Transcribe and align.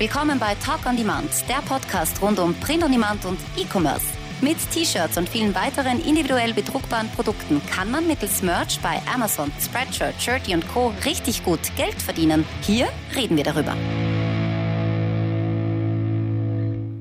Willkommen 0.00 0.38
bei 0.38 0.54
Talk 0.54 0.86
on 0.86 0.96
Demand, 0.96 1.28
der 1.46 1.60
Podcast 1.68 2.22
rund 2.22 2.38
um 2.38 2.54
Print 2.54 2.82
on 2.82 2.90
Demand 2.90 3.22
und 3.26 3.38
E-Commerce. 3.54 4.06
Mit 4.40 4.56
T-Shirts 4.70 5.18
und 5.18 5.28
vielen 5.28 5.54
weiteren 5.54 6.00
individuell 6.00 6.54
bedruckbaren 6.54 7.06
Produkten 7.10 7.60
kann 7.66 7.90
man 7.90 8.06
mittels 8.06 8.42
Merch 8.42 8.80
bei 8.80 8.98
Amazon, 9.14 9.52
Spreadshirt, 9.60 10.14
Shirty 10.18 10.54
und 10.54 10.66
Co. 10.68 10.94
richtig 11.04 11.44
gut 11.44 11.60
Geld 11.76 12.00
verdienen. 12.00 12.46
Hier 12.62 12.88
reden 13.14 13.36
wir 13.36 13.44
darüber. 13.44 13.76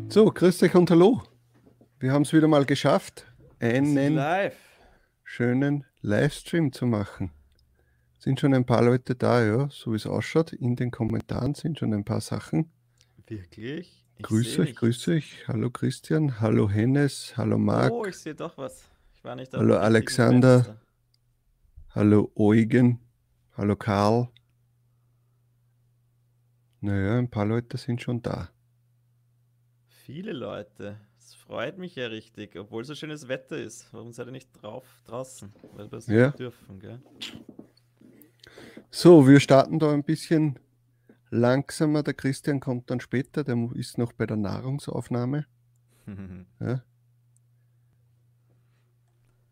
So, 0.09 0.25
grüß 0.25 0.61
euch 0.63 0.75
und 0.75 0.91
hallo. 0.91 1.23
Wir 1.99 2.11
haben 2.11 2.23
es 2.23 2.33
wieder 2.33 2.49
mal 2.49 2.65
geschafft, 2.65 3.25
einen 3.61 4.15
Live. 4.15 4.57
schönen 5.23 5.85
Livestream 6.01 6.73
zu 6.73 6.85
machen. 6.85 7.31
Sind 8.17 8.41
schon 8.41 8.53
ein 8.53 8.65
paar 8.65 8.83
Leute 8.83 9.15
da, 9.15 9.41
ja, 9.41 9.69
so 9.71 9.93
wie 9.93 9.95
es 9.95 10.05
ausschaut. 10.05 10.51
In 10.51 10.75
den 10.75 10.91
Kommentaren 10.91 11.55
sind 11.55 11.79
schon 11.79 11.93
ein 11.93 12.03
paar 12.03 12.19
Sachen. 12.19 12.73
Wirklich? 13.29 14.03
Ich 14.17 14.23
Grüß 14.23 14.57
euch, 14.57 14.75
grüß 14.75 15.07
euch. 15.09 15.47
Hallo 15.47 15.69
Christian, 15.69 16.39
hallo 16.41 16.67
Hennes, 16.67 17.37
hallo 17.37 17.59
Marc, 17.59 17.91
Oh, 17.91 18.03
ich 18.05 18.17
sehe 18.17 18.33
doch 18.33 18.57
was. 18.57 18.89
Ich 19.13 19.23
war 19.23 19.35
nicht 19.35 19.53
auf 19.53 19.61
Hallo, 19.61 19.77
Alexander. 19.77 20.79
Hallo 21.91 22.31
Eugen, 22.35 22.99
hallo 23.55 23.75
Karl. 23.75 24.29
Naja, 26.81 27.19
ein 27.19 27.29
paar 27.29 27.45
Leute 27.45 27.77
sind 27.77 28.01
schon 28.01 28.19
da. 28.23 28.49
Viele 29.85 30.33
Leute. 30.33 30.99
Das 31.19 31.35
freut 31.35 31.77
mich 31.77 31.95
ja 31.97 32.07
richtig, 32.07 32.55
obwohl 32.57 32.83
so 32.83 32.95
schönes 32.95 33.27
Wetter 33.27 33.57
ist. 33.57 33.93
Warum 33.93 34.11
seid 34.11 34.25
ihr 34.27 34.31
nicht 34.31 34.49
drauf 34.59 34.85
draußen? 35.05 35.53
Weil 35.73 35.91
wir 35.91 35.99
es 35.99 36.07
Ja. 36.07 36.27
nicht 36.27 36.39
dürfen, 36.39 36.79
gell? 36.79 36.99
So, 38.89 39.27
wir 39.27 39.39
starten 39.39 39.77
da 39.77 39.93
ein 39.93 40.03
bisschen 40.03 40.57
langsamer. 41.29 42.03
Der 42.03 42.13
Christian 42.13 42.59
kommt 42.59 42.89
dann 42.89 42.99
später, 42.99 43.43
der 43.43 43.57
ist 43.75 43.97
noch 43.97 44.13
bei 44.13 44.25
der 44.25 44.37
Nahrungsaufnahme. 44.37 45.45
Ja, 46.59 46.83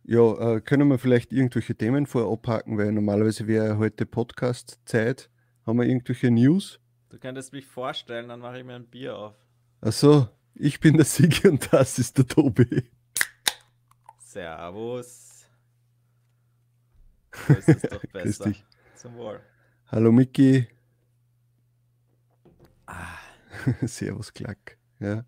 ja 0.04 0.56
äh, 0.56 0.62
können 0.62 0.88
wir 0.88 0.98
vielleicht 0.98 1.32
irgendwelche 1.32 1.76
Themen 1.76 2.08
vorab 2.08 2.48
haken, 2.48 2.80
weil 2.80 2.92
normalerweise 2.92 3.46
wäre 3.46 3.78
heute 3.78 4.08
Podcast-Zeit. 4.08 5.30
Haben 5.68 5.78
wir 5.78 5.86
irgendwelche 5.86 6.32
News? 6.32 6.80
du 7.10 7.20
könntest 7.20 7.54
mich 7.54 7.66
vorstellen, 7.66 8.30
dann 8.30 8.40
mache 8.40 8.60
ich 8.60 8.66
mir 8.66 8.76
ein 8.76 8.88
Bier 8.88 9.18
auf. 9.18 9.36
Achso, 9.82 10.30
ich 10.54 10.80
bin 10.80 10.96
der 10.96 11.06
Sigi 11.06 11.48
und 11.48 11.72
das 11.72 12.00
ist 12.00 12.18
der 12.18 12.28
Tobi. 12.28 12.90
Servus. 14.20 15.26
So 17.48 17.54
ist 17.54 17.70
es 17.70 17.82
doch 17.84 18.02
besser. 18.12 18.52
Zum 18.96 19.16
Wohl. 19.16 19.40
Hallo 19.88 20.12
Miki. 20.12 20.68
Ah, 22.88 23.20
Servus 23.88 24.34
Klack. 24.34 24.78
Ja, 25.00 25.26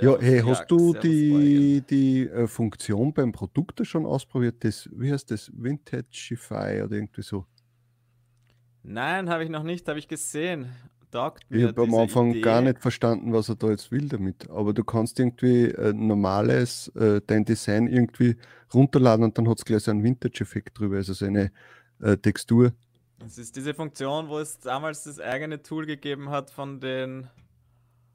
ja 0.00 0.16
hey, 0.20 0.40
hast 0.42 0.66
Jack, 0.66 0.70
du 0.70 0.92
Servus, 0.92 1.02
die, 1.02 1.82
die 1.88 2.28
äh, 2.28 2.46
Funktion 2.46 3.12
beim 3.12 3.32
Produkt 3.32 3.86
schon 3.86 4.06
ausprobiert? 4.06 4.64
Das, 4.64 4.88
wie 4.92 5.12
heißt 5.12 5.30
das? 5.30 5.50
Vintagify 5.54 6.82
oder 6.84 6.96
irgendwie 6.96 7.22
so? 7.22 7.46
Nein, 8.82 9.28
habe 9.28 9.44
ich 9.44 9.50
noch 9.50 9.62
nicht, 9.62 9.86
habe 9.88 9.98
ich 9.98 10.08
gesehen. 10.08 10.66
Taugt 11.10 11.50
Ich 11.50 11.62
mir 11.62 11.64
habe 11.64 11.82
am 11.82 11.94
Anfang 11.94 12.40
gar 12.40 12.60
Idee. 12.60 12.62
nicht 12.62 12.80
verstanden, 12.80 13.32
was 13.32 13.48
er 13.48 13.56
da 13.56 13.70
jetzt 13.70 13.90
will 13.90 14.08
damit. 14.08 14.50
Aber 14.50 14.74
du 14.74 14.84
kannst 14.84 15.18
irgendwie 15.18 15.64
äh, 15.70 15.94
normales, 15.94 16.88
äh, 16.88 17.22
dein 17.26 17.44
Design 17.46 17.86
irgendwie 17.86 18.36
runterladen 18.74 19.24
und 19.24 19.38
dann 19.38 19.48
hat 19.48 19.58
es 19.58 19.64
gleich 19.64 19.82
so 19.84 19.90
einen 19.90 20.04
Vintage-Effekt 20.04 20.78
drüber, 20.78 20.96
also 20.96 21.14
so 21.14 21.24
eine 21.24 21.50
äh, 22.02 22.18
Textur. 22.18 22.72
Es 23.24 23.38
ist 23.38 23.56
diese 23.56 23.74
Funktion, 23.74 24.28
wo 24.28 24.38
es 24.38 24.58
damals 24.58 25.04
das 25.04 25.20
eigene 25.20 25.62
Tool 25.62 25.86
gegeben 25.86 26.30
hat 26.30 26.50
von 26.50 26.80
den, 26.80 27.28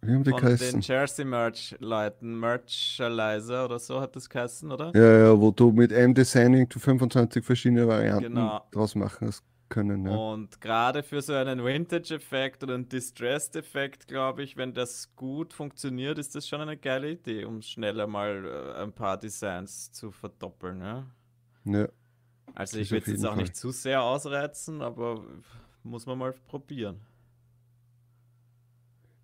von 0.02 0.24
den? 0.24 0.82
Jersey 0.82 1.26
Merch 1.26 1.76
Leuten. 1.80 2.40
Merchalizer 2.40 3.66
oder 3.66 3.80
so 3.80 4.00
hat 4.00 4.16
das 4.16 4.30
geheißen, 4.30 4.72
oder? 4.72 4.92
Ja, 4.96 5.18
ja, 5.28 5.40
wo 5.40 5.52
du 5.52 5.72
mit 5.72 5.92
einem 5.94 6.14
Design 6.14 6.54
irgendwie 6.54 6.80
25 6.80 7.44
verschiedene 7.44 7.88
Varianten 7.88 8.34
Genau. 8.34 8.66
draus 8.72 8.96
machen 8.96 9.28
hast 9.28 9.44
können. 9.70 10.06
Ja. 10.06 10.12
Und 10.16 10.62
gerade 10.62 11.02
für 11.04 11.22
so 11.22 11.34
einen 11.34 11.64
Vintage-Effekt 11.66 12.64
oder 12.64 12.76
einen 12.76 12.88
Distressed-Effekt, 12.90 14.08
glaube 14.08 14.44
ich, 14.44 14.56
wenn 14.56 14.74
das 14.74 15.16
gut 15.16 15.52
funktioniert, 15.54 16.20
ist 16.20 16.36
das 16.36 16.48
schon 16.48 16.62
eine 16.62 16.78
geile 16.78 17.12
Idee, 17.12 17.46
um 17.46 17.62
schneller 17.62 18.06
mal 18.06 18.46
äh, 18.78 18.82
ein 18.84 18.94
paar 18.94 19.18
Designs 19.18 19.92
zu 19.92 20.12
verdoppeln. 20.12 20.82
Ja? 20.82 21.06
Ja. 21.66 21.88
Also 22.56 22.78
ich 22.80 22.92
will 22.92 23.00
auf 23.00 23.08
es 23.08 23.14
jetzt 23.14 23.26
auch 23.26 23.30
Fall. 23.34 23.42
nicht 23.42 23.56
zu 23.56 23.72
sehr 23.72 24.02
ausreizen, 24.04 24.82
aber 24.82 25.24
muss 25.84 26.06
man 26.06 26.18
mal 26.18 26.34
probieren. 26.48 27.00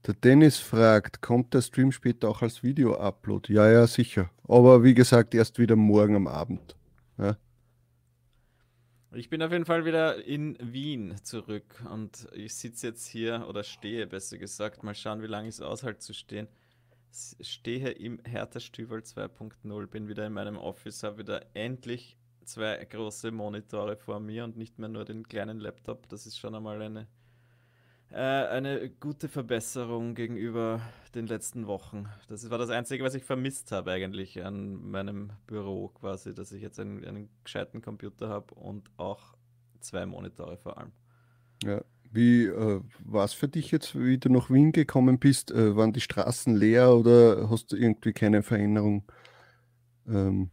Der 0.06 0.14
Dennis 0.14 0.58
fragt, 0.58 1.22
kommt 1.22 1.54
der 1.54 1.62
Stream 1.62 1.92
später 1.92 2.30
auch 2.30 2.42
als 2.42 2.64
Video-Upload? 2.64 3.54
Ja, 3.54 3.70
ja, 3.70 3.86
sicher. 3.86 4.32
Aber 4.48 4.84
wie 4.84 4.94
gesagt, 4.94 5.36
erst 5.36 5.60
wieder 5.60 5.76
morgen 5.76 6.16
am 6.16 6.28
Abend. 6.28 6.76
Ja. 7.18 7.38
Ich 9.12 9.30
bin 9.30 9.42
auf 9.42 9.52
jeden 9.52 9.66
Fall 9.66 9.86
wieder 9.86 10.24
in 10.24 10.58
Wien 10.62 11.16
zurück 11.24 11.84
und 11.92 12.28
ich 12.32 12.54
sitze 12.56 12.88
jetzt 12.88 13.08
hier 13.08 13.46
oder 13.50 13.64
stehe, 13.64 14.06
besser 14.08 14.38
gesagt. 14.38 14.84
Mal 14.84 14.96
schauen, 14.96 15.22
wie 15.22 15.28
lange 15.28 15.50
ich 15.50 15.56
es 15.56 15.62
aushalte 15.62 16.00
zu 16.00 16.14
stehen. 16.14 16.48
Stehe 17.42 17.90
im 17.90 18.20
Hertha 18.24 18.60
Stübel 18.60 19.00
2.0, 19.00 19.88
bin 19.88 20.08
wieder 20.08 20.28
in 20.28 20.34
meinem 20.34 20.58
Office, 20.58 21.02
habe 21.02 21.20
wieder 21.20 21.44
endlich 21.56 22.19
zwei 22.50 22.84
große 22.84 23.32
Monitore 23.32 23.96
vor 23.96 24.20
mir 24.20 24.44
und 24.44 24.58
nicht 24.58 24.80
mehr 24.80 24.90
nur 24.90 25.06
den 25.06 25.28
kleinen 25.28 25.60
Laptop. 25.60 26.10
Das 26.10 26.26
ist 26.26 26.38
schon 26.38 26.56
einmal 26.56 26.82
eine, 26.82 27.08
äh, 28.12 28.16
eine 28.16 28.90
gute 28.90 29.28
Verbesserung 29.28 30.16
gegenüber 30.16 30.82
den 31.16 31.28
letzten 31.28 31.68
Wochen. 31.68 32.08
Das 32.28 32.50
war 32.50 32.58
das 32.58 32.70
Einzige, 32.70 33.04
was 33.04 33.16
ich 33.16 33.24
vermisst 33.24 33.72
habe 33.72 33.92
eigentlich 33.92 34.44
an 34.44 34.90
meinem 34.90 35.32
Büro 35.48 35.90
quasi, 35.90 36.34
dass 36.34 36.52
ich 36.52 36.62
jetzt 36.62 36.80
einen, 36.80 37.06
einen 37.06 37.30
gescheiten 37.44 37.82
Computer 37.82 38.30
habe 38.30 38.54
und 38.56 38.90
auch 38.98 39.36
zwei 39.80 40.06
Monitore 40.06 40.58
vor 40.58 40.78
allem. 40.78 40.92
Ja. 41.64 41.82
Wie 42.12 42.46
äh, 42.46 42.82
war 43.06 43.26
es 43.26 43.34
für 43.34 43.48
dich 43.48 43.70
jetzt, 43.70 43.96
wie 43.96 44.18
du 44.18 44.30
nach 44.30 44.50
Wien 44.50 44.72
gekommen 44.72 45.20
bist? 45.20 45.52
Äh, 45.52 45.76
waren 45.76 45.94
die 45.94 46.02
Straßen 46.02 46.56
leer 46.56 46.96
oder 46.96 47.52
hast 47.52 47.72
du 47.72 47.76
irgendwie 47.76 48.14
keine 48.14 48.42
Veränderung? 48.42 49.04
Ähm, 50.08 50.50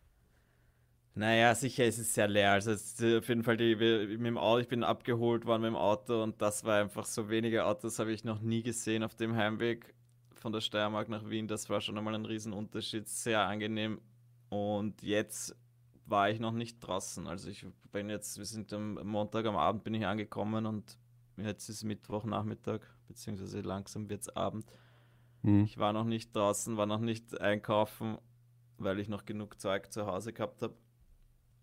Naja, 1.19 1.55
sicher 1.55 1.87
ist 1.87 1.99
es 1.99 2.13
sehr 2.13 2.29
leer. 2.29 2.53
Also 2.53 2.73
es 2.73 2.93
ist 2.93 3.03
äh, 3.03 3.17
auf 3.17 3.29
jeden 3.29 3.43
Fall 3.43 3.57
die, 3.57 3.75
mit 3.75 4.27
dem 4.27 4.37
Auto, 4.37 4.61
ich 4.61 4.69
bin 4.69 4.85
abgeholt 4.85 5.47
worden 5.47 5.63
mit 5.63 5.71
dem 5.71 5.77
Auto 5.77 6.23
und 6.23 6.43
das 6.43 6.63
war 6.63 6.83
einfach 6.83 7.07
so 7.07 7.31
wenige 7.31 7.65
Autos 7.65 7.99
habe 7.99 8.13
ich 8.13 8.23
noch 8.23 8.43
nie 8.43 8.63
gesehen 8.63 9.03
auf 9.03 9.15
dem 9.15 9.35
Heimweg 9.35 9.95
von 10.35 10.53
der 10.53 10.61
Steiermark 10.61 11.09
nach 11.09 11.27
Wien. 11.31 11.49
Das 11.49 11.71
war 11.71 11.81
schon 11.81 11.97
einmal 11.97 12.15
ein 12.15 12.27
Riesenunterschied, 12.27 13.09
sehr 13.09 13.41
angenehm. 13.41 13.99
Und 14.51 15.03
jetzt 15.03 15.57
war 16.05 16.29
ich 16.29 16.39
noch 16.39 16.53
nicht 16.53 16.81
draußen. 16.81 17.27
Also 17.27 17.49
ich 17.49 17.65
bin 17.93 18.11
jetzt, 18.11 18.37
wir 18.37 18.45
sind 18.45 18.71
am 18.75 18.97
Montag 19.03 19.47
am 19.47 19.57
Abend 19.57 19.85
bin 19.85 19.95
ich 19.95 20.05
angekommen 20.05 20.67
und 20.67 20.99
jetzt 21.39 21.71
ist 21.71 21.83
Mittwochnachmittag, 21.83 22.81
beziehungsweise 23.09 23.63
langsam 23.63 24.11
wird 24.11 24.21
es 24.21 24.37
Abend. 24.37 24.67
hm. 25.45 25.65
Ich 25.65 25.79
war 25.79 25.95
noch 25.95 26.05
nicht 26.05 26.37
draußen, 26.37 26.77
war 26.77 26.85
noch 26.85 27.01
nicht 27.01 27.41
einkaufen, 27.41 28.19
weil 28.77 28.99
ich 28.99 29.09
noch 29.09 29.25
genug 29.25 29.59
Zeug 29.59 29.91
zu 29.91 30.05
Hause 30.07 30.35
gehabt 30.35 30.61
habe. 30.61 30.75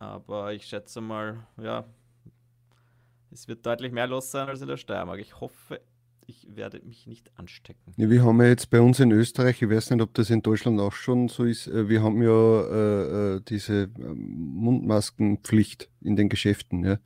Aber 0.03 0.52
ich 0.52 0.66
schätze 0.66 1.00
mal, 1.00 1.47
ja, 1.62 1.86
es 3.31 3.47
wird 3.47 3.66
deutlich 3.66 3.94
mehr 3.94 4.06
los 4.06 4.31
sein 4.31 4.50
als 4.50 4.62
in 4.62 4.68
der 4.68 4.75
Steiermark. 4.75 5.19
Ich 5.19 5.40
hoffe, 5.40 5.80
ich 6.28 6.46
werde 6.53 6.81
mich 6.84 7.08
nicht 7.08 7.31
anstecken. 7.38 7.94
Ja, 7.96 8.09
wir 8.09 8.22
haben 8.24 8.41
ja 8.41 8.50
jetzt 8.50 8.69
bei 8.69 8.81
uns 8.81 9.00
in 9.00 9.12
Österreich, 9.12 9.62
ich 9.62 9.69
weiß 9.69 9.91
nicht, 9.91 10.02
ob 10.02 10.14
das 10.14 10.30
in 10.30 10.41
Deutschland 10.41 10.80
auch 10.81 10.91
schon 10.91 11.30
so 11.30 11.46
ist, 11.46 11.68
äh, 11.68 11.88
wir 11.88 12.03
haben 12.03 12.22
ja 12.22 12.30
äh, 12.30 13.36
äh, 13.36 13.41
diese 13.47 13.84
ähm, 13.97 14.53
Mundmaskenpflicht 14.56 15.90
in 16.02 16.17
den 16.17 16.28
Geschäften. 16.28 16.84
Ja. 16.84 16.97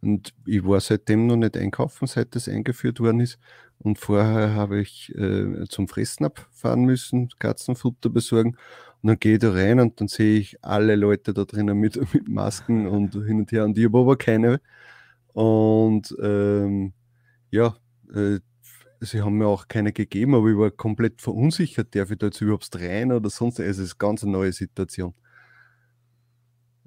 Und 0.00 0.32
ich 0.46 0.64
war 0.64 0.80
seitdem 0.80 1.26
noch 1.26 1.36
nicht 1.36 1.56
einkaufen, 1.56 2.06
seit 2.06 2.36
das 2.36 2.48
eingeführt 2.48 3.00
worden 3.00 3.20
ist. 3.20 3.38
Und 3.78 3.98
vorher 3.98 4.54
habe 4.54 4.80
ich 4.80 5.12
äh, 5.16 5.64
zum 5.68 5.88
Fressnapf 5.88 6.46
fahren 6.52 6.84
müssen, 6.84 7.28
Katzenfutter 7.40 8.08
besorgen. 8.08 8.56
Dann 9.06 9.18
gehe 9.18 9.34
ich 9.34 9.38
da 9.40 9.52
rein 9.52 9.80
und 9.80 10.00
dann 10.00 10.08
sehe 10.08 10.38
ich 10.38 10.62
alle 10.64 10.96
Leute 10.96 11.32
da 11.32 11.44
drinnen 11.44 11.78
mit, 11.78 11.96
mit 12.14 12.28
Masken 12.28 12.86
und 12.86 13.12
hin 13.14 13.40
und 13.40 13.52
her. 13.52 13.64
Und 13.64 13.78
ich 13.78 13.84
habe 13.84 13.98
aber 13.98 14.16
keine. 14.16 14.60
Und 15.32 16.16
ähm, 16.20 16.92
ja, 17.50 17.76
äh, 18.14 18.40
sie 19.00 19.22
haben 19.22 19.38
mir 19.38 19.46
auch 19.46 19.68
keine 19.68 19.92
gegeben, 19.92 20.34
aber 20.34 20.48
ich 20.48 20.56
war 20.56 20.70
komplett 20.70 21.20
verunsichert, 21.20 21.94
darf 21.94 22.10
ich 22.10 22.18
da 22.18 22.26
jetzt 22.26 22.40
überhaupt 22.40 22.68
rein 22.74 23.12
oder 23.12 23.30
sonst. 23.30 23.58
Es 23.58 23.78
ist 23.78 23.92
eine 23.92 23.98
ganz 23.98 24.22
neue 24.22 24.52
Situation. 24.52 25.14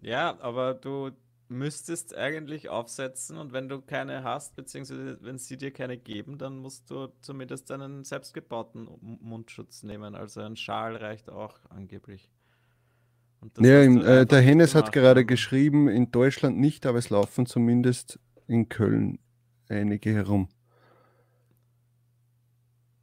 Ja, 0.02 0.38
aber 0.40 0.74
du 0.74 1.12
müsstest 1.50 2.16
eigentlich 2.16 2.70
aufsetzen 2.70 3.38
und 3.38 3.52
wenn 3.54 3.68
du 3.68 3.82
keine 3.82 4.24
hast, 4.24 4.56
beziehungsweise 4.56 5.18
wenn 5.22 5.38
sie 5.40 5.58
dir 5.58 5.72
keine 5.72 5.98
geben, 5.98 6.38
dann 6.38 6.60
musst 6.60 6.90
du 6.92 7.08
zumindest 7.22 7.72
einen 7.72 8.04
selbstgebauten 8.04 8.88
Mundschutz 9.02 9.84
nehmen. 9.84 10.16
Also 10.16 10.42
ein 10.42 10.56
Schal 10.56 10.96
reicht 10.96 11.30
auch 11.30 11.60
angeblich. 11.70 12.30
Ja, 13.60 13.82
im, 13.82 14.02
äh, 14.02 14.26
der 14.26 14.42
Hennes 14.42 14.76
hat 14.76 14.92
gerade 14.92 15.26
geschrieben, 15.26 15.88
in 15.88 16.12
Deutschland 16.12 16.60
nicht, 16.60 16.86
aber 16.86 16.98
es 16.98 17.10
laufen 17.10 17.46
zumindest 17.46 18.20
in 18.48 18.68
Köln 18.70 19.20
einige 19.70 20.14
herum. 20.14 20.50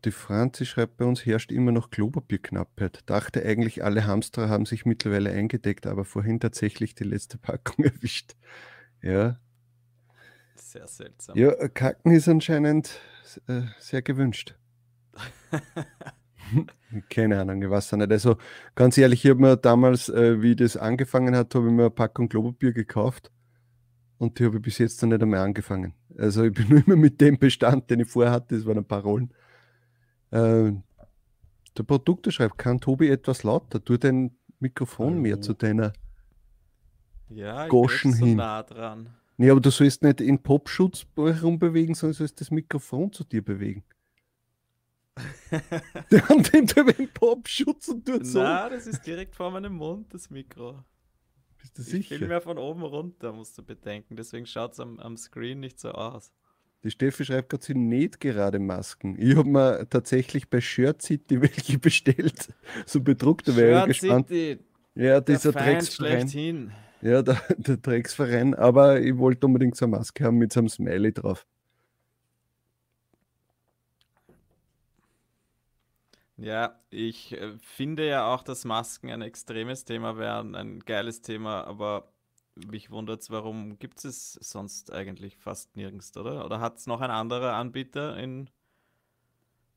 Die 0.07 0.13
Franzi 0.13 0.65
schreibt 0.65 0.97
bei 0.97 1.05
uns, 1.05 1.27
herrscht 1.27 1.53
immer 1.53 1.73
noch 1.73 1.91
Klopapierknappheit. 1.91 3.01
Dachte 3.07 3.45
eigentlich, 3.45 3.85
alle 3.85 4.07
Hamster 4.07 4.49
haben 4.49 4.65
sich 4.65 4.87
mittlerweile 4.87 5.31
eingedeckt, 5.33 5.87
aber 5.87 6.05
vorhin 6.05 6.41
tatsächlich 6.41 6.95
die 6.95 7.05
letzte 7.05 7.39
Packung 7.39 7.85
erwischt. 7.85 8.37
Ja. 9.03 9.39
Sehr 10.55 10.87
seltsam. 10.87 11.37
Ja, 11.37 11.53
Kacken 11.69 12.13
ist 12.13 12.29
anscheinend 12.29 13.01
äh, 13.49 13.63
sehr 13.79 14.03
gewünscht. 14.03 14.55
Keine 17.11 17.41
Ahnung, 17.41 17.63
ich 17.63 17.69
weiß 17.69 17.93
auch 17.93 17.99
nicht. 17.99 18.13
Also 18.13 18.37
ganz 18.75 18.97
ehrlich, 18.97 19.25
ich 19.25 19.31
habe 19.31 19.41
mir 19.41 19.57
damals, 19.57 20.09
äh, 20.09 20.41
wie 20.41 20.55
das 20.55 20.77
angefangen 20.77 21.35
hat, 21.35 21.55
habe 21.55 21.67
ich 21.67 21.73
mir 21.73 21.83
eine 21.83 21.91
Packung 21.91 22.29
Klopapier 22.29 22.73
gekauft 22.73 23.33
und 24.19 24.39
die 24.39 24.45
habe 24.45 24.57
ich 24.57 24.63
bis 24.63 24.79
jetzt 24.79 25.03
noch 25.03 25.09
nicht 25.09 25.23
einmal 25.23 25.41
angefangen. 25.41 25.95
Also 26.17 26.45
ich 26.45 26.53
bin 26.53 26.69
nur 26.71 26.87
immer 26.87 26.97
mit 26.97 27.21
dem 27.21 27.39
Bestand, 27.39 27.91
den 27.91 28.01
ich 28.01 28.09
vorher 28.09 28.33
hatte, 28.33 28.55
das 28.55 28.67
waren 28.67 28.79
ein 28.79 28.85
paar 28.85 29.03
Rollen. 29.03 29.33
Äh, 30.31 30.73
der 31.77 31.83
Produkte 31.83 32.33
schreibt, 32.33 32.59
kann 32.59 32.81
Tobi 32.81 33.09
etwas 33.09 33.43
lauter? 33.43 33.85
Tu 33.85 33.97
dein 33.97 34.37
Mikrofon 34.61 35.13
Hallo. 35.13 35.21
mehr 35.21 35.41
zu 35.41 35.53
deiner 35.53 35.93
ja, 37.29 37.69
Goschen 37.69 38.13
so 38.13 38.25
hin. 38.25 38.37
nah 38.37 38.63
dran. 38.63 39.11
Nee, 39.37 39.51
aber 39.51 39.61
du 39.61 39.71
sollst 39.71 40.03
nicht 40.03 40.21
in 40.21 40.43
Popschutz 40.43 41.07
herumbewegen, 41.17 41.95
sondern 41.95 42.15
sollst 42.15 42.41
das 42.41 42.51
Mikrofon 42.51 43.13
zu 43.13 43.25
dir 43.25 43.45
bewegen. 43.45 43.85
Die 46.11 46.21
haben 46.21 46.43
den 46.43 46.67
den 46.67 47.09
Popschutz 47.13 47.89
und 47.89 48.07
tut 48.07 48.27
so. 48.27 48.43
Nein, 48.43 48.71
das 48.71 48.87
ist 48.87 49.07
direkt 49.07 49.35
vor 49.35 49.51
meinem 49.51 49.75
Mund, 49.75 50.13
das 50.13 50.31
Mikro. 50.31 50.85
Bist 51.59 51.79
du 51.79 51.83
sicher? 51.83 52.15
Ich 52.17 52.21
mehr 52.21 52.41
von 52.41 52.59
oben 52.59 52.83
runter, 52.83 53.33
musst 53.33 53.57
du 53.59 53.63
bedenken. 53.63 54.17
Deswegen 54.17 54.47
schaut 54.47 54.73
es 54.73 54.81
am, 54.81 54.99
am 54.99 55.17
Screen 55.17 55.61
nicht 55.61 55.81
so 55.81 55.91
aus. 55.93 56.33
Die 56.87 56.93
Steffi 56.93 57.25
schreibt 57.25 57.49
gerade, 57.49 57.65
sie 57.65 57.75
näht 57.75 58.21
gerade 58.21 58.61
Masken. 58.61 59.21
Ich 59.21 59.35
habe 59.35 59.49
mir 59.49 59.89
tatsächlich 59.91 60.49
bei 60.49 60.61
Shirt 60.61 61.03
City 61.03 61.43
welche 61.43 61.81
bestellt. 61.81 62.55
So 62.87 63.01
bedruckte 63.01 63.57
wäre 63.57 63.89
gespannt. 63.89 64.29
City, 64.29 64.61
ja, 64.95 65.21
dieser 65.21 65.51
Drecksverein. 65.51 66.73
Ja, 67.03 67.23
der, 67.23 67.43
der 67.57 67.79
Drecksverein. 67.79 68.55
Aber 68.55 69.01
ich 69.01 69.19
wollte 69.19 69.47
unbedingt 69.47 69.77
so 69.77 69.87
eine 69.87 69.97
Maske 69.97 70.25
haben 70.25 70.39
mit 70.39 70.53
so 70.53 70.61
einem 70.61 70.69
Smiley 70.69 71.13
drauf. 71.13 71.45
Ja, 76.37 76.79
ich 76.91 77.33
äh, 77.33 77.59
finde 77.59 78.07
ja 78.07 78.33
auch, 78.33 78.45
dass 78.45 78.65
Masken 78.65 79.11
ein 79.11 79.23
extremes 79.23 79.85
Thema 79.85 80.19
wären, 80.19 80.55
ein 80.55 80.79
geiles 80.79 81.21
Thema, 81.21 81.65
aber 81.65 82.13
mich 82.57 82.91
wundert 82.91 83.23
es, 83.23 83.31
warum 83.31 83.79
gibt 83.79 84.05
es 84.05 84.33
sonst 84.35 84.93
eigentlich 84.93 85.37
fast 85.37 85.77
nirgends, 85.77 86.17
oder? 86.17 86.45
Oder 86.45 86.61
hat 86.61 86.79
es 86.79 86.87
noch 86.87 87.01
ein 87.01 87.11
anderer 87.11 87.55
Anbieter 87.55 88.17
in, 88.17 88.49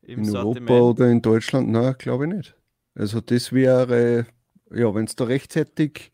im 0.02 0.20
in 0.20 0.26
Sortiment? 0.26 0.70
Europa 0.70 0.90
oder 0.90 1.12
in 1.12 1.22
Deutschland? 1.22 1.70
Nein, 1.70 1.96
glaube 1.98 2.26
ich 2.26 2.34
nicht. 2.34 2.56
Also 2.96 3.22
das 3.22 3.52
wäre, 3.52 4.26
ja, 4.72 4.94
wenn 4.94 5.06
es 5.06 5.16
da 5.16 5.26
rechtzeitig 5.26 6.12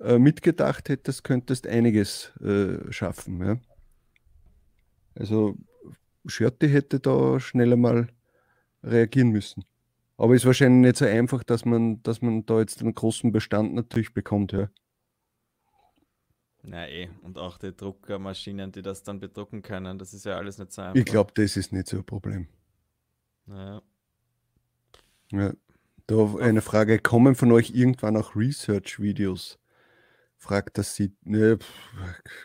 äh, 0.00 0.18
mitgedacht 0.18 0.88
hättest, 0.88 1.24
könntest 1.24 1.66
einiges 1.66 2.32
äh, 2.40 2.90
schaffen. 2.92 3.44
Ja? 3.44 3.56
Also 5.14 5.56
Schirti 6.26 6.68
hätte 6.68 7.00
da 7.00 7.38
schneller 7.40 7.76
mal 7.76 8.08
reagieren 8.82 9.30
müssen. 9.30 9.64
Aber 10.16 10.34
ist 10.34 10.44
wahrscheinlich 10.44 10.88
nicht 10.88 10.96
so 10.96 11.06
einfach, 11.06 11.42
dass 11.44 11.64
man, 11.64 12.02
dass 12.02 12.20
man 12.20 12.44
da 12.44 12.60
jetzt 12.60 12.82
einen 12.82 12.94
großen 12.94 13.32
Bestand 13.32 13.74
natürlich 13.74 14.12
bekommt, 14.12 14.52
ja. 14.52 14.68
Na 16.62 16.88
eh, 16.88 17.08
und 17.22 17.38
auch 17.38 17.58
die 17.58 17.74
Druckermaschinen, 17.74 18.70
die 18.72 18.82
das 18.82 19.02
dann 19.02 19.18
bedrucken 19.18 19.62
können, 19.62 19.98
das 19.98 20.12
ist 20.12 20.24
ja 20.26 20.36
alles 20.36 20.58
nicht 20.58 20.72
so 20.72 20.82
einfach. 20.82 20.94
Ich 20.94 21.04
glaube, 21.04 21.32
das 21.34 21.56
ist 21.56 21.72
nicht 21.72 21.88
so 21.88 21.98
ein 21.98 22.04
Problem. 22.04 22.48
Naja. 23.46 23.82
Ja. 25.32 25.52
Da 26.06 26.34
eine 26.40 26.60
Frage, 26.60 26.98
kommen 26.98 27.34
von 27.34 27.52
euch 27.52 27.70
irgendwann 27.70 28.16
auch 28.16 28.34
Research-Videos? 28.34 29.58
Fragt 30.38 30.78
das 30.78 30.96
sie, 30.96 31.12
ne, 31.22 31.58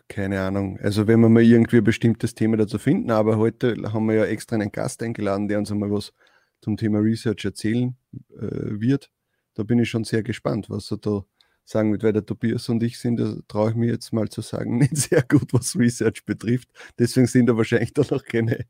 keine 0.08 0.42
Ahnung. 0.42 0.78
Also 0.80 1.08
wenn 1.08 1.20
wir 1.22 1.30
mal 1.30 1.42
irgendwie 1.42 1.78
ein 1.78 1.84
bestimmtes 1.84 2.36
Thema 2.36 2.58
dazu 2.58 2.78
finden, 2.78 3.10
aber 3.10 3.38
heute 3.38 3.76
haben 3.92 4.06
wir 4.08 4.16
ja 4.16 4.26
extra 4.26 4.56
einen 4.56 4.72
Gast 4.72 5.02
eingeladen, 5.02 5.48
der 5.48 5.58
uns 5.58 5.72
einmal 5.72 5.92
was 5.92 6.14
zum 6.62 6.78
Thema 6.78 7.00
Research 7.00 7.46
erzählen 7.46 7.96
äh, 8.38 8.80
wird. 8.80 9.12
Da 9.56 9.64
bin 9.64 9.80
ich 9.80 9.90
schon 9.90 10.04
sehr 10.04 10.24
gespannt, 10.24 10.70
was 10.70 10.92
er 10.92 10.98
da 10.98 11.26
sagen 11.66 11.92
wird, 11.92 12.04
weil 12.04 12.14
der 12.14 12.26
Tobias 12.26 12.70
und 12.70 12.82
ich 12.84 13.00
sind, 13.00 13.20
da 13.20 13.36
traue 13.48 13.72
ich 13.72 13.76
mir 13.76 13.88
jetzt 13.88 14.14
mal 14.14 14.30
zu 14.30 14.42
sagen, 14.42 14.78
nicht 14.80 14.96
sehr 14.96 15.24
gut, 15.24 15.54
was 15.54 15.76
Research 15.76 16.26
betrifft. 16.26 16.70
Deswegen 16.98 17.28
sind 17.28 17.48
da 17.48 17.58
wahrscheinlich 17.58 17.94
da 17.94 18.04
noch 18.10 18.24
keine, 18.24 18.66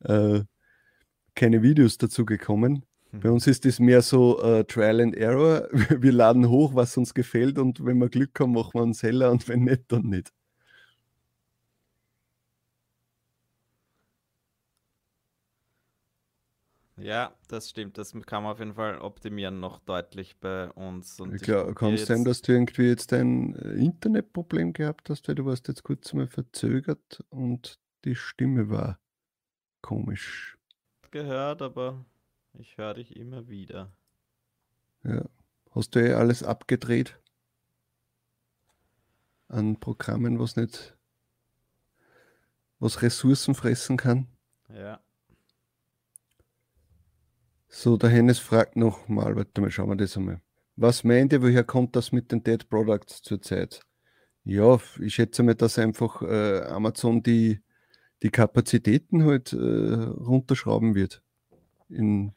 äh, 0.00 0.40
keine 1.34 1.62
Videos 1.62 1.98
dazu 1.98 2.24
gekommen. 2.24 2.84
Mhm. 3.12 3.20
Bei 3.20 3.30
uns 3.30 3.46
ist 3.46 3.66
es 3.66 3.78
mehr 3.78 4.02
so 4.02 4.42
äh, 4.42 4.64
Trial 4.64 5.00
and 5.00 5.16
Error. 5.16 5.68
Wir 6.00 6.12
laden 6.12 6.48
hoch, 6.48 6.74
was 6.74 6.96
uns 6.96 7.14
gefällt 7.14 7.58
und 7.58 7.84
wenn 7.84 7.98
wir 7.98 8.08
Glück 8.08 8.38
haben, 8.40 8.52
machen 8.52 8.74
wir 8.74 8.82
einen 8.82 8.94
Seller 8.94 9.30
und 9.30 9.48
wenn 9.48 9.64
nicht, 9.64 9.84
dann 9.88 10.06
nicht. 10.06 10.32
Ja, 16.98 17.34
das 17.48 17.68
stimmt. 17.68 17.98
Das 17.98 18.12
kann 18.24 18.42
man 18.42 18.52
auf 18.52 18.58
jeden 18.58 18.74
Fall 18.74 18.98
optimieren 18.98 19.60
noch 19.60 19.78
deutlich 19.80 20.38
bei 20.38 20.70
uns. 20.70 21.20
Und 21.20 21.40
Klar, 21.42 21.74
kann 21.74 21.92
es 21.92 22.06
sein, 22.06 22.24
dass 22.24 22.40
du 22.40 22.52
irgendwie 22.52 22.88
jetzt 22.88 23.12
ein 23.12 23.54
äh, 23.56 23.72
Internetproblem 23.74 24.72
gehabt 24.72 25.10
hast, 25.10 25.28
weil 25.28 25.34
du 25.34 25.44
warst 25.44 25.68
jetzt 25.68 25.82
kurz 25.82 26.12
mal 26.14 26.26
verzögert 26.26 27.22
und 27.28 27.78
die 28.04 28.14
Stimme 28.14 28.70
war 28.70 28.98
komisch. 29.82 30.56
Gehört, 31.10 31.60
aber 31.60 32.04
ich 32.54 32.78
höre 32.78 32.94
dich 32.94 33.14
immer 33.14 33.48
wieder. 33.48 33.92
Ja. 35.04 35.24
Hast 35.70 35.94
du 35.94 36.00
eh 36.00 36.14
alles 36.14 36.42
abgedreht? 36.42 37.20
An 39.48 39.78
Programmen, 39.78 40.38
was 40.40 40.56
nicht, 40.56 40.96
was 42.78 43.02
Ressourcen 43.02 43.54
fressen 43.54 43.98
kann? 43.98 44.26
Ja. 44.68 45.00
So, 47.78 47.98
der 47.98 48.08
Hennes 48.08 48.38
fragt 48.38 48.76
nochmal, 48.76 49.36
warte 49.36 49.60
mal, 49.60 49.70
schauen 49.70 49.90
wir 49.90 49.96
das 49.96 50.16
einmal. 50.16 50.40
Was 50.76 51.04
meint 51.04 51.34
ihr, 51.34 51.42
woher 51.42 51.62
kommt 51.62 51.94
das 51.94 52.10
mit 52.10 52.32
den 52.32 52.42
Dead 52.42 52.66
Products 52.70 53.20
zurzeit? 53.20 53.82
Ja, 54.44 54.80
ich 54.98 55.16
schätze 55.16 55.42
mal, 55.42 55.54
dass 55.54 55.78
einfach 55.78 56.22
äh, 56.22 56.62
Amazon 56.62 57.22
die, 57.22 57.60
die 58.22 58.30
Kapazitäten 58.30 59.24
halt 59.24 59.52
äh, 59.52 59.56
runterschrauben 59.56 60.94
wird. 60.94 61.22
In, 61.90 62.32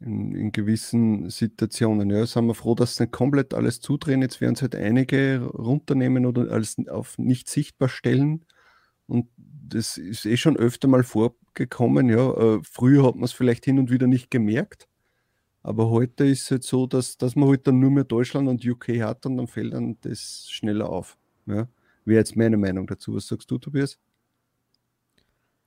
in, 0.00 0.34
in, 0.34 0.50
gewissen 0.50 1.30
Situationen. 1.30 2.10
Ja, 2.10 2.26
sind 2.26 2.48
wir 2.48 2.54
froh, 2.54 2.74
dass 2.74 2.96
sie 2.96 3.04
nicht 3.04 3.12
komplett 3.12 3.54
alles 3.54 3.78
zudrehen. 3.78 4.22
Jetzt 4.22 4.40
werden 4.40 4.56
sie 4.56 4.62
halt 4.62 4.74
einige 4.74 5.40
runternehmen 5.54 6.26
oder 6.26 6.50
alles 6.50 6.74
auf 6.88 7.16
nicht 7.16 7.48
sichtbar 7.48 7.88
stellen. 7.88 8.44
Und 9.06 9.28
das 9.36 9.98
ist 9.98 10.26
eh 10.26 10.36
schon 10.36 10.56
öfter 10.56 10.88
mal 10.88 11.04
vorgekommen. 11.56 12.08
Ja. 12.08 12.32
Äh, 12.34 12.60
früher 12.62 13.04
hat 13.04 13.14
man 13.14 13.24
es 13.24 13.32
vielleicht 13.32 13.64
hin 13.64 13.78
und 13.78 13.90
wieder 13.90 14.06
nicht 14.06 14.30
gemerkt. 14.30 14.88
Aber 15.62 15.90
heute 15.90 16.24
ist 16.26 16.42
es 16.42 16.50
halt 16.50 16.62
so, 16.62 16.86
dass, 16.86 17.16
dass 17.16 17.34
man 17.34 17.48
halt 17.48 17.66
dann 17.66 17.80
nur 17.80 17.90
mehr 17.90 18.04
Deutschland 18.04 18.48
und 18.48 18.64
UK 18.64 19.00
hat 19.00 19.26
und 19.26 19.36
dann 19.36 19.48
fällt 19.48 19.72
dann 19.72 19.96
das 20.02 20.48
schneller 20.48 20.88
auf. 20.88 21.18
Ja. 21.46 21.68
Wäre 22.04 22.20
jetzt 22.20 22.36
meine 22.36 22.56
Meinung 22.56 22.86
dazu. 22.86 23.16
Was 23.16 23.26
sagst 23.26 23.50
du, 23.50 23.58
Tobias? 23.58 23.98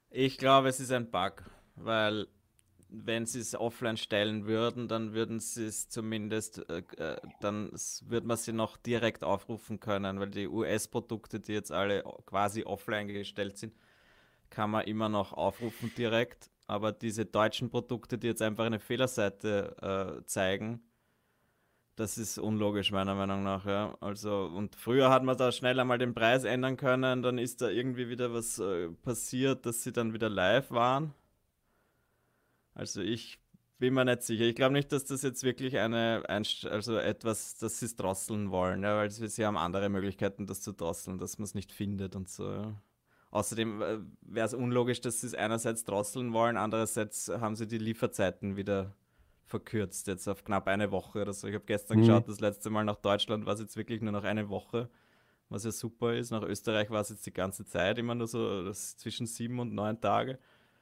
Ich 0.10 0.38
glaube, 0.38 0.70
es 0.70 0.80
ist 0.80 0.92
ein 0.92 1.12
Bug, 1.12 1.44
weil 1.76 2.28
wenn 2.88 3.26
sie 3.26 3.40
es 3.40 3.54
offline 3.54 3.98
stellen 3.98 4.48
würden, 4.48 4.88
dann 4.88 5.14
würden 5.14 5.40
sie 5.40 5.66
es 5.66 5.90
zumindest, 5.90 6.68
äh, 6.70 6.82
äh 6.98 7.18
dann 7.42 7.70
würde 8.06 8.26
man 8.26 8.38
sie 8.38 8.54
noch 8.54 8.78
direkt 8.78 9.24
aufrufen 9.24 9.80
können, 9.80 10.20
weil 10.20 10.32
die 10.32 10.48
US-Produkte, 10.48 11.40
die 11.40 11.54
jetzt 11.54 11.72
alle 11.72 12.04
quasi 12.26 12.64
offline 12.64 13.08
gestellt 13.10 13.58
sind, 13.58 13.74
kann 14.50 14.72
man 14.72 14.86
immer 14.86 15.10
noch 15.10 15.34
aufrufen 15.34 15.92
direkt. 15.98 16.50
Aber 16.68 16.92
diese 16.92 17.26
deutschen 17.26 17.70
Produkte, 17.70 18.18
die 18.18 18.28
jetzt 18.28 18.42
einfach 18.42 18.66
eine 18.66 18.80
Fehlerseite 18.80 20.20
äh, 20.22 20.26
zeigen, 20.26 20.82
das 21.96 22.18
ist 22.18 22.38
unlogisch 22.38 22.92
meiner 22.92 23.16
Meinung 23.16 23.44
nach. 23.44 23.66
Ja. 23.66 23.98
Also, 24.00 24.46
und 24.56 24.76
früher 24.76 25.10
hat 25.10 25.24
man 25.24 25.38
da 25.38 25.52
schnell 25.52 25.80
einmal 25.80 25.98
den 25.98 26.14
Preis 26.14 26.44
ändern 26.46 26.78
können, 26.78 27.22
dann 27.22 27.38
ist 27.38 27.62
da 27.62 27.70
irgendwie 27.70 28.08
wieder 28.10 28.34
was 28.34 28.60
äh, 28.60 28.90
passiert, 28.90 29.66
dass 29.66 29.84
sie 29.84 29.92
dann 29.92 30.14
wieder 30.14 30.30
live 30.30 30.72
waren. 30.72 31.14
Also 32.74 33.02
ich 33.02 33.40
bin 33.80 33.94
mir 33.94 34.06
nicht 34.06 34.24
sicher. 34.24 34.46
Ich 34.46 34.56
glaube 34.56 34.74
nicht, 34.74 34.92
dass 34.92 35.06
das 35.06 35.22
jetzt 35.24 35.44
wirklich 35.44 35.78
eine, 35.78 36.24
ein, 36.28 36.46
also 36.70 36.98
etwas, 36.98 37.58
dass 37.58 37.80
sie 37.80 37.86
es 37.86 37.96
drosseln 37.96 38.52
wollen, 38.52 38.84
ja, 38.84 38.96
weil 38.98 39.10
sie 39.10 39.46
haben 39.46 39.58
andere 39.58 39.90
Möglichkeiten, 39.90 40.48
das 40.48 40.62
zu 40.62 40.74
drosseln, 40.74 41.18
dass 41.18 41.38
man 41.38 41.46
es 41.46 41.56
nicht 41.56 41.72
findet 41.72 42.16
und 42.16 42.30
so. 42.30 42.52
Ja. 42.52 42.82
Außerdem 43.32 43.82
äh, 43.82 43.98
wäre 44.22 44.48
es 44.48 44.54
unlogisch, 44.54 45.02
dass 45.02 45.22
sie 45.22 45.28
es 45.28 45.36
einerseits 45.36 45.84
drosseln 45.84 46.34
wollen, 46.34 46.58
andererseits 46.58 47.30
haben 47.30 47.56
sie 47.56 47.68
die 47.68 47.78
Lieferzeiten 47.78 48.58
wieder 48.58 48.96
verkürzt, 49.46 50.08
jetzt 50.08 50.28
auf 50.28 50.44
knapp 50.44 50.68
eine 50.68 50.92
Woche 50.92 51.22
oder 51.22 51.34
so. 51.34 51.48
Ich 51.48 51.56
habe 51.56 51.66
gestern 51.66 51.98
mhm. 51.98 52.02
geschaut, 52.02 52.28
das 52.28 52.40
letzte 52.40 52.70
Mal 52.70 52.86
nach 52.86 52.98
Deutschland 52.98 53.46
war 53.46 53.54
es 53.54 53.60
jetzt 53.60 53.78
wirklich 53.78 54.02
nur 54.02 54.12
noch 54.12 54.24
eine 54.24 54.50
Woche, 54.50 54.90
was 55.50 55.64
ja 55.64 55.72
super 55.72 56.16
ist. 56.16 56.32
Nach 56.32 56.44
Österreich 56.44 56.90
war 56.90 57.02
es 57.02 57.10
jetzt 57.10 57.26
die 57.26 57.34
ganze 57.34 57.66
Zeit 57.66 57.98
immer 57.98 58.16
nur 58.16 58.28
so 58.28 58.72
zwischen 58.72 59.26
sieben 59.26 59.60
und 59.60 59.74
neun 59.74 60.00
Tage. 60.00 60.40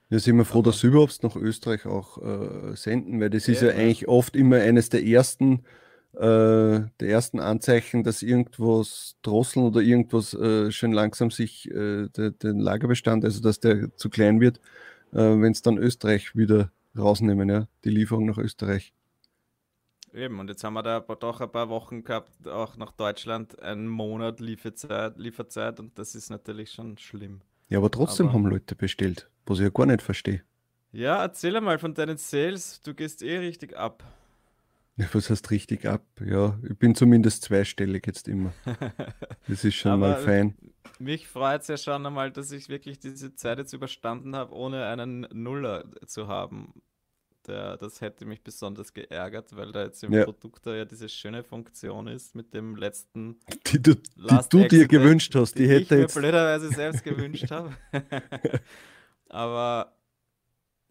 Ja, 0.09 0.19
sind 0.19 0.37
wir 0.37 0.45
froh, 0.45 0.61
dass 0.61 0.79
sie 0.79 0.87
überhaupt 0.87 1.21
nach 1.23 1.35
Österreich 1.35 1.85
auch 1.85 2.17
äh, 2.21 2.75
senden, 2.75 3.19
weil 3.19 3.29
das 3.29 3.47
ist 3.47 3.61
ja, 3.61 3.69
ja 3.69 3.75
eigentlich 3.75 4.07
oft 4.07 4.35
immer 4.37 4.57
eines 4.57 4.89
der 4.89 5.05
ersten, 5.05 5.63
der 6.19 7.09
ersten 7.09 7.39
Anzeichen, 7.39 8.03
dass 8.03 8.24
irgendwas 8.24 9.17
drosseln 9.21 9.65
oder 9.65 9.81
irgendwas 9.81 10.33
äh, 10.33 10.71
schön 10.71 10.91
langsam 10.91 11.29
sich 11.29 11.69
äh, 11.69 12.07
de, 12.09 12.31
den 12.31 12.59
Lagerbestand, 12.59 13.24
also 13.24 13.41
dass 13.41 13.59
der 13.59 13.95
zu 13.97 14.09
klein 14.09 14.41
wird, 14.41 14.59
äh, 15.12 15.17
wenn 15.17 15.51
es 15.51 15.62
dann 15.62 15.77
Österreich 15.77 16.36
wieder 16.36 16.71
rausnehmen, 16.97 17.50
ja, 17.50 17.67
die 17.83 17.89
Lieferung 17.89 18.25
nach 18.25 18.38
Österreich. 18.38 18.93
Eben, 20.13 20.39
und 20.39 20.50
jetzt 20.50 20.63
haben 20.63 20.74
wir 20.74 20.83
da 20.83 21.00
doch 21.00 21.41
ein 21.41 21.51
paar 21.51 21.69
Wochen 21.69 22.03
gehabt, 22.03 22.47
auch 22.47 22.77
nach 22.77 22.91
Deutschland, 22.91 23.62
einen 23.62 23.88
Monat 23.88 24.39
Lieferzeit, 24.39 25.17
Lieferzeit 25.17 25.79
und 25.79 26.00
das 26.00 26.15
ist 26.15 26.31
natürlich 26.31 26.71
schon 26.71 26.97
schlimm. 26.97 27.41
Ja, 27.69 27.77
aber 27.77 27.91
trotzdem 27.91 28.27
aber, 28.27 28.33
haben 28.33 28.45
Leute 28.47 28.75
bestellt, 28.75 29.29
was 29.45 29.59
ich 29.59 29.65
ja 29.65 29.69
gar 29.69 29.86
nicht 29.86 30.01
verstehe. 30.01 30.41
Ja, 30.91 31.21
erzähl 31.21 31.59
mal 31.62 31.77
von 31.77 31.93
deinen 31.93 32.17
Sales, 32.17 32.81
du 32.81 32.95
gehst 32.95 33.21
eh 33.21 33.38
richtig 33.38 33.77
ab. 33.77 34.03
Was 34.97 35.29
heißt 35.29 35.51
richtig 35.51 35.85
ab? 35.85 36.03
Ja, 36.25 36.57
ich 36.67 36.77
bin 36.77 36.95
zumindest 36.95 37.43
zweistellig 37.43 38.07
jetzt 38.07 38.27
immer. 38.27 38.51
Das 39.47 39.63
ist 39.63 39.75
schon 39.75 39.99
mal 39.99 40.15
fein. 40.15 40.55
Mich 40.99 41.27
freut 41.27 41.61
es 41.61 41.67
ja 41.67 41.77
schon 41.77 42.05
einmal, 42.05 42.31
dass 42.31 42.51
ich 42.51 42.67
wirklich 42.67 42.99
diese 42.99 43.35
Zeit 43.35 43.59
jetzt 43.59 43.73
überstanden 43.73 44.35
habe, 44.35 44.53
ohne 44.55 44.85
einen 44.87 45.27
Nuller 45.31 45.85
zu 46.07 46.27
haben. 46.27 46.81
Der, 47.45 47.77
das 47.77 48.01
hätte 48.01 48.25
mich 48.25 48.43
besonders 48.43 48.93
geärgert, 48.93 49.55
weil 49.55 49.71
da 49.71 49.83
jetzt 49.83 50.03
im 50.03 50.11
ja. 50.11 50.25
Produkt 50.25 50.65
da 50.65 50.75
ja 50.75 50.83
diese 50.83 51.07
schöne 51.07 51.43
Funktion 51.43 52.07
ist 52.07 52.35
mit 52.35 52.53
dem 52.53 52.75
letzten. 52.75 53.39
Die 53.67 53.81
du, 53.81 53.93
die 53.93 54.49
du 54.49 54.67
dir 54.67 54.87
gewünscht 54.87 55.33
hast, 55.35 55.53
die, 55.53 55.63
die 55.63 55.69
hätte 55.69 55.95
ich 55.95 56.01
jetzt. 56.01 56.15
mir 56.15 56.21
blöderweise 56.23 56.69
selbst 56.69 57.03
gewünscht 57.03 57.49
habe. 57.51 57.71
Aber 59.29 59.96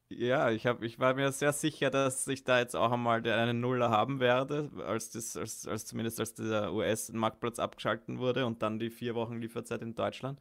ja, 0.09 0.51
ich, 0.51 0.67
hab, 0.67 0.83
ich 0.83 0.99
war 0.99 1.15
mir 1.15 1.33
sehr 1.33 1.53
sicher, 1.53 1.91
dass 1.91 2.27
ich 2.29 2.45
da 2.45 2.59
jetzt 2.59 2.77
auch 2.77 2.93
einmal 2.93 3.27
einen 3.27 3.61
Nuller 3.61 3.91
haben 3.91 4.21
werde, 4.21 4.71
als, 4.87 5.11
das, 5.11 5.37
als, 5.37 5.67
als 5.67 5.87
zumindest 5.87 6.21
als 6.21 6.35
der 6.35 6.73
US-Marktplatz 6.73 7.59
abgeschalten 7.59 8.19
wurde 8.19 8.47
und 8.47 8.63
dann 8.63 8.79
die 8.79 8.91
vier 8.91 9.15
Wochen 9.15 9.41
Lieferzeit 9.41 9.83
in 9.83 9.95
Deutschland. 9.95 10.41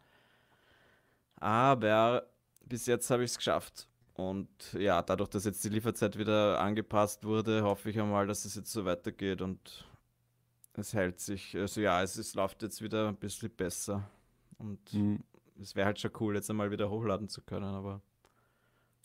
Aber 1.38 2.28
bis 2.66 2.86
jetzt 2.86 3.10
habe 3.10 3.24
ich 3.24 3.32
es 3.32 3.38
geschafft. 3.38 3.88
Und 4.14 4.48
ja, 4.74 5.02
dadurch, 5.02 5.30
dass 5.30 5.46
jetzt 5.46 5.64
die 5.64 5.70
Lieferzeit 5.70 6.18
wieder 6.18 6.60
angepasst 6.62 7.26
wurde, 7.26 7.64
hoffe 7.64 7.90
ich 7.90 8.00
einmal, 8.00 8.28
dass 8.28 8.46
es 8.46 8.56
jetzt 8.56 8.72
so 8.72 8.86
weitergeht 8.86 9.42
und 9.42 9.86
es 10.74 10.94
hält 10.94 11.20
sich. 11.20 11.56
Also 11.58 11.82
ja, 11.82 12.02
es, 12.02 12.16
es 12.18 12.34
läuft 12.34 12.62
jetzt 12.64 12.82
wieder 12.82 13.10
ein 13.10 13.18
bisschen 13.18 13.50
besser. 13.50 14.10
Und 14.58 14.94
mhm. 14.94 15.24
es 15.62 15.76
wäre 15.76 15.88
halt 15.88 16.00
schon 16.00 16.12
cool, 16.20 16.36
jetzt 16.36 16.50
einmal 16.50 16.72
wieder 16.72 16.90
hochladen 16.90 17.28
zu 17.28 17.42
können, 17.42 17.74
aber. 17.74 18.02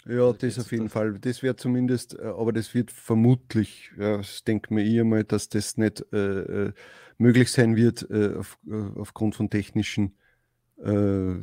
Ja, 0.07 0.33
das 0.33 0.59
auf 0.59 0.73
jeden 0.73 0.85
das. 0.85 0.93
Fall. 0.93 1.19
Das 1.21 1.43
wäre 1.43 1.57
zumindest, 1.57 2.19
äh, 2.19 2.23
aber 2.23 2.53
das 2.53 2.75
wird 2.75 2.91
vermutlich, 2.91 3.91
ja, 3.99 4.19
das 4.19 4.45
denke 4.45 4.73
mir 4.73 4.83
ich 4.83 5.01
einmal, 5.01 5.25
dass 5.25 5.49
das 5.49 5.77
nicht 5.77 6.05
äh, 6.13 6.69
äh 6.69 6.73
möglich 7.19 7.53
sein 7.53 7.77
wird 7.77 8.09
äh, 8.11 8.35
auf, 8.37 8.59
äh, 8.67 8.99
aufgrund 8.99 9.35
von 9.35 9.51
technischen 9.51 10.17
äh, 10.83 11.35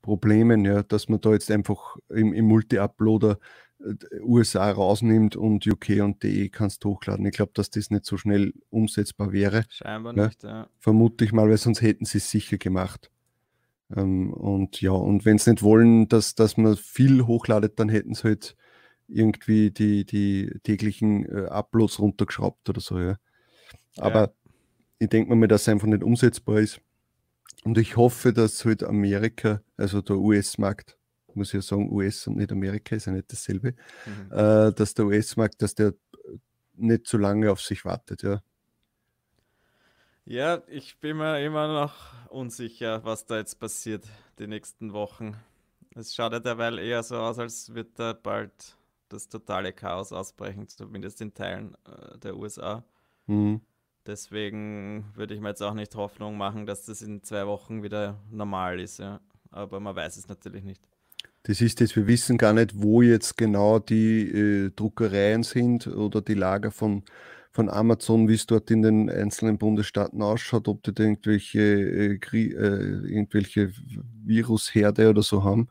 Problemen, 0.00 0.64
ja, 0.64 0.82
dass 0.82 1.10
man 1.10 1.20
da 1.20 1.32
jetzt 1.32 1.50
einfach 1.50 1.98
im, 2.08 2.32
im 2.32 2.46
Multi-Uploader 2.46 3.38
USA 4.22 4.70
rausnimmt 4.70 5.36
und 5.36 5.66
UK 5.66 6.02
und 6.02 6.22
DE 6.22 6.48
kannst 6.48 6.84
hochladen. 6.84 7.26
Ich 7.26 7.32
glaube, 7.32 7.52
dass 7.54 7.70
das 7.70 7.90
nicht 7.90 8.06
so 8.06 8.16
schnell 8.16 8.54
umsetzbar 8.70 9.32
wäre. 9.32 9.64
Scheinbar 9.68 10.16
ja, 10.16 10.26
nicht, 10.26 10.42
ja. 10.42 10.68
Vermute 10.78 11.24
ich 11.24 11.32
mal, 11.32 11.48
weil 11.48 11.58
sonst 11.58 11.82
hätten 11.82 12.04
sie 12.04 12.18
es 12.18 12.30
sicher 12.30 12.56
gemacht. 12.56 13.10
Ähm, 13.94 14.32
und 14.32 14.80
ja, 14.80 14.92
und 14.92 15.24
wenn 15.24 15.38
sie 15.38 15.50
nicht 15.50 15.62
wollen, 15.62 16.08
dass, 16.08 16.34
dass 16.34 16.56
man 16.56 16.76
viel 16.76 17.26
hochladet, 17.26 17.78
dann 17.78 17.88
hätten 17.88 18.14
sie 18.14 18.24
halt 18.24 18.56
irgendwie 19.08 19.70
die, 19.70 20.04
die 20.04 20.50
täglichen 20.62 21.26
äh, 21.26 21.46
Uploads 21.46 21.98
runtergeschraubt 21.98 22.68
oder 22.68 22.80
so, 22.80 22.98
ja. 22.98 23.16
Aber 23.96 24.20
ja. 24.20 24.32
ich 24.98 25.08
denke 25.08 25.34
mal, 25.34 25.46
dass 25.46 25.62
es 25.62 25.68
einfach 25.68 25.86
nicht 25.86 26.02
umsetzbar 26.02 26.58
ist. 26.58 26.80
Und 27.64 27.78
ich 27.78 27.96
hoffe, 27.96 28.32
dass 28.32 28.64
halt 28.64 28.82
Amerika, 28.82 29.62
also 29.76 30.00
der 30.00 30.16
US-Markt, 30.16 30.98
muss 31.34 31.48
ich 31.48 31.54
ja 31.54 31.62
sagen, 31.62 31.90
US 31.90 32.26
und 32.26 32.36
nicht 32.36 32.52
Amerika 32.52 32.96
ist 32.96 33.06
ja 33.06 33.12
nicht 33.12 33.30
dasselbe, 33.32 33.74
mhm. 34.06 34.32
äh, 34.32 34.72
dass 34.72 34.94
der 34.94 35.06
US-Markt, 35.06 35.62
dass 35.62 35.74
der 35.74 35.94
nicht 36.76 37.06
zu 37.06 37.18
lange 37.18 37.50
auf 37.50 37.60
sich 37.60 37.84
wartet, 37.84 38.22
ja. 38.22 38.42
Ja, 40.26 40.62
ich 40.68 40.98
bin 41.00 41.18
mir 41.18 41.44
immer 41.44 41.68
noch 41.68 41.94
unsicher, 42.30 43.04
was 43.04 43.26
da 43.26 43.36
jetzt 43.36 43.60
passiert 43.60 44.06
die 44.38 44.46
nächsten 44.46 44.94
Wochen. 44.94 45.36
Es 45.94 46.14
schaut 46.14 46.32
ja 46.32 46.40
derweil 46.40 46.78
eher 46.78 47.02
so 47.02 47.16
aus, 47.16 47.38
als 47.38 47.74
wird 47.74 47.98
da 47.98 48.14
bald 48.14 48.76
das 49.10 49.28
totale 49.28 49.72
Chaos 49.72 50.12
ausbrechen, 50.12 50.66
zumindest 50.66 51.20
in 51.20 51.34
Teilen 51.34 51.76
äh, 51.86 52.18
der 52.18 52.36
USA. 52.36 52.84
Mhm. 53.26 53.60
Deswegen 54.06 55.04
würde 55.14 55.34
ich 55.34 55.40
mir 55.40 55.50
jetzt 55.50 55.62
auch 55.62 55.74
nicht 55.74 55.94
Hoffnung 55.94 56.36
machen, 56.36 56.66
dass 56.66 56.86
das 56.86 57.02
in 57.02 57.22
zwei 57.22 57.46
Wochen 57.46 57.82
wieder 57.82 58.18
normal 58.30 58.80
ist. 58.80 58.98
Ja. 58.98 59.20
Aber 59.50 59.78
man 59.78 59.94
weiß 59.94 60.16
es 60.16 60.28
natürlich 60.28 60.64
nicht. 60.64 60.82
Das 61.44 61.60
ist 61.60 61.82
es, 61.82 61.94
wir 61.94 62.06
wissen 62.06 62.38
gar 62.38 62.54
nicht, 62.54 62.72
wo 62.74 63.02
jetzt 63.02 63.36
genau 63.36 63.78
die 63.78 64.30
äh, 64.30 64.70
Druckereien 64.74 65.42
sind 65.42 65.86
oder 65.86 66.22
die 66.22 66.34
Lager 66.34 66.70
von, 66.70 67.02
von 67.54 67.70
Amazon, 67.70 68.28
wie 68.28 68.34
es 68.34 68.46
dort 68.46 68.68
in 68.72 68.82
den 68.82 69.08
einzelnen 69.08 69.58
Bundesstaaten 69.58 70.20
ausschaut, 70.22 70.66
ob 70.66 70.82
die 70.82 70.92
da 70.92 71.04
irgendwelche, 71.04 71.60
äh, 71.60 72.14
äh, 72.16 73.08
irgendwelche 73.08 73.72
Virusherde 74.24 75.08
oder 75.08 75.22
so 75.22 75.44
haben. 75.44 75.68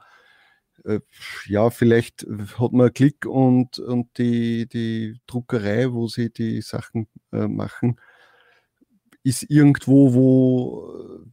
Äh, 0.86 1.02
ja, 1.46 1.70
vielleicht 1.70 2.26
hat 2.58 2.72
man 2.72 2.88
einen 2.88 2.94
Klick 2.94 3.26
und, 3.26 3.80
und 3.80 4.18
die, 4.18 4.66
die 4.68 5.20
Druckerei, 5.28 5.92
wo 5.92 6.08
sie 6.08 6.32
die 6.32 6.62
Sachen 6.62 7.08
äh, 7.34 7.50
machen, 7.50 8.00
ist 9.24 9.44
irgendwo, 9.50 10.14
wo 10.14 11.26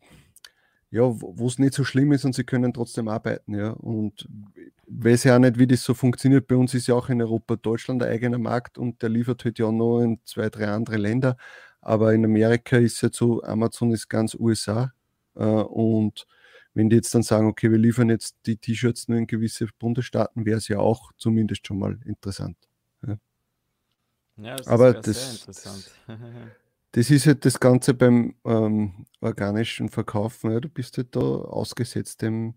ja, 0.90 1.02
wo 1.02 1.46
es 1.46 1.60
nicht 1.60 1.74
so 1.74 1.84
schlimm 1.84 2.10
ist 2.10 2.24
und 2.24 2.34
sie 2.34 2.42
können 2.42 2.72
trotzdem 2.72 3.06
arbeiten, 3.06 3.54
ja. 3.54 3.70
Und 3.70 4.28
weiß 4.90 5.24
ja 5.24 5.36
auch 5.36 5.40
nicht, 5.40 5.58
wie 5.58 5.66
das 5.66 5.82
so 5.82 5.94
funktioniert. 5.94 6.46
Bei 6.46 6.56
uns 6.56 6.74
ist 6.74 6.86
ja 6.88 6.94
auch 6.94 7.08
in 7.08 7.22
Europa 7.22 7.56
Deutschland 7.56 8.02
der 8.02 8.08
eigene 8.08 8.38
Markt 8.38 8.78
und 8.78 9.02
der 9.02 9.08
liefert 9.08 9.44
halt 9.44 9.58
ja 9.58 9.70
noch 9.70 10.00
in 10.00 10.20
zwei, 10.24 10.50
drei 10.50 10.68
andere 10.68 10.96
Länder. 10.96 11.36
Aber 11.80 12.12
in 12.12 12.24
Amerika 12.24 12.76
ist 12.76 13.02
halt 13.02 13.14
so, 13.14 13.42
Amazon 13.42 13.92
ist 13.92 14.08
ganz 14.08 14.34
USA. 14.34 14.92
Äh, 15.34 15.44
und 15.44 16.26
wenn 16.74 16.90
die 16.90 16.96
jetzt 16.96 17.14
dann 17.14 17.22
sagen, 17.22 17.46
okay, 17.46 17.70
wir 17.70 17.78
liefern 17.78 18.10
jetzt 18.10 18.36
die 18.46 18.56
T-Shirts 18.56 19.08
nur 19.08 19.18
in 19.18 19.26
gewisse 19.26 19.66
Bundesstaaten, 19.78 20.44
wäre 20.44 20.58
es 20.58 20.68
ja 20.68 20.78
auch 20.78 21.12
zumindest 21.16 21.66
schon 21.66 21.78
mal 21.78 21.98
interessant. 22.04 22.56
Ja, 23.06 23.16
ja 24.36 24.56
das 24.56 24.68
Aber 24.68 24.92
das, 24.92 25.46
Das 26.92 27.08
ist 27.08 27.26
halt 27.26 27.44
das 27.44 27.60
Ganze 27.60 27.94
beim 27.94 28.34
ähm, 28.44 29.06
organischen 29.20 29.88
Verkaufen. 29.90 30.50
Ja. 30.50 30.60
Du 30.60 30.68
bist 30.68 30.96
halt 30.96 31.14
da 31.14 31.20
ausgesetzt 31.20 32.22
dem, 32.22 32.54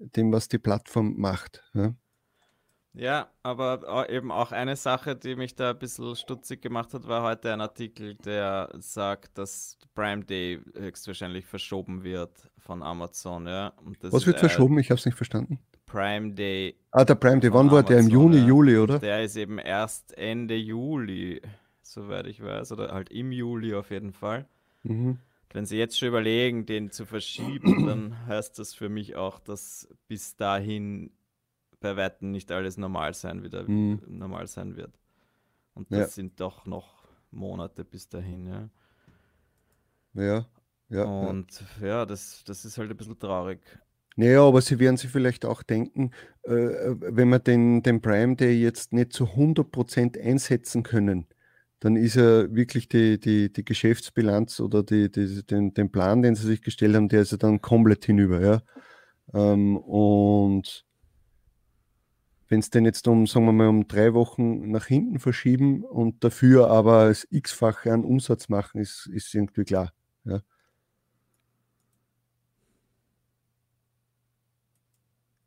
dem, 0.00 0.32
was 0.32 0.48
die 0.48 0.58
Plattform 0.58 1.14
macht. 1.16 1.62
Ja. 1.74 1.94
Ja, 2.92 3.30
aber 3.44 4.10
eben 4.10 4.32
auch 4.32 4.50
eine 4.50 4.74
Sache, 4.74 5.14
die 5.14 5.36
mich 5.36 5.54
da 5.54 5.70
ein 5.70 5.78
bisschen 5.78 6.16
stutzig 6.16 6.60
gemacht 6.60 6.92
hat, 6.92 7.06
war 7.06 7.22
heute 7.22 7.52
ein 7.52 7.60
Artikel, 7.60 8.16
der 8.16 8.68
sagt, 8.80 9.38
dass 9.38 9.78
Prime 9.94 10.24
Day 10.24 10.60
höchstwahrscheinlich 10.74 11.46
verschoben 11.46 12.02
wird 12.02 12.50
von 12.58 12.82
Amazon. 12.82 13.46
Ja? 13.46 13.74
Was 14.00 14.26
wird 14.26 14.40
verschoben? 14.40 14.76
Ich 14.80 14.90
habe 14.90 14.98
es 14.98 15.06
nicht 15.06 15.14
verstanden. 15.14 15.60
Prime 15.86 16.32
Day. 16.32 16.74
Ah, 16.90 17.04
der 17.04 17.14
Prime 17.14 17.38
Day. 17.38 17.52
Wann 17.52 17.70
war 17.70 17.84
der? 17.84 18.00
Im 18.00 18.08
Juni, 18.08 18.38
ja. 18.38 18.46
Juli, 18.46 18.76
oder? 18.76 18.98
Der 18.98 19.22
ist 19.22 19.36
eben 19.36 19.58
erst 19.58 20.18
Ende 20.18 20.56
Juli 20.56 21.40
soweit 21.90 22.26
ich 22.26 22.42
weiß, 22.42 22.72
oder 22.72 22.92
halt 22.92 23.10
im 23.10 23.32
Juli 23.32 23.74
auf 23.74 23.90
jeden 23.90 24.12
Fall. 24.12 24.46
Mhm. 24.82 25.18
Wenn 25.52 25.66
Sie 25.66 25.78
jetzt 25.78 25.98
schon 25.98 26.08
überlegen, 26.08 26.66
den 26.66 26.90
zu 26.90 27.04
verschieben, 27.06 27.62
dann 27.86 28.26
heißt 28.26 28.58
das 28.58 28.74
für 28.74 28.88
mich 28.88 29.16
auch, 29.16 29.40
dass 29.40 29.88
bis 30.06 30.36
dahin 30.36 31.10
bei 31.80 31.96
Weitem 31.96 32.30
nicht 32.30 32.52
alles 32.52 32.76
normal 32.76 33.14
sein, 33.14 33.42
wieder 33.42 33.68
mhm. 33.68 34.02
normal 34.06 34.46
sein 34.46 34.76
wird. 34.76 34.98
Und 35.74 35.90
das 35.90 35.98
ja. 35.98 36.06
sind 36.08 36.40
doch 36.40 36.66
noch 36.66 37.04
Monate 37.30 37.84
bis 37.84 38.08
dahin, 38.08 38.46
ja. 38.46 38.70
Ja, 40.12 40.46
ja. 40.88 41.04
Und 41.04 41.64
ja, 41.80 41.86
ja 41.86 42.06
das, 42.06 42.42
das 42.44 42.64
ist 42.64 42.76
halt 42.76 42.90
ein 42.90 42.96
bisschen 42.96 43.18
traurig. 43.18 43.60
Naja, 44.16 44.42
aber 44.42 44.60
Sie 44.60 44.78
werden 44.78 44.96
sich 44.96 45.10
vielleicht 45.10 45.44
auch 45.44 45.62
denken, 45.62 46.10
äh, 46.42 46.50
wenn 46.52 47.28
wir 47.28 47.38
den, 47.38 47.82
den 47.82 48.02
Prime 48.02 48.36
Day 48.36 48.60
jetzt 48.60 48.92
nicht 48.92 49.12
zu 49.12 49.24
100% 49.24 50.20
einsetzen 50.20 50.82
können, 50.82 51.26
dann 51.80 51.96
ist 51.96 52.16
ja 52.16 52.54
wirklich 52.54 52.88
die, 52.88 53.18
die, 53.18 53.50
die 53.52 53.64
Geschäftsbilanz 53.64 54.60
oder 54.60 54.82
die, 54.82 55.10
die, 55.10 55.44
den, 55.46 55.72
den 55.72 55.90
Plan, 55.90 56.22
den 56.22 56.34
sie 56.34 56.46
sich 56.46 56.62
gestellt 56.62 56.94
haben, 56.94 57.08
der 57.08 57.22
ist 57.22 57.32
ja 57.32 57.38
dann 57.38 57.62
komplett 57.62 58.04
hinüber. 58.04 58.40
Ja? 58.40 58.62
Ähm, 59.32 59.78
und 59.78 60.84
wenn 62.48 62.60
es 62.60 62.68
denn 62.68 62.84
jetzt 62.84 63.08
um, 63.08 63.26
sagen 63.26 63.46
wir 63.46 63.52
mal, 63.52 63.68
um 63.68 63.88
drei 63.88 64.12
Wochen 64.12 64.70
nach 64.70 64.86
hinten 64.86 65.18
verschieben 65.20 65.84
und 65.84 66.22
dafür 66.22 66.68
aber 66.68 67.08
das 67.08 67.26
x-fache 67.30 67.92
an 67.92 68.04
Umsatz 68.04 68.50
machen, 68.50 68.80
ist, 68.80 69.08
ist 69.12 69.34
irgendwie 69.34 69.64
klar. 69.64 69.92
Ja? 70.24 70.42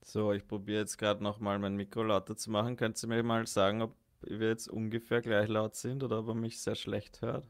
So, 0.01 0.31
ich 0.33 0.47
probiere 0.47 0.79
jetzt 0.79 0.97
gerade 0.97 1.23
nochmal 1.23 1.59
mein 1.59 1.75
Mikro 1.75 2.03
lauter 2.03 2.35
zu 2.35 2.49
machen. 2.49 2.75
Könnt 2.75 3.01
ihr 3.03 3.07
mir 3.07 3.21
mal 3.21 3.45
sagen, 3.45 3.83
ob 3.83 3.95
wir 4.27 4.49
jetzt 4.49 4.67
ungefähr 4.69 5.21
gleich 5.21 5.47
laut 5.49 5.75
sind 5.75 6.03
oder 6.03 6.19
ob 6.19 6.29
er 6.29 6.35
mich 6.35 6.61
sehr 6.61 6.75
schlecht 6.75 7.21
hört? 7.21 7.49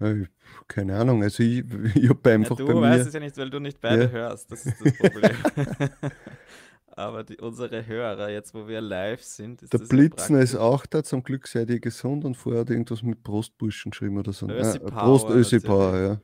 Äh, 0.00 0.26
Keine 0.66 0.96
Ahnung, 0.98 1.22
also 1.22 1.42
ich, 1.42 1.64
ich 1.94 2.08
habe 2.08 2.30
Ja, 2.34 2.34
einfach 2.34 2.56
du 2.56 2.66
bei 2.66 2.74
weißt 2.80 3.04
mir. 3.04 3.08
es 3.08 3.14
ja 3.14 3.20
nicht, 3.20 3.36
weil 3.36 3.50
du 3.50 3.58
nicht 3.60 3.80
beide 3.80 4.04
Ja. 4.04 4.10
hörst. 4.10 4.50
Das 4.50 4.64
ist 4.66 4.80
das 4.80 4.94
Problem. 4.94 5.46
Aber 6.86 7.24
die, 7.24 7.38
unsere 7.38 7.86
Hörer, 7.86 8.30
jetzt 8.30 8.52
wo 8.54 8.66
wir 8.68 8.80
live 8.80 9.22
sind, 9.22 9.62
ist 9.62 9.72
Der 9.72 9.80
das 9.80 9.88
ja 10.28 10.40
ist 10.40 10.56
auch 10.56 10.86
da, 10.86 11.02
zum 11.04 11.22
Glück 11.22 11.46
seid 11.48 11.70
ihr 11.70 11.80
gesund 11.80 12.24
und 12.24 12.36
vorher 12.36 12.62
hat 12.62 12.70
irgendwas 12.70 13.02
mit 13.02 13.22
Prostburschen 13.22 13.90
geschrieben 13.92 14.18
oder 14.18 14.32
so. 14.32 14.46
Ösi 14.48 14.78
Nein, 14.78 14.86
Power 14.86 14.96
Prost 14.96 15.30
Ösi. 15.30 15.60
Power, 15.60 15.98
ja. 15.98 16.20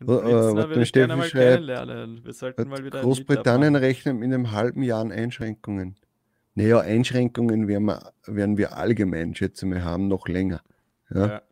Den 0.01 0.09
Äh, 0.09 0.13
äh, 0.13 0.55
warte, 0.55 0.69
würde 0.69 0.83
ich 0.83 0.93
gerne 0.93 1.17
mal 1.17 1.29
schreibt, 1.29 1.67
kennenlernen. 1.67 2.25
Wir 2.25 2.33
sollten 2.33 2.69
mal 2.69 2.85
wieder 2.85 3.01
Großbritannien 3.01 3.77
rechnet 3.77 4.23
in 4.23 4.33
einem 4.33 4.53
halben 4.53 4.83
Jahr 4.83 5.01
an 5.01 5.13
Einschränkungen. 5.13 5.97
Naja, 6.55 6.81
Einschränkungen 6.81 7.69
werden 7.69 7.85
wir, 7.85 8.13
werden 8.27 8.57
wir 8.57 8.77
allgemein, 8.77 9.35
schätze 9.35 9.67
ich 9.67 9.71
mal, 9.71 9.85
haben, 9.85 10.09
noch 10.09 10.29
länger. 10.29 10.63
Ja? 11.11 11.27
Ja. 11.27 11.43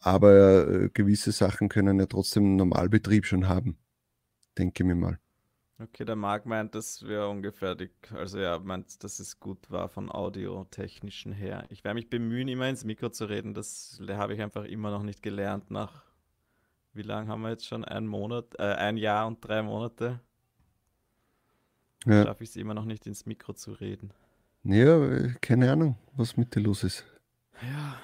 Aber 0.00 0.68
äh, 0.68 0.90
gewisse 0.92 1.32
Sachen 1.32 1.68
können 1.68 1.98
ja 1.98 2.06
trotzdem 2.06 2.44
einen 2.44 2.56
Normalbetrieb 2.56 3.26
schon 3.26 3.48
haben. 3.48 3.76
Denke 4.56 4.82
ich 4.82 4.86
mir 4.86 4.94
mal. 4.94 5.18
Okay, 5.78 6.04
der 6.04 6.16
Marc 6.16 6.44
meint, 6.44 6.74
das 6.74 7.06
wäre 7.06 7.28
ungefähr 7.28 7.74
die, 7.74 7.90
also 8.14 8.38
ja, 8.38 8.58
meint, 8.58 9.02
dass 9.02 9.18
es 9.18 9.40
gut 9.40 9.70
war 9.70 9.88
von 9.88 10.10
audiotechnischen 10.10 11.32
her. 11.32 11.64
Ich 11.70 11.84
werde 11.84 11.94
mich 11.94 12.10
bemühen, 12.10 12.48
immer 12.48 12.68
ins 12.68 12.84
Mikro 12.84 13.08
zu 13.08 13.24
reden. 13.24 13.54
Das 13.54 13.98
habe 14.08 14.34
ich 14.34 14.42
einfach 14.42 14.64
immer 14.64 14.90
noch 14.90 15.02
nicht 15.02 15.22
gelernt. 15.22 15.70
Nach 15.70 16.04
wie 16.92 17.02
lange 17.02 17.28
haben 17.28 17.42
wir 17.42 17.50
jetzt 17.50 17.66
schon? 17.66 17.84
Ein 17.84 18.06
Monat, 18.06 18.54
äh, 18.58 18.62
ein 18.62 18.96
Jahr 18.96 19.26
und 19.26 19.40
drei 19.40 19.62
Monate. 19.62 20.20
Ja. 22.06 22.24
Schaffe 22.24 22.44
ich 22.44 22.50
es 22.50 22.56
immer 22.56 22.74
noch 22.74 22.84
nicht 22.84 23.06
ins 23.06 23.26
Mikro 23.26 23.52
zu 23.52 23.72
reden. 23.72 24.12
Ja, 24.64 25.02
äh, 25.06 25.34
keine 25.40 25.70
Ahnung, 25.70 25.96
was 26.14 26.36
mit 26.36 26.54
dir 26.54 26.60
los 26.60 26.84
ist. 26.84 27.04
Ja, 27.62 27.98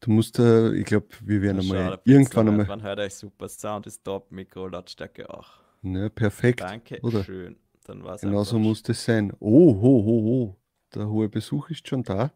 Du 0.00 0.10
musst, 0.10 0.38
äh, 0.38 0.74
ich 0.74 0.84
glaube, 0.84 1.06
wir 1.22 1.42
werden 1.42 1.62
schau, 1.62 1.74
einmal 1.74 1.98
Blitzner 1.98 2.12
irgendwann 2.14 2.48
einmal. 2.48 2.66
Man 2.66 2.82
hört 2.82 2.98
euch 3.00 3.14
super. 3.14 3.48
Sound 3.48 3.86
ist 3.86 4.04
top, 4.04 4.30
Mikro, 4.30 4.68
Lautstärke 4.68 5.28
auch. 5.30 5.48
Ne, 5.82 6.10
perfekt, 6.10 6.60
Danke, 6.60 7.00
oder? 7.02 7.24
schön. 7.24 7.56
Dann 7.84 8.04
war 8.04 8.14
es 8.14 8.20
Genau 8.20 8.42
so 8.44 8.56
einfach 8.56 8.68
muss 8.68 8.82
das 8.82 9.04
sein. 9.04 9.32
Oh, 9.40 9.74
ho, 9.74 10.04
ho, 10.04 10.22
ho. 10.22 10.56
Der 10.94 11.08
hohe 11.08 11.28
Besuch 11.28 11.70
ist 11.70 11.88
schon 11.88 12.02
da. 12.02 12.32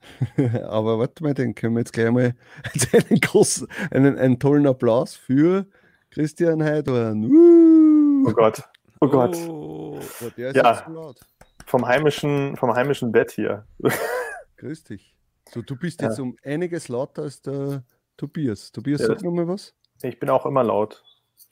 Aber 0.68 0.98
warte 0.98 1.22
mal, 1.22 1.34
den 1.34 1.54
können 1.54 1.74
wir 1.74 1.80
jetzt 1.80 1.92
gleich 1.92 2.10
mal 2.10 2.34
einen 3.10 3.20
großen, 3.20 3.66
einen, 3.90 4.18
einen 4.18 4.38
tollen 4.38 4.66
Applaus 4.66 5.14
für 5.14 5.66
Christian 6.10 6.62
Heidorn. 6.62 7.24
Uh, 7.24 8.26
Oh 8.28 8.32
Gott. 8.32 8.62
Oh 9.00 9.08
Gott. 9.08 9.36
Oh, 9.48 10.00
oh, 10.00 10.30
der 10.36 10.50
ist 10.50 10.56
Ja. 10.56 10.82
so 10.86 10.92
laut. 10.92 11.20
Vom 11.66 11.86
heimischen, 11.86 12.56
vom 12.56 12.74
heimischen 12.74 13.12
Bett 13.12 13.30
hier. 13.30 13.66
Grüß 14.56 14.84
dich. 14.84 15.14
So, 15.50 15.62
du 15.62 15.76
bist 15.76 16.00
Ja. 16.02 16.08
jetzt 16.08 16.18
um 16.18 16.36
einiges 16.44 16.88
lauter 16.88 17.22
als 17.22 17.40
der 17.42 17.84
Tobias. 18.16 18.72
Tobias, 18.72 19.00
Ja, 19.02 19.06
sag 19.08 19.22
nochmal 19.22 19.46
was. 19.48 19.74
Ich 20.02 20.18
bin 20.18 20.30
auch 20.30 20.46
immer 20.46 20.64
laut. 20.64 21.04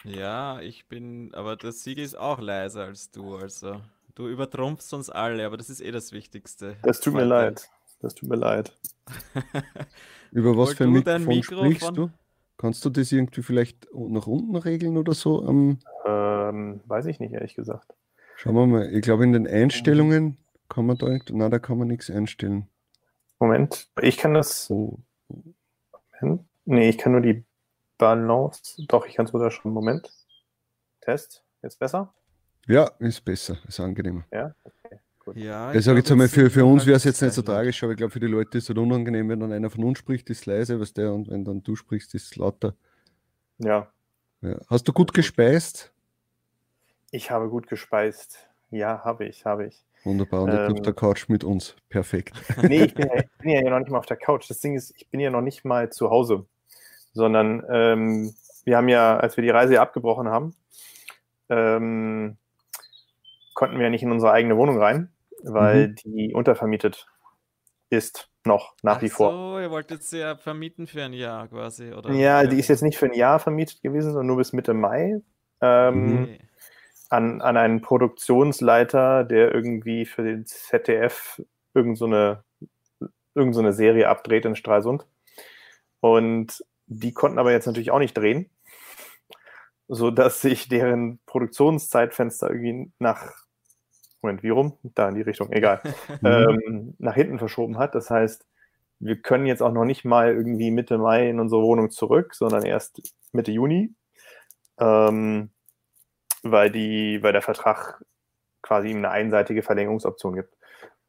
Ja, 0.04 0.60
ich 0.60 0.88
bin, 0.88 1.32
aber 1.34 1.56
der 1.56 1.72
Sigi 1.72 2.02
ist 2.02 2.18
auch 2.18 2.40
leiser 2.40 2.84
als 2.84 3.10
du, 3.10 3.36
also 3.36 3.80
du 4.14 4.28
übertrumpfst 4.28 4.92
uns 4.92 5.08
alle, 5.10 5.46
aber 5.46 5.56
das 5.56 5.70
ist 5.70 5.80
eh 5.80 5.90
das 5.92 6.12
Wichtigste. 6.12 6.76
Das 6.82 7.00
tut 7.00 7.14
mir 7.14 7.24
leid. 7.24 7.68
Das 8.00 8.14
tut 8.14 8.28
mir 8.28 8.36
leid. 8.36 8.72
Über 10.32 10.56
was 10.56 10.70
Hol 10.70 10.76
für 10.76 10.84
ein 10.84 10.90
Mikrofon 10.92 11.26
Mikrofon? 11.28 11.72
sprichst 11.74 11.96
du? 11.96 12.10
Kannst 12.58 12.84
du 12.84 12.90
das 12.90 13.12
irgendwie 13.12 13.42
vielleicht 13.42 13.86
nach 13.94 14.26
unten 14.26 14.56
regeln 14.56 14.96
oder 14.96 15.12
so? 15.14 15.46
Ähm, 15.46 15.78
weiß 16.86 17.06
ich 17.06 17.20
nicht, 17.20 17.32
ehrlich 17.32 17.54
gesagt. 17.54 17.94
Schauen 18.36 18.54
wir 18.54 18.66
mal. 18.66 18.92
Ich 18.92 19.02
glaube, 19.02 19.24
in 19.24 19.32
den 19.32 19.46
Einstellungen 19.46 20.38
kann 20.68 20.86
man 20.86 20.96
da, 20.98 21.06
irgend- 21.06 21.30
nein, 21.30 21.50
da 21.50 21.58
kann 21.58 21.78
man 21.78 21.88
nichts 21.88 22.10
einstellen. 22.10 22.66
Moment. 23.38 23.88
Ich 24.00 24.16
kann 24.16 24.34
das. 24.34 24.70
Oh, 24.70 24.98
Moment. 26.20 26.44
Nee, 26.64 26.88
ich 26.88 26.98
kann 26.98 27.12
nur 27.12 27.20
die 27.20 27.44
Balance. 27.98 28.82
Doch, 28.88 29.06
ich 29.06 29.14
kann 29.14 29.26
es 29.26 29.32
sogar 29.32 29.50
schon. 29.50 29.72
Moment. 29.72 30.10
Test. 31.00 31.44
Jetzt 31.62 31.78
besser? 31.78 32.12
ja, 32.68 32.90
ist 32.98 33.24
besser, 33.24 33.58
ist 33.68 33.78
angenehmer. 33.80 34.24
Ja? 34.32 34.54
Gut. 35.26 35.36
Ja, 35.36 35.72
Ich 35.74 35.84
sage 35.84 35.98
jetzt 35.98 36.10
einmal, 36.12 36.28
für, 36.28 36.48
für 36.50 36.64
uns 36.64 36.86
wäre 36.86 36.96
es 36.96 37.02
jetzt 37.04 37.20
nicht 37.20 37.34
so 37.34 37.42
tragisch. 37.42 37.82
aber 37.82 37.92
ich 37.92 37.98
glaube, 37.98 38.12
für 38.12 38.20
die 38.20 38.28
Leute 38.28 38.58
ist 38.58 38.64
es 38.64 38.68
halt 38.70 38.78
unangenehm, 38.78 39.28
wenn 39.28 39.40
dann 39.40 39.52
einer 39.52 39.70
von 39.70 39.82
uns 39.82 39.98
spricht, 39.98 40.30
ist 40.30 40.46
leise, 40.46 40.78
was 40.78 40.92
der, 40.92 41.12
und 41.12 41.28
wenn 41.28 41.44
dann 41.44 41.64
du 41.64 41.74
sprichst, 41.74 42.14
ist 42.14 42.26
es 42.26 42.36
lauter. 42.36 42.76
Ja. 43.58 43.88
Ja. 44.40 44.56
Hast 44.68 44.86
du 44.86 44.92
gut 44.92 45.12
gespeist? 45.12 45.92
Ich 47.10 47.32
habe 47.32 47.48
gut 47.48 47.66
gespeist. 47.66 48.48
Ja, 48.70 49.02
habe 49.04 49.24
ich, 49.26 49.44
habe 49.44 49.66
ich. 49.66 49.84
Wunderbar. 50.04 50.42
Und 50.42 50.50
Ähm. 50.50 50.72
auf 50.74 50.82
der 50.82 50.92
Couch 50.92 51.28
mit 51.28 51.42
uns. 51.42 51.74
Perfekt. 51.88 52.34
Nee, 52.62 52.84
ich 52.84 52.94
bin, 52.94 53.08
ja, 53.08 53.16
ich 53.24 53.38
bin 53.38 53.50
ja 53.50 53.68
noch 53.68 53.80
nicht 53.80 53.90
mal 53.90 53.98
auf 53.98 54.06
der 54.06 54.16
Couch. 54.18 54.48
Das 54.48 54.60
Ding 54.60 54.76
ist, 54.76 54.92
ich 54.96 55.08
bin 55.10 55.18
ja 55.18 55.30
noch 55.30 55.40
nicht 55.40 55.64
mal 55.64 55.90
zu 55.90 56.08
Hause, 56.10 56.46
sondern 57.14 57.64
ähm, 57.68 58.32
wir 58.64 58.76
haben 58.76 58.88
ja, 58.88 59.16
als 59.18 59.36
wir 59.36 59.42
die 59.42 59.50
Reise 59.50 59.80
abgebrochen 59.80 60.28
haben, 60.28 60.54
ähm, 61.48 62.36
konnten 63.54 63.76
wir 63.78 63.84
ja 63.86 63.90
nicht 63.90 64.04
in 64.04 64.12
unsere 64.12 64.30
eigene 64.30 64.56
Wohnung 64.56 64.78
rein, 64.80 65.10
weil 65.46 65.94
die 65.94 66.34
untervermietet 66.34 67.06
ist 67.90 68.30
noch 68.44 68.74
nach 68.82 69.02
wie 69.02 69.10
Ach 69.10 69.16
vor. 69.16 69.30
So, 69.30 69.60
ihr 69.60 69.70
wolltet 69.70 70.02
sie 70.02 70.18
ja 70.18 70.36
vermieten 70.36 70.86
für 70.86 71.02
ein 71.02 71.12
Jahr 71.12 71.48
quasi, 71.48 71.92
oder? 71.92 72.12
Ja, 72.14 72.44
die 72.44 72.58
ist 72.58 72.68
jetzt 72.68 72.82
nicht 72.82 72.98
für 72.98 73.06
ein 73.06 73.14
Jahr 73.14 73.38
vermietet 73.38 73.82
gewesen, 73.82 74.12
sondern 74.12 74.26
nur 74.26 74.36
bis 74.36 74.52
Mitte 74.52 74.74
Mai. 74.74 75.20
Ähm, 75.60 76.24
Okay. 76.24 76.38
an, 77.08 77.40
an 77.40 77.56
einen 77.56 77.80
Produktionsleiter, 77.80 79.24
der 79.24 79.54
irgendwie 79.54 80.06
für 80.06 80.22
den 80.22 80.46
ZDF 80.46 81.42
irgend 81.74 81.98
so 81.98 82.06
eine, 82.06 82.44
irgend 83.34 83.54
so 83.54 83.60
eine 83.60 83.72
Serie 83.72 84.08
abdreht 84.08 84.44
in 84.44 84.56
Stralsund. 84.56 85.06
Und 86.00 86.64
die 86.86 87.12
konnten 87.12 87.38
aber 87.38 87.52
jetzt 87.52 87.66
natürlich 87.66 87.90
auch 87.90 87.98
nicht 87.98 88.16
drehen, 88.16 88.50
sodass 89.88 90.40
sich 90.40 90.68
deren 90.68 91.20
Produktionszeitfenster 91.26 92.50
irgendwie 92.50 92.92
nach, 92.98 93.32
Moment, 94.26 94.42
wie 94.42 94.50
rum? 94.50 94.76
Da 94.82 95.08
in 95.08 95.14
die 95.14 95.22
Richtung, 95.22 95.52
egal, 95.52 95.80
Mhm. 96.20 96.26
ähm, 96.26 96.94
nach 96.98 97.14
hinten 97.14 97.38
verschoben 97.38 97.78
hat. 97.78 97.94
Das 97.94 98.10
heißt, 98.10 98.46
wir 98.98 99.16
können 99.20 99.46
jetzt 99.46 99.62
auch 99.62 99.72
noch 99.72 99.84
nicht 99.84 100.04
mal 100.04 100.32
irgendwie 100.34 100.70
Mitte 100.70 100.98
Mai 100.98 101.28
in 101.28 101.38
unsere 101.40 101.62
Wohnung 101.62 101.90
zurück, 101.90 102.34
sondern 102.34 102.64
erst 102.64 103.02
Mitte 103.32 103.52
Juni, 103.52 103.94
ähm, 104.78 105.50
weil, 106.42 106.70
die, 106.70 107.22
weil 107.22 107.32
der 107.32 107.42
Vertrag 107.42 108.02
quasi 108.62 108.88
ihm 108.88 108.98
eine 108.98 109.10
einseitige 109.10 109.62
Verlängerungsoption 109.62 110.34
gibt. 110.34 110.56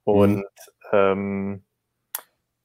Und 0.04 0.46
ähm, 0.92 1.64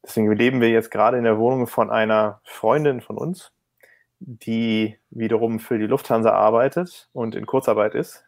deswegen 0.04 0.30
leben 0.32 0.60
wir 0.60 0.70
jetzt 0.70 0.90
gerade 0.90 1.16
in 1.18 1.24
der 1.24 1.38
Wohnung 1.38 1.66
von 1.66 1.90
einer 1.90 2.40
Freundin 2.44 3.00
von 3.00 3.16
uns, 3.16 3.52
die 4.20 4.98
wiederum 5.10 5.58
für 5.60 5.78
die 5.78 5.86
Lufthansa 5.86 6.30
arbeitet 6.32 7.08
und 7.12 7.34
in 7.34 7.46
Kurzarbeit 7.46 7.94
ist. 7.94 8.24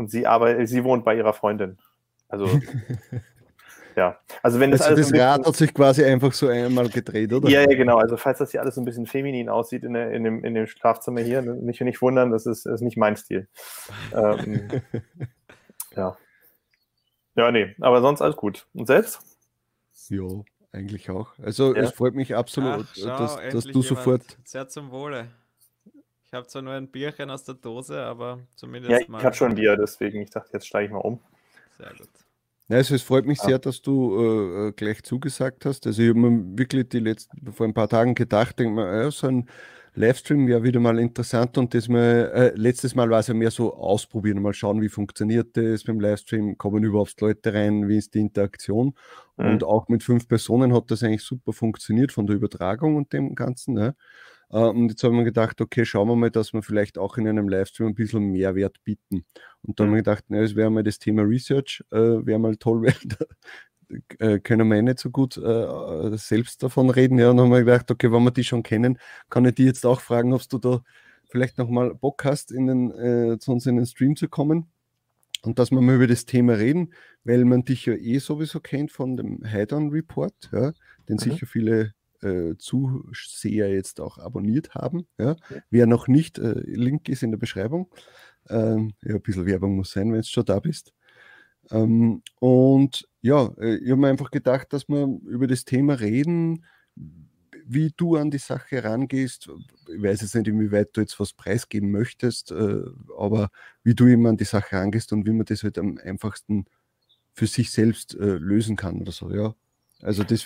Und 0.00 0.10
sie 0.10 0.26
arbeitet, 0.26 0.66
sie 0.68 0.82
wohnt 0.82 1.04
bei 1.04 1.14
ihrer 1.14 1.34
Freundin. 1.34 1.76
Also 2.28 2.46
ja, 3.96 4.18
also 4.42 4.58
wenn 4.58 4.70
das 4.70 4.80
Also 4.80 4.94
alles 4.94 5.10
das 5.10 5.20
Rad 5.20 5.36
bisschen- 5.38 5.46
hat 5.46 5.56
sich 5.56 5.74
quasi 5.74 6.04
einfach 6.04 6.32
so 6.32 6.48
einmal 6.48 6.88
gedreht, 6.88 7.30
oder? 7.34 7.50
ja, 7.50 7.60
ja, 7.60 7.76
genau. 7.76 7.98
Also 7.98 8.16
falls 8.16 8.38
das 8.38 8.50
hier 8.52 8.62
alles 8.62 8.76
so 8.76 8.80
ein 8.80 8.86
bisschen 8.86 9.04
feminin 9.06 9.50
aussieht 9.50 9.84
in, 9.84 9.92
der, 9.92 10.10
in, 10.12 10.24
dem, 10.24 10.42
in 10.42 10.54
dem 10.54 10.66
Schlafzimmer 10.66 11.20
hier, 11.20 11.42
nicht, 11.42 11.82
nicht 11.82 12.00
wundern, 12.00 12.30
das 12.30 12.46
ist, 12.46 12.64
ist 12.64 12.80
nicht 12.80 12.96
mein 12.96 13.14
Stil. 13.16 13.46
Ähm, 14.14 14.68
ja. 15.96 16.16
Ja, 17.34 17.50
nee, 17.52 17.74
aber 17.80 18.00
sonst 18.00 18.22
alles 18.22 18.36
gut. 18.36 18.66
Und 18.72 18.86
selbst? 18.86 19.20
Ja, 20.08 20.22
eigentlich 20.72 21.10
auch. 21.10 21.38
Also 21.42 21.74
Ja. 21.74 21.82
es 21.82 21.90
freut 21.90 22.14
mich 22.14 22.34
absolut, 22.34 22.86
Ach, 22.88 22.94
schau, 22.96 23.18
dass, 23.18 23.34
dass 23.36 23.64
du 23.64 23.68
jemand. 23.80 23.84
sofort. 23.84 24.38
Sehr 24.44 24.66
zum 24.68 24.90
Wohle. 24.92 25.28
Ich 26.32 26.36
habe 26.36 26.46
zwar 26.46 26.62
nur 26.62 26.74
ein 26.74 26.86
Bierchen 26.86 27.28
aus 27.28 27.42
der 27.42 27.56
Dose, 27.56 28.00
aber 28.04 28.38
zumindest 28.54 28.92
Ja, 28.92 29.00
ich 29.00 29.08
mal. 29.08 29.24
hatte 29.24 29.36
schon 29.36 29.48
ein 29.50 29.56
Bier, 29.56 29.76
deswegen 29.76 30.20
ich 30.22 30.30
dachte, 30.30 30.50
jetzt 30.52 30.68
steige 30.68 30.86
ich 30.86 30.92
mal 30.92 30.98
um. 30.98 31.18
Sehr 31.76 31.90
gut. 31.90 32.08
Ja, 32.68 32.76
also 32.76 32.94
es 32.94 33.02
freut 33.02 33.26
mich 33.26 33.38
Ja. 33.38 33.46
sehr, 33.46 33.58
dass 33.58 33.82
du 33.82 34.16
äh, 34.16 34.68
äh, 34.68 34.72
gleich 34.72 35.02
zugesagt 35.02 35.64
hast. 35.66 35.88
Also 35.88 36.00
ich 36.02 36.10
habe 36.10 36.20
mir 36.20 36.56
wirklich 36.56 36.88
die 36.88 37.00
letzten, 37.00 37.52
vor 37.52 37.66
ein 37.66 37.74
paar 37.74 37.88
Tagen 37.88 38.14
gedacht, 38.14 38.60
denk 38.60 38.76
mir, 38.76 39.02
ja, 39.02 39.10
so 39.10 39.26
ein 39.26 39.48
Livestream 39.96 40.46
wäre 40.46 40.62
wieder 40.62 40.78
mal 40.78 41.00
interessant 41.00 41.58
und 41.58 41.74
das 41.74 41.88
mal, 41.88 42.30
äh, 42.32 42.52
letztes 42.54 42.94
Mal 42.94 43.10
war 43.10 43.18
es 43.18 43.26
ja 43.26 43.34
mehr 43.34 43.50
so 43.50 43.74
ausprobieren, 43.74 44.40
mal 44.40 44.54
schauen, 44.54 44.80
wie 44.80 44.88
funktioniert 44.88 45.56
das 45.56 45.82
beim 45.82 45.98
Livestream, 45.98 46.56
kommen 46.58 46.84
überhaupt 46.84 47.20
Leute 47.20 47.52
rein, 47.52 47.88
wie 47.88 47.98
ist 47.98 48.14
die 48.14 48.20
Interaktion 48.20 48.94
Mhm. 49.36 49.46
und 49.48 49.64
auch 49.64 49.88
mit 49.88 50.04
fünf 50.04 50.28
Personen 50.28 50.72
hat 50.72 50.92
das 50.92 51.02
eigentlich 51.02 51.24
super 51.24 51.52
funktioniert 51.52 52.12
von 52.12 52.28
der 52.28 52.36
Übertragung 52.36 52.94
und 52.94 53.12
dem 53.12 53.34
Ganzen. 53.34 53.74
Ne? 53.74 53.96
Äh, 54.50 54.58
Und 54.58 54.90
jetzt 54.90 55.02
haben 55.04 55.16
wir 55.16 55.24
gedacht, 55.24 55.60
okay, 55.60 55.84
schauen 55.84 56.08
wir 56.08 56.16
mal, 56.16 56.30
dass 56.30 56.52
wir 56.52 56.62
vielleicht 56.62 56.98
auch 56.98 57.16
in 57.16 57.28
einem 57.28 57.48
Livestream 57.48 57.88
ein 57.88 57.94
bisschen 57.94 58.30
Mehrwert 58.30 58.82
bieten. 58.84 59.24
Und 59.62 59.78
dann 59.78 59.88
haben 59.88 59.94
wir 59.94 60.02
gedacht, 60.02 60.24
na, 60.28 60.40
es 60.40 60.56
wäre 60.56 60.70
mal 60.70 60.82
das 60.82 60.98
Thema 60.98 61.22
Research, 61.22 61.82
äh, 61.90 61.96
wäre 62.26 62.38
mal 62.38 62.56
toll, 62.56 62.82
der, 63.04 63.26
äh, 64.18 64.38
können 64.40 64.68
wir 64.68 64.76
eh 64.76 64.82
nicht 64.82 64.98
so 65.00 65.10
gut 65.10 65.36
äh, 65.36 66.16
selbst 66.16 66.62
davon 66.62 66.90
reden. 66.90 67.18
Ja, 67.18 67.30
und 67.30 67.36
dann 67.36 67.46
haben 67.46 67.52
wir 67.52 67.64
gedacht, 67.64 67.90
okay, 67.90 68.12
wenn 68.12 68.22
wir 68.22 68.30
die 68.30 68.44
schon 68.44 68.62
kennen, 68.62 68.98
kann 69.28 69.44
ich 69.44 69.54
die 69.54 69.64
jetzt 69.64 69.86
auch 69.86 70.00
fragen, 70.00 70.32
ob 70.32 70.48
du 70.48 70.58
da 70.58 70.82
vielleicht 71.28 71.58
nochmal 71.58 71.94
Bock 71.94 72.24
hast, 72.24 72.52
in 72.52 72.66
den, 72.66 72.90
äh, 72.92 73.38
zu 73.38 73.52
uns 73.52 73.66
in 73.66 73.76
den 73.76 73.86
Stream 73.86 74.16
zu 74.16 74.28
kommen 74.28 74.70
und 75.42 75.58
dass 75.58 75.70
wir 75.70 75.80
mal 75.80 75.94
über 75.94 76.06
das 76.06 76.24
Thema 76.26 76.54
reden, 76.54 76.92
weil 77.24 77.44
man 77.44 77.64
dich 77.64 77.86
ja 77.86 77.94
eh 77.94 78.18
sowieso 78.18 78.60
kennt 78.60 78.92
von 78.92 79.16
dem 79.16 79.42
Heidon 79.44 79.90
Report, 79.90 80.34
ja, 80.52 80.72
den 81.08 81.14
mhm. 81.14 81.18
sicher 81.18 81.46
viele 81.46 81.94
äh, 82.22 82.56
Zuseher 82.58 83.72
jetzt 83.72 84.00
auch 84.00 84.18
abonniert 84.18 84.74
haben. 84.74 85.06
Ja. 85.18 85.36
Wer 85.70 85.86
noch 85.86 86.08
nicht, 86.08 86.38
äh, 86.38 86.60
Link 86.64 87.08
ist 87.08 87.22
in 87.22 87.30
der 87.30 87.38
Beschreibung. 87.38 87.90
Ähm, 88.48 88.94
ja, 89.02 89.14
ein 89.14 89.22
bisschen 89.22 89.46
Werbung 89.46 89.76
muss 89.76 89.92
sein, 89.92 90.12
wenn 90.12 90.20
du 90.20 90.26
schon 90.26 90.44
da 90.44 90.60
bist. 90.60 90.92
Ähm, 91.70 92.22
und 92.40 93.08
ja, 93.22 93.46
äh, 93.58 93.76
ich 93.76 93.90
habe 93.90 94.00
mir 94.00 94.08
einfach 94.08 94.30
gedacht, 94.30 94.72
dass 94.72 94.88
wir 94.88 95.06
über 95.26 95.46
das 95.46 95.64
Thema 95.64 95.94
reden, 95.94 96.64
wie 97.66 97.92
du 97.96 98.16
an 98.16 98.30
die 98.30 98.38
Sache 98.38 98.82
rangehst. 98.82 99.48
Ich 99.94 100.02
weiß 100.02 100.22
jetzt 100.22 100.34
nicht, 100.34 100.48
inwieweit 100.48 100.90
du 100.92 101.00
jetzt 101.02 101.20
was 101.20 101.32
preisgeben 101.32 101.90
möchtest, 101.90 102.50
äh, 102.50 102.82
aber 103.16 103.50
wie 103.84 103.94
du 103.94 104.06
immer 104.06 104.30
an 104.30 104.36
die 104.36 104.44
Sache 104.44 104.76
rangehst 104.76 105.12
und 105.12 105.26
wie 105.26 105.32
man 105.32 105.46
das 105.46 105.62
halt 105.62 105.78
am 105.78 105.98
einfachsten 105.98 106.64
für 107.32 107.46
sich 107.46 107.70
selbst 107.70 108.14
äh, 108.14 108.36
lösen 108.36 108.76
kann 108.76 109.00
oder 109.00 109.12
so, 109.12 109.32
ja. 109.32 109.54
Also 110.02 110.24
das 110.24 110.44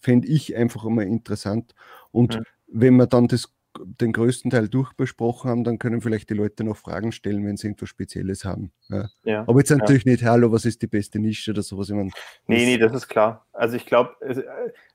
fände 0.00 0.28
ich 0.28 0.56
einfach 0.56 0.84
immer 0.84 1.02
interessant. 1.02 1.74
Und 2.10 2.34
ja. 2.34 2.40
wenn 2.68 2.96
wir 2.96 3.06
dann 3.06 3.28
das, 3.28 3.54
den 3.78 4.12
größten 4.12 4.50
Teil 4.50 4.68
durchbesprochen 4.68 5.50
haben, 5.50 5.64
dann 5.64 5.78
können 5.78 6.00
vielleicht 6.00 6.30
die 6.30 6.34
Leute 6.34 6.64
noch 6.64 6.76
Fragen 6.76 7.12
stellen, 7.12 7.46
wenn 7.46 7.56
sie 7.56 7.68
irgendwas 7.68 7.88
Spezielles 7.88 8.44
haben. 8.44 8.72
Ja. 8.88 9.08
Ja. 9.24 9.40
Aber 9.46 9.58
jetzt 9.58 9.70
natürlich 9.70 10.04
nicht, 10.04 10.24
hallo, 10.24 10.50
was 10.52 10.64
ist 10.64 10.82
die 10.82 10.86
beste 10.86 11.18
Nische 11.18 11.52
oder 11.52 11.62
sowas. 11.62 11.88
Ich 11.88 11.94
meine, 11.94 12.10
nee, 12.46 12.66
nee, 12.66 12.78
das 12.78 12.92
ist 12.92 13.08
klar. 13.08 13.46
Also 13.52 13.76
ich 13.76 13.86
glaube, 13.86 14.14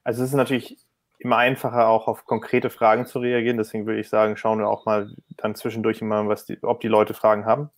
also 0.04 0.24
es 0.24 0.30
ist 0.30 0.36
natürlich 0.36 0.78
immer 1.20 1.38
einfacher, 1.38 1.88
auch 1.88 2.08
auf 2.08 2.26
konkrete 2.26 2.70
Fragen 2.70 3.06
zu 3.06 3.20
reagieren. 3.20 3.58
Deswegen 3.58 3.86
würde 3.86 4.00
ich 4.00 4.10
sagen, 4.10 4.38
schauen 4.38 4.60
wir 4.60 4.68
auch 4.68 4.86
mal 4.86 5.14
dann 5.38 5.56
zwischendurch 5.56 6.02
immer, 6.02 6.28
was 6.28 6.46
die, 6.46 6.62
ob 6.62 6.82
die 6.82 6.88
Leute 6.88 7.14
Fragen 7.14 7.46
haben. 7.46 7.70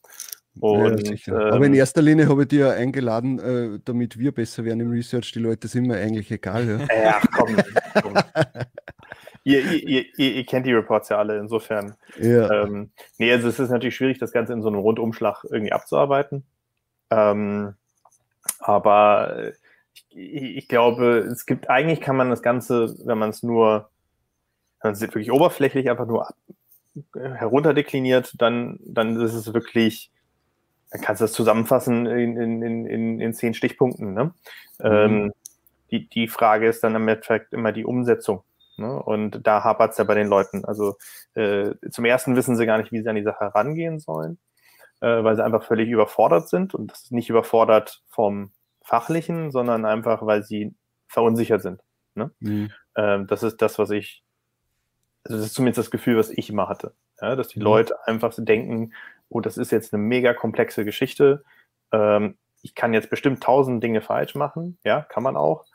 Und, 0.59 1.25
ja, 1.25 1.47
ähm, 1.47 1.53
Aber 1.53 1.65
in 1.65 1.73
erster 1.73 2.01
Linie 2.01 2.29
habe 2.29 2.43
ich 2.43 2.47
dir 2.47 2.67
ja 2.67 2.71
eingeladen, 2.71 3.39
äh, 3.39 3.79
damit 3.83 4.17
wir 4.17 4.31
besser 4.31 4.65
werden 4.65 4.79
im 4.79 4.91
Research. 4.91 5.31
Die 5.31 5.39
Leute 5.39 5.67
sind 5.67 5.87
mir 5.87 5.97
eigentlich 5.97 6.31
egal. 6.31 6.87
Ja, 6.89 7.01
ja 7.01 7.21
komm. 7.35 7.55
komm. 8.01 8.13
ihr, 9.43 9.61
ihr, 9.61 10.05
ihr, 10.17 10.35
ihr, 10.35 10.45
kennt 10.45 10.65
die 10.65 10.73
Reports 10.73 11.09
ja 11.09 11.17
alle, 11.17 11.37
insofern. 11.37 11.95
Ja. 12.19 12.63
Ähm, 12.63 12.91
nee, 13.17 13.31
also 13.31 13.47
es 13.47 13.59
ist 13.59 13.69
natürlich 13.69 13.95
schwierig, 13.95 14.19
das 14.19 14.31
Ganze 14.31 14.53
in 14.53 14.61
so 14.61 14.67
einem 14.67 14.79
Rundumschlag 14.79 15.45
irgendwie 15.49 15.71
abzuarbeiten. 15.71 16.43
Ähm, 17.09 17.75
aber 18.59 19.51
ich, 20.09 20.57
ich, 20.57 20.67
glaube, 20.67 21.19
es 21.31 21.45
gibt, 21.45 21.69
eigentlich 21.69 22.01
kann 22.01 22.15
man 22.15 22.29
das 22.29 22.41
Ganze, 22.41 22.95
wenn 23.05 23.17
man 23.17 23.29
es 23.29 23.43
nur, 23.43 23.89
wenn 24.81 24.89
man 24.89 24.93
es 24.93 25.01
wirklich 25.01 25.31
oberflächlich 25.31 25.89
einfach 25.89 26.07
nur 26.07 26.27
herunterdekliniert, 27.13 28.33
dann, 28.39 28.79
dann 28.83 29.19
ist 29.21 29.33
es 29.33 29.53
wirklich 29.53 30.11
kannst 30.91 31.21
du 31.21 31.26
das 31.26 31.34
zusammenfassen 31.34 32.06
in, 32.06 32.38
in, 32.38 32.86
in, 32.86 33.19
in 33.19 33.34
zehn 33.34 33.54
Stichpunkten. 33.54 34.13
Ne? 34.13 34.34
Mhm. 34.80 34.86
Ähm, 34.86 35.34
die, 35.91 36.08
die 36.10 36.28
Frage 36.28 36.67
ist 36.67 36.84
dann 36.84 36.95
im 36.95 37.08
Endeffekt 37.08 37.54
immer 37.54 37.71
die 37.71 37.86
Umsetzung. 37.86 38.43
Ne? 38.78 39.02
Und 39.02 39.45
da 39.45 39.63
hapert 39.63 39.91
es 39.91 39.97
ja 39.97 40.04
bei 40.04 40.15
den 40.15 40.28
Leuten. 40.28 40.63
Also 40.65 40.97
äh, 41.34 41.71
zum 41.89 42.06
ersten 42.06 42.36
wissen 42.36 42.56
sie 42.56 42.65
gar 42.65 42.78
nicht, 42.78 42.91
wie 42.91 43.02
sie 43.02 43.10
an 43.10 43.15
die 43.15 43.23
Sache 43.23 43.54
rangehen 43.54 44.00
sollen, 44.00 44.38
äh, 45.02 45.23
weil 45.23 45.36
sie 45.36 45.43
einfach 45.43 45.63
völlig 45.63 45.89
überfordert 45.89 46.50
sind. 46.50 46.73
Und 46.76 46.91
das 46.91 47.04
ist 47.04 47.12
nicht 47.12 47.30
überfordert 47.30 48.04
vom 48.08 48.52
Fachlichen, 48.84 49.52
sondern 49.52 49.86
einfach, 49.86 50.26
weil 50.26 50.43
sie 50.43 50.73
verunsichert 51.08 51.62
sind. 51.62 51.82
Ne? 52.15 52.32
Mhm. 52.39 52.71
Ähm, 52.95 53.28
das 53.28 53.43
ist 53.43 53.62
das, 53.62 53.80
was 53.80 53.89
ich, 53.89 54.23
also 55.23 55.38
das 55.38 55.47
ist 55.47 55.56
zumindest 55.56 55.80
das 55.80 55.91
Gefühl, 55.91 56.17
was 56.17 56.30
ich 56.30 56.50
immer 56.50 56.69
hatte. 56.69 56.93
Ja? 57.21 57.36
Dass 57.36 57.47
die 57.47 57.60
mhm. 57.60 57.65
Leute 57.65 58.08
einfach 58.08 58.32
so 58.32 58.43
denken, 58.43 58.93
oh, 59.29 59.39
das 59.39 59.57
ist 59.57 59.71
jetzt 59.71 59.93
eine 59.93 60.01
mega 60.01 60.33
komplexe 60.33 60.85
Geschichte. 60.85 61.43
Ähm, 61.91 62.37
ich 62.61 62.75
kann 62.75 62.93
jetzt 62.93 63.09
bestimmt 63.09 63.41
tausend 63.43 63.83
Dinge 63.83 64.01
falsch 64.01 64.35
machen, 64.35 64.77
ja, 64.83 65.01
kann 65.01 65.23
man 65.23 65.37
auch. 65.37 65.65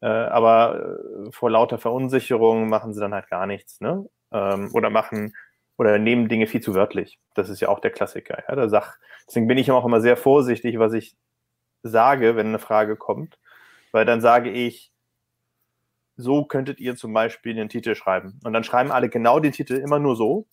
Äh, 0.00 0.06
aber 0.06 0.98
äh, 1.26 1.32
vor 1.32 1.50
lauter 1.50 1.78
Verunsicherung 1.78 2.68
machen 2.68 2.94
sie 2.94 3.00
dann 3.00 3.14
halt 3.14 3.28
gar 3.28 3.46
nichts, 3.46 3.80
ne? 3.80 4.06
Ähm, 4.32 4.70
oder 4.72 4.90
machen 4.90 5.34
oder 5.76 5.98
nehmen 5.98 6.28
Dinge 6.28 6.46
viel 6.46 6.60
zu 6.60 6.74
wörtlich. 6.74 7.18
Das 7.34 7.48
ist 7.48 7.60
ja 7.60 7.68
auch 7.68 7.80
der 7.80 7.90
Klassiker. 7.90 8.42
Ja? 8.48 8.54
Der 8.54 8.68
Sach 8.68 8.96
Deswegen 9.26 9.46
bin 9.46 9.58
ich 9.58 9.70
auch 9.70 9.84
immer 9.84 10.00
sehr 10.00 10.16
vorsichtig, 10.16 10.80
was 10.80 10.92
ich 10.92 11.16
sage, 11.84 12.34
wenn 12.34 12.48
eine 12.48 12.58
Frage 12.58 12.96
kommt, 12.96 13.38
weil 13.92 14.04
dann 14.04 14.20
sage 14.20 14.50
ich, 14.50 14.92
so 16.16 16.44
könntet 16.44 16.80
ihr 16.80 16.96
zum 16.96 17.12
Beispiel 17.12 17.54
den 17.54 17.68
Titel 17.68 17.94
schreiben. 17.94 18.40
Und 18.44 18.52
dann 18.52 18.64
schreiben 18.64 18.90
alle 18.90 19.08
genau 19.08 19.38
den 19.38 19.52
Titel 19.52 19.74
immer 19.74 20.00
nur 20.00 20.16
so 20.16 20.46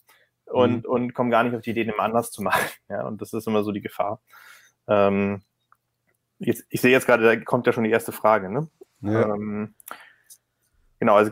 und, 0.47 0.85
mhm. 0.85 0.89
und 0.89 1.13
kommen 1.13 1.31
gar 1.31 1.43
nicht 1.43 1.55
auf 1.55 1.61
die 1.61 1.71
Idee, 1.71 1.83
den 1.83 1.99
anders 1.99 2.31
zu 2.31 2.41
machen. 2.41 2.65
Ja, 2.89 3.05
und 3.05 3.21
das 3.21 3.33
ist 3.33 3.47
immer 3.47 3.63
so 3.63 3.71
die 3.71 3.81
Gefahr. 3.81 4.21
Ähm, 4.87 5.41
jetzt, 6.39 6.65
ich 6.69 6.81
sehe 6.81 6.91
jetzt 6.91 7.05
gerade, 7.05 7.23
da 7.23 7.35
kommt 7.35 7.67
ja 7.67 7.73
schon 7.73 7.83
die 7.83 7.91
erste 7.91 8.13
Frage. 8.13 8.49
Ne? 8.49 8.69
Ja. 9.01 9.33
Ähm, 9.33 9.75
genau, 10.99 11.15
also 11.15 11.31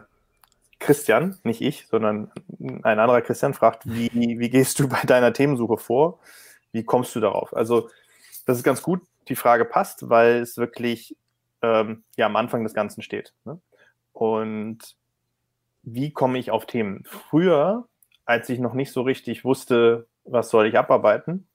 Christian, 0.80 1.38
nicht 1.43 1.62
ich, 1.62 1.88
sondern 1.88 2.32
ein 2.60 2.99
anderer 2.99 3.21
Christian 3.21 3.54
fragt, 3.54 3.86
wie, 3.86 4.12
wie 4.13 4.49
gehst 4.49 4.80
du 4.80 4.89
bei 4.89 5.01
deiner 5.04 5.34
Themensuche 5.34 5.78
vor? 5.78 6.19
Wie 6.71 6.84
kommst 6.84 7.15
du 7.15 7.21
darauf? 7.21 7.56
Also, 7.56 7.89
das 8.45 8.58
ist 8.58 8.63
ganz 8.63 8.82
gut, 8.82 9.01
die 9.30 9.36
Frage 9.36 9.65
passt, 9.65 10.10
weil 10.10 10.41
es 10.41 10.58
wirklich 10.58 11.15
ähm, 11.62 12.04
ja 12.17 12.25
am 12.25 12.36
Anfang 12.36 12.63
des 12.63 12.73
Ganzen 12.73 13.01
steht. 13.01 13.34
Ne? 13.45 13.60
Und 14.12 14.95
wie 15.84 16.12
komme 16.12 16.38
ich 16.38 16.51
auf 16.51 16.65
Themen? 16.65 17.04
Früher 17.06 17.88
als 18.26 18.50
ich 18.50 18.60
noch 18.60 18.74
nicht 18.74 18.92
so 18.92 19.02
richtig 19.02 19.46
wusste, 19.46 20.08
was 20.24 20.50
soll 20.50 20.68
ich 20.68 20.78
abarbeiten, 20.78 21.48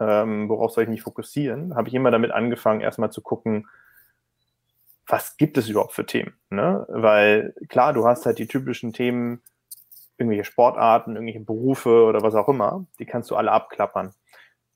ähm, 0.00 0.48
worauf 0.48 0.72
soll 0.72 0.84
ich 0.84 0.90
mich 0.90 1.02
fokussieren, 1.02 1.74
habe 1.74 1.88
ich 1.88 1.94
immer 1.94 2.10
damit 2.10 2.32
angefangen, 2.32 2.80
erstmal 2.80 3.10
zu 3.10 3.22
gucken, 3.22 3.68
was 5.06 5.36
gibt 5.36 5.56
es 5.56 5.68
überhaupt 5.68 5.92
für 5.92 6.04
Themen? 6.04 6.34
Ne? 6.50 6.84
Weil 6.88 7.54
klar, 7.68 7.92
du 7.92 8.06
hast 8.06 8.26
halt 8.26 8.38
die 8.38 8.48
typischen 8.48 8.92
Themen, 8.92 9.40
irgendwelche 10.18 10.44
Sportarten, 10.44 11.14
irgendwelche 11.14 11.40
Berufe 11.40 12.04
oder 12.04 12.22
was 12.22 12.34
auch 12.34 12.48
immer, 12.48 12.86
die 12.98 13.06
kannst 13.06 13.30
du 13.30 13.36
alle 13.36 13.52
abklappern. 13.52 14.12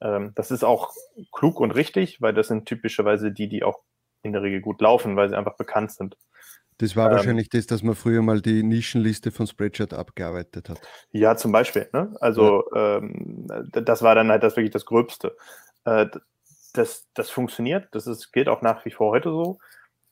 Ähm, 0.01 0.33
das 0.37 0.51
ist 0.51 0.65
auch 0.65 0.93
klug 1.33 1.61
und 1.61 1.73
richtig, 1.73 2.23
weil 2.23 2.33
das 2.33 2.49
sind 2.49 2.67
typischerweise 2.67 3.33
die, 3.33 3.49
die 3.49 3.65
auch 3.65 3.81
in 4.23 4.33
der 4.33 4.43
Regel 4.43 4.61
gut 4.61 4.81
laufen, 4.81 5.17
weil 5.17 5.29
sie 5.29 5.37
einfach 5.37 5.57
bekannt 5.57 5.93
sind. 5.93 6.17
Das 6.81 6.97
war 6.97 7.11
ähm, 7.11 7.16
wahrscheinlich 7.16 7.51
das, 7.51 7.66
dass 7.66 7.83
man 7.83 7.95
früher 7.95 8.23
mal 8.23 8.40
die 8.40 8.62
Nischenliste 8.62 9.31
von 9.31 9.47
Spreadshirt 9.47 9.93
abgearbeitet 9.93 10.71
hat. 10.71 10.81
Ja, 11.12 11.37
zum 11.37 11.53
Beispiel. 11.53 11.90
Ne? 11.93 12.16
Also 12.21 12.64
ja. 12.75 12.97
ähm, 12.97 13.47
das 13.71 14.01
war 14.01 14.14
dann 14.14 14.31
halt 14.31 14.43
das 14.43 14.57
wirklich 14.57 14.73
das 14.73 14.87
Gröbste. 14.87 15.37
Äh, 15.85 16.07
das, 16.73 17.07
das 17.12 17.29
funktioniert, 17.29 17.88
das 17.93 18.07
ist, 18.07 18.33
gilt 18.33 18.49
auch 18.49 18.62
nach 18.62 18.85
wie 18.87 18.90
vor 18.90 19.11
heute 19.11 19.29
so. 19.29 19.59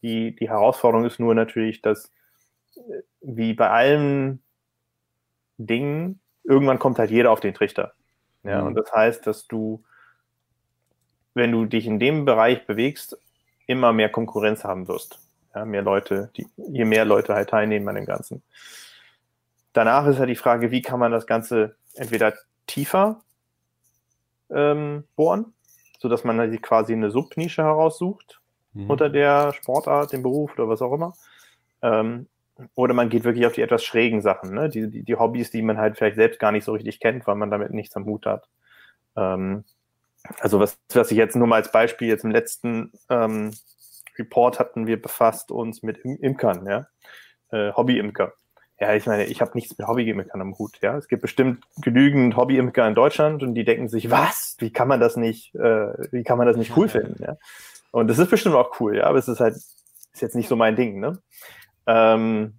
Die, 0.03 0.37
die 0.37 0.51
Herausforderung 0.51 1.07
ist 1.07 1.19
nur 1.19 1.35
natürlich, 1.35 1.81
dass 1.81 2.13
äh, 2.77 3.03
wie 3.23 3.55
bei 3.55 3.71
allen 3.71 4.43
Dingen, 5.57 6.21
irgendwann 6.45 6.79
kommt 6.79 6.99
halt 6.99 7.11
jeder 7.11 7.31
auf 7.31 7.41
den 7.41 7.55
Trichter. 7.55 7.95
Ja, 8.43 8.61
mhm. 8.61 8.69
und 8.69 8.75
das 8.75 8.93
heißt, 8.93 9.27
dass 9.27 9.47
du, 9.47 9.83
wenn 11.33 11.51
du 11.51 11.65
dich 11.65 11.87
in 11.87 11.99
dem 11.99 12.27
Bereich 12.27 12.67
bewegst, 12.67 13.19
immer 13.67 13.95
mehr 13.95 14.11
Konkurrenz 14.11 14.65
haben 14.65 14.87
wirst. 14.87 15.19
Ja, 15.55 15.65
mehr 15.65 15.83
Leute, 15.83 16.31
die, 16.37 16.47
je 16.57 16.85
mehr 16.85 17.05
Leute 17.05 17.35
halt 17.35 17.51
teilnehmen 17.51 17.89
an 17.89 17.95
dem 17.95 18.07
Ganzen. 18.07 18.43
Danach 19.73 20.07
ist 20.07 20.19
halt 20.19 20.29
die 20.29 20.37
Frage, 20.37 20.71
wie 20.71 20.83
kann 20.83 21.01
man 21.01 21.13
das 21.13 21.27
Ganze 21.27 21.77
entweder 21.95 22.35
tiefer 22.67 23.21
ähm, 24.51 25.05
bohren, 25.17 25.53
sodass 25.99 26.25
man 26.25 26.39
halt 26.39 26.63
quasi 26.63 26.93
eine 26.93 27.11
Subnische 27.11 27.63
heraussucht 27.63 28.41
mhm. 28.73 28.91
unter 28.91 29.09
der 29.09 29.53
Sportart, 29.53 30.13
dem 30.13 30.23
Beruf 30.23 30.53
oder 30.55 30.69
was 30.69 30.83
auch 30.83 30.93
immer. 30.93 31.15
Ähm, 31.83 32.27
oder 32.75 32.95
man 32.95 33.09
geht 33.09 33.25
wirklich 33.25 33.47
auf 33.47 33.53
die 33.53 33.63
etwas 33.63 33.85
schrägen 33.85 34.21
Sachen, 34.21 34.53
ne? 34.53 34.69
die, 34.69 34.91
die, 34.91 35.03
die, 35.05 35.17
Hobbys, 35.17 35.51
die 35.51 35.63
man 35.63 35.79
halt 35.79 35.97
vielleicht 35.97 36.17
selbst 36.17 36.41
gar 36.41 36.51
nicht 36.51 36.65
so 36.65 36.73
richtig 36.73 36.99
kennt, 36.99 37.27
weil 37.27 37.37
man 37.37 37.51
damit 37.51 37.73
nichts 37.73 37.95
am 37.95 38.05
Hut 38.05 38.27
hat. 38.27 38.49
Ähm, 39.17 39.65
also 40.41 40.59
was, 40.59 40.79
was 40.93 41.11
ich 41.13 41.17
jetzt 41.17 41.37
nur 41.37 41.47
mal 41.47 41.57
als 41.57 41.71
Beispiel 41.71 42.09
jetzt 42.09 42.25
im 42.25 42.33
letzten 42.33 42.93
ähm, 43.09 43.53
Report 44.19 44.59
hatten 44.59 44.87
wir 44.87 45.01
befasst 45.01 45.51
uns 45.51 45.83
mit 45.83 45.99
Imkern, 45.99 46.67
ja, 46.67 46.87
äh, 47.51 47.73
Hobby-Imker. 47.73 48.33
Ja, 48.81 48.95
ich 48.95 49.07
meine, 49.07 49.25
ich 49.25 49.41
habe 49.41 49.53
nichts 49.55 49.77
mit 49.77 49.89
Hobby-Imkern 49.89 50.41
am 50.41 50.57
Hut. 50.57 50.79
Ja, 50.83 50.97
es 50.97 51.09
gibt 51.09 51.23
bestimmt 51.23 51.65
genügend 51.83 52.37
Hobby-Imker 52.37 52.87
in 52.87 52.95
Deutschland 52.95 53.43
und 53.43 53.55
die 53.55 53.65
denken 53.65 53.89
sich, 53.89 54.11
was? 54.11 54.57
Wie 54.59 54.73
kann 54.73 54.87
man 54.89 55.01
das 55.01 55.17
nicht? 55.17 55.55
Äh, 55.55 56.13
wie 56.13 56.23
kann 56.23 56.39
man 56.39 56.47
das 56.47 56.57
nicht 56.57 56.77
cool 56.77 56.89
finden? 56.89 57.23
Ja, 57.23 57.37
und 57.91 58.09
das 58.09 58.19
ist 58.19 58.31
bestimmt 58.31 58.55
auch 58.55 58.79
cool. 58.81 58.97
Ja, 58.97 59.05
aber 59.05 59.19
es 59.19 59.29
ist 59.29 59.41
halt 59.41 59.57
ist 60.19 60.23
jetzt 60.23 60.37
nicht 60.37 60.49
so 60.49 60.57
mein 60.57 60.77
Ding. 60.77 61.01
Ne? 61.01 61.19
Ähm, 61.87 62.55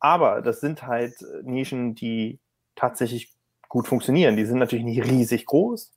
aber 0.00 0.42
das 0.42 0.60
sind 0.60 0.82
halt 0.82 1.14
Nischen, 1.42 1.94
die 1.94 2.38
tatsächlich 2.74 3.32
gut 3.68 3.86
funktionieren. 3.88 4.36
Die 4.36 4.44
sind 4.44 4.58
natürlich 4.58 4.84
nicht 4.84 5.04
riesig 5.04 5.46
groß, 5.46 5.92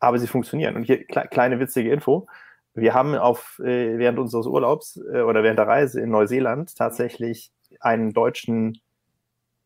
aber 0.00 0.18
sie 0.18 0.26
funktionieren. 0.26 0.76
Und 0.76 0.84
hier 0.84 1.04
kle 1.04 1.28
kleine 1.28 1.60
witzige 1.60 1.90
Info 1.90 2.26
wir 2.76 2.94
haben 2.94 3.14
auf, 3.14 3.58
äh, 3.58 3.98
während 3.98 4.18
unseres 4.18 4.46
Urlaubs 4.46 4.96
äh, 4.96 5.22
oder 5.22 5.42
während 5.42 5.58
der 5.58 5.66
Reise 5.66 6.00
in 6.00 6.10
Neuseeland 6.10 6.76
tatsächlich 6.76 7.50
einen 7.80 8.12
deutschen 8.12 8.80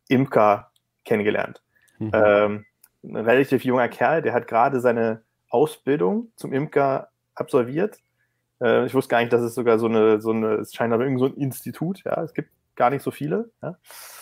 Imker 0.09 0.71
kennengelernt. 1.05 1.63
Mhm. 1.99 2.11
Ähm, 2.15 2.65
ein 3.03 3.17
relativ 3.17 3.65
junger 3.65 3.89
Kerl, 3.89 4.23
der 4.23 4.33
hat 4.33 4.47
gerade 4.47 4.81
seine 4.81 5.23
Ausbildung 5.49 6.33
zum 6.37 6.53
Imker 6.53 7.09
absolviert. 7.35 7.99
Äh, 8.61 8.87
ich 8.87 8.95
wusste 8.95 9.11
gar 9.11 9.21
nicht, 9.21 9.33
dass 9.33 9.43
es 9.43 9.55
sogar 9.55 9.79
so 9.79 9.87
eine, 9.87 10.21
so 10.21 10.31
eine, 10.31 10.55
es 10.55 10.73
scheint 10.73 10.93
aber 10.93 11.05
irgendwie 11.05 11.21
so 11.21 11.27
ein 11.27 11.41
Institut, 11.41 12.03
ja, 12.05 12.23
es 12.23 12.35
gibt 12.35 12.51
gar 12.77 12.91
nicht 12.91 13.03
so 13.03 13.11
viele. 13.11 13.51
Ja. 13.63 13.77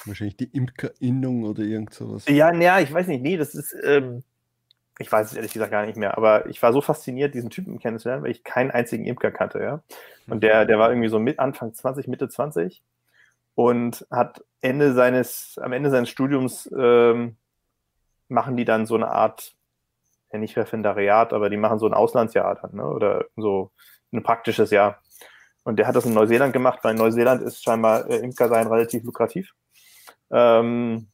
Wahrscheinlich 0.04 0.36
die 0.36 0.50
Imkerinnung 0.56 1.44
oder 1.44 1.62
irgend 1.62 1.92
sowas. 1.92 2.26
Ja, 2.28 2.52
naja, 2.52 2.80
ich 2.80 2.92
weiß 2.92 3.06
nicht, 3.06 3.22
nee, 3.22 3.36
das 3.36 3.54
ist, 3.54 3.76
ähm, 3.84 4.22
ich 4.98 5.10
weiß 5.10 5.30
es 5.30 5.36
ehrlich 5.36 5.52
gesagt 5.52 5.70
gar 5.70 5.86
nicht 5.86 5.96
mehr, 5.96 6.16
aber 6.16 6.46
ich 6.46 6.62
war 6.62 6.72
so 6.72 6.80
fasziniert, 6.80 7.34
diesen 7.34 7.50
Typen 7.50 7.78
kennenzulernen, 7.78 8.24
weil 8.24 8.32
ich 8.32 8.44
keinen 8.44 8.70
einzigen 8.70 9.04
Imker 9.04 9.30
kannte, 9.30 9.60
ja. 9.60 9.80
Und 10.26 10.42
der, 10.42 10.64
der 10.64 10.78
war 10.78 10.90
irgendwie 10.90 11.08
so 11.08 11.18
mit 11.18 11.38
Anfang 11.38 11.72
20, 11.72 12.08
Mitte 12.08 12.28
20 12.28 12.82
und 13.54 14.06
hat 14.10 14.44
Ende 14.60 14.92
seines, 14.92 15.58
am 15.62 15.72
Ende 15.72 15.90
seines 15.90 16.08
Studiums 16.08 16.68
ähm, 16.76 17.36
machen 18.28 18.56
die 18.56 18.64
dann 18.64 18.86
so 18.86 18.96
eine 18.96 19.10
Art, 19.10 19.54
ja 20.32 20.38
nicht 20.38 20.56
Referendariat, 20.56 21.32
aber 21.32 21.48
die 21.48 21.56
machen 21.56 21.78
so 21.78 21.86
ein 21.86 21.94
Auslandsjahr 21.94 22.56
dann, 22.56 22.74
ne? 22.74 22.86
Oder 22.86 23.26
so 23.36 23.70
ein 24.12 24.22
praktisches 24.22 24.70
Jahr. 24.70 25.00
Und 25.64 25.78
der 25.78 25.86
hat 25.86 25.96
das 25.96 26.06
in 26.06 26.14
Neuseeland 26.14 26.52
gemacht, 26.52 26.80
weil 26.82 26.92
in 26.92 26.98
Neuseeland 26.98 27.42
ist 27.42 27.62
scheinbar 27.62 28.08
äh, 28.08 28.18
Imker 28.18 28.48
sein 28.48 28.66
relativ 28.66 29.04
lukrativ. 29.04 29.54
Ähm, 30.30 31.08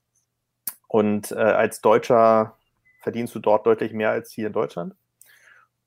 und 0.89 1.33
äh, 1.33 1.35
als 1.35 1.81
Deutscher 1.81 2.57
verdienst 3.05 3.35
du 3.35 3.39
dort 3.39 3.67
deutlich 3.67 3.93
mehr 3.93 4.11
als 4.11 4.33
hier 4.33 4.49
in 4.49 4.53
Deutschland. 4.53 4.97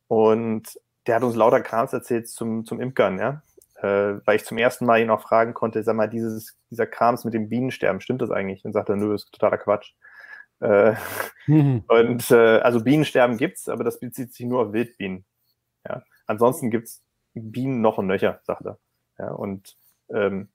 Und 0.07 0.79
der 1.07 1.15
hat 1.15 1.23
uns 1.23 1.35
lauter 1.35 1.61
Krams 1.61 1.91
erzählt 1.91 2.29
zum, 2.29 2.63
zum 2.63 2.79
Imkern, 2.79 3.19
ja. 3.19 3.41
Äh, 3.75 4.21
weil 4.25 4.37
ich 4.37 4.45
zum 4.45 4.57
ersten 4.57 4.85
Mal 4.85 5.01
ihn 5.01 5.09
auch 5.09 5.21
fragen 5.21 5.53
konnte, 5.53 5.83
sag 5.83 5.95
mal, 5.95 6.07
dieses, 6.07 6.57
dieser 6.71 6.87
Krams 6.87 7.25
mit 7.25 7.33
dem 7.33 7.49
Bienensterben, 7.49 8.01
stimmt 8.01 8.21
das 8.21 8.31
eigentlich? 8.31 8.63
Und 8.63 8.73
sagte, 8.73 8.95
nö, 8.95 9.13
ist 9.13 9.31
totaler 9.31 9.57
Quatsch. 9.57 9.93
Äh, 10.61 10.93
mhm. 11.47 11.83
Und 11.87 12.31
äh, 12.31 12.59
also 12.59 12.83
Bienensterben 12.83 13.37
gibt's, 13.37 13.67
aber 13.67 13.83
das 13.83 13.99
bezieht 13.99 14.33
sich 14.33 14.45
nur 14.45 14.61
auf 14.61 14.73
Wildbienen. 14.73 15.25
Ja. 15.87 16.03
Ansonsten 16.27 16.71
gibt's 16.71 17.03
Bienen 17.33 17.81
noch 17.81 17.97
und 17.97 18.07
nöcher, 18.07 18.39
sagt 18.43 18.65
er. 18.65 18.79
Ja, 19.19 19.31
und 19.31 19.75
ähm, 20.09 20.49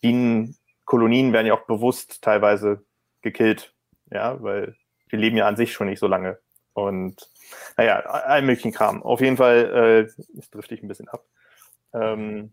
Bienenkolonien 0.00 1.32
werden 1.32 1.46
ja 1.46 1.54
auch 1.54 1.66
bewusst 1.66 2.22
teilweise 2.22 2.84
gekillt, 3.22 3.74
ja, 4.10 4.40
weil 4.42 4.76
wir 5.10 5.18
leben 5.18 5.36
ja 5.36 5.46
an 5.46 5.56
sich 5.56 5.72
schon 5.72 5.88
nicht 5.88 6.00
so 6.00 6.06
lange. 6.06 6.38
Und 6.72 7.28
naja, 7.76 8.00
all 8.00 8.42
möglichen 8.42 8.72
Kram. 8.72 9.02
Auf 9.02 9.20
jeden 9.20 9.36
Fall, 9.36 10.08
äh, 10.16 10.22
ich 10.38 10.50
drifte 10.50 10.74
ich 10.74 10.82
ein 10.82 10.88
bisschen 10.88 11.08
ab. 11.08 11.24
Ähm, 11.92 12.52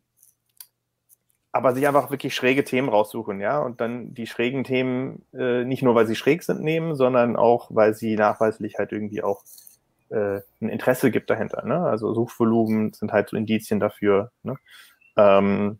aber 1.51 1.73
sich 1.73 1.87
einfach 1.87 2.11
wirklich 2.11 2.35
schräge 2.35 2.65
Themen 2.65 2.89
raussuchen, 2.89 3.39
ja, 3.39 3.59
und 3.59 3.79
dann 3.79 4.13
die 4.13 4.27
schrägen 4.27 4.65
Themen 4.65 5.25
äh, 5.33 5.63
nicht 5.63 5.83
nur, 5.83 5.95
weil 5.95 6.05
sie 6.05 6.15
schräg 6.17 6.43
sind, 6.43 6.61
nehmen, 6.61 6.95
sondern 6.95 7.37
auch, 7.37 7.69
weil 7.73 7.93
sie 7.93 8.15
nachweislich 8.15 8.77
halt 8.77 8.91
irgendwie 8.91 9.23
auch 9.23 9.43
äh, 10.09 10.41
ein 10.61 10.69
Interesse 10.69 11.11
gibt 11.11 11.29
dahinter. 11.29 11.65
Ne? 11.65 11.79
Also 11.79 12.13
Suchvolumen 12.13 12.93
sind 12.93 13.11
halt 13.11 13.29
so 13.29 13.37
Indizien 13.37 13.79
dafür. 13.79 14.31
Ne? 14.43 14.57
Ähm, 15.15 15.79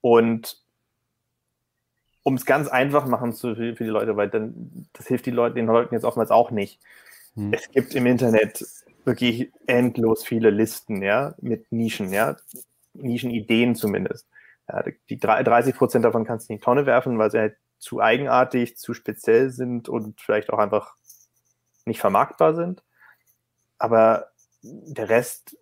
und 0.00 0.63
um 2.24 2.34
es 2.34 2.46
ganz 2.46 2.68
einfach 2.68 3.06
machen 3.06 3.32
zu, 3.32 3.54
für, 3.54 3.76
für, 3.76 3.84
die 3.84 3.90
Leute, 3.90 4.16
weil 4.16 4.28
dann 4.28 4.88
das 4.94 5.06
hilft 5.06 5.26
die 5.26 5.30
Leute, 5.30 5.54
den 5.54 5.66
Leuten 5.66 5.94
jetzt 5.94 6.04
oftmals 6.04 6.30
auch 6.30 6.50
nicht. 6.50 6.80
Hm. 7.34 7.52
Es 7.52 7.70
gibt 7.70 7.94
im 7.94 8.06
Internet 8.06 8.64
wirklich 9.04 9.52
endlos 9.66 10.24
viele 10.24 10.50
Listen, 10.50 11.02
ja, 11.02 11.34
mit 11.40 11.70
Nischen, 11.70 12.12
ja, 12.12 12.36
Nischenideen 12.94 13.76
zumindest. 13.76 14.26
Ja, 14.68 14.82
die 15.10 15.18
30 15.18 15.76
Prozent 15.76 16.06
davon 16.06 16.24
kannst 16.24 16.48
du 16.48 16.54
in 16.54 16.58
die 16.58 16.64
Tonne 16.64 16.86
werfen, 16.86 17.18
weil 17.18 17.30
sie 17.30 17.38
halt 17.38 17.56
zu 17.78 18.00
eigenartig, 18.00 18.78
zu 18.78 18.94
speziell 18.94 19.50
sind 19.50 19.90
und 19.90 20.18
vielleicht 20.22 20.50
auch 20.50 20.58
einfach 20.58 20.94
nicht 21.84 22.00
vermarktbar 22.00 22.54
sind. 22.54 22.82
Aber 23.76 24.28
der 24.62 25.10
Rest, 25.10 25.58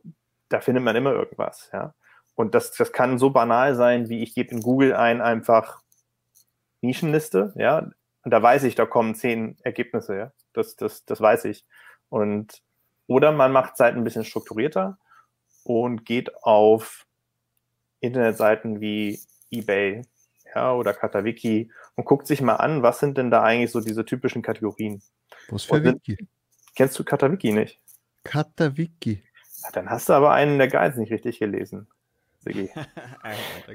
da 0.48 0.60
findet 0.60 0.84
man 0.84 0.94
immer 0.94 1.12
irgendwas, 1.12 1.70
ja. 1.72 1.94
Und 2.34 2.54
das, 2.54 2.72
das 2.72 2.92
kann 2.92 3.18
so 3.18 3.30
banal 3.30 3.74
sein, 3.74 4.08
wie 4.08 4.22
ich 4.22 4.34
gebe 4.34 4.52
in 4.52 4.62
Google 4.62 4.94
ein 4.94 5.20
einfach 5.20 5.81
Nischenliste, 6.82 7.52
ja. 7.56 7.90
Und 8.24 8.30
da 8.30 8.42
weiß 8.42 8.64
ich, 8.64 8.74
da 8.74 8.86
kommen 8.86 9.14
zehn 9.14 9.56
Ergebnisse, 9.62 10.16
ja. 10.16 10.32
Das, 10.52 10.76
das, 10.76 11.04
das 11.06 11.20
weiß 11.20 11.46
ich. 11.46 11.64
Und, 12.08 12.62
oder 13.06 13.32
man 13.32 13.52
macht 13.52 13.78
halt 13.80 13.96
ein 13.96 14.04
bisschen 14.04 14.24
strukturierter 14.24 14.98
und 15.64 16.04
geht 16.04 16.42
auf 16.42 17.06
Internetseiten 18.00 18.80
wie 18.80 19.20
eBay, 19.50 20.02
ja, 20.54 20.74
oder 20.74 20.92
Katawiki 20.92 21.70
und 21.94 22.04
guckt 22.04 22.26
sich 22.26 22.42
mal 22.42 22.56
an, 22.56 22.82
was 22.82 22.98
sind 22.98 23.16
denn 23.16 23.30
da 23.30 23.42
eigentlich 23.42 23.70
so 23.70 23.80
diese 23.80 24.04
typischen 24.04 24.42
Kategorien. 24.42 25.02
Was 25.48 25.64
für 25.64 25.82
Wiki? 25.82 26.28
Kennst 26.74 26.98
du 26.98 27.04
Katawiki 27.04 27.52
nicht? 27.52 27.80
Katawiki. 28.24 29.22
Ja, 29.62 29.70
dann 29.72 29.88
hast 29.88 30.08
du 30.08 30.12
aber 30.12 30.32
einen 30.32 30.58
der 30.58 30.68
Guides 30.68 30.96
nicht 30.96 31.12
richtig 31.12 31.38
gelesen, 31.38 31.86
Sigi. 32.40 32.70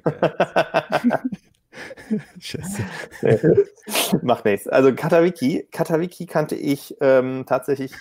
Scheiße. 2.39 2.83
Macht 4.21 4.45
nichts. 4.45 4.67
Also 4.67 4.93
Katawiki, 4.93 5.67
Katawiki 5.71 6.25
kannte 6.25 6.55
ich 6.55 6.95
ähm, 7.01 7.45
tatsächlich. 7.47 7.93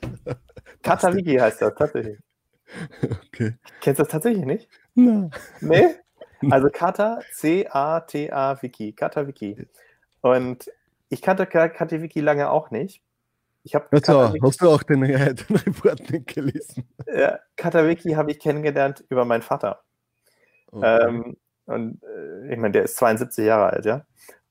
Katawiki 0.82 1.36
heißt 1.36 1.62
das 1.62 1.74
tatsächlich. 1.74 2.18
Okay. 3.28 3.54
Kennst 3.80 3.98
du 3.98 4.04
das 4.04 4.12
tatsächlich 4.12 4.44
nicht? 4.44 4.68
Nein. 4.94 5.30
Nee? 5.60 5.96
Also 6.50 6.68
Kata, 6.70 7.20
C-A-T-A 7.32 8.62
Wiki, 8.62 8.92
Kata 8.92 9.26
Wiki. 9.26 9.68
Und 10.22 10.70
ich 11.08 11.22
kannte 11.22 11.46
Kata 11.46 12.00
Wiki 12.00 12.20
lange 12.20 12.50
auch 12.50 12.70
nicht. 12.70 13.02
Ich 13.64 13.74
habe 13.74 13.86
also, 13.92 14.34
hast 14.42 14.60
du 14.60 14.70
auch 14.70 14.82
den, 14.82 15.04
äh, 15.04 15.34
den 15.34 15.56
Report 15.56 16.10
nicht 16.10 16.34
gelesen? 16.34 16.88
Ja, 17.14 17.38
Katawiki 17.56 18.12
habe 18.12 18.32
ich 18.32 18.40
kennengelernt 18.40 19.04
über 19.08 19.24
meinen 19.24 19.42
Vater. 19.42 19.82
Okay. 20.72 21.08
Ähm, 21.08 21.36
und 21.66 22.02
äh, 22.02 22.52
ich 22.52 22.58
meine, 22.58 22.72
der 22.72 22.84
ist 22.84 22.96
72 22.96 23.44
Jahre 23.44 23.72
alt, 23.72 23.84
ja. 23.84 24.04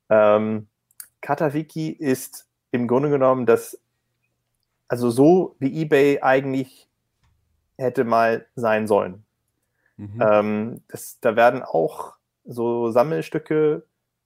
Ähm, 0.10 0.68
Katawiki 1.22 1.90
ist 1.90 2.48
im 2.72 2.88
Grunde 2.88 3.10
genommen 3.10 3.46
das, 3.46 3.80
also 4.88 5.10
so 5.10 5.56
wie 5.60 5.82
eBay 5.82 6.22
eigentlich 6.22 6.88
hätte 7.78 8.04
mal 8.04 8.46
sein 8.56 8.88
sollen. 8.88 9.24
Mhm. 9.98 10.22
Ähm, 10.22 10.82
das, 10.88 11.20
da 11.22 11.36
werden 11.36 11.64
auch 11.64 12.16
so 12.46 12.92
Sammelstücke 12.92 13.84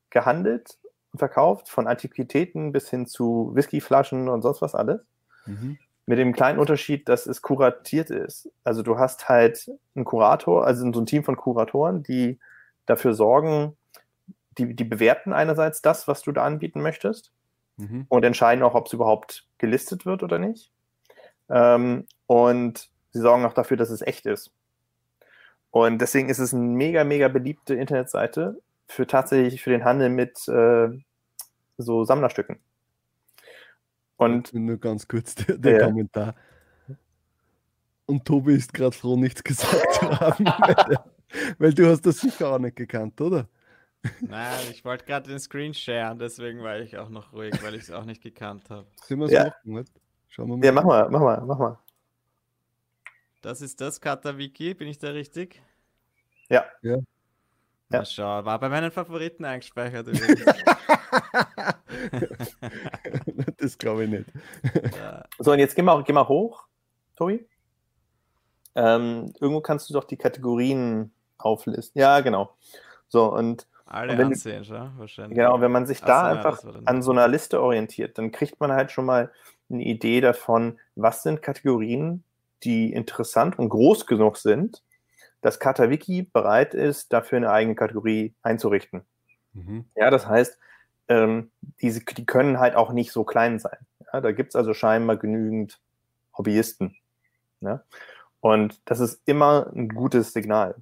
gehandelt 0.10 0.78
und 1.12 1.20
verkauft, 1.20 1.70
von 1.70 1.88
Antiquitäten 1.88 2.72
bis 2.72 2.90
hin 2.90 3.06
zu 3.06 3.52
Whiskyflaschen 3.54 4.30
und 4.30 4.42
sonst 4.42 4.62
was 4.62 4.76
alles. 4.76 5.06
Mhm. 5.46 5.78
Mit 6.06 6.20
dem 6.20 6.34
kleinen 6.34 6.60
Unterschied, 6.60 7.10
dass 7.10 7.26
es 7.26 7.42
kuratiert 7.42 8.12
ist. 8.12 8.50
Also 8.64 8.84
du 8.84 9.00
hast 9.00 9.28
halt 9.28 9.72
einen 9.96 10.06
Kurator, 10.06 10.66
also 10.66 10.92
so 10.92 11.00
ein 11.00 11.06
Team 11.06 11.24
von 11.24 11.36
Kuratoren, 11.36 12.04
die 12.04 12.40
dafür 12.86 13.14
sorgen, 13.14 13.76
die, 14.58 14.74
die 14.74 14.84
bewerten 14.84 15.34
einerseits 15.34 15.82
das, 15.82 16.08
was 16.08 16.22
du 16.22 16.32
da 16.32 16.44
anbieten 16.44 16.82
möchtest 16.82 17.32
mhm. 17.78 18.06
und 18.10 18.24
entscheiden 18.24 18.64
auch, 18.64 18.76
ob 18.76 18.88
es 18.88 18.94
überhaupt 18.94 19.48
gelistet 19.58 20.06
wird 20.06 20.24
oder 20.24 20.40
nicht. 20.40 20.72
Ähm, 21.50 22.08
und 22.28 22.90
sie 23.12 23.20
sorgen 23.20 23.46
auch 23.46 23.54
dafür, 23.54 23.78
dass 23.78 23.90
es 23.90 24.02
echt 24.02 24.26
ist. 24.26 24.52
Und 25.72 26.00
deswegen 26.00 26.30
ist 26.30 26.40
es 26.40 26.54
eine 26.54 26.64
mega, 26.64 27.04
mega 27.04 27.28
beliebte 27.28 27.76
Internetseite 27.76 28.62
für 28.88 29.08
tatsächlich 29.08 29.62
für 29.62 29.72
den 29.72 29.84
Handel 29.84 30.10
mit 30.10 30.48
äh, 30.48 30.90
so 31.78 32.04
Sammlerstücken. 32.06 32.60
Und 34.18 34.54
nur 34.54 34.78
ganz 34.78 35.08
kurz 35.08 35.36
der, 35.36 35.58
der 35.58 35.80
ja. 35.80 35.86
Kommentar. 35.86 36.36
Und 38.06 38.24
Tobi 38.24 38.54
ist 38.54 38.74
gerade 38.74 38.96
froh, 38.96 39.18
nichts 39.18 39.44
gesagt 39.44 39.94
zu 39.96 40.20
haben, 40.20 40.46
weil, 41.58 41.74
du 41.74 41.88
hast 41.88 42.06
das 42.06 42.20
sicher 42.20 42.50
auch 42.50 42.60
nicht 42.60 42.76
gekannt, 42.76 43.20
oder? 43.22 43.48
Nein, 44.22 44.60
ich 44.72 44.86
wollte 44.86 45.06
gerade 45.06 45.30
den 45.30 45.40
Screen 45.40 45.74
sharen, 45.74 46.20
deswegen 46.20 46.62
war 46.62 46.80
ich 46.80 46.98
auch 46.98 47.10
noch 47.10 47.34
ruhig, 47.34 47.54
weil 47.64 47.76
ich 47.76 47.84
es 47.84 47.92
auch 47.92 48.06
nicht 48.06 48.22
gekannt 48.22 48.70
habe. 48.70 48.88
Sind 49.04 49.20
wir 49.20 49.26
es 49.26 49.32
ja. 49.32 49.46
machen, 49.46 49.74
nicht? 49.74 49.92
Schauen 50.28 50.50
wir 50.50 50.58
mal. 50.58 50.66
Ja, 50.66 50.72
mach 50.72 50.84
mal, 50.84 51.10
mach 51.10 51.22
mal, 51.22 51.42
mach 51.46 51.58
mal. 51.58 51.80
Das 53.42 53.62
ist 53.62 53.82
das 53.82 54.02
Kata-Wiki, 54.02 54.74
bin 54.74 54.88
ich 54.88 54.98
da 54.98 55.10
richtig? 55.10 55.62
Ja. 56.50 56.66
Ja. 56.82 56.98
Ja. 57.92 58.04
schau, 58.04 58.44
war 58.44 58.60
bei 58.60 58.70
meinen 58.70 58.92
Favoriten 58.92 59.46
eingespeichert. 59.46 60.08
das 63.58 63.78
glaube 63.78 64.06
ich 64.06 64.10
nicht. 64.10 64.26
Ja. 64.98 65.24
So, 65.40 65.52
und 65.52 65.60
jetzt 65.60 65.76
geh 65.76 65.82
mal, 65.82 66.04
geh 66.04 66.14
mal 66.14 66.28
hoch, 66.28 66.68
Tobi. 67.16 67.46
Ähm, 68.76 69.34
irgendwo 69.40 69.62
kannst 69.62 69.90
du 69.90 69.94
doch 69.94 70.04
die 70.04 70.18
Kategorien 70.18 71.15
auflisten. 71.38 72.00
Ja, 72.00 72.22
genau. 72.22 72.56
So, 73.08 73.34
und. 73.34 73.68
Alle 73.88 74.18
ansehen, 74.18 74.64
du, 74.64 74.74
ja, 74.74 74.92
wahrscheinlich. 74.98 75.38
Genau, 75.38 75.62
wenn 75.62 75.72
man 75.72 75.86
sich 75.86 76.02
da 76.02 76.22
so, 76.22 76.26
einfach 76.26 76.64
ja, 76.64 76.72
an 76.86 77.04
so 77.04 77.12
einer 77.12 77.28
Liste 77.28 77.62
orientiert, 77.62 78.18
dann 78.18 78.32
kriegt 78.32 78.60
man 78.60 78.72
halt 78.72 78.92
schon 78.92 79.06
mal 79.06 79.32
eine 79.70 79.84
Idee 79.84 80.22
davon, 80.22 80.80
was 80.96 81.22
sind 81.22 81.44
Kategorien, 81.44 82.24
die 82.64 82.92
interessant 82.92 83.60
und 83.60 83.70
groß 83.70 84.08
genug 84.08 84.38
sind, 84.38 84.82
dass 85.42 85.60
Katawiki 85.60 86.24
bereit 86.24 86.74
ist, 86.74 87.14
dafür 87.14 87.38
eine 87.38 87.52
eigene 87.52 87.76
Kategorie 87.76 88.34
einzurichten. 88.42 89.04
Mhm. 89.54 89.86
Ja, 89.96 90.10
das 90.10 90.28
heißt, 90.28 90.58
ähm, 91.08 91.52
diese, 91.82 92.02
die 92.02 92.26
können 92.26 92.60
halt 92.60 92.76
auch 92.76 92.92
nicht 92.92 93.12
so 93.12 93.24
klein 93.24 93.60
sein. 93.60 93.78
Ja, 94.12 94.22
da 94.22 94.32
gibt 94.32 94.50
es 94.50 94.56
also 94.56 94.74
scheinbar 94.74 95.18
genügend 95.18 95.80
Hobbyisten. 96.38 96.96
Ja? 97.62 97.84
Und 98.40 98.82
das 98.86 99.00
ist 99.00 99.22
immer 99.26 99.72
ein 99.76 99.90
gutes 99.90 100.34
Signal. 100.34 100.76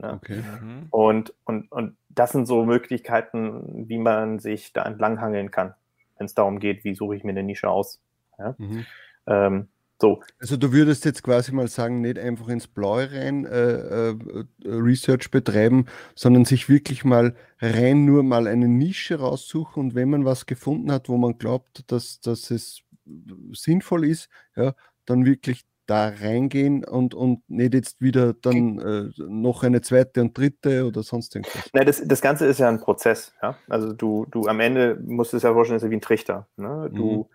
Ja? 0.00 0.14
Okay. 0.14 0.42
Mhm. 0.60 0.86
Und, 0.90 1.34
und, 1.44 1.70
und 1.70 1.96
das 2.08 2.32
sind 2.32 2.46
so 2.46 2.64
Möglichkeiten, 2.64 3.88
wie 3.88 3.98
man 3.98 4.38
sich 4.38 4.72
da 4.72 4.84
entlanghangeln 4.84 5.50
kann, 5.50 5.74
wenn 6.18 6.26
es 6.26 6.34
darum 6.34 6.58
geht, 6.58 6.84
wie 6.84 6.94
suche 6.94 7.16
ich 7.16 7.24
mir 7.24 7.30
eine 7.30 7.42
Nische 7.42 7.68
aus. 7.68 8.00
Ja? 8.38 8.54
Mhm. 8.58 8.86
Ähm, 9.26 9.68
so. 10.00 10.22
Also 10.38 10.56
du 10.56 10.72
würdest 10.72 11.04
jetzt 11.04 11.22
quasi 11.22 11.52
mal 11.52 11.68
sagen, 11.68 12.00
nicht 12.00 12.18
einfach 12.18 12.48
ins 12.48 12.66
Blaue 12.66 13.12
rein 13.12 13.44
äh, 13.44 14.10
äh, 14.10 14.16
Research 14.64 15.30
betreiben, 15.30 15.86
sondern 16.14 16.46
sich 16.46 16.70
wirklich 16.70 17.04
mal 17.04 17.34
rein 17.60 18.06
nur 18.06 18.22
mal 18.22 18.46
eine 18.46 18.66
Nische 18.66 19.20
raussuchen 19.20 19.82
und 19.82 19.94
wenn 19.94 20.08
man 20.08 20.24
was 20.24 20.46
gefunden 20.46 20.90
hat, 20.90 21.10
wo 21.10 21.18
man 21.18 21.36
glaubt, 21.36 21.90
dass, 21.92 22.20
dass 22.20 22.50
es 22.50 22.82
sinnvoll 23.52 24.06
ist, 24.06 24.30
ja, 24.56 24.74
dann 25.04 25.26
wirklich 25.26 25.66
da 25.90 26.08
reingehen 26.08 26.84
und, 26.84 27.14
und 27.14 27.42
nicht 27.48 27.74
jetzt 27.74 28.00
wieder 28.00 28.32
dann 28.34 28.78
äh, 28.78 29.22
noch 29.28 29.62
eine 29.62 29.80
zweite 29.80 30.20
und 30.20 30.36
dritte 30.36 30.86
oder 30.86 31.02
sonst 31.02 31.34
irgendwas. 31.34 31.70
Nein, 31.72 31.86
das, 31.86 32.02
das 32.04 32.20
Ganze 32.20 32.46
ist 32.46 32.58
ja 32.58 32.68
ein 32.68 32.80
Prozess. 32.80 33.32
Ja? 33.42 33.56
Also 33.68 33.92
du, 33.92 34.26
du 34.30 34.46
am 34.46 34.60
Ende 34.60 34.98
musst 35.04 35.34
es 35.34 35.42
ja 35.42 35.52
vorstellen, 35.52 35.76
das 35.76 35.82
ist 35.82 35.88
ja 35.88 35.90
wie 35.90 35.96
ein 35.96 36.02
Trichter. 36.02 36.46
Ne? 36.56 36.90
Du, 36.92 37.04
mhm 37.04 37.26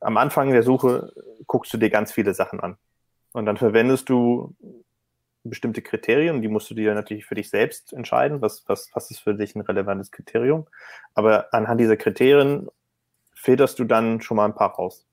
am 0.00 0.16
Anfang 0.16 0.50
der 0.50 0.62
Suche 0.62 1.12
guckst 1.46 1.72
du 1.72 1.78
dir 1.78 1.90
ganz 1.90 2.12
viele 2.12 2.34
Sachen 2.34 2.60
an. 2.60 2.76
Und 3.32 3.46
dann 3.46 3.56
verwendest 3.56 4.08
du 4.08 4.54
bestimmte 5.44 5.82
Kriterien, 5.82 6.42
die 6.42 6.48
musst 6.48 6.70
du 6.70 6.74
dir 6.74 6.94
natürlich 6.94 7.24
für 7.24 7.34
dich 7.34 7.48
selbst 7.48 7.92
entscheiden, 7.92 8.42
was, 8.42 8.64
was, 8.66 8.90
was 8.94 9.10
ist 9.10 9.20
für 9.20 9.34
dich 9.34 9.54
ein 9.54 9.62
relevantes 9.62 10.10
Kriterium. 10.10 10.66
Aber 11.14 11.52
anhand 11.52 11.80
dieser 11.80 11.96
Kriterien 11.96 12.68
filterst 13.34 13.78
du 13.78 13.84
dann 13.84 14.20
schon 14.20 14.36
mal 14.36 14.44
ein 14.44 14.54
paar 14.54 14.74
raus. 14.74 15.06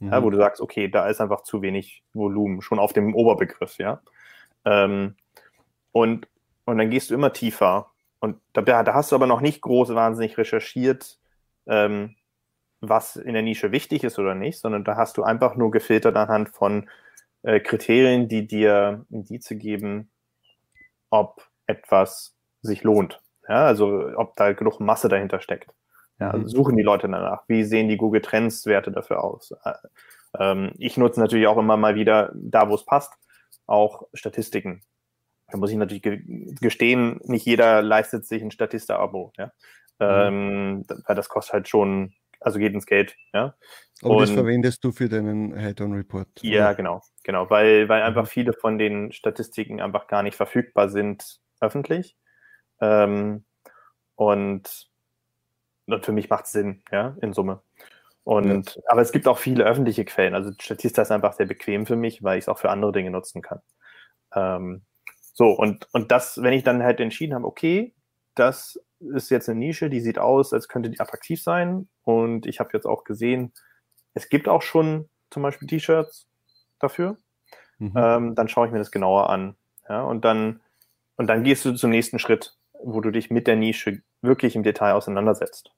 Mhm. 0.00 0.12
Ja, 0.12 0.22
wo 0.22 0.30
du 0.30 0.36
sagst, 0.36 0.60
okay, 0.60 0.88
da 0.88 1.08
ist 1.08 1.20
einfach 1.20 1.42
zu 1.42 1.62
wenig 1.62 2.02
Volumen, 2.12 2.62
schon 2.62 2.78
auf 2.78 2.92
dem 2.92 3.14
Oberbegriff, 3.14 3.78
ja. 3.78 4.00
Ähm, 4.64 5.16
und, 5.92 6.28
und 6.64 6.78
dann 6.78 6.90
gehst 6.90 7.10
du 7.10 7.14
immer 7.14 7.32
tiefer. 7.32 7.90
Und 8.20 8.40
da, 8.52 8.62
da 8.62 8.94
hast 8.94 9.12
du 9.12 9.16
aber 9.16 9.26
noch 9.26 9.40
nicht 9.40 9.62
groß 9.62 9.94
wahnsinnig 9.94 10.36
recherchiert, 10.36 11.18
ähm, 11.66 12.16
was 12.80 13.16
in 13.16 13.32
der 13.32 13.42
Nische 13.42 13.72
wichtig 13.72 14.04
ist 14.04 14.18
oder 14.18 14.34
nicht, 14.34 14.58
sondern 14.58 14.84
da 14.84 14.96
hast 14.96 15.16
du 15.16 15.22
einfach 15.22 15.56
nur 15.56 15.70
gefiltert 15.70 16.16
anhand 16.16 16.50
von 16.50 16.88
äh, 17.42 17.60
Kriterien, 17.60 18.28
die 18.28 18.46
dir 18.46 19.06
Indize 19.10 19.56
geben, 19.56 20.10
ob 21.10 21.48
etwas 21.66 22.36
sich 22.62 22.82
lohnt. 22.82 23.22
Ja, 23.48 23.64
also 23.66 24.10
ob 24.16 24.36
da 24.36 24.52
genug 24.52 24.80
Masse 24.80 25.08
dahinter 25.08 25.40
steckt. 25.40 25.72
Ja, 26.18 26.30
also 26.30 26.46
suchen 26.48 26.76
die 26.76 26.82
Leute 26.82 27.08
danach. 27.08 27.42
Wie 27.46 27.64
sehen 27.64 27.88
die 27.88 27.96
Google 27.96 28.22
Trends 28.22 28.64
Werte 28.66 28.90
dafür 28.90 29.22
aus? 29.22 29.52
Äh, 29.64 29.72
ähm, 30.38 30.72
ich 30.78 30.96
nutze 30.96 31.20
natürlich 31.20 31.46
auch 31.46 31.58
immer 31.58 31.76
mal 31.76 31.94
wieder, 31.94 32.32
da 32.34 32.68
wo 32.68 32.74
es 32.74 32.84
passt, 32.84 33.12
auch 33.66 34.08
Statistiken. 34.14 34.82
Da 35.48 35.58
muss 35.58 35.70
ich 35.70 35.76
natürlich 35.76 36.02
gestehen, 36.60 37.20
nicht 37.24 37.44
jeder 37.44 37.82
leistet 37.82 38.26
sich 38.26 38.42
ein 38.42 38.50
Statista-Abo. 38.50 39.32
Ja? 39.36 39.46
Mhm. 39.46 39.52
Ähm, 40.00 40.84
weil 41.06 41.16
das 41.16 41.28
kostet 41.28 41.52
halt 41.52 41.68
schon 41.68 42.14
also 42.40 42.58
geht 42.58 42.74
ins 42.74 42.86
Geld. 42.86 43.16
Ja. 43.32 43.54
Aber 44.02 44.16
und, 44.16 44.20
das 44.20 44.30
verwendest 44.30 44.84
du 44.84 44.92
für 44.92 45.08
deinen 45.08 45.56
Head-on-Report? 45.56 46.28
Ja, 46.42 46.72
genau, 46.74 47.02
genau, 47.24 47.48
weil, 47.50 47.88
weil 47.88 48.02
einfach 48.02 48.24
mhm. 48.24 48.28
viele 48.28 48.52
von 48.52 48.78
den 48.78 49.12
Statistiken 49.12 49.80
einfach 49.80 50.06
gar 50.06 50.22
nicht 50.22 50.36
verfügbar 50.36 50.88
sind 50.88 51.40
öffentlich. 51.60 52.16
Ähm, 52.80 53.44
und, 54.14 54.88
und 55.86 56.04
für 56.04 56.12
mich 56.12 56.28
macht 56.28 56.46
es 56.46 56.52
Sinn, 56.52 56.82
ja, 56.90 57.16
in 57.20 57.32
Summe. 57.32 57.60
Und, 58.24 58.74
ja. 58.74 58.82
aber 58.88 59.02
es 59.02 59.12
gibt 59.12 59.28
auch 59.28 59.38
viele 59.38 59.64
öffentliche 59.64 60.04
Quellen. 60.04 60.34
Also 60.34 60.50
Statista 60.60 61.02
ist 61.02 61.12
einfach 61.12 61.34
sehr 61.34 61.46
bequem 61.46 61.86
für 61.86 61.96
mich, 61.96 62.24
weil 62.24 62.38
ich 62.38 62.44
es 62.44 62.48
auch 62.48 62.58
für 62.58 62.70
andere 62.70 62.92
Dinge 62.92 63.10
nutzen 63.10 63.40
kann. 63.40 63.60
Ähm, 64.34 64.82
so, 65.32 65.50
und, 65.50 65.88
und 65.92 66.10
das, 66.10 66.42
wenn 66.42 66.52
ich 66.52 66.64
dann 66.64 66.82
halt 66.82 66.98
entschieden 66.98 67.34
habe, 67.34 67.46
okay, 67.46 67.94
das 68.34 68.80
ist 68.98 69.30
jetzt 69.30 69.48
eine 69.48 69.58
Nische, 69.58 69.90
die 69.90 70.00
sieht 70.00 70.18
aus, 70.18 70.52
als 70.52 70.68
könnte 70.68 70.90
die 70.90 70.98
attraktiv 70.98 71.42
sein. 71.42 71.88
Und 72.02 72.46
ich 72.46 72.58
habe 72.58 72.70
jetzt 72.72 72.86
auch 72.86 73.04
gesehen, 73.04 73.52
es 74.14 74.28
gibt 74.28 74.48
auch 74.48 74.62
schon 74.62 75.08
zum 75.30 75.42
Beispiel 75.42 75.68
T-Shirts 75.68 76.26
dafür. 76.78 77.18
Mhm. 77.78 77.92
Ähm, 77.96 78.34
dann 78.34 78.48
schaue 78.48 78.66
ich 78.66 78.72
mir 78.72 78.78
das 78.78 78.90
genauer 78.90 79.30
an. 79.30 79.56
Ja, 79.88 80.02
und 80.02 80.24
dann, 80.24 80.60
und 81.16 81.28
dann 81.28 81.44
gehst 81.44 81.64
du 81.64 81.72
zum 81.74 81.90
nächsten 81.90 82.18
Schritt, 82.18 82.56
wo 82.82 83.00
du 83.00 83.10
dich 83.10 83.30
mit 83.30 83.46
der 83.46 83.56
Nische 83.56 84.02
wirklich 84.22 84.56
im 84.56 84.62
Detail 84.62 84.92
auseinandersetzt 84.92 85.72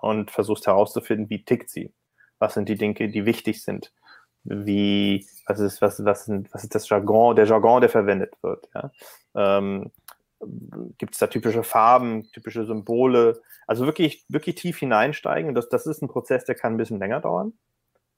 und 0.00 0.30
versuchst 0.30 0.66
herauszufinden, 0.66 1.30
wie 1.30 1.44
tickt 1.44 1.70
sie. 1.70 1.92
Was 2.38 2.54
sind 2.54 2.68
die 2.68 2.76
Dinge, 2.76 3.08
die 3.08 3.24
wichtig 3.24 3.62
sind? 3.62 3.92
Wie, 4.44 5.26
was 5.46 5.60
ist, 5.60 5.80
was, 5.80 6.04
was, 6.04 6.24
sind, 6.24 6.52
was 6.52 6.64
ist 6.64 6.74
das 6.74 6.88
Jargon, 6.88 7.36
der 7.36 7.46
Jargon, 7.46 7.80
der 7.80 7.90
verwendet 7.90 8.34
wird? 8.42 8.68
Ja? 8.74 8.90
Ähm, 9.36 9.92
gibt 10.98 11.14
es 11.14 11.20
da 11.20 11.28
typische 11.28 11.62
Farben, 11.62 12.30
typische 12.32 12.64
Symbole. 12.64 13.40
Also 13.66 13.86
wirklich, 13.86 14.24
wirklich 14.28 14.56
tief 14.56 14.78
hineinsteigen. 14.78 15.54
Das, 15.54 15.68
das 15.68 15.86
ist 15.86 16.02
ein 16.02 16.08
Prozess, 16.08 16.44
der 16.44 16.56
kann 16.56 16.74
ein 16.74 16.78
bisschen 16.78 16.98
länger 16.98 17.20
dauern, 17.20 17.52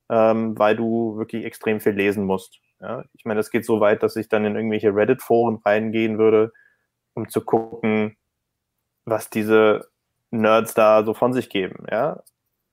ähm, 0.08 0.58
weil 0.58 0.76
du 0.76 1.18
wirklich 1.18 1.44
extrem 1.44 1.80
viel 1.80 1.92
lesen 1.92 2.24
musst. 2.24 2.60
Ja? 2.80 3.04
Ich 3.12 3.26
meine, 3.26 3.38
das 3.38 3.50
geht 3.50 3.66
so 3.66 3.80
weit, 3.80 4.02
dass 4.02 4.16
ich 4.16 4.28
dann 4.28 4.44
in 4.46 4.56
irgendwelche 4.56 4.94
Reddit-Foren 4.94 5.60
reingehen 5.64 6.18
würde, 6.18 6.52
um 7.14 7.28
zu 7.28 7.44
gucken, 7.44 8.16
was 9.04 9.30
diese 9.30 9.88
Nerds 10.30 10.74
da 10.74 11.04
so 11.04 11.14
von 11.14 11.32
sich 11.32 11.48
geben. 11.48 11.86
Ja? 11.90 12.22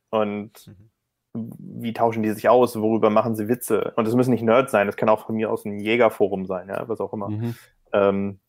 Und 0.09 0.67
mhm. 0.67 0.91
wie 1.33 1.93
tauschen 1.93 2.23
die 2.23 2.31
sich 2.31 2.49
aus? 2.49 2.75
Worüber 2.75 3.09
machen 3.09 3.35
sie 3.35 3.47
Witze? 3.47 3.93
Und 3.95 4.07
es 4.07 4.15
müssen 4.15 4.31
nicht 4.31 4.43
Nerds 4.43 4.71
sein, 4.71 4.87
das 4.87 4.97
kann 4.97 5.09
auch 5.09 5.25
von 5.25 5.35
mir 5.35 5.51
aus 5.51 5.65
ein 5.65 5.79
Jägerforum 5.79 6.45
sein, 6.45 6.69
ja, 6.69 6.87
was 6.87 6.99
auch 6.99 7.13
immer. 7.13 7.29
Mhm. 7.29 7.55
Ähm, 7.93 8.39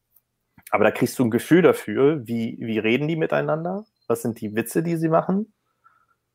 aber 0.70 0.84
da 0.84 0.90
kriegst 0.90 1.18
du 1.18 1.24
ein 1.24 1.30
Gefühl 1.30 1.62
dafür, 1.62 2.26
wie, 2.26 2.56
wie 2.60 2.78
reden 2.78 3.08
die 3.08 3.16
miteinander? 3.16 3.84
Was 4.06 4.22
sind 4.22 4.40
die 4.40 4.54
Witze, 4.54 4.82
die 4.82 4.96
sie 4.96 5.08
machen? 5.08 5.52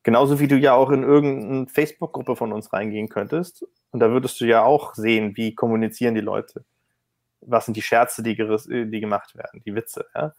Genauso 0.04 0.38
wie 0.40 0.48
du 0.48 0.56
ja 0.56 0.74
auch 0.74 0.90
in 0.90 1.02
irgendeine 1.02 1.66
Facebook-Gruppe 1.66 2.36
von 2.36 2.52
uns 2.52 2.72
reingehen 2.72 3.08
könntest. 3.08 3.66
Und 3.90 4.00
da 4.00 4.10
würdest 4.10 4.40
du 4.40 4.44
ja 4.44 4.62
auch 4.62 4.94
sehen, 4.94 5.36
wie 5.36 5.54
kommunizieren 5.54 6.14
die 6.14 6.20
Leute. 6.20 6.64
Was 7.40 7.64
sind 7.64 7.76
die 7.76 7.82
Scherze, 7.82 8.22
die, 8.22 8.36
die 8.36 9.00
gemacht 9.00 9.34
werden, 9.36 9.62
die 9.64 9.74
Witze. 9.74 10.06
Ja? 10.14 10.34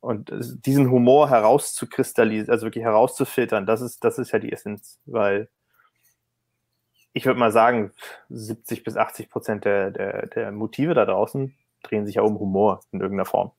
Und 0.00 0.32
diesen 0.64 0.90
Humor 0.90 1.28
herauszukristallisieren, 1.28 2.50
also 2.50 2.66
wirklich 2.66 2.84
herauszufiltern, 2.84 3.66
das 3.66 3.82
ist, 3.82 4.02
das 4.02 4.18
ist 4.18 4.32
ja 4.32 4.38
die 4.38 4.52
Essenz. 4.52 4.98
Weil 5.04 5.48
ich 7.12 7.26
würde 7.26 7.38
mal 7.38 7.52
sagen, 7.52 7.92
70 8.28 8.84
bis 8.84 8.96
80 8.96 9.30
Prozent 9.30 9.64
der, 9.64 9.90
der, 9.90 10.26
der 10.28 10.52
Motive 10.52 10.94
da 10.94 11.04
draußen 11.04 11.54
drehen 11.82 12.06
sich 12.06 12.16
ja 12.16 12.22
um 12.22 12.38
Humor 12.38 12.80
in 12.92 13.00
irgendeiner 13.00 13.26
Form. 13.26 13.52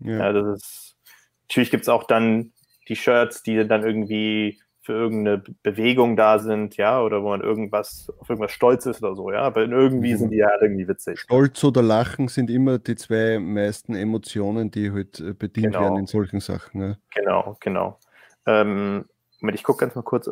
Ja. 0.00 0.18
ja 0.18 0.32
das 0.32 0.58
ist, 0.58 0.96
natürlich 1.42 1.70
gibt 1.70 1.82
es 1.82 1.88
auch 1.88 2.04
dann 2.04 2.52
die 2.88 2.96
Shirts, 2.96 3.42
die 3.42 3.66
dann 3.66 3.82
irgendwie 3.82 4.60
für 4.82 4.92
irgendeine 4.92 5.42
Bewegung 5.62 6.16
da 6.16 6.40
sind, 6.40 6.76
ja, 6.76 7.00
oder 7.00 7.22
wo 7.22 7.28
man 7.28 7.40
irgendwas 7.40 8.12
auf 8.18 8.28
irgendwas 8.28 8.50
stolz 8.50 8.84
ist 8.84 9.02
oder 9.02 9.14
so, 9.14 9.30
ja, 9.30 9.42
aber 9.42 9.62
irgendwie 9.62 10.14
mhm. 10.14 10.18
sind 10.18 10.30
die 10.30 10.38
ja 10.38 10.50
irgendwie 10.60 10.88
witzig. 10.88 11.20
Stolz 11.20 11.62
oder 11.62 11.82
Lachen 11.82 12.28
sind 12.28 12.50
immer 12.50 12.78
die 12.78 12.96
zwei 12.96 13.38
meisten 13.38 13.94
Emotionen, 13.94 14.72
die 14.72 14.90
halt 14.90 15.20
äh, 15.20 15.34
bedient 15.34 15.74
genau. 15.74 15.84
werden 15.84 15.98
in 15.98 16.06
solchen 16.06 16.40
Sachen. 16.40 16.80
Ja. 16.80 16.96
Genau, 17.14 17.56
genau. 17.60 17.98
Ähm, 18.44 19.04
ich 19.52 19.62
gucke 19.62 19.80
ganz 19.80 19.94
mal 19.94 20.02
kurz 20.02 20.28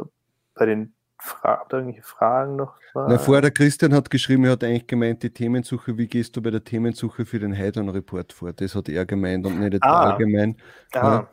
bei 0.55 0.67
den 0.67 0.95
Fra 1.23 1.67
irgendwelche 1.71 2.03
Fragen 2.03 2.57
noch? 2.57 2.75
Na, 2.95 3.19
vorher 3.19 3.43
der 3.43 3.51
Christian 3.51 3.93
hat 3.93 4.09
geschrieben, 4.09 4.45
er 4.45 4.53
hat 4.53 4.65
eigentlich 4.65 4.87
gemeint, 4.87 5.23
die 5.23 5.31
Themensuche, 5.31 5.99
wie 5.99 6.07
gehst 6.07 6.35
du 6.35 6.43
bei 6.43 6.51
der 6.51 6.65
Themensuche 6.65 7.27
für 7.27 7.39
den 7.39 7.57
Heidon-Report 7.57 8.33
vor? 8.33 8.53
Das 8.55 8.75
hat 8.75 8.89
er 8.89 9.05
gemeint 9.05 9.47
und 9.47 9.61
nicht 9.61 9.83
ah. 9.83 10.11
allgemein. 10.11 10.57
Ah. 10.93 10.99
Ja. 10.99 11.31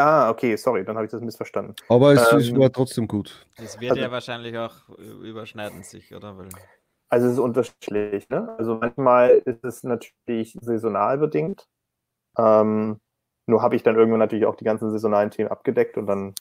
Ah, 0.00 0.30
okay, 0.30 0.56
sorry, 0.56 0.84
dann 0.84 0.96
habe 0.96 1.06
ich 1.06 1.12
das 1.12 1.20
missverstanden. 1.20 1.74
Aber 1.88 2.12
es, 2.12 2.32
ähm, 2.32 2.38
es, 2.38 2.56
war 2.56 2.72
trotzdem 2.72 3.06
gut. 3.06 3.46
Das 3.56 3.80
wird 3.80 3.92
also, 3.92 4.02
ja 4.02 4.10
wahrscheinlich 4.10 4.56
auch 4.58 4.88
überschneiden 5.22 5.82
sich, 5.82 6.14
oder? 6.14 6.36
Weil 6.36 6.48
also 7.10 7.26
es 7.26 7.32
ist 7.34 7.38
unterschiedlich. 7.40 8.28
Ne? 8.30 8.54
Also 8.56 8.76
manchmal 8.76 9.42
ist 9.44 9.64
es 9.64 9.82
natürlich 9.82 10.56
saisonal 10.60 11.18
bedingt. 11.18 11.66
Ähm, 12.38 13.00
nur 13.46 13.62
habe 13.62 13.74
ich 13.74 13.82
dann 13.82 13.96
irgendwann 13.96 14.20
natürlich 14.20 14.46
auch 14.46 14.54
die 14.54 14.64
ganzen 14.64 14.90
saisonalen 14.90 15.30
Themen 15.30 15.50
abgedeckt 15.50 15.98
und 15.98 16.06
dann 16.06 16.34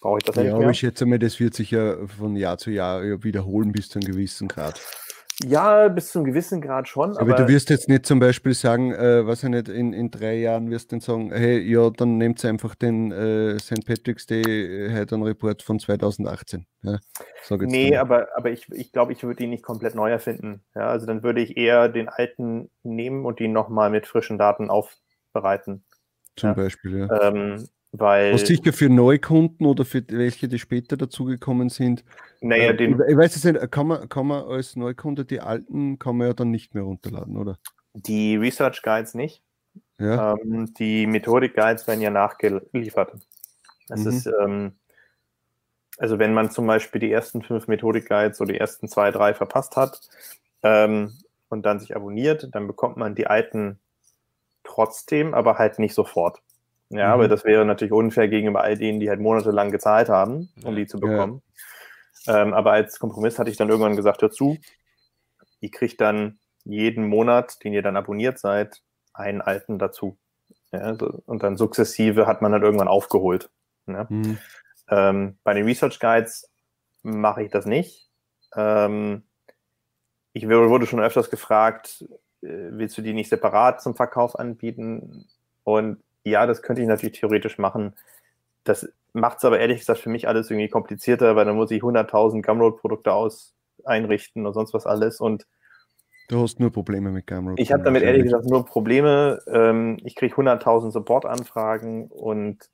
brauche 0.00 0.18
ich 0.18 0.24
das 0.24 0.36
ja, 0.36 0.42
nicht 0.42 0.52
mehr. 0.52 0.60
Ja, 0.60 0.64
aber 0.66 0.70
ich 0.70 0.78
schätze 0.78 1.04
mal, 1.04 1.18
das 1.18 1.38
wird 1.38 1.54
sich 1.54 1.70
ja 1.70 2.06
von 2.06 2.34
Jahr 2.34 2.56
zu 2.56 2.70
Jahr 2.70 3.02
wiederholen 3.22 3.72
bis 3.72 3.90
zu 3.90 3.98
einem 3.98 4.10
gewissen 4.10 4.48
Grad. 4.48 4.80
Ja, 5.42 5.88
bis 5.88 6.12
zu 6.12 6.18
einem 6.18 6.26
gewissen 6.26 6.60
Grad 6.60 6.88
schon. 6.88 7.16
Aber, 7.16 7.34
du 7.34 7.48
wirst 7.48 7.68
jetzt 7.70 7.88
nicht 7.88 8.06
zum 8.06 8.20
Beispiel 8.20 8.54
sagen, 8.54 8.92
äh, 8.92 9.26
was 9.26 9.42
ich 9.42 9.48
nicht, 9.48 9.68
in, 9.68 9.92
in 9.92 10.10
drei 10.10 10.36
Jahren 10.36 10.70
wirst 10.70 10.92
du 10.92 10.96
dann 10.96 11.00
sagen, 11.00 11.32
hey, 11.32 11.58
ja, 11.58 11.90
dann 11.90 12.18
nehmt 12.18 12.44
einfach 12.44 12.74
den 12.76 13.10
äh, 13.10 13.58
St. 13.58 13.84
Patrick's 13.84 14.26
Day 14.26 14.42
äh, 14.42 14.96
heute 14.96 15.16
Report 15.16 15.62
von 15.62 15.80
2018. 15.80 16.66
Ja, 16.82 16.98
nee, 17.50 17.90
dann. 17.90 18.00
aber, 18.00 18.28
aber 18.36 18.50
ich, 18.50 18.70
ich 18.70 18.92
glaube, 18.92 19.12
ich 19.12 19.24
würde 19.24 19.42
ihn 19.42 19.50
nicht 19.50 19.64
komplett 19.64 19.96
neu 19.96 20.10
erfinden. 20.10 20.62
Ja, 20.74 20.88
also 20.88 21.06
dann 21.06 21.22
würde 21.22 21.40
ich 21.40 21.56
eher 21.56 21.88
den 21.88 22.08
alten 22.08 22.70
nehmen 22.84 23.24
und 23.24 23.40
ihn 23.40 23.52
nochmal 23.52 23.90
mit 23.90 24.06
frischen 24.06 24.38
Daten 24.38 24.70
aufbereiten. 24.70 25.84
Zum 26.36 26.50
ja. 26.50 26.54
Beispiel, 26.54 26.98
ja. 26.98 27.22
Ähm, 27.22 27.68
weil, 27.96 28.34
Was 28.34 28.40
sicher 28.40 28.72
für 28.72 28.88
Neukunden 28.88 29.66
oder 29.66 29.84
für 29.84 30.02
welche, 30.08 30.48
die 30.48 30.58
später 30.58 30.96
dazugekommen 30.96 31.68
sind. 31.68 32.04
Naja, 32.40 32.70
äh, 32.70 32.76
den, 32.76 33.00
ich, 33.08 33.16
weiß 33.16 33.36
es 33.36 33.44
nicht, 33.44 33.70
kann 33.70 33.86
man, 33.86 34.08
kann 34.08 34.26
man 34.26 34.44
als 34.44 34.74
Neukunde 34.74 35.24
die 35.24 35.40
alten 35.40 36.00
kann 36.00 36.16
man 36.16 36.26
ja 36.26 36.34
dann 36.34 36.50
nicht 36.50 36.74
mehr 36.74 36.82
runterladen, 36.82 37.36
oder? 37.36 37.56
Die 37.92 38.34
Research 38.34 38.82
Guides 38.82 39.14
nicht. 39.14 39.44
Ja. 39.98 40.34
Ähm, 40.34 40.74
die 40.74 41.06
Methodik 41.06 41.54
Guides 41.54 41.86
werden 41.86 42.00
ja 42.00 42.10
nachgeliefert. 42.10 43.12
Das 43.86 44.00
mhm. 44.00 44.08
ist, 44.08 44.26
ähm, 44.26 44.72
also 45.96 46.18
wenn 46.18 46.34
man 46.34 46.50
zum 46.50 46.66
Beispiel 46.66 47.00
die 47.00 47.12
ersten 47.12 47.42
fünf 47.42 47.68
Methodik 47.68 48.08
Guides 48.08 48.40
oder 48.40 48.54
die 48.54 48.58
ersten 48.58 48.88
zwei, 48.88 49.12
drei 49.12 49.34
verpasst 49.34 49.76
hat 49.76 50.00
ähm, 50.64 51.16
und 51.48 51.64
dann 51.64 51.78
sich 51.78 51.94
abonniert, 51.94 52.48
dann 52.50 52.66
bekommt 52.66 52.96
man 52.96 53.14
die 53.14 53.28
alten 53.28 53.78
trotzdem, 54.64 55.32
aber 55.32 55.58
halt 55.58 55.78
nicht 55.78 55.94
sofort. 55.94 56.42
Ja, 56.94 57.08
mhm. 57.08 57.12
aber 57.14 57.28
das 57.28 57.44
wäre 57.44 57.64
natürlich 57.64 57.92
unfair 57.92 58.28
gegenüber 58.28 58.62
all 58.62 58.78
denen, 58.78 59.00
die 59.00 59.08
halt 59.08 59.20
monatelang 59.20 59.72
gezahlt 59.72 60.08
haben, 60.08 60.48
um 60.62 60.76
die 60.76 60.86
zu 60.86 61.00
bekommen. 61.00 61.42
Ja. 62.24 62.42
Ähm, 62.42 62.54
aber 62.54 62.72
als 62.72 63.00
Kompromiss 63.00 63.38
hatte 63.38 63.50
ich 63.50 63.56
dann 63.56 63.68
irgendwann 63.68 63.96
gesagt, 63.96 64.22
hör 64.22 64.30
zu, 64.30 64.58
ihr 65.60 65.70
kriegt 65.72 66.00
dann 66.00 66.38
jeden 66.64 67.08
Monat, 67.08 67.62
den 67.64 67.72
ihr 67.72 67.82
dann 67.82 67.96
abonniert 67.96 68.38
seid, 68.38 68.80
einen 69.12 69.40
alten 69.40 69.78
dazu. 69.78 70.18
Ja, 70.70 70.94
so, 70.94 71.22
und 71.26 71.42
dann 71.42 71.56
sukzessive 71.56 72.26
hat 72.26 72.42
man 72.42 72.52
dann 72.52 72.62
irgendwann 72.62 72.88
aufgeholt. 72.88 73.50
Ja. 73.86 74.06
Mhm. 74.08 74.38
Ähm, 74.88 75.38
bei 75.42 75.52
den 75.52 75.64
Research 75.64 75.98
Guides 75.98 76.48
mache 77.02 77.42
ich 77.42 77.50
das 77.50 77.66
nicht. 77.66 78.08
Ähm, 78.54 79.24
ich 80.32 80.48
wurde 80.48 80.86
schon 80.86 81.00
öfters 81.00 81.28
gefragt, 81.28 82.04
äh, 82.40 82.70
willst 82.70 82.96
du 82.96 83.02
die 83.02 83.14
nicht 83.14 83.30
separat 83.30 83.82
zum 83.82 83.96
Verkauf 83.96 84.38
anbieten? 84.38 85.26
Und 85.64 86.03
ja, 86.24 86.46
das 86.46 86.62
könnte 86.62 86.82
ich 86.82 86.88
natürlich 86.88 87.20
theoretisch 87.20 87.58
machen. 87.58 87.94
Das 88.64 88.88
macht 89.12 89.38
es 89.38 89.44
aber 89.44 89.60
ehrlich 89.60 89.80
gesagt 89.80 90.00
für 90.00 90.10
mich 90.10 90.26
alles 90.26 90.50
irgendwie 90.50 90.68
komplizierter, 90.68 91.36
weil 91.36 91.44
dann 91.44 91.56
muss 91.56 91.70
ich 91.70 91.82
100.000 91.82 92.42
Gumroad-Produkte 92.42 93.12
aus 93.12 93.54
einrichten 93.84 94.46
und 94.46 94.54
sonst 94.54 94.74
was 94.74 94.86
alles. 94.86 95.20
Und 95.20 95.46
du 96.28 96.40
hast 96.42 96.58
nur 96.60 96.72
Probleme 96.72 97.10
mit 97.10 97.26
Gumroad. 97.26 97.60
Ich 97.60 97.72
habe 97.72 97.82
damit 97.82 98.02
ehrlich 98.02 98.24
gesagt 98.24 98.46
nur 98.46 98.64
Probleme. 98.64 99.40
Ähm, 99.46 99.98
ich 100.02 100.16
kriege 100.16 100.34
100.000 100.34 100.90
Support-Anfragen 100.90 102.08
und 102.08 102.70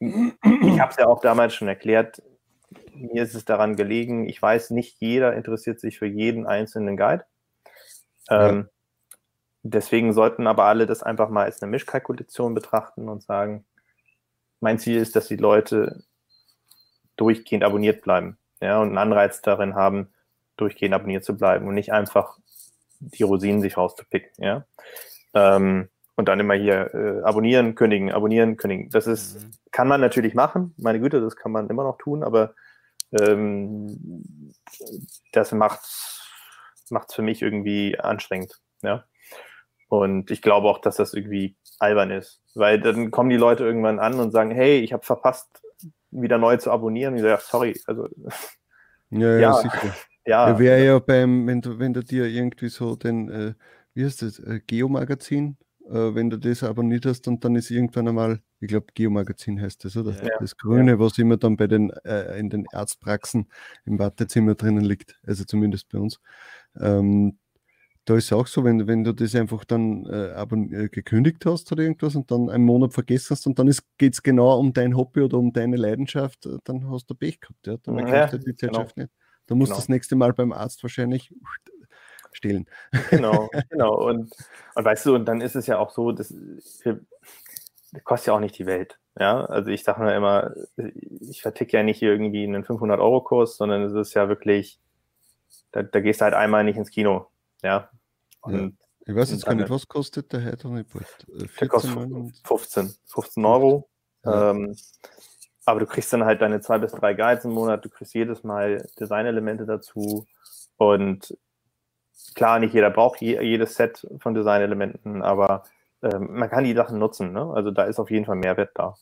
ich 0.00 0.80
habe 0.80 0.90
es 0.90 0.96
ja 0.98 1.06
auch 1.06 1.20
damals 1.20 1.54
schon 1.54 1.68
erklärt. 1.68 2.22
Mir 2.92 3.22
ist 3.22 3.34
es 3.34 3.44
daran 3.44 3.76
gelegen, 3.76 4.28
ich 4.28 4.40
weiß, 4.40 4.70
nicht 4.70 4.96
jeder 5.00 5.34
interessiert 5.34 5.80
sich 5.80 5.98
für 5.98 6.06
jeden 6.06 6.46
einzelnen 6.46 6.96
Guide. 6.96 7.24
Ähm, 8.28 8.68
Deswegen 9.68 10.12
sollten 10.12 10.46
aber 10.46 10.64
alle 10.64 10.86
das 10.86 11.02
einfach 11.02 11.28
mal 11.28 11.44
als 11.44 11.60
eine 11.60 11.70
Mischkalkulation 11.70 12.54
betrachten 12.54 13.08
und 13.08 13.22
sagen, 13.22 13.64
mein 14.60 14.78
Ziel 14.78 14.96
ist, 14.96 15.16
dass 15.16 15.26
die 15.26 15.36
Leute 15.36 16.04
durchgehend 17.16 17.64
abonniert 17.64 18.02
bleiben 18.02 18.38
ja, 18.60 18.80
und 18.80 18.88
einen 18.88 18.98
Anreiz 18.98 19.42
darin 19.42 19.74
haben, 19.74 20.12
durchgehend 20.56 20.94
abonniert 20.94 21.24
zu 21.24 21.36
bleiben 21.36 21.66
und 21.66 21.74
nicht 21.74 21.92
einfach 21.92 22.38
die 23.00 23.24
Rosinen 23.24 23.60
sich 23.60 23.76
rauszupicken. 23.76 24.30
Ja? 24.38 24.64
Ähm, 25.34 25.88
und 26.14 26.28
dann 26.28 26.40
immer 26.40 26.54
hier 26.54 26.94
äh, 26.94 27.22
abonnieren, 27.22 27.74
kündigen, 27.74 28.12
abonnieren, 28.12 28.56
kündigen. 28.56 28.88
Das 28.90 29.06
ist, 29.06 29.42
mhm. 29.42 29.50
kann 29.72 29.88
man 29.88 30.00
natürlich 30.00 30.34
machen, 30.34 30.74
meine 30.78 31.00
Güte, 31.00 31.20
das 31.20 31.34
kann 31.34 31.50
man 31.50 31.68
immer 31.68 31.82
noch 31.82 31.98
tun, 31.98 32.22
aber 32.22 32.54
ähm, 33.20 34.54
das 35.32 35.52
macht 35.52 35.80
es 35.82 37.14
für 37.14 37.22
mich 37.22 37.42
irgendwie 37.42 37.98
anstrengend. 37.98 38.60
Ja? 38.82 39.04
Und 39.88 40.30
ich 40.30 40.42
glaube 40.42 40.68
auch, 40.68 40.80
dass 40.80 40.96
das 40.96 41.14
irgendwie 41.14 41.56
albern 41.78 42.10
ist, 42.10 42.42
weil 42.54 42.80
dann 42.80 43.10
kommen 43.10 43.30
die 43.30 43.36
Leute 43.36 43.64
irgendwann 43.64 44.00
an 44.00 44.18
und 44.18 44.32
sagen, 44.32 44.50
hey, 44.50 44.80
ich 44.80 44.92
habe 44.92 45.04
verpasst, 45.04 45.62
wieder 46.10 46.38
neu 46.38 46.56
zu 46.56 46.70
abonnieren. 46.70 47.14
Und 47.14 47.18
ich 47.18 47.24
sage, 47.24 47.42
sorry, 47.44 47.80
also 47.86 48.08
ja, 49.10 49.34
ja, 49.34 49.38
ja 49.38 49.52
sicher. 49.54 49.94
Ja, 50.28 50.48
ja 50.48 50.58
wäre 50.58 50.84
ja 50.84 50.98
beim, 50.98 51.46
wenn 51.46 51.60
du, 51.60 51.78
wenn 51.78 51.94
du 51.94 52.02
dir 52.02 52.26
irgendwie 52.26 52.68
so 52.68 52.96
den, 52.96 53.30
äh, 53.30 53.54
wie 53.94 54.04
heißt 54.04 54.22
das, 54.22 54.40
äh, 54.40 54.58
Geo-Magazin, 54.66 55.56
äh, 55.88 56.14
wenn 56.16 56.30
du 56.30 56.36
das 56.36 56.64
abonniert 56.64 57.06
hast 57.06 57.28
und 57.28 57.44
dann 57.44 57.54
ist 57.54 57.70
irgendwann 57.70 58.08
einmal, 58.08 58.40
ich 58.58 58.66
glaube, 58.66 58.86
Geo-Magazin 58.92 59.60
heißt 59.60 59.84
das, 59.84 59.96
oder? 59.96 60.20
Ja, 60.20 60.30
das 60.40 60.56
Grüne, 60.56 60.98
was 60.98 61.16
immer 61.18 61.36
dann 61.36 61.56
bei 61.56 61.68
den, 61.68 61.90
äh, 62.04 62.40
in 62.40 62.50
den 62.50 62.66
Arztpraxen 62.72 63.48
im 63.84 64.00
Wartezimmer 64.00 64.56
drinnen 64.56 64.84
liegt, 64.84 65.16
also 65.24 65.44
zumindest 65.44 65.88
bei 65.90 65.98
uns. 65.98 66.18
Ähm, 66.80 67.38
da 68.06 68.16
ist 68.16 68.26
es 68.26 68.32
auch 68.32 68.46
so, 68.46 68.64
wenn, 68.64 68.86
wenn 68.86 69.02
du 69.02 69.12
das 69.12 69.34
einfach 69.34 69.64
dann 69.64 70.06
äh, 70.06 70.30
aber, 70.30 70.56
äh, 70.56 70.88
gekündigt 70.88 71.44
hast 71.44 71.70
oder 71.72 71.82
irgendwas 71.82 72.14
und 72.14 72.30
dann 72.30 72.48
einen 72.48 72.64
Monat 72.64 72.94
vergessen 72.94 73.30
hast 73.30 73.46
und 73.48 73.58
dann 73.58 73.70
geht 73.98 74.14
es 74.14 74.22
genau 74.22 74.58
um 74.58 74.72
dein 74.72 74.96
Hobby 74.96 75.22
oder 75.22 75.38
um 75.38 75.52
deine 75.52 75.76
Leidenschaft, 75.76 76.46
äh, 76.46 76.58
dann 76.62 76.88
hast 76.88 77.10
du 77.10 77.14
Pech 77.14 77.40
gehabt. 77.40 77.66
Ja? 77.66 77.76
Dann 77.82 77.98
ja, 78.06 78.28
du 78.28 78.38
die 78.38 78.54
Zeitschrift 78.54 78.94
genau. 78.94 79.04
nicht. 79.04 79.12
Da 79.46 79.54
musst 79.56 79.70
du 79.70 79.74
genau. 79.74 79.80
das 79.80 79.88
nächste 79.88 80.14
Mal 80.14 80.32
beim 80.32 80.52
Arzt 80.52 80.82
wahrscheinlich 80.84 81.34
stehlen. 82.32 82.66
Genau, 83.10 83.50
genau. 83.70 83.94
Und, 84.08 84.32
und 84.74 84.84
weißt 84.84 85.06
du, 85.06 85.16
und 85.16 85.24
dann 85.24 85.40
ist 85.40 85.56
es 85.56 85.66
ja 85.66 85.78
auch 85.78 85.90
so, 85.90 86.12
das, 86.12 86.32
das 86.82 88.04
kostet 88.04 88.28
ja 88.28 88.34
auch 88.34 88.40
nicht 88.40 88.56
die 88.56 88.66
Welt. 88.66 89.00
Ja, 89.18 89.44
also 89.46 89.70
ich 89.70 89.82
sage 89.82 90.02
mir 90.02 90.14
immer, 90.14 90.52
ich 91.20 91.42
verticke 91.42 91.76
ja 91.76 91.82
nicht 91.82 92.02
irgendwie 92.02 92.44
einen 92.44 92.64
500-Euro-Kurs, 92.64 93.56
sondern 93.56 93.82
es 93.82 93.94
ist 93.94 94.14
ja 94.14 94.28
wirklich, 94.28 94.78
da, 95.72 95.82
da 95.82 96.00
gehst 96.00 96.20
du 96.20 96.24
halt 96.26 96.34
einmal 96.34 96.62
nicht 96.62 96.76
ins 96.76 96.90
Kino. 96.90 97.26
Ja, 97.66 97.90
ja. 98.46 98.68
Ich 99.08 99.14
weiß 99.14 99.30
jetzt 99.30 99.44
gar 99.44 99.54
nicht, 99.54 99.70
was 99.70 99.86
kostet 99.86 100.32
der 100.32 100.40
kostet 101.68 101.92
15, 102.44 102.94
15 103.06 103.44
Euro. 103.44 103.88
Ja. 104.24 104.50
Ähm, 104.50 104.76
aber 105.64 105.80
du 105.80 105.86
kriegst 105.86 106.12
dann 106.12 106.24
halt 106.24 106.42
deine 106.42 106.60
zwei 106.60 106.78
bis 106.78 106.92
drei 106.92 107.14
Guides 107.14 107.44
im 107.44 107.52
Monat, 107.52 107.84
du 107.84 107.88
kriegst 107.88 108.14
jedes 108.14 108.44
Mal 108.44 108.86
Designelemente 108.98 109.66
dazu 109.66 110.26
und 110.76 111.36
klar, 112.34 112.58
nicht 112.58 112.74
jeder 112.74 112.90
braucht 112.90 113.20
je, 113.20 113.40
jedes 113.42 113.74
Set 113.74 114.06
von 114.18 114.34
Designelementen, 114.34 115.22
aber 115.22 115.64
ähm, 116.02 116.38
man 116.38 116.50
kann 116.50 116.64
die 116.64 116.74
Sachen 116.74 116.98
nutzen. 116.98 117.32
Ne? 117.32 117.52
Also 117.52 117.72
da 117.72 117.84
ist 117.84 117.98
auf 117.98 118.10
jeden 118.10 118.26
Fall 118.26 118.36
Mehrwert 118.36 118.70
da. 118.74 118.94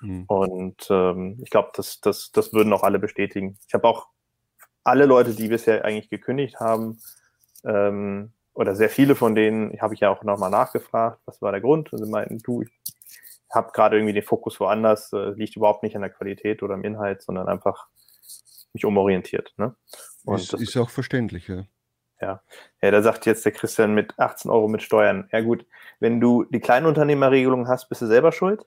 Mhm. 0.00 0.24
Und 0.26 0.86
ähm, 0.90 1.38
ich 1.42 1.50
glaube, 1.50 1.70
das, 1.74 2.00
das, 2.00 2.32
das 2.32 2.52
würden 2.52 2.72
auch 2.72 2.82
alle 2.82 2.98
bestätigen. 2.98 3.58
Ich 3.66 3.74
habe 3.74 3.86
auch 3.86 4.08
alle 4.82 5.06
Leute, 5.06 5.34
die 5.34 5.48
bisher 5.48 5.84
eigentlich 5.84 6.10
gekündigt 6.10 6.60
haben, 6.60 7.00
ähm, 7.64 8.32
oder 8.54 8.74
sehr 8.76 8.90
viele 8.90 9.14
von 9.14 9.34
denen 9.34 9.80
habe 9.80 9.94
ich 9.94 10.00
ja 10.00 10.10
auch 10.10 10.22
nochmal 10.22 10.50
nachgefragt, 10.50 11.20
was 11.26 11.42
war 11.42 11.52
der 11.52 11.60
Grund? 11.60 11.92
Und 11.92 12.04
sie 12.04 12.10
meinten, 12.10 12.38
du, 12.38 12.62
ich 12.62 12.70
habe 13.52 13.72
gerade 13.72 13.96
irgendwie 13.96 14.12
den 14.12 14.22
Fokus 14.22 14.60
woanders, 14.60 15.12
äh, 15.12 15.30
liegt 15.30 15.56
überhaupt 15.56 15.82
nicht 15.82 15.96
an 15.96 16.02
der 16.02 16.10
Qualität 16.10 16.62
oder 16.62 16.74
im 16.74 16.84
Inhalt, 16.84 17.22
sondern 17.22 17.48
einfach 17.48 17.88
mich 18.72 18.84
umorientiert. 18.84 19.54
Ne? 19.56 19.74
Und 20.24 20.36
ist, 20.36 20.52
das 20.52 20.60
ist 20.60 20.76
auch 20.76 20.90
verständlich, 20.90 21.48
ja. 21.48 21.64
Ja. 22.20 22.42
ja, 22.80 22.90
da 22.90 23.02
sagt 23.02 23.26
jetzt 23.26 23.44
der 23.44 23.52
Christian 23.52 23.92
mit 23.92 24.18
18 24.18 24.50
Euro 24.50 24.68
mit 24.68 24.82
Steuern. 24.82 25.28
Ja 25.32 25.40
gut, 25.40 25.66
wenn 26.00 26.20
du 26.20 26.44
die 26.44 26.60
Kleinunternehmerregelung 26.60 27.68
hast, 27.68 27.88
bist 27.88 28.02
du 28.02 28.06
selber 28.06 28.32
schuld. 28.32 28.64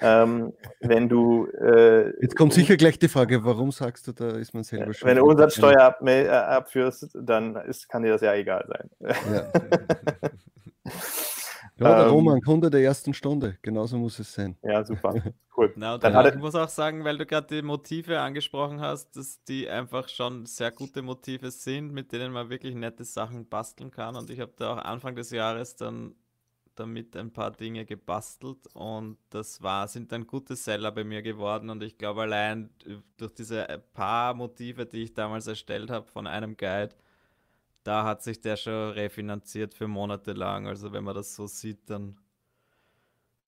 Ähm, 0.00 0.52
wenn 0.80 1.08
du. 1.08 1.46
Äh, 1.46 2.20
Jetzt 2.20 2.36
kommt 2.36 2.52
sicher 2.52 2.76
gleich 2.76 2.98
die 2.98 3.08
Frage, 3.08 3.44
warum 3.44 3.70
sagst 3.70 4.06
du, 4.08 4.12
da 4.12 4.30
ist 4.30 4.52
man 4.52 4.64
selber 4.64 4.92
schon. 4.92 5.08
Wenn 5.08 5.16
du 5.18 5.24
Umsatzsteuer 5.24 5.80
ab, 5.80 6.00
äh, 6.04 6.28
abführst, 6.28 7.10
dann 7.14 7.56
ist, 7.56 7.88
kann 7.88 8.02
dir 8.02 8.12
das 8.12 8.20
ja 8.20 8.34
egal 8.34 8.66
sein. 8.68 8.90
Ja. 9.00 9.52
Ja, 11.76 11.96
der 11.96 12.06
ähm, 12.06 12.12
Roman, 12.12 12.40
Kunde 12.40 12.70
der 12.70 12.82
ersten 12.82 13.12
Stunde. 13.14 13.58
Genauso 13.60 13.98
muss 13.98 14.18
es 14.18 14.32
sein. 14.32 14.56
Ja, 14.62 14.84
super. 14.84 15.14
Cool. 15.56 15.72
Na, 15.76 15.98
Dann 15.98 16.34
ich 16.34 16.40
muss 16.40 16.56
auch 16.56 16.68
sagen, 16.68 17.04
weil 17.04 17.16
du 17.16 17.26
gerade 17.26 17.46
die 17.46 17.62
Motive 17.62 18.18
angesprochen 18.18 18.80
hast, 18.80 19.16
dass 19.16 19.40
die 19.44 19.68
einfach 19.68 20.08
schon 20.08 20.46
sehr 20.46 20.72
gute 20.72 21.00
Motive 21.00 21.52
sind, 21.52 21.92
mit 21.92 22.10
denen 22.10 22.32
man 22.32 22.50
wirklich 22.50 22.74
nette 22.74 23.04
Sachen 23.04 23.48
basteln 23.48 23.92
kann. 23.92 24.16
Und 24.16 24.30
ich 24.30 24.40
habe 24.40 24.52
da 24.56 24.74
auch 24.74 24.78
Anfang 24.78 25.14
des 25.14 25.30
Jahres 25.30 25.76
dann 25.76 26.16
damit 26.74 27.16
ein 27.16 27.32
paar 27.32 27.50
Dinge 27.50 27.84
gebastelt 27.84 28.66
und 28.74 29.18
das 29.30 29.62
war, 29.62 29.88
sind 29.88 30.12
dann 30.12 30.26
gute 30.26 30.56
Seller 30.56 30.92
bei 30.92 31.04
mir 31.04 31.22
geworden 31.22 31.70
und 31.70 31.82
ich 31.82 31.98
glaube 31.98 32.22
allein 32.22 32.70
durch 33.16 33.32
diese 33.34 33.82
paar 33.92 34.34
Motive, 34.34 34.86
die 34.86 35.02
ich 35.04 35.14
damals 35.14 35.46
erstellt 35.46 35.90
habe 35.90 36.06
von 36.06 36.26
einem 36.26 36.56
Guide, 36.56 36.94
da 37.84 38.04
hat 38.04 38.22
sich 38.22 38.40
der 38.40 38.56
schon 38.56 38.90
refinanziert 38.92 39.74
für 39.74 39.86
Monate 39.88 40.32
lang. 40.32 40.66
Also 40.66 40.92
wenn 40.92 41.04
man 41.04 41.14
das 41.14 41.34
so 41.36 41.46
sieht, 41.46 41.88
dann 41.90 42.18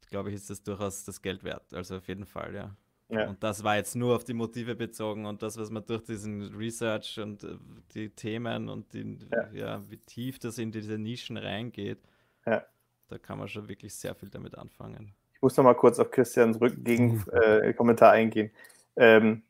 glaube 0.08 0.30
ich, 0.30 0.36
ist 0.36 0.50
das 0.50 0.62
durchaus 0.62 1.04
das 1.04 1.20
Geld 1.22 1.42
wert. 1.42 1.72
Also 1.74 1.96
auf 1.96 2.08
jeden 2.08 2.26
Fall, 2.26 2.54
ja. 2.54 2.76
Ja. 3.08 3.28
Und 3.28 3.42
das 3.42 3.62
war 3.62 3.76
jetzt 3.76 3.94
nur 3.94 4.16
auf 4.16 4.24
die 4.24 4.34
Motive 4.34 4.74
bezogen 4.74 5.26
und 5.26 5.40
das, 5.40 5.56
was 5.56 5.70
man 5.70 5.84
durch 5.86 6.02
diesen 6.02 6.54
Research 6.54 7.20
und 7.20 7.44
äh, 7.44 7.56
die 7.94 8.10
Themen 8.10 8.68
und 8.68 8.92
die, 8.92 9.18
ja. 9.30 9.52
ja. 9.52 9.90
wie 9.90 9.98
tief 9.98 10.40
das 10.40 10.58
in 10.58 10.72
diese 10.72 10.98
Nischen 10.98 11.36
reingeht, 11.36 12.00
ja. 12.46 12.64
Da 13.08 13.18
kann 13.18 13.38
man 13.38 13.48
schon 13.48 13.68
wirklich 13.68 13.94
sehr 13.94 14.14
viel 14.14 14.28
damit 14.28 14.56
anfangen. 14.56 15.14
Ich 15.34 15.42
muss 15.42 15.56
noch 15.56 15.64
mal 15.64 15.74
kurz 15.74 15.98
auf 15.98 16.10
Christians 16.10 16.60
Rückgegen-Kommentar 16.60 18.14
äh, 18.14 18.16
eingehen. 18.16 18.50
Ähm, 18.96 19.42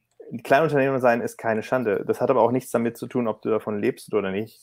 Kleinunternehmer 0.43 1.01
sein 1.01 1.21
ist 1.21 1.37
keine 1.37 1.63
Schande. 1.63 2.05
Das 2.07 2.21
hat 2.21 2.31
aber 2.31 2.43
auch 2.43 2.51
nichts 2.51 2.71
damit 2.71 2.97
zu 2.97 3.07
tun, 3.07 3.29
ob 3.29 3.43
du 3.43 3.51
davon 3.51 3.81
lebst 3.81 4.13
oder 4.13 4.31
nicht. 4.31 4.61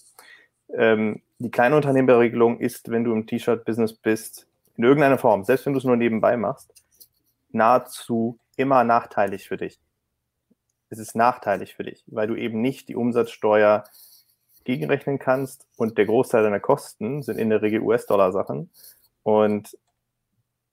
Ähm, 0.73 1.21
die 1.39 1.51
Kleinunternehmerregelung 1.51 2.59
ist, 2.59 2.89
wenn 2.91 3.03
du 3.03 3.13
im 3.13 3.25
T-Shirt-Business 3.25 3.93
bist, 3.93 4.47
in 4.75 4.83
irgendeiner 4.83 5.17
Form, 5.17 5.43
selbst 5.43 5.65
wenn 5.65 5.73
du 5.73 5.79
es 5.79 5.85
nur 5.85 5.95
nebenbei 5.95 6.35
machst, 6.35 6.73
nahezu 7.51 8.39
immer 8.57 8.83
nachteilig 8.83 9.47
für 9.47 9.57
dich. 9.57 9.79
Es 10.89 10.99
ist 10.99 11.15
nachteilig 11.15 11.75
für 11.75 11.83
dich, 11.83 12.03
weil 12.07 12.27
du 12.27 12.35
eben 12.35 12.61
nicht 12.61 12.89
die 12.89 12.95
Umsatzsteuer 12.95 13.83
gegenrechnen 14.65 15.19
kannst 15.19 15.67
und 15.77 15.97
der 15.97 16.05
Großteil 16.05 16.43
deiner 16.43 16.59
Kosten 16.59 17.23
sind 17.23 17.37
in 17.37 17.49
der 17.49 17.61
Regel 17.61 17.81
US-Dollar-Sachen 17.81 18.69
und 19.23 19.77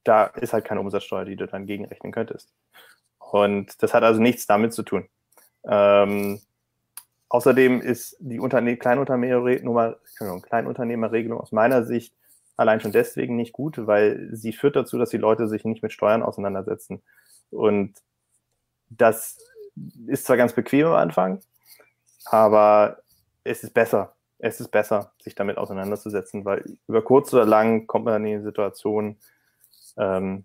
da 0.05 0.25
ist 0.25 0.53
halt 0.53 0.65
keine 0.65 0.81
Umsatzsteuer, 0.81 1.25
die 1.25 1.37
du 1.37 1.47
dann 1.47 1.67
gegenrechnen 1.67 2.13
könntest. 2.13 2.53
Und 3.19 3.83
das 3.83 3.95
hat 3.95 4.03
also 4.03 4.21
nichts 4.21 4.47
damit 4.47 4.73
zu 4.73 4.83
tun. 4.83 5.09
Ähm, 5.65 6.41
außerdem 7.29 7.81
ist 7.81 8.17
die 8.19 8.41
Unterne 8.41 8.77
Kleinunternehmerregelung 8.77 11.41
aus 11.41 11.53
meiner 11.53 11.85
Sicht 11.85 12.15
allein 12.57 12.81
schon 12.81 12.93
deswegen 12.93 13.37
nicht 13.37 13.53
gut, 13.53 13.87
weil 13.87 14.29
sie 14.33 14.53
führt 14.53 14.77
dazu, 14.77 14.99
dass 14.99 15.11
die 15.11 15.17
Leute 15.17 15.49
sich 15.49 15.65
nicht 15.65 15.83
mit 15.83 15.93
Steuern 15.93 16.23
auseinandersetzen. 16.23 17.03
Und 17.51 17.95
das 18.89 19.39
ist 20.07 20.27
zwar 20.27 20.37
ganz 20.37 20.53
bequem 20.53 20.89
am 20.89 20.95
Anfang, 20.95 21.41
aber 22.27 22.99
es 23.45 23.63
ist 23.65 23.75
besser. 23.75 24.15
Es 24.39 24.61
ist 24.61 24.69
besser, 24.69 25.13
sich 25.23 25.35
damit 25.35 25.59
auseinanderzusetzen, 25.59 26.45
weil 26.45 26.65
über 26.89 27.03
kurz 27.03 27.33
oder 27.35 27.45
lang 27.45 27.87
kommt 27.87 28.07
man 28.07 28.15
dann 28.15 28.25
in 28.25 28.39
die 28.39 28.45
Situation, 28.45 29.17
ähm, 29.99 30.45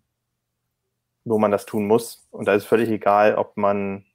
wo 1.23 1.39
man 1.39 1.51
das 1.51 1.65
tun 1.65 1.87
muss. 1.87 2.27
Und 2.31 2.47
da 2.47 2.53
ist 2.53 2.65
völlig 2.65 2.89
egal, 2.89 3.35
ob 3.35 3.55
man 3.55 4.05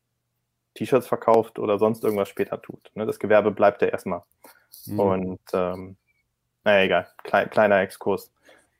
T-Shirts 0.74 1.06
verkauft 1.06 1.58
oder 1.58 1.78
sonst 1.78 2.04
irgendwas 2.04 2.28
später 2.28 2.60
tut. 2.60 2.90
Ne? 2.94 3.06
Das 3.06 3.18
Gewerbe 3.18 3.50
bleibt 3.50 3.82
ja 3.82 3.88
erstmal. 3.88 4.22
Mhm. 4.86 5.00
Und 5.00 5.40
ähm, 5.52 5.96
naja, 6.64 6.84
egal, 6.84 7.08
Klein, 7.24 7.50
kleiner 7.50 7.80
Exkurs. 7.80 8.30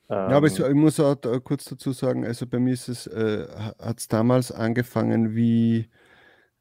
Ja, 0.08 0.28
aber 0.28 0.48
ich, 0.48 0.58
ähm, 0.58 0.66
ich 0.66 0.74
muss 0.74 0.98
auch 0.98 1.16
kurz 1.44 1.64
dazu 1.64 1.92
sagen, 1.92 2.26
also 2.26 2.46
bei 2.46 2.58
mir 2.58 2.74
ist 2.74 2.88
es, 2.88 3.06
äh, 3.06 3.46
hat 3.78 4.00
es 4.00 4.08
damals 4.08 4.50
angefangen, 4.50 5.36
wie, 5.36 5.88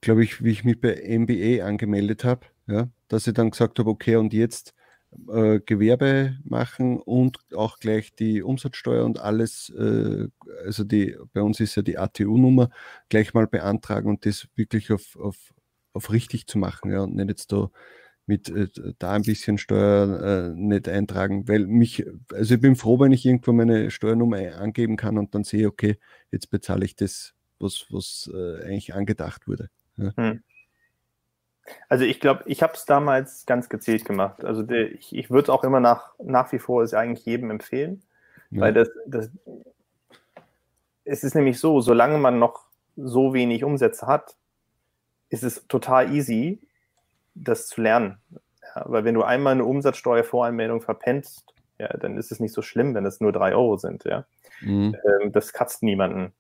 glaube 0.02 0.24
ich, 0.24 0.44
wie 0.44 0.52
ich 0.52 0.64
mich 0.64 0.80
bei 0.80 0.96
MBA 0.96 1.66
angemeldet 1.66 2.24
habe, 2.24 2.46
ja, 2.70 2.90
dass 3.08 3.28
ich 3.28 3.34
dann 3.34 3.52
gesagt 3.52 3.80
habe, 3.80 3.90
okay, 3.90 4.16
und 4.18 4.34
jetzt 4.34 4.74
äh, 5.30 5.60
Gewerbe 5.66 6.38
machen 6.44 7.00
und 7.00 7.40
auch 7.56 7.80
gleich 7.80 8.14
die 8.16 8.44
Umsatzsteuer 8.44 9.06
und 9.06 9.20
alles, 9.20 9.70
äh, 9.72 10.28
also 10.66 10.84
die, 10.84 11.18
bei 11.34 11.42
uns 11.42 11.60
ist 11.60 11.76
ja 11.76 11.82
die 11.82 11.98
ATU-Nummer, 11.98 12.70
gleich 13.10 13.34
mal 13.34 13.48
beantragen 13.48 14.10
und 14.10 14.26
das 14.26 14.48
wirklich 14.56 14.92
auf, 14.92 15.16
auf, 15.18 15.54
auf 15.94 16.12
richtig 16.12 16.48
zu 16.48 16.60
machen, 16.60 16.92
ja, 16.92 17.02
und 17.02 17.16
nicht 17.16 17.30
jetzt 17.30 17.52
da 17.52 17.70
mit 18.28 18.50
äh, 18.50 18.68
da 19.00 19.14
ein 19.14 19.24
bisschen 19.24 19.58
Steuer 19.58 20.52
äh, 20.52 20.56
nicht 20.56 20.88
eintragen, 20.88 21.48
weil 21.48 21.66
mich, 21.66 22.06
also 22.32 22.56
ich 22.56 22.62
bin 22.62 22.76
froh, 22.76 23.00
wenn 23.00 23.12
ich 23.12 23.26
irgendwo 23.26 23.52
meine 23.54 23.90
Steuernummer 23.90 24.58
angeben 24.58 24.98
kann 24.98 25.18
und 25.18 25.34
dann 25.34 25.44
sehe, 25.44 25.68
okay, 25.68 25.98
jetzt 26.32 26.52
bezahle 26.52 26.86
ich 26.86 26.96
das, 26.96 27.34
was, 27.58 27.88
was 27.90 28.30
äh, 28.34 28.64
eigentlich 28.64 28.94
angedacht 28.94 29.48
wurde. 29.48 29.70
Ja. 29.98 30.14
Hm. 30.16 30.44
Also 31.88 32.06
ich 32.06 32.20
glaube, 32.20 32.44
ich 32.46 32.62
habe 32.64 32.74
es 32.74 32.86
damals 32.86 33.46
ganz 33.46 33.70
gezielt 33.70 34.06
gemacht. 34.06 34.44
Also 34.46 34.64
der, 34.64 34.92
ich, 34.92 35.16
ich 35.16 35.30
würde 35.30 35.44
es 35.44 35.50
auch 35.50 35.64
immer 35.64 35.80
nach, 35.80 36.14
nach 36.24 36.52
wie 36.52 36.60
vor 36.60 36.84
es 36.84 36.94
eigentlich 36.94 37.26
jedem 37.26 37.52
empfehlen, 37.52 38.04
ja. 38.52 38.62
weil 38.62 38.74
das, 38.74 38.90
das 39.06 39.30
es 41.10 41.24
ist 41.24 41.36
nämlich 41.36 41.60
so, 41.60 41.82
solange 41.82 42.18
man 42.18 42.38
noch 42.40 42.66
so 42.96 43.34
wenig 43.34 43.64
Umsätze 43.64 44.06
hat, 44.06 44.36
ist 45.30 45.44
es 45.44 45.68
total 45.68 46.14
easy, 46.14 46.60
das 47.34 47.68
zu 47.68 47.82
lernen. 47.82 48.18
Ja, 48.76 48.84
weil 48.86 49.04
wenn 49.04 49.16
du 49.16 49.24
einmal 49.24 49.54
eine 49.54 49.66
Umsatzsteuervoranmeldung 49.66 50.82
verpennst, 50.82 51.54
ja, 51.80 51.88
dann 51.98 52.18
ist 52.18 52.32
es 52.32 52.40
nicht 52.40 52.54
so 52.54 52.62
schlimm, 52.62 52.94
wenn 52.94 53.06
es 53.06 53.22
nur 53.22 53.32
drei 53.32 53.56
Euro 53.56 53.78
sind. 53.78 54.04
Ja? 54.04 54.26
Mhm. 54.62 54.96
Ähm, 55.04 55.32
das 55.32 55.54
kratzt 55.54 55.82
niemanden. 55.82 56.34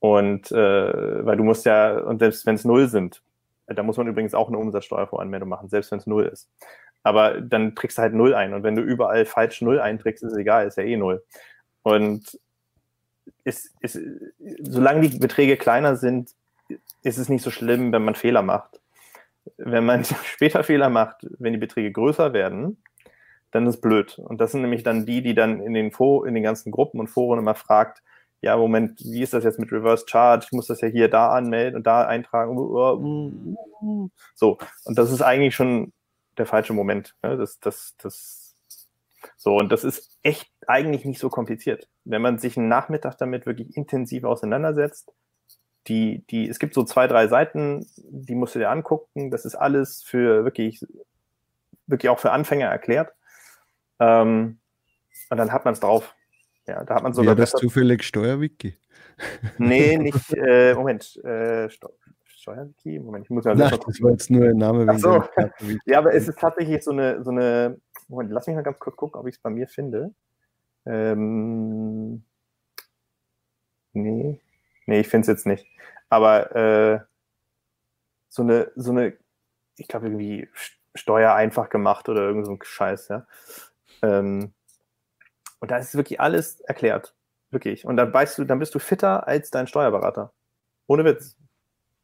Und 0.00 0.50
äh, 0.50 1.24
weil 1.24 1.36
du 1.36 1.44
musst 1.44 1.64
ja, 1.64 1.96
und 1.98 2.18
selbst 2.18 2.44
wenn 2.44 2.56
es 2.56 2.64
null 2.64 2.88
sind, 2.88 3.22
da 3.74 3.82
muss 3.82 3.96
man 3.96 4.08
übrigens 4.08 4.34
auch 4.34 4.48
eine 4.48 4.58
Umsatzsteuervoranmeldung 4.58 5.48
machen, 5.48 5.68
selbst 5.68 5.90
wenn 5.90 5.98
es 5.98 6.06
null 6.06 6.26
ist. 6.26 6.50
Aber 7.02 7.40
dann 7.40 7.74
trägst 7.74 7.98
du 7.98 8.02
halt 8.02 8.14
null 8.14 8.34
ein. 8.34 8.54
Und 8.54 8.62
wenn 8.62 8.76
du 8.76 8.82
überall 8.82 9.24
falsch 9.24 9.60
null 9.62 9.80
einträgst, 9.80 10.22
ist 10.22 10.32
es 10.32 10.38
egal, 10.38 10.66
ist 10.66 10.76
ja 10.76 10.84
eh 10.84 10.96
null. 10.96 11.24
Und 11.82 12.38
ist, 13.44 13.74
ist, 13.80 13.98
solange 14.62 15.08
die 15.08 15.18
Beträge 15.18 15.56
kleiner 15.56 15.96
sind, 15.96 16.30
ist 17.02 17.18
es 17.18 17.28
nicht 17.28 17.42
so 17.42 17.50
schlimm, 17.50 17.92
wenn 17.92 18.04
man 18.04 18.14
Fehler 18.14 18.42
macht 18.42 18.82
wenn 19.56 19.84
man 19.84 20.04
später 20.24 20.64
Fehler 20.64 20.88
macht, 20.88 21.26
wenn 21.38 21.52
die 21.52 21.58
Beträge 21.58 21.92
größer 21.92 22.32
werden, 22.32 22.82
dann 23.50 23.66
ist 23.66 23.80
blöd. 23.80 24.18
Und 24.18 24.40
das 24.40 24.52
sind 24.52 24.62
nämlich 24.62 24.82
dann 24.82 25.04
die, 25.04 25.22
die 25.22 25.34
dann 25.34 25.60
in 25.60 25.74
den, 25.74 25.92
For 25.92 26.26
in 26.26 26.34
den 26.34 26.42
ganzen 26.42 26.70
Gruppen 26.70 27.00
und 27.00 27.08
Foren 27.08 27.38
immer 27.38 27.54
fragt, 27.54 28.02
ja, 28.42 28.56
Moment, 28.56 29.00
wie 29.00 29.22
ist 29.22 29.32
das 29.32 29.44
jetzt 29.44 29.60
mit 29.60 29.70
Reverse 29.70 30.04
Charge? 30.06 30.46
Ich 30.46 30.52
muss 30.52 30.66
das 30.66 30.80
ja 30.80 30.88
hier 30.88 31.08
da 31.08 31.30
anmelden 31.30 31.76
und 31.76 31.86
da 31.86 32.06
eintragen. 32.06 33.56
So, 34.34 34.58
und 34.84 34.98
das 34.98 35.12
ist 35.12 35.22
eigentlich 35.22 35.54
schon 35.54 35.92
der 36.36 36.46
falsche 36.46 36.72
Moment. 36.72 37.14
Ne? 37.22 37.36
Das, 37.36 37.60
das, 37.60 37.94
das, 37.98 38.56
so, 39.36 39.56
und 39.56 39.70
das 39.70 39.84
ist 39.84 40.18
echt 40.24 40.50
eigentlich 40.66 41.04
nicht 41.04 41.20
so 41.20 41.30
kompliziert. 41.30 41.88
Wenn 42.04 42.20
man 42.20 42.38
sich 42.38 42.58
einen 42.58 42.68
Nachmittag 42.68 43.16
damit 43.18 43.46
wirklich 43.46 43.76
intensiv 43.76 44.24
auseinandersetzt, 44.24 45.12
die, 45.86 46.24
die, 46.30 46.48
es 46.48 46.58
gibt 46.58 46.74
so 46.74 46.82
zwei, 46.82 47.06
drei 47.06 47.28
Seiten, 47.28 47.86
die 47.96 48.34
musst 48.34 48.56
du 48.56 48.58
dir 48.58 48.70
angucken. 48.70 49.30
Das 49.30 49.44
ist 49.44 49.54
alles 49.54 50.02
für 50.02 50.44
wirklich, 50.44 50.84
wirklich 51.86 52.10
auch 52.10 52.18
für 52.18 52.32
Anfänger 52.32 52.66
erklärt. 52.66 53.12
Ähm, 54.00 54.58
und 55.30 55.36
dann 55.36 55.52
hat 55.52 55.64
man 55.64 55.74
es 55.74 55.80
drauf. 55.80 56.14
Ja, 56.66 56.84
da 56.84 56.94
hat 56.94 57.02
man 57.02 57.12
sogar. 57.12 57.32
Ja, 57.32 57.34
das 57.34 57.52
zufällig 57.52 58.04
Steuerwiki. 58.04 58.78
Nee, 59.58 59.96
nicht, 59.98 60.32
äh, 60.34 60.74
Moment, 60.74 61.16
äh, 61.24 61.68
Steuerwiki? 61.68 62.98
Moment, 62.98 63.24
ich 63.26 63.30
muss 63.30 63.44
ja 63.44 63.54
Nein, 63.54 63.70
das 63.70 64.02
war 64.02 64.10
jetzt 64.12 64.30
nur 64.30 64.46
ein 64.46 64.56
Name. 64.56 64.86
Ach 64.88 64.98
so. 64.98 65.24
ja, 65.86 65.98
aber 65.98 66.14
es 66.14 66.28
ist 66.28 66.38
tatsächlich 66.38 66.82
so 66.82 66.92
eine, 66.92 67.22
so 67.22 67.30
eine, 67.30 67.80
Moment, 68.08 68.30
lass 68.30 68.46
mich 68.46 68.56
mal 68.56 68.62
ganz 68.62 68.78
kurz 68.78 68.96
gucken, 68.96 69.20
ob 69.20 69.26
ich 69.26 69.36
es 69.36 69.40
bei 69.40 69.50
mir 69.50 69.68
finde. 69.68 70.14
Ähm, 70.84 72.24
nee, 73.92 74.40
Nee, 74.86 75.00
ich 75.00 75.08
finde 75.08 75.22
es 75.22 75.28
jetzt 75.28 75.46
nicht. 75.46 75.66
Aber 76.08 76.54
äh, 76.54 77.00
so 78.28 78.42
eine, 78.42 78.70
so 78.76 78.90
eine, 78.90 79.16
ich 79.76 79.88
glaube, 79.88 80.06
irgendwie 80.06 80.48
Steuer 80.94 81.34
einfach 81.34 81.70
gemacht 81.70 82.08
oder 82.08 82.22
irgend 82.22 82.46
so 82.46 82.52
ein 82.52 82.58
Scheiß, 82.62 83.08
ja. 83.08 83.26
Ähm, 84.02 84.52
und 85.62 85.70
da 85.70 85.76
ist 85.76 85.94
wirklich 85.94 86.20
alles 86.20 86.60
erklärt. 86.62 87.14
Wirklich. 87.52 87.84
Und 87.84 87.96
dann 87.96 88.12
weißt 88.12 88.36
du, 88.36 88.44
dann 88.44 88.58
bist 88.58 88.74
du 88.74 88.80
fitter 88.80 89.28
als 89.28 89.52
dein 89.52 89.68
Steuerberater. 89.68 90.32
Ohne 90.88 91.04
Witz. 91.04 91.36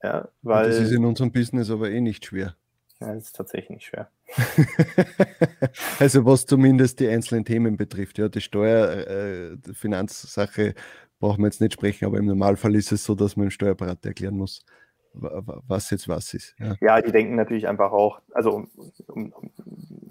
Ja, 0.00 0.28
weil. 0.42 0.66
Und 0.66 0.70
das 0.70 0.80
ist 0.80 0.92
in 0.92 1.04
unserem 1.04 1.32
Business 1.32 1.68
aber 1.68 1.90
eh 1.90 2.00
nicht 2.00 2.24
schwer. 2.24 2.54
Ja, 3.00 3.14
das 3.14 3.24
ist 3.24 3.36
tatsächlich 3.36 3.70
nicht 3.70 3.86
schwer. 3.86 4.12
also 5.98 6.24
was 6.24 6.46
zumindest 6.46 7.00
die 7.00 7.08
einzelnen 7.08 7.44
Themen 7.44 7.76
betrifft, 7.76 8.18
ja, 8.18 8.28
die 8.28 8.40
Steuer, 8.40 8.90
äh, 8.90 9.56
die 9.56 9.74
Finanzsache 9.74 10.74
brauchen 11.18 11.40
wir 11.42 11.48
jetzt 11.48 11.60
nicht 11.60 11.72
sprechen, 11.72 12.04
aber 12.04 12.18
im 12.18 12.26
Normalfall 12.26 12.76
ist 12.76 12.92
es 12.92 13.02
so, 13.02 13.16
dass 13.16 13.36
man 13.36 13.46
dem 13.46 13.50
Steuerberater 13.50 14.10
erklären 14.10 14.36
muss, 14.36 14.64
was 15.12 15.90
jetzt 15.90 16.08
was 16.08 16.34
ist. 16.34 16.54
Ja, 16.58 16.74
ja 16.80 17.00
die 17.00 17.12
denken 17.12 17.36
natürlich 17.36 17.68
einfach 17.68 17.92
auch, 17.92 18.20
also 18.32 18.50
um, 18.50 18.70
um, 19.08 19.32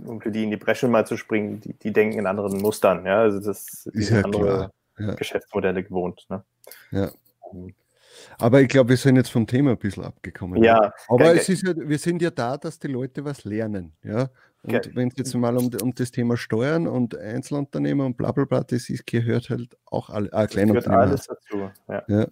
um, 0.06 0.22
für 0.22 0.32
die 0.32 0.44
in 0.44 0.52
die 0.52 0.58
Bresche 0.58 0.88
mal 0.88 1.06
zu 1.06 1.18
springen, 1.18 1.62
die, 1.62 1.74
die 1.74 1.94
denken 1.94 2.20
in 2.20 2.26
anderen 2.26 2.62
Mustern. 2.62 3.06
Ja, 3.06 3.22
also 3.22 3.40
das 3.40 3.86
ist 3.94 4.10
ja 4.10 4.22
andere 4.22 4.72
ja. 4.98 5.14
Geschäftsmodelle 5.14 5.84
gewohnt. 5.84 6.26
Ne? 6.30 6.44
Ja. 6.92 7.12
Aber 8.40 8.62
ich 8.62 8.68
glaube, 8.68 8.90
wir 8.90 8.98
sind 8.98 9.16
jetzt 9.16 9.30
vom 9.30 9.48
Thema 9.48 9.72
ein 9.72 9.78
bisschen 9.78 10.04
abgekommen. 10.04 10.64
Ja. 10.64 10.92
Aber 11.08 11.36
es 11.36 11.50
ist 11.50 11.64
ja, 11.66 11.74
wir 11.76 12.00
sind 12.00 12.22
ja 12.22 12.32
da, 12.32 12.58
dass 12.58 12.80
die 12.80 12.88
Leute 12.88 13.24
was 13.24 13.44
lernen. 13.44 13.94
Ja. 14.04 14.30
Und 14.64 14.76
okay. 14.76 14.92
wenn 14.96 15.08
es 15.10 15.14
jetzt 15.18 15.34
mal 15.36 15.56
um, 15.56 15.70
um, 15.82 15.94
das 15.94 16.12
Thema 16.12 16.36
Steuern 16.36 16.88
und 16.88 17.16
Einzelunternehmer 17.16 18.06
und 18.06 18.18
bla 18.18 18.32
bla 18.32 18.46
bla, 18.46 18.64
das 18.64 18.90
ist, 18.90 19.06
gehört 19.06 19.50
halt 19.50 19.78
auch 19.86 20.10
alle, 20.10 20.34
ah, 20.34 20.46
gehört 20.46 20.88
alles 20.88 21.28
dazu. 21.28 21.70
Ja. 21.88 22.04
ja. 22.08 22.28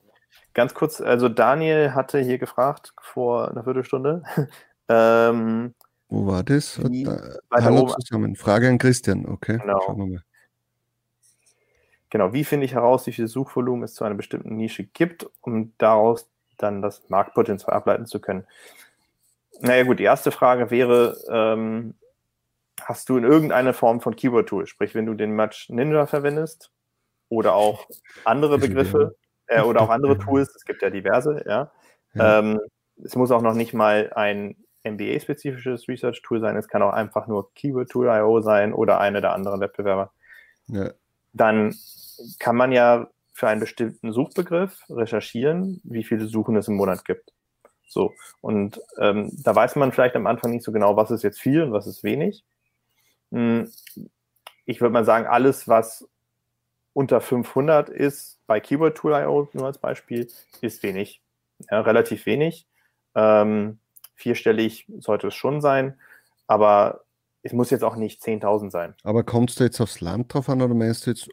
Ganz 0.56 0.74
kurz, 0.74 1.02
also 1.02 1.28
Daniel 1.28 1.94
hatte 1.94 2.20
hier 2.20 2.38
gefragt 2.38 2.94
vor 3.02 3.52
einer 3.52 3.66
Viertelstunde. 3.66 4.24
ähm, 4.90 5.76
Wo 6.08 6.28
war 6.28 6.44
das? 6.44 6.80
Da, 6.82 7.20
hallo 7.52 7.82
oben. 7.82 7.94
zusammen. 8.00 8.36
Frage 8.38 8.70
an 8.70 8.78
Christian. 8.78 9.26
Okay. 9.26 9.58
Genau. 9.58 10.18
Genau, 12.10 12.32
wie 12.32 12.46
finde 12.46 12.66
ich 12.66 12.74
heraus, 12.74 13.06
wie 13.06 13.12
viel 13.12 13.28
Suchvolumen 13.28 13.84
es 13.84 13.96
zu 13.96 14.06
einer 14.06 14.16
bestimmten 14.16 14.56
Nische 14.56 14.86
gibt, 14.86 15.30
um 15.42 15.74
daraus 15.78 16.30
dann 16.58 16.82
das 16.82 17.04
Marktpotenzial 17.10 17.76
ableiten 17.76 18.06
zu 18.06 18.22
können. 18.22 18.48
Naja 19.60 19.84
gut, 19.84 20.00
die 20.00 20.04
erste 20.04 20.32
Frage 20.32 20.72
wäre, 20.72 21.18
ähm, 21.30 21.96
hast 22.80 23.10
du 23.10 23.18
in 23.18 23.26
irgendeiner 23.26 23.74
Form 23.74 24.00
von 24.00 24.16
Keyword-Tool, 24.16 24.68
sprich 24.68 24.96
wenn 24.96 25.06
du 25.06 25.16
den 25.16 25.32
Match 25.32 25.70
Ninja 25.70 26.06
verwendest 26.06 26.72
oder 27.28 27.56
auch 27.56 27.90
andere 28.24 28.58
Begriffe 28.58 29.18
äh, 29.48 29.62
oder 29.62 29.82
auch 29.82 29.90
andere 29.90 30.18
Tools, 30.18 30.56
es 30.56 30.66
gibt 30.66 30.82
ja 30.82 30.90
diverse, 30.90 31.44
ja. 31.48 31.72
Ähm, 32.18 32.60
es 33.04 33.16
muss 33.16 33.32
auch 33.32 33.42
noch 33.42 33.56
nicht 33.56 33.74
mal 33.74 34.12
ein 34.16 34.56
MBA-spezifisches 34.84 35.88
Research-Tool 35.88 36.40
sein, 36.40 36.56
es 36.56 36.68
kann 36.68 36.82
auch 36.82 36.94
einfach 36.94 37.28
nur 37.28 37.54
Keyword-Tool.io 37.54 38.42
sein 38.42 38.74
oder 38.74 39.00
eine 39.00 39.22
der 39.22 39.34
anderen 39.34 39.60
Wettbewerber. 39.60 40.12
Ja. 40.68 40.92
Dann 41.34 41.76
kann 42.40 42.56
man 42.56 42.72
ja 42.72 43.10
für 43.34 43.50
einen 43.50 43.60
bestimmten 43.60 44.14
Suchbegriff 44.14 44.80
recherchieren, 44.90 45.82
wie 45.84 46.06
viele 46.06 46.28
Suchen 46.28 46.56
es 46.56 46.70
im 46.70 46.76
Monat 46.76 47.04
gibt. 47.04 47.34
So, 47.88 48.14
und 48.42 48.80
ähm, 48.98 49.30
da 49.44 49.56
weiß 49.56 49.76
man 49.76 49.92
vielleicht 49.92 50.16
am 50.16 50.28
Anfang 50.28 50.52
nicht 50.52 50.64
so 50.64 50.72
genau, 50.72 50.96
was 50.96 51.12
ist 51.12 51.24
jetzt 51.24 51.42
viel 51.42 51.62
und 51.62 51.72
was 51.72 51.88
ist 51.88 52.04
wenig. 52.04 52.44
Hm, 53.32 53.70
ich 54.66 54.82
würde 54.82 54.94
mal 54.94 55.06
sagen, 55.06 55.28
alles, 55.28 55.68
was 55.68 56.08
unter 56.96 57.20
500 57.20 57.90
ist, 57.90 58.40
bei 58.48 58.62
Keyword 58.62 58.96
Tool.io 58.98 59.50
nur 59.52 59.66
als 59.66 59.78
Beispiel, 59.78 60.28
ist 60.62 60.82
wenig. 60.82 61.22
Ja, 61.70 61.82
relativ 61.82 62.26
wenig. 62.26 62.68
Ähm, 63.16 63.80
vierstellig 64.14 64.88
sollte 65.00 65.28
es 65.28 65.36
schon 65.36 65.60
sein, 65.60 66.00
aber 66.48 67.04
es 67.44 67.52
muss 67.52 67.70
jetzt 67.70 67.84
auch 67.84 67.98
nicht 67.98 68.24
10.000 68.24 68.72
sein. 68.72 68.96
Aber 69.04 69.24
kommst 69.24 69.60
du 69.60 69.66
jetzt 69.66 69.82
aufs 69.82 70.00
Land 70.00 70.34
drauf 70.34 70.48
an 70.48 70.62
oder 70.62 70.74
meinst 70.74 71.06
du 71.06 71.12
jetzt 71.12 71.30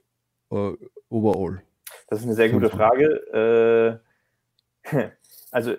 uh, 0.50 0.76
overall? 1.08 1.62
Das 2.08 2.18
ist 2.18 2.26
eine 2.26 2.34
sehr 2.34 2.50
gute 2.50 2.68
Frage. 2.68 4.00
Äh, 4.92 5.10
also 5.52 5.76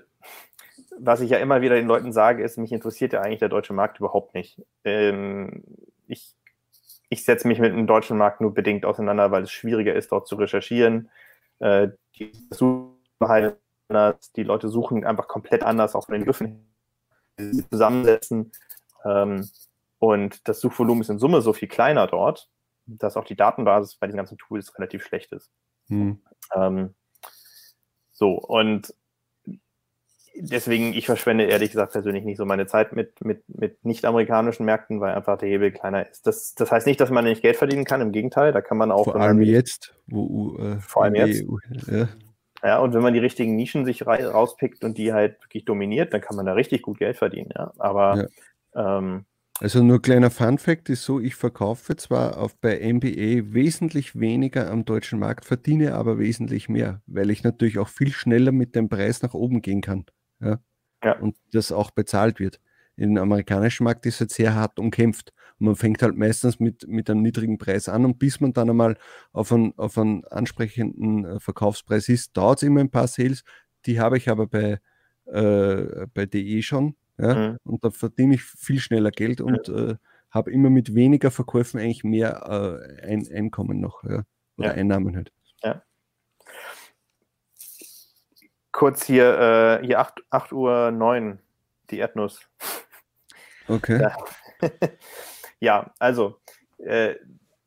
was 0.98 1.20
ich 1.20 1.32
ja 1.32 1.40
immer 1.40 1.62
wieder 1.62 1.76
den 1.76 1.88
Leuten 1.88 2.14
sage, 2.14 2.42
ist, 2.42 2.58
mich 2.58 2.72
interessiert 2.72 3.12
ja 3.12 3.22
eigentlich 3.22 3.40
der 3.40 3.50
deutsche 3.50 3.74
Markt 3.74 4.00
überhaupt 4.00 4.34
nicht. 4.34 4.62
Ähm, 4.86 5.64
ich 6.08 6.36
ich 7.14 7.24
setze 7.24 7.47
mich 7.47 7.59
mit 7.59 7.72
dem 7.72 7.86
deutschen 7.86 8.18
Markt 8.18 8.41
nur 8.41 8.53
bedingt 8.53 8.86
auseinander, 8.86 9.30
weil 9.32 9.43
es 9.43 9.51
schwieriger 9.51 9.93
ist, 9.93 10.11
dort 10.11 10.28
zu 10.28 10.36
recherchieren. 10.36 11.09
Äh, 11.59 11.89
die, 12.18 12.32
die 14.36 14.43
Leute 14.43 14.70
suchen 14.70 15.05
einfach 15.05 15.28
komplett 15.28 15.64
anders, 15.64 15.93
auch 15.95 16.05
von 16.05 16.14
den 16.14 16.22
Begriffen 16.22 16.66
zusammensetzen. 17.70 18.51
Ähm, 19.05 19.47
und 19.99 20.47
das 20.47 20.59
Suchvolumen 20.59 21.01
ist 21.01 21.09
in 21.09 21.20
Summe 21.20 21.41
so 21.41 21.53
viel 21.53 21.68
kleiner 21.68 22.07
dort, 22.07 22.49
dass 22.88 23.16
auch 23.16 23.26
die 23.26 23.36
Datenbasis 23.36 23.95
bei 23.95 24.07
den 24.07 24.18
ganzen 24.18 24.39
Tools 24.39 24.76
relativ 24.76 25.05
schlecht 25.05 25.32
ist. 25.34 25.51
Hm. 25.89 26.20
Ähm, 26.55 26.95
so, 28.11 28.34
und 28.39 28.93
deswegen, 30.36 30.94
ich 30.94 31.06
verschwende 31.06 31.46
ehrlich 31.46 31.72
gesagt 31.72 31.94
persönlich 31.94 32.24
nicht 32.24 32.38
so 32.38 32.46
meine 32.46 32.66
Zeit 32.66 32.94
mit, 32.94 33.24
mit, 33.24 33.44
mit 33.48 33.84
nicht-amerikanischen 33.86 34.66
Märkten, 34.66 35.00
weil 35.00 35.14
einfach 35.14 35.38
der 35.38 35.50
Hebel 35.50 35.72
kleiner 35.72 36.10
ist. 36.10 36.26
Das, 36.28 36.54
das 36.56 36.72
heißt 36.72 36.88
nicht, 36.88 37.00
dass 37.00 37.10
man 37.10 37.26
nicht 37.26 37.42
Geld 37.42 37.56
verdienen 37.56 37.86
kann, 37.86 38.02
im 38.02 38.12
Gegenteil, 38.12 38.52
da 38.52 38.62
kann 38.62 38.78
man 38.78 38.92
auch. 38.92 39.06
Vor 39.06 39.16
allem 39.16 39.42
jetzt, 39.42 39.94
wo 40.08 40.58
äh, 40.58 40.80
vor 40.80 41.04
allem 41.04 41.16
jetzt. 41.16 41.44
EU, 41.44 41.58
ja. 41.92 42.08
ja. 42.64 42.80
und 42.80 42.94
wenn 42.94 43.02
man 43.02 43.14
die 43.14 43.20
richtigen 43.20 43.56
Nischen 43.56 43.86
sich 43.86 44.06
rauspickt 44.06 44.84
und 44.84 44.98
die 44.98 45.14
halt 45.14 45.42
wirklich 45.44 45.66
dominiert, 45.66 46.14
dann 46.14 46.22
kann 46.22 46.36
man 46.36 46.46
da 46.46 46.54
richtig 46.54 46.82
gut 46.82 47.00
Geld 47.00 47.18
verdienen, 47.18 47.52
ja. 47.56 47.72
Aber 47.78 48.28
ja. 48.76 48.98
Ähm, 48.98 49.26
also 49.60 49.84
nur 49.84 50.02
kleiner 50.02 50.32
Fun 50.32 50.58
Fact 50.58 50.90
ist 50.90 51.04
so, 51.04 51.20
ich 51.20 51.36
verkaufe 51.36 51.96
zwar 51.96 52.38
auf 52.38 52.56
bei 52.56 52.80
MBA 52.92 53.54
wesentlich 53.54 54.20
weniger 54.20 54.70
am 54.70 54.84
deutschen 54.84 55.20
Markt, 55.20 55.46
verdiene 55.46 55.94
aber 55.94 56.18
wesentlich 56.18 56.70
mehr, 56.70 57.02
weil 57.06 57.30
ich 57.30 57.44
natürlich 57.44 57.78
auch 57.78 57.88
viel 57.88 58.12
schneller 58.12 58.52
mit 58.52 58.76
dem 58.76 58.90
Preis 58.90 59.22
nach 59.22 59.36
oben 59.36 59.62
gehen 59.62 59.82
kann. 59.82 60.06
Ja? 60.44 60.60
ja. 61.04 61.20
Und 61.20 61.36
das 61.52 61.72
auch 61.72 61.91
bezahlt 61.91 62.39
wird. 62.39 62.60
Dem 62.98 63.18
amerikanischen 63.18 63.86
Markt 63.86 64.06
ist 64.06 64.22
es 64.22 64.34
sehr 64.34 64.54
hart 64.54 64.80
umkämpft. 64.80 65.34
Und 65.60 65.68
man 65.68 65.76
fängt 65.76 66.02
halt 66.02 66.16
meistens 66.16 66.60
mit, 66.60 66.88
mit 66.88 67.10
einem 67.10 67.22
niedrigen 67.22 67.58
Preis 67.58 67.89
an 67.89 68.06
und 68.06 68.20
bis 68.20 68.39
man 68.39 68.54
dann 68.54 68.70
einmal 68.70 68.98
auf 69.32 69.52
einen, 69.52 69.78
auf 69.78 69.98
einen 69.98 70.24
ansprechenden 70.26 71.26
äh, 71.26 71.39
Verkaufspreis 71.39 72.10
ist, 72.10 72.38
dauert 72.38 72.60
es 72.60 72.68
immer 72.68 72.82
ein 72.82 72.91
paar 72.91 73.08
Sales. 73.08 73.44
Die 73.86 74.00
habe 74.00 74.18
ich 74.18 74.30
aber 74.30 74.48
bei, 74.48 74.80
äh, 75.26 76.08
bei 76.14 76.26
DE 76.26 76.62
schon. 76.62 76.96
Ja? 77.18 77.52
Mhm. 77.52 77.58
Und 77.64 77.84
da 77.84 77.91
verdiene 77.91 78.36
ich 78.36 78.44
viel 78.44 78.80
schneller 78.80 79.12
Geld 79.12 79.41
und 79.41 79.68
mhm. 79.68 79.89
äh, 79.89 79.96
habe 80.30 80.52
immer 80.52 80.70
mit 80.70 80.96
weniger 80.96 81.32
Verkäufen 81.32 81.80
eigentlich 81.80 82.04
mehr 82.04 82.80
äh, 83.02 83.08
ein 83.08 83.28
Einkommen 83.32 83.80
noch. 83.80 84.04
Ja? 84.04 84.24
Oder 84.58 84.68
ja. 84.68 84.74
Einnahmen 84.74 85.16
halt. 85.16 85.32
Ja 85.64 85.84
kurz 88.84 89.06
hier, 89.06 89.80
äh, 89.82 89.86
hier 89.86 90.02
8, 90.02 90.26
8 90.30 90.52
Uhr 90.52 90.92
9, 90.92 91.40
die 91.90 92.00
Erdnuss. 92.00 92.42
Okay. 93.70 94.02
Ja, 94.02 94.18
ja 95.62 95.94
also 96.00 96.42
äh, 96.80 97.16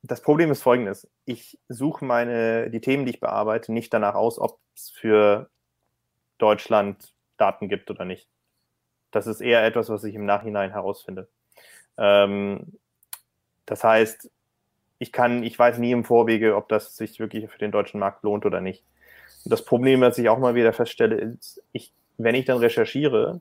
das 0.03 0.21
Problem 0.21 0.51
ist 0.51 0.62
folgendes. 0.62 1.09
Ich 1.25 1.59
suche 1.71 2.05
meine, 2.05 2.69
die 2.69 2.83
Themen, 2.83 3.07
die 3.07 3.12
ich 3.12 3.21
bearbeite, 3.21 3.73
nicht 3.73 3.95
danach 3.95 4.14
aus, 4.14 4.39
ob 4.39 4.59
es 4.75 4.91
für 4.91 5.49
Deutschland 6.37 7.14
Daten 7.39 7.71
gibt 7.71 7.91
oder 7.91 8.05
nicht. 8.05 8.29
Das 9.11 9.27
ist 9.27 9.41
eher 9.41 9.64
etwas, 9.64 9.89
was 9.89 10.05
ich 10.05 10.17
im 10.17 10.27
Nachhinein 10.27 10.73
herausfinde. 10.73 11.29
Ähm, 11.97 12.79
das 13.64 13.83
heißt, 13.83 14.31
ich 14.99 15.12
kann, 15.12 15.43
ich 15.45 15.59
weiß 15.59 15.79
nie 15.79 15.93
im 15.93 16.05
Vorwege, 16.05 16.57
ob 16.57 16.69
das 16.69 16.95
sich 16.95 17.19
wirklich 17.21 17.51
für 17.51 17.59
den 17.59 17.73
deutschen 17.73 18.01
Markt 18.01 18.23
lohnt 18.23 18.45
oder 18.45 18.61
nicht. 18.61 18.85
Das 19.49 19.64
Problem, 19.64 20.01
was 20.01 20.18
ich 20.18 20.28
auch 20.28 20.38
mal 20.38 20.55
wieder 20.55 20.72
feststelle, 20.72 21.16
ist, 21.16 21.62
ich, 21.72 21.92
wenn 22.18 22.34
ich 22.34 22.44
dann 22.44 22.59
recherchiere, 22.59 23.40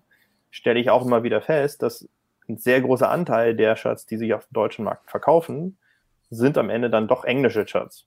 stelle 0.52 0.80
ich 0.80 0.90
auch 0.90 1.06
immer 1.06 1.24
wieder 1.24 1.42
fest, 1.42 1.82
dass 1.82 2.08
ein 2.48 2.58
sehr 2.58 2.82
großer 2.82 3.10
Anteil 3.10 3.56
der 3.56 3.76
Shirts, 3.76 4.06
die 4.06 4.18
sich 4.18 4.34
auf 4.34 4.46
dem 4.46 4.54
deutschen 4.54 4.86
Markt 4.86 5.10
verkaufen, 5.10 5.78
sind 6.30 6.58
am 6.58 6.70
Ende 6.70 6.90
dann 6.90 7.08
doch 7.08 7.24
englische 7.24 7.68
Shirts. 7.68 8.06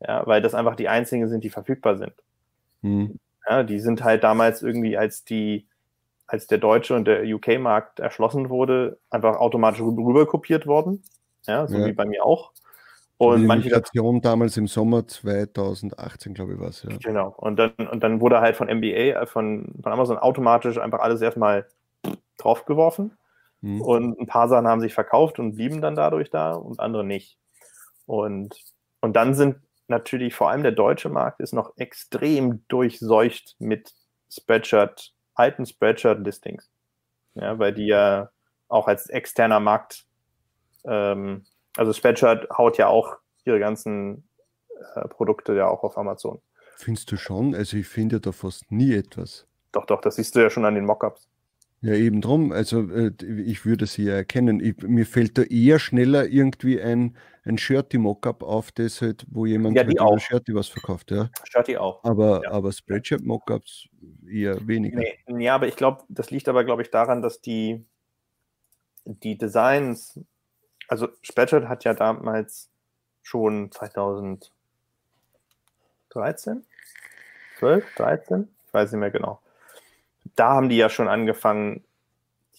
Ja, 0.00 0.26
weil 0.26 0.40
das 0.40 0.54
einfach 0.54 0.76
die 0.76 0.88
einzigen 0.88 1.28
sind, 1.28 1.44
die 1.44 1.50
verfügbar 1.50 1.98
sind. 1.98 2.14
Hm. 2.82 3.18
Ja, 3.48 3.62
die 3.62 3.80
sind 3.80 4.04
halt 4.04 4.24
damals 4.24 4.62
irgendwie, 4.62 4.96
als 4.96 5.24
die, 5.24 5.66
als 6.26 6.46
der 6.46 6.58
deutsche 6.58 6.94
und 6.94 7.06
der 7.06 7.24
UK-Markt 7.24 7.98
erschlossen 7.98 8.48
wurde, 8.48 8.98
einfach 9.10 9.36
automatisch 9.36 9.80
rüber 9.80 10.26
kopiert 10.26 10.66
worden. 10.66 11.02
Ja, 11.46 11.66
so 11.66 11.78
ja. 11.78 11.86
wie 11.86 11.92
bei 11.92 12.04
mir 12.04 12.24
auch. 12.24 12.52
Und 13.20 13.42
die 13.42 13.46
manche 13.46 13.66
Migration 13.66 14.22
damals 14.22 14.56
im 14.56 14.66
Sommer 14.66 15.06
2018, 15.06 16.32
glaube 16.32 16.54
ich, 16.54 16.58
war 16.58 16.68
es, 16.68 16.82
ja. 16.84 16.96
Genau. 16.96 17.34
Und 17.36 17.56
dann, 17.58 17.72
und 17.76 18.02
dann 18.02 18.22
wurde 18.22 18.40
halt 18.40 18.56
von 18.56 18.68
MBA, 18.68 19.20
äh, 19.20 19.26
von, 19.26 19.74
von 19.82 19.92
Amazon 19.92 20.16
automatisch 20.16 20.78
einfach 20.78 21.00
alles 21.00 21.20
erstmal 21.20 21.66
draufgeworfen. 22.38 23.18
Hm. 23.60 23.82
Und 23.82 24.18
ein 24.18 24.26
paar 24.26 24.48
Sachen 24.48 24.66
haben 24.66 24.80
sich 24.80 24.94
verkauft 24.94 25.38
und 25.38 25.56
blieben 25.56 25.82
dann 25.82 25.96
dadurch 25.96 26.30
da 26.30 26.54
und 26.54 26.80
andere 26.80 27.04
nicht. 27.04 27.36
Und, 28.06 28.54
und 29.02 29.14
dann 29.16 29.34
sind 29.34 29.56
natürlich 29.86 30.34
vor 30.34 30.48
allem 30.48 30.62
der 30.62 30.72
deutsche 30.72 31.10
Markt 31.10 31.40
ist 31.40 31.52
noch 31.52 31.76
extrem 31.76 32.66
durchseucht 32.68 33.54
mit 33.58 33.92
Spreadshirt, 34.32 35.12
alten 35.34 35.66
Spreadshirt-Listings. 35.66 36.70
Ja, 37.34 37.58
weil 37.58 37.74
die 37.74 37.86
ja 37.86 38.30
auch 38.68 38.88
als 38.88 39.10
externer 39.10 39.60
Markt 39.60 40.06
ähm, 40.84 41.44
also 41.76 41.92
Spreadshirt 41.92 42.48
haut 42.50 42.78
ja 42.78 42.88
auch 42.88 43.16
ihre 43.44 43.58
ganzen 43.58 44.28
äh, 44.94 45.08
Produkte 45.08 45.54
ja 45.54 45.68
auch 45.68 45.82
auf 45.82 45.96
Amazon. 45.98 46.40
Findest 46.76 47.12
du 47.12 47.16
schon? 47.16 47.54
Also 47.54 47.76
ich 47.76 47.86
finde 47.86 48.16
ja 48.16 48.20
da 48.20 48.32
fast 48.32 48.70
nie 48.70 48.94
etwas. 48.94 49.46
Doch, 49.72 49.86
doch, 49.86 50.00
das 50.00 50.16
siehst 50.16 50.34
du 50.34 50.40
ja 50.40 50.50
schon 50.50 50.64
an 50.64 50.74
den 50.74 50.86
Mockups. 50.86 51.28
Ja, 51.82 51.94
eben 51.94 52.20
drum. 52.20 52.52
Also 52.52 52.90
äh, 52.90 53.12
ich 53.24 53.64
würde 53.64 53.86
sie 53.86 54.04
ja 54.04 54.14
erkennen. 54.14 54.60
Ich, 54.60 54.76
mir 54.82 55.06
fällt 55.06 55.38
da 55.38 55.42
eher 55.42 55.78
schneller 55.78 56.26
irgendwie 56.26 56.80
ein, 56.80 57.16
ein 57.44 57.56
Shirty-Mockup 57.56 58.42
auf, 58.42 58.70
das 58.72 59.00
halt, 59.00 59.24
wo 59.30 59.46
jemand 59.46 59.76
ja, 59.76 59.84
die 59.84 59.98
halt 59.98 60.00
auch. 60.00 60.18
Shirty 60.18 60.54
was 60.54 60.68
verkauft. 60.68 61.10
Ja. 61.10 61.30
Shirty 61.44 61.78
auch. 61.78 62.04
Aber, 62.04 62.42
ja. 62.44 62.50
aber 62.50 62.72
Spreadshirt-Mockups 62.72 63.88
eher 64.28 64.66
weniger. 64.66 64.98
Nee, 64.98 65.44
ja, 65.44 65.54
aber 65.54 65.68
ich 65.68 65.76
glaube, 65.76 66.04
das 66.08 66.30
liegt 66.30 66.48
aber, 66.48 66.64
glaube 66.64 66.82
ich, 66.82 66.90
daran, 66.90 67.22
dass 67.22 67.40
die, 67.40 67.86
die 69.06 69.38
Designs 69.38 70.20
also 70.90 71.08
Spreadshirt 71.22 71.68
hat 71.68 71.84
ja 71.84 71.94
damals 71.94 72.68
schon 73.22 73.70
2013, 73.70 74.50
12, 77.60 77.94
13, 77.94 78.48
ich 78.66 78.74
weiß 78.74 78.90
nicht 78.90 79.00
mehr 79.00 79.12
genau. 79.12 79.40
Da 80.34 80.54
haben 80.54 80.68
die 80.68 80.76
ja 80.76 80.88
schon 80.88 81.06
angefangen, 81.06 81.84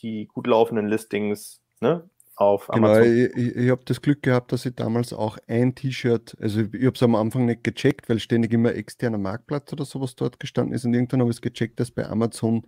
die 0.02 0.28
gut 0.28 0.48
laufenden 0.48 0.88
Listings 0.88 1.60
ne, 1.82 2.10
auf 2.36 2.68
genau, 2.68 2.88
Amazon. 2.88 3.04
Genau, 3.04 3.36
ich, 3.36 3.56
ich 3.58 3.70
habe 3.70 3.82
das 3.84 4.02
Glück 4.02 4.24
gehabt, 4.24 4.54
dass 4.54 4.66
ich 4.66 4.76
damals 4.76 5.12
auch 5.12 5.38
ein 5.48 5.76
T-Shirt, 5.76 6.38
also 6.40 6.62
ich 6.62 6.86
habe 6.86 6.96
es 6.96 7.04
am 7.04 7.16
Anfang 7.16 7.46
nicht 7.46 7.66
gecheckt, 7.66 8.08
weil 8.08 8.20
ständig 8.20 8.54
immer 8.54 8.74
externer 8.74 9.18
Marktplatz 9.18 9.74
oder 9.74 9.84
sowas 9.84 10.16
dort 10.16 10.40
gestanden 10.40 10.74
ist 10.74 10.86
und 10.86 10.94
irgendwann 10.94 11.20
habe 11.20 11.32
ich 11.32 11.38
es 11.38 11.42
gecheckt, 11.42 11.82
dass 11.82 11.92
bei 11.92 12.06
Amazon 12.06 12.66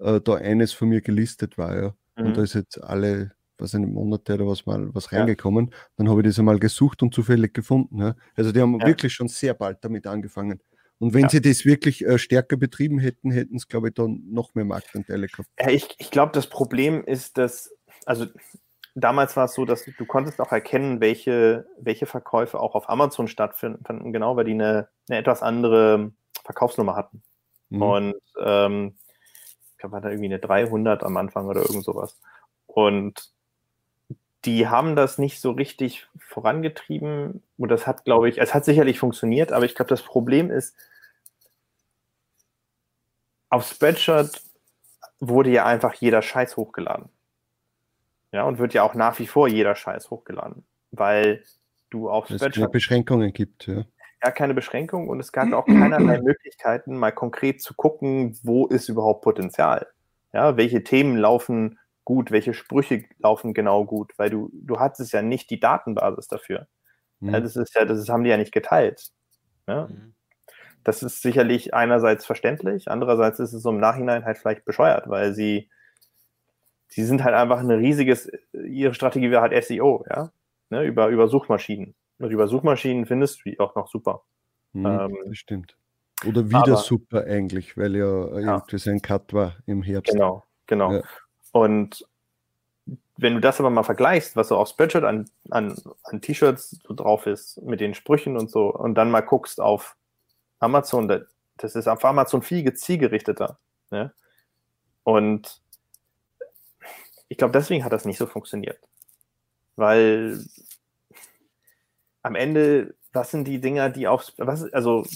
äh, 0.00 0.20
da 0.20 0.34
eines 0.34 0.72
von 0.72 0.88
mir 0.88 1.00
gelistet 1.00 1.58
war, 1.58 1.76
ja. 1.76 1.94
Mhm. 2.16 2.26
Und 2.26 2.36
da 2.36 2.42
ist 2.42 2.54
jetzt 2.54 2.82
alle 2.82 3.35
was 3.58 3.74
in 3.74 3.92
Monate 3.92 4.34
oder 4.34 4.46
was 4.46 4.66
mal 4.66 4.94
was 4.94 5.10
ja. 5.10 5.18
reingekommen. 5.18 5.72
Dann 5.96 6.08
habe 6.08 6.20
ich 6.20 6.26
das 6.28 6.38
einmal 6.38 6.58
gesucht 6.58 7.02
und 7.02 7.14
zufällig 7.14 7.54
gefunden. 7.54 7.98
Ja. 7.98 8.14
Also 8.34 8.52
die 8.52 8.60
haben 8.60 8.78
ja. 8.80 8.86
wirklich 8.86 9.12
schon 9.12 9.28
sehr 9.28 9.54
bald 9.54 9.78
damit 9.82 10.06
angefangen. 10.06 10.60
Und 10.98 11.12
wenn 11.12 11.22
ja. 11.22 11.28
sie 11.28 11.40
das 11.40 11.64
wirklich 11.64 12.04
äh, 12.04 12.18
stärker 12.18 12.56
betrieben 12.56 12.98
hätten, 12.98 13.30
hätten 13.30 13.56
es, 13.56 13.68
glaube 13.68 13.88
ich, 13.88 13.94
dann 13.94 14.22
noch 14.30 14.54
mehr 14.54 14.64
Marktanteile 14.64 15.26
gehabt. 15.26 15.48
Ja, 15.60 15.68
ich, 15.68 15.94
ich 15.98 16.10
glaube, 16.10 16.32
das 16.32 16.46
Problem 16.46 17.04
ist, 17.04 17.36
dass, 17.36 17.74
also 18.06 18.26
damals 18.94 19.36
war 19.36 19.44
es 19.44 19.54
so, 19.54 19.64
dass 19.64 19.84
du 19.84 20.06
konntest 20.06 20.40
auch 20.40 20.52
erkennen, 20.52 21.00
welche, 21.00 21.66
welche 21.78 22.06
Verkäufe 22.06 22.58
auch 22.58 22.74
auf 22.74 22.88
Amazon 22.88 23.28
stattfinden, 23.28 24.12
genau, 24.12 24.36
weil 24.36 24.46
die 24.46 24.52
eine, 24.52 24.88
eine 25.08 25.18
etwas 25.18 25.42
andere 25.42 26.12
Verkaufsnummer 26.44 26.96
hatten. 26.96 27.22
Mhm. 27.68 27.82
Und 27.82 28.14
ähm, 28.40 28.96
ich 29.72 29.78
glaube, 29.78 29.92
war 29.92 30.00
da 30.00 30.08
irgendwie 30.08 30.26
eine 30.26 30.38
300 30.38 31.02
am 31.02 31.16
Anfang 31.18 31.46
oder 31.46 31.60
irgend 31.60 31.84
sowas. 31.84 32.18
Und 32.66 33.35
die 34.46 34.68
haben 34.68 34.94
das 34.94 35.18
nicht 35.18 35.40
so 35.40 35.50
richtig 35.50 36.06
vorangetrieben. 36.18 37.42
Und 37.58 37.68
das 37.68 37.86
hat, 37.86 38.04
glaube 38.04 38.28
ich, 38.28 38.38
es 38.38 38.54
hat 38.54 38.64
sicherlich 38.64 38.98
funktioniert, 38.98 39.52
aber 39.52 39.64
ich 39.64 39.74
glaube, 39.74 39.88
das 39.88 40.02
Problem 40.02 40.50
ist, 40.50 40.76
auf 43.50 43.66
Spreadshirt 43.66 44.40
wurde 45.18 45.50
ja 45.50 45.66
einfach 45.66 45.94
jeder 45.94 46.22
Scheiß 46.22 46.56
hochgeladen. 46.56 47.08
Ja, 48.32 48.44
und 48.44 48.58
wird 48.58 48.74
ja 48.74 48.82
auch 48.82 48.94
nach 48.94 49.18
wie 49.18 49.26
vor 49.26 49.48
jeder 49.48 49.74
Scheiß 49.74 50.10
hochgeladen, 50.10 50.64
weil 50.90 51.42
du 51.90 52.08
auf 52.08 52.26
Spreadshirt. 52.26 52.52
Es 52.52 52.56
keine 52.56 52.68
Beschränkungen 52.68 53.32
gibt, 53.32 53.66
ja. 53.66 53.84
Ja, 54.22 54.30
keine 54.30 54.54
Beschränkungen 54.54 55.08
und 55.08 55.20
es 55.20 55.32
gab 55.32 55.52
auch 55.52 55.66
keinerlei 55.66 56.20
Möglichkeiten, 56.20 56.96
mal 56.96 57.12
konkret 57.12 57.62
zu 57.62 57.74
gucken, 57.74 58.38
wo 58.42 58.66
ist 58.66 58.88
überhaupt 58.88 59.22
Potenzial. 59.22 59.86
Ja, 60.32 60.56
welche 60.56 60.84
Themen 60.84 61.16
laufen 61.16 61.78
gut, 62.06 62.30
welche 62.30 62.54
Sprüche 62.54 63.04
laufen 63.18 63.52
genau 63.52 63.84
gut, 63.84 64.14
weil 64.16 64.30
du, 64.30 64.48
du 64.52 64.78
hattest 64.78 65.12
ja 65.12 65.22
nicht 65.22 65.50
die 65.50 65.58
Datenbasis 65.58 66.28
dafür. 66.28 66.68
Mhm. 67.18 67.34
Ja, 67.34 67.40
das 67.40 67.56
ist 67.56 67.74
ja, 67.74 67.84
das 67.84 68.08
haben 68.08 68.22
die 68.22 68.30
ja 68.30 68.36
nicht 68.36 68.52
geteilt. 68.52 69.10
Ja? 69.66 69.88
Mhm. 69.88 70.14
Das 70.84 71.02
ist 71.02 71.20
sicherlich 71.20 71.74
einerseits 71.74 72.24
verständlich, 72.24 72.88
andererseits 72.88 73.40
ist 73.40 73.52
es 73.52 73.62
so 73.62 73.70
im 73.70 73.80
Nachhinein 73.80 74.24
halt 74.24 74.38
vielleicht 74.38 74.64
bescheuert, 74.64 75.08
weil 75.08 75.34
sie, 75.34 75.68
sie 76.86 77.04
sind 77.04 77.24
halt 77.24 77.34
einfach 77.34 77.58
ein 77.58 77.70
riesiges, 77.72 78.30
ihre 78.52 78.94
Strategie 78.94 79.32
wäre 79.32 79.42
halt 79.42 79.64
SEO, 79.64 80.04
ja, 80.08 80.30
ne, 80.70 80.84
über, 80.84 81.08
über 81.08 81.26
Suchmaschinen. 81.26 81.96
Und 82.18 82.30
über 82.30 82.46
Suchmaschinen 82.46 83.04
findest 83.06 83.40
du 83.40 83.50
die 83.50 83.58
auch 83.58 83.74
noch 83.74 83.88
super. 83.88 84.22
Mhm, 84.74 84.86
ähm, 84.86 85.16
das 85.26 85.38
stimmt. 85.38 85.76
Oder 86.24 86.48
wieder 86.48 86.58
aber, 86.58 86.76
super 86.76 87.24
eigentlich, 87.24 87.76
weil 87.76 87.96
ja, 87.96 88.06
ja 88.06 88.54
irgendwie 88.54 88.78
sein 88.78 89.02
Cut 89.02 89.34
war 89.34 89.56
im 89.66 89.82
Herbst. 89.82 90.12
Genau, 90.12 90.44
genau. 90.68 90.92
Ja. 90.92 91.02
Und 91.56 92.06
wenn 93.16 93.32
du 93.32 93.40
das 93.40 93.60
aber 93.60 93.70
mal 93.70 93.82
vergleichst, 93.82 94.36
was 94.36 94.48
so 94.48 94.58
auf 94.58 94.68
Spreadshirt 94.68 95.04
an, 95.04 95.30
an, 95.48 95.74
an 96.02 96.20
T-Shirts 96.20 96.80
so 96.86 96.92
drauf 96.92 97.24
ist, 97.26 97.62
mit 97.62 97.80
den 97.80 97.94
Sprüchen 97.94 98.36
und 98.36 98.50
so, 98.50 98.68
und 98.74 98.94
dann 98.94 99.10
mal 99.10 99.22
guckst 99.22 99.58
auf 99.58 99.96
Amazon, 100.58 101.24
das 101.56 101.74
ist 101.74 101.88
auf 101.88 102.04
Amazon 102.04 102.42
viel 102.42 102.70
zielgerichteter. 102.74 103.58
Ne? 103.90 104.12
Und 105.02 105.62
ich 107.28 107.38
glaube, 107.38 107.52
deswegen 107.52 107.84
hat 107.86 107.92
das 107.94 108.04
nicht 108.04 108.18
so 108.18 108.26
funktioniert. 108.26 108.78
Weil 109.76 110.44
am 112.22 112.34
Ende, 112.34 112.96
was 113.14 113.30
sind 113.30 113.48
die 113.48 113.62
Dinger, 113.62 113.88
die 113.88 114.08
auf, 114.08 114.30
was, 114.36 114.70
also 114.74 115.06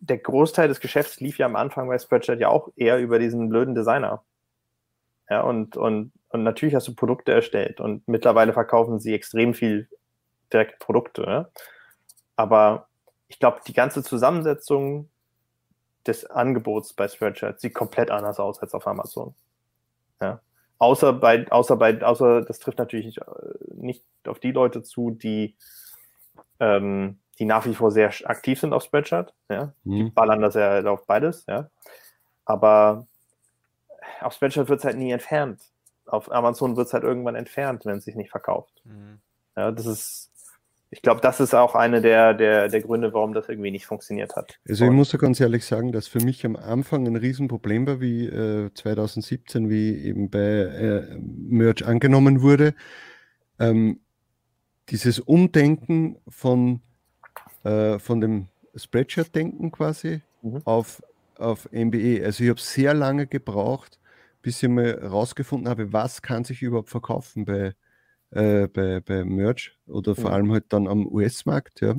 der 0.00 0.18
Großteil 0.18 0.66
des 0.66 0.80
Geschäfts 0.80 1.20
lief 1.20 1.38
ja 1.38 1.46
am 1.46 1.54
Anfang 1.54 1.86
bei 1.86 1.96
Spreadshirt 1.96 2.40
ja 2.40 2.48
auch 2.48 2.70
eher 2.74 2.98
über 2.98 3.20
diesen 3.20 3.48
blöden 3.48 3.76
Designer. 3.76 4.24
Ja, 5.30 5.42
und, 5.42 5.76
und, 5.76 6.12
und 6.28 6.42
natürlich 6.42 6.74
hast 6.74 6.88
du 6.88 6.94
Produkte 6.94 7.32
erstellt 7.32 7.80
und 7.80 8.06
mittlerweile 8.06 8.52
verkaufen 8.52 8.98
sie 9.00 9.14
extrem 9.14 9.54
viel 9.54 9.88
direkt 10.52 10.78
Produkte. 10.78 11.22
Ne? 11.22 11.50
Aber 12.36 12.88
ich 13.28 13.38
glaube, 13.38 13.60
die 13.66 13.72
ganze 13.72 14.02
Zusammensetzung 14.02 15.08
des 16.06 16.26
Angebots 16.26 16.92
bei 16.92 17.08
Spreadshirt 17.08 17.60
sieht 17.60 17.74
komplett 17.74 18.10
anders 18.10 18.38
aus 18.38 18.60
als 18.60 18.74
auf 18.74 18.86
Amazon. 18.86 19.34
Ja. 20.20 20.40
Außer 20.78 21.14
bei, 21.14 21.50
außer 21.50 21.76
bei, 21.76 22.02
außer 22.02 22.42
das 22.42 22.58
trifft 22.58 22.78
natürlich 22.78 23.18
nicht 23.72 24.04
auf 24.26 24.38
die 24.38 24.52
Leute 24.52 24.82
zu, 24.82 25.12
die, 25.12 25.56
ähm, 26.60 27.18
die 27.38 27.46
nach 27.46 27.64
wie 27.64 27.74
vor 27.74 27.90
sehr 27.90 28.12
aktiv 28.24 28.60
sind 28.60 28.72
auf 28.72 28.82
Spreadshirt. 28.82 29.32
Ja. 29.48 29.72
Mhm. 29.84 30.06
Die 30.06 30.10
ballern 30.10 30.42
das 30.42 30.54
ja 30.54 30.84
auf 30.84 31.06
beides, 31.06 31.46
ja. 31.46 31.70
Aber 32.44 33.06
auf 34.20 34.34
Spreadshirt 34.34 34.68
wird 34.68 34.80
es 34.80 34.84
halt 34.84 34.96
nie 34.96 35.10
entfernt. 35.10 35.60
Auf 36.06 36.30
Amazon 36.30 36.76
wird 36.76 36.86
es 36.86 36.92
halt 36.92 37.04
irgendwann 37.04 37.34
entfernt, 37.34 37.86
wenn 37.86 37.98
es 37.98 38.04
sich 38.04 38.14
nicht 38.14 38.30
verkauft. 38.30 38.82
Mhm. 38.84 39.20
Ja, 39.56 39.70
das 39.70 39.86
ist, 39.86 40.30
ich 40.90 41.02
glaube, 41.02 41.20
das 41.20 41.40
ist 41.40 41.54
auch 41.54 41.74
eine 41.74 42.00
der, 42.00 42.34
der, 42.34 42.68
der 42.68 42.80
Gründe, 42.82 43.12
warum 43.12 43.32
das 43.32 43.48
irgendwie 43.48 43.70
nicht 43.70 43.86
funktioniert 43.86 44.36
hat. 44.36 44.58
Also 44.68 44.84
ich 44.84 44.90
muss 44.90 45.12
ja 45.12 45.18
ganz 45.18 45.40
ehrlich 45.40 45.64
sagen, 45.64 45.92
dass 45.92 46.08
für 46.08 46.20
mich 46.20 46.44
am 46.44 46.56
Anfang 46.56 47.06
ein 47.06 47.16
Riesenproblem 47.16 47.86
war, 47.86 48.00
wie 48.00 48.26
äh, 48.26 48.70
2017, 48.74 49.70
wie 49.70 49.96
eben 50.04 50.30
bei 50.30 50.38
äh, 50.38 51.18
Merch 51.18 51.86
angenommen 51.86 52.42
wurde. 52.42 52.74
Ähm, 53.58 54.00
dieses 54.90 55.20
Umdenken 55.20 56.18
von, 56.28 56.80
äh, 57.64 57.98
von 57.98 58.20
dem 58.20 58.48
Spreadshirt-Denken 58.76 59.72
quasi 59.72 60.20
mhm. 60.42 60.62
auf, 60.64 61.02
auf 61.38 61.68
MBE. 61.72 62.24
Also 62.24 62.44
ich 62.44 62.50
habe 62.50 62.60
sehr 62.60 62.94
lange 62.94 63.26
gebraucht, 63.26 63.98
bis 64.42 64.62
ich 64.62 64.68
mal 64.68 64.92
rausgefunden 64.92 65.68
habe, 65.68 65.92
was 65.92 66.22
kann 66.22 66.44
sich 66.44 66.62
überhaupt 66.62 66.90
verkaufen 66.90 67.44
bei, 67.44 67.74
äh, 68.30 68.68
bei, 68.68 69.00
bei 69.00 69.24
Merch 69.24 69.78
oder 69.86 70.14
vor 70.14 70.30
ja. 70.30 70.36
allem 70.36 70.52
halt 70.52 70.66
dann 70.68 70.86
am 70.86 71.06
US-Markt, 71.06 71.80
ja. 71.80 71.96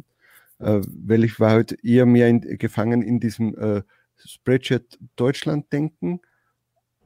Äh, 0.59 0.81
weil 0.87 1.23
ich 1.25 1.39
war 1.39 1.51
halt 1.51 1.83
eher 1.83 2.05
mehr 2.05 2.29
in, 2.29 2.41
gefangen 2.41 3.01
in 3.01 3.19
diesem 3.19 3.57
äh, 3.57 3.81
Spreadshirt 4.15 4.97
Deutschland-Denken 5.17 6.21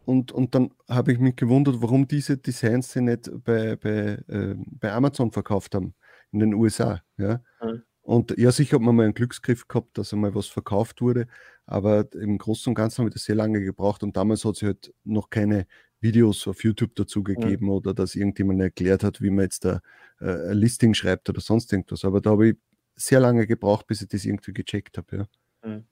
und, 0.05 0.31
und 0.31 0.55
dann 0.55 0.71
habe 0.87 1.11
ich 1.11 1.19
mich 1.19 1.35
gewundert, 1.35 1.81
warum 1.81 2.07
diese 2.07 2.37
Designs 2.37 2.91
sie 2.91 3.01
nicht 3.01 3.29
bei, 3.43 3.75
bei, 3.75 4.17
äh, 4.27 4.55
bei 4.57 4.91
Amazon 4.91 5.31
verkauft 5.31 5.75
haben, 5.75 5.93
in 6.31 6.39
den 6.39 6.53
USA, 6.53 7.01
ja. 7.17 7.41
Mhm. 7.61 7.83
Und 8.09 8.35
ja, 8.39 8.51
sicher 8.51 8.77
hat 8.77 8.81
man 8.81 8.95
mal 8.95 9.03
einen 9.03 9.13
Glücksgriff 9.13 9.67
gehabt, 9.67 9.95
dass 9.99 10.13
einmal 10.13 10.33
was 10.33 10.47
verkauft 10.47 10.99
wurde, 10.99 11.27
aber 11.67 12.11
im 12.15 12.39
Großen 12.39 12.71
und 12.71 12.73
Ganzen 12.73 13.01
habe 13.01 13.09
ich 13.09 13.13
das 13.13 13.25
sehr 13.25 13.35
lange 13.35 13.61
gebraucht 13.61 14.01
und 14.01 14.17
damals 14.17 14.45
hat 14.45 14.55
es 14.55 14.63
halt 14.63 14.91
noch 15.03 15.29
keine 15.29 15.67
Videos 16.01 16.47
auf 16.47 16.63
YouTube 16.63 16.95
dazu 16.95 17.21
gegeben 17.21 17.67
ja. 17.67 17.73
oder 17.73 17.93
dass 17.93 18.15
irgendjemand 18.15 18.61
erklärt 18.61 19.03
hat, 19.03 19.21
wie 19.21 19.29
man 19.29 19.43
jetzt 19.43 19.63
da 19.63 19.81
äh, 20.21 20.49
ein 20.49 20.57
Listing 20.57 20.95
schreibt 20.95 21.29
oder 21.29 21.39
sonst 21.39 21.71
irgendwas. 21.71 22.03
Aber 22.03 22.19
da 22.19 22.31
habe 22.31 22.49
ich 22.49 22.55
sehr 22.95 23.19
lange 23.19 23.45
gebraucht, 23.45 23.85
bis 23.85 24.01
ich 24.01 24.07
das 24.07 24.25
irgendwie 24.25 24.53
gecheckt 24.53 24.97
habe. 24.97 25.27
Ja. 25.63 25.69
Mhm. 25.69 25.83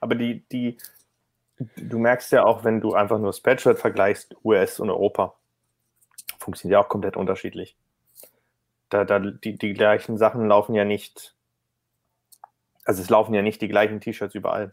Aber 0.00 0.14
die, 0.14 0.46
die, 0.50 0.78
du 1.76 1.98
merkst 1.98 2.32
ja 2.32 2.46
auch, 2.46 2.64
wenn 2.64 2.80
du 2.80 2.94
einfach 2.94 3.18
nur 3.18 3.34
Spreadshirt 3.34 3.78
vergleichst, 3.78 4.34
US 4.44 4.80
und 4.80 4.88
Europa, 4.88 5.34
funktioniert 6.38 6.78
ja 6.78 6.82
auch 6.82 6.88
komplett 6.88 7.18
unterschiedlich 7.18 7.76
da, 8.88 9.04
da 9.04 9.18
die, 9.18 9.56
die 9.56 9.72
gleichen 9.72 10.16
Sachen 10.16 10.46
laufen 10.46 10.74
ja 10.74 10.84
nicht, 10.84 11.36
also 12.84 13.02
es 13.02 13.10
laufen 13.10 13.34
ja 13.34 13.42
nicht 13.42 13.60
die 13.60 13.68
gleichen 13.68 14.00
T-Shirts 14.00 14.34
überall. 14.34 14.70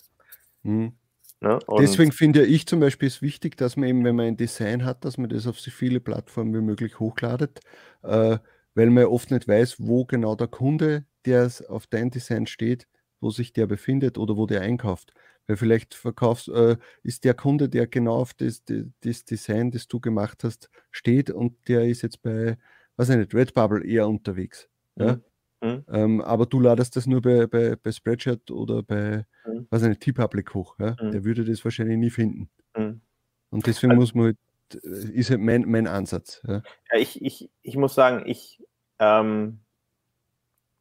Mhm. 0.64 0.94
Ne? 1.42 1.60
Deswegen 1.80 2.12
finde 2.12 2.46
ich 2.46 2.66
zum 2.66 2.80
Beispiel 2.80 3.08
es 3.08 3.22
wichtig, 3.22 3.58
dass 3.58 3.76
man 3.76 3.90
eben, 3.90 4.04
wenn 4.04 4.16
man 4.16 4.28
ein 4.28 4.38
Design 4.38 4.86
hat, 4.86 5.04
dass 5.06 5.18
man 5.18 5.30
das 5.30 5.48
auf 5.48 5.60
so 5.60 5.70
viele 5.70 6.00
Plattformen 6.00 6.54
wie 6.54 6.62
möglich 6.62 7.00
hochladet, 7.00 7.60
äh, 8.04 8.38
weil 8.74 8.90
man 8.90 9.04
ja 9.04 9.10
oft 9.10 9.32
nicht 9.32 9.48
weiß, 9.48 9.76
wo 9.80 10.06
genau 10.06 10.36
der 10.36 10.48
Kunde, 10.48 11.06
der 11.26 11.52
auf 11.68 11.88
dein 11.88 12.10
Design 12.10 12.48
steht, 12.48 12.88
wo 13.20 13.30
sich 13.30 13.54
der 13.54 13.68
befindet 13.68 14.18
oder 14.18 14.38
wo 14.38 14.46
der 14.46 14.62
einkauft. 14.62 15.14
Weil 15.48 15.58
vielleicht 15.58 15.94
verkaufst, 15.94 16.48
äh, 16.48 16.78
ist 17.04 17.24
der 17.26 17.34
Kunde, 17.34 17.70
der 17.70 17.88
genau 17.88 18.16
auf 18.16 18.34
das, 18.34 18.64
das, 19.02 19.26
Design, 19.26 19.72
das 19.72 19.88
du 19.88 20.00
gemacht 20.00 20.44
hast, 20.44 20.70
steht 20.92 21.30
und 21.30 21.68
der 21.68 21.86
ist 21.86 22.02
jetzt 22.02 22.22
bei 22.24 22.58
weiß 22.98 23.10
ich 23.10 23.18
nicht, 23.18 23.34
Redbubble 23.34 23.86
eher 23.86 24.08
unterwegs. 24.08 24.70
Ja? 24.96 25.20
Mhm. 25.62 25.86
Ähm, 25.92 26.22
aber 26.22 26.46
du 26.46 26.60
ladest 26.60 26.96
das 26.96 27.08
nur 27.08 27.22
bei, 27.22 27.48
bei, 27.48 27.76
bei 27.76 27.92
Spreadshirt 27.92 28.52
oder 28.52 28.84
bei, 28.84 29.26
mhm. 29.46 29.68
weiß 29.70 29.84
ich 29.84 29.90
nicht, 29.90 30.02
T-Public 30.02 30.54
hoch. 30.54 30.76
Ja? 30.80 30.96
Mhm. 31.02 31.12
Der 31.12 31.24
würde 31.24 31.46
das 31.46 31.64
wahrscheinlich 31.64 31.98
nie 31.98 32.10
finden. 32.10 32.50
Mhm. 32.78 33.02
Und 33.50 33.68
deswegen 33.68 33.92
also, 33.92 34.02
muss 34.02 34.16
man 34.16 34.26
halt, 34.26 34.84
äh, 34.84 35.12
ist 35.12 35.30
halt 35.30 35.42
mein, 35.42 35.64
mein 35.64 35.88
Ansatz. 35.88 36.42
Ja, 36.48 36.62
ja 36.92 37.00
ich, 37.00 37.22
ich, 37.22 37.50
ich 37.62 37.78
muss 37.78 37.96
sagen, 37.96 38.24
ich, 38.26 38.62
ähm, 39.00 39.60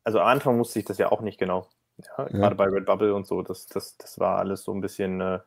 also 0.03 0.21
am 0.21 0.27
Anfang 0.27 0.59
wusste 0.59 0.79
ich 0.79 0.85
das 0.85 0.99
ja 0.99 1.11
auch 1.11 1.21
nicht 1.21 1.39
genau. 1.39 1.69
Ja, 2.19 2.25
gerade 2.25 2.57
bei 2.57 2.65
Redbubble 2.65 3.15
und 3.15 3.27
so, 3.27 3.43
das, 3.43 3.67
das, 3.67 3.97
das 3.97 4.19
war 4.19 4.39
alles 4.39 4.65
so 4.65 4.73
ein 4.73 4.81
bisschen 4.81 5.21
äh, 5.21 5.39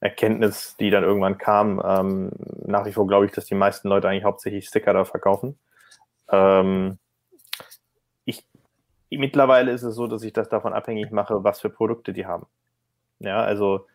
Erkenntnis, 0.00 0.76
die 0.78 0.90
dann 0.90 1.02
irgendwann 1.02 1.38
kam. 1.38 1.80
Ähm, 1.82 2.30
nach 2.66 2.84
wie 2.84 2.92
vor 2.92 3.06
glaube 3.06 3.24
ich, 3.24 3.32
dass 3.32 3.46
die 3.46 3.54
meisten 3.54 3.88
Leute 3.88 4.08
eigentlich 4.08 4.24
hauptsächlich 4.24 4.68
Sticker 4.68 4.92
da 4.92 5.04
verkaufen. 5.06 5.58
Ähm, 6.34 6.98
ich, 8.24 8.44
mittlerweile 9.10 9.72
ist 9.72 9.82
es 9.82 9.94
so, 9.94 10.06
dass 10.06 10.22
ich 10.22 10.32
das 10.32 10.48
davon 10.48 10.72
abhängig 10.72 11.10
mache, 11.10 11.44
was 11.44 11.60
für 11.60 11.70
Produkte 11.70 12.12
die 12.12 12.26
haben. 12.26 12.46
Ja, 13.20 13.42
also 13.42 13.86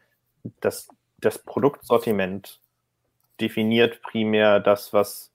das, 0.62 0.88
das 1.20 1.40
Produktsortiment 1.40 2.60
definiert 3.40 4.02
primär 4.02 4.60
das, 4.60 4.94
was 4.94 5.32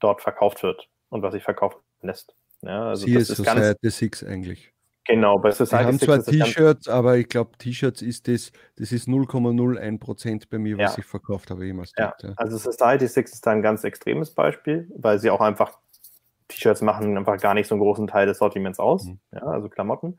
dort 0.00 0.22
verkauft 0.22 0.62
wird 0.62 0.88
und 1.08 1.22
was 1.22 1.34
sich 1.34 1.42
verkaufen 1.42 1.78
lässt. 2.02 2.34
Ja, 2.62 2.88
also 2.88 3.06
Sie 3.06 3.14
das 3.14 3.30
ist, 3.30 3.38
ist 3.40 3.44
ganz, 3.44 3.76
Six 3.82 4.24
eigentlich. 4.24 4.72
Genau, 5.06 5.38
bei 5.38 5.50
Society 5.50 5.84
haben 5.84 5.98
Six 5.98 6.04
zwar 6.06 6.24
T-Shirts, 6.24 6.88
aber 6.88 7.18
ich 7.18 7.28
glaube, 7.28 7.52
T-Shirts 7.58 8.00
ist 8.00 8.26
das, 8.26 8.52
das 8.76 8.90
ist 8.90 9.06
0,01% 9.06 10.44
bei 10.50 10.58
mir, 10.58 10.78
was 10.78 10.96
Ja. 10.96 10.98
ich 10.98 11.04
verkauft 11.04 11.50
habe 11.50 11.66
jemals. 11.66 11.92
Ja, 11.96 12.06
dort, 12.06 12.22
ja. 12.22 12.32
also 12.36 12.56
Society 12.56 13.06
Six 13.06 13.34
ist 13.34 13.46
da 13.46 13.50
ein 13.50 13.60
ganz 13.60 13.84
extremes 13.84 14.30
Beispiel, 14.30 14.90
weil 14.96 15.18
sie 15.18 15.30
auch 15.30 15.42
einfach 15.42 15.78
T-Shirts 16.48 16.82
machen 16.82 17.16
einfach 17.16 17.38
gar 17.38 17.54
nicht 17.54 17.66
so 17.68 17.74
einen 17.74 17.82
großen 17.82 18.06
Teil 18.06 18.26
des 18.26 18.38
Sortiments 18.38 18.78
aus, 18.78 19.04
Mhm. 19.06 19.18
ja, 19.32 19.42
also 19.42 19.68
Klamotten. 19.68 20.18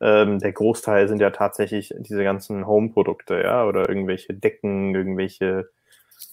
Ähm, 0.00 0.38
der 0.40 0.52
Großteil 0.52 1.08
sind 1.08 1.20
ja 1.20 1.30
tatsächlich 1.30 1.94
diese 1.98 2.24
ganzen 2.24 2.66
Home-Produkte, 2.66 3.40
ja, 3.42 3.64
oder 3.64 3.88
irgendwelche 3.88 4.34
Decken, 4.34 4.94
irgendwelche 4.94 5.68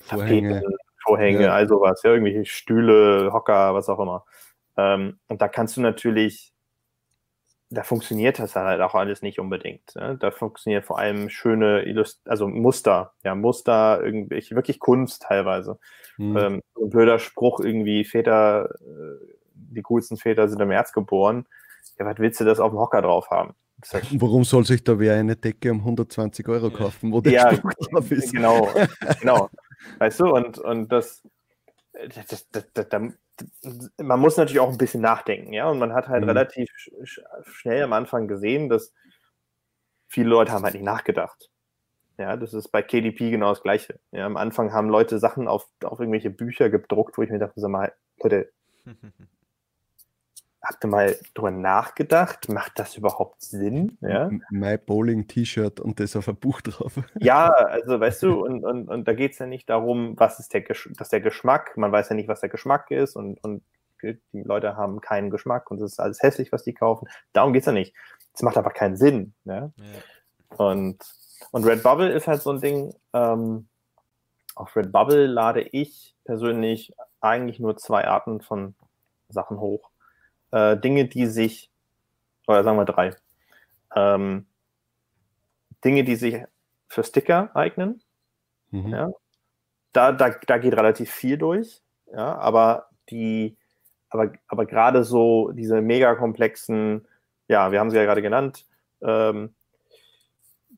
Vorhänge. 0.03 0.55
Tapeten, 0.61 0.77
Vorhänge, 1.03 1.43
Ja. 1.43 1.53
all 1.53 1.67
sowas, 1.67 2.01
ja, 2.03 2.11
irgendwelche 2.11 2.45
Stühle, 2.45 3.31
Hocker, 3.31 3.73
was 3.75 3.87
auch 3.89 3.99
immer. 3.99 4.25
Ähm, 4.77 5.19
und 5.27 5.41
da 5.41 5.47
kannst 5.47 5.77
du 5.77 5.81
natürlich, 5.81 6.51
da 7.71 7.83
funktioniert 7.83 8.39
das 8.39 8.55
halt 8.55 8.81
auch 8.81 8.95
alles 8.95 9.21
nicht 9.21 9.39
unbedingt. 9.39 9.95
Ne? 9.95 10.17
Da 10.19 10.31
funktioniert 10.31 10.85
vor 10.85 10.97
allem 10.97 11.29
schöne 11.29 11.83
Illust 11.83 12.21
also 12.25 12.47
Muster, 12.47 13.13
ja, 13.23 13.35
Muster, 13.35 14.03
irgendwelche, 14.03 14.55
wirklich 14.55 14.79
Kunst 14.79 15.23
teilweise. 15.23 15.79
Mhm. 16.17 16.37
Ähm, 16.37 16.61
so 16.73 16.85
ein 16.85 16.89
blöder 16.89 17.19
Spruch 17.19 17.59
irgendwie, 17.59 18.05
Väter, 18.05 18.69
äh, 18.81 19.25
die 19.53 19.83
coolsten 19.83 20.17
Väter 20.17 20.49
sind 20.49 20.61
im 20.61 20.69
März 20.69 20.93
geboren. 20.93 21.45
Ja, 21.99 22.05
was 22.05 22.17
willst 22.17 22.39
du 22.39 22.45
das 22.45 22.59
auf 22.59 22.71
dem 22.71 22.79
Hocker 22.79 23.01
drauf 23.01 23.29
haben? 23.29 23.53
Halt 23.93 24.05
Warum 24.21 24.43
soll 24.43 24.65
sich 24.65 24.83
da 24.83 24.97
wer 24.97 25.15
eine 25.15 25.35
Decke 25.35 25.71
um 25.71 25.79
120 25.79 26.47
Euro 26.47 26.71
kaufen, 26.71 27.11
wo 27.11 27.21
der 27.21 27.33
Ja, 27.33 27.55
Spruch 27.55 27.71
drauf 27.91 28.11
ist? 28.11 28.33
Genau, 28.33 28.67
genau. 29.19 29.49
Weißt 29.99 30.19
du, 30.19 30.33
und, 30.33 30.57
und 30.57 30.91
das, 30.91 31.21
das, 31.93 32.25
das, 32.27 32.49
das, 32.49 32.89
das, 32.89 33.13
man 33.97 34.19
muss 34.19 34.37
natürlich 34.37 34.59
auch 34.59 34.69
ein 34.71 34.77
bisschen 34.77 35.01
nachdenken, 35.01 35.53
ja. 35.53 35.69
Und 35.69 35.79
man 35.79 35.93
hat 35.93 36.07
halt 36.07 36.23
Mhm. 36.23 36.29
relativ 36.29 36.69
sch 36.75 36.89
sch 37.03 37.19
schnell 37.47 37.83
am 37.83 37.93
Anfang 37.93 38.27
gesehen, 38.27 38.69
dass 38.69 38.93
viele 40.07 40.29
Leute 40.29 40.51
haben 40.51 40.63
halt 40.63 40.73
nicht 40.73 40.83
nachgedacht. 40.83 41.49
Ja, 42.17 42.35
das 42.37 42.53
ist 42.53 42.69
bei 42.69 42.81
KDP 42.81 43.31
genau 43.31 43.49
das 43.49 43.63
Gleiche. 43.63 43.99
Ja, 44.11 44.25
am 44.25 44.37
Anfang 44.37 44.73
haben 44.73 44.89
Leute 44.89 45.19
Sachen 45.19 45.47
auf, 45.47 45.67
auf 45.83 45.99
irgendwelche 45.99 46.29
Bücher 46.29 46.69
gedruckt, 46.69 47.17
wo 47.17 47.21
ich 47.23 47.29
mir 47.29 47.39
dachte, 47.39 47.59
sag 47.61 47.71
mal, 47.71 47.93
Leute, 48.21 48.51
habt 50.61 50.83
ihr 50.83 50.87
mal 50.87 51.15
drüber 51.33 51.51
nachgedacht? 51.51 52.49
Macht 52.49 52.79
das 52.79 52.97
überhaupt 52.97 53.41
Sinn? 53.41 53.97
Ja. 54.01 54.29
My 54.49 54.77
Bowling 54.77 55.27
T-Shirt 55.27 55.79
und 55.79 55.99
das 55.99 56.15
auf 56.15 56.27
ein 56.27 56.35
Buch 56.35 56.61
drauf. 56.61 56.99
Ja, 57.19 57.47
also 57.47 57.99
weißt 57.99 58.23
du, 58.23 58.45
und, 58.45 58.63
und, 58.63 58.87
und 58.89 59.07
da 59.07 59.13
geht 59.13 59.33
es 59.33 59.39
ja 59.39 59.45
nicht 59.45 59.69
darum, 59.69 60.13
was 60.17 60.39
ist 60.39 60.53
der, 60.53 60.61
Gesch 60.61 60.89
dass 60.97 61.09
der 61.09 61.21
Geschmack, 61.21 61.77
man 61.77 61.91
weiß 61.91 62.09
ja 62.09 62.15
nicht, 62.15 62.27
was 62.27 62.41
der 62.41 62.49
Geschmack 62.49 62.91
ist 62.91 63.15
und, 63.15 63.43
und 63.43 63.63
die 64.01 64.41
Leute 64.43 64.77
haben 64.77 65.01
keinen 65.01 65.29
Geschmack 65.29 65.71
und 65.71 65.81
es 65.81 65.93
ist 65.93 65.99
alles 65.99 66.21
hässlich, 66.21 66.51
was 66.51 66.63
die 66.63 66.73
kaufen. 66.73 67.07
Darum 67.33 67.53
geht 67.53 67.63
es 67.63 67.65
ja 67.65 67.73
nicht. 67.73 67.93
Es 68.33 68.41
macht 68.41 68.57
einfach 68.57 68.73
keinen 68.73 68.95
Sinn. 68.95 69.33
Ne? 69.43 69.73
Ja. 69.77 70.55
Und, 70.57 71.03
und 71.51 71.65
Redbubble 71.65 72.09
ist 72.09 72.27
halt 72.27 72.41
so 72.41 72.51
ein 72.51 72.61
Ding, 72.61 72.93
ähm, 73.13 73.67
auf 74.55 74.75
Redbubble 74.75 75.25
lade 75.25 75.61
ich 75.61 76.15
persönlich 76.23 76.93
eigentlich 77.21 77.59
nur 77.59 77.77
zwei 77.77 78.07
Arten 78.07 78.41
von 78.41 78.75
Sachen 79.29 79.59
hoch. 79.59 79.89
Äh, 80.51 80.77
Dinge, 80.77 81.05
die 81.05 81.27
sich, 81.27 81.71
oder 82.47 82.63
sagen 82.63 82.77
wir 82.77 82.85
drei, 82.85 83.15
ähm, 83.95 84.45
Dinge, 85.83 86.03
die 86.03 86.15
sich 86.15 86.43
für 86.87 87.03
Sticker 87.03 87.51
eignen, 87.55 88.01
Mhm. 88.71 88.89
ja. 88.93 89.09
Da, 89.93 90.11
da, 90.11 90.29
da 90.29 90.57
geht 90.57 90.75
relativ 90.75 91.11
viel 91.11 91.37
durch, 91.37 91.81
ja, 92.13 92.37
aber 92.37 92.89
die, 93.09 93.57
aber, 94.09 94.33
aber 94.47 94.65
gerade 94.65 95.03
so 95.03 95.51
diese 95.51 95.81
mega 95.81 96.15
komplexen, 96.15 97.07
ja, 97.47 97.71
wir 97.71 97.79
haben 97.79 97.89
sie 97.89 97.97
ja 97.97 98.05
gerade 98.05 98.21
genannt, 98.21 98.65
ähm, 99.01 99.55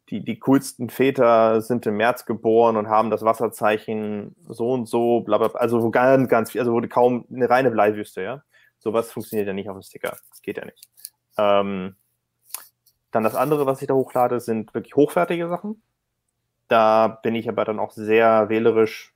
die, 0.10 0.24
die 0.24 0.40
coolsten 0.40 0.90
Väter 0.90 1.62
sind 1.62 1.86
im 1.86 1.98
März 1.98 2.26
geboren 2.26 2.78
und 2.78 2.90
haben 2.90 3.10
das 3.10 3.24
Wasserzeichen 3.24 4.36
so 4.48 4.72
und 4.72 4.88
so, 4.88 5.22
bla 5.22 5.38
bla, 5.38 5.50
bla, 5.50 5.60
also 5.60 5.82
wo 5.82 5.90
ganz, 5.92 6.28
ganz 6.30 6.52
viel, 6.52 6.62
also 6.62 6.74
wo 6.74 6.82
kaum 6.88 7.26
eine 7.34 7.50
reine 7.50 7.72
Bleiwüste, 7.72 8.22
ja. 8.22 8.44
Sowas 8.82 9.12
funktioniert 9.12 9.48
ja 9.48 9.54
nicht 9.54 9.70
auf 9.70 9.78
dem 9.78 9.84
Sticker. 9.84 10.18
Das 10.30 10.42
geht 10.42 10.58
ja 10.58 10.66
nicht. 10.66 10.90
Ähm, 11.38 11.96
dann 13.12 13.24
das 13.24 13.36
andere, 13.36 13.66
was 13.66 13.82
ich 13.82 13.88
da 13.88 13.94
hochlade, 13.94 14.40
sind 14.40 14.74
wirklich 14.74 14.96
hochwertige 14.96 15.48
Sachen. 15.48 15.82
Da 16.68 17.08
bin 17.08 17.36
ich 17.36 17.48
aber 17.48 17.64
dann 17.64 17.80
auch 17.80 17.92
sehr 17.92 18.50
wählerisch, 18.50 19.14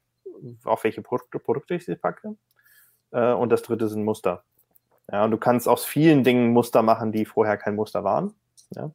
auf 0.63 0.84
welche 0.84 1.01
Produkte, 1.01 1.39
Produkte 1.39 1.76
ich 1.76 1.86
sie 1.86 1.95
packe. 1.95 2.36
Äh, 3.11 3.34
und 3.34 3.49
das 3.49 3.63
dritte 3.63 3.88
sind 3.88 4.03
Muster. 4.03 4.43
Ja, 5.11 5.26
und 5.26 5.32
du 5.32 5.38
kannst 5.38 5.68
aus 5.68 5.84
vielen 5.84 6.24
Dingen 6.24 6.51
Muster 6.51 6.84
machen, 6.84 7.11
die 7.11 7.26
vorher 7.26 7.57
kein 7.57 7.76
Muster 7.76 8.03
waren. 8.03 8.36
Ja. 8.72 8.91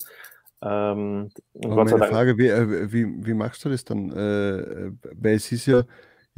Ähm, 0.62 1.31
meine 1.55 1.89
Frage, 1.89 2.37
wie, 2.37 2.49
äh, 2.49 2.93
wie, 2.93 3.27
wie 3.27 3.35
machst 3.35 3.64
du 3.64 3.71
das 3.71 3.85
dann? 3.85 4.11
Äh, 4.12 4.93
weil 5.14 5.35
es 5.35 5.51
ist 5.51 5.66
ja, 5.66 5.83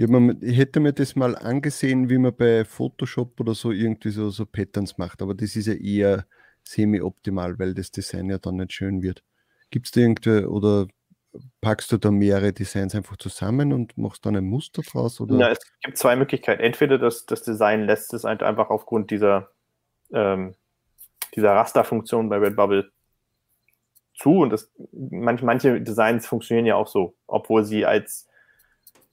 ich, 0.05 0.11
mir, 0.11 0.37
ich 0.41 0.57
hätte 0.57 0.81
mir 0.81 0.93
das 0.93 1.17
mal 1.17 1.37
angesehen, 1.37 2.09
wie 2.09 2.19
man 2.19 2.35
bei 2.35 2.65
Photoshop 2.65 3.39
oder 3.41 3.55
so 3.55 3.71
irgendwie 3.71 4.11
so, 4.11 4.31
so 4.31 4.47
Patterns 4.47 4.99
macht, 4.99 5.23
aber 5.23 5.35
das 5.35 5.57
ist 5.57 5.67
ja 5.67 5.75
eher 5.75 6.27
semi-optimal, 6.65 7.59
weil 7.59 7.75
das 7.75 7.91
Design 7.91 8.31
ja 8.31 8.39
dann 8.39 8.57
nicht 8.57 8.73
schön 8.73 9.03
wird. 9.03 9.23
Gibt 9.71 9.87
es 9.87 9.93
da 9.93 10.01
irgendwie 10.01 10.45
oder 10.45 10.87
packst 11.61 11.93
du 11.93 11.99
da 11.99 12.11
mehrere 12.11 12.53
Designs 12.53 12.95
einfach 12.95 13.17
zusammen 13.17 13.73
und 13.73 13.97
machst 13.97 14.27
dann 14.27 14.37
ein 14.37 14.45
Muster 14.45 14.83
draus? 14.83 15.21
Oder? 15.21 15.35
Na, 15.35 15.51
es 15.51 15.59
gibt 15.83 15.97
zwei 15.97 16.17
Möglichkeiten. 16.17 16.61
Entweder 16.61 16.99
das, 16.99 17.27
das 17.27 17.43
Design 17.43 17.87
lässt 17.87 18.13
es 18.13 18.25
halt 18.25 18.43
einfach 18.43 18.71
aufgrund 18.71 19.11
dieser, 19.11 19.51
ähm, 20.13 20.55
dieser 21.35 21.53
Rasterfunktion 21.53 22.29
bei 22.29 22.37
Redbubble 22.37 22.91
zu 24.15 24.41
und 24.41 24.51
das, 24.51 24.71
manch, 24.93 25.43
manche 25.43 25.81
Designs 25.81 26.27
funktionieren 26.27 26.67
ja 26.67 26.77
auch 26.77 26.87
so, 26.87 27.17
obwohl 27.27 27.65
sie 27.65 27.87
als, 27.87 28.29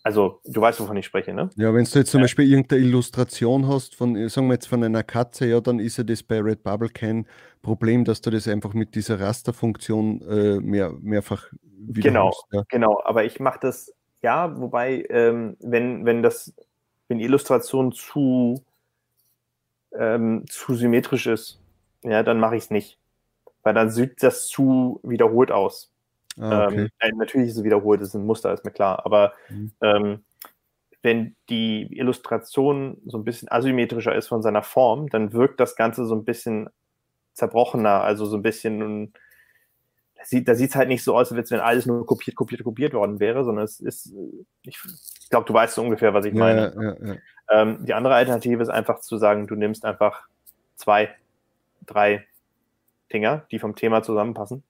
also 0.03 0.39
du 0.45 0.61
weißt, 0.61 0.79
wovon 0.79 0.97
ich 0.97 1.05
spreche, 1.05 1.33
ne? 1.33 1.49
Ja, 1.55 1.73
wenn 1.73 1.83
du 1.83 1.99
jetzt 1.99 2.11
zum 2.11 2.21
Beispiel 2.21 2.49
irgendeine 2.49 2.81
Illustration 2.81 3.67
hast, 3.67 3.95
von, 3.95 4.15
äh, 4.15 4.29
sagen 4.29 4.47
wir 4.47 4.53
jetzt 4.53 4.67
von 4.67 4.83
einer 4.83 5.03
Katze, 5.03 5.47
ja, 5.47 5.59
dann 5.59 5.79
ist 5.79 5.97
ja 5.97 6.03
das 6.03 6.23
bei 6.23 6.39
Redbubble 6.39 6.89
kein 6.89 7.27
Problem, 7.61 8.05
dass 8.05 8.21
du 8.21 8.29
das 8.29 8.47
einfach 8.47 8.73
mit 8.73 8.95
dieser 8.95 9.19
Rasterfunktion 9.19 10.21
äh, 10.21 10.59
mehr, 10.61 10.91
mehrfach 11.01 11.47
wiederholst. 11.77 12.45
Ja. 12.51 12.63
Genau, 12.69 13.01
aber 13.03 13.25
ich 13.25 13.39
mache 13.39 13.59
das, 13.61 13.93
ja, 14.21 14.57
wobei, 14.59 15.05
ähm, 15.09 15.57
wenn, 15.59 16.05
wenn 16.05 16.23
das, 16.23 16.53
wenn 17.09 17.19
die 17.19 17.25
Illustration 17.25 17.91
zu, 17.91 18.63
ähm, 19.97 20.45
zu 20.49 20.75
symmetrisch 20.75 21.27
ist, 21.27 21.59
ja, 22.03 22.23
dann 22.23 22.39
mache 22.39 22.55
ich 22.55 22.63
es 22.63 22.71
nicht. 22.71 22.97
Weil 23.63 23.73
dann 23.73 23.89
sieht 23.89 24.23
das 24.23 24.47
zu 24.47 25.01
wiederholt 25.03 25.51
aus. 25.51 25.91
Ah, 26.37 26.67
okay. 26.67 26.81
Ähm, 26.81 26.89
äh, 26.99 27.11
natürlich 27.15 27.49
ist 27.49 27.57
es 27.57 27.63
wiederholt, 27.63 28.01
es 28.01 28.09
ist 28.09 28.13
ein 28.15 28.25
Muster, 28.25 28.53
ist 28.53 28.65
mir 28.65 28.71
klar. 28.71 29.05
Aber 29.05 29.33
Mhm. 29.49 29.71
ähm, 29.81 30.23
wenn 31.01 31.35
die 31.49 31.97
Illustration 31.97 32.97
so 33.05 33.17
ein 33.17 33.23
bisschen 33.23 33.49
asymmetrischer 33.49 34.13
ist 34.15 34.27
von 34.27 34.41
seiner 34.41 34.63
Form, 34.63 35.09
dann 35.09 35.31
wirkt 35.33 35.59
das 35.59 35.75
Ganze 35.75 36.05
so 36.05 36.15
ein 36.15 36.25
bisschen 36.25 36.69
zerbrochener, 37.33 38.01
also 38.01 38.25
so 38.25 38.35
ein 38.37 38.41
bisschen, 38.41 39.13
da 40.15 40.25
sieht 40.25 40.49
sieht's 40.57 40.75
halt 40.75 40.89
nicht 40.89 41.03
so 41.03 41.15
aus, 41.15 41.31
als 41.31 41.51
wenn 41.51 41.61
alles 41.61 41.85
nur 41.85 42.05
kopiert, 42.05 42.35
kopiert, 42.35 42.63
kopiert 42.63 42.93
worden 42.93 43.21
wäre, 43.21 43.45
sondern 43.45 43.63
es 43.63 43.79
ist, 43.79 44.13
ich 44.63 44.77
glaube, 45.29 45.47
du 45.47 45.53
weißt 45.53 45.75
so 45.75 45.81
ungefähr, 45.81 46.13
was 46.13 46.25
ich 46.25 46.33
ja, 46.33 46.39
meine. 46.39 46.73
ja, 46.75 47.07
ja. 47.07 47.15
Ähm, 47.51 47.85
die 47.85 47.93
andere 47.93 48.15
Alternative 48.15 48.61
ist 48.61 48.69
einfach 48.69 48.99
zu 48.99 49.17
sagen, 49.17 49.47
du 49.47 49.55
nimmst 49.55 49.85
einfach 49.85 50.27
zwei, 50.75 51.15
drei 51.85 52.25
Dinger, 53.13 53.45
die 53.51 53.59
vom 53.59 53.75
Thema 53.75 54.03
zusammenpassen. 54.03 54.63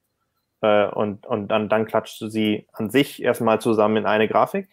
Äh, 0.62 0.88
und, 0.88 1.26
und 1.26 1.48
dann, 1.48 1.68
dann 1.68 1.86
klatschst 1.86 2.20
du 2.20 2.28
sie 2.28 2.66
an 2.72 2.90
sich 2.90 3.22
erstmal 3.22 3.60
zusammen 3.60 3.96
in 3.98 4.06
eine 4.06 4.28
Grafik. 4.28 4.68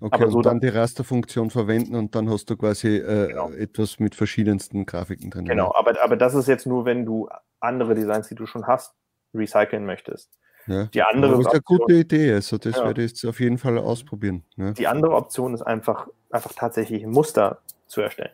Okay, 0.00 0.14
Aber 0.14 0.24
und 0.26 0.30
so 0.30 0.42
dann 0.42 0.60
die 0.60 0.68
Rasterfunktion 0.68 1.50
verwenden 1.50 1.94
und 1.96 2.14
dann 2.14 2.30
hast 2.30 2.48
du 2.48 2.56
quasi 2.56 2.96
äh, 2.98 3.28
Genau. 3.28 3.50
etwas 3.50 3.98
mit 3.98 4.14
verschiedensten 4.14 4.86
Grafiken 4.86 5.30
drin. 5.30 5.46
Genau, 5.46 5.74
aber, 5.74 6.00
aber 6.02 6.16
das 6.16 6.34
ist 6.34 6.46
jetzt 6.48 6.66
nur, 6.66 6.84
wenn 6.84 7.04
du 7.04 7.28
andere 7.60 7.94
Designs, 7.94 8.28
die 8.28 8.34
du 8.34 8.46
schon 8.46 8.66
hast, 8.66 8.94
recyceln 9.34 9.84
möchtest. 9.86 10.30
Ja. 10.66 10.84
Die 10.86 11.02
andere, 11.02 11.32
Aber 11.34 11.42
das 11.42 11.46
ist 11.48 11.52
eine 11.54 11.62
gute 11.62 11.94
Idee, 11.94 12.32
also 12.34 12.58
das 12.58 12.76
Ja. 12.76 12.84
werde 12.84 13.02
ich 13.02 13.10
jetzt 13.10 13.24
auf 13.24 13.40
jeden 13.40 13.58
Fall 13.58 13.78
ausprobieren. 13.78 14.44
Ja. 14.56 14.72
die 14.72 14.86
andere 14.86 15.14
Option 15.14 15.54
ist 15.54 15.62
einfach, 15.62 16.06
einfach 16.30 16.52
tatsächlich 16.52 17.02
ein 17.02 17.10
Muster 17.10 17.58
zu 17.86 18.00
erstellen. 18.00 18.32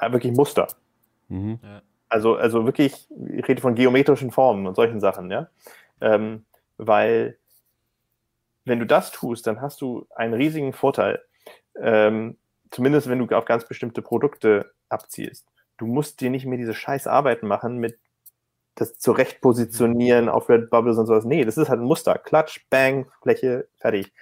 Ja, 0.00 0.12
wirklich 0.12 0.32
Muster. 0.34 0.68
Mhm. 1.28 1.58
Ja. 1.62 1.82
Also, 2.08 2.36
also 2.36 2.64
wirklich, 2.64 3.08
ich 3.34 3.48
rede 3.48 3.60
von 3.60 3.74
geometrischen 3.74 4.30
Formen 4.30 4.66
und 4.66 4.76
solchen 4.76 5.00
Sachen, 5.00 5.30
ja. 5.30 5.48
Ähm, 6.00 6.44
weil, 6.76 7.38
wenn 8.64 8.78
du 8.78 8.86
das 8.86 9.10
tust, 9.12 9.46
dann 9.46 9.60
hast 9.60 9.80
du 9.80 10.06
einen 10.14 10.34
riesigen 10.34 10.72
Vorteil. 10.72 11.22
Ähm, 11.80 12.36
zumindest 12.70 13.08
wenn 13.08 13.18
du 13.18 13.34
auf 13.36 13.44
ganz 13.44 13.66
bestimmte 13.66 14.02
Produkte 14.02 14.72
abzielst. 14.88 15.46
Du 15.78 15.86
musst 15.86 16.20
dir 16.20 16.30
nicht 16.30 16.46
mehr 16.46 16.58
diese 16.58 16.74
scheiß 16.74 17.06
Arbeiten 17.06 17.46
machen 17.46 17.78
mit 17.78 17.98
das 18.76 18.98
zurecht 18.98 19.40
positionieren 19.40 20.28
auf 20.28 20.48
Redbubble 20.50 20.94
und 20.94 21.06
sowas. 21.06 21.24
Nee, 21.24 21.44
das 21.44 21.56
ist 21.56 21.68
halt 21.70 21.80
ein 21.80 21.86
Muster. 21.86 22.18
Klatsch, 22.18 22.60
Bang, 22.68 23.10
Fläche, 23.22 23.68
fertig. 23.78 24.12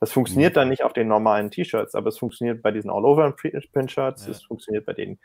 Das 0.00 0.12
funktioniert 0.12 0.56
dann 0.56 0.68
nicht 0.68 0.84
auf 0.84 0.92
den 0.92 1.08
normalen 1.08 1.50
T-Shirts, 1.50 1.94
aber 1.94 2.08
es 2.08 2.18
funktioniert 2.18 2.62
bei 2.62 2.70
diesen 2.70 2.90
All-Over-Print-Shirts, 2.90 4.26
Ja. 4.26 4.30
es 4.32 4.42
funktioniert 4.42 4.86
bei 4.86 4.92
den 4.92 5.18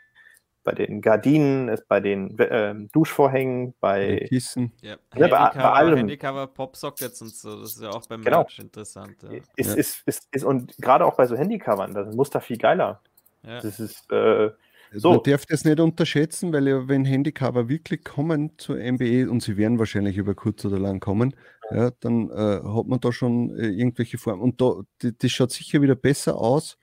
bei 0.62 0.72
den 0.72 1.00
Gardinen, 1.00 1.68
ist 1.68 1.88
bei 1.88 2.00
den 2.00 2.38
äh, 2.38 2.74
Duschvorhängen, 2.92 3.74
bei 3.80 4.26
Kissen. 4.28 4.72
Ja, 4.82 4.90
Ja, 4.90 4.96
bei- 5.16 5.20
Handycover, 5.38 5.50
bei 5.54 5.70
allem. 5.72 5.96
Handycover, 5.98 6.46
Popsockets 6.46 7.22
und 7.22 7.34
so, 7.34 7.60
das 7.60 7.76
ist 7.76 7.82
ja 7.82 7.90
auch 7.90 8.06
beim 8.06 8.22
Genau. 8.22 8.38
Merch 8.40 8.58
interessant. 8.58 9.16
Ja. 9.22 9.30
ist, 9.56 9.70
Ja. 9.70 9.74
ist, 9.74 10.02
ist, 10.06 10.28
ist, 10.32 10.44
und 10.44 10.76
gerade 10.78 11.04
auch 11.04 11.16
bei 11.16 11.26
so 11.26 11.36
Handycovern, 11.36 11.94
das 11.94 12.14
Muster 12.14 12.40
viel 12.40 12.58
geiler. 12.58 13.00
Ja. 13.42 13.60
Das 13.60 13.80
ist, 13.80 14.10
äh, 14.12 14.50
Also 14.92 15.00
So. 15.08 15.10
Man 15.12 15.22
darf 15.22 15.46
das 15.46 15.64
nicht 15.64 15.78
unterschätzen, 15.80 16.52
weil 16.52 16.66
ja, 16.68 16.88
wenn 16.88 17.04
Handycover 17.04 17.68
wirklich 17.68 18.02
kommen 18.04 18.58
zur 18.58 18.76
MBE 18.78 19.30
und 19.30 19.40
sie 19.42 19.56
werden 19.56 19.78
wahrscheinlich 19.78 20.16
über 20.16 20.34
kurz 20.34 20.64
oder 20.64 20.78
lang 20.80 20.98
kommen, 21.00 21.34
ja, 21.70 21.90
dann 22.00 22.28
äh, 22.30 22.60
hat 22.64 22.86
man 22.86 22.98
da 23.00 23.12
schon 23.12 23.56
äh, 23.56 23.68
irgendwelche 23.68 24.18
Formen. 24.18 24.42
Und 24.42 24.60
da, 24.60 24.80
die, 25.00 25.16
das 25.16 25.30
schaut 25.30 25.52
sicher 25.52 25.80
wieder 25.80 25.94
besser 25.94 26.36
aus. 26.36 26.76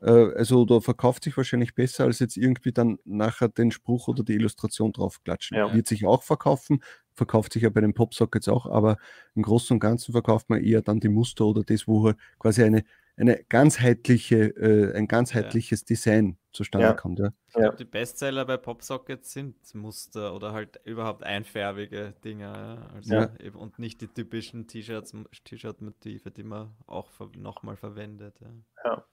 Äh, 0.00 0.10
also 0.36 0.64
da 0.64 0.80
verkauft 0.80 1.24
sich 1.24 1.36
wahrscheinlich 1.36 1.74
besser, 1.74 2.04
als 2.04 2.18
jetzt 2.20 2.36
irgendwie 2.36 2.72
dann 2.72 2.98
nachher 3.04 3.48
den 3.48 3.70
Spruch 3.70 4.08
oder 4.08 4.22
die 4.22 4.34
Illustration 4.34 4.92
draufklatschen. 4.92 5.56
Ja. 5.56 5.72
Wird 5.74 5.86
sich 5.86 6.06
auch 6.06 6.22
verkaufen, 6.22 6.82
verkauft 7.14 7.52
sich 7.52 7.62
ja 7.62 7.70
bei 7.70 7.80
den 7.80 7.94
Popsockets 7.94 8.48
auch, 8.48 8.66
aber 8.66 8.96
im 9.34 9.42
Großen 9.42 9.74
und 9.74 9.80
Ganzen 9.80 10.12
verkauft 10.12 10.48
man 10.50 10.62
eher 10.62 10.82
dann 10.82 11.00
die 11.00 11.08
Muster 11.08 11.44
oder 11.46 11.62
das, 11.62 11.86
wo 11.86 12.04
halt 12.06 12.16
quasi 12.38 12.62
eine, 12.62 12.84
eine 13.16 13.44
ganzheitliche, 13.50 14.36
äh, 14.56 14.96
ein 14.96 15.06
ganzheitliches 15.06 15.84
Design 15.84 16.38
zustande 16.52 16.86
Ja. 16.88 16.92
kommt. 16.94 17.18
Ja. 17.18 17.28
Ich 17.48 17.54
glaube, 17.54 17.76
die 17.76 17.84
Bestseller 17.84 18.46
bei 18.46 18.56
Popsockets 18.56 19.32
sind 19.32 19.56
Muster 19.74 20.34
oder 20.34 20.52
halt 20.52 20.80
überhaupt 20.84 21.22
einfärbige 21.22 22.14
Dinge. 22.24 22.44
Ja? 22.44 22.88
Also 22.94 23.14
Ja. 23.14 23.30
eben, 23.38 23.58
und 23.58 23.78
nicht 23.78 24.00
die 24.00 24.08
typischen 24.08 24.66
T-Shirts, 24.66 25.14
T-Shirt-Motive, 25.44 26.30
die 26.30 26.44
man 26.44 26.74
auch 26.86 27.10
ver 27.10 27.28
nochmal 27.36 27.76
verwendet. 27.76 28.40
Ja. 28.84 29.04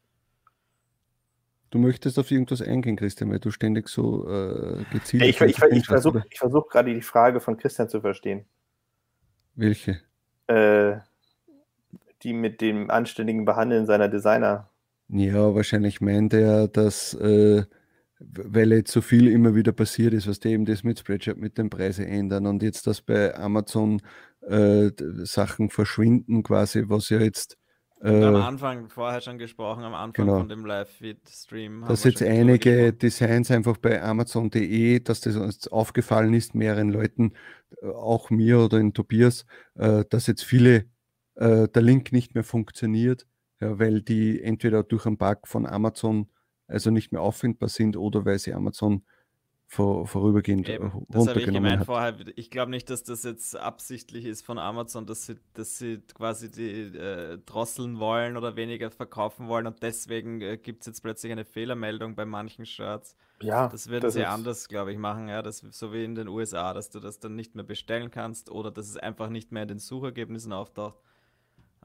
Du 1.70 1.80
möchtest 1.80 2.18
auf 2.18 2.32
irgendwas 2.32 2.62
eingehen, 2.62 2.96
Christian, 2.96 3.30
weil 3.30 3.40
du 3.40 3.52
ständig 3.52 3.90
so 3.90 4.28
äh, 4.28 4.84
gezielt. 4.92 5.24
ich, 5.24 5.42
auf 5.42 5.48
ich, 5.48 5.60
welche 5.60 5.68
ich, 5.68 5.74
hinschaust, 5.74 6.04
versuche 6.04 6.24
ich 6.30 6.40
versuch 6.40 6.70
gerade 6.70 6.94
die 6.94 7.02
Frage 7.02 7.40
von 7.40 7.58
Christian 7.58 7.90
zu 7.90 8.02
verstehen. 8.02 8.46
Welche? 9.56 10.00
Äh, 10.48 10.98
die 12.24 12.34
mit 12.34 12.62
dem 12.62 12.90
anständigen 12.90 13.46
Behandeln 13.46 13.86
seiner 13.86 14.08
Designer. 14.08 14.70
Ja, 15.10 15.56
wahrscheinlich 15.56 16.02
meint 16.02 16.34
er, 16.34 16.68
dass, 16.68 17.14
äh, 17.14 17.64
weil 18.20 18.72
jetzt 18.72 18.92
so 18.92 19.02
viel 19.02 19.28
immer 19.28 19.56
wieder 19.56 19.72
passiert 19.72 20.14
ist, 20.14 20.28
was 20.28 20.40
die 20.40 20.50
eben 20.50 20.66
das 20.66 20.84
mit 20.84 21.00
Spreadshirt 21.00 21.38
mit 21.38 21.58
den 21.58 21.70
Preisen 21.70 22.06
ändern 22.06 22.46
und 22.46 22.64
jetzt, 22.64 22.88
dass 22.88 23.02
bei 23.02 23.36
Amazon 23.36 24.02
äh, 24.42 24.92
Sachen 25.24 25.70
verschwinden, 25.70 26.44
quasi, 26.44 26.84
was 26.88 27.10
ja 27.10 27.20
jetzt. 27.20 27.58
Und 28.00 28.24
am 28.24 28.36
Äh, 28.36 28.40
Anfang, 28.40 28.90
vorher 28.90 29.22
schon 29.22 29.38
gesprochen, 29.38 29.84
am 29.84 29.94
Anfang 29.94 30.26
genau. 30.26 30.40
von 30.40 30.50
dem 30.50 30.66
Live-Feed-Stream. 30.66 31.86
dass 31.88 32.04
jetzt 32.04 32.22
einige. 32.22 32.94
Designs 32.94 33.50
einfach 33.50 33.78
bei 33.78 34.02
Amazon.de, 34.02 35.00
dass 35.00 35.22
das 35.22 35.36
uns 35.36 35.68
aufgefallen 35.68 36.34
ist, 36.34 36.54
mehreren 36.54 36.90
Leuten, 36.90 37.34
äh, 37.82 37.88
auch 37.88 38.30
mir 38.30 38.60
oder 38.60 38.78
in 38.78 38.94
Tobias, 38.94 39.46
äh, 39.76 40.04
dass 40.10 40.28
jetzt 40.28 40.44
viele 40.44 40.86
der 41.40 41.70
Link 41.84 42.14
nicht 42.14 42.34
mehr 42.34 42.44
funktioniert, 42.44 43.28
weil 43.60 44.02
die 44.02 44.42
entweder 44.42 44.82
durch 44.82 45.06
einen 45.06 45.20
Bug 45.20 45.48
von 45.48 45.68
Amazon 45.68 46.32
also 46.68 46.90
nicht 46.90 47.12
mehr 47.12 47.22
auffindbar 47.22 47.70
sind 47.70 47.96
oder 47.96 48.26
weil 48.26 48.40
sie 48.40 48.54
Amazon 48.54 49.04
vor, 49.70 50.08
vorübergehend 50.08 50.70
Eben, 50.70 51.06
das 51.10 51.28
habe 51.28 51.40
ich 51.42 51.48
runtergenommen 51.48 51.54
gemeint 51.64 51.80
hat. 51.82 51.86
vorher. 51.86 52.16
Ich 52.38 52.50
glaube 52.50 52.72
nicht, 52.72 52.90
dass 52.90 53.04
das 53.04 53.24
jetzt 53.24 53.56
absichtlich 53.58 54.24
ist 54.26 54.46
von 54.46 54.58
Amazon, 54.60 55.06
dass 55.06 55.26
sie, 55.26 55.36
dass 55.54 55.78
sie 55.78 56.00
quasi 56.14 56.50
die 56.50 56.98
äh, 56.98 57.38
drosseln 57.46 58.00
wollen 58.00 58.38
oder 58.38 58.56
weniger 58.56 58.90
verkaufen 58.92 59.50
wollen 59.50 59.68
und 59.68 59.84
deswegen 59.84 60.40
äh, 60.42 60.58
gibt 60.58 60.82
es 60.82 60.88
jetzt 60.88 61.02
plötzlich 61.02 61.34
eine 61.34 61.44
Fehlermeldung 61.44 62.16
bei 62.16 62.26
manchen 62.26 62.66
Shirts. 62.66 63.18
Ja, 63.42 63.68
Das 63.68 63.90
würden 63.90 64.04
das 64.04 64.14
sie 64.14 64.22
ist- 64.22 64.28
anders, 64.28 64.68
glaube 64.70 64.94
ich, 64.94 64.98
machen, 64.98 65.28
ja. 65.28 65.42
Das, 65.42 65.58
so 65.60 65.92
wie 65.92 66.06
in 66.06 66.16
den 66.16 66.28
USA, 66.30 66.74
dass 66.74 66.90
du 66.90 67.00
das 67.02 67.20
dann 67.20 67.36
nicht 67.36 67.54
mehr 67.54 67.66
bestellen 67.66 68.10
kannst 68.10 68.50
oder 68.50 68.72
dass 68.72 68.88
es 68.90 68.96
einfach 68.98 69.30
nicht 69.30 69.52
mehr 69.52 69.64
in 69.64 69.68
den 69.68 69.80
Suchergebnissen 69.80 70.54
auftaucht. 70.54 70.96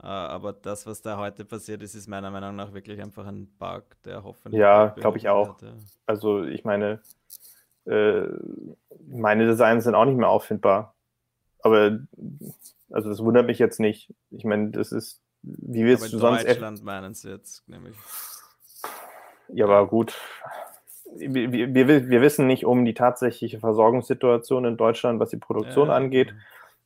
Äh, 0.01 0.07
aber 0.07 0.53
das, 0.53 0.87
was 0.87 1.03
da 1.03 1.19
heute 1.19 1.45
passiert 1.45 1.83
ist, 1.83 1.95
ist 1.95 2.07
meiner 2.09 2.31
Meinung 2.31 2.55
nach 2.57 2.73
wirklich 2.73 3.03
einfach 3.03 3.27
ein 3.27 3.49
Bug, 3.59 3.83
der 4.05 4.23
hoffentlich. 4.25 4.61
Ja, 4.61 4.87
bald 4.87 5.01
glaub 5.01 5.17
ich 5.17 5.29
auch. 5.29 5.61
ja. 5.61 5.75
Also 6.07 6.45
ich 6.45 6.65
meine, 6.65 7.01
äh, 7.87 8.27
meine 9.07 9.47
Designs 9.47 9.85
sind 9.85 9.95
auch 9.95 10.05
nicht 10.05 10.19
mehr 10.19 10.29
auffindbar. 10.29 10.95
Aber 11.61 11.99
also 12.91 13.09
das 13.09 13.21
wundert 13.21 13.47
mich 13.47 13.59
jetzt 13.59 13.81
nicht. 13.81 14.13
Ich 14.31 14.45
meine, 14.45 14.71
das 14.71 14.93
ist, 14.93 15.21
wie 15.43 15.81
Aber 15.81 15.89
willst 15.89 16.07
in 16.07 16.13
du 16.13 16.19
sonst 16.19 16.45
Deutschland 16.45 16.85
meinen 16.85 17.15
sie 17.15 17.31
jetzt, 17.31 17.69
nämlich. 17.69 17.97
Ja, 19.49 19.67
aber 19.67 19.87
gut. 19.87 20.19
Wir, 21.15 21.53
wir, 21.53 21.75
wir 21.75 22.09
wir 22.09 22.21
wissen 22.23 22.47
nicht 22.47 22.65
um 22.65 22.85
die 22.85 22.95
tatsächliche 22.95 23.61
Versorgungssituation 23.61 24.65
in 24.65 24.77
Deutschland, 24.77 25.21
was 25.21 25.31
die 25.31 25.37
Produktion 25.37 25.89
Ja, 25.89 25.95
angeht. 25.95 26.35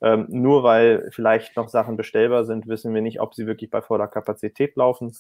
Ähm, 0.03 0.27
nur 0.29 0.63
weil 0.63 1.09
vielleicht 1.13 1.57
noch 1.57 1.69
Sachen 1.69 1.97
bestellbar 1.97 2.45
sind, 2.45 2.67
wissen 2.67 2.93
wir 2.93 3.01
nicht, 3.03 3.21
ob 3.21 3.35
sie 3.35 3.47
wirklich 3.47 3.71
bei 3.71 3.81
voller 3.81 4.09
Kapazität 4.09 4.77
laufen. 4.77 5.17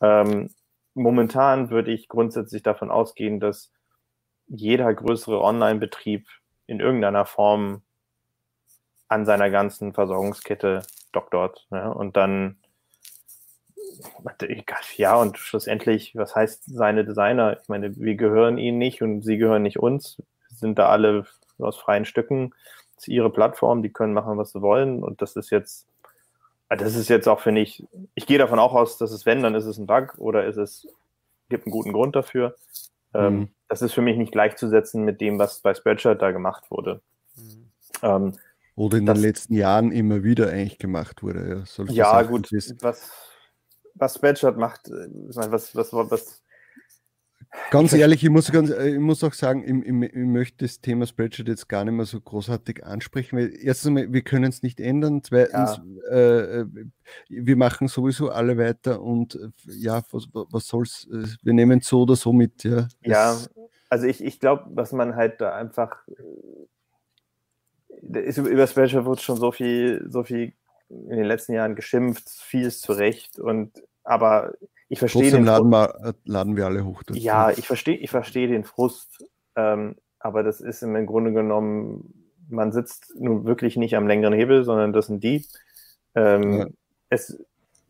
Ähm, 0.00 0.50
momentan 0.94 1.70
würde 1.70 1.92
ich 1.92 2.08
grundsätzlich 2.08 2.62
davon 2.62 2.90
ausgehen, 2.90 3.38
dass 3.38 3.70
jeder 4.50 4.92
größere 4.92 5.40
Online-Betrieb 5.40 6.26
in 6.66 6.80
irgendeiner 6.80 7.24
Form 7.24 7.82
an 9.08 9.24
seiner 9.24 9.50
ganzen 9.50 9.92
Versorgungskette 9.92 10.82
doktort. 11.12 11.66
Ne? 11.70 11.92
Und 11.92 12.16
dann 12.16 12.56
ja, 14.96 15.16
und 15.16 15.38
schlussendlich, 15.38 16.14
was 16.16 16.34
heißt 16.34 16.64
seine 16.66 17.04
Designer? 17.04 17.58
Ich 17.60 17.68
meine, 17.68 17.96
wir 17.96 18.14
gehören 18.14 18.58
ihnen 18.58 18.78
nicht 18.78 19.02
und 19.02 19.22
sie 19.22 19.36
gehören 19.36 19.62
nicht 19.62 19.78
uns. 19.78 20.16
Wir 20.48 20.56
sind 20.56 20.78
da 20.78 20.88
alle 20.88 21.26
aus 21.58 21.76
freien 21.76 22.04
Stücken. 22.04 22.54
Das 22.94 23.04
ist 23.04 23.08
ihre 23.08 23.30
Plattform, 23.30 23.82
die 23.82 23.92
können 23.92 24.14
machen, 24.14 24.38
was 24.38 24.52
sie 24.52 24.62
wollen. 24.62 25.02
Und 25.02 25.22
das 25.22 25.36
ist 25.36 25.50
jetzt, 25.50 25.86
das 26.68 26.94
ist 26.94 27.08
jetzt 27.08 27.28
auch, 27.28 27.40
finde 27.40 27.60
ich, 27.60 27.84
ich 28.14 28.26
gehe 28.26 28.38
davon 28.38 28.58
auch 28.58 28.74
aus, 28.74 28.98
dass 28.98 29.10
es, 29.10 29.26
wenn, 29.26 29.42
dann 29.42 29.54
ist 29.54 29.66
es 29.66 29.78
ein 29.78 29.86
Bug 29.86 30.14
oder 30.18 30.44
ist 30.46 30.56
es, 30.56 30.86
gibt 31.48 31.66
einen 31.66 31.72
guten 31.72 31.92
Grund 31.92 32.14
dafür. 32.16 32.54
Ähm, 33.14 33.34
Mhm. 33.38 33.48
das 33.68 33.82
ist 33.82 33.92
für 33.92 34.02
mich 34.02 34.16
nicht 34.16 34.32
gleichzusetzen 34.32 35.04
mit 35.04 35.20
dem, 35.20 35.38
was 35.38 35.60
bei 35.60 35.74
Spreadshirt 35.74 36.20
da 36.22 36.30
gemacht 36.30 36.70
wurde. 36.70 37.02
Mhm. 37.36 37.70
Ähm, 38.02 38.32
Oder 38.76 38.98
in 38.98 39.06
das- 39.06 39.18
den 39.18 39.22
letzten 39.26 39.54
Jahren 39.54 39.92
immer 39.92 40.22
wieder 40.22 40.48
eigentlich 40.50 40.78
gemacht 40.78 41.22
wurde. 41.22 41.64
Ja, 41.88 41.92
Ja, 41.92 42.22
gut. 42.22 42.48
Was, 42.80 43.10
was 43.94 44.14
Spreadshirt 44.14 44.56
macht, 44.56 44.88
äh, 44.88 45.08
was, 45.34 45.74
was, 45.74 45.92
was, 45.92 46.39
Ganz 47.70 47.92
ehrlich, 47.92 48.22
ich 48.22 48.30
muss, 48.30 48.50
ganz, 48.52 48.70
äh, 48.70 48.90
ich 48.90 48.98
muss 48.98 49.24
auch 49.24 49.32
sagen, 49.32 49.64
ich, 49.64 49.86
ich, 49.86 50.14
ich 50.14 50.26
möchte 50.26 50.64
das 50.64 50.80
Thema 50.80 51.06
Spreadsheet 51.06 51.48
jetzt 51.48 51.68
gar 51.68 51.84
nicht 51.84 51.94
mehr 51.94 52.04
so 52.04 52.20
großartig 52.20 52.84
ansprechen, 52.84 53.38
weil 53.38 53.52
erstens 53.60 53.88
einmal, 53.88 54.12
wir 54.12 54.22
können 54.22 54.50
es 54.50 54.62
nicht 54.62 54.80
ändern, 54.80 55.22
zweitens, 55.24 55.80
äh, 56.10 56.60
äh, 56.60 56.66
wir 57.28 57.56
machen 57.56 57.88
sowieso 57.88 58.30
alle 58.30 58.56
weiter 58.56 59.02
und 59.02 59.34
äh, 59.34 59.48
ja, 59.66 60.02
was, 60.12 60.28
was 60.32 60.66
soll's, 60.66 61.08
wir 61.42 61.52
nehmen 61.52 61.80
es 61.80 61.88
so 61.88 62.02
oder 62.02 62.14
so 62.14 62.32
mit, 62.32 62.62
ja. 62.62 62.86
ja, 63.02 63.36
also 63.88 64.06
ich, 64.06 64.22
ich 64.22 64.38
glaube, 64.38 64.66
was 64.70 64.92
man 64.92 65.16
halt 65.16 65.40
da 65.40 65.54
einfach, 65.54 66.06
ist, 68.02 68.38
über 68.38 68.66
Spreadshirt 68.66 69.04
wurde 69.04 69.20
schon 69.20 69.36
so 69.36 69.50
viel, 69.50 70.06
so 70.08 70.22
viel 70.22 70.52
in 70.88 71.16
den 71.16 71.24
letzten 71.24 71.54
Jahren 71.54 71.74
geschimpft, 71.74 72.28
vieles 72.28 72.80
zurecht 72.80 73.38
und, 73.38 73.82
aber 74.04 74.54
ich 74.90 74.98
verstehe 74.98 75.22
Trotzdem 75.22 75.42
den 75.42 75.46
laden 75.46 75.70
wir, 75.70 75.94
äh, 76.04 76.12
laden 76.24 76.56
wir 76.56 76.66
alle 76.66 76.84
hoch. 76.84 77.02
Ja, 77.12 77.50
ich 77.50 77.66
verstehe 77.66 77.96
ich 77.96 78.10
verstehe 78.10 78.48
den 78.48 78.64
Frust, 78.64 79.24
ähm, 79.54 79.94
aber 80.18 80.42
das 80.42 80.60
ist 80.60 80.82
im 80.82 81.06
Grunde 81.06 81.32
genommen, 81.32 82.32
man 82.48 82.72
sitzt 82.72 83.14
nun 83.16 83.46
wirklich 83.46 83.76
nicht 83.76 83.94
am 83.94 84.08
längeren 84.08 84.34
Hebel, 84.34 84.64
sondern 84.64 84.92
das 84.92 85.06
sind 85.06 85.22
die. 85.22 85.46
Ähm, 86.14 86.52
Ja. 86.52 86.66
Es 87.12 87.36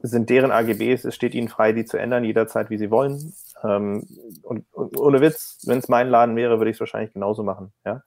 sind 0.03 0.31
deren 0.31 0.51
AGBs, 0.51 1.05
es 1.05 1.15
steht 1.15 1.35
ihnen 1.35 1.49
frei, 1.49 1.73
die 1.73 1.85
zu 1.85 1.99
ändern, 1.99 2.25
jederzeit, 2.25 2.71
wie 2.71 2.79
sie 2.79 2.91
wollen. 2.91 3.35
Ähm, 3.63 4.07
und, 4.43 4.65
und 4.73 4.97
ohne 4.99 5.21
Witz, 5.21 5.59
wenn 5.67 5.79
es 5.79 5.89
mein 5.89 6.09
Laden 6.09 6.37
wäre, 6.37 6.59
würde 6.59 6.71
ich 6.71 6.77
es 6.77 6.81
wahrscheinlich 6.81 7.13
genauso 7.13 7.43
machen. 7.43 7.73
Ja? 7.85 8.03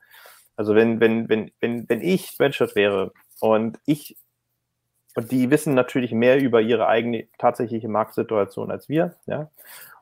Also 0.55 0.73
wenn, 0.75 0.99
wenn, 0.99 1.29
wenn, 1.29 1.51
wenn, 1.59 1.87
wenn 1.89 2.01
ich 2.01 2.27
Spreadshirt 2.27 2.75
wäre 2.75 3.11
und 3.39 3.79
ich 3.85 4.17
und 5.15 5.31
die 5.31 5.49
wissen 5.49 5.73
natürlich 5.73 6.11
mehr 6.11 6.39
über 6.39 6.61
ihre 6.61 6.87
eigene 6.87 7.27
tatsächliche 7.37 7.87
Marktsituation 7.87 8.71
als 8.71 8.89
wir, 8.89 9.15
ja. 9.25 9.49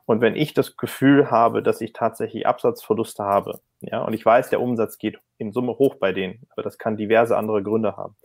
Und 0.04 0.20
wenn 0.20 0.34
ich 0.34 0.52
das 0.52 0.76
Gefühl 0.76 1.30
habe, 1.30 1.62
dass 1.62 1.80
ich 1.80 1.92
tatsächlich 1.92 2.46
Absatzverluste 2.46 3.22
habe, 3.22 3.60
ja, 3.80 4.02
und 4.02 4.14
ich 4.14 4.24
weiß, 4.24 4.50
der 4.50 4.60
Umsatz 4.60 4.98
geht 4.98 5.18
in 5.38 5.52
Summe 5.52 5.78
hoch 5.78 5.94
bei 5.96 6.12
denen, 6.12 6.46
aber 6.50 6.62
das 6.62 6.78
kann 6.78 6.96
diverse 6.96 7.36
andere 7.36 7.62
Gründe 7.62 7.96
haben. 7.96 8.16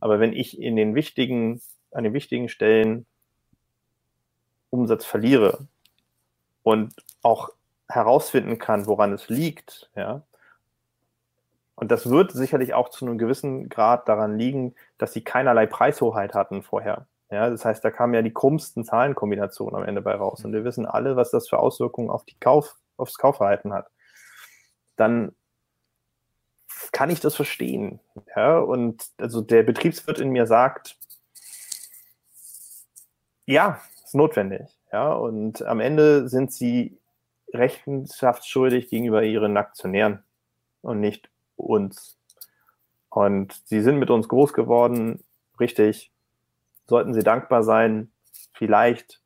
Aber 0.00 0.18
wenn 0.18 0.32
ich 0.32 0.60
in 0.60 0.74
den 0.74 0.94
wichtigen, 0.94 1.62
an 1.92 2.04
den 2.04 2.12
wichtigen 2.12 2.48
Stellen 2.48 3.06
Umsatz 4.70 5.04
verliere 5.04 5.68
und 6.62 6.94
auch 7.22 7.50
herausfinden 7.88 8.58
kann, 8.58 8.86
woran 8.86 9.12
es 9.12 9.28
liegt, 9.28 9.90
ja, 9.94 10.22
und 11.82 11.90
das 11.90 12.08
wird 12.08 12.30
sicherlich 12.30 12.74
auch 12.74 12.90
zu 12.90 13.04
einem 13.04 13.18
gewissen 13.18 13.68
Grad 13.68 14.08
daran 14.08 14.38
liegen, 14.38 14.76
dass 14.98 15.12
sie 15.12 15.24
keinerlei 15.24 15.66
Preishoheit 15.66 16.32
hatten 16.32 16.62
vorher. 16.62 17.08
Ja, 17.28 17.50
das 17.50 17.64
heißt, 17.64 17.84
da 17.84 17.90
kamen 17.90 18.14
ja 18.14 18.22
die 18.22 18.32
krummsten 18.32 18.84
Zahlenkombinationen 18.84 19.74
am 19.74 19.82
Ende 19.82 20.00
bei 20.00 20.14
raus. 20.14 20.44
Und 20.44 20.52
wir 20.52 20.62
wissen 20.62 20.86
alle, 20.86 21.16
was 21.16 21.32
das 21.32 21.48
für 21.48 21.58
Auswirkungen 21.58 22.08
auf 22.08 22.24
die 22.24 22.38
Kauf, 22.38 22.76
aufs 22.96 23.18
Kaufverhalten 23.18 23.72
hat. 23.72 23.90
dann 24.94 25.34
kann 26.92 27.10
ich 27.10 27.18
das 27.18 27.34
verstehen. 27.34 27.98
Ja, 28.36 28.60
und 28.60 29.04
also 29.18 29.40
der 29.40 29.64
Betriebswirt 29.64 30.20
in 30.20 30.30
mir 30.30 30.46
sagt, 30.46 30.96
ja, 33.44 33.80
ist 34.04 34.14
notwendig. 34.14 34.68
Ja, 34.92 35.14
und 35.14 35.62
am 35.62 35.80
Ende 35.80 36.28
sind 36.28 36.52
sie 36.52 36.96
rechenschaftsschuldig 37.52 38.88
gegenüber 38.88 39.24
ihren 39.24 39.56
Aktionären 39.56 40.22
und 40.82 41.00
nicht 41.00 41.31
uns. 41.56 42.18
Und 43.08 43.60
sie 43.66 43.80
sind 43.80 43.98
mit 43.98 44.10
uns 44.10 44.28
groß 44.28 44.52
geworden, 44.52 45.22
richtig. 45.60 46.10
Sollten 46.86 47.14
sie 47.14 47.22
dankbar 47.22 47.62
sein, 47.62 48.10
vielleicht. 48.54 49.20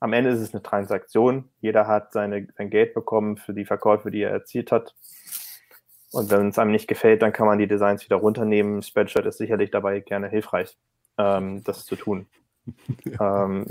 Am 0.00 0.12
Ende 0.12 0.30
ist 0.30 0.40
es 0.40 0.54
eine 0.54 0.62
Transaktion. 0.62 1.48
Jeder 1.60 1.86
hat 1.86 2.12
seine, 2.12 2.46
sein 2.56 2.70
Geld 2.70 2.94
bekommen 2.94 3.36
für 3.36 3.54
die 3.54 3.64
Verkäufe, 3.64 4.10
die 4.10 4.22
er 4.22 4.30
erzielt 4.30 4.70
hat. 4.70 4.94
Und 6.12 6.30
wenn 6.30 6.48
es 6.48 6.58
einem 6.58 6.70
nicht 6.70 6.88
gefällt, 6.88 7.22
dann 7.22 7.32
kann 7.32 7.46
man 7.46 7.58
die 7.58 7.66
Designs 7.66 8.04
wieder 8.04 8.16
runternehmen. 8.16 8.82
Spreadshirt 8.82 9.26
ist 9.26 9.38
sicherlich 9.38 9.70
dabei 9.70 10.00
gerne 10.00 10.28
hilfreich, 10.28 10.76
ähm, 11.18 11.64
das 11.64 11.84
zu 11.84 11.96
tun. 11.96 12.26
ähm, 13.20 13.66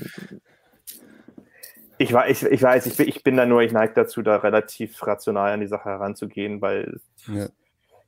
ich, 1.98 2.12
ich, 2.14 2.44
ich 2.44 2.62
weiß, 2.62 2.86
ich, 2.86 3.00
ich 3.00 3.24
bin 3.24 3.38
da 3.38 3.46
nur, 3.46 3.62
ich 3.62 3.72
neige 3.72 3.94
dazu, 3.94 4.22
da 4.22 4.38
relativ 4.38 5.06
rational 5.06 5.54
an 5.54 5.62
die 5.62 5.68
Sache 5.68 5.90
heranzugehen, 5.90 6.62
weil 6.62 7.00
ja. 7.28 7.48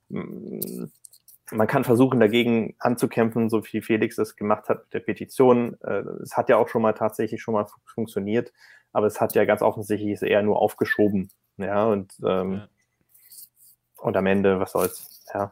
Man 0.10 1.68
kann 1.68 1.84
versuchen, 1.84 2.20
dagegen 2.20 2.76
anzukämpfen, 2.80 3.50
so 3.50 3.64
wie 3.66 3.82
Felix 3.82 4.16
das 4.16 4.36
gemacht 4.36 4.70
hat 4.70 4.84
mit 4.84 4.94
der 4.94 5.00
Petition. 5.00 5.78
Äh, 5.82 6.04
es 6.24 6.38
hat 6.38 6.50
ja 6.50 6.58
auch 6.58 6.70
schon 6.70 6.82
mal 6.82 6.94
tatsächlich 6.94 7.42
schon 7.42 7.54
mal 7.54 7.68
funktioniert, 7.86 8.54
aber 8.94 9.08
es 9.08 9.20
hat 9.20 9.36
ja 9.36 9.46
ganz 9.46 9.62
offensichtlich 9.62 10.22
eher 10.22 10.44
nur 10.44 10.60
aufgeschoben. 10.60 11.30
Ja, 11.58 11.86
und, 11.86 12.14
ähm, 12.26 12.54
ja. 12.54 12.70
und 13.98 14.16
am 14.16 14.26
Ende, 14.26 14.60
was 14.60 14.72
soll's, 14.72 15.26
ja. 15.34 15.52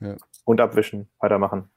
ja. 0.00 0.16
Und 0.44 0.60
abwischen, 0.60 1.08
weitermachen. 1.20 1.70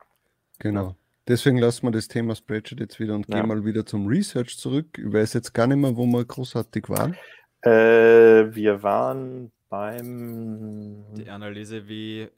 Genau. 0.59 0.95
Deswegen 1.27 1.57
lassen 1.57 1.85
wir 1.87 1.91
das 1.91 2.07
Thema 2.07 2.35
Spreadsheet 2.35 2.79
jetzt 2.79 2.99
wieder 2.99 3.15
und 3.15 3.27
ja. 3.29 3.39
gehen 3.39 3.47
mal 3.47 3.63
wieder 3.63 3.85
zum 3.85 4.07
Research 4.07 4.57
zurück. 4.57 4.97
Ich 4.97 5.13
weiß 5.13 5.33
jetzt 5.33 5.53
gar 5.53 5.67
nicht 5.67 5.77
mehr, 5.77 5.95
wo 5.95 6.05
wir 6.05 6.25
großartig 6.25 6.89
waren. 6.89 7.15
Äh, 7.61 8.53
wir 8.53 8.83
waren 8.83 9.51
beim. 9.74 11.03
Die 11.15 11.28
Analyse, 11.28 11.88
wie 11.88 12.21
äh, 12.21 12.30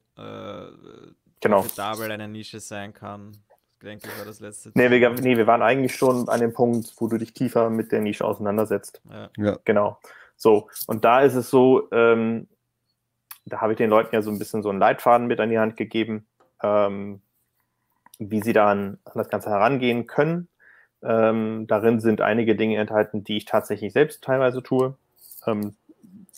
genau. 1.41 1.57
profitabel 1.57 2.09
eine 2.09 2.29
Nische 2.29 2.61
sein 2.61 2.93
kann. 2.93 3.33
Denke 3.83 4.07
ich, 4.07 4.17
war 4.17 4.25
das 4.25 4.39
letzte. 4.39 4.71
Nee 4.73 4.89
wir, 4.89 5.09
nee, 5.09 5.35
wir 5.35 5.45
waren 5.45 5.61
eigentlich 5.61 5.95
schon 5.95 6.29
an 6.29 6.39
dem 6.39 6.53
Punkt, 6.53 6.93
wo 6.97 7.07
du 7.07 7.17
dich 7.17 7.33
tiefer 7.33 7.69
mit 7.69 7.91
der 7.91 7.99
Nische 7.99 8.23
auseinandersetzt. 8.23 9.01
Ja. 9.09 9.29
ja. 9.35 9.57
Genau. 9.65 9.99
So, 10.37 10.69
und 10.87 11.03
da 11.03 11.21
ist 11.21 11.35
es 11.35 11.49
so, 11.49 11.91
ähm, 11.91 12.47
da 13.43 13.59
habe 13.59 13.73
ich 13.73 13.77
den 13.77 13.89
Leuten 13.89 14.15
ja 14.15 14.21
so 14.21 14.31
ein 14.31 14.39
bisschen 14.39 14.63
so 14.63 14.69
einen 14.69 14.79
Leitfaden 14.79 15.27
mit 15.27 15.41
an 15.41 15.49
die 15.49 15.59
Hand 15.59 15.75
gegeben. 15.75 16.25
Ähm, 16.63 17.21
wie 18.17 18.41
sie 18.41 18.53
dann 18.53 18.97
an 19.03 19.13
das 19.15 19.27
Ganze 19.27 19.49
herangehen 19.49 20.07
können. 20.07 20.47
Ähm, 21.03 21.67
darin 21.67 21.99
sind 21.99 22.21
einige 22.21 22.55
Dinge 22.55 22.77
enthalten, 22.77 23.25
die 23.25 23.35
ich 23.35 23.43
tatsächlich 23.43 23.91
selbst 23.91 24.23
teilweise 24.23 24.63
tue. 24.63 24.95
Ähm, 25.45 25.75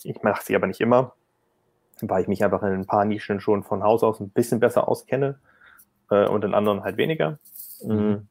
ich 0.04 0.22
mache 0.22 0.44
sie 0.44 0.56
aber 0.56 0.66
nicht 0.66 0.80
immer, 0.80 1.14
weil 2.00 2.22
ich 2.22 2.28
mich 2.28 2.44
einfach 2.44 2.62
in 2.62 2.72
ein 2.72 2.86
paar 2.86 3.04
Nischen 3.04 3.40
schon 3.40 3.64
von 3.64 3.82
Haus 3.82 4.02
aus 4.02 4.20
ein 4.20 4.30
bisschen 4.30 4.60
besser 4.60 4.88
auskenne 4.88 5.38
äh, 6.10 6.26
und 6.26 6.44
in 6.44 6.54
anderen 6.54 6.84
halt 6.84 6.96
weniger. 6.96 7.38
Mhm. 7.82 8.28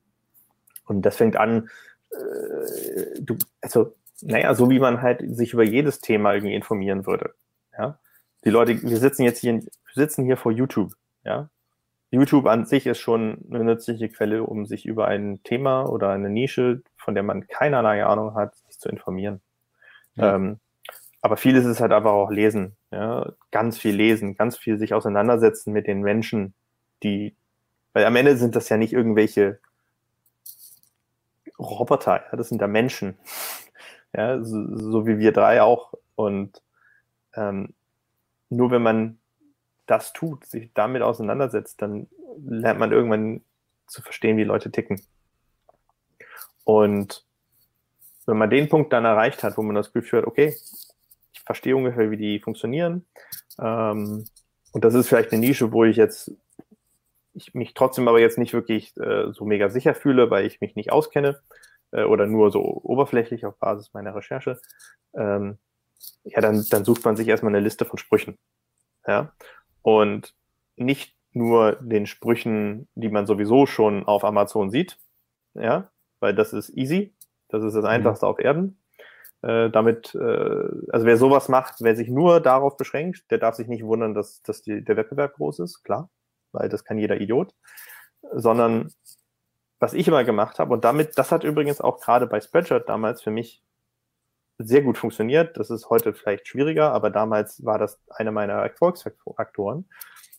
Und 0.85 1.01
das 1.01 1.17
fängt 1.17 1.35
an, 1.35 1.69
äh, 2.11 3.21
du, 3.21 3.37
also, 3.61 3.95
naja, 4.21 4.55
so 4.55 4.69
wie 4.69 4.79
man 4.79 5.01
halt 5.01 5.23
sich 5.35 5.53
über 5.53 5.63
jedes 5.63 5.99
Thema 5.99 6.33
irgendwie 6.33 6.55
informieren 6.55 7.05
würde. 7.05 7.33
Ja? 7.77 7.99
Die 8.45 8.49
Leute, 8.49 8.81
wir 8.81 8.97
sitzen 8.97 9.23
jetzt 9.23 9.39
hier, 9.39 9.61
sitzen 9.93 10.25
hier 10.25 10.37
vor 10.37 10.51
YouTube. 10.51 10.93
Ja? 11.23 11.49
YouTube 12.09 12.45
an 12.47 12.65
sich 12.65 12.87
ist 12.87 12.99
schon 12.99 13.45
eine 13.51 13.63
nützliche 13.63 14.09
Quelle, 14.09 14.43
um 14.43 14.65
sich 14.65 14.85
über 14.85 15.07
ein 15.07 15.41
Thema 15.43 15.83
oder 15.83 16.09
eine 16.09 16.29
Nische, 16.29 16.81
von 16.95 17.13
der 17.13 17.23
man 17.23 17.47
keinerlei 17.47 18.05
Ahnung 18.05 18.33
hat, 18.33 18.55
sich 18.55 18.79
zu 18.79 18.89
informieren. 18.89 19.41
Ja. 20.15 20.35
Ähm, 20.35 20.59
aber 21.21 21.37
vieles 21.37 21.65
ist 21.65 21.79
halt 21.79 21.91
einfach 21.91 22.11
auch 22.11 22.31
lesen, 22.31 22.75
ja, 22.91 23.31
ganz 23.51 23.77
viel 23.77 23.95
lesen, 23.95 24.35
ganz 24.35 24.57
viel 24.57 24.77
sich 24.77 24.93
auseinandersetzen 24.93 25.73
mit 25.73 25.87
den 25.87 26.01
Menschen, 26.01 26.53
die, 27.03 27.35
weil 27.93 28.05
am 28.05 28.15
Ende 28.15 28.37
sind 28.37 28.55
das 28.55 28.69
ja 28.69 28.77
nicht 28.77 28.93
irgendwelche 28.93 29.59
Roboter, 31.59 32.23
ja, 32.31 32.37
das 32.37 32.49
sind 32.49 32.61
ja 32.61 32.67
Menschen, 32.67 33.17
ja, 34.13 34.43
so, 34.43 34.77
so 34.77 35.07
wie 35.07 35.17
wir 35.17 35.31
drei 35.31 35.61
auch 35.61 35.93
und 36.15 36.61
ähm, 37.35 37.73
nur 38.49 38.71
wenn 38.71 38.83
man 38.83 39.19
das 39.85 40.13
tut, 40.13 40.45
sich 40.45 40.71
damit 40.73 41.01
auseinandersetzt, 41.01 41.81
dann 41.81 42.07
lernt 42.45 42.79
man 42.79 42.91
irgendwann 42.91 43.41
zu 43.87 44.01
verstehen, 44.01 44.37
wie 44.37 44.43
Leute 44.43 44.71
ticken. 44.71 45.01
Und 46.63 47.25
wenn 48.25 48.37
man 48.37 48.49
den 48.49 48.67
Punkt 48.67 48.91
dann 48.91 49.05
erreicht 49.05 49.43
hat, 49.43 49.57
wo 49.57 49.61
man 49.61 49.75
das 49.75 49.93
Gefühl 49.93 50.19
hat, 50.19 50.27
okay, 50.27 50.55
verstehe 51.47 51.75
ungefähr, 51.75 52.11
wie 52.11 52.17
die 52.17 52.39
funktionieren, 52.39 53.07
ähm, 53.59 54.25
und 54.73 54.83
das 54.83 54.93
ist 54.93 55.07
vielleicht 55.07 55.31
eine 55.31 55.41
Nische, 55.41 55.71
wo 55.71 55.85
ich 55.85 55.97
jetzt 55.97 56.31
ich 57.37 57.53
mich 57.53 57.73
trotzdem 57.73 58.07
aber 58.07 58.19
jetzt 58.19 58.37
nicht 58.37 58.53
wirklich 58.53 58.95
äh, 58.97 59.31
so 59.31 59.45
mega 59.45 59.69
sicher 59.69 59.93
fühle, 59.93 60.29
weil 60.29 60.45
ich 60.45 60.59
mich 60.59 60.75
nicht 60.75 60.91
auskenne 60.91 61.39
äh, 61.91 62.03
oder 62.03 62.25
nur 62.25 62.51
so 62.51 62.61
oberflächlich 62.61 63.45
auf 63.45 63.57
Basis 63.59 63.93
meiner 63.93 64.15
Recherche, 64.15 64.59
ähm, 65.15 65.57
ja, 66.23 66.41
dann, 66.41 66.65
dann 66.69 66.83
sucht 66.83 67.05
man 67.05 67.15
sich 67.15 67.27
erstmal 67.27 67.53
eine 67.53 67.63
Liste 67.63 67.85
von 67.85 67.97
Sprüchen. 67.97 68.37
Ja, 69.05 69.33
und 69.83 70.35
nicht 70.75 71.15
nur 71.31 71.73
den 71.75 72.07
Sprüchen, 72.07 72.87
die 72.95 73.09
man 73.09 73.25
sowieso 73.25 73.65
schon 73.65 74.05
auf 74.05 74.23
Amazon 74.23 74.69
sieht, 74.69 74.97
ja, 75.53 75.89
weil 76.19 76.35
das 76.35 76.53
ist 76.53 76.69
easy, 76.75 77.13
das 77.49 77.63
ist 77.63 77.73
das 77.73 77.83
mhm. 77.83 77.89
Einfachste 77.89 78.25
mhm. 78.25 78.31
auf 78.31 78.39
Erden. 78.39 78.79
Äh, 79.47 79.69
damit, 79.69 80.13
äh, 80.13 80.67
also 80.89 81.05
wer 81.05 81.15
sowas 81.15 81.47
macht, 81.47 81.75
wer 81.79 81.95
sich 81.95 82.09
nur 82.09 82.41
darauf 82.41 82.75
beschränkt, 82.75 83.31
der 83.31 83.37
darf 83.37 83.55
sich 83.55 83.69
nicht 83.69 83.85
wundern, 83.85 84.13
dass, 84.13 84.41
dass 84.41 84.61
die, 84.61 84.83
der 84.83 84.97
Wettbewerb 84.97 85.35
groß 85.35 85.59
ist, 85.59 85.83
klar, 85.83 86.09
weil 86.51 86.67
das 86.67 86.83
kann 86.83 86.97
jeder 86.97 87.21
Idiot, 87.21 87.55
sondern 88.33 88.91
was 89.79 89.93
ich 89.93 90.05
immer 90.05 90.25
gemacht 90.25 90.59
habe 90.59 90.73
und 90.73 90.83
damit, 90.83 91.17
das 91.17 91.31
hat 91.31 91.45
übrigens 91.45 91.79
auch 91.79 92.01
gerade 92.01 92.27
bei 92.27 92.41
Spreadshirt 92.41 92.89
damals 92.89 93.21
für 93.21 93.31
mich 93.31 93.63
sehr 94.57 94.81
gut 94.81 94.97
funktioniert. 94.97 95.55
Das 95.55 95.69
ist 95.69 95.89
heute 95.89 96.13
vielleicht 96.13 96.47
schwieriger, 96.49 96.91
aber 96.91 97.09
damals 97.09 97.63
war 97.63 97.77
das 97.77 98.01
einer 98.09 98.31
meiner 98.31 98.55
Erfolgsfaktoren. 98.55 99.87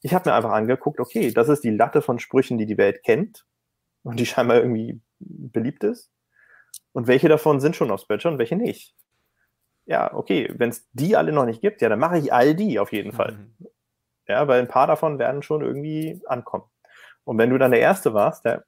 Ich 0.02 0.12
habe 0.12 0.28
mir 0.28 0.36
einfach 0.36 0.52
angeguckt, 0.52 1.00
okay, 1.00 1.32
das 1.32 1.48
ist 1.48 1.64
die 1.64 1.70
Latte 1.70 2.02
von 2.02 2.18
Sprüchen, 2.18 2.58
die 2.58 2.66
die 2.66 2.76
Welt 2.76 3.02
kennt 3.04 3.46
und 4.02 4.20
die 4.20 4.26
scheinbar 4.26 4.58
irgendwie 4.58 5.00
beliebt 5.18 5.82
ist. 5.82 6.10
Und 6.92 7.06
welche 7.06 7.28
davon 7.28 7.60
sind 7.60 7.76
schon 7.76 7.90
auf 7.90 8.00
Spreadshirt 8.00 8.32
und 8.32 8.38
welche 8.38 8.56
nicht? 8.56 8.94
Ja, 9.86 10.12
okay, 10.12 10.52
wenn 10.56 10.70
es 10.70 10.88
die 10.92 11.16
alle 11.16 11.32
noch 11.32 11.46
nicht 11.46 11.60
gibt, 11.60 11.80
ja, 11.80 11.88
dann 11.88 11.98
mache 11.98 12.18
ich 12.18 12.32
all 12.32 12.54
die 12.54 12.78
auf 12.78 12.92
jeden 12.92 13.12
Fall. 13.12 13.32
Mhm. 13.32 13.66
Ja, 14.26 14.46
weil 14.46 14.60
ein 14.60 14.68
paar 14.68 14.86
davon 14.86 15.18
werden 15.18 15.42
schon 15.42 15.62
irgendwie 15.62 16.20
ankommen. 16.26 16.64
Und 17.24 17.38
wenn 17.38 17.50
du 17.50 17.58
dann 17.58 17.70
der 17.70 17.80
Erste 17.80 18.12
warst, 18.12 18.44
ja, 18.44 18.62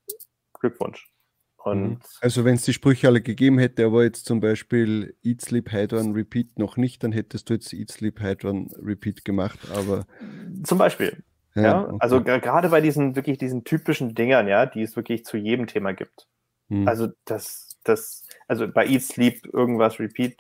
Glückwunsch. 0.55 1.11
Und 1.57 1.83
mhm. 1.83 1.99
also 2.21 2.45
wenn 2.45 2.55
es 2.55 2.63
die 2.63 2.73
Sprüche 2.73 3.09
alle 3.09 3.21
gegeben 3.21 3.59
hätte, 3.59 3.85
aber 3.85 4.05
jetzt 4.05 4.25
zum 4.25 4.41
Beispiel 4.41 5.15
Eat, 5.23 5.43
Sleep, 5.43 5.71
Hide, 5.71 5.99
One, 5.99 6.15
Repeat 6.15 6.59
noch 6.59 6.79
nicht, 6.79 7.05
dann 7.05 7.13
hättest 7.13 7.51
du 7.51 7.55
jetzt 7.55 7.73
Eat, 7.75 7.91
Sleep, 7.91 8.19
Hide, 8.21 8.49
One, 8.49 8.69
Repeat 8.83 9.25
gemacht, 9.25 9.59
aber... 9.75 10.07
Zum 10.65 10.79
Beispiel. 10.79 11.23
Ja, 11.55 11.63
ja 11.63 11.85
okay. 11.85 11.97
also 12.01 12.23
gerade 12.23 12.69
bei 12.71 12.81
diesen 12.81 13.17
wirklich 13.17 13.37
diesen 13.37 13.65
typischen 13.65 14.15
Dingern, 14.15 14.49
ja, 14.49 14.67
die 14.67 14.83
es 14.83 14.97
wirklich 14.97 15.25
zu 15.25 15.37
jedem 15.37 15.67
Thema 15.67 15.93
gibt. 15.93 16.29
Mhm. 16.69 16.89
Also 16.89 17.09
das, 17.27 17.70
das, 17.85 18.27
also 18.49 18.69
bei 18.69 18.87
Eat, 18.87 19.03
Sleep, 19.03 19.47
irgendwas, 19.53 19.99
Repeat, 19.99 20.37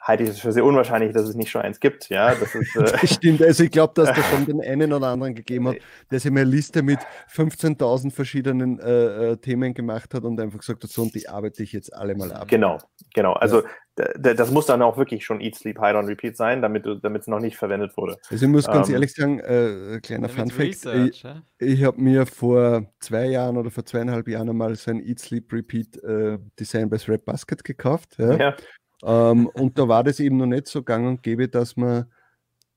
halte 0.00 0.22
ich 0.22 0.30
es 0.30 0.40
für 0.40 0.52
sehr 0.52 0.64
unwahrscheinlich, 0.64 1.12
dass 1.12 1.28
es 1.28 1.34
nicht 1.34 1.50
schon 1.50 1.62
eins 1.62 1.80
gibt. 1.80 2.08
Ja, 2.08 2.34
das 2.34 2.54
ist. 2.54 2.76
Äh 2.76 2.84
das 2.84 3.14
stimmt. 3.14 3.42
Also 3.42 3.64
ich 3.64 3.70
glaube, 3.70 3.92
dass 3.94 4.16
es 4.16 4.24
schon 4.26 4.46
den 4.46 4.60
einen 4.60 4.92
oder 4.92 5.08
anderen 5.08 5.34
gegeben 5.34 5.68
hat, 5.68 5.76
der 6.10 6.20
sich 6.20 6.30
eine 6.30 6.44
Liste 6.44 6.82
mit 6.82 7.00
15.000 7.32 8.12
verschiedenen 8.12 8.78
äh, 8.78 9.32
äh, 9.32 9.36
Themen 9.36 9.74
gemacht 9.74 10.14
hat 10.14 10.24
und 10.24 10.40
einfach 10.40 10.58
gesagt 10.58 10.82
hat, 10.82 10.90
so 10.90 11.02
und 11.02 11.14
die 11.14 11.28
arbeite 11.28 11.62
ich 11.62 11.72
jetzt 11.72 11.94
alle 11.94 12.14
mal 12.14 12.32
ab. 12.32 12.48
Genau, 12.48 12.78
genau. 13.14 13.32
Also 13.34 13.62
ja. 13.98 14.34
das 14.34 14.50
muss 14.50 14.66
dann 14.66 14.82
auch 14.82 14.96
wirklich 14.96 15.24
schon 15.24 15.40
Eat, 15.40 15.56
Sleep, 15.56 15.78
Hide 15.80 15.98
on 15.98 16.06
Repeat 16.06 16.36
sein, 16.36 16.62
damit 16.62 16.86
es 16.86 17.26
noch 17.26 17.40
nicht 17.40 17.56
verwendet 17.56 17.96
wurde. 17.96 18.16
Also 18.30 18.46
ich 18.46 18.50
muss 18.50 18.66
ganz 18.66 18.88
ähm, 18.88 18.94
ehrlich 18.94 19.14
sagen, 19.14 19.40
äh, 19.40 20.00
kleiner 20.00 20.28
Fun 20.28 20.50
Fact, 20.50 20.86
ich, 20.86 21.24
ich 21.58 21.84
habe 21.84 22.00
mir 22.00 22.26
vor 22.26 22.86
zwei 23.00 23.26
Jahren 23.26 23.56
oder 23.56 23.70
vor 23.70 23.84
zweieinhalb 23.84 24.28
Jahren 24.28 24.48
einmal 24.48 24.74
so 24.76 24.90
ein 24.90 25.00
Eat, 25.00 25.18
Sleep, 25.18 25.52
Repeat 25.52 26.02
äh, 26.02 26.38
Design 26.58 26.88
bei 26.88 26.98
Thread 26.98 27.24
Basket 27.24 27.64
gekauft. 27.64 28.16
Ja. 28.18 28.36
ja. 28.36 28.56
Ähm, 29.02 29.46
und 29.46 29.78
da 29.78 29.88
war 29.88 30.04
das 30.04 30.20
eben 30.20 30.36
noch 30.36 30.46
nicht 30.46 30.66
so 30.68 30.82
gang 30.82 31.06
und 31.06 31.22
gäbe, 31.22 31.48
dass 31.48 31.76
man, 31.76 32.06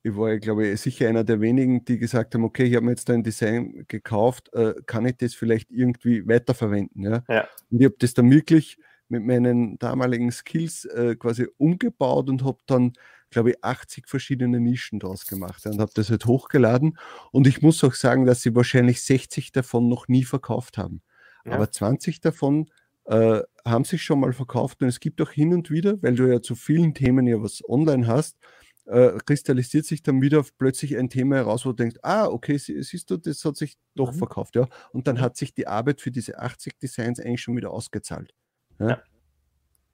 ich 0.04 0.16
war, 0.16 0.38
glaube 0.40 0.68
ich, 0.68 0.82
sicher 0.82 1.10
einer 1.10 1.24
der 1.24 1.42
wenigen, 1.42 1.86
die 1.86 1.98
gesagt 1.98 2.36
haben, 2.36 2.44
okay, 2.44 2.64
ich 2.64 2.76
habe 2.76 2.86
mir 2.86 2.92
jetzt 2.92 3.10
da 3.10 3.14
ein 3.14 3.24
Design 3.24 3.86
gekauft, 3.88 4.54
äh, 4.54 4.74
kann 4.86 5.06
ich 5.06 5.18
das 5.18 5.34
vielleicht 5.34 5.72
irgendwie 5.72 6.28
weiterverwenden? 6.28 7.04
Ja? 7.04 7.24
ja. 7.28 7.48
Und 7.70 7.80
ich 7.80 7.86
habe 7.86 7.96
das 8.00 8.14
dann 8.14 8.32
wirklich 8.32 8.78
mit 9.08 9.24
meinen 9.26 9.78
damaligen 9.78 10.32
Skills 10.32 10.86
äh, 10.86 11.16
quasi 11.16 11.48
umgebaut 11.58 12.30
und 12.30 12.44
habe 12.44 12.60
dann 12.66 12.94
glaube 13.32 13.52
ich, 13.52 13.64
80 13.64 14.08
verschiedene 14.08 14.60
Nischen 14.60 15.00
draus 15.00 15.26
gemacht 15.26 15.66
und 15.66 15.80
habe 15.80 15.92
das 15.96 16.10
halt 16.10 16.26
hochgeladen. 16.26 16.98
Und 17.32 17.48
ich 17.48 17.62
muss 17.62 17.84
auch 17.84 17.94
sagen, 17.94 18.26
dass 18.26 18.42
sie 18.42 18.56
wahrscheinlich 18.56 19.02
60 19.02 19.52
davon 19.52 19.88
noch 19.88 20.08
nie 20.08 20.24
verkauft 20.24 20.78
haben. 20.78 21.02
Ja. 21.46 21.54
Aber 21.54 21.72
20 21.72 22.22
davon 22.22 22.70
äh, 23.12 23.44
haben 23.66 23.84
sich 23.84 24.02
schon 24.04 24.22
mal 24.22 24.32
verkauft 24.32 24.82
und 24.82 24.88
es 24.88 25.02
gibt 25.02 25.22
auch 25.22 25.32
hin 25.32 25.54
und 25.54 25.70
wieder, 25.70 26.02
weil 26.02 26.16
du 26.16 26.32
ja 26.32 26.42
zu 26.42 26.56
vielen 26.56 26.94
Themen 26.94 27.28
ja 27.28 27.42
was 27.44 27.62
online 27.68 28.08
hast, 28.08 28.38
äh, 28.86 29.18
kristallisiert 29.26 29.86
sich 29.86 30.02
dann 30.02 30.22
wieder 30.22 30.46
plötzlich 30.58 30.98
ein 30.98 31.10
Thema 31.10 31.36
heraus, 31.36 31.66
wo 31.66 31.72
du 31.72 31.76
denkst, 31.76 31.98
ah, 32.04 32.28
okay, 32.28 32.58
siehst 32.58 33.12
du, 33.12 33.18
das 33.18 33.44
hat 33.44 33.58
sich 33.58 33.78
doch 33.96 34.14
mhm. 34.14 34.18
verkauft, 34.18 34.56
ja. 34.56 34.66
Und 34.94 35.08
dann 35.08 35.18
mhm. 35.18 35.22
hat 35.22 35.36
sich 35.36 35.54
die 35.54 35.68
Arbeit 35.68 36.00
für 36.00 36.10
diese 36.10 36.40
80 36.40 36.80
Designs 36.80 37.20
eigentlich 37.20 37.42
schon 37.42 37.58
wieder 37.58 37.72
ausgezahlt. 37.72 38.34
Ja, 38.80 38.88
ja. 38.88 39.02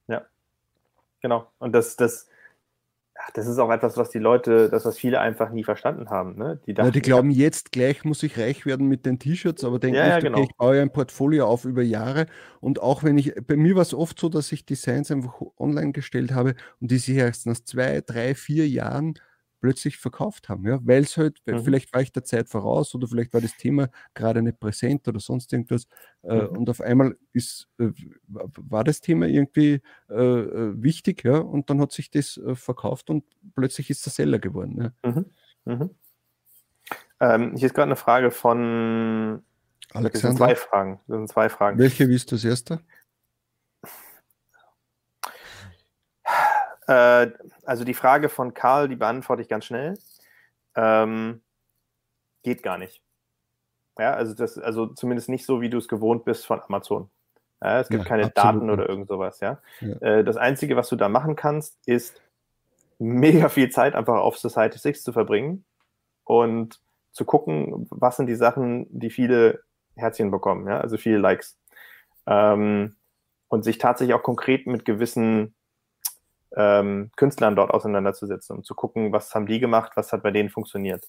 ja. 0.07 0.25
genau. 1.19 1.51
Und 1.57 1.73
das, 1.73 1.95
das, 1.95 2.27
das 3.33 3.47
ist 3.47 3.57
auch 3.59 3.69
etwas, 3.71 3.97
was 3.97 4.09
die 4.09 4.19
Leute, 4.19 4.69
das 4.69 4.85
was 4.85 4.97
viele 4.97 5.19
einfach 5.19 5.51
nie 5.51 5.63
verstanden 5.63 6.09
haben. 6.09 6.37
Ne? 6.37 6.59
Die, 6.65 6.73
dachten, 6.73 6.87
ja, 6.87 6.91
die 6.91 7.01
glauben, 7.01 7.31
jetzt 7.31 7.71
gleich 7.71 8.03
muss 8.03 8.23
ich 8.23 8.37
reich 8.37 8.65
werden 8.65 8.87
mit 8.87 9.05
den 9.05 9.19
T-Shirts, 9.19 9.63
aber 9.63 9.79
denken 9.79 9.97
ja, 9.97 10.05
nicht, 10.05 10.13
ja, 10.13 10.19
genau. 10.19 10.37
okay, 10.39 10.47
ich 10.49 10.57
baue 10.57 10.81
ein 10.81 10.91
Portfolio 10.91 11.47
auf 11.47 11.65
über 11.65 11.81
Jahre. 11.81 12.27
Und 12.59 12.81
auch 12.81 13.03
wenn 13.03 13.17
ich, 13.17 13.33
bei 13.45 13.55
mir 13.55 13.75
war 13.75 13.81
es 13.81 13.93
oft 13.93 14.19
so, 14.19 14.29
dass 14.29 14.51
ich 14.51 14.65
Designs 14.65 15.11
einfach 15.11 15.41
online 15.57 15.91
gestellt 15.91 16.33
habe 16.33 16.55
und 16.79 16.91
die 16.91 16.97
sich 16.97 17.15
erst 17.15 17.45
nach 17.45 17.59
zwei, 17.59 18.01
drei, 18.01 18.35
vier 18.35 18.67
Jahren 18.67 19.15
plötzlich 19.59 19.97
verkauft 19.97 20.49
haben. 20.49 20.65
Ja? 20.65 20.79
Weil 20.83 21.03
es 21.03 21.17
halt, 21.17 21.39
mhm. 21.45 21.63
vielleicht 21.63 21.93
war 21.93 22.01
ich 22.01 22.11
der 22.11 22.23
Zeit 22.23 22.49
voraus 22.49 22.93
oder 22.95 23.07
vielleicht 23.07 23.33
war 23.33 23.41
das 23.41 23.55
Thema 23.57 23.89
gerade 24.13 24.41
nicht 24.41 24.59
präsent 24.59 25.07
oder 25.07 25.19
sonst 25.19 25.51
irgendwas. 25.53 25.87
Äh, 26.23 26.43
mhm. 26.43 26.57
Und 26.57 26.69
auf 26.69 26.81
einmal 26.81 27.17
ist, 27.33 27.67
äh, 27.79 27.89
war 28.27 28.83
das 28.83 29.01
Thema 29.01 29.27
irgendwie 29.27 29.81
äh, 30.09 30.13
äh, 30.15 30.81
wichtig, 30.81 31.23
ja, 31.23 31.37
und 31.37 31.69
dann 31.69 31.81
hat 31.81 31.91
sich 31.91 32.09
das 32.09 32.37
äh, 32.37 32.55
verkauft 32.55 33.09
und 33.09 33.23
plötzlich 33.55 33.89
ist 33.89 34.05
der 34.05 34.13
Seller 34.13 34.39
geworden. 34.39 34.93
Ja? 35.03 35.09
Mhm. 35.09 35.25
mhm. 35.65 35.89
Ähm, 37.19 37.55
hier 37.55 37.65
ist 37.65 37.73
gerade 37.73 37.87
eine 37.87 37.95
Frage 37.95 38.29
von 38.29 39.41
Alexander. 39.91 40.09
Das 40.09 40.21
sind 40.21 40.37
zwei 40.37 40.55
Fragen. 40.55 40.99
Das 41.07 41.17
sind 41.17 41.29
zwei 41.29 41.49
Fragen. 41.49 41.79
Welche 41.79 42.07
willst 42.07 42.31
du 42.31 42.35
das 42.35 42.45
erste? 42.45 42.81
Äh, 46.87 47.31
also 47.65 47.83
die 47.83 47.93
Frage 47.93 48.29
von 48.29 48.53
Karl, 48.53 48.87
die 48.89 48.95
beantworte 48.95 49.41
ich 49.41 49.49
ganz 49.49 49.65
schnell. 49.65 49.97
Ähm, 50.75 51.41
geht 52.43 52.63
gar 52.63 52.77
nicht. 52.77 53.01
Ja, 53.99 54.13
also 54.13 54.33
das, 54.33 54.57
also 54.57 54.87
zumindest 54.87 55.29
nicht 55.29 55.45
so, 55.45 55.61
wie 55.61 55.69
du 55.69 55.77
es 55.77 55.87
gewohnt 55.87 56.23
bist 56.23 56.45
von 56.45 56.61
Amazon. 56.61 57.09
Ja, 57.61 57.79
es 57.79 57.89
gibt 57.89 58.03
ja, 58.03 58.07
keine 58.07 58.25
absolut. 58.25 58.55
Daten 58.55 58.69
oder 58.69 58.87
irgend 58.87 59.07
sowas, 59.07 59.39
ja. 59.39 59.59
ja. 59.81 59.95
Äh, 60.01 60.23
das 60.23 60.37
Einzige, 60.37 60.75
was 60.75 60.89
du 60.89 60.95
da 60.95 61.09
machen 61.09 61.35
kannst, 61.35 61.77
ist 61.87 62.21
mega 62.99 63.49
viel 63.49 63.69
Zeit 63.69 63.95
einfach 63.95 64.19
auf 64.19 64.37
Society 64.37 64.77
6 64.77 65.03
zu 65.03 65.11
verbringen 65.11 65.65
und 66.23 66.79
zu 67.11 67.25
gucken, 67.25 67.87
was 67.89 68.17
sind 68.17 68.27
die 68.27 68.35
Sachen, 68.35 68.85
die 68.89 69.09
viele 69.09 69.63
Herzchen 69.95 70.29
bekommen, 70.29 70.67
ja, 70.67 70.79
also 70.79 70.97
viele 70.97 71.17
Likes. 71.17 71.57
Ähm, 72.27 72.95
und 73.47 73.63
sich 73.63 73.79
tatsächlich 73.79 74.13
auch 74.13 74.23
konkret 74.23 74.67
mit 74.67 74.85
gewissen 74.85 75.55
ähm, 76.55 77.11
Künstlern 77.15 77.55
dort 77.55 77.71
auseinanderzusetzen, 77.71 78.57
um 78.57 78.63
zu 78.63 78.75
gucken, 78.75 79.11
was 79.11 79.33
haben 79.35 79.45
die 79.45 79.59
gemacht, 79.59 79.93
was 79.95 80.11
hat 80.11 80.23
bei 80.23 80.31
denen 80.31 80.49
funktioniert. 80.49 81.07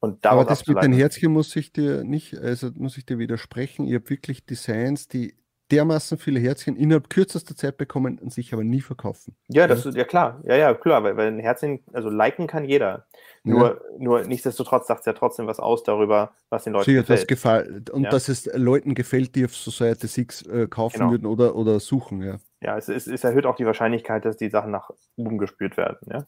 Und 0.00 0.26
Aber 0.26 0.44
das 0.44 0.66
mit 0.66 0.82
den 0.82 0.92
Herzchen 0.92 1.32
muss 1.32 1.54
ich 1.54 1.72
dir 1.72 2.02
nicht, 2.02 2.36
also 2.36 2.70
muss 2.74 2.96
ich 2.96 3.06
dir 3.06 3.18
widersprechen. 3.18 3.86
Ihr 3.86 3.98
habt 3.98 4.10
wirklich 4.10 4.44
Designs, 4.44 5.06
die 5.06 5.36
dermaßen 5.70 6.18
viele 6.18 6.38
Herzchen 6.38 6.76
innerhalb 6.76 7.08
kürzester 7.08 7.56
Zeit 7.56 7.78
bekommen 7.78 8.18
und 8.18 8.32
sich 8.32 8.52
aber 8.52 8.62
nie 8.62 8.80
verkaufen. 8.80 9.34
Ja, 9.48 9.66
das 9.66 9.86
ist 9.86 9.96
ja 9.96 10.04
klar. 10.04 10.40
Ja, 10.44 10.56
ja, 10.56 10.74
klar, 10.74 11.02
weil, 11.02 11.16
weil 11.16 11.28
ein 11.28 11.38
Herzchen, 11.38 11.80
also 11.92 12.10
liken 12.10 12.46
kann 12.46 12.64
jeder. 12.64 13.06
Nur, 13.42 13.68
ja. 13.68 13.98
nur 13.98 14.24
nichtsdestotrotz 14.24 14.86
sagt 14.86 15.00
es 15.00 15.06
ja 15.06 15.14
trotzdem 15.14 15.46
was 15.46 15.58
aus 15.58 15.82
darüber, 15.82 16.32
was 16.50 16.64
den 16.64 16.74
Leuten 16.74 16.84
Sie 16.84 16.94
gefällt. 16.94 17.26
gefällt. 17.26 17.90
Und 17.90 18.04
ja. 18.04 18.10
dass 18.10 18.28
es 18.28 18.46
Leuten 18.54 18.94
gefällt, 18.94 19.34
die 19.34 19.44
auf 19.44 19.56
Society 19.56 20.06
6 20.06 20.42
äh, 20.42 20.66
kaufen 20.68 20.98
genau. 20.98 21.10
würden 21.10 21.26
oder, 21.26 21.56
oder 21.56 21.80
suchen, 21.80 22.22
ja. 22.22 22.38
Ja, 22.62 22.76
es, 22.78 22.88
es, 22.88 23.08
es, 23.08 23.24
erhöht 23.24 23.44
auch 23.44 23.56
die 23.56 23.66
Wahrscheinlichkeit, 23.66 24.24
dass 24.24 24.36
die 24.36 24.48
Sachen 24.48 24.70
nach 24.70 24.90
oben 25.16 25.38
gespürt 25.38 25.76
werden. 25.76 25.98
Ja? 26.08 26.18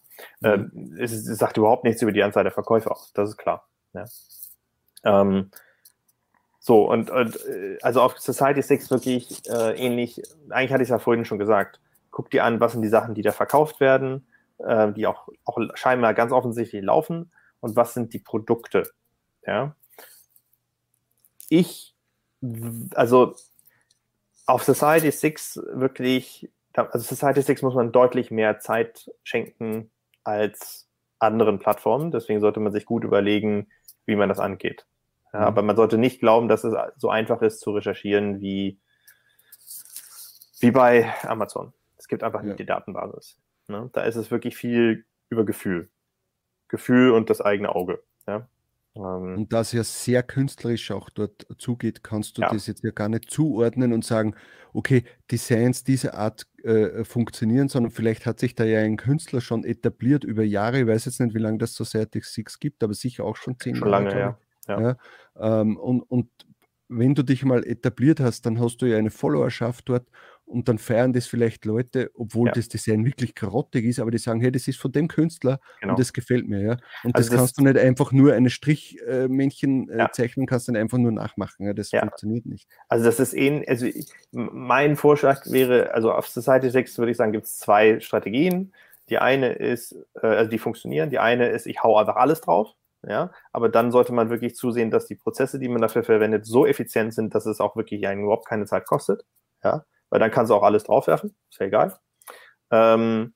Mhm. 0.56 0.70
Ähm, 0.74 0.96
es, 0.98 1.12
es, 1.12 1.38
sagt 1.38 1.56
überhaupt 1.56 1.84
nichts 1.84 2.02
über 2.02 2.10
die 2.10 2.24
Anzahl 2.24 2.42
der 2.42 2.52
Verkäufe 2.52 2.90
aus, 2.90 3.12
das 3.14 3.30
ist 3.30 3.36
klar. 3.36 3.68
Ja? 3.92 4.04
Ähm, 5.04 5.50
so, 6.58 6.90
und, 6.90 7.10
und 7.10 7.36
äh, 7.46 7.78
also 7.82 8.00
auf 8.00 8.18
Society 8.18 8.62
6 8.62 8.90
wirklich 8.90 9.48
äh, 9.48 9.76
ähnlich, 9.76 10.22
eigentlich 10.50 10.72
hatte 10.72 10.82
ich 10.82 10.88
es 10.88 10.92
ja 10.92 10.98
vorhin 10.98 11.24
schon 11.24 11.38
gesagt, 11.38 11.78
guck 12.10 12.30
dir 12.30 12.44
an, 12.44 12.58
was 12.58 12.72
sind 12.72 12.82
die 12.82 12.88
Sachen, 12.88 13.14
die 13.14 13.22
da 13.22 13.30
verkauft 13.30 13.78
werden, 13.78 14.26
äh, 14.58 14.92
die 14.92 15.06
auch, 15.06 15.28
auch 15.44 15.58
scheinbar 15.74 16.14
ganz 16.14 16.32
offensichtlich 16.32 16.82
laufen 16.82 17.30
und 17.60 17.76
was 17.76 17.94
sind 17.94 18.12
die 18.12 18.18
Produkte. 18.18 18.90
Ja. 19.46 19.76
Ich, 21.48 21.94
also 22.94 23.36
auf 24.46 24.62
Society 24.64 25.10
6 25.10 25.60
wirklich, 25.72 26.50
also 26.74 26.98
Society 26.98 27.42
6 27.42 27.62
muss 27.62 27.74
man 27.74 27.92
deutlich 27.92 28.30
mehr 28.30 28.58
Zeit 28.58 29.10
schenken 29.22 29.90
als 30.22 30.88
anderen 31.18 31.58
Plattformen. 31.58 32.10
Deswegen 32.10 32.40
sollte 32.40 32.60
man 32.60 32.72
sich 32.72 32.84
gut 32.84 33.04
überlegen, 33.04 33.68
wie 34.06 34.16
man 34.16 34.28
das 34.28 34.40
angeht. 34.40 34.86
Ja, 35.32 35.40
mhm. 35.40 35.46
Aber 35.46 35.62
man 35.62 35.76
sollte 35.76 35.98
nicht 35.98 36.20
glauben, 36.20 36.48
dass 36.48 36.64
es 36.64 36.74
so 36.96 37.08
einfach 37.08 37.42
ist 37.42 37.60
zu 37.60 37.72
recherchieren 37.72 38.40
wie, 38.40 38.78
wie 40.60 40.70
bei 40.70 41.12
Amazon. 41.22 41.72
Es 41.96 42.08
gibt 42.08 42.22
einfach 42.22 42.40
ja. 42.40 42.48
nicht 42.48 42.58
die 42.58 42.66
Datenbasis. 42.66 43.38
Ne? 43.68 43.90
Da 43.92 44.02
ist 44.02 44.16
es 44.16 44.30
wirklich 44.30 44.56
viel 44.56 45.06
über 45.30 45.44
Gefühl. 45.44 45.90
Gefühl 46.68 47.12
und 47.12 47.30
das 47.30 47.40
eigene 47.40 47.74
Auge. 47.74 48.02
Ja? 48.26 48.48
Ähm, 48.96 49.36
und 49.38 49.52
da 49.52 49.60
es 49.60 49.72
ja 49.72 49.82
sehr 49.82 50.22
künstlerisch 50.22 50.90
auch 50.90 51.10
dort 51.10 51.46
zugeht, 51.58 52.04
kannst 52.04 52.38
du 52.38 52.42
ja. 52.42 52.50
das 52.50 52.66
jetzt 52.66 52.84
ja 52.84 52.90
gar 52.90 53.08
nicht 53.08 53.30
zuordnen 53.30 53.92
und 53.92 54.04
sagen, 54.04 54.34
okay, 54.72 55.04
Designs 55.30 55.84
dieser 55.84 56.14
Art 56.14 56.46
äh, 56.62 57.04
funktionieren, 57.04 57.68
sondern 57.68 57.92
vielleicht 57.92 58.26
hat 58.26 58.38
sich 58.40 58.54
da 58.54 58.64
ja 58.64 58.80
ein 58.80 58.96
Künstler 58.96 59.40
schon 59.40 59.64
etabliert 59.64 60.24
über 60.24 60.42
Jahre. 60.42 60.80
Ich 60.80 60.86
weiß 60.86 61.04
jetzt 61.06 61.20
nicht, 61.20 61.34
wie 61.34 61.40
lange 61.40 61.58
das 61.58 61.74
Society 61.74 62.20
Six 62.22 62.58
gibt, 62.58 62.82
aber 62.82 62.94
sicher 62.94 63.24
auch 63.24 63.36
schon 63.36 63.58
zehn 63.58 63.76
schon 63.76 63.88
Jahre. 63.88 64.04
Lange, 64.04 64.18
ja. 64.18 64.38
Ja. 64.68 64.80
ja 64.80 65.60
ähm, 65.60 65.76
und, 65.76 66.02
und 66.02 66.28
wenn 66.88 67.14
du 67.14 67.22
dich 67.22 67.44
mal 67.44 67.64
etabliert 67.64 68.20
hast, 68.20 68.46
dann 68.46 68.60
hast 68.60 68.78
du 68.78 68.86
ja 68.86 68.98
eine 68.98 69.10
Followerschaft 69.10 69.88
dort 69.88 70.06
und 70.46 70.68
dann 70.68 70.78
feiern 70.78 71.12
das 71.12 71.26
vielleicht 71.26 71.64
Leute, 71.64 72.10
obwohl 72.14 72.48
ja. 72.48 72.52
das 72.52 72.68
Design 72.68 73.04
wirklich 73.04 73.34
karottig 73.34 73.84
ist, 73.84 73.98
aber 73.98 74.10
die 74.10 74.18
sagen, 74.18 74.40
hey, 74.40 74.52
das 74.52 74.68
ist 74.68 74.78
von 74.78 74.92
dem 74.92 75.08
Künstler 75.08 75.58
genau. 75.80 75.92
und 75.92 75.98
das 76.00 76.12
gefällt 76.12 76.48
mir, 76.48 76.60
ja. 76.60 76.76
Und 77.02 77.16
also 77.16 77.28
das, 77.28 77.28
das, 77.28 77.36
kannst 77.36 77.58
du 77.58 77.64
nicht 77.64 77.78
einfach 77.78 78.12
nur 78.12 78.34
eine 78.34 78.50
Strichmännchen 78.50 79.88
äh, 79.88 79.98
ja. 79.98 80.12
zeichnen, 80.12 80.46
kannst 80.46 80.68
dann 80.68 80.76
einfach 80.76 80.98
nur 80.98 81.12
nachmachen, 81.12 81.66
ja. 81.66 81.72
Das 81.72 81.90
ja. 81.90 82.00
funktioniert 82.00 82.46
nicht. 82.46 82.68
Also 82.88 83.04
das 83.04 83.20
ist 83.20 83.34
ähnlich, 83.34 83.68
also 83.68 83.86
ich, 83.86 84.06
mein 84.32 84.96
Vorschlag 84.96 85.44
wäre, 85.46 85.92
also 85.94 86.12
auf 86.12 86.28
Society 86.28 86.70
6 86.70 86.98
würde 86.98 87.12
ich 87.12 87.16
sagen, 87.16 87.32
gibt 87.32 87.46
es 87.46 87.58
zwei 87.58 88.00
Strategien. 88.00 88.72
Die 89.10 89.18
eine 89.18 89.52
ist, 89.52 89.96
äh, 90.20 90.26
also 90.26 90.50
die 90.50 90.58
funktionieren, 90.58 91.10
die 91.10 91.18
eine 91.18 91.48
ist, 91.48 91.66
ich 91.66 91.82
hau 91.82 91.98
einfach 91.98 92.16
alles 92.16 92.40
drauf 92.40 92.74
ja, 93.06 93.30
aber 93.52 93.68
dann 93.68 93.90
sollte 93.90 94.12
man 94.12 94.30
wirklich 94.30 94.54
zusehen, 94.54 94.90
dass 94.90 95.06
die 95.06 95.14
Prozesse, 95.14 95.58
die 95.58 95.68
man 95.68 95.82
dafür 95.82 96.04
verwendet, 96.04 96.46
so 96.46 96.66
effizient 96.66 97.12
sind, 97.14 97.34
dass 97.34 97.46
es 97.46 97.60
auch 97.60 97.76
wirklich 97.76 98.06
einen 98.06 98.22
überhaupt 98.22 98.46
keine 98.46 98.66
Zeit 98.66 98.86
kostet, 98.86 99.24
ja, 99.62 99.84
weil 100.14 100.20
dann 100.20 100.30
kannst 100.30 100.50
du 100.50 100.54
auch 100.54 100.62
alles 100.62 100.84
draufwerfen, 100.84 101.34
ist 101.50 101.58
ja 101.58 101.66
egal. 101.66 101.98
Ähm, 102.70 103.34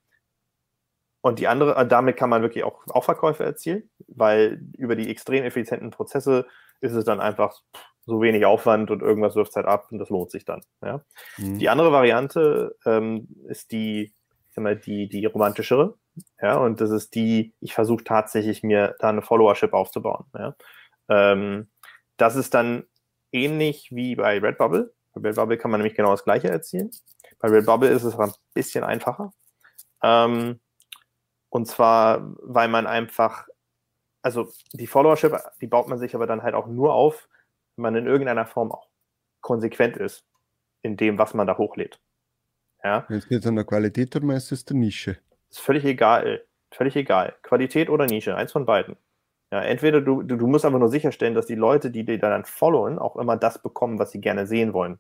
und 1.22 1.40
die 1.40 1.48
andere, 1.48 1.74
äh, 1.74 1.84
damit 1.84 2.16
kann 2.16 2.30
man 2.30 2.42
wirklich 2.42 2.62
auch, 2.62 2.86
auch 2.86 3.02
Verkäufe 3.02 3.42
erzielen, 3.42 3.90
weil 4.06 4.60
über 4.76 4.94
die 4.94 5.10
extrem 5.10 5.42
effizienten 5.42 5.90
Prozesse 5.90 6.46
ist 6.80 6.92
es 6.92 7.04
dann 7.04 7.18
einfach 7.18 7.60
so 8.06 8.22
wenig 8.22 8.46
Aufwand 8.46 8.92
und 8.92 9.02
irgendwas 9.02 9.34
wirft 9.34 9.56
halt 9.56 9.66
ab 9.66 9.88
und 9.90 9.98
das 9.98 10.08
lohnt 10.08 10.30
sich 10.30 10.44
dann. 10.44 10.60
Ja. 10.80 11.04
Mhm. 11.36 11.58
Die 11.58 11.68
andere 11.68 11.90
Variante 11.90 12.76
ähm, 12.86 13.26
ist 13.48 13.72
die, 13.72 14.02
ich 14.02 14.54
sag 14.54 14.62
mal, 14.62 14.76
die, 14.76 15.08
die 15.08 15.26
romantischere. 15.26 15.96
Ja, 16.40 16.58
und 16.58 16.80
das 16.80 16.90
ist 16.90 17.16
die, 17.16 17.54
ich 17.58 17.74
versuche 17.74 18.04
tatsächlich 18.04 18.62
mir 18.62 18.94
da 19.00 19.08
eine 19.08 19.22
Followership 19.22 19.72
aufzubauen. 19.72 20.26
Ja. 20.32 20.54
Ähm, 21.08 21.70
das 22.18 22.36
ist 22.36 22.54
dann 22.54 22.84
ähnlich 23.32 23.88
wie 23.90 24.14
bei 24.14 24.38
Redbubble. 24.38 24.94
Bei 25.18 25.28
Redbubble 25.28 25.58
kann 25.58 25.70
man 25.70 25.80
nämlich 25.80 25.96
genau 25.96 26.10
das 26.10 26.24
Gleiche 26.24 26.48
erzielen. 26.48 26.90
Bei 27.38 27.48
Redbubble 27.48 27.88
ist 27.88 28.04
es 28.04 28.14
aber 28.14 28.24
ein 28.24 28.34
bisschen 28.54 28.84
einfacher. 28.84 29.32
Ähm, 30.02 30.60
und 31.50 31.66
zwar, 31.66 32.34
weil 32.42 32.68
man 32.68 32.86
einfach, 32.86 33.48
also 34.22 34.52
die 34.72 34.86
Followership, 34.86 35.36
die 35.60 35.66
baut 35.66 35.88
man 35.88 35.98
sich 35.98 36.14
aber 36.14 36.26
dann 36.26 36.42
halt 36.42 36.54
auch 36.54 36.66
nur 36.66 36.94
auf, 36.94 37.28
wenn 37.76 37.82
man 37.82 37.96
in 37.96 38.06
irgendeiner 38.06 38.46
Form 38.46 38.72
auch 38.72 38.88
konsequent 39.40 39.96
ist 39.96 40.24
in 40.82 40.96
dem, 40.96 41.18
was 41.18 41.34
man 41.34 41.46
da 41.46 41.56
hochlädt. 41.56 42.00
Ja. 42.82 43.06
Jetzt 43.08 43.28
geht 43.28 43.40
es 43.40 43.46
an 43.46 43.56
der 43.56 43.64
Qualität 43.64 44.14
oder 44.14 44.36
ist 44.36 44.52
es 44.52 44.64
der 44.64 44.76
Nische? 44.76 45.18
Ist 45.50 45.60
völlig 45.60 45.84
egal. 45.84 46.44
Völlig 46.70 46.96
egal. 46.96 47.34
Qualität 47.42 47.88
oder 47.88 48.06
Nische, 48.06 48.36
eins 48.36 48.52
von 48.52 48.66
beiden. 48.66 48.96
Ja, 49.50 49.62
entweder 49.62 50.00
du, 50.00 50.22
du, 50.22 50.36
du 50.36 50.46
musst 50.46 50.64
einfach 50.64 50.78
nur 50.78 50.90
sicherstellen, 50.90 51.34
dass 51.34 51.46
die 51.46 51.54
Leute, 51.54 51.90
die 51.90 52.04
dir 52.04 52.18
dann 52.18 52.44
followen, 52.44 52.98
auch 52.98 53.16
immer 53.16 53.36
das 53.36 53.62
bekommen, 53.62 53.98
was 53.98 54.10
sie 54.10 54.20
gerne 54.20 54.46
sehen 54.46 54.74
wollen. 54.74 54.98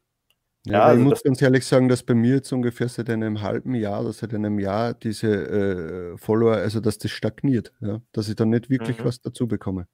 Ja, 0.64 0.72
ja 0.72 0.84
also 0.84 1.02
ich 1.02 1.08
muss 1.08 1.22
ganz 1.22 1.42
ehrlich 1.42 1.66
sagen, 1.66 1.88
dass 1.88 2.02
bei 2.02 2.14
mir 2.14 2.36
jetzt 2.36 2.52
ungefähr 2.52 2.88
seit 2.88 3.10
einem 3.10 3.42
halben 3.42 3.74
Jahr 3.74 4.00
oder 4.00 4.12
seit 4.12 4.32
einem 4.34 4.58
Jahr 4.58 4.94
diese 4.94 5.28
äh, 5.28 6.16
Follower, 6.16 6.56
also 6.56 6.80
dass 6.80 6.98
das 6.98 7.10
stagniert, 7.10 7.74
ja? 7.80 8.00
dass 8.12 8.28
ich 8.28 8.36
da 8.36 8.46
nicht 8.46 8.70
wirklich 8.70 8.98
mhm. 8.98 9.04
was 9.04 9.20
dazu 9.20 9.46
bekomme. 9.46 9.86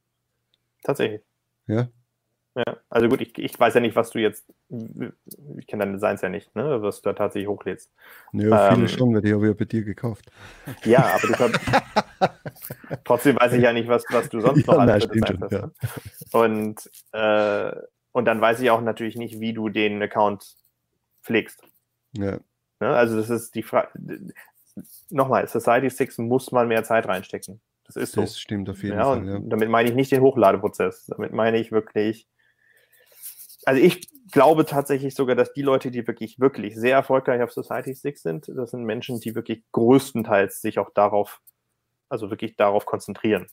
Tatsächlich. 0.84 1.22
Ja. 1.66 1.88
Ja, 2.56 2.76
also 2.88 3.08
gut, 3.08 3.20
ich, 3.20 3.36
ich 3.36 3.58
weiß 3.58 3.74
ja 3.74 3.80
nicht, 3.80 3.96
was 3.96 4.10
du 4.10 4.20
jetzt, 4.20 4.46
ich 4.68 5.66
kenne 5.66 5.84
deine 5.84 5.94
Designs 5.94 6.22
ja 6.22 6.28
nicht, 6.28 6.54
ne, 6.54 6.80
was 6.82 7.02
du 7.02 7.10
da 7.10 7.14
tatsächlich 7.14 7.48
hochlädst. 7.48 7.90
Ja, 8.32 8.70
viele 8.70 8.82
ähm, 8.82 8.88
schon, 8.88 9.12
weil 9.12 9.22
die 9.22 9.32
habe 9.32 9.44
ich 9.44 9.48
ja 9.48 9.54
bei 9.58 9.64
dir 9.64 9.82
gekauft. 9.82 10.30
Ja, 10.84 11.16
aber 11.16 11.26
du 11.26 11.32
kannst, 11.32 11.60
trotzdem 13.04 13.36
weiß 13.36 13.54
ich 13.54 13.62
ja 13.62 13.72
nicht, 13.72 13.88
was, 13.88 14.04
was 14.10 14.28
du 14.28 14.40
sonst 14.40 14.66
noch 14.68 14.74
ja, 14.74 14.80
alles 14.80 15.04
für 15.04 15.18
Designs 15.18 15.40
hast. 15.42 15.52
Ja. 15.52 15.66
Ne? 15.66 15.72
Und, 16.32 16.90
äh, 17.12 17.72
und 18.12 18.24
dann 18.26 18.40
weiß 18.40 18.60
ich 18.60 18.70
auch 18.70 18.80
natürlich 18.80 19.16
nicht, 19.16 19.40
wie 19.40 19.52
du 19.52 19.68
den 19.68 20.00
Account 20.00 20.56
pflegst. 21.24 21.60
Ja. 22.12 22.38
Ne, 22.78 22.88
also 22.88 23.16
das 23.16 23.30
ist 23.30 23.56
die 23.56 23.64
Frage, 23.64 23.88
nochmal, 25.10 25.48
Society 25.48 25.90
6 25.90 26.18
muss 26.18 26.52
man 26.52 26.68
mehr 26.68 26.84
Zeit 26.84 27.08
reinstecken. 27.08 27.60
Das 27.84 27.96
ist 27.96 28.12
so. 28.12 28.20
Das 28.20 28.38
stimmt 28.38 28.70
auf 28.70 28.82
jeden 28.82 28.96
ja, 28.96 29.04
Fall. 29.04 29.26
Ja. 29.26 29.38
Damit 29.40 29.68
meine 29.68 29.88
ich 29.88 29.94
nicht 29.94 30.12
den 30.12 30.22
Hochladeprozess. 30.22 31.06
Damit 31.06 31.32
meine 31.32 31.58
ich 31.58 31.72
wirklich 31.72 32.28
also 33.66 33.80
ich 33.80 34.08
glaube 34.30 34.64
tatsächlich 34.64 35.14
sogar, 35.14 35.36
dass 35.36 35.52
die 35.52 35.62
Leute, 35.62 35.90
die 35.90 36.06
wirklich, 36.06 36.40
wirklich 36.40 36.76
sehr 36.76 36.96
erfolgreich 36.96 37.42
auf 37.42 37.52
Society 37.52 37.94
6 37.94 38.22
sind, 38.22 38.48
das 38.48 38.70
sind 38.70 38.84
Menschen, 38.84 39.20
die 39.20 39.34
wirklich 39.34 39.62
größtenteils 39.72 40.60
sich 40.60 40.78
auch 40.78 40.90
darauf, 40.94 41.40
also 42.08 42.30
wirklich 42.30 42.56
darauf 42.56 42.86
konzentrieren. 42.86 43.46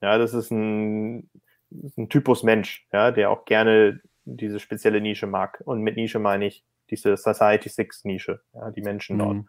Ja, 0.00 0.18
das 0.18 0.34
ist 0.34 0.50
ein, 0.50 1.30
ein 1.70 2.08
Typus 2.08 2.42
Mensch, 2.42 2.86
ja, 2.92 3.10
der 3.10 3.30
auch 3.30 3.44
gerne 3.44 4.00
diese 4.24 4.60
spezielle 4.60 5.00
Nische 5.00 5.26
mag. 5.26 5.62
Und 5.64 5.82
mit 5.82 5.96
Nische 5.96 6.18
meine 6.18 6.46
ich 6.46 6.64
diese 6.90 7.16
Society 7.16 7.68
6 7.68 8.04
Nische, 8.04 8.42
ja, 8.52 8.70
die 8.70 8.82
Menschen 8.82 9.16
mhm. 9.16 9.20
dort. 9.20 9.46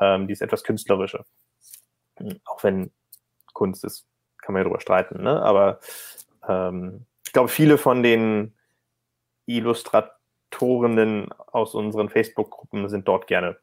Ähm, 0.00 0.26
die 0.26 0.32
ist 0.32 0.42
etwas 0.42 0.64
künstlerische. 0.64 1.24
Auch 2.44 2.62
wenn 2.64 2.90
Kunst 3.52 3.84
ist, 3.84 4.06
kann 4.42 4.52
man 4.52 4.60
ja 4.60 4.64
drüber 4.64 4.80
streiten, 4.80 5.22
ne? 5.22 5.42
Aber 5.42 5.80
ähm, 6.46 7.06
ich 7.24 7.32
glaube, 7.32 7.48
viele 7.48 7.78
von 7.78 8.02
den 8.02 8.55
Illustratorinnen 9.46 11.28
aus 11.52 11.74
unseren 11.74 12.08
Facebook-Gruppen 12.08 12.88
sind 12.88 13.08
dort 13.08 13.26
gerne. 13.26 13.56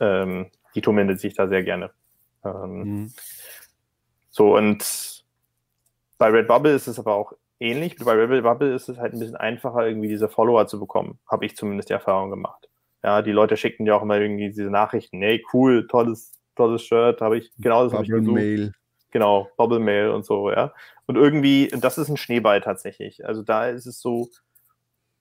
Ähm, 0.00 0.50
die 0.74 0.80
tummeln 0.80 1.16
sich 1.16 1.34
da 1.34 1.48
sehr 1.48 1.62
gerne. 1.62 1.90
Ähm, 2.44 2.82
mhm. 2.82 3.12
So, 4.30 4.56
und 4.56 5.24
bei 6.18 6.28
Redbubble 6.28 6.74
ist 6.74 6.86
es 6.86 6.98
aber 6.98 7.14
auch 7.14 7.32
ähnlich. 7.60 7.96
Bei 7.96 8.12
Redbubble 8.12 8.74
ist 8.74 8.88
es 8.88 8.98
halt 8.98 9.12
ein 9.12 9.18
bisschen 9.18 9.36
einfacher, 9.36 9.86
irgendwie 9.86 10.08
diese 10.08 10.28
Follower 10.28 10.66
zu 10.66 10.78
bekommen. 10.78 11.18
Habe 11.26 11.46
ich 11.46 11.56
zumindest 11.56 11.88
die 11.88 11.94
Erfahrung 11.94 12.30
gemacht. 12.30 12.68
Ja, 13.02 13.22
die 13.22 13.32
Leute 13.32 13.56
schicken 13.56 13.84
dir 13.84 13.96
auch 13.96 14.02
immer 14.02 14.18
irgendwie 14.18 14.48
diese 14.48 14.70
Nachrichten. 14.70 15.20
Hey, 15.22 15.44
cool, 15.52 15.86
tolles, 15.86 16.32
tolles 16.56 16.82
Shirt, 16.82 17.20
habe 17.20 17.38
ich, 17.38 17.52
genau 17.58 17.84
das 17.84 17.92
habe 17.92 18.04
ich 18.04 18.10
gesucht. 18.10 18.34
Mail. 18.34 18.72
Genau, 19.10 19.48
Bubble 19.56 19.78
Mail 19.78 20.10
und 20.10 20.24
so, 20.26 20.50
ja. 20.50 20.72
Und 21.08 21.16
irgendwie, 21.16 21.68
das 21.68 21.96
ist 21.96 22.10
ein 22.10 22.18
Schneeball 22.18 22.60
tatsächlich. 22.60 23.24
Also 23.26 23.42
da 23.42 23.68
ist 23.68 23.86
es 23.86 23.98
so, 23.98 24.28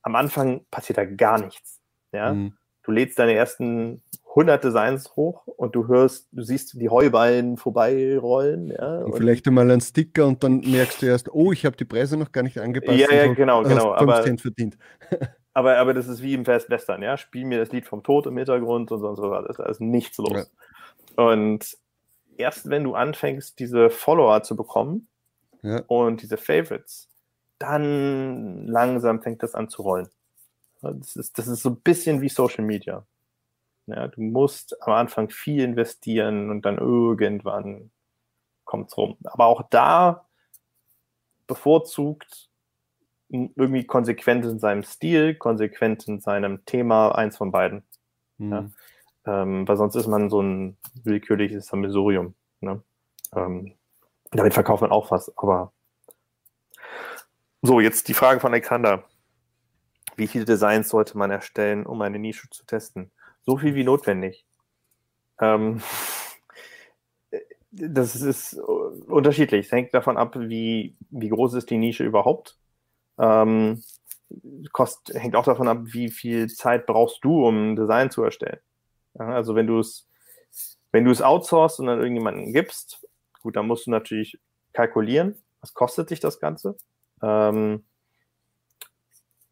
am 0.02 0.16
Anfang 0.16 0.66
passiert 0.70 0.98
da 0.98 1.06
gar 1.06 1.42
nichts. 1.42 1.80
Ja. 2.12 2.34
Mhm. 2.34 2.58
Du 2.84 2.92
lädst 2.92 3.18
deine 3.18 3.34
ersten 3.34 4.04
100 4.30 4.66
Designs 4.66 5.16
hoch 5.16 5.48
und 5.48 5.76
du 5.76 5.88
hörst, 5.88 6.28
du 6.34 6.44
siehst 6.44 6.74
die 6.80 6.90
Heuballen 6.90 7.56
vorbeirollen. 7.56 8.72
Ja, 8.72 8.98
und, 9.00 9.14
und 9.14 9.18
vielleicht 9.18 9.48
einmal 9.48 9.72
einen 9.72 9.80
Sticker 9.80 10.28
und 10.28 10.44
dann 10.44 10.60
merkst 10.60 11.02
du 11.02 11.06
erst, 11.06 11.34
oh, 11.34 11.54
ich 11.54 11.66
habe 11.66 11.78
die 11.78 11.86
Preise 11.86 12.18
noch 12.18 12.34
gar 12.34 12.44
nicht 12.44 12.58
angepasst. 12.58 13.00
Ja, 13.00 13.14
ja, 13.14 13.34
genau, 13.34 13.64
genau. 13.64 13.94
Aber, 13.94 14.24
verdient. 14.24 14.78
aber, 15.54 15.78
aber 15.78 15.94
das 15.94 16.10
ist 16.10 16.22
wie 16.22 16.34
im 16.34 16.44
Fast 16.44 16.70
Western, 16.70 17.02
ja. 17.02 17.16
Spiel 17.16 17.46
mir 17.46 17.60
das 17.60 17.72
Lied 17.72 17.86
vom 17.86 18.04
Tod 18.04 18.28
im 18.28 18.36
Hintergrund 18.36 18.92
und 18.92 19.00
sonst 19.00 19.22
was 19.22 19.32
alles. 19.32 19.56
Da 19.56 19.68
ist 19.68 19.80
nichts 19.80 20.18
los. 20.18 20.52
Ja. 21.18 21.24
Und 21.24 21.78
erst 22.36 22.70
wenn 22.70 22.84
du 22.84 22.94
anfängst, 22.94 23.58
diese 23.58 23.90
Follower 23.90 24.44
zu 24.44 24.58
bekommen 24.58 25.08
ja. 25.68 25.84
und 25.88 26.22
diese 26.22 26.38
Favorites, 26.38 27.10
dann 27.60 28.68
langsam 28.68 29.22
fängt 29.22 29.44
das 29.44 29.56
an 29.56 29.70
zu 29.70 29.82
rollen. 29.82 30.10
Das 30.82 31.16
ist, 31.16 31.38
das 31.38 31.48
ist 31.48 31.64
so 31.64 31.70
ein 31.70 31.82
bisschen 31.82 32.22
wie 32.22 32.30
Social 32.30 32.64
Media. 32.64 33.06
Ja, 33.88 34.08
du 34.08 34.22
musst 34.22 34.82
am 34.82 34.94
Anfang 34.94 35.30
viel 35.30 35.64
investieren 35.64 36.50
und 36.50 36.64
dann 36.64 36.78
irgendwann 36.78 37.90
kommt 38.66 38.90
es 38.90 38.98
rum. 38.98 39.18
Aber 39.24 39.46
auch 39.46 39.64
da 39.70 40.28
bevorzugt 41.48 42.50
irgendwie 43.30 43.86
konsequent 43.86 44.46
in 44.46 44.60
seinem 44.60 44.84
Stil, 44.84 45.36
konsequent 45.36 46.08
in 46.08 46.20
seinem 46.20 46.64
Thema, 46.66 47.14
eins 47.16 47.38
von 47.38 47.52
beiden. 47.52 47.84
Mhm. 48.38 48.52
Ja? 48.52 48.70
Ähm, 49.26 49.68
weil 49.68 49.78
sonst 49.78 49.96
ist 49.96 50.08
man 50.08 50.30
so 50.30 50.42
ein 50.42 50.78
willkürliches 51.04 51.68
Sammelsurium. 51.68 52.36
Ne? 52.62 52.82
Ähm, 53.36 53.74
damit 54.32 54.54
verkauft 54.54 54.82
man 54.82 54.92
auch 54.92 55.12
was, 55.12 55.36
aber 55.38 55.74
so, 57.62 57.80
jetzt 57.80 58.08
die 58.08 58.14
Frage 58.14 58.40
von 58.40 58.52
Alexander. 58.52 59.04
Wie 60.16 60.28
viele 60.28 60.46
Designs 60.46 60.90
sollte 60.90 61.18
man 61.18 61.32
erstellen, 61.32 61.86
um 61.86 62.02
eine 62.02 62.20
Nische 62.20 62.50
zu 62.50 62.66
testen? 62.66 63.12
So 63.46 63.58
viel 63.58 63.76
wie 63.76 63.84
notwendig. 63.84 64.46
Ähm, 65.40 65.82
das 67.72 68.16
ist 68.16 68.54
unterschiedlich. 68.54 69.66
Es 69.68 69.72
hängt 69.72 69.94
davon 69.94 70.18
ab, 70.18 70.36
wie, 70.38 70.96
wie 71.10 71.30
groß 71.30 71.56
ist 71.56 71.70
die 71.70 71.78
Nische 71.78 72.04
überhaupt. 72.04 72.58
Ähm, 73.20 73.84
kost, 74.72 75.14
hängt 75.14 75.36
auch 75.36 75.46
davon 75.46 75.68
ab, 75.68 75.80
wie 75.84 76.10
viel 76.10 76.48
Zeit 76.48 76.86
brauchst 76.86 77.24
du, 77.24 77.46
um 77.48 77.72
ein 77.72 77.76
Design 77.76 78.12
zu 78.12 78.24
erstellen. 78.24 78.60
Ja, 79.16 79.30
also 79.30 79.56
wenn 79.56 79.68
du 79.68 79.80
es 79.80 80.08
wenn 80.92 81.06
du 81.06 81.12
es 81.12 81.22
outsourcest 81.22 81.80
und 81.80 81.88
dann 81.88 82.00
irgendjemanden 82.00 82.54
gibst, 82.54 83.06
gut, 83.42 83.56
dann 83.56 83.68
musst 83.68 83.88
du 83.88 83.92
natürlich 83.92 84.40
kalkulieren, 84.74 85.42
was 85.62 85.74
kostet 85.74 86.10
dich 86.10 86.20
das 86.20 86.40
Ganze. 86.40 86.76
Ähm, 87.22 87.86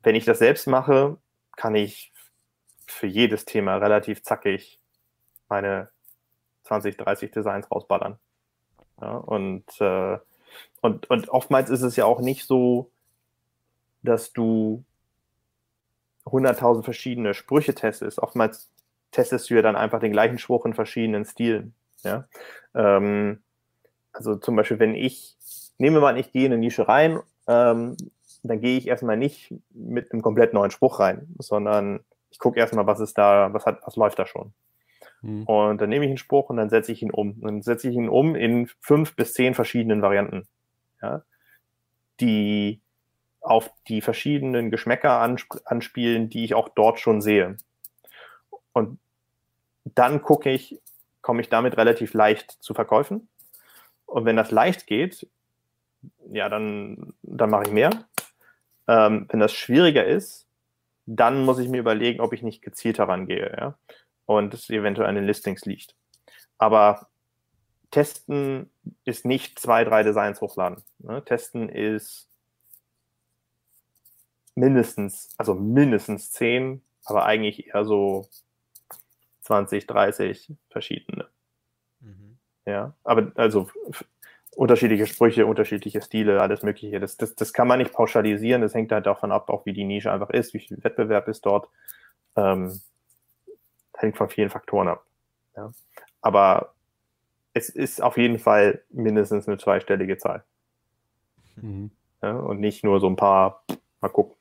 wenn 0.04 0.16
ich 0.16 0.26
das 0.26 0.40
selbst 0.40 0.68
mache, 0.68 1.18
kann 1.56 1.76
ich 1.76 2.14
für 2.86 3.08
jedes 3.08 3.46
Thema 3.46 3.78
relativ 3.78 4.24
zackig 4.24 4.80
meine 5.50 5.90
20, 6.64 6.98
30 6.98 7.32
Designs 7.32 7.72
rausballern. 7.72 8.20
Ja, 9.02 9.18
und, 9.18 9.66
äh, 9.82 10.18
und, 10.82 11.10
und 11.10 11.30
oftmals 11.30 11.70
ist 11.70 11.82
es 11.82 11.96
ja 11.96 12.06
auch 12.06 12.22
nicht 12.22 12.46
so, 12.46 12.92
dass 14.04 14.32
du 14.32 14.84
100.000 16.26 16.84
verschiedene 16.84 17.34
Sprüche 17.34 17.76
testest. 17.76 18.20
Oftmals 18.20 18.70
testest 19.12 19.50
du 19.50 19.56
ja 19.56 19.62
dann 19.62 19.76
einfach 19.76 20.00
den 20.00 20.12
gleichen 20.12 20.38
Spruch 20.38 20.66
in 20.66 20.74
verschiedenen 20.74 21.26
Stilen. 21.26 21.74
Ja? 22.04 22.28
Ähm, 22.74 23.42
also 24.16 24.36
zum 24.36 24.56
Beispiel, 24.56 24.80
wenn 24.80 24.96
ich, 24.96 25.36
nehme 25.78 26.00
mal, 26.00 26.18
ich 26.18 26.32
gehe 26.32 26.46
in 26.46 26.54
eine 26.54 26.60
Nische 26.60 26.88
rein 26.88 27.20
ähm, 27.48 27.96
dann 28.44 28.62
gehe 28.62 28.78
ich 28.78 28.88
erstmal 28.88 29.18
nicht 29.18 29.54
mit 29.72 30.12
einem 30.12 30.22
komplett 30.22 30.54
neuen 30.54 30.72
Spruch 30.72 31.00
rein, 31.00 31.28
sondern 31.40 32.02
ich 32.30 32.40
gucke 32.40 32.60
erstmal, 32.60 32.88
was 32.88 33.00
ist 33.00 33.18
da, 33.18 33.54
was 33.54 33.66
hat, 33.66 33.80
was 33.86 33.96
läuft 33.96 34.20
da 34.20 34.26
schon. 34.26 34.54
Mhm. 35.22 35.44
Und 35.44 35.82
dann 35.82 35.90
nehme 35.90 36.06
ich 36.06 36.10
einen 36.10 36.18
Spruch 36.18 36.50
und 36.50 36.58
dann 36.58 36.70
setze 36.70 36.92
ich 36.92 37.02
ihn 37.02 37.12
um. 37.12 37.42
Dann 37.42 37.62
setze 37.62 37.90
ich 37.90 37.96
ihn 37.96 38.10
um 38.10 38.36
in 38.36 38.70
fünf 38.82 39.16
bis 39.16 39.34
zehn 39.34 39.54
verschiedenen 39.54 40.02
Varianten, 40.02 40.48
ja, 41.02 41.24
die 42.20 42.82
auf 43.42 43.72
die 43.88 44.02
verschiedenen 44.02 44.72
Geschmäcker 44.72 45.20
ansp 45.20 45.62
anspielen, 45.66 46.30
die 46.30 46.46
ich 46.46 46.56
auch 46.56 46.70
dort 46.70 47.00
schon 47.00 47.22
sehe. 47.22 47.58
Und 48.74 49.00
dann 49.84 50.22
gucke 50.22 50.50
ich, 50.50 50.82
komme 51.22 51.42
ich 51.42 51.50
damit 51.50 51.78
relativ 51.78 52.14
leicht 52.14 52.52
zu 52.52 52.74
verkaufen. 52.74 53.30
Und 54.06 54.26
wenn 54.26 54.36
das 54.36 54.52
leicht 54.52 54.88
geht, 54.88 55.28
ja, 56.32 56.50
dann, 56.50 57.14
dann 57.24 57.50
mache 57.50 57.64
ich 57.64 57.72
mehr. 57.72 58.08
Ähm, 58.88 59.28
wenn 59.30 59.40
das 59.40 59.54
schwieriger 59.54 60.06
ist, 60.06 60.48
dann 61.06 61.46
muss 61.46 61.60
ich 61.60 61.70
mir 61.70 61.80
überlegen, 61.80 62.22
ob 62.22 62.34
ich 62.34 62.42
nicht 62.42 62.62
gezielt 62.62 62.98
herangehe 62.98 63.56
ja? 63.58 63.78
und 64.26 64.54
es 64.54 64.70
eventuell 64.70 65.08
an 65.08 65.16
den 65.16 65.26
Listings 65.26 65.66
liegt. 65.66 65.96
Aber 66.58 67.08
testen 67.92 68.70
ist 69.04 69.26
nicht 69.26 69.60
zwei, 69.60 69.84
drei 69.84 70.04
Designs 70.04 70.42
hochladen. 70.42 70.84
Ne? 71.00 71.24
Testen 71.24 71.70
ist 71.70 72.30
mindestens, 74.56 75.30
also 75.38 75.54
mindestens 75.54 76.32
zehn, 76.32 76.82
aber 77.04 77.26
eigentlich 77.26 77.68
eher 77.68 77.86
so 77.86 78.28
20, 79.42 79.86
30 79.86 80.54
verschiedene. 80.70 81.28
Ja, 82.66 82.94
aber 83.04 83.32
also 83.36 83.70
unterschiedliche 84.56 85.06
Sprüche, 85.06 85.46
unterschiedliche 85.46 86.02
Stile, 86.02 86.42
alles 86.42 86.64
Mögliche. 86.64 87.00
Das, 87.00 87.18
das, 87.18 87.36
das 87.36 87.54
kann 87.54 87.68
man 87.68 87.80
nicht 87.80 87.94
pauschalisieren. 87.94 88.62
Das 88.62 88.74
hängt 88.74 88.92
halt 88.92 89.06
davon 89.06 89.32
ab, 89.32 89.50
auch 89.50 89.66
wie 89.66 89.74
die 89.74 89.84
Nische 89.84 90.12
einfach 90.12 90.30
ist, 90.30 90.54
wie 90.54 90.60
viel 90.60 90.84
Wettbewerb 90.84 91.28
ist 91.28 91.46
dort. 91.46 91.70
Ähm, 92.36 92.80
hängt 93.96 94.18
von 94.18 94.30
vielen 94.30 94.50
Faktoren 94.50 94.88
ab. 94.88 95.06
Ja. 95.56 95.72
Aber 96.22 96.74
es 97.54 97.70
ist 97.70 98.02
auf 98.02 98.18
jeden 98.18 98.40
Fall 98.40 98.82
mindestens 98.90 99.48
eine 99.48 99.58
zweistellige 99.58 100.18
Zahl. 100.18 100.44
Mhm. 101.56 101.92
Ja, 102.22 102.34
und 102.38 102.60
nicht 102.60 102.84
nur 102.84 103.00
so 103.00 103.08
ein 103.08 103.16
paar, 103.16 103.64
mal 104.02 104.10
gucken. 104.10 104.36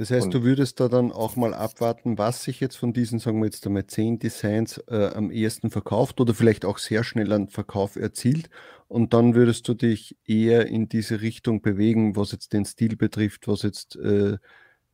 Das 0.00 0.10
heißt, 0.10 0.28
Und- 0.28 0.34
du 0.34 0.44
würdest 0.44 0.80
da 0.80 0.88
dann 0.88 1.12
auch 1.12 1.36
mal 1.36 1.52
abwarten, 1.52 2.16
was 2.16 2.42
sich 2.42 2.58
jetzt 2.58 2.76
von 2.76 2.94
diesen, 2.94 3.18
sagen 3.18 3.38
wir 3.40 3.44
jetzt 3.44 3.66
einmal, 3.66 3.86
zehn 3.86 4.18
Designs 4.18 4.78
äh, 4.88 5.10
am 5.14 5.30
ehesten 5.30 5.68
verkauft 5.68 6.22
oder 6.22 6.32
vielleicht 6.32 6.64
auch 6.64 6.78
sehr 6.78 7.04
schnell 7.04 7.30
einen 7.34 7.48
Verkauf 7.48 7.96
erzielt. 7.96 8.48
Und 8.88 9.12
dann 9.12 9.34
würdest 9.34 9.68
du 9.68 9.74
dich 9.74 10.16
eher 10.24 10.68
in 10.68 10.88
diese 10.88 11.20
Richtung 11.20 11.60
bewegen, 11.60 12.16
was 12.16 12.32
jetzt 12.32 12.54
den 12.54 12.64
Stil 12.64 12.96
betrifft, 12.96 13.46
was 13.46 13.60
jetzt, 13.60 13.96
äh, 13.96 14.38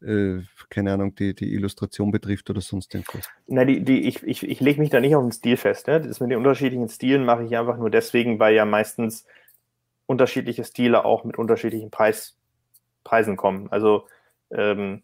äh, 0.04 0.42
keine 0.70 0.94
Ahnung, 0.94 1.14
die, 1.14 1.36
die 1.36 1.54
Illustration 1.54 2.10
betrifft 2.10 2.50
oder 2.50 2.60
sonst 2.60 2.92
irgendwas. 2.92 3.28
Na, 3.46 3.64
die, 3.64 3.84
die, 3.84 4.08
ich, 4.08 4.24
ich, 4.24 4.42
ich 4.42 4.58
lege 4.58 4.80
mich 4.80 4.90
da 4.90 4.98
nicht 4.98 5.14
auf 5.14 5.22
den 5.22 5.30
Stil 5.30 5.56
fest. 5.56 5.86
Ne? 5.86 6.00
Das 6.00 6.18
mit 6.18 6.32
den 6.32 6.38
unterschiedlichen 6.38 6.88
Stilen 6.88 7.24
mache 7.24 7.44
ich 7.44 7.56
einfach 7.56 7.78
nur 7.78 7.90
deswegen, 7.90 8.40
weil 8.40 8.56
ja 8.56 8.64
meistens 8.64 9.24
unterschiedliche 10.06 10.64
Stile 10.64 11.04
auch 11.04 11.22
mit 11.22 11.38
unterschiedlichen 11.38 11.92
Preis, 11.92 12.36
Preisen 13.04 13.36
kommen. 13.36 13.68
Also 13.70 14.08
ähm, 14.50 15.02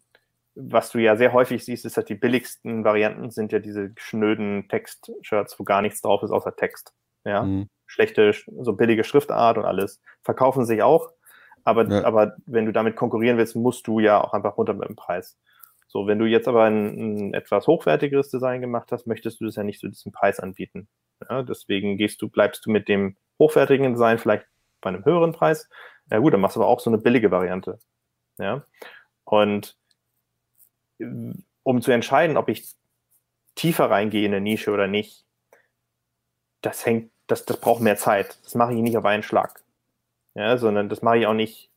was 0.55 0.91
du 0.91 0.99
ja 0.99 1.17
sehr 1.17 1.33
häufig 1.33 1.65
siehst, 1.65 1.85
ist, 1.85 1.97
dass 1.97 2.05
die 2.05 2.15
billigsten 2.15 2.85
Varianten 2.85 3.31
sind 3.31 3.53
ja 3.53 3.59
diese 3.59 3.93
schnöden 3.97 4.69
Text-Shirts, 4.69 5.59
wo 5.59 5.65
gar 5.65 5.81
nichts 5.83 6.03
drauf 6.03 6.23
ist 6.23 6.31
außer 6.31 6.55
Text. 6.57 6.93
Ja, 7.25 7.43
Mhm. 7.45 7.69
schlechte, 7.87 8.33
so 8.61 8.73
billige 8.75 9.05
Schriftart 9.05 9.57
und 9.59 9.65
alles. 9.65 10.01
Verkaufen 10.23 10.67
sich 10.67 10.83
auch, 10.83 11.11
aber, 11.65 11.89
Ja. 11.89 12.05
aber 12.05 12.37
wenn 12.47 12.67
du 12.67 12.73
damit 12.73 12.97
konkurrieren 12.97 13.39
willst, 13.39 13.57
musst 13.57 13.87
du 13.87 14.01
ja 14.01 14.23
auch 14.23 14.33
einfach 14.35 14.57
runter 14.59 14.75
mit 14.75 14.89
dem 14.89 14.97
Preis. 14.97 15.39
So, 15.87 16.07
wenn 16.07 16.19
du 16.19 16.25
jetzt 16.27 16.49
aber 16.49 16.65
ein, 16.65 17.29
ein 17.29 17.35
etwas 17.35 17.67
hochwertigeres 17.67 18.31
Design 18.31 18.61
gemacht 18.63 18.91
hast, 18.93 19.07
möchtest 19.07 19.41
du 19.41 19.45
das 19.45 19.57
ja 19.57 19.63
nicht 19.63 19.79
zu 19.79 19.89
diesem 19.89 20.11
Preis 20.11 20.41
anbieten. 20.41 20.89
Ja, 21.29 21.43
deswegen 21.43 21.99
gehst 21.99 22.21
du, 22.23 22.29
bleibst 22.29 22.67
du 22.67 22.71
mit 22.71 22.89
dem 22.89 23.17
hochwertigen 23.39 23.93
Design 23.93 24.19
vielleicht 24.19 24.47
bei 24.81 24.89
einem 24.89 25.05
höheren 25.05 25.33
Preis. 25.33 25.69
Ja 26.11 26.19
gut, 26.19 26.33
dann 26.33 26.41
machst 26.41 26.57
du 26.57 26.61
aber 26.61 26.69
auch 26.69 26.81
so 26.81 26.91
eine 26.91 26.99
billige 26.99 27.31
Variante. 27.31 27.79
Ja. 28.39 28.65
Und 29.33 29.79
um 31.63 31.81
zu 31.81 31.91
entscheiden, 31.91 32.37
ob 32.37 32.51
ich 32.51 32.75
tiefer 33.55 33.91
reingehe 33.91 34.27
in 34.27 34.35
eine 34.35 34.43
Nische 34.43 34.71
oder 34.73 34.89
nicht, 34.89 35.25
das 36.61 36.85
hängt, 36.85 37.11
das, 37.29 37.47
das 37.47 37.59
braucht 37.59 37.81
mehr 37.81 37.97
Zeit. 37.97 38.39
Das 38.45 38.55
mache 38.55 38.75
ich 38.75 38.81
nicht 38.81 38.99
auf 38.99 39.07
einen 39.07 39.23
Schlag. 39.23 39.65
Ja, 40.35 40.59
sondern 40.59 40.91
das 40.91 41.01
mache 41.01 41.17
ich 41.17 41.27
auch 41.27 41.33
nicht. 41.33 41.71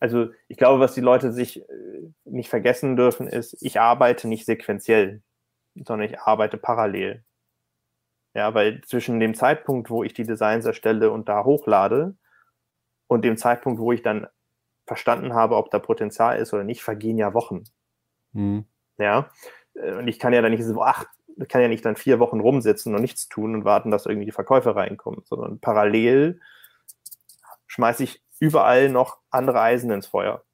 Also 0.00 0.32
ich 0.48 0.58
glaube, 0.58 0.80
was 0.80 0.92
die 0.92 1.00
Leute 1.00 1.32
sich 1.32 1.66
äh, 1.66 2.10
nicht 2.24 2.50
vergessen 2.50 2.94
dürfen, 2.94 3.26
ist, 3.26 3.56
ich 3.62 3.80
arbeite 3.80 4.28
nicht 4.28 4.44
sequenziell, 4.44 5.22
sondern 5.74 6.10
ich 6.10 6.20
arbeite 6.20 6.58
parallel. 6.58 7.24
Ja, 8.34 8.52
weil 8.52 8.82
zwischen 8.82 9.18
dem 9.18 9.34
Zeitpunkt, 9.34 9.88
wo 9.88 10.04
ich 10.04 10.12
die 10.12 10.26
Designs 10.26 10.66
erstelle 10.66 11.10
und 11.10 11.26
da 11.30 11.44
hochlade 11.44 12.16
und 13.06 13.24
dem 13.24 13.38
Zeitpunkt, 13.38 13.80
wo 13.80 13.92
ich 13.92 14.02
dann 14.02 14.26
verstanden 14.86 15.34
habe, 15.34 15.56
ob 15.56 15.70
da 15.70 15.78
Potenzial 15.78 16.38
ist 16.38 16.52
oder 16.52 16.64
nicht, 16.64 16.82
vergehen 16.82 17.18
ja 17.18 17.34
Wochen. 17.34 17.64
Mhm. 18.32 18.66
Ja, 18.98 19.30
Äh, 19.74 19.94
und 19.94 20.08
ich 20.08 20.18
kann 20.18 20.32
ja 20.32 20.42
dann 20.42 20.52
nicht 20.52 20.64
so, 20.64 20.82
ach, 20.82 21.06
ich 21.36 21.48
kann 21.48 21.62
ja 21.62 21.68
nicht 21.68 21.84
dann 21.84 21.96
vier 21.96 22.18
Wochen 22.20 22.40
rumsitzen 22.40 22.94
und 22.94 23.00
nichts 23.00 23.28
tun 23.28 23.54
und 23.54 23.64
warten, 23.64 23.90
dass 23.90 24.06
irgendwie 24.06 24.26
die 24.26 24.32
Verkäufe 24.32 24.76
reinkommen, 24.76 25.22
sondern 25.24 25.60
parallel 25.60 26.40
schmeiße 27.66 28.04
ich 28.04 28.22
überall 28.38 28.90
noch 28.90 29.18
andere 29.30 29.60
Eisen 29.60 29.90
ins 29.90 30.06
Feuer. 30.06 30.44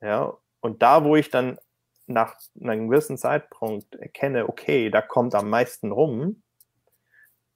Ja, 0.00 0.38
und 0.60 0.82
da, 0.82 1.04
wo 1.04 1.16
ich 1.16 1.30
dann 1.30 1.58
nach 2.06 2.36
einem 2.60 2.88
gewissen 2.88 3.18
Zeitpunkt 3.18 3.94
erkenne, 3.96 4.48
okay, 4.48 4.90
da 4.90 5.02
kommt 5.02 5.34
am 5.34 5.50
meisten 5.50 5.92
rum, 5.92 6.42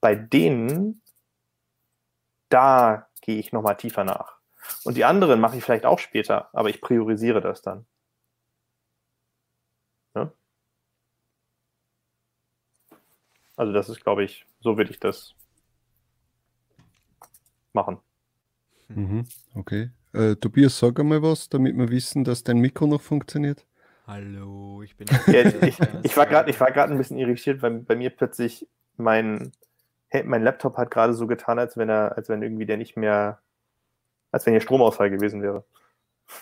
bei 0.01 0.15
denen, 0.15 1.03
da 2.49 3.09
gehe 3.21 3.39
ich 3.39 3.53
nochmal 3.53 3.77
tiefer 3.77 4.05
nach. 4.05 4.38
Und 4.85 4.97
die 4.97 5.05
anderen 5.05 5.41
mache 5.41 5.57
ich 5.57 5.65
vielleicht 5.65 5.87
auch 5.87 5.99
später, 5.99 6.49
aber 6.53 6.71
ich 6.71 6.81
priorisiere 6.81 7.41
das 7.41 7.63
dann. 7.63 7.87
Ja? 10.15 10.33
Also 13.57 13.73
das 13.73 13.89
ist, 13.89 14.03
glaube 14.03 14.25
ich, 14.25 14.47
so 14.61 14.77
würde 14.77 14.91
ich 14.91 15.01
das 15.01 15.35
machen. 17.73 17.99
Mhm. 18.89 19.27
Okay. 19.55 19.91
Äh, 20.13 20.37
Tobias, 20.37 20.79
sag 20.79 20.99
einmal 20.99 21.23
was, 21.23 21.49
damit 21.49 21.77
wir 21.77 21.91
wissen, 21.91 22.25
dass 22.25 22.43
dein 22.43 22.59
Mikro 22.59 22.87
noch 22.87 23.03
funktioniert. 23.03 23.67
Hallo, 24.07 24.83
ich 24.83 24.97
bin. 24.97 25.07
Ja, 25.27 25.45
ich, 25.45 25.79
ich 26.03 26.17
war 26.17 26.25
gerade 26.25 26.51
ich 26.51 26.59
war 26.61 26.73
gerade 26.73 26.93
ein 26.93 26.99
bisschen 26.99 27.19
irritiert, 27.19 27.61
weil 27.61 27.81
bei 27.81 27.95
mir 27.95 28.09
plötzlich 28.09 28.67
mein, 28.97 29.53
hey, 30.09 30.25
mein 30.25 30.43
Laptop 30.43 30.79
hat 30.79 30.91
gerade 30.91 31.13
so 31.13 31.27
getan, 31.27 31.59
als 31.59 31.77
wenn 31.77 31.91
er, 31.91 32.17
als 32.17 32.31
wenn 32.31 32.43
irgendwie 32.43 32.65
der 32.65 32.79
nicht 32.79 32.97
mehr, 32.97 33.43
als 34.33 34.47
wenn 34.47 34.53
hier 34.55 34.61
Stromausfall 34.61 35.11
gewesen 35.11 35.43
wäre. 35.43 35.65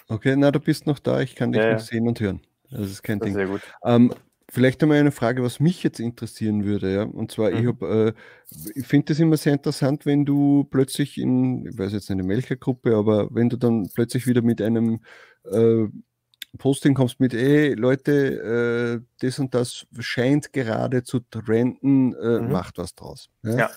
Okay, 0.08 0.34
na, 0.36 0.50
du 0.50 0.60
bist 0.60 0.86
noch 0.86 0.98
da, 0.98 1.20
ich 1.20 1.34
kann 1.36 1.52
dich 1.52 1.62
Ja, 1.62 1.70
noch 1.72 1.78
ja. 1.78 1.84
sehen 1.84 2.08
und 2.08 2.20
hören. 2.20 2.40
Das 2.70 2.90
ist 2.90 3.02
kein 3.02 3.18
Das 3.20 3.28
ist 3.28 3.34
Ding. 3.34 3.34
sehr 3.34 3.46
gut. 3.46 3.62
Ähm, 3.84 4.12
vielleicht 4.48 4.82
einmal 4.82 4.98
eine 4.98 5.12
Frage, 5.12 5.42
was 5.42 5.60
mich 5.60 5.82
jetzt 5.82 6.00
interessieren 6.00 6.64
würde, 6.64 6.92
ja. 6.92 7.02
Und 7.04 7.30
zwar, 7.32 7.52
ich 7.52 7.62
Mhm. 7.62 7.68
habe, 7.68 8.14
äh, 8.16 8.70
ich 8.74 8.86
finde 8.86 9.06
das 9.12 9.20
immer 9.20 9.36
sehr 9.36 9.52
interessant, 9.54 10.06
wenn 10.06 10.24
du 10.24 10.64
plötzlich 10.64 11.18
in, 11.18 11.66
ich 11.66 11.78
weiß 11.78 11.92
jetzt 11.92 12.10
nicht 12.10 12.18
in 12.20 12.28
welcher 12.28 12.56
Gruppe, 12.56 12.96
aber 12.96 13.28
wenn 13.32 13.48
du 13.48 13.56
dann 13.56 13.88
plötzlich 13.94 14.26
wieder 14.26 14.42
mit 14.42 14.60
einem 14.60 15.00
äh, 15.44 15.86
Posting 16.58 16.94
kommst 16.94 17.20
mit, 17.20 17.34
ey 17.34 17.74
Leute, 17.74 19.00
äh, 19.02 19.06
das 19.20 19.38
und 19.38 19.54
das 19.54 19.86
scheint 19.98 20.52
gerade 20.52 21.02
zu 21.04 21.20
trenden, 21.20 22.14
äh, 22.14 22.40
Mhm. 22.40 22.50
macht 22.50 22.78
was 22.78 22.94
draus. 22.94 23.28
Ja. 23.42 23.70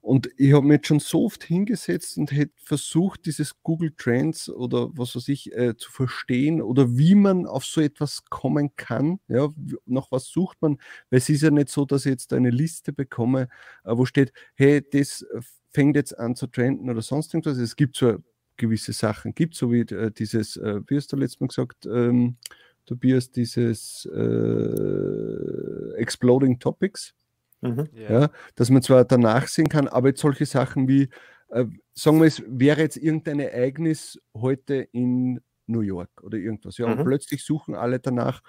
Und 0.00 0.28
ich 0.36 0.52
habe 0.52 0.66
mich 0.66 0.76
jetzt 0.76 0.86
schon 0.88 1.00
so 1.00 1.24
oft 1.24 1.44
hingesetzt 1.44 2.18
und 2.18 2.32
hätte 2.32 2.52
versucht, 2.56 3.26
dieses 3.26 3.62
Google 3.62 3.92
Trends 3.96 4.48
oder 4.48 4.90
was 4.92 5.16
weiß 5.16 5.28
ich 5.28 5.52
äh, 5.52 5.76
zu 5.76 5.90
verstehen 5.90 6.62
oder 6.62 6.96
wie 6.96 7.14
man 7.14 7.46
auf 7.46 7.64
so 7.64 7.80
etwas 7.80 8.24
kommen 8.30 8.74
kann. 8.76 9.20
Ja, 9.28 9.48
nach 9.86 10.10
was 10.10 10.26
sucht 10.26 10.60
man? 10.60 10.78
Weil 11.10 11.18
es 11.18 11.28
ist 11.28 11.42
ja 11.42 11.50
nicht 11.50 11.68
so, 11.68 11.84
dass 11.84 12.06
ich 12.06 12.10
jetzt 12.10 12.32
eine 12.32 12.50
Liste 12.50 12.92
bekomme, 12.92 13.48
äh, 13.84 13.96
wo 13.96 14.04
steht, 14.04 14.32
hey, 14.54 14.82
das 14.90 15.22
äh, 15.22 15.40
fängt 15.70 15.96
jetzt 15.96 16.18
an 16.18 16.34
zu 16.34 16.46
trenden 16.46 16.90
oder 16.90 17.02
sonst 17.02 17.34
irgendwas. 17.34 17.58
Es 17.58 17.76
gibt 17.76 17.96
so 17.96 18.18
gewisse 18.56 18.92
Sachen, 18.92 19.34
gibt 19.34 19.54
so 19.54 19.72
wie 19.72 19.80
äh, 19.80 20.10
dieses, 20.10 20.56
äh, 20.56 20.80
wie 20.86 20.96
hast 20.96 21.12
du 21.12 21.16
letztes 21.16 21.40
Mal 21.40 21.48
gesagt, 21.48 21.86
ähm, 21.86 22.36
Tobias, 22.86 23.30
dieses 23.30 24.08
äh, 24.12 25.94
Exploding 25.96 26.58
Topics 26.58 27.14
Mhm. 27.62 27.88
ja, 27.92 28.30
dass 28.56 28.70
man 28.70 28.82
zwar 28.82 29.04
danach 29.04 29.48
sehen 29.48 29.68
kann, 29.68 29.88
aber 29.88 30.08
jetzt 30.08 30.20
solche 30.20 30.46
Sachen 30.46 30.88
wie, 30.88 31.08
äh, 31.50 31.64
sagen 31.94 32.18
wir, 32.20 32.26
es 32.26 32.42
wäre 32.46 32.80
jetzt 32.82 32.96
irgendein 32.96 33.40
Ereignis 33.40 34.20
heute 34.34 34.76
in 34.92 35.40
New 35.66 35.80
York 35.80 36.10
oder 36.22 36.38
irgendwas, 36.38 36.78
ja, 36.78 36.86
und 36.86 37.00
Mhm. 37.00 37.04
plötzlich 37.04 37.44
suchen 37.44 37.74
alle 37.74 38.00
danach. 38.00 38.40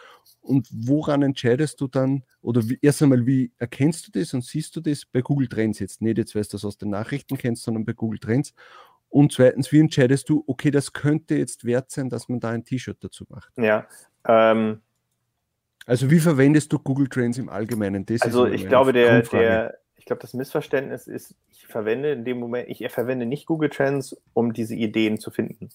Und 0.42 0.68
woran 0.72 1.22
entscheidest 1.22 1.82
du 1.82 1.88
dann, 1.88 2.24
oder 2.42 2.68
wie, 2.70 2.78
erst 2.82 3.02
einmal, 3.04 3.26
wie 3.26 3.52
erkennst 3.58 4.08
du 4.08 4.12
das 4.20 4.34
und 4.34 4.44
siehst 4.46 4.76
du 4.76 4.82
das 4.82 5.06
bei 5.06 5.22
Google 5.22 5.48
Trends 5.50 5.80
jetzt? 5.80 6.02
Nicht 6.02 6.18
jetzt, 6.18 6.34
weil 6.36 6.44
du 6.44 6.50
das 6.52 6.64
aus 6.64 6.78
den 6.78 6.92
Nachrichten 6.92 7.38
kennst, 7.38 7.64
sondern 7.64 7.84
bei 7.86 7.94
Google 7.94 8.20
Trends. 8.20 8.54
Und 9.10 9.34
zweitens, 9.34 9.72
wie 9.72 9.80
entscheidest 9.80 10.30
du, 10.30 10.44
okay, 10.48 10.72
das 10.72 10.94
könnte 10.94 11.36
jetzt 11.36 11.66
wert 11.66 11.92
sein, 11.92 12.10
dass 12.10 12.30
man 12.30 12.40
da 12.40 12.50
ein 12.52 12.64
T-Shirt 12.64 12.98
dazu 13.04 13.26
macht? 13.28 13.52
Ja. 13.58 13.88
Ähm, 14.26 14.82
Also 15.90 16.12
wie 16.12 16.20
verwendest 16.20 16.72
du 16.72 16.78
Google 16.78 17.08
Trends 17.08 17.40
im 17.40 17.50
Allgemeinen? 17.50 18.06
Das 18.06 18.22
also 18.22 18.46
ich 18.46 18.68
glaube, 18.68 18.94
der, 18.94 19.24
der, 19.24 19.80
ich 19.96 20.06
glaube, 20.06 20.22
das 20.22 20.36
Missverständnis 20.36 21.08
ist, 21.08 21.34
ich 21.50 21.66
verwende 21.66 22.12
in 22.12 22.26
dem 22.26 22.40
Moment, 22.40 22.70
ich 22.70 22.88
verwende 22.92 23.26
nicht 23.26 23.48
Google 23.48 23.72
Trends, 23.72 24.16
um 24.34 24.54
diese 24.54 24.76
Ideen 24.76 25.18
zu 25.18 25.32
finden, 25.32 25.70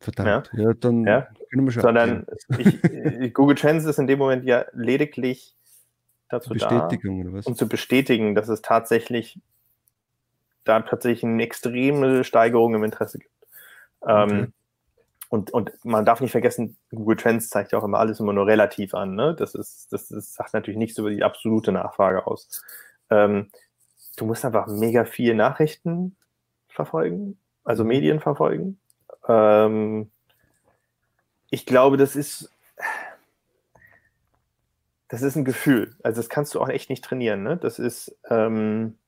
Verdammt, 0.00 0.50
ja, 0.52 0.74
dann 0.74 1.04
Ja. 1.04 1.26
können 1.50 1.64
wir 1.64 1.72
schon 1.72 1.82
sondern 1.82 2.26
ich, 2.58 2.84
äh, 2.84 3.30
Google 3.30 3.56
Trends 3.56 3.86
ist 3.86 3.98
in 3.98 4.06
dem 4.06 4.18
Moment 4.18 4.44
ja 4.44 4.66
lediglich 4.74 5.56
dazu 6.28 6.54
da, 6.54 6.68
Bestätigung 6.68 7.32
was? 7.32 7.46
um 7.46 7.56
zu 7.56 7.66
bestätigen, 7.66 8.34
dass 8.34 8.48
es 8.48 8.60
tatsächlich 8.60 9.40
da 10.64 10.80
tatsächlich 10.80 11.24
eine 11.24 11.42
extreme 11.42 12.24
Steigerung 12.24 12.74
im 12.74 12.84
Interesse 12.84 13.18
gibt. 13.20 13.32
Okay. 14.00 14.40
Ähm, 14.40 14.52
und, 15.28 15.50
und 15.50 15.72
man 15.84 16.04
darf 16.04 16.20
nicht 16.20 16.32
vergessen, 16.32 16.76
Google 16.90 17.16
Trends 17.16 17.50
zeigt 17.50 17.72
ja 17.72 17.78
auch 17.78 17.84
immer 17.84 17.98
alles 17.98 18.20
immer 18.20 18.32
nur 18.32 18.46
relativ 18.46 18.94
an. 18.94 19.14
Ne? 19.14 19.34
Das, 19.34 19.54
ist, 19.54 19.92
das, 19.92 20.08
das 20.08 20.34
sagt 20.34 20.54
natürlich 20.54 20.78
nichts 20.78 20.98
über 20.98 21.10
die 21.10 21.22
absolute 21.22 21.70
Nachfrage 21.72 22.26
aus. 22.26 22.62
Ähm, 23.10 23.50
du 24.16 24.24
musst 24.24 24.44
einfach 24.44 24.66
mega 24.66 25.04
viel 25.04 25.34
Nachrichten 25.34 26.16
verfolgen, 26.68 27.38
also 27.64 27.84
Mhm. 27.84 27.88
Medien 27.88 28.20
verfolgen. 28.20 28.80
Ähm, 29.26 30.10
ich 31.50 31.66
glaube, 31.66 31.96
das 31.96 32.16
ist, 32.16 32.50
das 35.08 35.22
ist 35.22 35.36
ein 35.36 35.44
Gefühl. 35.44 35.96
Also 36.02 36.20
das 36.20 36.28
kannst 36.28 36.54
du 36.54 36.60
auch 36.60 36.68
echt 36.68 36.90
nicht 36.90 37.04
trainieren. 37.04 37.42
Ne? 37.42 37.56
Das 37.56 37.78
ist, 37.78 38.16
ähm, 38.30 38.98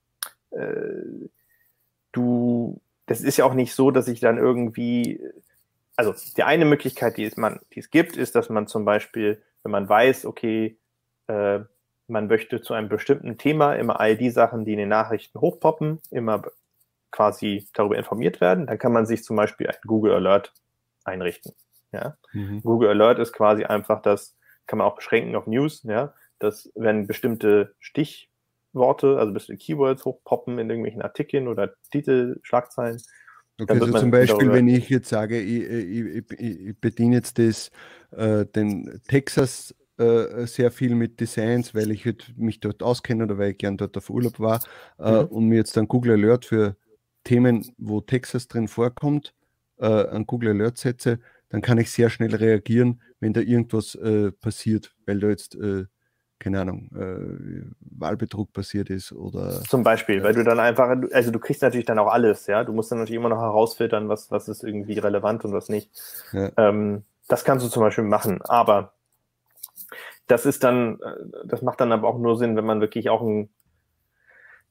äh, 0.50 1.28
du, 2.12 2.80
das 3.06 3.20
ist 3.20 3.36
ja 3.36 3.44
auch 3.44 3.54
nicht 3.54 3.74
so, 3.74 3.90
dass 3.90 4.08
ich 4.08 4.20
dann 4.20 4.38
irgendwie, 4.38 5.22
also 5.96 6.14
die 6.36 6.42
eine 6.42 6.64
Möglichkeit, 6.64 7.16
die 7.16 7.24
es, 7.24 7.36
man, 7.36 7.60
die 7.74 7.80
es 7.80 7.90
gibt, 7.90 8.16
ist, 8.16 8.34
dass 8.34 8.48
man 8.48 8.66
zum 8.66 8.84
Beispiel, 8.84 9.42
wenn 9.62 9.72
man 9.72 9.88
weiß, 9.88 10.24
okay, 10.24 10.78
äh, 11.26 11.60
man 12.06 12.26
möchte 12.26 12.60
zu 12.60 12.74
einem 12.74 12.88
bestimmten 12.88 13.38
Thema 13.38 13.74
immer 13.74 14.00
all 14.00 14.16
die 14.16 14.30
Sachen, 14.30 14.64
die 14.64 14.72
in 14.72 14.78
den 14.78 14.88
Nachrichten 14.88 15.40
hochpoppen, 15.40 16.00
immer 16.10 16.42
quasi 17.10 17.68
darüber 17.72 17.96
informiert 17.96 18.40
werden, 18.40 18.66
dann 18.66 18.78
kann 18.78 18.92
man 18.92 19.06
sich 19.06 19.24
zum 19.24 19.36
Beispiel 19.36 19.68
ein 19.68 19.76
Google 19.86 20.14
Alert 20.14 20.52
einrichten. 21.04 21.52
Ja? 21.92 22.16
Mhm. 22.32 22.62
Google 22.62 22.90
Alert 22.90 23.18
ist 23.18 23.32
quasi 23.32 23.64
einfach 23.64 24.02
das, 24.02 24.36
kann 24.66 24.78
man 24.78 24.86
auch 24.86 24.96
beschränken 24.96 25.34
auf 25.34 25.46
News, 25.46 25.82
ja, 25.82 26.14
dass 26.38 26.70
wenn 26.74 27.06
bestimmte 27.06 27.74
Stichworte, 27.78 29.18
also 29.18 29.32
bestimmte 29.32 29.64
Keywords 29.64 30.04
hochpoppen 30.04 30.58
in 30.58 30.70
irgendwelchen 30.70 31.02
Artikeln 31.02 31.48
oder 31.48 31.74
Titelschlagzeilen. 31.90 33.02
Okay, 33.60 33.72
also 33.72 33.98
zum 33.98 34.10
Beispiel, 34.10 34.50
wenn 34.52 34.68
ich 34.68 34.88
jetzt 34.88 35.08
sage, 35.08 35.40
ich, 35.40 35.62
ich, 35.62 36.24
ich, 36.38 36.60
ich 36.68 36.80
bediene 36.80 37.16
jetzt 37.16 37.38
das, 37.38 37.70
äh, 38.12 38.46
den 38.46 39.00
Texas 39.06 39.74
äh, 39.98 40.46
sehr 40.46 40.70
viel 40.70 40.94
mit 40.94 41.20
Designs, 41.20 41.74
weil 41.74 41.90
ich 41.90 42.06
halt 42.06 42.32
mich 42.36 42.60
dort 42.60 42.82
auskenne 42.82 43.24
oder 43.24 43.36
weil 43.36 43.50
ich 43.50 43.58
gern 43.58 43.76
dort 43.76 43.96
auf 43.96 44.08
Urlaub 44.08 44.40
war 44.40 44.64
äh, 44.98 45.22
mhm. 45.22 45.28
und 45.28 45.48
mir 45.48 45.56
jetzt 45.56 45.76
dann 45.76 45.88
Google 45.88 46.12
Alert 46.12 46.46
für 46.46 46.76
Themen, 47.24 47.70
wo 47.76 48.00
Texas 48.00 48.48
drin 48.48 48.66
vorkommt, 48.66 49.34
äh, 49.78 49.86
an 49.86 50.26
Google 50.26 50.50
Alert 50.50 50.78
setze, 50.78 51.18
dann 51.50 51.60
kann 51.60 51.78
ich 51.78 51.90
sehr 51.90 52.08
schnell 52.08 52.34
reagieren, 52.34 53.02
wenn 53.20 53.34
da 53.34 53.40
irgendwas 53.40 53.94
äh, 53.94 54.32
passiert, 54.32 54.94
weil 55.04 55.20
da 55.20 55.28
jetzt 55.28 55.54
äh, 55.56 55.84
keine 56.40 56.60
Ahnung, 56.62 56.90
äh, 56.96 57.70
Wahlbetrug 57.80 58.52
passiert 58.52 58.90
ist 58.90 59.12
oder. 59.12 59.62
Zum 59.64 59.84
Beispiel, 59.84 60.22
weil 60.22 60.34
du 60.34 60.42
dann 60.42 60.58
einfach, 60.58 60.96
also 61.12 61.30
du 61.30 61.38
kriegst 61.38 61.62
natürlich 61.62 61.86
dann 61.86 61.98
auch 61.98 62.10
alles, 62.10 62.46
ja. 62.46 62.64
Du 62.64 62.72
musst 62.72 62.90
dann 62.90 62.98
natürlich 62.98 63.18
immer 63.18 63.28
noch 63.28 63.42
herausfiltern, 63.42 64.08
was, 64.08 64.30
was 64.30 64.48
ist 64.48 64.64
irgendwie 64.64 64.98
relevant 64.98 65.44
und 65.44 65.52
was 65.52 65.68
nicht. 65.68 65.90
Ja. 66.32 66.50
Ähm, 66.56 67.04
das 67.28 67.44
kannst 67.44 67.64
du 67.64 67.70
zum 67.70 67.82
Beispiel 67.82 68.04
machen, 68.04 68.40
aber 68.42 68.94
das 70.26 70.46
ist 70.46 70.64
dann, 70.64 70.98
äh, 71.00 71.46
das 71.46 71.60
macht 71.60 71.80
dann 71.80 71.92
aber 71.92 72.08
auch 72.08 72.18
nur 72.18 72.36
Sinn, 72.38 72.56
wenn 72.56 72.64
man 72.64 72.80
wirklich 72.80 73.10
auch 73.10 73.20
ein, 73.20 73.50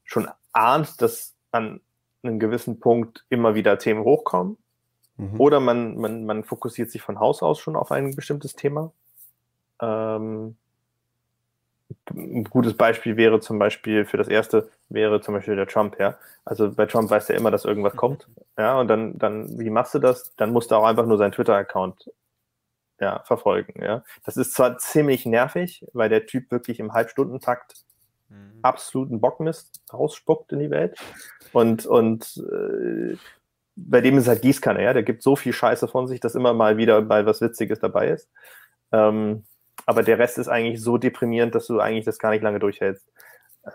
schon 0.04 0.28
ahnt, 0.52 1.00
dass 1.00 1.36
an 1.52 1.80
einem 2.22 2.40
gewissen 2.40 2.80
Punkt 2.80 3.24
immer 3.28 3.54
wieder 3.54 3.78
Themen 3.78 4.02
hochkommen. 4.02 4.58
Mhm. 5.16 5.40
Oder 5.40 5.60
man, 5.60 5.96
man, 5.96 6.26
man 6.26 6.42
fokussiert 6.42 6.90
sich 6.90 7.00
von 7.00 7.20
Haus 7.20 7.42
aus 7.42 7.60
schon 7.60 7.76
auf 7.76 7.92
ein 7.92 8.16
bestimmtes 8.16 8.56
Thema. 8.56 8.92
Ähm, 9.80 10.56
ein 12.14 12.44
gutes 12.44 12.76
Beispiel 12.76 13.16
wäre 13.16 13.40
zum 13.40 13.58
Beispiel 13.58 14.04
für 14.04 14.16
das 14.16 14.28
erste 14.28 14.68
wäre 14.88 15.20
zum 15.20 15.34
Beispiel 15.34 15.56
der 15.56 15.66
Trump, 15.66 15.98
ja. 15.98 16.16
Also 16.44 16.70
bei 16.72 16.86
Trump 16.86 17.10
weiß 17.10 17.30
er 17.30 17.36
immer, 17.36 17.50
dass 17.50 17.64
irgendwas 17.64 17.96
kommt, 17.96 18.28
ja. 18.58 18.78
Und 18.78 18.88
dann, 18.88 19.18
dann, 19.18 19.58
wie 19.58 19.70
machst 19.70 19.94
du 19.94 19.98
das? 19.98 20.34
Dann 20.36 20.52
musst 20.52 20.70
du 20.70 20.76
auch 20.76 20.84
einfach 20.84 21.06
nur 21.06 21.18
seinen 21.18 21.32
Twitter-Account 21.32 22.10
ja, 23.00 23.22
verfolgen, 23.24 23.82
ja. 23.82 24.04
Das 24.24 24.36
ist 24.36 24.54
zwar 24.54 24.78
ziemlich 24.78 25.26
nervig, 25.26 25.84
weil 25.92 26.08
der 26.08 26.26
Typ 26.26 26.50
wirklich 26.50 26.80
im 26.80 26.92
Halbstundentakt 26.92 27.84
mhm. 28.28 28.58
absoluten 28.62 29.20
Bockmist 29.20 29.82
rausspuckt 29.92 30.52
in 30.52 30.58
die 30.58 30.70
Welt 30.70 30.98
und, 31.52 31.86
und 31.86 32.36
äh, 32.52 33.16
bei 33.76 34.00
dem 34.00 34.18
ist 34.18 34.28
halt 34.28 34.42
Gießkanne, 34.42 34.82
ja. 34.82 34.92
Der 34.92 35.02
gibt 35.02 35.22
so 35.22 35.36
viel 35.36 35.52
Scheiße 35.52 35.88
von 35.88 36.06
sich, 36.06 36.20
dass 36.20 36.34
immer 36.34 36.52
mal 36.52 36.76
wieder 36.76 37.00
bei 37.02 37.24
was 37.24 37.40
Witziges 37.40 37.80
dabei 37.80 38.08
ist. 38.08 38.28
Ähm, 38.92 39.44
aber 39.86 40.02
der 40.02 40.18
Rest 40.18 40.38
ist 40.38 40.48
eigentlich 40.48 40.80
so 40.82 40.98
deprimierend, 40.98 41.54
dass 41.54 41.66
du 41.66 41.80
eigentlich 41.80 42.04
das 42.04 42.18
gar 42.18 42.30
nicht 42.30 42.42
lange 42.42 42.58
durchhältst. 42.58 43.08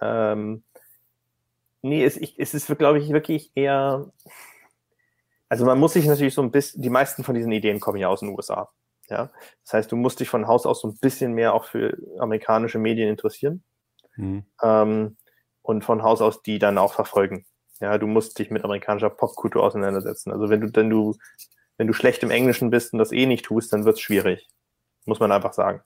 Ähm, 0.02 0.64
nee, 1.82 2.04
es, 2.04 2.18
ich, 2.18 2.40
es 2.40 2.54
ist, 2.54 2.68
glaube 2.78 3.00
ich, 3.00 3.10
wirklich 3.10 3.52
eher. 3.56 4.12
Also 5.50 5.66
man 5.66 5.80
muss 5.80 5.94
sich 5.94 6.08
natürlich 6.08 6.34
so 6.34 6.42
ein 6.42 6.52
bisschen, 6.52 6.82
die 6.82 6.90
meisten 6.90 7.24
von 7.24 7.36
diesen 7.36 7.52
Ideen 7.52 7.80
kommen 7.80 7.98
ja 7.98 8.08
aus 8.08 8.22
den 8.22 8.30
USA. 8.30 8.70
Ja? 9.10 9.30
Das 9.64 9.74
heißt, 9.74 9.92
du 9.92 9.96
musst 9.96 10.20
dich 10.20 10.30
von 10.30 10.48
Haus 10.48 10.66
aus 10.66 10.82
so 10.82 10.88
ein 10.88 10.98
bisschen 10.98 11.34
mehr 11.34 11.54
auch 11.54 11.66
für 11.66 11.98
amerikanische 12.20 12.80
Medien 12.80 13.10
interessieren. 13.10 13.64
Mhm. 14.16 14.46
Ähm, 14.62 15.18
und 15.62 15.84
von 15.84 16.04
Haus 16.04 16.22
aus 16.22 16.42
die 16.42 16.60
dann 16.60 16.78
auch 16.78 16.94
verfolgen. 16.94 17.46
Ja, 17.80 17.98
du 17.98 18.08
musst 18.08 18.40
dich 18.40 18.52
mit 18.52 18.64
amerikanischer 18.64 19.10
Popkultur 19.10 19.64
auseinandersetzen. 19.64 20.32
Also 20.32 20.50
wenn 20.50 20.62
du, 20.62 20.70
wenn 20.74 20.90
du, 20.90 21.16
wenn 21.78 21.88
du 21.88 21.94
schlecht 21.94 22.24
im 22.24 22.32
Englischen 22.32 22.70
bist 22.70 22.94
und 22.94 23.00
das 23.00 23.12
eh 23.12 23.26
nicht 23.26 23.46
tust, 23.46 23.74
dann 23.74 23.84
wird 23.84 23.96
es 23.96 24.02
schwierig. 24.02 24.48
Muss 25.06 25.20
man 25.20 25.32
einfach 25.32 25.54
sagen. 25.54 25.82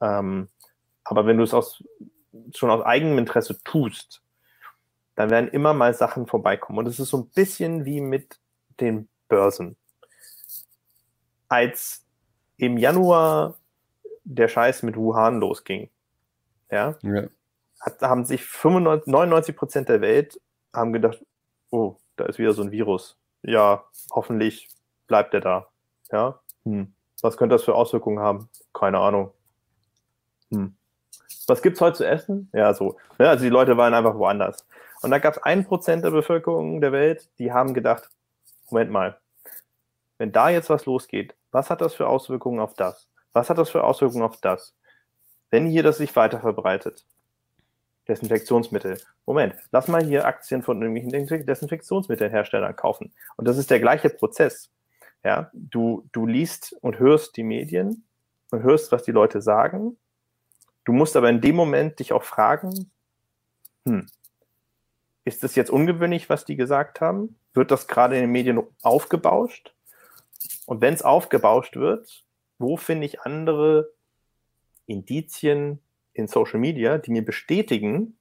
Ähm, 0.00 0.48
aber 1.04 1.26
wenn 1.26 1.38
du 1.38 1.44
es 1.44 1.54
aus, 1.54 1.82
schon 2.54 2.70
aus 2.70 2.84
eigenem 2.84 3.18
Interesse 3.18 3.62
tust, 3.64 4.22
dann 5.14 5.30
werden 5.30 5.48
immer 5.50 5.72
mal 5.72 5.94
Sachen 5.94 6.26
vorbeikommen. 6.26 6.80
Und 6.80 6.86
es 6.86 6.98
ist 6.98 7.10
so 7.10 7.18
ein 7.18 7.28
bisschen 7.30 7.84
wie 7.84 8.00
mit 8.00 8.38
den 8.80 9.08
Börsen. 9.28 9.76
Als 11.48 12.04
im 12.58 12.76
Januar 12.76 13.56
der 14.24 14.48
Scheiß 14.48 14.82
mit 14.82 14.96
Wuhan 14.96 15.40
losging, 15.40 15.90
ja, 16.70 16.96
ja. 17.02 17.28
Hat, 17.80 18.00
haben 18.02 18.24
sich 18.24 18.44
95, 18.44 19.06
99 19.06 19.56
Prozent 19.56 19.88
der 19.88 20.00
Welt 20.00 20.40
haben 20.72 20.92
gedacht, 20.92 21.24
oh, 21.70 21.96
da 22.16 22.24
ist 22.24 22.38
wieder 22.38 22.52
so 22.52 22.62
ein 22.62 22.72
Virus. 22.72 23.16
Ja, 23.42 23.84
hoffentlich 24.10 24.68
bleibt 25.06 25.34
er 25.34 25.40
da. 25.40 25.68
Ja, 26.10 26.40
hm. 26.64 26.94
was 27.22 27.36
könnte 27.36 27.54
das 27.54 27.64
für 27.64 27.74
Auswirkungen 27.74 28.18
haben? 28.18 28.48
Keine 28.72 28.98
Ahnung. 28.98 29.32
Hm. 30.56 30.76
Was 31.46 31.62
gibt's 31.62 31.80
heute 31.80 31.98
zu 31.98 32.06
essen? 32.06 32.50
Ja, 32.52 32.74
so. 32.74 32.96
Ja, 33.18 33.30
also 33.30 33.44
die 33.44 33.50
Leute 33.50 33.76
waren 33.76 33.94
einfach 33.94 34.16
woanders. 34.16 34.66
Und 35.02 35.10
da 35.10 35.18
gab 35.18 35.36
es 35.36 35.42
ein 35.42 35.64
Prozent 35.64 36.04
der 36.04 36.10
Bevölkerung 36.10 36.80
der 36.80 36.92
Welt, 36.92 37.28
die 37.38 37.52
haben 37.52 37.74
gedacht, 37.74 38.08
Moment 38.70 38.90
mal, 38.90 39.18
wenn 40.18 40.32
da 40.32 40.48
jetzt 40.48 40.70
was 40.70 40.86
losgeht, 40.86 41.34
was 41.52 41.70
hat 41.70 41.80
das 41.80 41.94
für 41.94 42.08
Auswirkungen 42.08 42.60
auf 42.60 42.74
das? 42.74 43.08
Was 43.32 43.50
hat 43.50 43.58
das 43.58 43.70
für 43.70 43.84
Auswirkungen 43.84 44.24
auf 44.24 44.38
das? 44.40 44.74
Wenn 45.50 45.66
hier 45.66 45.82
das 45.82 45.98
sich 45.98 46.16
weiter 46.16 46.40
verbreitet, 46.40 47.04
Desinfektionsmittel. 48.08 49.00
Moment, 49.26 49.54
lass 49.72 49.88
mal 49.88 50.04
hier 50.04 50.24
Aktien 50.24 50.62
von 50.62 50.80
irgendwelchen 50.80 51.46
Desinfektionsmittelherstellern 51.46 52.74
kaufen. 52.74 53.12
Und 53.36 53.46
das 53.46 53.58
ist 53.58 53.70
der 53.70 53.80
gleiche 53.80 54.10
Prozess. 54.10 54.70
Ja, 55.24 55.50
du, 55.52 56.08
du 56.12 56.26
liest 56.26 56.76
und 56.80 56.98
hörst 56.98 57.36
die 57.36 57.42
Medien 57.42 58.04
und 58.50 58.62
hörst, 58.62 58.92
was 58.92 59.02
die 59.02 59.12
Leute 59.12 59.42
sagen 59.42 59.96
Du 60.86 60.92
musst 60.92 61.16
aber 61.16 61.28
in 61.28 61.40
dem 61.40 61.56
Moment 61.56 61.98
dich 61.98 62.12
auch 62.12 62.22
fragen, 62.22 62.90
hm, 63.84 64.06
ist 65.24 65.42
das 65.42 65.56
jetzt 65.56 65.70
ungewöhnlich, 65.70 66.30
was 66.30 66.44
die 66.44 66.54
gesagt 66.54 67.00
haben? 67.00 67.36
Wird 67.52 67.72
das 67.72 67.88
gerade 67.88 68.14
in 68.14 68.22
den 68.22 68.30
Medien 68.30 68.62
aufgebauscht? 68.82 69.74
Und 70.64 70.80
wenn 70.80 70.94
es 70.94 71.02
aufgebauscht 71.02 71.74
wird, 71.74 72.24
wo 72.58 72.76
finde 72.76 73.06
ich 73.06 73.20
andere 73.22 73.90
Indizien 74.86 75.80
in 76.12 76.28
Social 76.28 76.60
Media, 76.60 76.98
die 76.98 77.10
mir 77.10 77.24
bestätigen, 77.24 78.16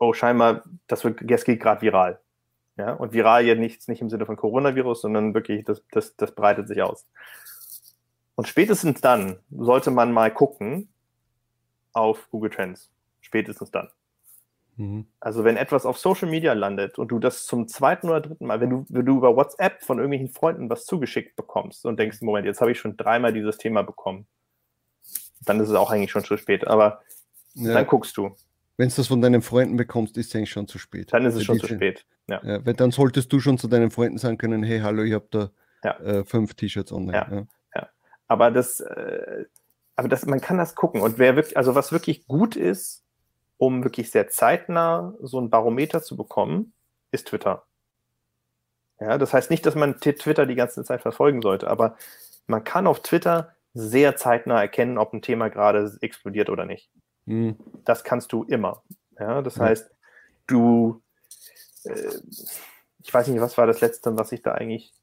oh, 0.00 0.12
scheinbar, 0.12 0.64
das, 0.88 1.04
wird, 1.04 1.20
das 1.22 1.44
geht 1.44 1.60
gerade 1.60 1.82
viral. 1.82 2.20
Ja, 2.76 2.94
und 2.94 3.12
viral 3.12 3.44
ja 3.46 3.54
nichts, 3.54 3.86
nicht 3.86 4.00
im 4.00 4.10
Sinne 4.10 4.26
von 4.26 4.36
Coronavirus, 4.36 5.02
sondern 5.02 5.34
wirklich, 5.34 5.64
das, 5.64 5.84
das, 5.92 6.16
das 6.16 6.34
breitet 6.34 6.66
sich 6.66 6.82
aus. 6.82 7.06
Und 8.34 8.48
spätestens 8.48 9.00
dann 9.00 9.38
sollte 9.50 9.92
man 9.92 10.12
mal 10.12 10.32
gucken, 10.32 10.88
auf 11.92 12.28
Google 12.30 12.50
Trends. 12.50 12.90
Spätestens 13.20 13.70
dann. 13.70 13.88
Mhm. 14.76 15.06
Also 15.20 15.44
wenn 15.44 15.56
etwas 15.56 15.84
auf 15.84 15.98
Social 15.98 16.28
Media 16.28 16.54
landet 16.54 16.98
und 16.98 17.08
du 17.08 17.18
das 17.18 17.44
zum 17.44 17.68
zweiten 17.68 18.08
oder 18.08 18.20
dritten 18.20 18.46
Mal, 18.46 18.60
wenn 18.60 18.70
du, 18.70 18.86
wenn 18.88 19.04
du 19.04 19.18
über 19.18 19.36
WhatsApp 19.36 19.82
von 19.82 19.98
irgendwelchen 19.98 20.28
Freunden 20.28 20.70
was 20.70 20.86
zugeschickt 20.86 21.36
bekommst 21.36 21.84
und 21.84 21.98
denkst, 21.98 22.22
Moment, 22.22 22.46
jetzt 22.46 22.60
habe 22.60 22.72
ich 22.72 22.78
schon 22.78 22.96
dreimal 22.96 23.32
dieses 23.32 23.58
Thema 23.58 23.82
bekommen, 23.82 24.26
dann 25.44 25.60
ist 25.60 25.68
es 25.68 25.74
auch 25.74 25.90
eigentlich 25.90 26.10
schon 26.10 26.24
zu 26.24 26.36
spät. 26.38 26.66
Aber 26.66 27.02
ja. 27.54 27.74
dann 27.74 27.86
guckst 27.86 28.16
du. 28.16 28.34
Wenn 28.78 28.88
du 28.88 28.94
das 28.94 29.08
von 29.08 29.20
deinen 29.20 29.42
Freunden 29.42 29.76
bekommst, 29.76 30.16
ist 30.16 30.28
es 30.28 30.34
eigentlich 30.34 30.50
schon 30.50 30.66
zu 30.66 30.78
spät. 30.78 31.12
Dann 31.12 31.26
ist 31.26 31.34
es 31.34 31.44
schon 31.44 31.58
zu 31.58 31.66
spät. 31.66 32.06
Ja. 32.26 32.40
ja. 32.42 32.64
weil 32.64 32.74
dann 32.74 32.90
solltest 32.90 33.30
du 33.32 33.40
schon 33.40 33.58
zu 33.58 33.68
deinen 33.68 33.90
Freunden 33.90 34.16
sagen 34.16 34.38
können, 34.38 34.62
hey, 34.62 34.80
hallo, 34.80 35.02
ich 35.02 35.12
habe 35.12 35.26
da 35.30 35.50
ja. 35.84 35.98
äh, 35.98 36.24
fünf 36.24 36.54
T-Shirts 36.54 36.90
online. 36.90 37.46
Ja. 37.72 37.80
ja. 37.80 37.88
Aber 38.28 38.50
das, 38.50 38.80
äh, 38.80 39.44
aber 40.00 40.08
das, 40.08 40.24
man 40.24 40.40
kann 40.40 40.56
das 40.56 40.74
gucken. 40.74 41.02
Und 41.02 41.18
wer 41.18 41.36
wirklich, 41.36 41.58
also 41.58 41.74
was 41.74 41.92
wirklich 41.92 42.26
gut 42.26 42.56
ist, 42.56 43.04
um 43.58 43.84
wirklich 43.84 44.10
sehr 44.10 44.28
zeitnah 44.30 45.12
so 45.20 45.38
ein 45.38 45.50
Barometer 45.50 46.02
zu 46.02 46.16
bekommen, 46.16 46.72
ist 47.10 47.28
Twitter. 47.28 47.66
Ja, 48.98 49.18
das 49.18 49.34
heißt 49.34 49.50
nicht, 49.50 49.66
dass 49.66 49.74
man 49.74 50.00
Twitter 50.00 50.46
die 50.46 50.54
ganze 50.54 50.84
Zeit 50.84 51.02
verfolgen 51.02 51.42
sollte, 51.42 51.68
aber 51.68 51.98
man 52.46 52.64
kann 52.64 52.86
auf 52.86 53.00
Twitter 53.00 53.54
sehr 53.74 54.16
zeitnah 54.16 54.58
erkennen, 54.58 54.96
ob 54.96 55.12
ein 55.12 55.20
Thema 55.20 55.50
gerade 55.50 55.94
explodiert 56.00 56.48
oder 56.48 56.64
nicht. 56.64 56.90
Mhm. 57.26 57.58
Das 57.84 58.02
kannst 58.02 58.32
du 58.32 58.44
immer. 58.44 58.82
Ja, 59.18 59.42
das 59.42 59.58
mhm. 59.58 59.62
heißt, 59.64 59.90
du, 60.46 61.02
äh, 61.84 61.92
ich 63.02 63.12
weiß 63.12 63.28
nicht, 63.28 63.42
was 63.42 63.58
war 63.58 63.66
das 63.66 63.82
letzte, 63.82 64.16
was 64.16 64.32
ich 64.32 64.40
da 64.40 64.52
eigentlich, 64.52 64.94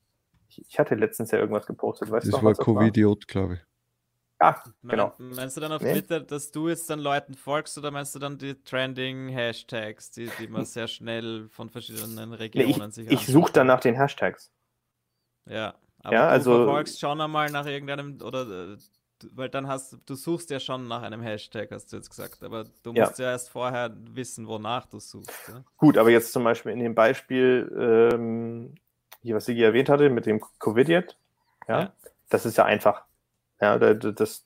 ich, 0.49 0.65
ich 0.67 0.79
hatte 0.79 0.95
letztens 0.95 1.29
ja 1.29 1.37
irgendwas 1.37 1.67
gepostet. 1.67 2.09
Weißt 2.09 2.25
das 2.25 2.31
noch, 2.31 2.41
war 2.41 2.55
Covidiot, 2.55 3.27
glaube 3.27 3.53
ich. 3.53 3.67
Ah, 4.39 4.55
genau. 4.83 5.13
Meinst 5.17 5.57
du 5.57 5.61
dann 5.61 5.71
auf 5.71 5.81
nee. 5.81 5.93
Twitter, 5.93 6.19
dass 6.19 6.51
du 6.51 6.69
jetzt 6.69 6.89
dann 6.89 6.99
Leuten 6.99 7.33
folgst 7.33 7.77
oder 7.77 7.89
meinst 7.89 8.13
du 8.13 8.19
dann 8.19 8.37
die 8.37 8.53
trending 8.63 9.29
Hashtags, 9.29 10.11
die, 10.11 10.29
die 10.39 10.47
man 10.47 10.65
sehr 10.65 10.87
schnell 10.87 11.49
von 11.49 11.69
verschiedenen 11.69 12.33
Regionen 12.33 12.77
nee, 12.77 12.85
ich, 12.85 12.93
sich 12.93 13.11
Ich 13.11 13.25
suche 13.25 13.51
dann 13.51 13.67
nach 13.67 13.79
den 13.79 13.95
Hashtags. 13.95 14.51
Ja, 15.45 15.75
aber 16.03 16.13
ja, 16.13 16.25
du 16.27 16.31
also, 16.31 16.55
verfolgst 16.55 16.99
schon 16.99 17.19
einmal 17.19 17.49
nach 17.49 17.65
irgendeinem 17.65 18.19
oder 18.21 18.73
äh, 18.73 18.77
weil 19.31 19.49
dann 19.49 19.67
hast 19.67 19.97
du 20.05 20.13
suchst 20.13 20.51
ja 20.51 20.59
schon 20.59 20.87
nach 20.87 21.01
einem 21.01 21.21
Hashtag, 21.21 21.71
hast 21.71 21.91
du 21.91 21.97
jetzt 21.97 22.09
gesagt, 22.09 22.43
aber 22.43 22.65
du 22.83 22.93
musst 22.93 23.17
ja, 23.17 23.25
ja 23.25 23.31
erst 23.31 23.49
vorher 23.49 23.91
wissen, 24.11 24.47
wonach 24.47 24.85
du 24.85 24.99
suchst. 24.99 25.47
Ja? 25.47 25.63
Gut, 25.77 25.97
aber 25.97 26.11
jetzt 26.11 26.31
zum 26.33 26.43
Beispiel 26.43 26.71
in 26.71 26.79
dem 26.79 26.93
Beispiel, 26.93 27.71
ähm, 27.75 28.75
hier, 29.23 29.35
was 29.35 29.45
Sigi 29.45 29.63
erwähnt 29.63 29.89
hatte, 29.89 30.11
mit 30.11 30.27
dem 30.27 30.39
Covidiot, 30.59 31.17
ja, 31.67 31.79
ja 31.79 31.93
das 32.29 32.45
ist 32.45 32.57
ja 32.57 32.65
einfach. 32.65 33.06
Ja, 33.61 33.77
das, 33.77 34.45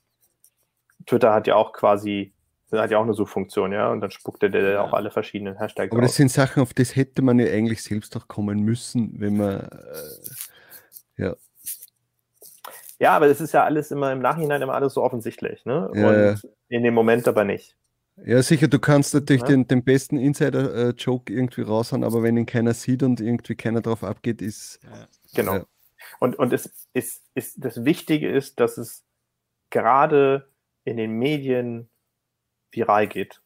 Twitter 1.06 1.32
hat 1.32 1.46
ja 1.46 1.56
auch 1.56 1.72
quasi, 1.72 2.32
hat 2.70 2.90
ja 2.90 2.98
auch 2.98 3.02
eine 3.02 3.14
Suchfunktion, 3.14 3.72
ja, 3.72 3.90
und 3.90 4.00
dann 4.00 4.10
spuckt 4.10 4.42
er 4.42 4.72
ja. 4.72 4.82
auch 4.82 4.92
alle 4.92 5.10
verschiedenen 5.10 5.58
Hashtags 5.58 5.92
Aber 5.92 6.02
das 6.02 6.14
sind 6.14 6.30
Sachen, 6.30 6.62
auf 6.62 6.74
das 6.74 6.96
hätte 6.96 7.22
man 7.22 7.38
ja 7.38 7.46
eigentlich 7.46 7.82
selbst 7.82 8.16
auch 8.16 8.28
kommen 8.28 8.60
müssen, 8.60 9.20
wenn 9.20 9.36
man, 9.36 9.60
äh, 9.60 11.22
ja. 11.22 11.36
Ja, 12.98 13.16
aber 13.16 13.26
das 13.26 13.40
ist 13.40 13.52
ja 13.52 13.64
alles 13.64 13.90
immer 13.90 14.12
im 14.12 14.20
Nachhinein 14.20 14.62
immer 14.62 14.74
alles 14.74 14.94
so 14.94 15.02
offensichtlich, 15.02 15.64
ne? 15.64 15.90
Ja, 15.94 16.30
und 16.30 16.42
in 16.68 16.84
dem 16.84 16.94
Moment 16.94 17.26
aber 17.26 17.44
nicht. 17.44 17.76
Ja, 18.24 18.42
sicher, 18.42 18.68
du 18.68 18.78
kannst 18.78 19.14
natürlich 19.14 19.42
ja. 19.42 19.48
den, 19.48 19.66
den 19.66 19.82
besten 19.82 20.16
Insider-Joke 20.16 21.32
irgendwie 21.32 21.62
raushauen, 21.62 22.04
aber 22.04 22.22
wenn 22.22 22.36
ihn 22.36 22.46
keiner 22.46 22.74
sieht 22.74 23.02
und 23.02 23.20
irgendwie 23.20 23.56
keiner 23.56 23.80
drauf 23.80 24.04
abgeht, 24.04 24.42
ist. 24.42 24.80
Ja. 24.84 25.08
Genau. 25.34 25.54
Ja. 25.54 25.66
Und, 26.22 26.38
und 26.38 26.52
es 26.52 26.72
ist, 26.92 27.24
ist, 27.34 27.64
das 27.64 27.84
Wichtige 27.84 28.30
ist, 28.30 28.60
dass 28.60 28.78
es 28.78 29.04
gerade 29.70 30.48
in 30.84 30.96
den 30.96 31.18
Medien 31.18 31.90
viral 32.70 33.08
geht. 33.08 33.42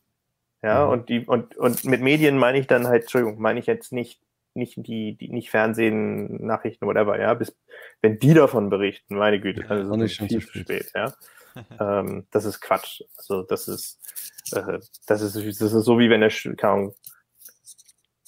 Ja, 0.62 0.84
mhm. 0.84 0.90
und, 0.90 1.08
die, 1.08 1.24
und, 1.24 1.56
und 1.56 1.86
mit 1.86 2.02
Medien 2.02 2.36
meine 2.36 2.58
ich 2.58 2.66
dann 2.66 2.86
halt, 2.86 3.04
Entschuldigung, 3.04 3.40
meine 3.40 3.60
ich 3.60 3.66
jetzt 3.66 3.92
nicht, 3.92 4.20
nicht 4.52 4.74
die, 4.76 5.16
die 5.16 5.30
nicht 5.30 5.48
Fernsehen, 5.48 6.44
Nachrichten, 6.44 6.86
whatever, 6.86 7.18
ja, 7.18 7.32
bis, 7.32 7.56
wenn 8.02 8.18
die 8.18 8.34
davon 8.34 8.68
berichten, 8.68 9.16
meine 9.16 9.40
Güte, 9.40 9.62
dann 9.62 10.02
ist 10.02 10.10
es 10.10 10.14
schon 10.14 10.28
viel 10.28 10.46
zu 10.46 10.58
spät, 10.58 10.92
ja. 10.94 11.14
ähm, 11.80 12.26
das 12.30 12.44
ist 12.44 12.60
Quatsch. 12.60 13.00
Also 13.16 13.42
das 13.42 13.68
ist, 13.68 14.52
äh, 14.52 14.80
das 15.06 15.22
ist, 15.22 15.34
das 15.34 15.72
ist 15.72 15.84
so 15.84 15.98
wie 15.98 16.10
wenn 16.10 16.20
der, 16.20 16.30
keine 16.58 16.92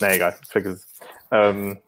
na 0.01 0.15
egal, 0.15 0.39
vergiss 0.49 0.75
es. 0.75 0.89
Ähm, 1.31 1.83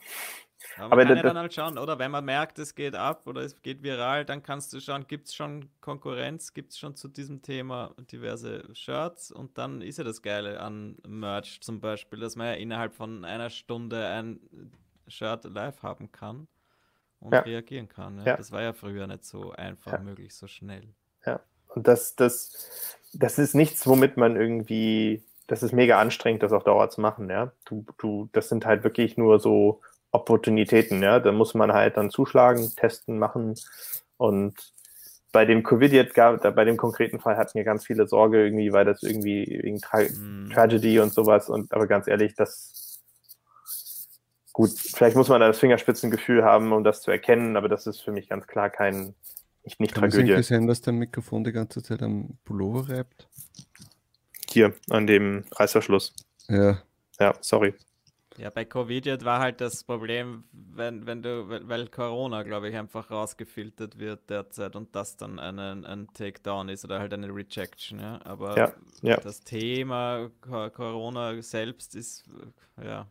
aber 0.80 0.96
man 0.96 1.06
kann 1.08 1.16
ja 1.16 1.22
dann 1.22 1.38
halt 1.38 1.54
schauen, 1.54 1.78
oder 1.78 1.98
wenn 1.98 2.10
man 2.10 2.24
merkt, 2.24 2.58
es 2.58 2.74
geht 2.74 2.94
ab 2.94 3.26
oder 3.26 3.42
es 3.42 3.60
geht 3.62 3.82
viral, 3.82 4.24
dann 4.24 4.42
kannst 4.42 4.72
du 4.72 4.80
schauen, 4.80 5.06
gibt 5.06 5.28
es 5.28 5.34
schon 5.34 5.68
Konkurrenz, 5.80 6.54
gibt 6.54 6.72
es 6.72 6.78
schon 6.78 6.96
zu 6.96 7.08
diesem 7.08 7.42
Thema 7.42 7.94
diverse 8.10 8.64
Shirts 8.74 9.30
und 9.30 9.58
dann 9.58 9.82
ist 9.82 9.98
ja 9.98 10.04
das 10.04 10.22
Geile 10.22 10.60
an 10.60 10.96
Merch 11.06 11.60
zum 11.60 11.80
Beispiel, 11.80 12.20
dass 12.20 12.36
man 12.36 12.48
ja 12.48 12.52
innerhalb 12.54 12.94
von 12.94 13.24
einer 13.24 13.50
Stunde 13.50 14.06
ein 14.06 14.40
Shirt 15.08 15.44
live 15.44 15.82
haben 15.82 16.10
kann 16.12 16.48
und 17.20 17.32
ja. 17.32 17.40
reagieren 17.40 17.88
kann. 17.88 18.18
Ja? 18.18 18.26
Ja. 18.26 18.36
Das 18.36 18.52
war 18.52 18.62
ja 18.62 18.72
früher 18.72 19.06
nicht 19.06 19.24
so 19.24 19.52
einfach 19.52 20.00
möglich, 20.00 20.34
so 20.34 20.46
schnell. 20.46 20.88
Ja, 21.24 21.40
und 21.68 21.86
das, 21.86 22.16
das, 22.16 22.96
das 23.12 23.38
ist 23.38 23.54
nichts, 23.54 23.86
womit 23.86 24.16
man 24.16 24.36
irgendwie, 24.36 25.22
das 25.46 25.62
ist 25.62 25.72
mega 25.72 26.00
anstrengend, 26.00 26.42
das 26.42 26.52
auf 26.52 26.64
Dauer 26.64 26.88
zu 26.90 27.00
machen, 27.00 27.28
ja. 27.28 27.52
Du, 27.64 27.84
du, 27.98 28.28
das 28.32 28.48
sind 28.48 28.64
halt 28.66 28.84
wirklich 28.84 29.16
nur 29.16 29.38
so 29.38 29.80
Opportunitäten, 30.12 31.02
ja. 31.02 31.20
Da 31.20 31.32
muss 31.32 31.54
man 31.54 31.72
halt 31.72 31.96
dann 31.96 32.10
zuschlagen, 32.10 32.72
testen, 32.76 33.18
machen. 33.18 33.54
Und 34.16 34.54
bei 35.32 35.44
dem 35.44 35.62
Covid 35.62 35.92
jetzt 35.92 36.14
gab, 36.14 36.42
bei 36.42 36.64
dem 36.64 36.76
konkreten 36.76 37.20
Fall 37.20 37.36
hatten 37.36 37.54
wir 37.54 37.64
ganz 37.64 37.86
viele 37.86 38.08
Sorge 38.08 38.44
irgendwie, 38.44 38.72
weil 38.72 38.84
das 38.84 39.02
irgendwie 39.02 39.60
wegen 39.62 39.80
Tra 39.80 40.00
mm. 40.02 40.50
Tragedy 40.52 40.98
und 40.98 41.12
sowas. 41.12 41.48
Und 41.48 41.72
aber 41.72 41.86
ganz 41.86 42.08
ehrlich, 42.08 42.34
das 42.34 43.00
gut, 44.52 44.70
vielleicht 44.70 45.16
muss 45.16 45.28
man 45.28 45.40
da 45.40 45.46
das 45.46 45.58
Fingerspitzengefühl 45.58 46.44
haben, 46.44 46.72
um 46.72 46.84
das 46.84 47.02
zu 47.02 47.10
erkennen, 47.10 47.56
aber 47.56 47.68
das 47.68 47.86
ist 47.86 48.00
für 48.00 48.12
mich 48.12 48.28
ganz 48.28 48.46
klar 48.46 48.70
kein 48.70 49.14
nicht, 49.64 49.80
nicht 49.80 49.94
Kann 49.94 50.10
Tragödie. 50.10 50.32
Kann 50.32 50.36
gesehen, 50.38 50.66
dass 50.66 50.80
der 50.80 50.92
Mikrofon 50.92 51.44
die 51.44 51.52
ganze 51.52 51.82
Zeit 51.82 52.02
am 52.02 52.38
Pullover 52.44 52.88
reibt? 52.88 53.28
Hier, 54.48 54.74
an 54.88 55.06
dem 55.06 55.44
Reißverschluss. 55.52 56.14
Ja. 56.48 56.82
Ja, 57.18 57.34
sorry. 57.40 57.74
Ja, 58.38 58.50
bei 58.50 58.64
Covid 58.64 59.24
war 59.24 59.40
halt 59.40 59.60
das 59.60 59.84
Problem, 59.84 60.44
wenn, 60.52 61.06
wenn 61.06 61.22
du, 61.22 61.48
weil 61.68 61.88
Corona, 61.88 62.42
glaube 62.42 62.68
ich, 62.68 62.76
einfach 62.76 63.10
rausgefiltert 63.10 63.98
wird 63.98 64.30
derzeit 64.30 64.76
und 64.76 64.94
das 64.94 65.16
dann 65.16 65.38
ein, 65.38 65.58
ein 65.58 66.08
Takedown 66.14 66.68
ist 66.68 66.84
oder 66.84 67.00
halt 67.00 67.12
eine 67.12 67.28
Rejection, 67.34 67.98
ja. 67.98 68.20
Aber 68.24 68.56
ja, 68.56 68.72
ja. 69.02 69.16
das 69.16 69.40
Thema 69.40 70.30
Corona 70.40 71.42
selbst 71.42 71.96
ist 71.96 72.24
ja 72.82 73.06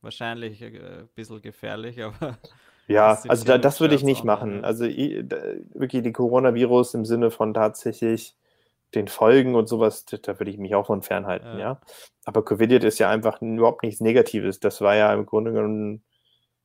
wahrscheinlich 0.00 0.62
ein 0.62 0.74
äh, 0.74 1.04
bisschen 1.14 1.42
gefährlich, 1.42 2.02
aber. 2.02 2.38
Ja, 2.86 3.20
also 3.28 3.44
da, 3.44 3.58
das 3.58 3.80
würde 3.80 3.94
ich 3.94 4.02
nicht 4.02 4.24
machen. 4.24 4.64
Also 4.64 4.86
wirklich 4.86 6.02
die 6.02 6.12
Coronavirus 6.12 6.94
im 6.94 7.04
Sinne 7.04 7.30
von 7.30 7.52
tatsächlich 7.52 8.34
den 8.94 9.08
Folgen 9.08 9.54
und 9.54 9.68
sowas, 9.68 10.04
da 10.04 10.38
würde 10.38 10.50
ich 10.50 10.58
mich 10.58 10.74
auch 10.74 10.86
von 10.86 11.02
fernhalten, 11.02 11.54
ja. 11.54 11.58
ja. 11.58 11.80
Aber 12.24 12.44
Covid 12.44 12.84
ist 12.84 12.98
ja 12.98 13.10
einfach 13.10 13.40
überhaupt 13.42 13.82
nichts 13.82 14.00
Negatives. 14.00 14.60
Das 14.60 14.80
war 14.80 14.94
ja 14.96 15.12
im 15.12 15.26
Grunde 15.26 15.52
genommen 15.52 16.02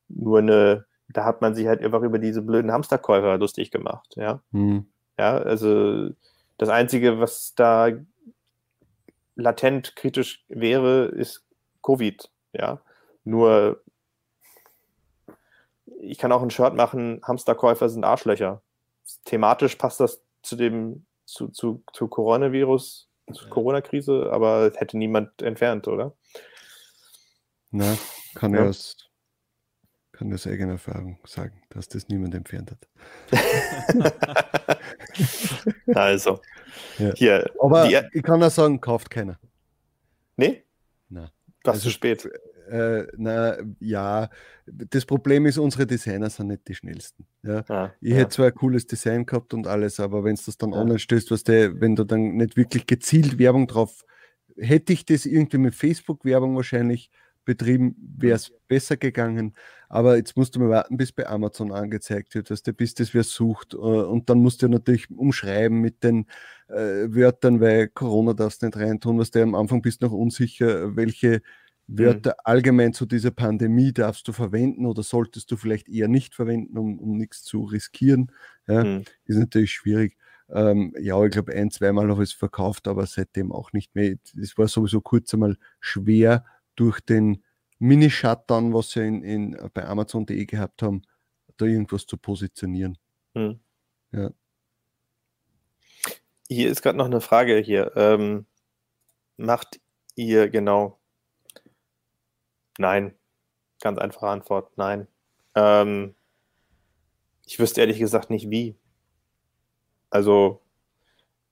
nur 0.08 0.38
eine, 0.38 0.86
da 1.08 1.24
hat 1.24 1.42
man 1.42 1.54
sich 1.54 1.66
halt 1.66 1.82
einfach 1.82 2.02
über 2.02 2.18
diese 2.18 2.42
blöden 2.42 2.72
Hamsterkäufer 2.72 3.38
lustig 3.38 3.70
gemacht, 3.70 4.14
ja. 4.16 4.40
Mhm. 4.52 4.86
Ja, 5.18 5.36
also 5.36 6.10
das 6.58 6.68
Einzige, 6.68 7.20
was 7.20 7.54
da 7.54 7.90
latent 9.36 9.96
kritisch 9.96 10.44
wäre, 10.48 11.06
ist 11.06 11.44
Covid, 11.82 12.30
ja. 12.52 12.80
Nur 13.24 13.82
ich 16.00 16.18
kann 16.18 16.32
auch 16.32 16.42
ein 16.42 16.50
Shirt 16.50 16.74
machen, 16.74 17.20
Hamsterkäufer 17.22 17.88
sind 17.88 18.04
Arschlöcher. 18.04 18.62
Thematisch 19.24 19.76
passt 19.76 20.00
das 20.00 20.22
zu 20.42 20.56
dem 20.56 21.06
zu, 21.24 21.48
zu, 21.48 21.82
zu 21.92 22.08
Coronavirus, 22.08 23.08
zur 23.32 23.48
Corona-Krise, 23.48 24.30
aber 24.30 24.70
hätte 24.74 24.98
niemand 24.98 25.42
entfernt, 25.42 25.88
oder? 25.88 26.14
Na, 27.70 27.96
kann 28.34 28.54
ja. 28.54 28.68
aus 28.68 28.96
kann 30.14 30.32
aus 30.32 30.46
eigener 30.46 30.72
Erfahrung 30.72 31.18
sagen, 31.24 31.60
dass 31.70 31.88
das 31.88 32.08
niemand 32.08 32.34
entfernt 32.34 32.70
hat. 32.70 32.88
also, 35.94 36.40
ja. 36.98 37.12
hier. 37.14 37.50
Aber 37.60 37.88
die, 37.88 38.00
ich 38.12 38.22
kann 38.22 38.40
auch 38.42 38.50
sagen, 38.50 38.80
kauft 38.80 39.10
keiner. 39.10 39.40
Nee? 40.36 40.62
Nein. 41.08 41.30
Das 41.64 41.74
also, 41.74 41.84
zu 41.84 41.90
spät 41.90 42.28
äh, 42.70 43.06
na 43.16 43.56
ja, 43.80 44.28
das 44.66 45.04
Problem 45.04 45.46
ist, 45.46 45.58
unsere 45.58 45.86
Designer 45.86 46.30
sind 46.30 46.48
nicht 46.48 46.66
die 46.68 46.74
schnellsten. 46.74 47.26
Ja. 47.42 47.64
Ah, 47.68 47.92
ich 48.00 48.10
ja. 48.10 48.16
hätte 48.16 48.30
zwar 48.30 48.46
ein 48.46 48.54
cooles 48.54 48.86
Design 48.86 49.26
gehabt 49.26 49.54
und 49.54 49.66
alles, 49.66 50.00
aber 50.00 50.24
wenn 50.24 50.34
es 50.34 50.44
das 50.44 50.56
dann 50.58 50.72
ja. 50.72 50.78
online 50.78 50.98
stößt, 50.98 51.30
was 51.30 51.44
der, 51.44 51.80
wenn 51.80 51.96
du 51.96 52.04
dann 52.04 52.36
nicht 52.36 52.56
wirklich 52.56 52.86
gezielt 52.86 53.38
Werbung 53.38 53.66
drauf, 53.66 54.04
hätte 54.56 54.92
ich 54.92 55.04
das 55.04 55.26
irgendwie 55.26 55.58
mit 55.58 55.74
Facebook-Werbung 55.74 56.56
wahrscheinlich 56.56 57.10
betrieben, 57.44 57.94
wäre 57.98 58.36
es 58.36 58.50
mhm. 58.50 58.54
besser 58.68 58.96
gegangen. 58.96 59.54
Aber 59.88 60.16
jetzt 60.16 60.36
musst 60.36 60.56
du 60.56 60.60
mal 60.60 60.70
warten, 60.70 60.96
bis 60.96 61.12
bei 61.12 61.26
Amazon 61.26 61.72
angezeigt 61.72 62.34
wird, 62.34 62.50
dass 62.50 62.62
der 62.62 62.72
bis 62.72 62.94
das 62.94 63.14
wer 63.14 63.22
sucht. 63.22 63.74
Äh, 63.74 63.76
und 63.76 64.28
dann 64.28 64.38
musst 64.38 64.62
du 64.62 64.68
natürlich 64.68 65.10
umschreiben 65.10 65.80
mit 65.80 66.02
den 66.02 66.26
äh, 66.68 66.74
Wörtern, 67.14 67.60
weil 67.60 67.88
Corona 67.88 68.32
darfst 68.32 68.62
nicht 68.62 68.76
reintun, 68.76 69.18
was 69.18 69.30
der 69.30 69.42
am 69.42 69.54
Anfang 69.54 69.82
bist 69.82 70.00
noch 70.00 70.12
unsicher, 70.12 70.96
welche 70.96 71.42
Wörter 71.86 72.30
mhm. 72.30 72.40
allgemein 72.44 72.92
zu 72.94 73.06
dieser 73.06 73.30
Pandemie 73.30 73.92
darfst 73.92 74.26
du 74.26 74.32
verwenden 74.32 74.86
oder 74.86 75.02
solltest 75.02 75.50
du 75.50 75.56
vielleicht 75.56 75.88
eher 75.88 76.08
nicht 76.08 76.34
verwenden, 76.34 76.78
um, 76.78 76.98
um 76.98 77.16
nichts 77.16 77.42
zu 77.42 77.64
riskieren. 77.64 78.32
Ja, 78.66 78.84
mhm. 78.84 79.04
Ist 79.26 79.38
natürlich 79.38 79.72
schwierig. 79.72 80.16
Ähm, 80.48 80.94
ja, 80.98 81.22
ich 81.24 81.32
glaube, 81.32 81.52
ein, 81.52 81.70
zweimal 81.70 82.10
habe 82.10 82.22
ich 82.22 82.30
es 82.30 82.36
verkauft, 82.36 82.88
aber 82.88 83.06
seitdem 83.06 83.52
auch 83.52 83.72
nicht 83.72 83.94
mehr. 83.94 84.16
Es 84.40 84.56
war 84.56 84.68
sowieso 84.68 85.00
kurz 85.00 85.32
einmal 85.34 85.56
schwer 85.80 86.44
durch 86.76 87.00
den 87.00 87.42
Mini-Shutdown, 87.78 88.72
was 88.72 88.94
wir 88.96 89.04
in, 89.04 89.22
in, 89.22 89.70
bei 89.72 89.86
Amazon.de 89.86 90.44
gehabt 90.46 90.82
haben, 90.82 91.02
da 91.56 91.66
irgendwas 91.66 92.06
zu 92.06 92.16
positionieren. 92.16 92.98
Mhm. 93.34 93.60
Ja. 94.12 94.30
Hier 96.48 96.70
ist 96.70 96.82
gerade 96.82 96.98
noch 96.98 97.06
eine 97.06 97.20
Frage 97.20 97.58
hier. 97.58 97.92
Ähm, 97.96 98.46
macht 99.36 99.80
ihr 100.14 100.48
genau 100.48 101.00
Nein. 102.78 103.14
Ganz 103.80 103.98
einfache 103.98 104.28
Antwort, 104.28 104.76
nein. 104.76 105.08
Ähm, 105.54 106.14
ich 107.46 107.58
wüsste 107.58 107.80
ehrlich 107.80 107.98
gesagt 107.98 108.30
nicht 108.30 108.50
wie. 108.50 108.76
Also, 110.10 110.60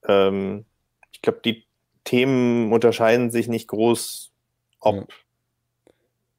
ähm, 0.07 0.65
ich 1.11 1.21
glaube, 1.21 1.41
die 1.43 1.65
Themen 2.03 2.71
unterscheiden 2.71 3.29
sich 3.29 3.47
nicht 3.47 3.67
groß, 3.67 4.31
ob, 4.79 4.95
ja. 4.95 5.05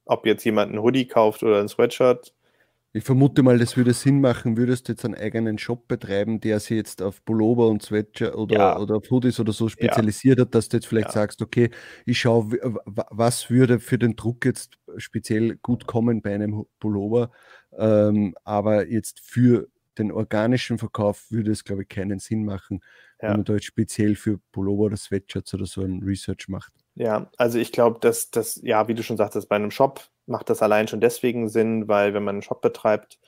ob 0.07 0.27
jetzt 0.27 0.45
jemand 0.45 0.73
ein 0.73 0.83
Hoodie 0.83 1.07
kauft 1.07 1.43
oder 1.43 1.61
ein 1.61 1.69
Sweatshirt. 1.69 2.35
Ich 2.97 3.03
vermute 3.03 3.43
mal, 3.43 3.59
das 3.59 3.77
würde 3.77 3.93
Sinn 3.93 4.21
machen, 4.21 4.57
würdest 4.57 4.87
du 4.87 4.93
jetzt 4.93 5.05
einen 5.05 5.17
eigenen 5.17 5.59
Shop 5.59 5.89
betreiben, 5.89 6.39
der 6.39 6.61
sich 6.61 6.77
jetzt 6.77 7.03
auf 7.03 7.25
Pullover 7.25 7.67
und 7.67 7.83
Sweatshirt 7.83 8.37
oder, 8.37 8.55
ja. 8.55 8.79
oder 8.79 8.99
auf 8.99 9.11
Hoodies 9.11 9.41
oder 9.41 9.53
so 9.53 9.69
spezialisiert 9.69 10.39
ja. 10.39 10.45
hat, 10.45 10.55
dass 10.55 10.69
du 10.69 10.77
jetzt 10.77 10.87
vielleicht 10.87 11.09
ja. 11.09 11.13
sagst, 11.13 11.43
okay, 11.43 11.71
ich 12.07 12.21
schaue, 12.21 12.53
was 12.85 13.51
würde 13.51 13.81
für 13.81 13.99
den 13.99 14.15
Druck 14.15 14.45
jetzt 14.45 14.79
speziell 14.97 15.57
gut 15.57 15.89
kommen 15.89 16.23
bei 16.23 16.37
einem 16.37 16.67
Pullover, 16.79 17.33
ähm, 17.77 18.37
aber 18.45 18.87
jetzt 18.89 19.19
für 19.19 19.67
den 19.99 20.13
organischen 20.13 20.79
Verkauf 20.79 21.33
würde 21.33 21.51
es, 21.51 21.65
glaube 21.65 21.83
ich, 21.83 21.89
keinen 21.89 22.21
Sinn 22.21 22.45
machen, 22.45 22.81
wenn 23.19 23.31
man 23.33 23.45
da 23.45 23.55
jetzt 23.55 23.65
speziell 23.65 24.15
für 24.15 24.39
Pullover 24.53 24.85
oder 24.85 24.97
Sweatshirts 24.97 25.53
oder 25.53 25.67
so 25.67 25.83
ein 25.83 26.01
Research 26.05 26.49
macht. 26.49 26.73
Ja, 26.95 27.29
also 27.39 27.59
ich 27.59 27.73
glaube, 27.73 27.99
dass 27.99 28.31
das, 28.31 28.61
ja, 28.63 28.87
wie 28.87 28.95
du 28.95 29.03
schon 29.03 29.17
sagtest, 29.17 29.49
bei 29.49 29.57
einem 29.57 29.73
Shop 29.73 30.09
macht 30.27 30.51
das 30.51 30.63
allein 30.63 30.89
schon 30.89 31.01
deswegen 31.01 31.49
Sinn, 31.49 31.89
weil 31.89 32.15
wenn 32.15 32.25
man 32.25 32.37
einen 32.37 32.43
Shop 32.43 32.61
betreibt, 32.61 33.19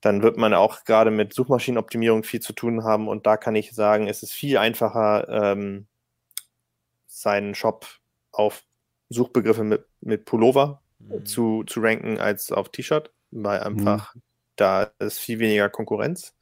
dann 0.00 0.22
wird 0.22 0.36
man 0.36 0.54
auch 0.54 0.84
gerade 0.84 1.10
mit 1.10 1.32
Suchmaschinenoptimierung 1.32 2.22
viel 2.22 2.40
zu 2.40 2.52
tun 2.52 2.84
haben. 2.84 3.08
Und 3.08 3.26
da 3.26 3.36
kann 3.36 3.56
ich 3.56 3.72
sagen, 3.72 4.06
es 4.06 4.22
ist 4.22 4.32
viel 4.32 4.56
einfacher, 4.58 5.28
ähm, 5.28 5.86
seinen 7.06 7.54
Shop 7.54 7.86
auf 8.30 8.62
Suchbegriffe 9.08 9.64
mit, 9.64 9.84
mit 10.00 10.24
Pullover 10.24 10.82
mhm. 10.98 11.26
zu, 11.26 11.64
zu 11.64 11.80
ranken 11.80 12.18
als 12.18 12.52
auf 12.52 12.68
T-Shirt, 12.68 13.10
weil 13.30 13.60
einfach 13.60 14.14
mhm. 14.14 14.22
da 14.56 14.90
ist 15.00 15.18
viel 15.18 15.40
weniger 15.40 15.68
Konkurrenz. 15.68 16.34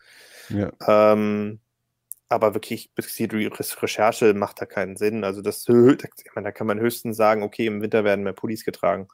Ja. 0.50 0.70
Ähm, 0.86 1.60
aber 2.28 2.54
wirklich, 2.54 2.90
die 2.94 3.46
Recherche 3.46 4.34
macht 4.34 4.60
da 4.60 4.66
keinen 4.66 4.96
Sinn. 4.96 5.22
Also 5.24 5.42
das, 5.42 5.66
ich 5.68 6.34
meine, 6.34 6.48
da 6.48 6.52
kann 6.52 6.66
man 6.66 6.80
höchstens 6.80 7.16
sagen, 7.16 7.42
okay, 7.42 7.66
im 7.66 7.80
Winter 7.80 8.04
werden 8.04 8.24
mehr 8.24 8.32
Pullis 8.32 8.64
getragen. 8.64 9.08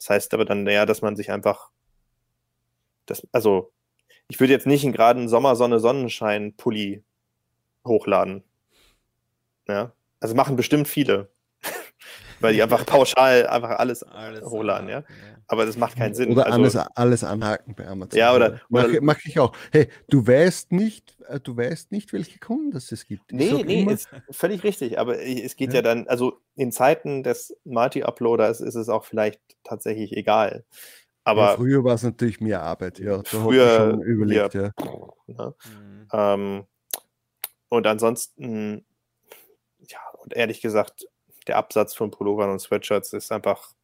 Das 0.00 0.08
heißt 0.08 0.32
aber 0.32 0.46
dann 0.46 0.66
eher, 0.66 0.86
dass 0.86 1.02
man 1.02 1.14
sich 1.14 1.30
einfach, 1.30 1.70
das, 3.04 3.26
also 3.32 3.70
ich 4.28 4.40
würde 4.40 4.54
jetzt 4.54 4.66
nicht 4.66 4.82
einen 4.82 4.94
geraden 4.94 5.28
Sommer, 5.28 5.56
Sonne, 5.56 5.78
Sonnenschein 5.78 6.56
Pulli 6.56 7.04
hochladen. 7.86 8.42
Ja, 9.68 9.92
also 10.18 10.34
machen 10.34 10.56
bestimmt 10.56 10.88
viele. 10.88 11.30
Weil 12.40 12.54
die 12.54 12.62
einfach 12.62 12.86
pauschal 12.86 13.46
einfach 13.46 13.78
alles, 13.78 14.02
alles 14.02 14.44
hochladen, 14.44 14.88
ja? 14.88 14.98
ja. 14.98 15.04
Aber 15.46 15.66
das 15.66 15.76
macht 15.76 15.96
keinen 15.96 16.14
Sinn. 16.14 16.32
Oder 16.32 16.46
also, 16.46 16.58
alles, 16.58 16.76
alles 16.76 17.24
anhaken 17.24 17.74
bei 17.74 17.86
Amazon. 17.86 18.18
Ja, 18.18 18.34
oder. 18.34 18.60
Mache 18.68 19.00
mach 19.02 19.18
ich 19.24 19.38
auch. 19.38 19.52
Hey, 19.72 19.88
du 20.08 20.26
weißt 20.26 20.72
nicht, 20.72 21.20
äh, 21.28 21.40
du 21.40 21.56
weißt 21.56 21.90
nicht, 21.92 22.12
welche 22.12 22.38
Kunden 22.38 22.70
das 22.70 22.92
es 22.92 23.04
gibt. 23.04 23.32
Nee, 23.32 23.64
nee, 23.64 23.82
immer, 23.82 23.92
ist 23.92 24.08
völlig 24.30 24.62
richtig. 24.62 24.98
Aber 24.98 25.20
es 25.20 25.56
geht 25.56 25.70
ja. 25.70 25.76
ja 25.76 25.82
dann, 25.82 26.06
also 26.08 26.40
in 26.54 26.72
Zeiten 26.72 27.22
des 27.22 27.56
Multi-Uploaders 27.64 28.60
ist 28.60 28.76
es 28.76 28.88
auch 28.88 29.04
vielleicht 29.04 29.40
tatsächlich 29.64 30.16
egal. 30.16 30.64
Aber 31.24 31.42
ja, 31.42 31.56
früher 31.56 31.84
war 31.84 31.94
es 31.94 32.02
natürlich 32.02 32.40
mehr 32.40 32.62
Arbeit, 32.62 32.98
ja. 32.98 33.18
Da 33.18 33.24
früher 33.24 33.76
schon 33.76 34.02
überlegt, 34.02 34.54
ja. 34.54 34.70
ja. 35.26 35.54
Mhm. 35.64 36.08
Ähm, 36.12 36.66
und 37.68 37.86
ansonsten, 37.86 38.86
ja, 39.78 39.98
und 40.22 40.34
ehrlich 40.34 40.60
gesagt, 40.60 41.06
der 41.50 41.56
Absatz 41.56 41.94
von 41.94 42.12
Pullovern 42.12 42.50
und 42.50 42.60
Sweatshirts 42.60 43.12
ist 43.12 43.32
einfach 43.32 43.74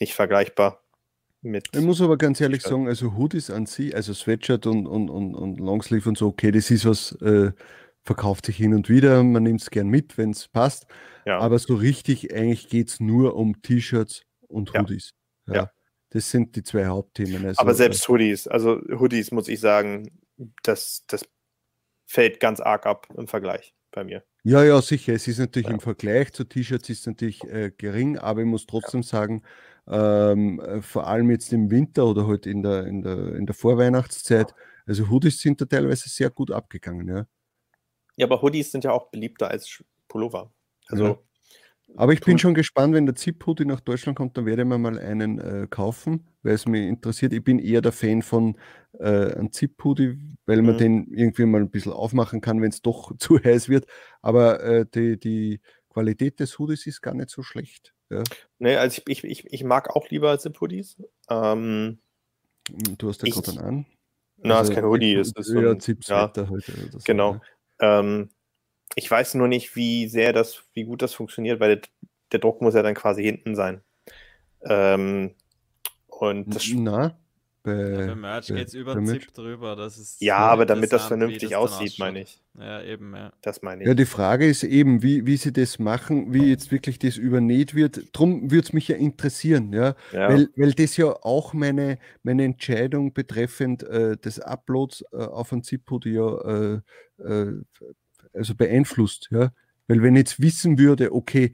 nicht 0.00 0.14
vergleichbar 0.14 0.80
mit. 1.40 1.68
Ich 1.74 1.80
muss 1.80 2.00
aber 2.00 2.16
ganz 2.16 2.40
ehrlich 2.40 2.62
sagen, 2.62 2.86
also 2.86 3.16
Hoodies 3.16 3.50
an 3.50 3.66
sich, 3.66 3.96
also 3.96 4.14
Sweatshirt 4.14 4.64
und, 4.66 4.86
und, 4.86 5.10
und, 5.10 5.34
und 5.34 5.58
Longsleeve 5.58 6.08
und 6.08 6.16
so, 6.16 6.28
okay, 6.28 6.52
das 6.52 6.70
ist 6.70 6.86
was, 6.86 7.12
äh, 7.20 7.50
verkauft 8.04 8.46
sich 8.46 8.56
hin 8.56 8.74
und 8.74 8.88
wieder, 8.88 9.24
man 9.24 9.42
nimmt 9.42 9.60
es 9.60 9.70
gern 9.70 9.88
mit, 9.88 10.16
wenn 10.18 10.30
es 10.30 10.46
passt. 10.46 10.86
Ja. 11.26 11.40
Aber 11.40 11.58
so 11.58 11.74
richtig, 11.74 12.32
eigentlich 12.32 12.68
geht 12.68 12.90
es 12.90 13.00
nur 13.00 13.34
um 13.34 13.60
T-Shirts 13.60 14.22
und 14.46 14.72
Hoodies. 14.72 15.14
Ja. 15.48 15.54
ja. 15.54 15.70
Das 16.10 16.30
sind 16.30 16.54
die 16.54 16.62
zwei 16.62 16.86
Hauptthemen. 16.86 17.44
Also, 17.44 17.60
aber 17.60 17.74
selbst 17.74 18.04
äh, 18.04 18.12
Hoodies, 18.12 18.46
also 18.46 18.80
Hoodies 18.88 19.32
muss 19.32 19.48
ich 19.48 19.58
sagen, 19.58 20.20
das, 20.62 21.04
das 21.08 21.24
fällt 22.06 22.38
ganz 22.38 22.60
arg 22.60 22.86
ab 22.86 23.08
im 23.16 23.26
Vergleich 23.26 23.74
bei 23.90 24.04
mir. 24.04 24.22
Ja, 24.44 24.64
ja, 24.64 24.82
sicher. 24.82 25.12
Es 25.14 25.28
ist 25.28 25.38
natürlich 25.38 25.68
ja. 25.68 25.74
im 25.74 25.80
Vergleich 25.80 26.32
zu 26.32 26.44
T-Shirts 26.44 26.88
ist 26.88 27.06
natürlich 27.06 27.44
äh, 27.44 27.70
gering, 27.76 28.18
aber 28.18 28.40
ich 28.40 28.46
muss 28.46 28.66
trotzdem 28.66 29.02
sagen, 29.02 29.42
ähm, 29.86 30.60
äh, 30.60 30.82
vor 30.82 31.06
allem 31.06 31.30
jetzt 31.30 31.52
im 31.52 31.70
Winter 31.70 32.06
oder 32.06 32.26
halt 32.26 32.46
in 32.46 32.62
der, 32.62 32.86
in 32.86 33.02
der, 33.02 33.34
in 33.36 33.46
der 33.46 33.54
Vorweihnachtszeit, 33.54 34.52
also 34.86 35.08
Hoodies 35.08 35.40
sind 35.40 35.60
da 35.60 35.64
teilweise 35.64 36.08
sehr 36.08 36.30
gut 36.30 36.50
abgegangen, 36.50 37.08
ja. 37.08 37.26
Ja, 38.16 38.26
aber 38.26 38.42
Hoodies 38.42 38.72
sind 38.72 38.84
ja 38.84 38.90
auch 38.92 39.10
beliebter 39.10 39.48
als 39.48 39.82
Pullover. 40.08 40.52
Also. 40.88 41.24
Ja. 41.92 42.00
Aber 42.00 42.12
ich 42.12 42.20
bin 42.20 42.38
schon 42.38 42.54
gespannt, 42.54 42.94
wenn 42.94 43.06
der 43.06 43.14
Zip-Hoodie 43.14 43.66
nach 43.66 43.80
Deutschland 43.80 44.16
kommt, 44.16 44.36
dann 44.36 44.46
werde 44.46 44.62
ich 44.62 44.68
mir 44.68 44.78
mal 44.78 44.98
einen 44.98 45.38
äh, 45.38 45.66
kaufen, 45.68 46.26
weil 46.42 46.54
es 46.54 46.66
mich 46.66 46.88
interessiert. 46.88 47.32
Ich 47.32 47.44
bin 47.44 47.58
eher 47.58 47.82
der 47.82 47.92
Fan 47.92 48.22
von 48.22 48.56
äh, 48.98 49.34
einem 49.34 49.52
Zip-Hoodie, 49.52 50.18
weil 50.46 50.62
man 50.62 50.74
mhm. 50.74 50.78
den 50.78 51.12
irgendwie 51.12 51.44
mal 51.44 51.60
ein 51.60 51.70
bisschen 51.70 51.92
aufmachen 51.92 52.40
kann, 52.40 52.62
wenn 52.62 52.70
es 52.70 52.82
doch 52.82 53.16
zu 53.18 53.38
heiß 53.38 53.68
wird. 53.68 53.86
Aber 54.22 54.62
äh, 54.62 54.86
die, 54.92 55.18
die 55.18 55.60
Qualität 55.90 56.40
des 56.40 56.58
Hoodies 56.58 56.86
ist 56.86 57.02
gar 57.02 57.14
nicht 57.14 57.30
so 57.30 57.42
schlecht. 57.42 57.92
Ja. 58.10 58.22
Nee, 58.58 58.76
also 58.76 59.02
ich, 59.06 59.24
ich, 59.24 59.46
ich, 59.46 59.64
mag 59.64 59.94
auch 59.94 60.08
lieber 60.08 60.38
Zip-Hoodies. 60.38 60.96
Ähm, 61.28 61.98
du 62.98 63.08
hast 63.08 63.26
ja 63.26 63.34
gerade 63.34 63.60
an. 63.60 63.86
Na, 64.38 64.58
also, 64.58 64.72
ist 64.72 64.76
kein 64.76 64.84
Hoodie, 64.84 65.14
es 65.14 65.32
ist 65.32 65.46
so 65.46 65.58
ein, 65.58 65.78
ja, 66.06 66.32
heute. 66.48 66.90
So, 66.90 66.98
genau. 67.04 67.40
Ja. 67.80 68.00
Ähm, 68.00 68.30
ich 68.94 69.10
weiß 69.10 69.34
nur 69.34 69.48
nicht, 69.48 69.76
wie 69.76 70.08
sehr 70.08 70.32
das, 70.32 70.64
wie 70.74 70.84
gut 70.84 71.02
das 71.02 71.14
funktioniert, 71.14 71.60
weil 71.60 71.76
der, 71.76 71.88
der 72.32 72.40
Druck 72.40 72.60
muss 72.60 72.74
ja 72.74 72.82
dann 72.82 72.94
quasi 72.94 73.22
hinten 73.22 73.54
sein. 73.54 73.82
Ähm, 74.64 75.34
und 76.06 76.54
das 76.54 76.68
Na, 76.74 77.16
bei, 77.64 78.06
ja, 78.06 78.14
Merch 78.16 78.48
geht 78.48 78.68
es 78.68 78.74
über 78.74 79.02
ZIP 79.04 79.32
drüber. 79.34 79.76
Das 79.76 79.96
ist 79.96 80.20
ja, 80.20 80.38
aber 80.38 80.66
damit 80.66 80.92
das 80.92 81.06
vernünftig 81.06 81.50
das 81.50 81.58
aussieht, 81.58 81.96
meine 81.98 82.22
ich. 82.22 82.40
Ja, 82.58 82.82
eben, 82.82 83.14
ja. 83.14 83.32
Das 83.40 83.62
meine 83.62 83.82
ich. 83.82 83.88
Ja, 83.88 83.94
die 83.94 84.04
Frage 84.04 84.48
ist 84.48 84.64
eben, 84.64 85.02
wie, 85.02 85.26
wie 85.26 85.36
sie 85.36 85.52
das 85.52 85.78
machen, 85.78 86.34
wie 86.34 86.50
jetzt 86.50 86.72
wirklich 86.72 86.98
das 86.98 87.16
übernäht 87.16 87.74
wird. 87.74 88.08
Drum 88.12 88.50
würde 88.50 88.66
es 88.66 88.72
mich 88.72 88.88
ja 88.88 88.96
interessieren, 88.96 89.72
ja. 89.72 89.94
ja. 90.12 90.28
Weil, 90.28 90.48
weil 90.56 90.72
das 90.72 90.96
ja 90.96 91.06
auch 91.22 91.54
meine, 91.54 91.98
meine 92.24 92.44
Entscheidung 92.44 93.12
betreffend 93.12 93.84
äh, 93.84 94.16
des 94.16 94.40
Uploads 94.40 95.04
äh, 95.12 95.18
auf 95.18 95.52
ein 95.52 95.62
ZIP-Hoodie 95.62 96.14
ja 96.14 96.38
äh, 96.40 96.80
äh 97.22 97.62
also 98.32 98.54
beeinflusst. 98.54 99.28
Ja? 99.30 99.52
Weil 99.88 100.02
wenn 100.02 100.14
ich 100.16 100.20
jetzt 100.20 100.40
wissen 100.40 100.78
würde, 100.78 101.12
okay, 101.14 101.52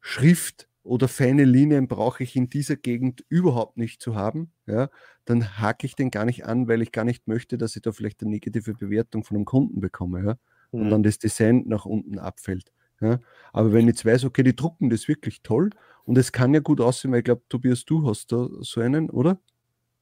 Schrift 0.00 0.68
oder 0.82 1.08
feine 1.08 1.44
Linien 1.44 1.86
brauche 1.86 2.22
ich 2.22 2.34
in 2.34 2.48
dieser 2.48 2.76
Gegend 2.76 3.24
überhaupt 3.28 3.76
nicht 3.76 4.00
zu 4.00 4.14
haben, 4.14 4.52
ja, 4.66 4.88
dann 5.24 5.58
hake 5.58 5.86
ich 5.86 5.94
den 5.94 6.10
gar 6.10 6.24
nicht 6.24 6.46
an, 6.46 6.66
weil 6.66 6.82
ich 6.82 6.92
gar 6.92 7.04
nicht 7.04 7.28
möchte, 7.28 7.58
dass 7.58 7.76
ich 7.76 7.82
da 7.82 7.92
vielleicht 7.92 8.22
eine 8.22 8.30
negative 8.30 8.74
Bewertung 8.74 9.22
von 9.22 9.36
einem 9.36 9.44
Kunden 9.44 9.80
bekomme, 9.80 10.24
ja, 10.24 10.38
und 10.70 10.86
mhm. 10.86 10.90
dann 10.90 11.02
das 11.02 11.18
Design 11.18 11.64
nach 11.66 11.84
unten 11.84 12.18
abfällt. 12.18 12.72
Ja. 13.00 13.20
Aber 13.52 13.72
wenn 13.72 13.82
ich 13.82 13.94
jetzt 13.94 14.04
weiß, 14.04 14.24
okay, 14.24 14.42
die 14.42 14.56
drucken 14.56 14.90
das 14.90 15.08
wirklich 15.08 15.42
toll 15.42 15.70
und 16.04 16.18
es 16.18 16.32
kann 16.32 16.54
ja 16.54 16.60
gut 16.60 16.80
aussehen, 16.80 17.12
weil 17.12 17.18
ich 17.18 17.24
glaube, 17.24 17.42
Tobias, 17.48 17.84
du 17.84 18.08
hast 18.08 18.32
da 18.32 18.48
so 18.60 18.80
einen, 18.80 19.10
oder? 19.10 19.38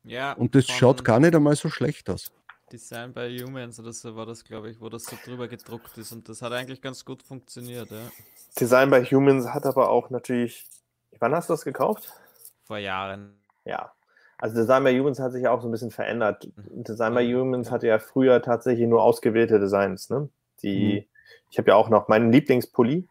Ja. 0.05 0.33
Und 0.33 0.55
das 0.55 0.67
schaut 0.67 1.05
gar 1.05 1.21
nicht 1.21 1.35
einmal 1.35 1.57
so 1.57 1.69
schlecht 1.69 2.09
aus. 2.09 2.31
Design 2.73 3.13
by 3.13 3.39
Humans 3.39 3.79
oder 3.79 3.93
so 3.93 4.17
war 4.17 4.27
das, 4.27 4.45
glaube 4.45 4.71
ich, 4.71 4.81
wo 4.81 4.89
das 4.89 5.05
so 5.05 5.17
drüber 5.25 5.47
gedruckt 5.47 5.97
ist 5.99 6.13
und 6.13 6.29
das 6.29 6.43
hat 6.43 6.53
eigentlich 6.53 6.83
ganz 6.83 7.05
gut 7.05 7.23
funktioniert, 7.23 7.91
ja. 7.91 8.11
Design 8.59 8.91
by 8.91 9.05
Humans 9.05 9.49
hat 9.49 9.67
aber 9.67 9.91
auch 9.91 10.11
natürlich. 10.11 10.67
Wann 11.19 11.35
hast 11.35 11.49
du 11.49 11.55
das 11.55 11.65
gekauft? 11.65 12.13
Vor 12.65 12.79
Jahren. 12.79 13.39
Ja. 13.65 13.93
Also 14.39 14.57
Design 14.57 14.85
by 14.85 14.99
Humans 14.99 15.19
hat 15.21 15.33
sich 15.33 15.45
ja 15.45 15.51
auch 15.51 15.63
so 15.63 15.69
ein 15.69 15.71
bisschen 15.71 15.91
verändert. 15.91 16.49
Mhm. 16.57 16.85
Design 16.85 17.15
by 17.15 17.25
Humans 17.25 17.71
hatte 17.71 17.87
ja 17.87 17.99
früher 17.99 18.43
tatsächlich 18.43 18.87
nur 18.87 19.03
ausgewählte 19.03 19.61
Designs, 19.61 20.11
ne? 20.11 20.29
Die, 20.63 21.01
mhm. 21.01 21.05
ich 21.51 21.59
habe 21.59 21.71
ja 21.71 21.77
auch 21.77 21.89
noch 21.89 22.09
meinen 22.09 22.33
Lieblingspulli, 22.33 23.07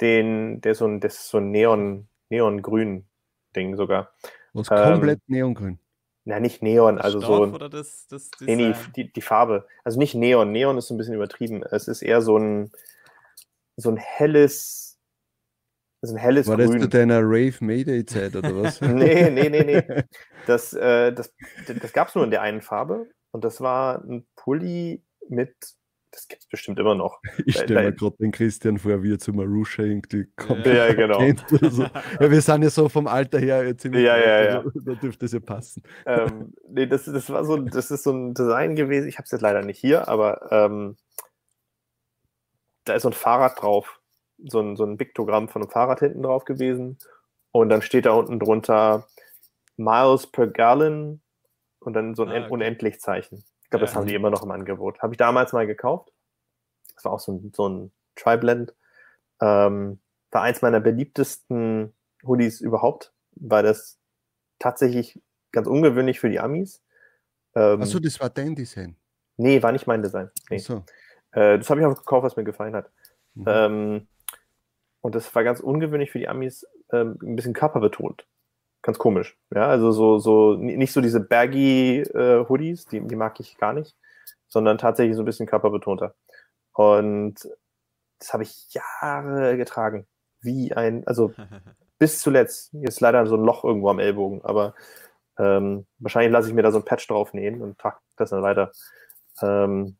den, 0.00 0.60
der 0.60 0.74
so 0.74 0.86
ein, 0.86 1.00
das 1.00 1.14
ist 1.14 1.28
so 1.28 1.38
ein 1.38 1.50
Neon, 1.50 2.08
Neongrün 2.28 3.06
Ding 3.54 3.76
sogar. 3.76 4.10
Und 4.52 4.68
ähm, 4.70 4.92
komplett 4.92 5.20
neongrün. 5.28 5.78
Na, 6.24 6.38
nicht 6.38 6.62
Neon, 6.62 6.98
also 6.98 7.20
Stoff 7.20 7.48
so. 7.48 7.54
Oder 7.54 7.68
das, 7.68 8.06
das 8.06 8.30
nee, 8.40 8.54
nee, 8.54 8.74
die, 8.94 9.12
die 9.12 9.20
Farbe. 9.20 9.66
Also 9.82 9.98
nicht 9.98 10.14
Neon. 10.14 10.52
Neon 10.52 10.78
ist 10.78 10.86
so 10.86 10.94
ein 10.94 10.98
bisschen 10.98 11.14
übertrieben. 11.14 11.64
Es 11.64 11.88
ist 11.88 12.02
eher 12.02 12.22
so 12.22 12.36
ein, 12.36 12.70
so 13.76 13.90
ein 13.90 13.96
helles, 13.96 15.00
so 16.00 16.14
ein 16.14 16.18
helles 16.18 16.46
War 16.46 16.56
Grün. 16.56 16.72
das 16.72 16.82
zu 16.82 16.88
deiner 16.88 17.20
Rave 17.22 17.56
Mayday 17.60 18.06
Zeit 18.06 18.36
oder 18.36 18.54
was? 18.62 18.80
nee, 18.80 19.30
nee, 19.30 19.48
nee, 19.48 19.64
nee. 19.64 20.04
Das, 20.46 20.72
äh, 20.74 21.12
das, 21.12 21.34
das 21.80 21.92
gab 21.92 22.08
es 22.08 22.14
nur 22.14 22.24
in 22.24 22.30
der 22.30 22.42
einen 22.42 22.62
Farbe. 22.62 23.08
Und 23.32 23.44
das 23.44 23.60
war 23.60 24.04
ein 24.04 24.24
Pulli 24.36 25.02
mit 25.28 25.56
das 26.12 26.28
gibt 26.28 26.42
es 26.42 26.48
bestimmt 26.48 26.78
immer 26.78 26.94
noch. 26.94 27.20
Ich 27.46 27.58
stelle 27.58 27.82
mir 27.82 27.92
gerade 27.92 28.16
den 28.18 28.30
Christian 28.30 28.78
vor, 28.78 29.02
wie 29.02 29.14
er 29.14 29.18
zu 29.18 29.32
Marusha 29.32 29.82
irgendwie 29.82 30.26
kommt. 30.36 30.66
Ja, 30.66 30.92
genau. 30.92 31.18
So. 31.48 31.82
Ja, 32.20 32.30
wir 32.30 32.40
sind 32.40 32.62
ja 32.62 32.70
so 32.70 32.88
vom 32.88 33.06
Alter 33.06 33.38
her 33.38 33.76
ziemlich 33.76 34.04
ja, 34.04 34.16
ja, 34.16 34.44
ja. 34.44 34.64
Da, 34.74 34.94
dürfte 34.94 35.24
es 35.26 35.32
ja 35.32 35.40
passen. 35.40 35.82
Ähm, 36.06 36.52
nee, 36.68 36.86
das, 36.86 37.06
das 37.06 37.30
war 37.30 37.44
so, 37.44 37.56
das 37.56 37.90
ist 37.90 38.04
so 38.04 38.12
ein 38.12 38.34
Design 38.34 38.76
gewesen. 38.76 39.08
Ich 39.08 39.16
habe 39.16 39.24
es 39.24 39.30
jetzt 39.30 39.40
leider 39.40 39.62
nicht 39.62 39.78
hier, 39.78 40.08
aber 40.08 40.52
ähm, 40.52 40.96
da 42.84 42.94
ist 42.94 43.02
so 43.02 43.08
ein 43.08 43.14
Fahrrad 43.14 43.60
drauf. 43.60 44.00
So 44.44 44.60
ein, 44.60 44.76
so 44.76 44.84
ein 44.84 44.98
Piktogramm 44.98 45.48
von 45.48 45.62
einem 45.62 45.70
Fahrrad 45.70 46.00
hinten 46.00 46.22
drauf 46.22 46.44
gewesen. 46.44 46.98
Und 47.52 47.68
dann 47.68 47.82
steht 47.82 48.06
da 48.06 48.12
unten 48.12 48.38
drunter 48.38 49.06
Miles 49.76 50.26
per 50.26 50.46
Gallon 50.46 51.20
und 51.80 51.94
dann 51.94 52.14
so 52.14 52.22
ein 52.24 52.30
ah, 52.30 52.44
okay. 52.44 52.50
Unendlich-Zeichen 52.50 53.44
glaube, 53.72 53.86
das 53.86 53.96
haben 53.96 54.06
die 54.06 54.14
immer 54.14 54.30
noch 54.30 54.42
im 54.42 54.50
Angebot. 54.50 55.00
Habe 55.00 55.14
ich 55.14 55.18
damals 55.18 55.52
mal 55.52 55.66
gekauft. 55.66 56.12
Das 56.94 57.04
war 57.04 57.12
auch 57.12 57.20
so 57.20 57.32
ein, 57.32 57.52
so 57.54 57.68
ein 57.68 57.92
Tri-Blend. 58.14 58.74
Ähm, 59.40 60.00
war 60.30 60.42
eins 60.42 60.62
meiner 60.62 60.80
beliebtesten 60.80 61.92
Hoodies 62.24 62.60
überhaupt, 62.60 63.12
weil 63.32 63.62
das 63.62 63.98
tatsächlich 64.58 65.20
ganz 65.50 65.66
ungewöhnlich 65.66 66.20
für 66.20 66.30
die 66.30 66.40
Amis. 66.40 66.82
Ähm, 67.54 67.82
Achso, 67.82 67.98
das 67.98 68.20
war 68.20 68.30
dein 68.30 68.54
Design? 68.54 68.96
Nee, 69.36 69.62
war 69.62 69.72
nicht 69.72 69.86
mein 69.86 70.02
Design. 70.02 70.30
Nee. 70.48 70.58
So. 70.58 70.84
Äh, 71.32 71.58
das 71.58 71.68
habe 71.68 71.80
ich 71.80 71.86
auch 71.86 71.96
gekauft, 71.96 72.24
was 72.24 72.36
mir 72.36 72.44
gefallen 72.44 72.74
hat. 72.74 72.90
Mhm. 73.34 73.44
Ähm, 73.46 74.08
und 75.00 75.14
das 75.14 75.34
war 75.34 75.44
ganz 75.44 75.60
ungewöhnlich 75.60 76.10
für 76.10 76.18
die 76.18 76.28
Amis, 76.28 76.66
ähm, 76.92 77.18
ein 77.22 77.36
bisschen 77.36 77.54
körperbetont. 77.54 78.26
Ganz 78.82 78.98
komisch. 78.98 79.38
Ja, 79.54 79.68
also 79.68 79.92
so, 79.92 80.18
so 80.18 80.54
nicht 80.54 80.92
so 80.92 81.00
diese 81.00 81.20
baggy 81.20 82.00
äh, 82.00 82.44
Hoodies, 82.48 82.86
die, 82.86 83.00
die 83.00 83.16
mag 83.16 83.38
ich 83.40 83.56
gar 83.56 83.72
nicht, 83.72 83.96
sondern 84.48 84.78
tatsächlich 84.78 85.16
so 85.16 85.22
ein 85.22 85.26
bisschen 85.26 85.46
körperbetonter. 85.46 86.14
Und 86.74 87.48
das 88.18 88.32
habe 88.32 88.42
ich 88.42 88.68
Jahre 88.72 89.56
getragen. 89.56 90.06
Wie 90.40 90.72
ein, 90.72 91.06
also 91.06 91.32
bis 91.98 92.20
zuletzt. 92.20 92.74
Ist 92.74 93.00
leider 93.00 93.26
so 93.26 93.36
ein 93.36 93.44
Loch 93.44 93.64
irgendwo 93.64 93.88
am 93.88 94.00
Ellbogen, 94.00 94.44
aber 94.44 94.74
ähm, 95.38 95.86
wahrscheinlich 95.98 96.32
lasse 96.32 96.48
ich 96.48 96.54
mir 96.54 96.62
da 96.62 96.72
so 96.72 96.78
ein 96.78 96.84
Patch 96.84 97.06
drauf 97.06 97.32
nähen 97.32 97.62
und 97.62 97.78
trage 97.78 97.98
das 98.16 98.30
dann 98.30 98.42
weiter. 98.42 98.72
Ähm, 99.40 99.96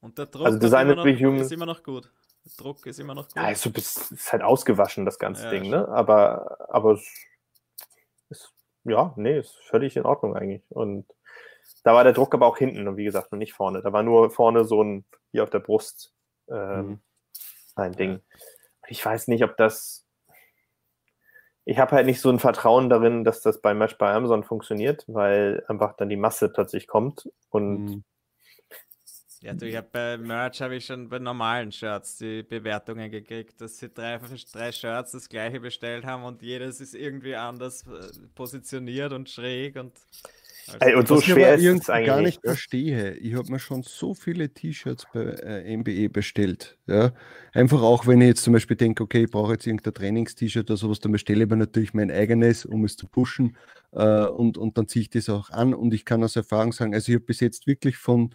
und 0.00 0.18
der 0.18 0.26
Druck 0.26 0.46
also 0.46 0.58
Design 0.58 0.90
immer 0.90 1.04
noch, 1.04 1.20
Human, 1.20 1.40
ist 1.40 1.52
immer 1.52 1.66
noch 1.66 1.82
gut. 1.82 2.10
Der 2.44 2.52
Druck 2.56 2.86
ist 2.86 2.98
immer 2.98 3.14
noch 3.14 3.26
gut. 3.26 3.36
Ja, 3.36 3.50
ist, 3.50 3.62
so, 3.62 3.70
ist 3.70 4.32
halt 4.32 4.42
ausgewaschen, 4.42 5.04
das 5.04 5.18
ganze 5.18 5.44
Ja, 5.44 5.50
Ding, 5.50 5.68
ne? 5.68 5.88
Aber, 5.88 6.68
aber 6.70 6.92
es 6.92 7.00
ist, 7.00 7.26
ja, 8.86 9.12
nee, 9.16 9.38
ist 9.38 9.56
völlig 9.64 9.96
in 9.96 10.04
Ordnung 10.04 10.34
eigentlich. 10.36 10.62
Und 10.70 11.06
da 11.84 11.94
war 11.94 12.04
der 12.04 12.12
Druck 12.12 12.34
aber 12.34 12.46
auch 12.46 12.58
hinten 12.58 12.88
und 12.88 12.96
wie 12.96 13.04
gesagt, 13.04 13.32
und 13.32 13.38
nicht 13.38 13.52
vorne. 13.52 13.82
Da 13.82 13.92
war 13.92 14.02
nur 14.02 14.30
vorne 14.30 14.64
so 14.64 14.82
ein, 14.82 15.04
hier 15.32 15.42
auf 15.42 15.50
der 15.50 15.60
Brust, 15.60 16.12
ähm, 16.48 16.86
Mhm. 16.88 17.00
ein 17.76 17.92
Ding. 17.92 18.20
Ich 18.88 19.04
weiß 19.04 19.28
nicht, 19.28 19.44
ob 19.44 19.56
das. 19.56 20.04
Ich 21.64 21.78
habe 21.78 21.96
halt 21.96 22.06
nicht 22.06 22.20
so 22.20 22.30
ein 22.30 22.38
Vertrauen 22.38 22.88
darin, 22.88 23.24
dass 23.24 23.40
das 23.42 23.60
beim 23.60 23.78
Match 23.78 23.98
bei 23.98 24.12
Amazon 24.12 24.44
funktioniert, 24.44 25.04
weil 25.08 25.64
einfach 25.66 25.96
dann 25.96 26.08
die 26.08 26.16
Masse 26.16 26.48
plötzlich 26.48 26.86
kommt 26.86 27.28
und 27.50 27.84
Mhm. 27.84 28.04
Ja, 29.46 29.54
du, 29.54 29.64
ich 29.64 29.76
hab 29.76 29.92
bei 29.92 30.18
Merch 30.18 30.60
habe 30.60 30.74
ich 30.74 30.86
schon 30.86 31.08
bei 31.08 31.20
normalen 31.20 31.70
Shirts 31.70 32.18
die 32.18 32.42
Bewertungen 32.42 33.08
gekriegt, 33.12 33.60
dass 33.60 33.78
sie 33.78 33.88
drei, 33.88 34.18
drei 34.52 34.72
Shirts 34.72 35.12
das 35.12 35.28
gleiche 35.28 35.60
bestellt 35.60 36.04
haben 36.04 36.24
und 36.24 36.42
jedes 36.42 36.80
ist 36.80 36.96
irgendwie 36.96 37.36
anders 37.36 37.84
äh, 37.86 38.26
positioniert 38.34 39.12
und 39.12 39.30
schräg 39.30 39.76
und 39.76 39.92
also, 40.66 40.78
Ey, 40.80 40.94
und 40.96 41.06
so 41.06 41.14
Was 41.14 41.20
ich 41.20 41.32
schwer 41.32 41.52
aber 41.52 41.58
ist 41.58 41.82
es 41.82 41.90
eigentlich 41.90 42.06
gar 42.06 42.20
nicht, 42.22 42.40
verstehe. 42.42 43.14
Ich 43.18 43.34
habe 43.36 43.52
mir 43.52 43.60
schon 43.60 43.84
so 43.84 44.14
viele 44.14 44.48
T-Shirts 44.52 45.06
bei 45.14 45.20
äh, 45.20 45.76
MBE 45.76 46.08
bestellt. 46.08 46.76
Ja? 46.88 47.12
Einfach 47.52 47.82
auch, 47.82 48.08
wenn 48.08 48.20
ich 48.20 48.26
jetzt 48.26 48.42
zum 48.42 48.52
Beispiel 48.52 48.76
denke, 48.76 49.04
okay, 49.04 49.24
ich 49.24 49.30
brauche 49.30 49.52
jetzt 49.52 49.68
irgendein 49.68 49.94
Trainings-T-Shirt 49.94 50.68
oder 50.68 50.76
sowas, 50.76 50.98
dann 50.98 51.12
bestelle 51.12 51.44
ich 51.44 51.50
mir 51.50 51.56
natürlich 51.56 51.94
mein 51.94 52.10
eigenes, 52.10 52.64
um 52.66 52.84
es 52.84 52.96
zu 52.96 53.06
pushen. 53.06 53.56
Äh, 53.92 54.26
und, 54.26 54.58
und 54.58 54.76
dann 54.76 54.88
ziehe 54.88 55.02
ich 55.02 55.10
das 55.10 55.28
auch 55.28 55.50
an. 55.50 55.72
Und 55.72 55.94
ich 55.94 56.04
kann 56.04 56.24
aus 56.24 56.34
Erfahrung 56.34 56.72
sagen, 56.72 56.94
also 56.94 57.12
ich 57.12 57.16
habe 57.16 57.26
bis 57.26 57.38
jetzt 57.38 57.68
wirklich 57.68 57.96
von 57.96 58.34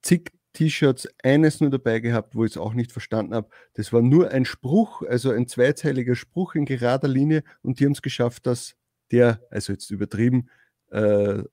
zig 0.00 0.30
T-Shirts 0.54 1.08
eines 1.22 1.60
nur 1.60 1.70
dabei 1.70 2.00
gehabt, 2.00 2.34
wo 2.34 2.44
ich 2.44 2.52
es 2.52 2.56
auch 2.58 2.74
nicht 2.74 2.92
verstanden 2.92 3.34
habe. 3.34 3.48
Das 3.74 3.92
war 3.92 4.02
nur 4.02 4.30
ein 4.30 4.46
Spruch, 4.46 5.02
also 5.02 5.30
ein 5.30 5.48
zweizeiliger 5.48 6.14
Spruch 6.16 6.54
in 6.54 6.64
gerader 6.64 7.08
Linie 7.08 7.44
und 7.62 7.80
die 7.80 7.84
haben 7.86 7.92
es 7.92 8.02
geschafft, 8.02 8.46
dass 8.46 8.76
der, 9.12 9.40
also 9.50 9.72
jetzt 9.74 9.90
übertrieben, 9.90 10.48
äh, 10.92 11.00
äh, 11.40 11.44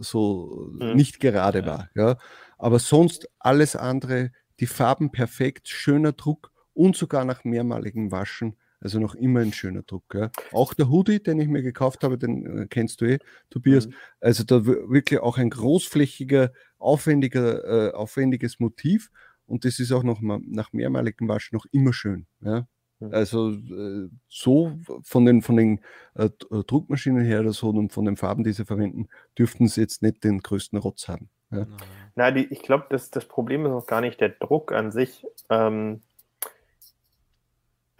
so 0.00 0.70
Mhm. 0.78 0.94
nicht 0.94 1.20
gerade 1.20 1.60
Ja. 1.60 1.66
war. 1.66 1.90
Ja. 1.94 2.18
Aber 2.58 2.78
sonst 2.78 3.28
alles 3.40 3.76
andere, 3.76 4.30
die 4.60 4.66
Farben 4.66 5.10
perfekt, 5.10 5.68
schöner 5.68 6.12
Druck 6.12 6.52
und 6.74 6.96
sogar 6.96 7.24
nach 7.24 7.44
mehrmaligem 7.44 8.12
Waschen, 8.12 8.56
also 8.80 8.98
noch 8.98 9.14
immer 9.14 9.40
ein 9.40 9.52
schöner 9.52 9.82
Druck. 9.82 10.14
Ja. 10.14 10.30
Auch 10.52 10.74
der 10.74 10.88
Hoodie, 10.88 11.22
den 11.22 11.38
ich 11.38 11.48
mir 11.48 11.62
gekauft 11.62 12.02
habe, 12.02 12.16
den 12.18 12.62
äh, 12.62 12.66
kennst 12.66 13.00
du 13.00 13.04
eh, 13.06 13.18
Tobias. 13.50 13.86
Mhm. 13.86 13.94
Also 14.20 14.44
da 14.44 14.64
wirklich 14.64 15.20
auch 15.20 15.38
ein 15.38 15.50
großflächiger, 15.50 16.52
aufwendiger, 16.78 17.88
äh, 17.88 17.92
aufwendiges 17.92 18.58
Motiv. 18.58 19.10
Und 19.46 19.64
das 19.64 19.78
ist 19.80 19.92
auch 19.92 20.02
noch 20.02 20.20
mal, 20.20 20.40
nach 20.44 20.72
mehrmaligem 20.72 21.28
Waschen 21.28 21.56
noch 21.56 21.66
immer 21.72 21.92
schön. 21.92 22.26
Ja. 22.40 22.66
Mhm. 23.00 23.14
Also 23.14 23.50
äh, 23.50 24.08
so 24.28 24.78
von 25.02 25.24
den, 25.26 25.42
von 25.42 25.56
den 25.56 25.80
äh, 26.14 26.26
äh, 26.26 26.64
Druckmaschinen 26.66 27.24
her 27.24 27.40
oder 27.40 27.52
so 27.52 27.68
und 27.68 27.92
von 27.92 28.06
den 28.06 28.16
Farben, 28.16 28.44
die 28.44 28.52
sie 28.52 28.64
verwenden, 28.64 29.08
dürften 29.38 29.68
sie 29.68 29.82
jetzt 29.82 30.02
nicht 30.02 30.24
den 30.24 30.40
größten 30.40 30.78
Rotz 30.78 31.08
haben. 31.08 31.28
Ja. 31.50 31.66
Na, 32.14 32.30
die, 32.30 32.46
ich 32.46 32.62
glaube, 32.62 32.86
das, 32.90 33.10
das 33.10 33.26
Problem 33.26 33.66
ist 33.66 33.72
auch 33.72 33.86
gar 33.86 34.00
nicht 34.00 34.20
der 34.20 34.30
Druck 34.30 34.72
an 34.72 34.92
sich. 34.92 35.26
Ähm, 35.48 36.00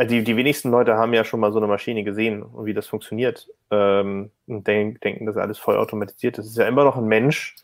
äh, 0.01 0.06
die, 0.06 0.24
die 0.24 0.36
wenigsten 0.36 0.70
Leute 0.70 0.97
haben 0.97 1.12
ja 1.12 1.24
schon 1.24 1.40
mal 1.40 1.52
so 1.52 1.59
eine 1.59 1.66
Maschine 1.66 2.05
gesehen 2.05 2.43
und 2.43 2.64
wie 2.64 2.74
das 2.74 2.86
funktioniert 2.86 3.48
ähm, 3.70 4.31
und 4.47 4.66
denk, 4.66 5.01
denken, 5.02 5.27
das 5.27 5.36
ist 5.36 5.43
alles 5.43 5.59
voll 5.59 5.77
automatisiert. 5.77 6.39
Das 6.39 6.47
ist 6.47 6.56
ja 6.56 6.66
immer 6.66 6.85
noch 6.85 6.97
ein 6.97 7.05
Mensch, 7.05 7.56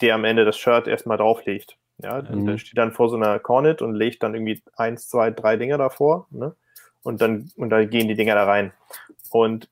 der 0.00 0.14
am 0.14 0.24
Ende 0.24 0.44
das 0.44 0.58
Shirt 0.58 0.88
erstmal 0.88 1.16
drauflegt. 1.16 1.76
Ja, 2.00 2.18
und 2.18 2.44
der 2.44 2.54
Mhm. 2.54 2.58
steht 2.58 2.78
dann 2.78 2.92
vor 2.92 3.08
so 3.08 3.16
einer 3.16 3.38
Cornet 3.40 3.82
und 3.82 3.94
legt 3.94 4.22
dann 4.22 4.34
irgendwie 4.34 4.62
eins, 4.76 5.08
zwei, 5.08 5.30
drei 5.30 5.56
Dinger 5.56 5.78
davor. 5.78 6.26
Ne? 6.30 6.54
Und 7.02 7.20
dann 7.20 7.50
und 7.56 7.70
dann 7.70 7.90
gehen 7.90 8.08
die 8.08 8.14
Dinger 8.14 8.34
da 8.34 8.44
rein. 8.44 8.72
Und 9.30 9.68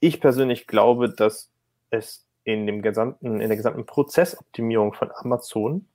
ich 0.00 0.20
persönlich 0.20 0.66
glaube, 0.66 1.08
dass 1.10 1.50
es 1.90 2.26
in 2.44 2.66
dem 2.66 2.82
gesamten, 2.82 3.40
in 3.40 3.48
der 3.48 3.56
gesamten 3.56 3.86
Prozessoptimierung 3.86 4.92
von 4.92 5.10
Amazon, 5.12 5.86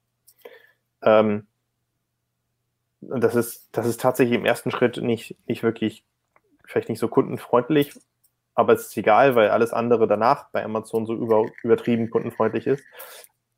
ähm, 1.02 1.48
und 3.02 3.24
das 3.24 3.36
ist, 3.36 3.70
das 3.72 3.86
ist 3.86 4.00
tatsächlich 4.00 4.38
im 4.38 4.46
ersten 4.46 4.72
Schritt 4.72 4.98
nicht, 4.98 5.36
nicht 5.48 5.64
wirklich, 5.64 6.06
vielleicht 6.66 6.90
nicht 6.90 7.00
so 7.00 7.08
kundenfreundlich, 7.08 7.94
aber 8.54 8.74
es 8.74 8.88
ist 8.88 8.98
egal, 8.98 9.36
weil 9.36 9.50
alles 9.50 9.74
andere 9.74 10.08
danach 10.08 10.50
bei 10.52 10.64
Amazon 10.64 11.06
so 11.06 11.14
über, 11.14 11.46
übertrieben 11.64 12.10
kundenfreundlich 12.10 12.68
ist. 12.68 12.84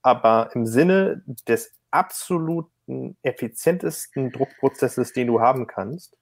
Aber 0.02 0.50
im 0.54 0.66
Sinne 0.66 1.24
des 1.48 1.72
absoluten 1.92 3.18
effizientesten 3.22 4.32
Druckprozesses, 4.32 5.14
den 5.14 5.28
du 5.28 5.42
haben 5.42 5.68
kannst, 5.68 6.18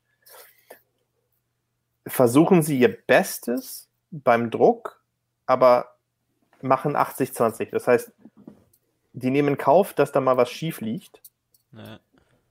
versuchen 2.08 2.62
sie 2.62 2.80
ihr 2.80 2.96
Bestes 3.06 3.90
beim 4.12 4.52
Druck, 4.52 5.02
aber 5.46 5.96
machen 6.62 6.96
80-20. 6.96 7.70
Das 7.72 7.88
heißt, 7.88 8.12
die 9.14 9.30
nehmen 9.30 9.50
in 9.50 9.58
Kauf, 9.58 9.94
dass 9.94 10.12
da 10.12 10.22
mal 10.22 10.38
was 10.38 10.50
schief 10.50 10.82
liegt 10.82 11.22
ja. 11.74 12.00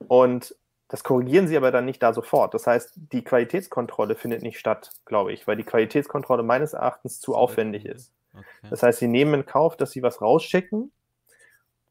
und 0.08 0.54
das 0.90 1.04
korrigieren 1.04 1.46
sie 1.46 1.56
aber 1.56 1.70
dann 1.70 1.84
nicht 1.84 2.02
da 2.02 2.12
sofort. 2.12 2.52
Das 2.52 2.66
heißt, 2.66 2.94
die 2.96 3.22
Qualitätskontrolle 3.22 4.16
findet 4.16 4.42
nicht 4.42 4.58
statt, 4.58 4.90
glaube 5.04 5.32
ich, 5.32 5.46
weil 5.46 5.56
die 5.56 5.64
Qualitätskontrolle 5.64 6.42
meines 6.42 6.72
Erachtens 6.72 7.20
zu 7.20 7.36
aufwendig 7.36 7.86
ist. 7.86 8.12
Okay. 8.34 8.44
Das 8.70 8.82
heißt, 8.82 8.98
sie 8.98 9.06
nehmen 9.06 9.34
in 9.34 9.46
Kauf, 9.46 9.76
dass 9.76 9.92
sie 9.92 10.02
was 10.02 10.20
rausschicken, 10.20 10.90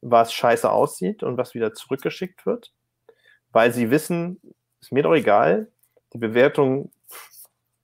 was 0.02 0.34
scheiße 0.34 0.70
aussieht 0.70 1.24
und 1.24 1.38
was 1.38 1.54
wieder 1.54 1.74
zurückgeschickt 1.74 2.46
wird, 2.46 2.74
weil 3.54 3.72
sie 3.72 3.90
wissen, 3.90 4.42
ist 4.82 4.92
mir 4.92 5.04
doch 5.04 5.16
egal, 5.16 5.70
die 6.12 6.18
Bewertung, 6.18 6.92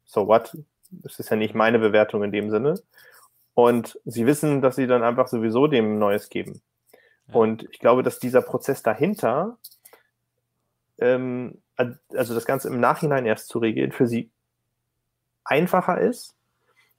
so 0.06 0.28
what, 0.28 0.58
das 0.90 1.20
ist 1.20 1.30
ja 1.30 1.38
nicht 1.38 1.56
meine 1.56 1.80
Bewertung 1.80 2.24
in 2.24 2.34
dem 2.34 2.50
Sinne. 2.50 2.76
Und 3.54 3.98
sie 4.04 4.26
wissen, 4.26 4.62
dass 4.62 4.76
sie 4.76 4.88
dann 4.88 5.04
einfach 5.04 5.30
sowieso 5.30 5.68
dem 5.68 5.98
Neues 5.98 6.28
geben. 6.28 6.62
Ja. 7.30 7.36
Und 7.36 7.68
ich 7.72 7.80
glaube, 7.80 8.04
dass 8.04 8.20
dieser 8.20 8.42
Prozess 8.42 8.84
dahinter, 8.84 9.58
ähm, 11.00 11.62
also 11.76 12.34
das 12.34 12.46
Ganze 12.46 12.70
im 12.70 12.80
Nachhinein 12.80 13.26
erst 13.26 13.48
zu 13.50 13.60
regeln, 13.60 13.92
für 13.92 14.08
sie 14.08 14.32
einfacher 15.44 16.00
ist, 16.00 16.36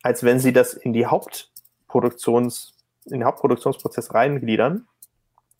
als 0.02 0.22
wenn 0.22 0.38
sie 0.38 0.52
das 0.52 0.74
in 0.74 0.92
die 0.92 1.06
Hauptproduktions, 1.06 2.74
in 3.06 3.12
den 3.20 3.24
Hauptproduktionsprozess 3.24 4.14
reingliedern. 4.14 4.86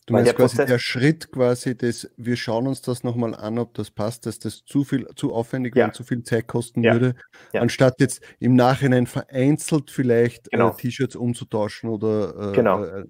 Du 0.06 0.12
meinst 0.12 0.28
der 0.28 0.34
quasi 0.34 0.56
Prozess- 0.56 0.68
der 0.68 0.78
Schritt 0.78 1.32
quasi, 1.32 1.76
dass 1.76 2.08
wir 2.16 2.36
schauen 2.36 2.68
uns 2.68 2.80
das 2.80 3.02
nochmal 3.02 3.34
an, 3.34 3.58
ob 3.58 3.74
das 3.74 3.90
passt, 3.90 4.26
dass 4.26 4.38
das 4.38 4.64
zu 4.64 4.84
viel, 4.84 5.08
zu 5.16 5.32
aufwendig 5.34 5.74
Ja. 5.74 5.86
und 5.86 5.94
zu 5.94 6.04
viel 6.04 6.22
Zeit 6.22 6.46
kosten 6.46 6.84
Ja. 6.84 6.92
würde, 6.92 7.16
Ja. 7.52 7.60
anstatt 7.60 7.94
jetzt 7.98 8.22
im 8.38 8.54
Nachhinein 8.54 9.08
vereinzelt 9.08 9.90
vielleicht 9.90 10.48
Genau. 10.52 10.68
äh, 10.70 10.76
T-Shirts 10.76 11.16
umzutauschen 11.16 11.90
oder 11.90 12.52
äh, 12.52 12.54
Genau. 12.54 12.84
äh, 12.84 13.04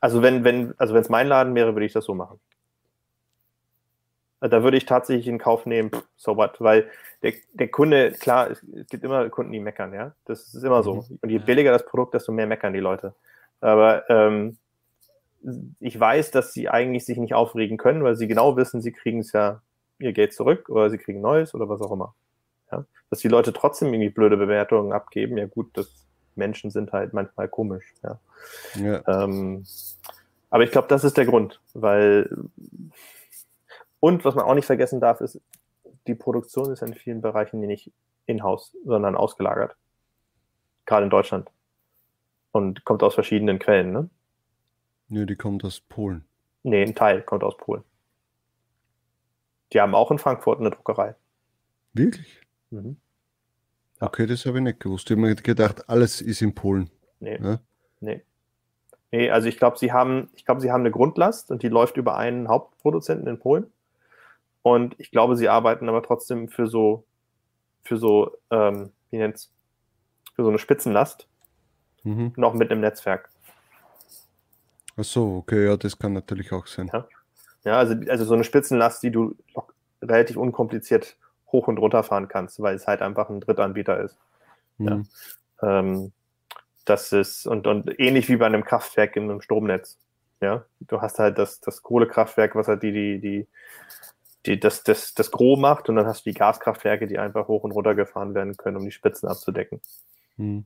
Also 0.00 0.20
wenn, 0.20 0.42
wenn, 0.44 0.74
also 0.78 0.94
wenn 0.94 1.02
es 1.02 1.08
mein 1.08 1.28
Laden 1.28 1.54
wäre, 1.54 1.74
würde 1.74 1.86
ich 1.86 1.92
das 1.92 2.04
so 2.04 2.14
machen. 2.14 2.40
Also 4.42 4.56
Da 4.56 4.64
würde 4.64 4.76
ich 4.76 4.86
tatsächlich 4.86 5.28
in 5.28 5.38
Kauf 5.38 5.66
nehmen, 5.66 5.92
so 6.16 6.36
what, 6.36 6.60
weil 6.60 6.90
der, 7.22 7.32
der 7.52 7.68
Kunde, 7.68 8.10
klar, 8.10 8.50
es, 8.50 8.60
es 8.74 8.88
gibt 8.88 9.04
immer 9.04 9.30
Kunden, 9.30 9.52
die 9.52 9.60
meckern, 9.60 9.94
ja. 9.94 10.16
Das 10.24 10.52
ist 10.52 10.64
immer 10.64 10.82
so. 10.82 11.04
Und 11.20 11.30
je 11.30 11.38
billiger 11.38 11.70
das 11.70 11.86
Produkt, 11.86 12.14
desto 12.14 12.32
mehr 12.32 12.48
meckern 12.48 12.72
die 12.72 12.80
Leute. 12.80 13.14
Aber 13.60 14.10
ähm, 14.10 14.56
ich 15.78 15.98
weiß, 15.98 16.32
dass 16.32 16.52
sie 16.52 16.68
eigentlich 16.68 17.04
sich 17.04 17.18
nicht 17.18 17.34
aufregen 17.34 17.76
können, 17.76 18.02
weil 18.02 18.16
sie 18.16 18.26
genau 18.26 18.56
wissen, 18.56 18.82
sie 18.82 18.90
kriegen 18.90 19.20
es 19.20 19.30
ja 19.30 19.62
ihr 20.00 20.12
Geld 20.12 20.34
zurück 20.34 20.68
oder 20.68 20.90
sie 20.90 20.98
kriegen 20.98 21.20
Neues 21.20 21.54
oder 21.54 21.68
was 21.68 21.80
auch 21.80 21.92
immer. 21.92 22.12
Ja? 22.72 22.84
Dass 23.10 23.20
die 23.20 23.28
Leute 23.28 23.52
trotzdem 23.52 23.94
irgendwie 23.94 24.10
blöde 24.10 24.36
Bewertungen 24.36 24.92
abgeben, 24.92 25.38
ja 25.38 25.46
gut, 25.46 25.70
das 25.74 25.88
Menschen 26.34 26.72
sind 26.72 26.90
halt 26.90 27.12
manchmal 27.12 27.46
komisch, 27.46 27.84
ja. 28.02 28.18
ja. 28.74 29.02
Ähm, 29.06 29.64
aber 30.50 30.64
ich 30.64 30.72
glaube, 30.72 30.88
das 30.88 31.04
ist 31.04 31.16
der 31.16 31.26
Grund, 31.26 31.60
weil 31.74 32.28
und 34.02 34.24
was 34.24 34.34
man 34.34 34.44
auch 34.44 34.54
nicht 34.54 34.66
vergessen 34.66 34.98
darf, 34.98 35.20
ist, 35.20 35.40
die 36.08 36.16
Produktion 36.16 36.72
ist 36.72 36.82
in 36.82 36.92
vielen 36.92 37.20
Bereichen 37.20 37.60
nicht 37.60 37.92
in-house, 38.26 38.76
sondern 38.84 39.14
ausgelagert. 39.14 39.76
Gerade 40.86 41.04
in 41.04 41.10
Deutschland. 41.10 41.48
Und 42.50 42.84
kommt 42.84 43.04
aus 43.04 43.14
verschiedenen 43.14 43.60
Quellen, 43.60 43.92
ne? 43.92 44.10
Nö, 45.06 45.24
die 45.24 45.36
kommt 45.36 45.62
aus 45.62 45.78
Polen. 45.78 46.24
Nee, 46.64 46.82
ein 46.82 46.96
Teil 46.96 47.22
kommt 47.22 47.44
aus 47.44 47.56
Polen. 47.56 47.84
Die 49.72 49.80
haben 49.80 49.94
auch 49.94 50.10
in 50.10 50.18
Frankfurt 50.18 50.58
eine 50.58 50.70
Druckerei. 50.70 51.14
Wirklich? 51.92 52.40
Mhm. 52.70 52.96
Okay, 54.00 54.26
das 54.26 54.44
habe 54.46 54.58
ich 54.58 54.64
nicht 54.64 54.80
gewusst. 54.80 55.08
Ich 55.08 55.16
habe 55.16 55.20
mir 55.20 55.36
gedacht, 55.36 55.88
alles 55.88 56.20
ist 56.20 56.42
in 56.42 56.56
Polen. 56.56 56.90
Nee. 57.20 57.38
Ja? 57.40 57.60
Nee. 58.00 58.22
Nee, 59.12 59.30
also 59.30 59.46
ich 59.46 59.58
glaube, 59.58 59.78
sie 59.78 59.92
haben, 59.92 60.28
ich 60.34 60.44
glaube, 60.44 60.60
sie 60.60 60.72
haben 60.72 60.80
eine 60.80 60.90
Grundlast 60.90 61.52
und 61.52 61.62
die 61.62 61.68
läuft 61.68 61.98
über 61.98 62.16
einen 62.16 62.48
Hauptproduzenten 62.48 63.28
in 63.28 63.38
Polen. 63.38 63.72
Und 64.62 64.94
ich 64.98 65.10
glaube, 65.10 65.36
sie 65.36 65.48
arbeiten 65.48 65.88
aber 65.88 66.02
trotzdem 66.02 66.48
für 66.48 66.66
so, 66.66 67.04
für 67.84 67.96
so, 67.96 68.36
ähm, 68.50 68.92
wie 69.10 69.18
nennt's, 69.18 69.52
für 70.34 70.42
so 70.44 70.48
eine 70.48 70.58
Spitzenlast 70.58 71.28
Mhm. 72.04 72.32
noch 72.36 72.54
mit 72.54 72.70
einem 72.70 72.80
Netzwerk. 72.80 73.30
Ach 74.96 75.04
so, 75.04 75.36
okay, 75.36 75.66
ja, 75.66 75.76
das 75.76 75.98
kann 75.98 76.12
natürlich 76.12 76.52
auch 76.52 76.66
sein. 76.66 76.90
Ja. 76.92 77.06
Ja, 77.64 77.78
also, 77.78 77.94
also 78.08 78.24
so 78.24 78.34
eine 78.34 78.42
Spitzenlast, 78.42 79.02
die 79.04 79.12
du 79.12 79.36
relativ 80.02 80.36
unkompliziert 80.36 81.16
hoch 81.52 81.68
und 81.68 81.78
runter 81.78 82.02
fahren 82.02 82.26
kannst, 82.26 82.60
weil 82.60 82.74
es 82.74 82.88
halt 82.88 83.02
einfach 83.02 83.28
ein 83.28 83.40
Drittanbieter 83.40 84.00
ist. 84.00 84.18
Ja. 84.78 84.96
Mhm. 84.96 85.08
Ähm, 85.62 86.12
das 86.84 87.12
ist, 87.12 87.46
und, 87.46 87.68
und 87.68 88.00
ähnlich 88.00 88.28
wie 88.28 88.36
bei 88.36 88.46
einem 88.46 88.64
Kraftwerk 88.64 89.14
in 89.14 89.30
einem 89.30 89.40
Stromnetz. 89.40 89.96
Ja, 90.40 90.64
du 90.80 91.00
hast 91.00 91.20
halt 91.20 91.38
das, 91.38 91.60
das 91.60 91.82
Kohlekraftwerk, 91.82 92.56
was 92.56 92.66
halt 92.66 92.82
die, 92.82 92.90
die, 92.90 93.20
die, 93.20 93.46
die 94.46 94.58
das, 94.58 94.82
das, 94.82 95.14
das 95.14 95.30
Gros 95.30 95.58
macht, 95.58 95.88
und 95.88 95.96
dann 95.96 96.06
hast 96.06 96.26
du 96.26 96.30
die 96.30 96.38
Gaskraftwerke, 96.38 97.06
die 97.06 97.18
einfach 97.18 97.48
hoch 97.48 97.64
und 97.64 97.72
runter 97.72 97.94
gefahren 97.94 98.34
werden 98.34 98.56
können, 98.56 98.76
um 98.76 98.84
die 98.84 98.90
Spitzen 98.90 99.28
abzudecken. 99.28 99.80
Mhm. 100.36 100.64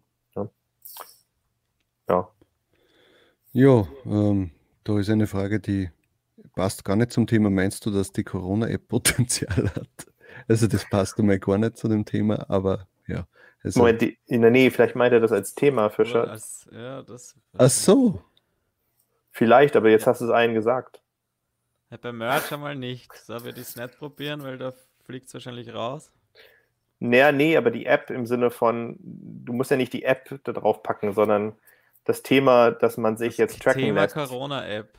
Ja. 2.08 2.28
Ja, 3.52 3.88
ähm, 4.04 4.50
da 4.84 4.98
ist 4.98 5.10
eine 5.10 5.26
Frage, 5.26 5.58
die 5.58 5.90
passt 6.54 6.84
gar 6.84 6.94
nicht 6.94 7.10
zum 7.10 7.26
Thema. 7.26 7.50
Meinst 7.50 7.84
du, 7.84 7.90
dass 7.90 8.12
die 8.12 8.22
Corona-App 8.22 8.86
Potenzial 8.86 9.70
hat? 9.74 10.06
Also 10.46 10.66
das 10.66 10.88
passt 10.88 11.18
einmal 11.18 11.38
gar 11.38 11.58
nicht 11.58 11.76
zu 11.76 11.88
dem 11.88 12.04
Thema, 12.04 12.48
aber 12.48 12.86
ja. 13.06 13.26
Also, 13.64 13.80
Moment, 13.80 14.02
die, 14.02 14.18
in 14.26 14.42
der 14.42 14.50
Nähe, 14.50 14.70
vielleicht 14.70 14.94
meint 14.94 15.12
er 15.12 15.20
das 15.20 15.32
als 15.32 15.54
Thema, 15.54 15.90
Fischer. 15.90 16.30
als, 16.30 16.68
ja, 16.70 17.02
das. 17.02 17.34
ach 17.56 17.70
so, 17.70 18.22
Vielleicht, 19.36 19.76
aber 19.76 19.90
jetzt 19.90 20.06
hast 20.06 20.22
du 20.22 20.24
es 20.24 20.30
allen 20.30 20.54
gesagt. 20.54 21.02
Ja, 21.96 21.98
bei 22.02 22.12
Merch 22.12 22.52
einmal 22.52 22.76
nicht. 22.76 23.10
Da 23.26 23.42
würde 23.44 23.60
ich 23.60 23.68
es 23.68 23.76
nicht 23.76 23.96
probieren, 23.98 24.42
weil 24.42 24.58
da 24.58 24.72
fliegt 25.04 25.28
es 25.28 25.34
wahrscheinlich 25.34 25.72
raus. 25.72 26.12
Naja, 26.98 27.30
nee, 27.32 27.56
aber 27.56 27.70
die 27.70 27.86
App 27.86 28.10
im 28.10 28.26
Sinne 28.26 28.50
von, 28.50 28.96
du 29.00 29.52
musst 29.52 29.70
ja 29.70 29.76
nicht 29.76 29.92
die 29.92 30.04
App 30.04 30.40
da 30.44 30.52
drauf 30.52 30.82
packen, 30.82 31.12
sondern 31.12 31.54
das 32.04 32.22
Thema, 32.22 32.70
dass 32.70 32.96
man 32.96 33.16
sich 33.16 33.36
jetzt 33.38 33.60
tracken 33.62 33.80
Thema 33.82 34.02
lässt. 34.02 34.14
Corona-App. 34.14 34.98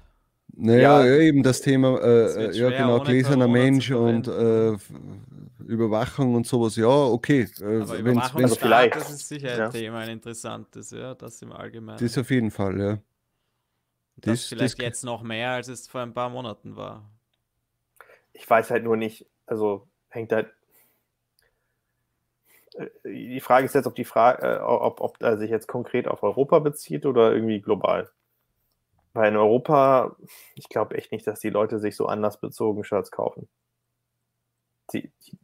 naja, 0.55 1.03
Ja. 1.03 1.05
ja, 1.05 1.15
eben 1.21 1.43
das 1.43 1.61
Thema, 1.61 1.99
äh, 2.01 2.51
ja 2.55 2.71
genau, 2.71 2.99
gläserner 3.01 3.47
Mensch 3.47 3.91
und 3.91 4.27
äh, 4.27 4.73
Überwachung 5.65 6.35
und 6.35 6.47
sowas. 6.47 6.75
Ja, 6.75 6.87
okay. 6.87 7.49
Äh, 7.59 7.63
Aber 7.77 8.03
wenn's, 8.03 8.31
Überwachung 8.31 8.41
wenn's, 8.41 8.55
Also 8.55 8.55
vielleicht. 8.57 8.95
das 8.95 9.09
ist 9.09 9.27
sicher 9.27 9.53
ein 9.53 9.59
Ja. 9.59 9.69
Thema, 9.69 9.99
ein 9.99 10.09
interessantes, 10.09 10.91
ja, 10.91 11.15
das 11.15 11.41
im 11.41 11.51
Allgemeinen. 11.51 11.99
das 11.99 12.17
auf 12.17 12.29
jeden 12.31 12.51
Fall, 12.51 12.79
ja. 12.79 12.99
Das, 14.17 14.41
das- 14.41 14.45
vielleicht 14.49 14.79
das- 14.79 14.83
jetzt 14.83 15.03
noch 15.03 15.21
mehr, 15.23 15.51
als 15.51 15.67
es 15.67 15.87
vor 15.87 16.01
ein 16.01 16.13
paar 16.13 16.29
Monaten 16.29 16.75
war. 16.75 17.09
Ich 18.33 18.49
weiß 18.49 18.69
halt 18.71 18.83
nur 18.83 18.97
nicht, 18.97 19.25
also 19.45 19.87
hängt 20.09 20.31
halt. 20.31 20.53
Äh, 22.75 22.87
Die 23.05 23.39
Frage 23.39 23.65
ist 23.65 23.75
jetzt, 23.75 23.87
ob 23.87 23.95
die 23.95 24.05
Frage, 24.05 24.45
äh, 24.45 24.59
ob, 24.59 25.01
ob 25.01 25.21
er 25.21 25.37
sich 25.37 25.49
jetzt 25.49 25.67
konkret 25.67 26.07
auf 26.07 26.23
Europa 26.23 26.59
bezieht 26.59 27.05
oder 27.05 27.33
irgendwie 27.33 27.61
global. 27.61 28.09
Weil 29.13 29.31
in 29.31 29.37
Europa, 29.37 30.15
ich 30.55 30.69
glaube 30.69 30.95
echt 30.95 31.11
nicht, 31.11 31.25
dass 31.25 31.39
die 31.39 31.49
Leute 31.49 31.79
sich 31.79 31.95
so 31.95 32.05
anlassbezogen 32.05 32.83
Shirts 32.83 33.09
kaufen. 33.09 33.49
Die, 34.93 35.11
die, 35.25 35.37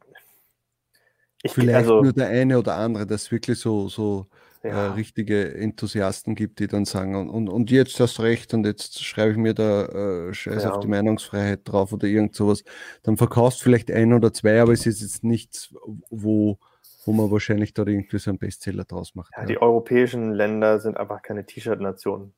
ich, 1.41 1.51
Vielleicht 1.53 1.75
also, 1.75 2.01
nur 2.01 2.13
der 2.13 2.27
eine 2.29 2.57
oder 2.59 2.75
andere, 2.75 3.05
dass 3.05 3.23
es 3.23 3.31
wirklich 3.31 3.59
so, 3.59 3.89
so 3.89 4.27
äh, 4.63 4.69
ja, 4.69 4.93
richtige 4.93 5.53
Enthusiasten 5.55 6.35
gibt, 6.35 6.59
die 6.59 6.67
dann 6.67 6.85
sagen, 6.85 7.15
und, 7.15 7.29
und, 7.29 7.49
und 7.49 7.69
jetzt 7.69 7.99
hast 7.99 8.17
du 8.17 8.21
recht 8.23 8.53
und 8.53 8.65
jetzt 8.65 9.03
schreibe 9.03 9.31
ich 9.31 9.37
mir 9.37 9.53
da 9.53 9.85
äh, 10.29 10.33
Scheiß 10.33 10.63
Ja. 10.63 10.71
auf 10.71 10.79
die 10.79 10.87
Meinungsfreiheit 10.87 11.61
drauf 11.65 11.91
oder 11.93 12.07
irgend 12.07 12.33
sowas. 12.35 12.63
Dann 13.03 13.17
verkaufst 13.17 13.59
du 13.59 13.63
vielleicht 13.65 13.91
ein 13.91 14.13
oder 14.13 14.33
zwei, 14.33 14.61
aber 14.61 14.71
es 14.71 14.85
ist 14.85 15.01
jetzt 15.01 15.23
nichts, 15.23 15.73
wo, 16.09 16.57
wo 17.05 17.11
man 17.11 17.29
wahrscheinlich 17.29 17.73
da 17.73 17.85
irgendwie 17.85 18.17
so 18.19 18.31
einen 18.31 18.39
Bestseller 18.39 18.85
draus 18.85 19.15
macht. 19.15 19.33
ja. 19.37 19.45
die 19.45 19.61
europäischen 19.61 20.31
Länder 20.31 20.79
sind 20.79 20.97
einfach 20.97 21.21
keine 21.21 21.45
T-Shirt-Nationen. 21.45 22.33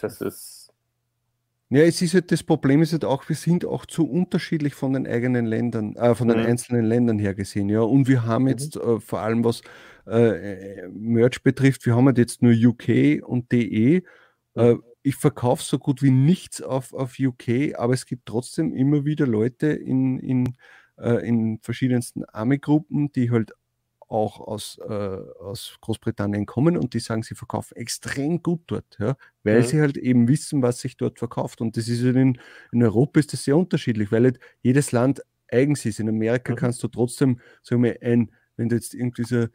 Das 0.00 0.22
ist, 0.22 0.61
Ja, 1.74 1.80
es 1.84 2.02
ist 2.02 2.12
halt 2.12 2.30
das 2.30 2.42
Problem 2.42 2.82
ist 2.82 2.92
halt 2.92 3.04
auch, 3.06 3.26
wir 3.30 3.36
sind 3.36 3.64
auch 3.64 3.86
zu 3.86 4.06
unterschiedlich 4.06 4.74
von 4.74 4.92
den 4.92 5.06
eigenen 5.06 5.46
Ländern, 5.46 5.96
äh, 5.96 6.14
von 6.14 6.28
den 6.28 6.38
Mhm. 6.38 6.44
einzelnen 6.44 6.84
Ländern 6.84 7.18
her 7.18 7.34
gesehen, 7.34 7.70
ja. 7.70 7.80
Und 7.80 8.08
wir 8.08 8.26
haben 8.26 8.46
Mhm. 8.46 8.48
jetzt 8.48 8.76
äh, 8.76 9.00
vor 9.00 9.20
allem 9.20 9.42
was 9.42 9.62
äh, 10.06 10.86
Merch 10.88 11.42
betrifft, 11.42 11.86
wir 11.86 11.96
haben 11.96 12.06
halt 12.06 12.18
jetzt 12.18 12.42
nur 12.42 12.52
UK 12.52 13.22
und 13.24 13.52
DE. 13.52 14.02
Äh, 14.54 14.74
Mhm. 14.74 14.82
ich 15.02 15.16
verkaufe 15.16 15.62
so 15.64 15.78
gut 15.78 16.02
wie 16.02 16.10
nichts 16.10 16.60
auf, 16.60 16.92
auf 16.92 17.14
UK, 17.18 17.74
aber 17.76 17.94
es 17.94 18.04
gibt 18.06 18.26
trotzdem 18.26 18.74
immer 18.74 19.04
wieder 19.06 19.26
Leute 19.26 19.68
in, 19.68 20.18
in, 20.18 20.56
äh, 20.98 21.26
in 21.26 21.58
verschiedensten 21.62 22.24
Army-Gruppen, 22.26 23.12
die 23.12 23.30
halt 23.30 23.52
auch 24.12 24.40
aus, 24.40 24.78
äh, 24.78 24.84
aus 24.88 25.76
Großbritannien 25.80 26.46
kommen 26.46 26.76
und 26.76 26.94
die 26.94 27.00
sagen, 27.00 27.22
sie 27.22 27.34
verkaufen 27.34 27.76
extrem 27.76 28.42
gut 28.42 28.62
dort, 28.66 28.96
ja, 29.00 29.16
weil 29.44 29.62
Mhm. 29.62 29.64
sie 29.64 29.80
halt 29.80 29.96
eben 29.96 30.28
wissen, 30.28 30.62
was 30.62 30.80
sich 30.80 30.96
dort 30.96 31.18
verkauft. 31.18 31.60
Und 31.60 31.76
das 31.76 31.88
ist 31.88 32.04
halt 32.04 32.16
in, 32.16 32.38
in 32.72 32.82
Europa 32.82 33.20
ist 33.20 33.32
das 33.32 33.44
sehr 33.44 33.56
unterschiedlich, 33.56 34.12
weil 34.12 34.24
halt 34.24 34.38
jedes 34.62 34.92
Land 34.92 35.22
eigens 35.50 35.84
ist. 35.84 36.00
In 36.00 36.08
Amerika 36.08 36.52
Mhm. 36.52 36.56
kannst 36.56 36.82
du 36.82 36.88
trotzdem, 36.88 37.40
sagen 37.62 37.82
wir, 37.82 38.02
ein, 38.02 38.30
wenn 38.56 38.68
du 38.68 38.74
jetzt 38.76 38.94
irgendwie 38.94 39.24
so, 39.24 39.36
äh, 39.36 39.48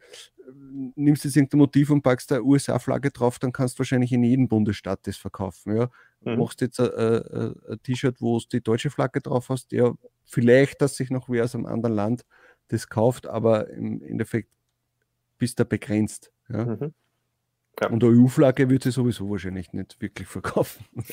nimmst 0.96 1.24
jetzt 1.24 1.36
irgendein 1.36 1.58
Motiv 1.58 1.90
und 1.90 2.02
packst 2.02 2.30
da 2.30 2.40
USA-Flagge 2.40 3.10
drauf, 3.10 3.38
dann 3.38 3.52
kannst 3.52 3.76
du 3.76 3.80
wahrscheinlich 3.80 4.12
in 4.12 4.22
jedem 4.24 4.48
Bundesstaat 4.48 5.00
das 5.06 5.16
verkaufen. 5.16 5.76
Ja. 5.76 5.90
Mhm. 6.24 6.38
Machst 6.38 6.60
jetzt 6.60 6.80
ein, 6.80 6.90
ein, 6.90 7.54
ein 7.70 7.82
T-Shirt, 7.82 8.20
wo 8.20 8.38
du 8.38 8.46
die 8.52 8.62
deutsche 8.62 8.90
Flagge 8.90 9.20
drauf 9.20 9.48
hast, 9.48 9.72
ja, 9.72 9.92
vielleicht, 10.24 10.82
dass 10.82 10.96
sich 10.96 11.10
noch 11.10 11.28
wer 11.28 11.44
aus 11.44 11.54
einem 11.54 11.66
anderen 11.66 11.94
Land 11.96 12.22
das 12.68 12.88
kauft, 12.88 13.26
aber 13.26 13.68
im 13.70 14.02
Endeffekt 14.02 14.50
bist 15.38 15.58
du 15.58 15.64
begrenzt. 15.64 16.32
Ja. 16.48 16.64
mhm. 16.64 16.94
Ja. 17.80 17.90
Und 17.90 18.02
eine 18.02 18.12
EU-Flagge 18.12 18.68
wird 18.68 18.82
sie 18.82 18.90
sowieso 18.90 19.30
wahrscheinlich 19.30 19.72
nicht 19.72 20.00
wirklich 20.00 20.28
verkaufen. 20.28 20.84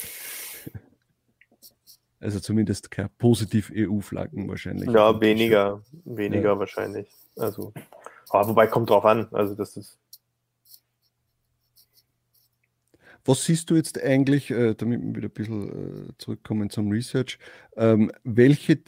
Also 2.22 2.40
zumindest 2.40 2.90
keine 2.90 3.10
positiv 3.10 3.72
EU-Flaggen 3.76 4.48
wahrscheinlich. 4.48 4.90
Ja, 4.90 5.22
weniger, 5.22 5.84
weniger 6.06 6.57
wahrscheinlich. 6.57 7.07
Also, 7.36 7.72
aber 8.30 8.48
wobei 8.48 8.65
kommt 8.65 8.90
drauf 8.90 9.06
an. 9.06 9.27
Also 9.32 9.53
das 9.53 9.77
ist, 9.77 9.99
Was 13.26 13.44
siehst 13.44 13.72
du 13.72 13.76
jetzt 13.76 14.02
eigentlich, 14.02 14.52
äh, 14.52 14.76
damit 14.76 15.02
wir 15.02 15.15
wieder 15.15 15.27
ein 15.27 15.32
bisschen 15.32 16.10
äh, 16.10 16.14
zurückkommen 16.19 16.69
zum 16.69 16.91
Research, 16.91 17.40
ähm, 17.76 18.11
welche, 18.23 18.80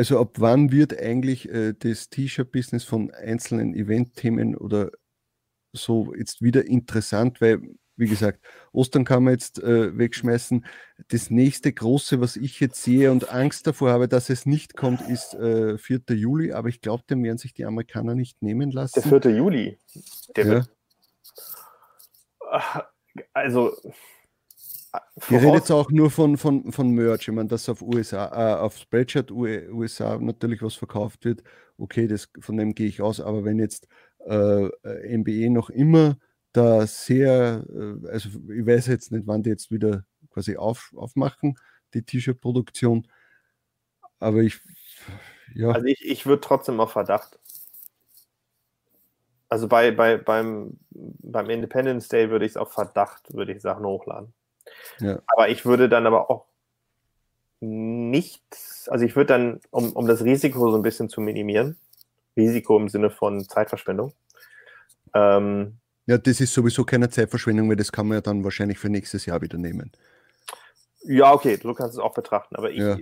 also 0.00 0.18
ab 0.18 0.36
wann 0.38 0.72
wird 0.72 0.98
eigentlich 0.98 1.46
äh, 1.50 1.74
das 1.78 2.08
T-Shirt-Business 2.08 2.84
von 2.84 3.10
einzelnen 3.10 3.74
Event-Themen 3.74 4.56
oder 4.56 4.92
so 5.74 6.14
jetzt 6.14 6.40
wieder 6.40 6.64
interessant, 6.64 7.42
weil, 7.42 7.60
wie 7.96 8.06
gesagt, 8.06 8.42
Ostern 8.72 9.04
kann 9.04 9.24
man 9.24 9.34
jetzt 9.34 9.62
äh, 9.62 9.98
wegschmeißen. 9.98 10.64
Das 11.08 11.28
nächste 11.28 11.70
große, 11.70 12.18
was 12.18 12.36
ich 12.36 12.60
jetzt 12.60 12.82
sehe 12.82 13.12
und 13.12 13.30
Angst 13.30 13.66
davor 13.66 13.90
habe, 13.90 14.08
dass 14.08 14.30
es 14.30 14.46
nicht 14.46 14.74
kommt, 14.74 15.02
ist 15.02 15.34
äh, 15.34 15.76
4. 15.76 16.00
Juli, 16.12 16.52
aber 16.52 16.70
ich 16.70 16.80
glaube, 16.80 17.04
den 17.10 17.22
werden 17.22 17.36
sich 17.36 17.52
die 17.52 17.66
Amerikaner 17.66 18.14
nicht 18.14 18.40
nehmen 18.40 18.70
der 18.70 18.80
lassen. 18.84 19.02
4. 19.02 19.36
Juli. 19.36 19.78
Der 20.34 20.46
Ja. 20.46 20.50
wird, 20.50 20.70
also, 23.34 23.76
Ich 25.16 25.30
rede 25.30 25.42
voraus- 25.42 25.56
jetzt 25.56 25.70
auch 25.70 25.90
nur 25.90 26.10
von, 26.10 26.36
von, 26.36 26.72
von 26.72 26.90
Merch. 26.90 27.28
Ich 27.28 27.34
meine, 27.34 27.48
dass 27.48 27.68
auf 27.68 27.82
USA, 27.82 28.54
äh, 28.56 28.60
auf 28.60 28.76
Spreadshirt 28.76 29.30
USA 29.30 30.18
natürlich 30.18 30.62
was 30.62 30.74
verkauft 30.74 31.24
wird, 31.24 31.42
okay, 31.78 32.06
das, 32.06 32.28
von 32.40 32.56
dem 32.56 32.74
gehe 32.74 32.88
ich 32.88 33.00
aus, 33.00 33.20
aber 33.20 33.44
wenn 33.44 33.58
jetzt 33.58 33.86
äh, 34.26 34.66
äh, 34.66 35.16
MBE 35.18 35.50
noch 35.50 35.70
immer 35.70 36.18
da 36.52 36.86
sehr, 36.86 37.64
äh, 37.68 38.08
also 38.08 38.28
ich 38.28 38.66
weiß 38.66 38.86
jetzt 38.88 39.12
nicht, 39.12 39.26
wann 39.26 39.42
die 39.42 39.50
jetzt 39.50 39.70
wieder 39.70 40.04
quasi 40.30 40.56
auf, 40.56 40.92
aufmachen, 40.96 41.56
die 41.94 42.02
T-Shirt-Produktion, 42.02 43.06
aber 44.18 44.38
ich, 44.38 44.60
ja, 45.54 45.70
Also 45.70 45.86
ich, 45.86 46.04
ich 46.04 46.26
würde 46.26 46.40
trotzdem 46.40 46.80
auf 46.80 46.92
Verdacht. 46.92 47.38
Also 49.48 49.66
bei, 49.66 49.90
bei, 49.90 50.16
beim, 50.16 50.78
beim 50.90 51.50
Independence 51.50 52.08
Day 52.08 52.30
würde 52.30 52.44
ich 52.44 52.52
es 52.52 52.56
auf 52.56 52.72
Verdacht, 52.72 53.32
würde 53.34 53.52
ich 53.52 53.62
Sachen 53.62 53.84
hochladen. 53.84 54.32
Ja. 54.98 55.20
Aber 55.26 55.48
ich 55.48 55.64
würde 55.64 55.88
dann 55.88 56.06
aber 56.06 56.30
auch 56.30 56.46
nicht, 57.60 58.42
also 58.86 59.04
ich 59.04 59.16
würde 59.16 59.26
dann, 59.26 59.60
um, 59.70 59.92
um 59.92 60.06
das 60.06 60.24
Risiko 60.24 60.70
so 60.70 60.76
ein 60.76 60.82
bisschen 60.82 61.08
zu 61.08 61.20
minimieren, 61.20 61.76
Risiko 62.36 62.76
im 62.78 62.88
Sinne 62.88 63.10
von 63.10 63.44
Zeitverschwendung, 63.46 64.12
ähm, 65.14 65.76
ja, 66.06 66.18
das 66.18 66.40
ist 66.40 66.52
sowieso 66.52 66.84
keine 66.84 67.08
Zeitverschwendung, 67.08 67.68
weil 67.68 67.76
das 67.76 67.92
kann 67.92 68.08
man 68.08 68.16
ja 68.16 68.20
dann 68.20 68.42
wahrscheinlich 68.42 68.78
für 68.78 68.88
nächstes 68.88 69.26
Jahr 69.26 69.40
wieder 69.42 69.58
nehmen. 69.58 69.92
Ja, 71.02 71.32
okay, 71.32 71.58
so 71.62 71.72
kannst 71.72 71.96
du 71.96 72.00
es 72.00 72.04
auch 72.04 72.14
betrachten. 72.14 72.56
Aber 72.56 72.70
ich, 72.70 72.78
Ja. 72.78 72.98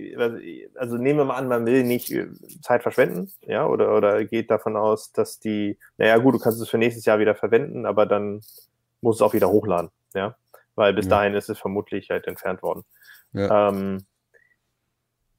also 0.75 0.97
nehmen 0.97 1.19
wir 1.19 1.25
mal 1.25 1.35
an, 1.35 1.47
man 1.47 1.65
will 1.65 1.83
nicht 1.83 2.11
äh, 2.11 2.27
Zeit 2.61 2.83
verschwenden, 2.83 3.31
ja, 3.41 3.65
oder, 3.65 3.95
oder 3.95 4.23
geht 4.25 4.51
davon 4.51 4.77
aus, 4.77 5.11
dass 5.11 5.39
die, 5.39 5.77
naja, 5.97 6.17
gut, 6.17 6.35
du 6.35 6.39
kannst 6.39 6.61
es 6.61 6.69
für 6.69 6.77
nächstes 6.77 7.05
Jahr 7.05 7.19
wieder 7.19 7.35
verwenden, 7.35 7.85
aber 7.85 8.05
dann 8.05 8.41
muss 9.01 9.17
es 9.17 9.21
auch 9.21 9.33
wieder 9.33 9.49
hochladen, 9.49 9.89
ja, 10.13 10.35
weil 10.79 10.93
bis 10.93 11.05
Ja. 11.05 11.11
dahin 11.11 11.35
ist 11.35 11.49
es 11.49 11.59
vermutlich 11.59 12.09
halt 12.09 12.25
entfernt 12.25 12.63
worden. 12.63 12.85
Ja. 13.33 13.69
Ähm, 13.69 14.05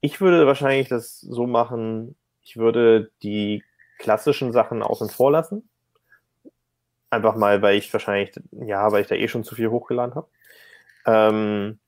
ich 0.02 0.20
würde 0.20 0.46
wahrscheinlich 0.46 0.88
das 0.88 1.18
so 1.20 1.46
machen, 1.46 2.14
ich 2.42 2.56
würde 2.58 3.10
die 3.22 3.64
klassischen 3.98 4.52
Sachen 4.52 4.82
außen 4.82 5.08
vor 5.10 5.32
lassen. 5.32 5.68
Einfach 7.08 7.34
mal, 7.36 7.60
weil 7.62 7.76
ich 7.76 7.92
wahrscheinlich, 7.92 8.32
ja, 8.52 8.92
weil 8.92 9.02
ich 9.02 9.08
da 9.08 9.14
eh 9.16 9.26
schon 9.28 9.42
zu 9.42 9.54
viel 9.54 9.68
hochgeladen 9.70 10.14
habe. 10.14 10.28
Ähm, 11.06 11.80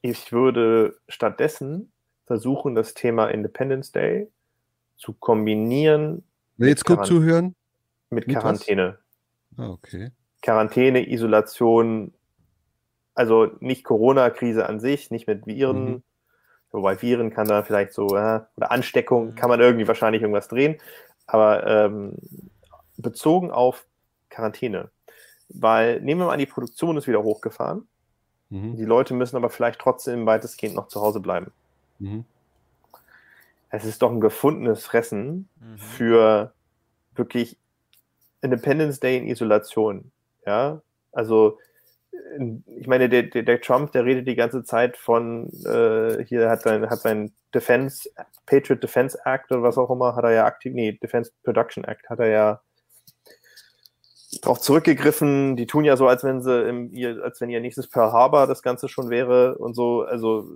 ich 0.00 0.32
würde 0.32 0.96
stattdessen 1.08 1.92
versuchen, 2.26 2.74
das 2.76 2.94
Thema 2.94 3.28
Independence 3.28 3.90
Day 3.92 4.30
zu 4.96 5.12
kombinieren 5.12 6.24
Jetzt 6.56 6.84
gut 6.84 7.04
zuhören. 7.04 7.54
mit? 8.10 8.28
Quarantäne. 8.28 8.98
Ah, 9.56 9.70
okay. 9.70 10.12
Quarantäne, 10.42 11.08
Isolation, 11.10 12.14
also 13.18 13.50
nicht 13.58 13.82
Corona-Krise 13.84 14.66
an 14.68 14.78
sich, 14.78 15.10
nicht 15.10 15.26
mit 15.26 15.46
Viren, 15.46 15.84
Mhm. 15.84 16.02
wobei 16.70 17.02
Viren 17.02 17.30
kann 17.30 17.48
da 17.48 17.62
vielleicht 17.64 17.92
so, 17.92 18.06
äh, 18.16 18.40
oder 18.56 18.70
Ansteckung, 18.70 19.26
Mhm. 19.30 19.34
kann 19.34 19.48
man 19.50 19.60
irgendwie 19.60 19.88
wahrscheinlich 19.88 20.22
irgendwas 20.22 20.46
drehen, 20.48 20.80
aber 21.26 21.66
ähm, 21.66 22.14
bezogen 22.96 23.50
auf 23.50 23.86
Quarantäne. 24.30 24.90
Weil, 25.48 26.00
nehmen 26.00 26.20
wir 26.20 26.26
mal 26.26 26.34
an, 26.34 26.38
die 26.38 26.46
Produktion 26.46 26.96
ist 26.96 27.08
wieder 27.08 27.22
hochgefahren, 27.24 27.88
Mhm. 28.50 28.76
die 28.76 28.84
Leute 28.84 29.14
müssen 29.14 29.36
aber 29.36 29.50
vielleicht 29.50 29.80
trotzdem 29.80 30.24
weitestgehend 30.24 30.76
noch 30.76 30.86
zu 30.88 31.00
Hause 31.00 31.20
bleiben. 31.20 31.52
Mhm. 31.98 32.24
Es 33.70 33.84
ist 33.84 34.00
doch 34.00 34.10
ein 34.12 34.20
gefundenes 34.20 34.86
Fressen 34.86 35.48
Mhm. 35.60 35.76
für 35.78 36.52
wirklich 37.16 37.58
Independence 38.42 39.00
Day 39.00 39.18
in 39.18 39.26
Isolation. 39.26 40.12
Ja, 40.46 40.80
also 41.12 41.58
ich 42.76 42.86
meine, 42.86 43.08
der, 43.08 43.24
der, 43.24 43.42
der 43.42 43.60
Trump, 43.60 43.92
der 43.92 44.04
redet 44.04 44.28
die 44.28 44.36
ganze 44.36 44.62
Zeit 44.64 44.96
von, 44.96 45.48
äh, 45.64 46.24
hier 46.24 46.48
hat 46.48 46.62
sein, 46.62 46.88
hat 46.88 47.00
sein 47.00 47.32
Defense, 47.54 48.08
Patriot 48.46 48.82
Defense 48.82 49.18
Act 49.24 49.50
oder 49.50 49.62
was 49.62 49.78
auch 49.78 49.90
immer, 49.90 50.14
hat 50.14 50.24
er 50.24 50.32
ja 50.32 50.44
aktiv, 50.44 50.72
nee, 50.74 50.92
Defense 50.92 51.32
Production 51.42 51.84
Act 51.84 52.08
hat 52.08 52.20
er 52.20 52.28
ja 52.28 52.60
drauf 54.42 54.60
zurückgegriffen. 54.60 55.56
Die 55.56 55.66
tun 55.66 55.84
ja 55.84 55.96
so, 55.96 56.06
als 56.06 56.24
wenn 56.24 56.42
sie 56.42 56.68
im, 56.68 56.92
ihr, 56.92 57.22
als 57.22 57.40
wenn 57.40 57.50
ihr 57.50 57.60
nächstes 57.60 57.88
Pearl 57.88 58.12
Harbor 58.12 58.46
das 58.46 58.62
Ganze 58.62 58.88
schon 58.88 59.10
wäre 59.10 59.56
und 59.58 59.74
so, 59.74 60.02
also 60.02 60.46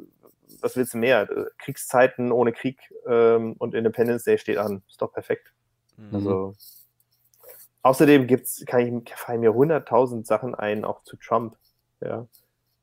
was 0.61 0.77
willst 0.77 0.95
du 0.95 0.99
mehr? 0.99 1.29
Kriegszeiten 1.59 2.31
ohne 2.31 2.53
Krieg 2.53 2.79
ähm, 3.07 3.55
und 3.59 3.75
Independence 3.75 4.25
Day 4.25 4.39
steht 4.39 4.59
an. 4.59 4.83
Ist 4.89 5.03
doch 5.03 5.13
perfekt. 5.13 5.53
Mhm. 5.97 6.15
Also 6.15 6.55
außerdem 7.83 8.27
gibt's, 8.27 8.65
kann 8.67 9.03
ich, 9.05 9.15
fallen 9.15 9.41
mir 9.41 9.55
hunderttausend 9.55 10.27
Sachen 10.27 10.55
ein, 10.55 10.85
auch 10.85 11.03
zu 11.05 11.17
Trump, 11.17 11.57
ja. 12.01 12.27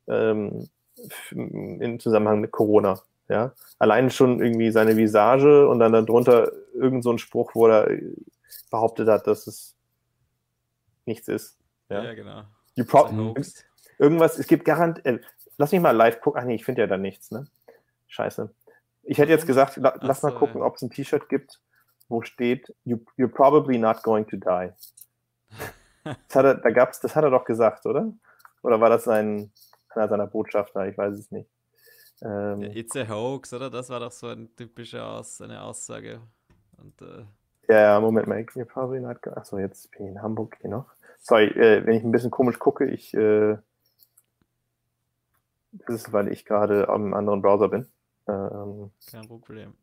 Ähm, 0.08 0.70
in 1.32 2.00
Zusammenhang 2.00 2.42
mit 2.42 2.52
Corona. 2.52 3.02
Ja. 3.30 3.54
Allein 3.78 4.10
schon 4.10 4.42
irgendwie 4.42 4.72
seine 4.72 4.98
Visage 4.98 5.68
und 5.70 5.80
dann 5.80 5.94
darunter 5.94 6.52
irgend 6.74 7.04
so 7.04 7.12
ein 7.12 7.20
Spruch, 7.20 7.52
wo 7.54 7.68
er 7.68 7.90
behauptet 8.72 9.08
hat, 9.08 9.28
dass 9.28 9.48
es 9.48 9.76
nichts 11.06 11.28
ist. 11.28 11.58
ja. 11.90 12.04
Ja. 12.04 12.14
genau. 12.14 12.44
You 12.76 12.86
irgendwas, 13.98 14.40
es 14.40 14.48
gibt 14.48 14.66
garant, 14.66 15.06
äh, 15.06 15.20
lass 15.58 15.72
mich 15.72 15.82
mal 15.82 15.92
live 15.92 16.22
gucken. 16.22 16.42
Ach 16.42 16.46
nee, 16.46 16.56
ich 16.56 16.66
finde 16.66 16.82
ja 16.82 16.88
da 16.88 16.98
nichts, 16.98 17.32
ne? 17.32 17.46
Scheiße. 18.08 18.50
Ich 19.04 19.18
hätte 19.18 19.32
jetzt 19.32 19.46
gesagt, 19.46 19.78
la, 19.78 19.98
lass 20.02 20.24
mal 20.24 20.32
so, 20.32 20.40
gucken, 20.40 20.62
ja. 20.62 20.68
ob 20.68 20.76
es 20.76 20.82
ein 20.82 20.90
T-Shirt 20.90 21.30
gibt, 21.30 21.60
wo 22.10 22.22
steht, 22.22 22.74
you, 22.84 22.98
you're 23.18 23.32
probably 23.32 23.78
not 23.78 24.04
going 24.04 24.26
to 24.28 24.36
die. 24.38 24.74
Das 26.04 26.36
hat 26.36 26.46
er, 26.46 26.56
da 26.56 26.70
gab's, 26.72 27.00
das 27.00 27.16
hat 27.16 27.24
er 27.24 27.30
doch 27.30 27.46
gesagt, 27.46 27.86
oder? 27.86 28.12
Oder 28.64 28.82
war 28.82 28.90
das 28.90 29.04
sein, 29.04 29.52
einer 29.90 30.08
seiner 30.10 30.28
Botschafter? 30.28 30.88
Ich 30.88 30.98
weiß 30.98 31.14
es 31.18 31.32
nicht. 31.32 31.50
Ähm, 32.22 32.62
Ja, 32.62 32.70
It's 32.72 32.96
a 32.96 33.08
hoax, 33.08 33.54
oder? 33.54 33.70
Das 33.70 33.90
war 33.90 34.00
doch 34.00 34.12
so 34.12 34.28
eine 34.28 34.48
typische 34.56 35.04
Aus 35.04 35.40
eine 35.42 35.62
Aussage. 35.62 36.20
Und 36.78 37.02
äh, 37.02 37.26
Ja, 37.68 37.82
ja, 37.82 38.00
Moment 38.00 38.28
mal, 38.28 38.40
you're 38.40 38.66
probably 38.66 39.00
not 39.00 39.22
going. 39.22 39.38
Achso, 39.38 39.60
jetzt 39.60 39.92
bin 39.92 40.08
ich 40.08 40.12
in 40.14 40.22
Hamburg 40.22 40.58
hier 40.62 40.70
noch. 40.70 40.86
Sorry, 41.20 41.48
äh, 41.48 41.86
wenn 41.86 41.96
ich 41.96 42.04
ein 42.04 42.12
bisschen 42.12 42.32
komisch 42.32 42.58
gucke, 42.60 42.86
ich, 42.86 43.14
äh, 43.14 43.58
das 45.72 45.96
ist, 45.96 46.14
weil 46.14 46.30
ich 46.32 46.46
gerade 46.46 46.90
am 46.90 47.14
anderen 47.14 47.42
Browser 47.42 47.70
bin. 47.70 47.88
Ähm, 48.28 48.92
kein 49.12 49.28
Problem. 49.28 49.74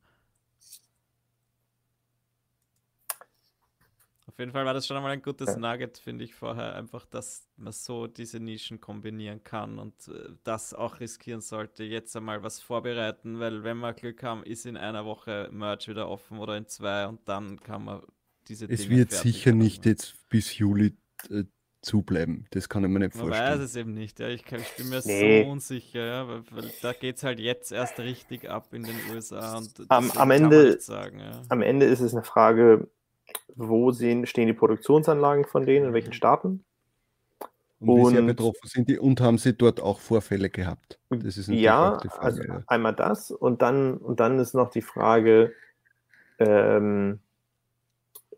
Auf 4.28 4.38
jeden 4.40 4.50
Fall 4.50 4.64
war 4.64 4.74
das 4.74 4.86
schon 4.86 4.96
einmal 4.96 5.12
ein 5.12 5.22
gutes 5.22 5.50
Ja. 5.50 5.56
Nugget, 5.56 5.98
finde 5.98 6.24
ich 6.24 6.34
vorher, 6.34 6.74
einfach, 6.74 7.06
dass 7.06 7.46
man 7.56 7.72
so 7.72 8.06
diese 8.08 8.40
Nischen 8.40 8.80
kombinieren 8.80 9.44
kann 9.44 9.78
und 9.78 9.94
äh, 10.08 10.30
das 10.42 10.74
auch 10.74 10.98
riskieren 11.00 11.40
sollte. 11.40 11.84
Jetzt 11.84 12.16
einmal 12.16 12.42
was 12.42 12.60
vorbereiten, 12.60 13.38
weil 13.38 13.62
wenn 13.62 13.78
wir 13.78 13.92
Glück 13.94 14.22
haben, 14.24 14.42
ist 14.42 14.66
in 14.66 14.76
einer 14.76 15.04
Woche 15.04 15.48
Merch 15.52 15.86
wieder 15.88 16.08
offen 16.08 16.38
oder 16.38 16.56
in 16.56 16.66
zwei 16.66 17.06
und 17.06 17.20
dann 17.28 17.60
kann 17.60 17.84
man 17.84 18.02
diese 18.48 18.66
Es 18.66 18.82
Dinge 18.82 18.96
wird 18.98 19.12
fertig 19.12 19.32
sicher 19.34 19.50
machen. 19.50 19.58
nicht 19.58 19.86
jetzt 19.86 20.28
bis 20.28 20.58
Juli 20.58 20.96
äh, 21.30 21.44
zubleiben. 21.82 22.46
Das 22.50 22.68
kann 22.68 22.82
ich 22.82 22.90
mir 22.90 22.98
nicht 22.98 23.14
Man 23.14 23.30
weiß 23.30 23.38
vorstellen. 23.38 23.60
es 23.62 23.76
eben 23.76 23.94
nicht, 23.94 24.18
ja. 24.18 24.28
Ich, 24.28 24.44
kann, 24.44 24.58
ich 24.60 24.74
bin 24.76 24.88
mir 24.88 25.02
Nee. 25.04 25.44
so 25.44 25.50
unsicher, 25.50 26.04
ja, 26.04 26.28
weil, 26.28 26.42
weil 26.50 26.70
da 26.82 26.92
geht 26.92 27.16
es 27.18 27.22
halt 27.22 27.38
jetzt 27.38 27.70
erst 27.70 28.00
richtig 28.00 28.50
ab 28.50 28.74
in 28.74 28.82
den 28.82 28.96
USA 29.12 29.56
und 29.58 29.72
Am- 29.88 30.10
am 30.10 30.30
Ende- 30.32 30.80
sagen, 30.80 31.20
ja. 31.20 31.42
am 31.48 31.62
Ende 31.62 31.86
ist 31.86 32.00
es 32.00 32.12
eine 32.12 32.24
Frage, 32.24 32.88
wo 33.54 33.90
sehen, 33.90 34.26
stehen 34.26 34.46
die 34.46 34.52
Produktionsanlagen 34.52 35.44
von 35.44 35.66
denen, 35.66 35.86
in 35.86 35.92
welchen 35.92 36.12
Staaten? 36.12 36.64
Und 37.78 37.98
wie 37.98 38.10
sehr 38.10 38.22
betroffen 38.22 38.68
sind 38.68 38.88
die 38.88 38.98
und 38.98 39.20
haben 39.20 39.38
sie 39.38 39.52
dort 39.52 39.80
auch 39.80 40.00
Vorfälle 40.00 40.48
gehabt? 40.48 40.98
Das 41.10 41.36
ist 41.36 41.48
Ja, 41.48 41.98
Frage. 41.98 42.22
also 42.22 42.42
ja. 42.42 42.62
einmal 42.66 42.94
das 42.94 43.30
und 43.30 43.60
dann, 43.60 43.98
und 43.98 44.18
dann 44.20 44.38
ist 44.38 44.54
noch 44.54 44.70
die 44.70 44.82
Frage, 44.82 45.52
ähm, 46.38 47.20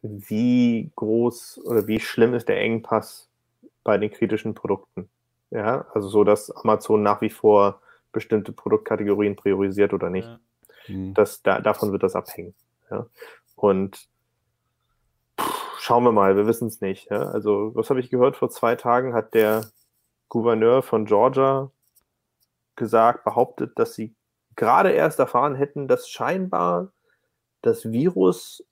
wie 0.02 0.90
groß 0.96 1.60
oder 1.64 1.86
wie 1.86 2.00
schlimm 2.00 2.34
ist 2.34 2.48
der 2.48 2.60
Engpass 2.60 3.28
bei 3.84 3.96
den 3.98 4.10
kritischen 4.10 4.54
Produkten? 4.54 5.08
Ja, 5.50 5.86
also 5.94 6.08
so, 6.08 6.24
dass 6.24 6.50
Amazon 6.50 7.02
nach 7.02 7.20
wie 7.20 7.30
vor 7.30 7.80
bestimmte 8.12 8.52
Produktkategorien 8.52 9.36
priorisiert 9.36 9.92
oder 9.92 10.10
nicht. 10.10 10.28
Ja. 10.28 10.40
Hm. 10.86 11.14
Das, 11.14 11.42
da, 11.42 11.60
davon 11.60 11.92
wird 11.92 12.02
das 12.02 12.14
abhängen. 12.14 12.54
Ja? 12.90 13.06
Und 13.56 14.08
schauen 15.88 16.04
wir 16.04 16.12
mal, 16.12 16.36
wir 16.36 16.46
wissen 16.46 16.68
es 16.68 16.82
nicht. 16.82 17.10
Ja? 17.10 17.30
Also, 17.30 17.74
was 17.74 17.88
habe 17.88 17.98
ich 17.98 18.10
gehört? 18.10 18.36
Vor 18.36 18.50
zwei 18.50 18.76
Tagen 18.76 19.14
hat 19.14 19.32
der 19.32 19.70
Gouverneur 20.28 20.82
von 20.82 21.06
Georgia 21.06 21.72
gesagt, 22.76 23.24
behauptet, 23.24 23.78
dass 23.78 23.94
sie 23.94 24.14
gerade 24.54 24.90
erst 24.90 25.18
erfahren 25.18 25.54
hätten, 25.54 25.88
dass 25.88 26.10
scheinbar 26.10 26.92
das 27.62 27.90
Virus 27.90 28.62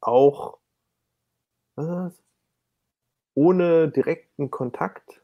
auch 0.00 0.58
was, 1.76 2.12
ohne 3.34 3.88
direkten 3.88 4.50
Kontakt 4.50 5.22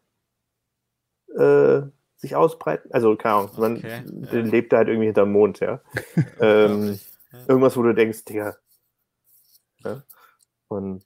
äh, 1.37 1.83
sich 2.15 2.37
ausbreiten. 2.37 2.93
Also, 2.93 3.17
keine 3.17 3.35
Ahnung, 3.35 3.51
man 3.57 3.77
Okay, 3.79 4.05
ja. 4.07 4.41
lebt 4.41 4.73
da 4.73 4.77
halt 4.77 4.89
irgendwie 4.89 5.07
hinterm 5.07 5.33
Mond, 5.33 5.59
ja. 5.59 5.81
ähm, 6.41 7.01
ja. 7.33 7.39
irgendwas, 7.49 7.77
wo 7.77 7.83
du 7.83 7.93
denkst, 7.93 8.25
Digga. 8.25 8.55
Ja? 9.79 10.05
Und 10.69 11.05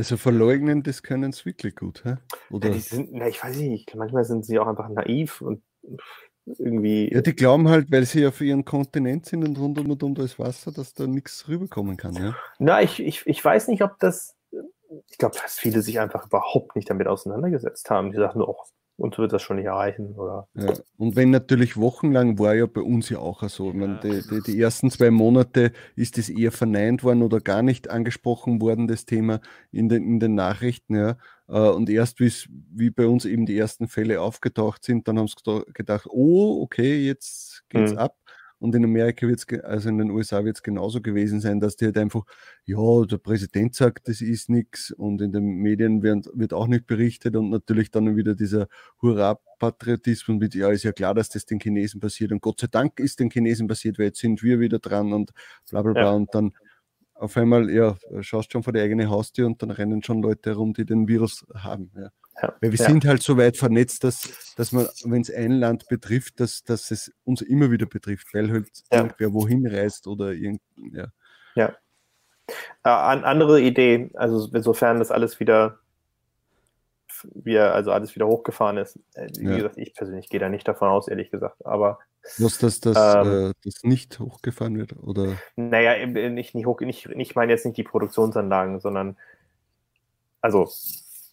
Also 0.00 0.16
verleugnen, 0.16 0.82
das 0.82 1.02
können 1.02 1.30
sie 1.32 1.44
wirklich 1.44 1.76
gut. 1.76 2.02
Hä? 2.06 2.14
Oder? 2.48 2.68
ja, 2.68 2.74
die 2.74 2.80
sind, 2.80 3.10
na, 3.12 3.28
ich 3.28 3.44
weiß 3.44 3.58
nicht, 3.58 3.94
manchmal 3.94 4.24
sind 4.24 4.46
sie 4.46 4.58
auch 4.58 4.66
einfach 4.66 4.88
naiv 4.88 5.42
und 5.42 5.62
irgendwie. 6.46 7.12
Ja, 7.12 7.20
die 7.20 7.34
glauben 7.34 7.68
halt, 7.68 7.92
weil 7.92 8.06
sie 8.06 8.26
auf 8.26 8.40
ihrem 8.40 8.64
Kontinent 8.64 9.26
sind 9.26 9.46
und 9.46 9.58
rund 9.58 9.78
um 9.78 9.90
und 9.90 10.02
um 10.02 10.14
da 10.14 10.22
ist 10.22 10.38
Wasser, 10.38 10.72
dass 10.72 10.94
da 10.94 11.06
nichts 11.06 11.48
rüberkommen 11.48 11.98
kann. 11.98 12.14
Ja? 12.14 12.34
Na, 12.58 12.80
ich, 12.80 12.98
ich, 12.98 13.26
ich 13.26 13.44
weiß 13.44 13.68
nicht, 13.68 13.82
ob 13.82 13.98
das. 13.98 14.38
Ich 15.10 15.18
glaube, 15.18 15.36
dass 15.36 15.58
viele 15.58 15.82
sich 15.82 16.00
einfach 16.00 16.28
überhaupt 16.28 16.76
nicht 16.76 16.88
damit 16.88 17.06
auseinandergesetzt 17.06 17.90
haben. 17.90 18.10
Die 18.10 18.16
sagen 18.16 18.38
nur, 18.38 18.48
oh, 18.48 18.64
uns 19.00 19.18
wird 19.18 19.32
das 19.32 19.42
schon 19.42 19.56
nicht 19.56 19.66
erreichen. 19.66 20.14
Oder 20.14 20.46
Ja. 20.54 20.72
Und 20.98 21.16
wenn 21.16 21.30
natürlich 21.30 21.76
wochenlang 21.76 22.38
war 22.38 22.54
ja 22.54 22.66
bei 22.66 22.80
uns 22.82 23.08
ja 23.08 23.18
auch 23.18 23.42
so. 23.48 23.72
Ja. 23.72 24.00
die, 24.02 24.22
die, 24.28 24.40
die 24.46 24.60
ersten 24.60 24.90
zwei 24.90 25.10
Monate 25.10 25.72
ist 25.96 26.18
das 26.18 26.28
eher 26.28 26.52
verneint 26.52 27.02
worden 27.02 27.22
oder 27.22 27.40
gar 27.40 27.62
nicht 27.62 27.90
angesprochen 27.90 28.60
worden, 28.60 28.86
das 28.86 29.06
Thema 29.06 29.40
in 29.72 29.88
den, 29.88 30.04
in 30.04 30.20
den 30.20 30.34
Nachrichten. 30.34 30.94
Ja. 30.96 31.16
Äh, 31.48 31.70
Und 31.70 31.88
erst 31.90 32.20
wie 32.20 32.90
bei 32.90 33.06
uns 33.06 33.24
eben 33.24 33.46
die 33.46 33.58
ersten 33.58 33.88
Fälle 33.88 34.20
aufgetaucht 34.20 34.84
sind, 34.84 35.08
dann 35.08 35.18
haben 35.18 35.28
sie 35.28 35.62
gedacht, 35.74 36.06
oh, 36.08 36.62
okay, 36.62 37.04
jetzt 37.06 37.64
geht's 37.68 37.92
Mhm. 37.92 37.98
ab. 37.98 38.16
Und 38.60 38.74
in 38.74 38.84
Amerika 38.84 39.26
wird 39.26 39.40
es, 39.40 39.60
also 39.64 39.88
in 39.88 39.98
den 39.98 40.10
USA 40.10 40.44
wird 40.44 40.56
es 40.56 40.62
genauso 40.62 41.00
gewesen 41.00 41.40
sein, 41.40 41.60
dass 41.60 41.76
die 41.76 41.86
halt 41.86 41.96
einfach, 41.96 42.24
ja, 42.64 43.04
der 43.06 43.16
Präsident 43.16 43.74
sagt, 43.74 44.06
das 44.06 44.20
ist 44.20 44.50
nichts 44.50 44.90
und 44.92 45.22
in 45.22 45.32
den 45.32 45.44
Medien 45.44 46.02
werden, 46.02 46.24
wird 46.34 46.52
auch 46.52 46.66
nicht 46.66 46.86
berichtet 46.86 47.36
und 47.36 47.48
natürlich 47.48 47.90
dann 47.90 48.16
wieder 48.16 48.34
dieser 48.34 48.68
Hurra-Patriotismus 49.00 50.38
mit, 50.38 50.54
ja, 50.54 50.68
ist 50.68 50.82
ja 50.82 50.92
klar, 50.92 51.14
dass 51.14 51.30
das 51.30 51.46
den 51.46 51.58
Chinesen 51.58 52.00
passiert 52.00 52.32
und 52.32 52.42
Gott 52.42 52.60
sei 52.60 52.66
Dank 52.70 53.00
ist 53.00 53.18
den 53.18 53.30
Chinesen 53.30 53.66
passiert, 53.66 53.98
weil 53.98 54.06
jetzt 54.06 54.20
sind 54.20 54.42
wir 54.42 54.60
wieder 54.60 54.78
dran 54.78 55.14
und 55.14 55.32
bla 55.70 55.80
bla 55.80 55.92
bla 55.92 56.02
ja. 56.02 56.10
und 56.10 56.34
dann 56.34 56.52
auf 57.14 57.36
einmal, 57.36 57.70
ja, 57.70 57.96
schaust 58.20 58.52
schon 58.52 58.62
vor 58.62 58.72
die 58.72 58.80
eigene 58.80 59.08
Haustür 59.10 59.46
und 59.46 59.62
dann 59.62 59.70
rennen 59.70 60.02
schon 60.02 60.22
Leute 60.22 60.50
herum, 60.50 60.72
die 60.72 60.86
den 60.86 61.08
Virus 61.08 61.46
haben. 61.54 61.90
Ja. 61.94 62.10
Ja. 62.42 62.54
Weil 62.60 62.72
wir 62.72 62.78
ja. 62.78 62.86
sind 62.86 63.04
halt 63.04 63.22
so 63.22 63.36
weit 63.36 63.56
vernetzt, 63.56 64.04
dass, 64.04 64.54
dass 64.56 64.72
man, 64.72 64.88
wenn 65.04 65.22
es 65.22 65.32
ein 65.32 65.52
Land 65.52 65.88
betrifft, 65.88 66.40
dass, 66.40 66.64
dass 66.64 66.90
es 66.90 67.12
uns 67.24 67.42
immer 67.42 67.70
wieder 67.70 67.86
betrifft, 67.86 68.32
weil 68.32 68.50
halt 68.50 68.68
ja. 68.90 68.98
irgendwer 68.98 69.32
wohin 69.32 69.66
reist 69.66 70.06
oder 70.06 70.32
irgend, 70.32 70.62
ja. 70.92 71.08
Ja. 71.54 71.74
Äh, 72.84 72.88
andere 72.88 73.60
Idee, 73.60 74.10
also 74.14 74.48
insofern 74.54 74.98
das 74.98 75.10
alles 75.10 75.38
wieder, 75.38 75.78
wir, 77.34 77.74
also 77.74 77.92
alles 77.92 78.14
wieder 78.14 78.26
hochgefahren 78.26 78.78
ist. 78.78 78.98
Äh, 79.14 79.28
wie 79.38 79.44
ja. 79.44 79.56
gesagt, 79.56 79.78
ich 79.78 79.94
persönlich 79.94 80.28
gehe 80.28 80.40
da 80.40 80.48
nicht 80.48 80.66
davon 80.66 80.88
aus, 80.88 81.08
ehrlich 81.08 81.30
gesagt. 81.30 81.64
Aber 81.66 81.98
dass 82.38 82.58
das, 82.58 82.80
ähm, 82.84 83.50
äh, 83.50 83.52
das 83.64 83.82
nicht 83.82 84.18
hochgefahren 84.18 84.78
wird? 84.78 84.94
Oder? 85.02 85.36
Naja, 85.56 86.06
nicht, 86.06 86.54
nicht 86.54 86.66
hoch, 86.66 86.80
nicht, 86.80 87.06
ich 87.06 87.34
meine 87.34 87.52
jetzt 87.52 87.64
nicht 87.64 87.76
die 87.76 87.82
Produktionsanlagen, 87.82 88.80
sondern 88.80 89.16
also 90.40 90.68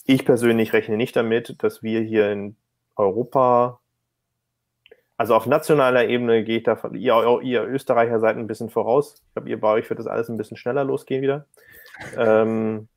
ich 0.08 0.26
persönlich 0.26 0.74
rechne 0.74 0.98
nicht 0.98 1.16
damit, 1.16 1.62
dass 1.62 1.84
wir 1.84 2.02
hier 2.02 2.32
in 2.32 2.56
Europa, 2.96 3.80
also 5.18 5.36
auf 5.36 5.46
nationaler 5.46 6.08
Ebene 6.08 6.44
gehe 6.44 6.58
ich 6.60 6.64
davon, 6.64 6.96
ihr, 6.96 7.42
ihr 7.44 7.64
Österreicher 7.66 8.20
seid 8.20 8.38
ein 8.38 8.48
bisschen 8.48 8.70
voraus. 8.70 9.16
Ich 9.28 9.34
glaube, 9.34 9.50
ihr 9.50 9.60
bei 9.60 9.70
euch 9.70 9.90
wird 9.90 10.00
das 10.00 10.08
alles 10.08 10.30
ein 10.30 10.38
bisschen 10.38 10.58
schneller 10.58 10.86
losgehen 10.86 11.22
wieder. 11.22 11.46
Ähm, 12.16 12.88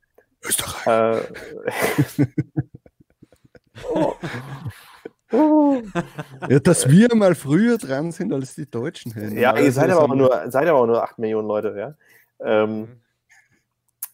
Österreich. 0.45 1.27
Äh, 2.17 2.27
oh. 5.33 5.83
Ja, 6.49 6.59
dass 6.61 6.89
wir 6.89 7.15
mal 7.15 7.35
früher 7.35 7.77
dran 7.77 8.13
sind 8.13 8.33
als 8.33 8.55
die 8.55 8.71
Deutschen. 8.71 9.37
Ja, 9.37 9.59
ihr 9.59 9.73
seid 9.73 9.91
aber, 9.91 10.05
auch 10.05 10.15
nur, 10.15 10.51
seid 10.51 10.69
aber 10.69 10.79
auch 10.81 10.87
nur 10.87 11.03
8 11.03 11.19
Millionen 11.19 11.49
Leute, 11.49 11.75
ja. 11.77 11.95
Ähm, 12.41 12.81
mhm. 12.81 13.01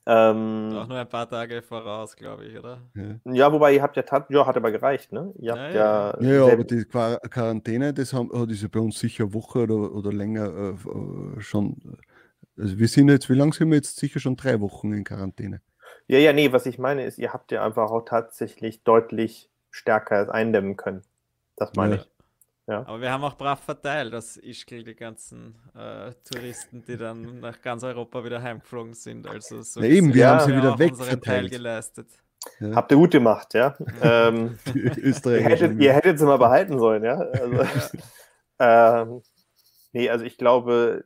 Ähm, 0.09 0.71
auch 0.73 0.87
nur 0.87 0.99
ein 0.99 1.09
paar 1.09 1.29
Tage 1.29 1.63
voraus, 1.63 2.15
glaube 2.15 2.45
ich, 2.45 2.57
oder? 2.57 2.81
Ja. 2.95 3.33
ja, 3.33 3.53
wobei 3.53 3.75
ihr 3.75 3.83
habt 3.83 3.97
ja, 3.97 4.05
ja, 4.29 4.47
hat 4.47 4.57
aber 4.57 4.71
gereicht, 4.71 5.13
ne? 5.13 5.33
Ihr 5.37 5.51
habt 5.51 5.75
ja, 5.75 6.17
ja, 6.21 6.21
ja, 6.21 6.47
ja 6.47 6.53
aber 6.53 6.63
die 6.63 6.85
Quarantäne, 6.85 7.93
das 7.93 8.13
haben, 8.13 8.31
hat 8.33 8.51
ist 8.51 8.63
ja 8.63 8.69
bei 8.71 8.79
uns 8.79 9.01
sicher 9.01 9.25
eine 9.25 9.35
Woche 9.35 9.65
oder, 9.65 9.93
oder 9.93 10.13
länger 10.13 10.47
äh, 10.47 10.71
äh, 10.71 11.41
schon. 11.41 11.99
Also 12.57 12.79
wir 12.79 12.87
sind 12.87 13.09
jetzt, 13.09 13.29
wie 13.29 13.35
lange 13.35 13.53
sind 13.53 13.69
wir 13.69 13.77
jetzt? 13.77 13.97
Sicher 13.97 14.21
schon 14.21 14.37
drei 14.37 14.61
Wochen 14.61 14.93
in 14.93 15.03
Quarantäne. 15.03 15.61
Ja, 16.07 16.19
ja, 16.19 16.33
nee, 16.33 16.53
was 16.53 16.67
ich 16.67 16.79
meine 16.79 17.05
ist, 17.05 17.19
ihr 17.19 17.33
habt 17.33 17.51
ja 17.51 17.65
einfach 17.65 17.91
auch 17.91 18.05
tatsächlich 18.05 18.85
deutlich 18.85 19.51
stärker 19.71 20.33
eindämmen 20.33 20.77
können. 20.77 21.03
Das 21.57 21.75
meine 21.75 21.97
ich. 21.97 22.09
Ja. 22.67 22.81
Aber 22.81 23.01
wir 23.01 23.13
haben 23.13 23.23
auch 23.23 23.37
brav 23.37 23.63
verteilt, 23.63 24.13
das 24.13 24.37
Ischgl, 24.37 24.83
die 24.83 24.97
ganzen 24.97 25.55
äh, 25.75 26.13
Touristen, 26.29 26.85
die 26.85 26.97
dann 26.97 27.41
nach 27.41 27.63
ganz 27.63 27.85
Europa 27.85 28.25
wieder 28.25 28.43
heimgeflogen 28.43 28.95
sind. 28.95 29.29
Also 29.29 29.63
so 29.63 29.81
ja, 29.81 29.87
eben, 29.87 30.13
wir 30.13 30.23
ja, 30.23 30.31
haben 30.31 30.51
sie 30.51 30.57
wieder 30.57 30.79
wegverteilt. 30.79 31.51
geleistet. 31.51 32.09
Ja. 32.59 32.75
Habt 32.75 32.91
ihr 32.91 32.97
gut 32.97 33.13
gemacht, 33.13 33.55
ja. 33.55 33.77
ähm, 34.03 34.59
ihr, 34.75 35.43
hättet, 35.43 35.81
ihr 35.81 35.93
hättet 35.93 36.19
sie 36.19 36.27
mal 36.27 36.39
behalten 36.39 36.79
sollen, 36.79 37.05
ja. 37.05 37.19
Also, 37.19 37.63
ähm, 38.59 39.23
nee, 39.93 40.11
also 40.11 40.25
ich 40.25 40.37
glaube 40.37 41.05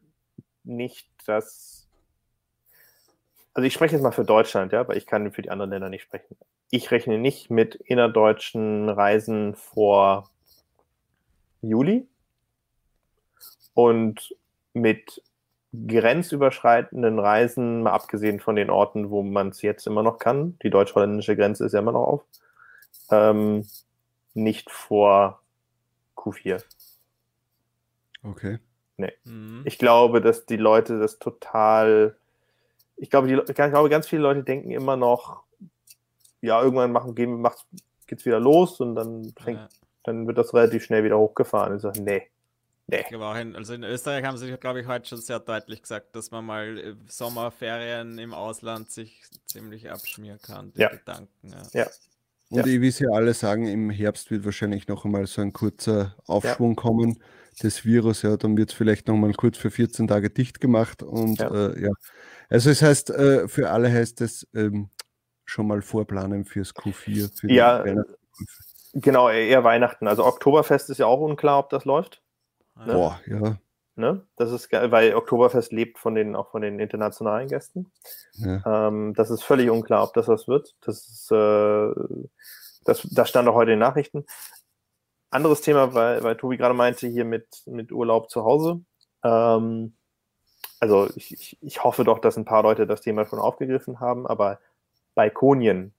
nicht, 0.65 1.09
dass. 1.27 1.89
Also 3.53 3.66
ich 3.66 3.74
spreche 3.74 3.97
jetzt 3.97 4.03
mal 4.03 4.12
für 4.12 4.24
Deutschland, 4.24 4.73
ja, 4.73 4.87
weil 4.89 4.97
ich 4.97 5.07
kann 5.07 5.32
für 5.32 5.43
die 5.43 5.51
anderen 5.51 5.73
Länder 5.73 5.91
nicht 5.91 6.03
sprechen. 6.03 6.37
Ich 6.70 6.91
rechne 6.91 7.19
nicht 7.19 7.51
mit 7.51 7.74
innerdeutschen 7.74 8.89
Reisen 8.89 9.57
vor 9.57 10.31
Juli 11.62 12.07
und 13.74 14.35
mit 14.73 15.23
grenzüberschreitenden 15.73 17.19
Reisen, 17.19 17.82
mal 17.82 17.93
abgesehen 17.93 18.41
von 18.41 18.57
den 18.57 18.70
Orten, 18.70 19.11
wo 19.11 19.23
man 19.23 19.51
es 19.51 19.62
jetzt 19.62 19.87
immer 19.87 20.03
noch 20.03 20.19
kann, 20.19 20.59
die 20.62 20.70
deutsch-holländische 20.70 21.37
Grenze 21.37 21.65
ist 21.65 21.73
ja 21.73 21.78
immer 21.78 21.93
noch 21.93 22.07
auf, 22.07 22.24
ähm, 23.11 23.66
nicht 24.35 24.70
vor 24.70 25.41
Q4. 26.16 26.62
Okay. 28.23 28.59
Nee. 28.97 29.12
Mhm. 29.24 29.62
Ich 29.65 29.78
glaube, 29.78 30.20
dass 30.20 30.45
die 30.45 30.57
Leute 30.57 30.99
das 30.99 31.19
total. 31.19 32.16
Ich 32.97 33.09
glaube, 33.09 33.28
die, 33.28 33.35
ich 33.35 33.55
glaube, 33.55 33.89
ganz 33.89 34.09
viele 34.09 34.23
Leute 34.23 34.43
denken 34.43 34.73
immer 34.73 34.97
noch, 34.97 35.45
ja, 36.43 36.61
irgendwann 36.61 36.93
machen, 36.93 37.15
gehen, 37.15 37.41
macht, 37.41 37.65
geht's 38.07 38.27
wieder 38.27 38.41
los 38.41 38.81
und 38.81 38.95
dann 38.95 39.32
fängt, 39.39 39.61
ja 39.61 39.69
dann 40.05 40.27
wird 40.27 40.39
das 40.39 40.55
relativ 40.55 40.85
schnell 40.85 41.05
wieder 41.05 41.18
hochgefahren. 41.18 41.77
Ich 41.77 41.82
sage, 41.82 42.01
nee. 42.02 42.31
Nee. 42.86 43.05
Also 43.55 43.74
in 43.74 43.85
Österreich 43.85 44.24
haben 44.24 44.36
sie, 44.36 44.51
glaube 44.56 44.81
ich, 44.81 44.86
heute 44.86 45.09
schon 45.09 45.20
sehr 45.20 45.39
deutlich 45.39 45.82
gesagt, 45.82 46.16
dass 46.16 46.32
man 46.32 46.44
mal 46.44 46.78
äh, 46.78 46.94
Sommerferien 47.06 48.18
im 48.18 48.35
Ausland 48.35 48.90
sich 48.90 49.22
ziemlich 49.47 49.90
abschmieren 49.90 50.40
kann, 50.43 50.72
die 50.72 50.81
ja. 50.81 50.89
Gedanken. 50.89 51.28
Ja. 51.44 51.85
ja. 51.85 51.86
Und 52.48 52.66
ja. 52.66 52.81
wie 52.81 52.90
Sie 52.90 53.06
alle 53.06 53.32
sagen, 53.32 53.68
im 53.68 53.90
Herbst 53.90 54.32
wird 54.32 54.44
wahrscheinlich 54.44 54.89
noch 54.89 55.05
einmal 55.05 55.27
so 55.28 55.40
ein 55.40 55.52
kurzer 55.52 56.16
Aufschwung 56.27 56.70
ja. 56.70 56.82
kommen 56.82 57.22
des 57.62 57.85
Virus. 57.85 58.22
Ja, 58.22 58.36
dann 58.36 58.56
wird 58.56 58.70
es 58.70 58.77
vielleicht 58.77 59.06
noch 59.06 59.16
mal 59.16 59.32
kurz 59.35 59.56
für 59.56 59.70
14 59.70 60.09
Tage 60.09 60.31
dicht 60.31 60.60
gemacht. 60.60 61.05
Und 61.05 61.39
ja, 61.39 61.68
äh, 61.68 61.82
ja. 61.82 61.90
also 62.48 62.70
es 62.70 62.82
heißt, 62.82 63.10
äh, 63.10 63.47
für 63.47 63.70
alle 63.70 63.93
heißt 63.93 64.20
es 64.20 64.48
ähm, 64.52 64.90
schon 65.44 65.68
mal 65.68 65.81
vorplanen 65.81 66.44
fürs 66.44 66.74
Q4. 66.74 67.39
Für 67.39 67.52
ja, 67.52 67.85
Genau, 68.93 69.29
eher 69.29 69.65
Weihnachten. 69.65 70.09
Also 70.09 70.25
Oktoberfest 70.25 70.91
ist 70.91 70.99
ja 70.99 71.07
auch 71.07 71.21
unklar, 71.21 71.59
ob 71.59 71.71
das 71.71 71.85
läuft. 71.85 72.23
Ne? 72.77 72.93
Boah, 72.93 73.21
ja. 73.27 73.57
Ne? 73.97 74.27
Das 74.37 74.51
ist 74.51 74.71
geil, 74.71 74.91
weil 74.91 75.15
Oktoberfest 75.15 75.73
lebt 75.73 75.99
von 75.99 76.15
den, 76.15 76.35
auch 76.35 76.51
von 76.51 76.62
den 76.62 76.81
internationalen 76.81 77.49
Gästen. 77.49 77.93
Ja. 78.33 78.89
Ähm, 78.89 79.15
das 79.15 79.31
ist 79.31 79.43
völlig 79.43 79.71
unklar, 79.71 80.05
ob 80.05 80.15
das 80.15 80.27
was 80.27 80.49
wird. 80.49 80.75
Das 80.81 81.07
ist, 81.07 81.31
äh, 81.31 81.91
das, 82.85 83.07
das 83.11 83.29
stand 83.29 83.49
auch 83.49 83.55
heute 83.55 83.73
in 83.73 83.79
den 83.79 83.87
Nachrichten. 83.87 84.25
Anderes 85.31 85.61
Thema, 85.61 85.95
weil, 85.95 86.23
weil 86.25 86.37
Tobi 86.37 86.57
gerade 86.57 86.75
meinte, 86.75 87.07
hier 87.07 87.25
mit, 87.25 87.62
mit 87.67 87.93
Urlaub 87.93 88.31
zu 88.31 88.45
Hause. 88.45 88.81
Ähm, 89.23 89.95
also 90.81 91.09
ich, 91.15 91.33
ich, 91.33 91.59
ich 91.61 91.85
hoffe 91.85 92.05
doch, 92.05 92.19
dass 92.19 92.37
ein 92.37 92.47
paar 92.47 92.62
Leute 92.62 92.87
das 92.87 93.03
Thema 93.03 93.27
schon 93.27 93.39
aufgegriffen 93.39 94.01
haben, 94.01 94.27
aber 94.27 94.59
Balkonien 95.15 95.93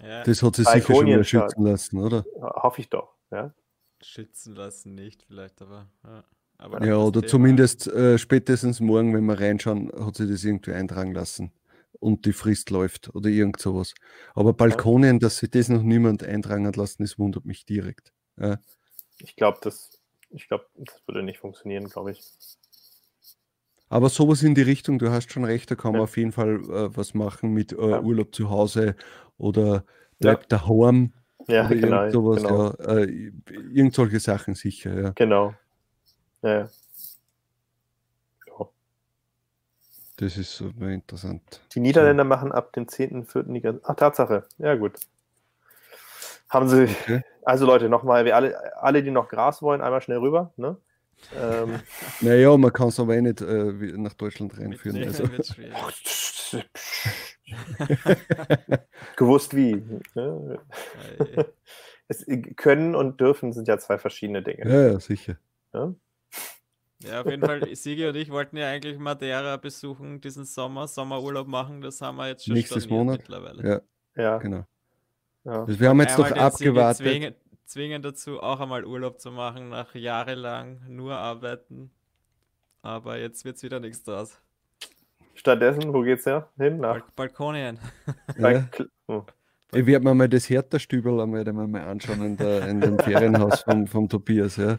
ja. 0.00 0.22
Das 0.22 0.42
hat 0.42 0.56
sie 0.56 0.64
sicher 0.64 0.94
schon 0.94 1.06
wieder 1.06 1.24
schützen 1.24 1.64
lassen, 1.64 1.98
oder? 1.98 2.24
Hoffe 2.40 2.80
ich 2.80 2.88
doch, 2.88 3.14
ja. 3.30 3.52
Schützen 4.00 4.54
lassen 4.54 4.94
nicht, 4.94 5.24
vielleicht, 5.24 5.62
aber. 5.62 5.88
Ja, 6.04 6.24
aber 6.58 6.84
ja 6.84 6.96
oder 6.96 7.20
Thema. 7.20 7.30
zumindest 7.30 7.86
äh, 7.88 8.18
spätestens 8.18 8.80
morgen, 8.80 9.14
wenn 9.14 9.24
wir 9.24 9.38
reinschauen, 9.38 9.90
hat 10.04 10.16
sie 10.16 10.28
das 10.28 10.44
irgendwie 10.44 10.72
eintragen 10.72 11.12
lassen 11.12 11.52
und 12.00 12.26
die 12.26 12.32
Frist 12.32 12.70
läuft 12.70 13.14
oder 13.14 13.28
irgend 13.28 13.60
sowas. 13.60 13.94
Aber 14.34 14.52
Balkonien, 14.52 15.20
dass 15.20 15.38
sich 15.38 15.50
das 15.50 15.68
noch 15.68 15.82
niemand 15.82 16.24
eintragen 16.24 16.66
hat 16.66 16.76
lassen, 16.76 17.02
das 17.02 17.18
wundert 17.18 17.44
mich 17.44 17.64
direkt. 17.64 18.12
Ja. 18.38 18.58
Ich 19.18 19.36
glaube, 19.36 19.58
das, 19.62 19.90
glaub, 20.48 20.66
das 20.74 21.00
würde 21.06 21.22
nicht 21.22 21.38
funktionieren, 21.38 21.88
glaube 21.88 22.12
ich. 22.12 22.22
Aber 23.92 24.08
sowas 24.08 24.42
in 24.42 24.54
die 24.54 24.62
Richtung, 24.62 24.98
du 24.98 25.10
hast 25.10 25.30
schon 25.32 25.44
recht, 25.44 25.70
da 25.70 25.74
kann 25.74 25.92
man 25.92 26.00
ja. 26.00 26.04
auf 26.04 26.16
jeden 26.16 26.32
Fall 26.32 26.62
äh, 26.62 26.96
was 26.96 27.12
machen 27.12 27.52
mit 27.52 27.72
äh. 27.72 27.76
Urlaub 27.76 28.34
zu 28.34 28.48
Hause 28.48 28.96
oder 29.36 29.84
bleibt 30.18 30.50
ja. 30.50 30.58
daheim. 30.58 31.12
Ja, 31.46 31.66
oder 31.66 31.74
genau. 31.74 31.98
Irgend, 31.98 32.12
sowas, 32.12 32.42
genau. 32.42 32.64
Ja, 32.70 32.98
äh, 33.00 33.32
irgend 33.70 33.94
solche 33.94 34.18
Sachen 34.18 34.54
sicher, 34.54 34.98
ja. 34.98 35.12
Genau. 35.14 35.52
Ja. 36.40 36.70
Das 40.16 40.38
ist 40.38 40.56
super 40.56 40.88
interessant. 40.88 41.60
Die 41.74 41.80
Niederländer 41.80 42.24
machen 42.24 42.50
ab 42.50 42.72
dem 42.72 42.86
10.4. 42.86 43.52
die 43.52 43.60
ganze. 43.60 43.82
Ach, 43.84 43.94
Tatsache. 43.94 44.44
Ja, 44.56 44.74
gut. 44.74 45.00
Haben 46.48 46.68
sie. 46.68 46.84
Okay. 46.84 47.24
Also, 47.44 47.66
Leute, 47.66 47.90
nochmal, 47.90 48.30
alle, 48.32 48.74
alle, 48.82 49.02
die 49.02 49.10
noch 49.10 49.28
Gras 49.28 49.60
wollen, 49.60 49.82
einmal 49.82 50.00
schnell 50.00 50.18
rüber. 50.18 50.54
Ne? 50.56 50.78
Ähm, 51.36 51.80
naja, 52.20 52.56
man 52.56 52.72
kann 52.72 52.88
es 52.88 52.98
aber 53.00 53.16
eh 53.16 53.22
nicht 53.22 53.40
äh, 53.40 53.72
nach 53.96 54.14
Deutschland 54.14 54.56
reinführen. 54.58 55.02
Also. 55.04 55.24
Gewusst 59.16 59.54
wie. 59.54 59.82
Es, 62.08 62.26
können 62.56 62.94
und 62.94 63.20
dürfen 63.20 63.52
sind 63.52 63.68
ja 63.68 63.78
zwei 63.78 63.98
verschiedene 63.98 64.42
Dinge. 64.42 64.68
Ja, 64.68 64.92
ja 64.92 65.00
sicher. 65.00 65.36
Ja? 65.72 65.94
Ja, 67.04 67.20
auf 67.20 67.26
jeden 67.26 67.44
Fall, 67.44 67.74
Sigi 67.74 68.06
und 68.06 68.16
ich 68.16 68.30
wollten 68.30 68.56
ja 68.56 68.68
eigentlich 68.68 68.98
Madeira 68.98 69.56
besuchen 69.56 70.20
diesen 70.20 70.44
Sommer, 70.44 70.86
Sommerurlaub 70.86 71.48
machen, 71.48 71.80
das 71.80 72.00
haben 72.00 72.16
wir 72.16 72.28
jetzt 72.28 72.44
schon 72.44 72.54
Nächstes 72.54 72.88
Monat 72.88 73.18
mittlerweile. 73.18 73.82
Ja, 74.16 74.22
ja. 74.22 74.38
genau. 74.38 74.64
Ja. 75.44 75.64
Also 75.64 75.80
wir 75.80 75.88
haben 75.88 76.00
jetzt 76.00 76.18
doch 76.18 76.30
abgewartet 76.30 77.34
zwingen 77.72 78.02
dazu, 78.02 78.40
auch 78.40 78.60
einmal 78.60 78.84
Urlaub 78.84 79.18
zu 79.18 79.30
machen, 79.30 79.70
nach 79.70 79.94
jahrelang 79.94 80.80
nur 80.88 81.16
arbeiten. 81.16 81.90
Aber 82.82 83.18
jetzt 83.18 83.44
wird 83.44 83.56
es 83.56 83.62
wieder 83.62 83.80
nichts 83.80 84.02
draus. 84.02 84.38
Stattdessen, 85.34 85.92
wo 85.94 86.02
geht's 86.02 86.26
her? 86.26 86.48
Hin? 86.58 86.78
Nach 86.78 87.00
Bal 87.00 87.28
Balkonien. 87.28 87.78
Ja. 88.38 88.68
Oh. 89.06 89.24
Ich 89.74 89.86
werde 89.86 90.04
mir 90.04 90.14
mal 90.14 90.28
das 90.28 90.50
Hertha-Stübel 90.50 91.18
einmal, 91.18 91.66
mal 91.66 91.80
anschauen 91.80 92.22
in, 92.22 92.36
der, 92.36 92.68
in 92.68 92.78
dem 92.82 92.98
Ferienhaus 92.98 93.62
vom, 93.62 93.86
vom 93.86 94.06
Tobias. 94.06 94.56
Ja. 94.56 94.78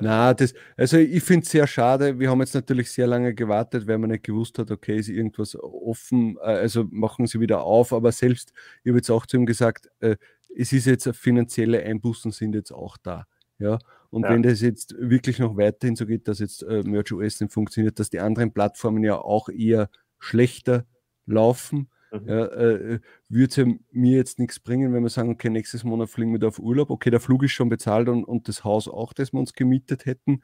Na, 0.00 0.34
das, 0.34 0.52
also 0.76 0.96
ich 0.96 1.22
finde 1.22 1.44
es 1.44 1.50
sehr 1.52 1.68
schade. 1.68 2.18
Wir 2.18 2.28
haben 2.28 2.40
jetzt 2.40 2.54
natürlich 2.54 2.90
sehr 2.90 3.06
lange 3.06 3.34
gewartet, 3.34 3.86
weil 3.86 3.98
man 3.98 4.10
nicht 4.10 4.24
gewusst 4.24 4.58
hat, 4.58 4.72
okay, 4.72 4.96
ist 4.96 5.08
irgendwas 5.08 5.56
offen, 5.56 6.38
äh, 6.38 6.56
also 6.56 6.84
machen 6.90 7.28
sie 7.28 7.38
wieder 7.38 7.62
auf. 7.62 7.92
Aber 7.92 8.10
selbst, 8.10 8.52
ich 8.82 8.88
habe 8.90 8.98
jetzt 8.98 9.10
auch 9.10 9.26
zu 9.26 9.36
ihm 9.36 9.46
gesagt, 9.46 9.88
äh, 10.00 10.16
es 10.56 10.72
ist 10.72 10.86
jetzt 10.86 11.08
finanzielle 11.16 11.82
Einbußen 11.82 12.30
sind 12.30 12.54
jetzt 12.54 12.72
auch 12.72 12.96
da. 12.96 13.26
Ja, 13.58 13.78
und 14.10 14.24
ja. 14.24 14.30
wenn 14.30 14.42
das 14.42 14.60
jetzt 14.60 14.94
wirklich 14.98 15.38
noch 15.38 15.56
weiterhin 15.56 15.94
so 15.94 16.04
geht, 16.04 16.26
dass 16.26 16.40
jetzt 16.40 16.62
äh, 16.64 16.82
Merge 16.82 17.14
OS 17.14 17.40
nicht 17.40 17.52
funktioniert, 17.52 17.98
dass 17.98 18.10
die 18.10 18.18
anderen 18.18 18.52
Plattformen 18.52 19.04
ja 19.04 19.16
auch 19.16 19.48
eher 19.48 19.88
schlechter 20.18 20.84
laufen, 21.26 21.88
mhm. 22.10 22.28
ja, 22.28 22.44
äh, 22.46 23.00
würde 23.28 23.48
es 23.48 23.56
ja 23.56 23.66
mir 23.92 24.16
jetzt 24.16 24.38
nichts 24.38 24.58
bringen, 24.58 24.92
wenn 24.92 25.02
wir 25.02 25.10
sagen, 25.10 25.30
okay, 25.30 25.48
nächstes 25.48 25.84
Monat 25.84 26.10
fliegen 26.10 26.32
wir 26.32 26.40
da 26.40 26.48
auf 26.48 26.58
Urlaub. 26.58 26.90
Okay, 26.90 27.10
der 27.10 27.20
Flug 27.20 27.44
ist 27.44 27.52
schon 27.52 27.68
bezahlt 27.68 28.08
und, 28.08 28.24
und 28.24 28.48
das 28.48 28.64
Haus 28.64 28.88
auch, 28.88 29.12
das 29.12 29.32
wir 29.32 29.40
uns 29.40 29.52
gemietet 29.52 30.06
hätten. 30.06 30.42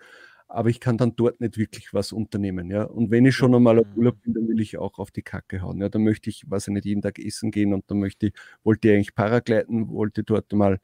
Aber 0.49 0.71
ich 0.71 0.81
kann 0.81 0.97
dann 0.97 1.15
dort 1.15 1.41
nicht 1.41 1.59
wirklich 1.59 1.93
was 1.93 2.13
unternehmen. 2.13 2.71
Ja? 2.71 2.85
Und 2.85 3.11
wenn 3.11 3.27
ich 3.27 3.37
schon 3.37 3.55
einmal 3.55 3.79
auf 3.79 3.87
mhm. 3.87 3.99
Urlaub 3.99 4.23
bin, 4.23 4.35
dann 4.35 4.49
will 4.49 4.61
ich 4.61 4.79
auch 4.79 4.99
auf 4.99 5.11
die 5.11 5.23
Kacke 5.23 5.61
hauen. 5.61 5.81
Ja? 5.81 5.89
Dann 5.89 6.03
möchte 6.03 6.31
ich, 6.31 6.51
weiß 6.51 6.69
ich 6.69 6.75
nicht, 6.75 6.87
jeden 6.87 7.03
Tag 7.03 7.19
essen 7.19 7.51
gehen 7.51 7.75
und 7.75 7.85
dann 7.91 7.99
möchte 7.99 8.29
ich, 8.29 8.33
wollte 8.65 8.89
ich 8.89 8.95
eigentlich 8.95 9.15
Paragleiten, 9.15 9.89
wollte 9.91 10.25
dort 10.25 10.53
mal 10.53 10.81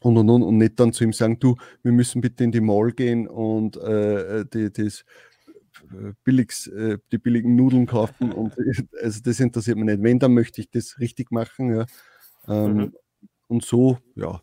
und 0.00 0.16
und 0.16 0.30
und 0.30 0.42
und 0.42 0.58
nicht 0.58 0.78
dann 0.78 0.92
zu 0.92 1.04
ihm 1.04 1.12
sagen, 1.12 1.38
du, 1.40 1.56
wir 1.82 1.92
müssen 1.92 2.20
bitte 2.20 2.44
in 2.44 2.52
die 2.52 2.60
Mall 2.60 2.92
gehen 2.92 3.26
und 3.26 3.76
äh, 3.78 4.44
die, 4.46 4.72
das 4.72 5.04
äh, 5.92 6.12
billigs, 6.24 6.66
äh, 6.68 6.98
die 7.10 7.18
billigen 7.18 7.56
Nudeln 7.56 7.86
kaufen 7.86 8.32
und 8.32 8.54
also 9.02 9.20
das 9.22 9.40
interessiert 9.40 9.76
mich 9.76 9.86
nicht. 9.86 10.02
Wenn, 10.02 10.18
dann 10.18 10.34
möchte 10.34 10.60
ich 10.60 10.70
das 10.70 10.98
richtig 10.98 11.30
machen, 11.30 11.74
ja. 11.74 11.86
Ähm, 12.46 12.74
mhm. 12.74 12.92
Und 13.48 13.64
so, 13.64 13.98
ja, 14.14 14.40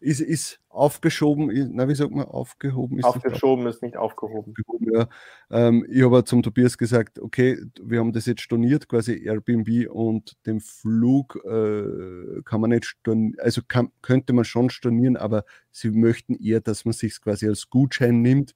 ist, 0.00 0.20
ist 0.20 0.60
aufgeschoben, 0.70 1.70
na, 1.74 1.88
wie 1.88 1.94
sagt 1.94 2.12
man, 2.12 2.24
aufgehoben 2.24 2.98
ist 2.98 3.04
Aufgeschoben 3.04 3.64
nicht, 3.64 3.74
ist 3.74 3.82
nicht 3.82 3.96
aufgehoben. 3.96 4.52
aufgehoben 4.52 4.92
ja. 4.94 5.08
ähm, 5.50 5.86
ich 5.88 6.02
habe 6.02 6.24
zum 6.24 6.42
Tobias 6.42 6.78
gesagt, 6.78 7.18
okay, 7.18 7.62
wir 7.82 8.00
haben 8.00 8.12
das 8.12 8.26
jetzt 8.26 8.40
storniert, 8.40 8.88
quasi 8.88 9.22
Airbnb 9.24 9.90
und 9.90 10.36
den 10.46 10.60
Flug 10.60 11.36
äh, 11.44 12.42
kann 12.44 12.60
man 12.60 12.70
nicht 12.70 12.86
stornieren, 12.86 13.36
also 13.40 13.60
kann, 13.66 13.90
könnte 14.00 14.32
man 14.32 14.44
schon 14.44 14.70
stornieren, 14.70 15.16
aber 15.16 15.44
sie 15.70 15.90
möchten 15.90 16.34
eher, 16.34 16.60
dass 16.60 16.84
man 16.84 16.92
sich 16.92 17.20
quasi 17.20 17.46
als 17.46 17.68
Gutschein 17.68 18.22
nimmt 18.22 18.54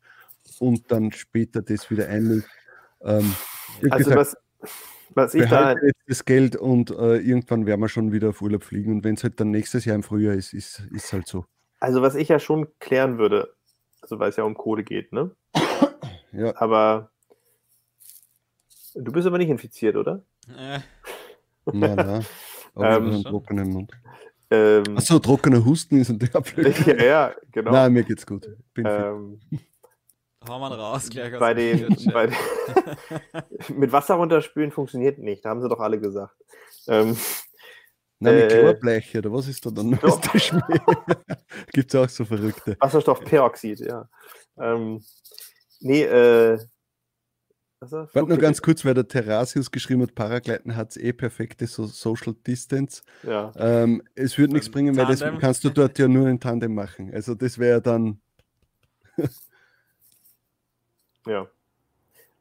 und 0.59 0.91
dann 0.91 1.13
später 1.13 1.63
das 1.63 1.91
wieder 1.91 2.09
einlöst. 2.09 2.49
Ähm, 3.03 3.35
also 3.83 3.99
gesagt, 3.99 4.17
was, 4.17 4.37
was 5.15 5.35
ich 5.35 5.49
da 5.49 5.73
jetzt 5.73 6.03
das 6.07 6.25
Geld 6.25 6.57
und 6.57 6.91
äh, 6.91 7.17
irgendwann 7.17 7.67
werden 7.67 7.81
wir 7.81 7.89
schon 7.89 8.13
wieder 8.13 8.31
auf 8.31 8.43
Urlaub 8.43 8.65
fliegen. 8.65 8.93
Und 8.93 9.05
wenn 9.05 9.15
es 9.15 9.25
halt 9.25 9.41
dann 9.41 9.51
nächstes 9.51 9.85
Jahr 9.85 9.97
im 9.97 10.03
Frühjahr 10.03 10.35
ist, 10.35 10.53
ist 10.53 10.83
es 10.95 11.13
halt 11.13 11.27
so. 11.27 11.45
Also 11.81 12.03
was 12.03 12.15
ich 12.15 12.29
ja 12.29 12.39
schon 12.39 12.69
klären 12.79 13.19
würde, 13.19 13.55
also 14.01 14.19
weil 14.19 14.31
es 14.31 14.37
ja 14.37 14.45
um 14.45 14.55
Kohle 14.55 14.85
geht, 14.85 15.13
ne? 15.13 15.31
ja. 16.33 16.55
Aber 16.57 17.11
du 18.95 19.13
bist 19.13 19.27
aber 19.27 19.39
nicht 19.39 19.51
infiziert, 19.51 19.97
oder? 19.97 20.23
Äh. 20.57 20.81
Na, 21.73 21.95
na. 21.95 22.21
Aber 22.75 22.97
ähm, 22.97 23.05
einen 23.05 23.23
trockenen 23.23 23.71
Mund. 23.71 23.93
Ähm, 24.51 24.97
Achso, 24.97 25.19
trockener 25.21 25.65
Husten 25.65 26.01
ist 26.01 26.11
und 26.11 26.21
der 26.21 26.41
blöd. 26.41 26.87
Ja, 26.87 27.05
ja, 27.05 27.35
genau. 27.53 27.71
Nein, 27.71 27.93
mir 27.93 28.03
geht's 28.03 28.27
gut. 28.27 28.49
Bin 28.75 28.85
ähm, 28.89 29.41
Hau 30.49 30.59
mal 30.59 30.73
raus, 30.73 31.09
gleich 31.09 31.39
bei 31.39 31.55
den, 31.55 31.97
bei 32.13 32.27
den 33.69 33.79
Mit 33.79 33.93
Wasser 33.93 34.15
runterspülen 34.15 34.73
funktioniert 34.73 35.19
nicht, 35.19 35.45
haben 35.45 35.63
sie 35.63 35.69
doch 35.69 35.81
alle 35.81 35.99
gesagt. 35.99 36.37
Ähm, 36.87 37.17
Nein, 38.19 38.35
mit 38.37 38.53
äh, 38.53 38.61
Chlorbleiche, 38.61 39.19
oder 39.19 39.33
was 39.33 39.49
ist 39.49 39.65
da 39.65 39.71
dann? 39.71 39.91
Gibt 41.73 41.95
es 41.95 42.01
auch 42.01 42.09
so 42.09 42.25
verrückte. 42.25 42.77
Wasserstoffperoxid, 42.79 43.81
ja. 43.81 44.09
Ähm, 44.59 45.03
nee, 45.81 46.03
äh, 46.03 46.59
Warte 47.91 48.29
nur 48.29 48.39
ganz 48.39 48.63
kurz, 48.63 48.85
weil 48.85 48.95
der 48.95 49.07
Terrasius 49.07 49.71
geschrieben 49.71 50.03
hat, 50.03 50.15
Paragleiten 50.15 50.75
hat 50.77 50.91
es 50.91 50.97
eh 50.97 51.13
perfekte 51.13 51.67
so 51.67 51.85
Social 51.87 52.35
Distance. 52.47 53.03
Ja. 53.23 53.53
Ähm, 53.57 54.03
es 54.15 54.39
würde 54.39 54.55
nichts 54.55 54.71
bringen, 54.71 54.97
weil 54.97 55.07
das 55.07 55.21
kannst 55.39 55.65
du 55.65 55.71
dort 55.71 55.99
ja 55.99 56.09
nur 56.09 56.29
in 56.29 56.41
Tandem 56.41 56.75
machen. 56.75 57.13
Also 57.13 57.35
das 57.35 57.59
wäre 57.59 57.83
dann 57.83 58.21
Ja. 61.27 61.49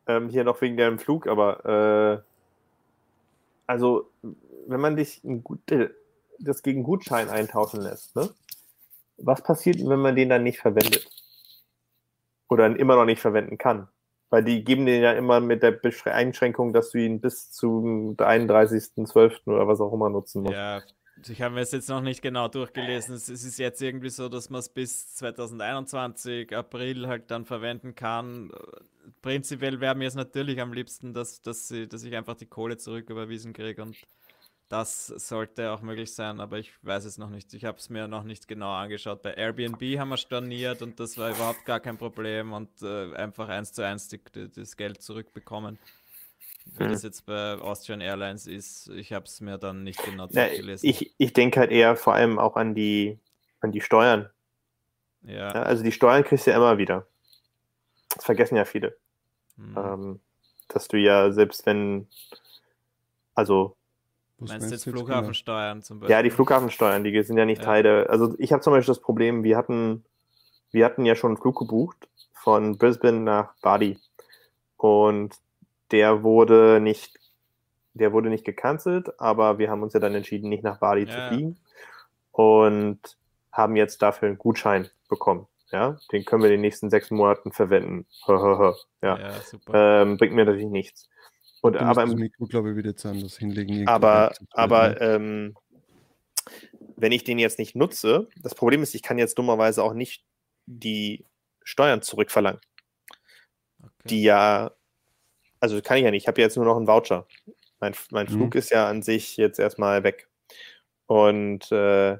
Ähm, 0.07 0.29
hier 0.29 0.43
noch 0.43 0.61
wegen 0.61 0.77
deinem 0.77 0.99
Flug, 0.99 1.27
aber 1.27 2.23
äh, 2.23 2.33
also, 3.67 4.11
wenn 4.67 4.81
man 4.81 4.95
dich 4.95 5.21
Gut, 5.43 5.71
äh, 5.71 5.89
das 6.39 6.63
gegen 6.63 6.83
Gutschein 6.83 7.29
eintauschen 7.29 7.81
lässt, 7.81 8.15
ne? 8.15 8.29
Was 9.17 9.41
passiert, 9.43 9.77
wenn 9.79 9.99
man 9.99 10.15
den 10.15 10.29
dann 10.29 10.43
nicht 10.43 10.59
verwendet? 10.59 11.07
Oder 12.49 12.77
immer 12.77 12.95
noch 12.95 13.05
nicht 13.05 13.21
verwenden 13.21 13.57
kann? 13.57 13.87
Weil 14.29 14.43
die 14.43 14.63
geben 14.63 14.85
den 14.85 15.01
ja 15.01 15.13
immer 15.13 15.39
mit 15.39 15.63
der 15.63 15.79
Einschränkung, 16.05 16.73
dass 16.73 16.89
du 16.89 16.97
ihn 16.97 17.21
bis 17.21 17.51
zum 17.51 18.17
31.12. 18.17 19.45
oder 19.45 19.67
was 19.67 19.79
auch 19.79 19.93
immer 19.93 20.09
nutzen 20.09 20.41
musst. 20.41 20.55
Ja, 20.55 20.81
ich 21.29 21.41
habe 21.41 21.55
mir 21.55 21.61
es 21.61 21.71
jetzt 21.71 21.89
noch 21.89 22.01
nicht 22.01 22.21
genau 22.21 22.47
durchgelesen. 22.47 23.15
Es 23.15 23.29
ist 23.29 23.57
jetzt 23.59 23.81
irgendwie 23.81 24.09
so, 24.09 24.29
dass 24.29 24.49
man 24.49 24.59
es 24.59 24.69
bis 24.69 25.15
2021, 25.15 26.55
April 26.55 27.07
halt 27.07 27.29
dann 27.31 27.45
verwenden 27.45 27.95
kann. 27.95 28.51
Prinzipiell 29.21 29.79
wäre 29.79 29.95
mir 29.95 30.07
es 30.07 30.15
natürlich 30.15 30.59
am 30.61 30.73
liebsten, 30.73 31.13
dass, 31.13 31.41
dass, 31.41 31.67
sie, 31.67 31.87
dass 31.87 32.03
ich 32.03 32.15
einfach 32.15 32.35
die 32.35 32.45
Kohle 32.45 32.77
zurück 32.77 33.09
überwiesen 33.09 33.53
kriege 33.53 33.81
und 33.81 33.95
das 34.69 35.07
sollte 35.07 35.71
auch 35.71 35.81
möglich 35.81 36.15
sein, 36.15 36.39
aber 36.39 36.57
ich 36.57 36.73
weiß 36.83 37.05
es 37.05 37.19
noch 37.19 37.29
nicht. 37.29 37.53
Ich 37.53 37.63
habe 37.63 37.77
es 37.77 37.89
mir 37.89 38.07
noch 38.07 38.23
nicht 38.23 38.47
genau 38.47 38.71
angeschaut. 38.71 39.21
Bei 39.21 39.33
Airbnb 39.35 39.81
haben 39.99 40.09
wir 40.09 40.17
storniert 40.17 40.81
und 40.81 40.99
das 40.99 41.15
war 41.17 41.29
überhaupt 41.29 41.63
gar 41.65 41.79
kein 41.79 41.97
Problem 41.97 42.53
und 42.53 42.69
äh, 42.81 43.13
einfach 43.13 43.49
eins 43.49 43.71
zu 43.73 43.85
eins 43.85 44.07
die, 44.07 44.19
die, 44.33 44.49
das 44.49 44.75
Geld 44.75 45.01
zurückbekommen. 45.03 45.77
Wie 46.65 46.83
hm. 46.83 46.91
das 46.91 47.03
jetzt 47.03 47.25
bei 47.25 47.53
Austrian 47.55 48.01
Airlines 48.01 48.47
ist, 48.47 48.89
ich 48.89 49.13
habe 49.13 49.25
es 49.25 49.41
mir 49.41 49.57
dann 49.57 49.83
nicht 49.83 50.03
genau 50.03 50.27
durchgelesen. 50.27 50.89
ich 50.89 51.13
ich 51.17 51.33
denke 51.33 51.59
halt 51.59 51.71
eher 51.71 51.95
vor 51.95 52.13
allem 52.13 52.39
auch 52.39 52.55
an 52.55 52.73
die, 52.73 53.19
an 53.59 53.71
die 53.71 53.81
Steuern. 53.81 54.29
Ja. 55.21 55.33
ja. 55.33 55.63
Also 55.63 55.83
die 55.83 55.91
Steuern 55.91 56.23
kriegst 56.23 56.47
du 56.47 56.51
ja 56.51 56.57
immer 56.57 56.77
wieder. 56.77 57.05
Das 58.15 58.25
vergessen 58.25 58.55
ja 58.55 58.65
viele. 58.65 58.97
Hm. 59.57 59.77
Ähm, 59.77 60.19
dass 60.67 60.87
du 60.87 60.97
ja, 60.97 61.31
selbst 61.31 61.65
wenn, 61.65 62.07
also 63.35 63.75
was 64.39 64.49
meinst 64.49 64.67
du 64.67 64.73
jetzt 64.73 64.85
genau? 64.85 64.97
Flughafensteuern 64.97 65.81
zum 65.81 65.99
Beispiel? 65.99 66.11
Ja, 66.11 66.21
die 66.21 66.29
Flughafensteuern, 66.29 67.03
die 67.03 67.23
sind 67.23 67.37
ja 67.37 67.45
nicht 67.45 67.59
ja. 67.59 67.65
Teil 67.65 67.83
der. 67.83 68.09
Also 68.09 68.35
ich 68.37 68.51
habe 68.51 68.61
zum 68.61 68.73
Beispiel 68.73 68.93
das 68.93 69.01
Problem, 69.01 69.43
wir 69.43 69.57
hatten, 69.57 70.03
wir 70.71 70.85
hatten 70.85 71.05
ja 71.05 71.15
schon 71.15 71.31
einen 71.31 71.37
Flug 71.37 71.57
gebucht 71.57 72.09
von 72.33 72.77
Brisbane 72.77 73.21
nach 73.21 73.53
Bali. 73.61 73.97
Und 74.77 75.35
der 75.93 76.23
wurde 76.23 76.79
nicht, 76.81 77.19
der 77.93 78.11
wurde 78.11 78.29
nicht 78.29 78.43
gecancelt, 78.43 79.19
aber 79.21 79.59
wir 79.59 79.69
haben 79.69 79.83
uns 79.83 79.93
ja 79.93 79.99
dann 79.99 80.15
entschieden, 80.15 80.49
nicht 80.49 80.63
nach 80.63 80.79
Bali 80.79 81.05
ja. 81.05 81.11
zu 81.11 81.27
fliegen 81.27 81.59
und 82.31 82.99
haben 83.51 83.75
jetzt 83.75 84.01
dafür 84.01 84.27
einen 84.27 84.39
Gutschein 84.39 84.89
bekommen. 85.07 85.47
Ja, 85.71 85.97
den 86.11 86.25
können 86.25 86.41
wir 86.41 86.49
in 86.49 86.55
den 86.55 86.61
nächsten 86.61 86.89
sechs 86.89 87.11
Monaten 87.11 87.51
verwenden. 87.51 88.07
ja, 88.27 88.73
ja 89.01 89.31
ähm, 89.73 90.17
bringt 90.17 90.33
mir 90.33 90.45
natürlich 90.45 90.67
nichts. 90.67 91.09
Und, 91.61 91.77
aber 91.77 92.05
das 92.05 92.15
Mikro, 92.15 92.45
glaube 92.47 92.71
ich, 92.71 92.75
wieder 92.75 92.89
jetzt 92.89 93.05
anders 93.05 93.37
hinlegen. 93.37 93.87
Aber, 93.87 94.33
aber 94.51 94.99
ähm, 94.99 95.55
wenn 96.95 97.11
ich 97.11 97.23
den 97.23 97.39
jetzt 97.39 97.57
nicht 97.57 97.75
nutze, 97.75 98.27
das 98.35 98.55
Problem 98.55 98.83
ist, 98.83 98.95
ich 98.95 99.01
kann 99.01 99.17
jetzt 99.17 99.37
dummerweise 99.37 99.83
auch 99.83 99.93
nicht 99.93 100.25
die 100.65 101.25
Steuern 101.63 102.01
zurückverlangen. 102.01 102.59
Okay. 103.79 103.91
Die 104.05 104.23
ja 104.23 104.71
also 105.63 105.81
kann 105.81 105.95
ich 105.95 106.03
ja 106.03 106.11
nicht, 106.11 106.23
ich 106.23 106.27
habe 106.27 106.41
jetzt 106.41 106.57
nur 106.57 106.65
noch 106.65 106.75
einen 106.75 106.87
Voucher. 106.87 107.25
Mein, 107.79 107.95
mein 108.11 108.25
mhm. 108.25 108.31
Flug 108.31 108.55
ist 108.55 108.69
ja 108.69 108.89
an 108.89 109.01
sich 109.01 109.37
jetzt 109.37 109.59
erstmal 109.59 110.03
weg. 110.03 110.27
Und 111.05 111.71
äh, 111.71 112.17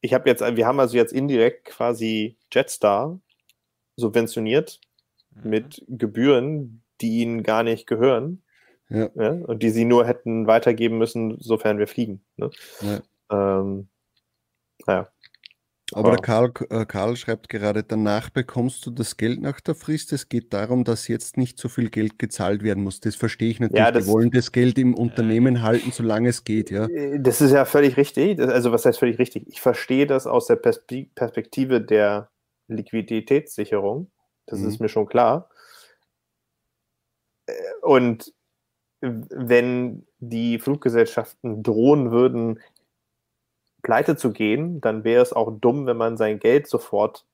ich 0.00 0.14
habe 0.14 0.30
jetzt, 0.30 0.40
wir 0.40 0.66
haben 0.66 0.80
also 0.80 0.96
jetzt 0.96 1.12
indirekt 1.12 1.66
quasi 1.66 2.38
Jetstar 2.50 3.20
subventioniert 3.96 4.80
mhm. 5.32 5.50
mit 5.50 5.84
Gebühren, 5.86 6.82
die 7.02 7.18
ihnen 7.18 7.42
gar 7.42 7.62
nicht 7.62 7.86
gehören. 7.86 8.42
Ja. 8.88 9.10
ja. 9.16 9.30
und 9.30 9.62
die 9.62 9.70
sie 9.70 9.84
nur 9.84 10.06
hätten 10.06 10.46
weitergeben 10.46 10.96
müssen, 10.96 11.38
sofern 11.40 11.78
wir 11.78 11.88
fliegen. 11.88 12.24
Ne? 12.36 12.50
Ja. 12.80 13.60
Ähm, 13.60 13.88
naja. 14.86 15.10
Aber 15.96 16.10
der 16.12 16.20
Karl, 16.20 16.52
äh, 16.70 16.84
Karl 16.86 17.16
schreibt 17.16 17.48
gerade, 17.48 17.82
danach 17.82 18.28
bekommst 18.30 18.84
du 18.84 18.90
das 18.90 19.16
Geld 19.16 19.40
nach 19.40 19.60
der 19.60 19.74
Frist. 19.74 20.12
Es 20.12 20.28
geht 20.28 20.52
darum, 20.52 20.84
dass 20.84 21.08
jetzt 21.08 21.36
nicht 21.36 21.58
so 21.58 21.68
viel 21.68 21.88
Geld 21.90 22.18
gezahlt 22.18 22.62
werden 22.62 22.82
muss. 22.82 23.00
Das 23.00 23.14
verstehe 23.14 23.50
ich 23.50 23.60
natürlich. 23.60 23.78
Ja, 23.78 23.90
das- 23.92 24.04
Die 24.06 24.10
wollen 24.10 24.30
das 24.30 24.52
Geld 24.52 24.78
im 24.78 24.94
Unternehmen 24.94 25.62
halten, 25.62 25.92
solange 25.92 26.28
es 26.28 26.44
geht, 26.44 26.70
ja. 26.70 26.86
Äh, 26.86 27.20
Das 27.20 27.40
ist 27.40 27.52
ja 27.52 27.64
völlig 27.64 27.96
richtig. 27.96 28.40
Also, 28.40 28.72
was 28.72 28.84
heißt 28.84 28.98
völlig 28.98 29.18
richtig? 29.18 29.46
Ich 29.48 29.60
verstehe 29.60 30.06
das 30.06 30.26
aus 30.26 30.46
der 30.46 30.56
Perspe- 30.60 31.08
Perspektive 31.14 31.80
der 31.80 32.28
Liquiditätssicherung. 32.68 34.10
Das 34.46 34.58
Mhm. 34.60 34.68
ist 34.68 34.80
mir 34.80 34.88
schon 34.88 35.06
klar. 35.06 35.48
Äh, 37.46 37.52
Und 37.82 38.32
wenn 39.00 40.06
die 40.18 40.58
Fluggesellschaften 40.58 41.62
drohen 41.62 42.10
würden, 42.10 42.58
pleite 43.84 44.16
zu 44.16 44.32
gehen, 44.32 44.80
dann 44.80 45.04
wäre 45.04 45.22
es 45.22 45.32
auch 45.32 45.52
dumm, 45.60 45.86
wenn 45.86 45.96
man 45.96 46.16
sein 46.16 46.40
Geld 46.40 46.66
sofort 46.66 47.24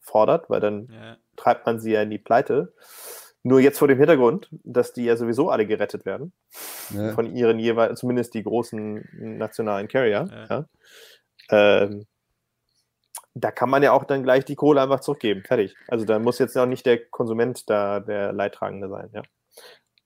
fordert, 0.00 0.48
weil 0.48 0.60
dann 0.60 0.88
Ja. 0.90 1.16
treibt 1.36 1.66
man 1.66 1.80
sie 1.80 1.92
ja 1.92 2.00
in 2.00 2.08
die 2.10 2.18
Pleite. 2.18 2.72
Nur 3.42 3.60
jetzt 3.60 3.78
vor 3.78 3.88
dem 3.88 3.98
Hintergrund, 3.98 4.48
dass 4.64 4.92
die 4.92 5.04
ja 5.04 5.16
sowieso 5.16 5.50
alle 5.50 5.66
gerettet 5.66 6.06
werden 6.06 6.32
ja. 6.90 7.12
von 7.12 7.34
ihren 7.34 7.58
jeweils, 7.58 8.00
zumindest 8.00 8.32
die 8.34 8.42
großen 8.42 9.08
nationalen 9.38 9.88
Carrier. 9.88 10.28
Ja. 10.30 10.46
Ja. 11.50 11.82
Ähm, 11.82 12.06
da 13.34 13.50
kann 13.50 13.70
man 13.70 13.82
ja 13.82 13.92
auch 13.92 14.04
dann 14.04 14.22
gleich 14.22 14.44
die 14.44 14.56
Kohle 14.56 14.80
einfach 14.82 15.00
zurückgeben. 15.00 15.42
Fertig. 15.44 15.76
Also 15.86 16.04
da 16.04 16.18
muss 16.18 16.38
jetzt 16.38 16.56
auch 16.56 16.66
nicht 16.66 16.86
der 16.86 17.04
Konsument 17.06 17.68
da 17.70 18.00
der 18.00 18.32
Leidtragende 18.32 18.88
sein. 18.88 19.10
Ja. 19.12 19.22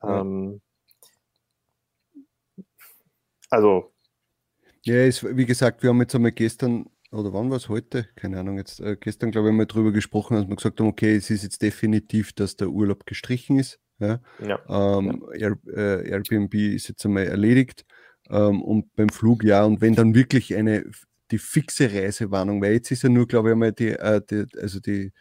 Ja. 0.02 0.20
Ähm, 0.20 0.60
also, 3.50 3.92
Ja, 4.84 5.04
ist, 5.04 5.24
wie 5.36 5.46
gesagt, 5.46 5.82
wir 5.82 5.90
haben 5.90 6.00
jetzt 6.00 6.14
einmal 6.14 6.32
gestern, 6.32 6.86
oder 7.12 7.32
wann 7.32 7.50
war 7.50 7.56
es 7.56 7.68
heute? 7.68 8.08
Keine 8.16 8.40
Ahnung, 8.40 8.58
jetzt 8.58 8.80
äh, 8.80 8.96
gestern, 8.98 9.30
glaube 9.30 9.50
ich, 9.50 9.54
mal 9.54 9.66
drüber 9.66 9.92
gesprochen, 9.92 10.36
dass 10.36 10.48
wir 10.48 10.56
gesagt 10.56 10.80
haben, 10.80 10.88
okay, 10.88 11.14
es 11.14 11.30
ist 11.30 11.44
jetzt 11.44 11.62
definitiv, 11.62 12.32
dass 12.32 12.56
der 12.56 12.68
Urlaub 12.68 13.06
gestrichen 13.06 13.58
ist. 13.58 13.78
Ja? 14.00 14.20
ja. 14.44 14.58
Ähm, 14.68 15.24
Air, 15.32 15.56
äh, 15.68 16.10
Airbnb 16.10 16.54
ist 16.54 16.88
jetzt 16.88 17.04
einmal 17.06 17.26
erledigt. 17.26 17.84
Ähm, 18.28 18.60
und 18.62 18.94
beim 18.96 19.08
Flug 19.08 19.44
ja, 19.44 19.64
und 19.64 19.80
wenn 19.80 19.94
dann 19.94 20.14
wirklich 20.14 20.54
eine 20.56 20.84
die 21.30 21.38
fixe 21.38 21.92
Reisewarnung, 21.92 22.60
weil 22.60 22.74
jetzt 22.74 22.90
ist 22.90 23.02
ja 23.02 23.08
nur, 23.08 23.26
glaube 23.26 23.48
ich, 23.48 23.52
einmal 23.52 23.72
die, 23.72 23.90
äh, 23.90 24.20
die 24.28 24.46
also 24.58 24.80
die, 24.80 25.12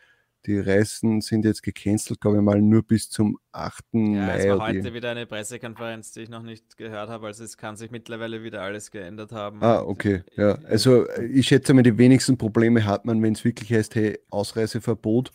die 0.46 0.60
Reisen 0.60 1.22
sind 1.22 1.46
jetzt 1.46 1.62
gecancelt, 1.64 2.20
glaube 2.20 2.38
ich 2.38 2.44
mal, 2.44 2.62
nur 2.62 2.82
bis 2.84 3.10
zum 3.10 3.38
8. 3.52 3.84
Ja, 3.94 4.00
Mai. 4.00 4.38
es 4.38 4.48
war 4.58 4.68
heute 4.68 4.94
wieder 4.94 5.12
eine 5.12 5.26
Pressekonferenz, 5.26 6.12
die 6.14 6.22
ich 6.22 6.30
noch 6.30 6.42
nicht 6.42 6.78
gehört 6.78 7.10
habe. 7.10 7.28
Also 7.28 7.44
es 7.44 7.58
kann 7.58 7.76
sich 7.78 7.92
mittlerweile 7.92 8.44
wieder 8.44 8.62
alles 8.62 8.90
geändert 8.92 9.32
haben. 9.32 9.62
Ah, 9.62 9.82
okay, 9.82 10.24
ich- 10.32 10.38
ja. 10.38 10.56
Also 10.66 11.08
äh, 11.08 11.26
ich 11.26 11.48
schätze 11.48 11.74
mal, 11.74 11.84
die 11.84 11.98
wenigsten 11.98 12.38
Probleme 12.38 12.86
hat 12.86 13.06
man, 13.06 13.22
wenn 13.22 13.34
es 13.34 13.44
wirklich 13.46 13.72
heißt, 13.72 13.94
hey, 13.96 14.20
Ausreiseverbot, 14.30 15.32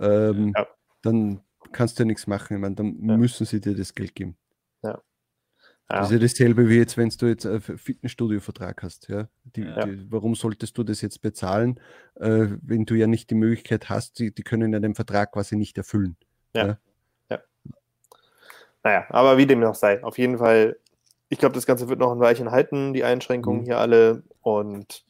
ähm, 0.00 0.52
Ja. 0.56 0.66
dann 1.02 1.40
kannst 1.72 1.98
du 1.98 2.02
ja 2.02 2.06
nichts 2.06 2.26
machen. 2.26 2.54
Ich 2.54 2.60
meine, 2.60 2.74
dann 2.74 2.98
Ja. 3.08 3.16
müssen 3.16 3.46
sie 3.46 3.60
dir 3.60 3.74
das 3.74 3.94
Geld 3.94 4.14
geben. 4.14 4.36
Ja. 4.82 5.00
Das 5.98 6.10
ist 6.10 6.12
ja 6.12 6.18
dasselbe 6.18 6.68
wie 6.68 6.78
jetzt, 6.78 6.96
wenn 6.96 7.08
du 7.10 7.26
jetzt 7.26 7.46
einen 7.46 7.60
Fitnessstudio-Vertrag 7.60 8.82
hast. 8.82 9.08
Ja? 9.08 9.28
Die, 9.44 9.62
Ja. 9.62 9.84
Die, 9.84 10.10
warum 10.10 10.34
solltest 10.34 10.76
du 10.78 10.82
das 10.84 11.00
jetzt 11.00 11.20
bezahlen, 11.20 11.78
äh, 12.16 12.46
wenn 12.62 12.84
du 12.86 12.94
ja 12.94 13.06
nicht 13.06 13.30
die 13.30 13.34
Möglichkeit 13.34 13.88
hast, 13.88 14.18
die, 14.18 14.34
die 14.34 14.42
können 14.42 14.72
ja 14.72 14.80
den 14.80 14.94
Vertrag 14.94 15.32
quasi 15.32 15.56
nicht 15.56 15.76
erfüllen. 15.78 16.16
Naja, 18.84 19.06
aber 19.10 19.36
wie 19.38 19.46
dem 19.46 19.62
auch 19.62 19.76
sei. 19.76 20.02
Auf 20.02 20.18
jeden 20.18 20.38
Fall, 20.38 20.76
ich 21.28 21.38
glaube, 21.38 21.54
das 21.54 21.66
Ganze 21.66 21.88
wird 21.88 22.00
noch 22.00 22.10
ein 22.12 22.18
Weilchen 22.20 22.50
halten, 22.50 22.92
die 22.92 23.04
Einschränkungen 23.04 23.60
Mhm. 23.60 23.64
hier 23.66 23.78
alle. 23.78 24.24
Und 24.40 25.04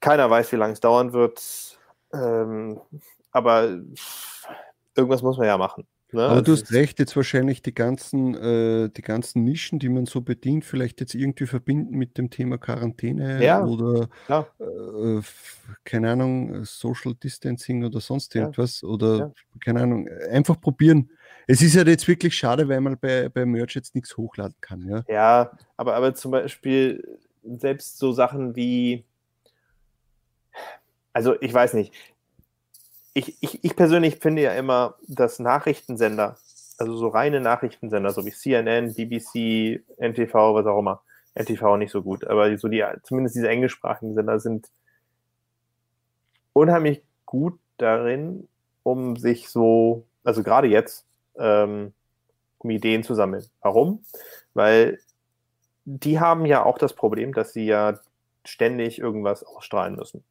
keiner 0.00 0.28
weiß, 0.28 0.52
wie 0.52 0.56
lange 0.56 0.74
es 0.74 0.80
dauern 0.80 1.12
wird. 1.12 1.78
Ähm, 2.12 2.80
aber 3.32 3.78
irgendwas 4.94 5.22
muss 5.22 5.38
man 5.38 5.46
ja 5.46 5.56
machen. 5.56 5.86
Ne? 6.12 6.22
Aber 6.22 6.42
du 6.42 6.52
Es 6.52 6.62
hast 6.62 6.72
recht, 6.72 6.98
jetzt 6.98 7.16
wahrscheinlich 7.16 7.62
die 7.62 7.74
ganzen, 7.74 8.34
äh, 8.34 8.88
die 8.90 9.02
ganzen 9.02 9.44
Nischen, 9.44 9.78
die 9.78 9.88
man 9.88 10.06
so 10.06 10.20
bedient, 10.20 10.64
vielleicht 10.64 11.00
jetzt 11.00 11.14
irgendwie 11.14 11.46
verbinden 11.46 11.96
mit 11.96 12.18
dem 12.18 12.30
Thema 12.30 12.58
Quarantäne 12.58 13.42
Ja, 13.44 13.64
oder 13.64 14.08
äh, 14.60 15.20
keine 15.84 16.10
Ahnung, 16.10 16.64
Social 16.64 17.14
Distancing 17.14 17.84
oder 17.84 18.00
sonst 18.00 18.34
Ja. 18.34 18.42
irgendwas 18.42 18.82
oder 18.82 19.18
Ja. 19.18 19.32
keine 19.64 19.82
Ahnung, 19.82 20.08
einfach 20.30 20.60
probieren. 20.60 21.10
Es 21.46 21.62
ist 21.62 21.74
ja 21.74 21.82
jetzt 21.84 22.06
wirklich 22.06 22.34
schade, 22.34 22.68
weil 22.68 22.80
man 22.80 22.98
bei, 22.98 23.28
bei 23.28 23.46
Merch 23.46 23.74
jetzt 23.74 23.94
nichts 23.94 24.16
hochladen 24.16 24.56
kann, 24.60 24.86
ja. 24.88 25.04
Ja, 25.08 25.52
aber, 25.76 25.94
aber 25.94 26.14
zum 26.14 26.30
Beispiel 26.32 27.18
selbst 27.42 27.98
so 27.98 28.12
Sachen 28.12 28.54
wie, 28.54 29.04
also 31.12 31.40
ich 31.40 31.52
weiß 31.52 31.74
nicht, 31.74 31.92
ich, 33.20 33.36
ich, 33.40 33.64
ich 33.64 33.76
persönlich 33.76 34.16
finde 34.16 34.42
ja 34.42 34.52
immer, 34.52 34.94
dass 35.06 35.38
Nachrichtensender, 35.38 36.36
also 36.78 36.96
so 36.96 37.08
reine 37.08 37.40
Nachrichtensender, 37.40 38.10
so 38.10 38.24
wie 38.24 38.32
CNN, 38.32 38.94
BBC, 38.94 39.82
NTV, 39.98 40.54
was 40.54 40.66
auch 40.66 40.78
immer, 40.78 41.02
NTV 41.34 41.76
nicht 41.76 41.92
so 41.92 42.02
gut, 42.02 42.26
aber 42.26 42.56
so 42.56 42.68
die, 42.68 42.84
zumindest 43.02 43.36
diese 43.36 43.48
englischsprachigen 43.48 44.14
Sender 44.14 44.40
sind 44.40 44.68
unheimlich 46.52 47.02
gut 47.26 47.58
darin, 47.76 48.48
um 48.82 49.16
sich 49.16 49.48
so, 49.48 50.04
also 50.24 50.42
gerade 50.42 50.68
jetzt, 50.68 51.06
ähm, 51.38 51.92
um 52.58 52.70
Ideen 52.70 53.02
zu 53.02 53.14
sammeln. 53.14 53.44
Warum? 53.60 54.04
Weil 54.54 54.98
die 55.84 56.20
haben 56.20 56.46
ja 56.46 56.64
auch 56.64 56.78
das 56.78 56.94
Problem, 56.94 57.32
dass 57.32 57.52
sie 57.52 57.66
ja 57.66 57.98
ständig 58.44 58.98
irgendwas 58.98 59.44
ausstrahlen 59.44 59.96
müssen. 59.96 60.24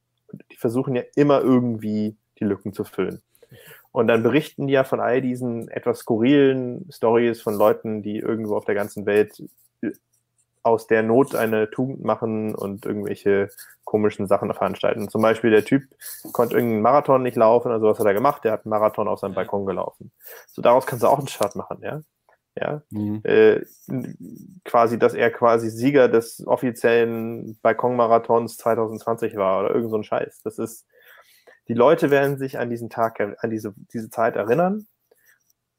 Die 0.52 0.58
versuchen 0.58 0.96
ja 0.96 1.04
immer 1.16 1.42
irgendwie 1.42 2.16
die 2.40 2.46
Lücken 2.46 2.74
zu 2.74 2.84
füllen. 2.84 3.22
Und 3.92 4.08
dann 4.08 4.22
berichten 4.24 4.68
die 4.68 4.74
ja 4.74 4.84
von 4.84 5.00
all 5.00 5.22
diesen 5.22 5.68
etwas 5.70 6.00
skurrilen 6.00 6.88
Stories 6.92 7.42
von 7.42 7.56
Leuten, 7.56 8.04
die 8.04 8.18
irgendwo 8.18 8.56
auf 8.56 8.66
der 8.66 8.76
ganzen 8.76 9.06
Welt 9.06 9.42
aus 10.62 10.88
der 10.88 11.04
Not 11.04 11.36
eine 11.36 11.70
Tugend 11.72 12.04
machen 12.04 12.54
und 12.54 12.86
irgendwelche 12.86 13.50
komischen 13.86 14.28
Sachen 14.28 14.54
veranstalten. 14.54 15.10
Zum 15.10 15.22
Beispiel 15.22 15.52
der 15.52 15.66
Typ 15.66 15.84
konnte 16.34 16.56
irgendeinen 16.56 16.82
Marathon 16.84 17.24
nicht 17.24 17.38
laufen, 17.38 17.72
also 17.72 17.88
was 17.88 17.98
hat 18.00 18.06
er 18.06 18.14
gemacht? 18.14 18.44
Der 18.44 18.52
hat 18.52 18.66
einen 18.66 18.70
Marathon 18.70 19.08
auf 19.08 19.20
seinem. 19.20 19.34
Balkon 19.34 19.66
gelaufen. 19.66 20.12
So 20.48 20.62
daraus 20.62 20.86
kannst 20.86 21.04
du 21.04 21.08
auch 21.08 21.18
einen 21.18 21.28
Chart 21.28 21.56
machen, 21.56 21.80
ja. 21.82 22.02
Ja, 22.56 22.82
Mhm. 22.90 23.22
äh, 23.24 23.62
quasi, 24.66 25.00
dass 25.00 25.14
er 25.14 25.32
quasi 25.32 25.70
Sieger 25.70 26.10
des 26.10 26.46
offiziellen 26.46 27.58
Balkonmarathons 27.62 28.58
2020 28.58 29.38
war 29.38 29.62
oder 29.64 29.74
irgend 29.74 29.92
so 29.92 29.98
ein 29.98 30.04
Scheiß. 30.04 30.42
Das 30.44 30.58
ist, 30.60 30.86
die 31.70 31.76
Leute 31.76 32.10
werden 32.10 32.38
sich 32.38 32.58
an 32.58 32.70
diesen 32.70 32.90
Tag, 32.90 33.20
an 33.22 33.50
diese, 33.50 33.74
diese 33.94 34.10
Zeit 34.10 34.36
erinnern 34.36 34.88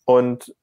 und 0.06 0.54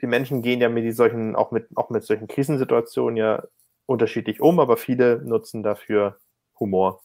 die 0.00 0.06
Menschen 0.06 0.42
gehen 0.42 0.60
ja 0.60 0.68
mit 0.68 0.94
solchen, 0.96 1.34
auch 1.36 1.50
mit, 1.50 1.68
auch 1.74 1.90
mit 1.90 2.04
solchen 2.04 2.28
Krisensituationen 2.28 3.16
ja 3.16 3.42
unterschiedlich 3.86 4.40
um, 4.40 4.60
aber 4.60 4.76
viele 4.76 5.22
nutzen 5.24 5.62
dafür 5.62 6.18
Humor. 6.58 7.02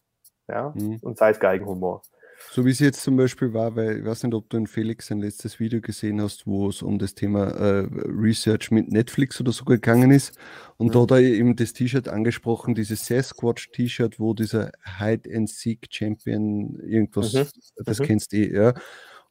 Ja, 0.48 0.74
Mhm. 0.76 1.00
und 1.02 1.18
sei 1.18 1.32
es 1.32 1.40
Geigenhumor. 1.40 2.02
So 2.50 2.66
wie 2.66 2.72
es 2.72 2.80
jetzt 2.80 3.02
zum 3.02 3.16
Beispiel 3.16 3.54
war, 3.54 3.76
weil 3.76 4.00
ich 4.00 4.06
weiß 4.06 4.24
nicht, 4.24 4.34
ob 4.34 4.50
du 4.50 4.58
in 4.58 4.68
Felix 4.68 5.08
sein 5.08 5.20
letztes 5.22 5.60
Video 5.60 5.80
gesehen 5.80 6.22
hast, 6.22 6.46
wo 6.46 6.68
es 6.68 6.82
um 6.82 7.00
das 7.00 7.16
Thema 7.16 7.48
äh, 7.52 7.88
Research 7.92 8.72
mit 8.72 8.92
Netflix 8.92 9.40
oder 9.40 9.52
so 9.54 9.64
gegangen 9.64 10.12
ist. 10.12 10.38
Und 10.78 10.88
Mhm. 10.88 10.92
da 10.92 11.00
hat 11.02 11.12
er 11.12 11.20
eben 11.20 11.56
das 11.56 11.72
T-Shirt 11.74 12.10
angesprochen, 12.10 12.76
dieses 12.76 13.06
Sasquatch-T-Shirt, 13.06 14.20
wo 14.20 14.34
dieser 14.34 14.72
Hide 15.00 15.30
and 15.34 15.50
Seek 15.50 15.88
Champion 15.90 16.78
irgendwas, 16.82 17.34
Mhm. 17.34 17.46
das 17.86 18.00
Mhm. 18.00 18.04
kennst 18.04 18.34
eh, 18.34 18.54
ja. 18.54 18.74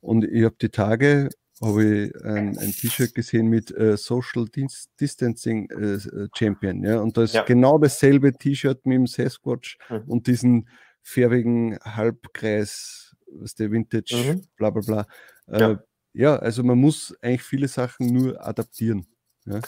Und 0.01 0.25
ich 0.25 0.45
habe 0.45 0.57
die 0.61 0.71
Tage 0.71 1.29
habe 1.63 1.85
ich 1.85 2.25
ein, 2.25 2.57
ein 2.57 2.73
T-Shirt 2.73 3.15
gesehen 3.15 3.49
mit 3.49 3.71
äh, 3.77 3.99
Social 3.99 4.47
Dis 4.47 4.89
Distancing 4.99 5.69
äh, 5.69 5.99
Champion, 6.35 6.83
ja. 6.83 7.01
Und 7.01 7.19
da 7.19 7.23
ist 7.25 7.35
Ja. 7.35 7.43
genau 7.43 7.77
dasselbe 7.79 8.33
T-Shirt 8.33 8.87
mit 8.87 8.97
dem 8.97 9.07
Sasquatch 9.07 9.77
Mhm. 9.91 10.05
und 10.07 10.27
diesen 10.27 10.69
färbigen 11.03 11.79
Halbkreis, 11.83 13.17
was 13.33 13.55
der 13.55 13.71
Vintage, 13.71 14.15
Mhm. 14.17 14.47
bla 14.57 14.71
bla 14.71 14.83
bla. 14.83 15.07
Äh, 15.47 15.61
Ja. 15.61 15.83
ja. 16.13 16.37
also 16.37 16.63
man 16.63 16.79
muss 16.79 17.17
eigentlich 17.23 17.43
viele 17.43 17.69
Sachen 17.69 18.07
nur 18.07 18.45
adaptieren. 18.45 19.07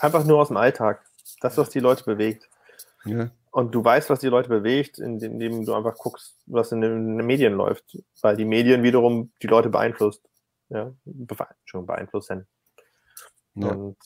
Einfach 0.01 0.25
nur 0.25 0.41
aus 0.41 0.49
dem 0.49 0.57
Alltag. 0.57 1.05
Das, 1.41 1.57
was 1.57 1.71
die 1.71 1.81
Leute 1.81 2.05
bewegt. 2.05 2.49
Ja, 3.05 3.31
Und 3.51 3.75
du 3.75 3.85
weißt, 3.85 4.11
was 4.11 4.21
die 4.21 4.29
Leute 4.29 4.49
bewegt, 4.49 4.99
indem 4.99 5.65
du 5.65 5.75
einfach 5.75 5.97
guckst, 5.97 6.37
was 6.47 6.71
in 6.73 6.81
den, 6.81 7.17
Medien 7.17 7.55
läuft. 7.55 7.99
Weil 8.21 8.37
die 8.37 8.45
Medien 8.45 8.83
wiederum 8.83 9.33
die 9.43 9.49
Leute 9.49 9.71
beeinflusst. 9.71 10.23
Ja, 10.69 10.95
schon 11.65 11.85
beeinflussen. 11.87 12.47
ja. 13.55 13.69
Und 13.73 13.97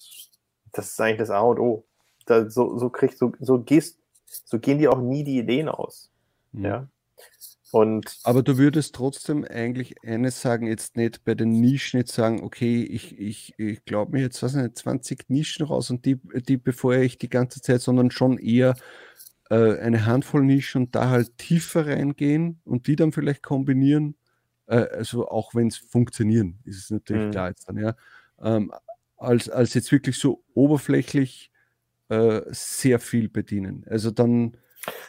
das 0.73 0.89
ist 0.91 1.01
eigentlich 1.01 1.19
das 1.19 1.31
A 1.31 1.41
und 1.41 1.59
O. 1.59 1.87
Da, 2.27 2.51
so, 2.51 2.79
so 2.79 2.91
kriegst 2.91 3.19
so, 3.19 3.33
so 3.39 3.63
gehst, 3.63 3.99
so 4.45 4.59
gehen 4.59 4.79
dir 4.79 4.93
auch 4.93 5.01
nie 5.01 5.23
die 5.25 5.39
Ideen 5.39 5.69
aus. 5.69 6.11
Mhm. 6.53 6.65
Ja. 6.65 6.89
Und 7.73 8.19
Aber 8.23 8.43
du 8.43 8.59
würdest 8.59 8.95
trotzdem 8.95 9.45
eigentlich 9.45 9.97
eines 10.05 10.41
sagen, 10.41 10.67
jetzt 10.67 10.97
nicht 10.97 11.25
bei 11.25 11.35
den 11.35 11.51
Nischen 11.61 11.99
jetzt 11.99 12.15
sagen, 12.15 12.43
okay, 12.43 12.85
ich, 12.85 13.19
ich, 13.19 13.55
ich 13.59 13.85
glaube 13.85 14.13
mir 14.13 14.23
jetzt, 14.23 14.43
was 14.43 14.55
nicht, 14.55 14.79
20 14.79 15.29
Nischen 15.29 15.67
raus 15.67 15.91
und 15.91 16.05
die, 16.05 16.17
die 16.49 16.57
befeuere 16.57 17.03
ich 17.03 17.19
die 17.19 17.29
ganze 17.29 17.61
Zeit, 17.61 17.83
sondern 17.83 18.11
schon 18.11 18.39
eher 18.39 18.77
äh, 19.51 19.79
eine 19.79 20.07
Handvoll 20.07 20.45
Nischen 20.45 20.83
und 20.85 20.95
da 20.95 21.11
halt 21.11 21.37
tiefer 21.39 21.87
reingehen 21.87 22.61
und 22.65 22.87
die 22.87 22.97
dann 22.97 23.13
vielleicht 23.13 23.43
kombinieren. 23.43 24.17
Äh, 24.67 24.77
also 24.77 25.29
auch 25.29 25.55
wenn 25.55 25.67
es 25.67 25.77
funktionieren, 25.77 26.61
ist 26.65 26.85
es 26.85 26.91
natürlich 26.91 27.27
mhm. 27.27 27.31
klar 27.33 27.49
jetzt 27.49 27.69
dann, 27.69 27.79
ja. 27.79 27.95
Ähm, 28.41 28.73
als, 29.17 29.49
als 29.49 29.75
jetzt 29.75 29.91
wirklich 29.93 30.19
so 30.19 30.45
oberflächlich 30.55 31.51
äh, 32.09 32.43
sehr 32.51 33.01
viel 33.01 33.29
bedienen. 33.29 33.85
Also 33.89 34.11
dann 34.11 34.57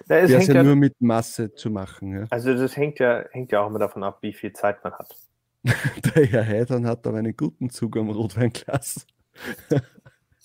wäre 0.08 0.22
es 0.22 0.48
ja, 0.48 0.56
ja, 0.56 0.64
nur 0.64 0.76
mit 0.76 1.00
Masse 1.00 1.54
zu 1.54 1.70
machen. 1.70 2.14
Ja. 2.14 2.26
Also 2.30 2.54
das 2.54 2.76
hängt 2.76 3.00
ja, 3.00 3.26
hängt 3.32 3.52
ja 3.52 3.62
auch 3.62 3.68
immer 3.68 3.80
davon 3.80 4.04
ab, 4.04 4.20
wie 4.22 4.34
viel 4.34 4.54
Zeit 4.54 4.84
man 4.84 4.94
hat. 4.94 5.16
Der 6.16 6.26
Herr 6.26 6.46
Heidern 6.46 6.88
hat 6.88 7.06
aber 7.06 7.18
einen 7.18 7.36
guten 7.36 7.70
Zug 7.70 7.98
am 7.98 8.10
Rotweinglas. 8.10 9.06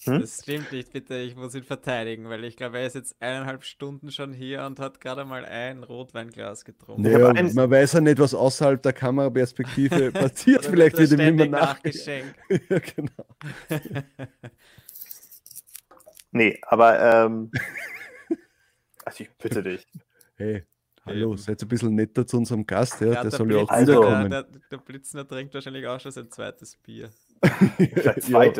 Hm? 0.04 0.20
Das 0.20 0.40
stimmt 0.42 0.72
nicht, 0.72 0.92
bitte, 0.92 1.14
ich 1.16 1.36
muss 1.36 1.54
ihn 1.54 1.62
verteidigen, 1.62 2.28
weil 2.28 2.42
ich 2.44 2.56
glaube, 2.56 2.78
er 2.78 2.86
ist 2.86 2.94
jetzt 2.94 3.14
eineinhalb 3.20 3.62
Stunden 3.62 4.10
schon 4.10 4.32
hier 4.32 4.64
und 4.64 4.80
hat 4.80 5.00
gerade 5.00 5.24
mal 5.24 5.44
ein 5.44 5.84
Rotweinglas 5.84 6.64
getrunken. 6.64 7.02
Naja, 7.02 7.32
man 7.32 7.70
weiß 7.70 7.92
ja 7.92 8.00
nicht, 8.00 8.18
was 8.18 8.34
außerhalb 8.34 8.82
der 8.82 8.92
Kameraperspektive 8.94 10.10
passiert. 10.12 10.66
Vielleicht 10.66 10.98
wird 10.98 11.12
ihm 11.12 11.20
immer 11.20 11.46
nachgeschenkt. 11.46 12.34
ja, 12.48 12.78
genau. 12.80 13.82
nee, 16.32 16.58
aber 16.62 17.26
ähm, 17.26 17.52
also 19.04 19.24
ich 19.24 19.30
bitte 19.36 19.62
dich. 19.62 19.86
Hey, 20.34 20.64
Hallo, 21.04 21.36
seid 21.36 21.60
ein 21.60 21.68
bisschen 21.68 21.94
netter 21.96 22.24
zu 22.24 22.36
unserem 22.36 22.64
Gast, 22.64 23.00
ja, 23.00 23.08
ja 23.08 23.22
der, 23.22 23.30
soll 23.32 23.52
ja 23.52 23.62
auch 23.62 23.70
wiederkommen. 23.70 24.30
Der, 24.30 24.44
der, 24.44 24.60
der 24.70 24.76
Blitzner 24.76 25.26
trinkt 25.26 25.52
wahrscheinlich 25.52 25.84
auch 25.86 25.98
schon 25.98 26.12
sein 26.12 26.30
zweites 26.30 26.76
Bier. 26.76 27.10
ja, 27.78 28.12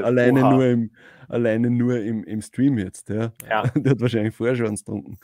alleine 0.03 0.41
Oha. 0.41 0.53
nur, 0.53 0.67
im, 0.67 0.91
alleine 1.29 1.71
nur 1.71 2.01
im, 2.01 2.25
im 2.25 2.43
Stream 2.43 2.79
jetzt, 2.79 3.09
ja. 3.11 3.33
ja. 3.49 3.63
Der 3.77 3.93
hat 3.93 4.01
wahrscheinlich 4.01 4.35
vorher 4.35 4.57
schon 4.57 4.67
eins 4.67 4.85
getrunken. 4.85 5.19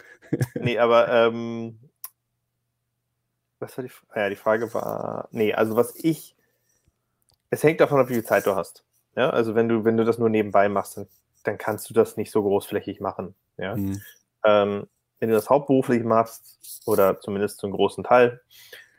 nee, 0.54 0.78
aber 0.78 1.08
ähm, 1.08 1.80
was 3.58 3.76
war 3.76 3.84
die, 3.84 3.90
ja, 4.14 4.28
die 4.28 4.36
Frage 4.36 4.72
war, 4.72 5.28
nee, 5.32 5.52
also 5.52 5.74
was 5.74 5.96
ich, 5.96 6.36
es 7.50 7.64
hängt 7.64 7.80
davon 7.80 7.98
ab, 7.98 8.08
wie 8.10 8.14
viel 8.14 8.24
Zeit 8.24 8.46
du 8.46 8.54
hast. 8.54 8.84
Ja, 9.16 9.30
also 9.30 9.56
wenn 9.56 9.68
du, 9.68 9.84
wenn 9.84 9.96
du 9.96 10.04
das 10.04 10.18
nur 10.18 10.30
nebenbei 10.30 10.68
machst, 10.68 10.96
dann, 10.96 11.08
dann 11.42 11.58
kannst 11.58 11.90
du 11.90 11.94
das 11.94 12.16
nicht 12.16 12.30
so 12.30 12.44
großflächig 12.44 13.00
machen. 13.00 13.34
Ja. 13.56 13.74
Mhm. 13.74 14.00
Ähm, 14.44 14.86
wenn 15.18 15.28
du 15.28 15.34
das 15.34 15.50
hauptberuflich 15.50 16.04
machst, 16.04 16.58
oder 16.86 17.20
zumindest 17.20 17.58
zum 17.58 17.72
großen 17.72 18.04
Teil, 18.04 18.40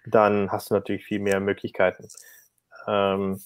dann 0.05 0.51
hast 0.51 0.69
du 0.69 0.75
natürlich 0.75 1.05
viel 1.05 1.19
mehr 1.19 1.39
Möglichkeiten. 1.39 2.07
Ähm, 2.87 3.41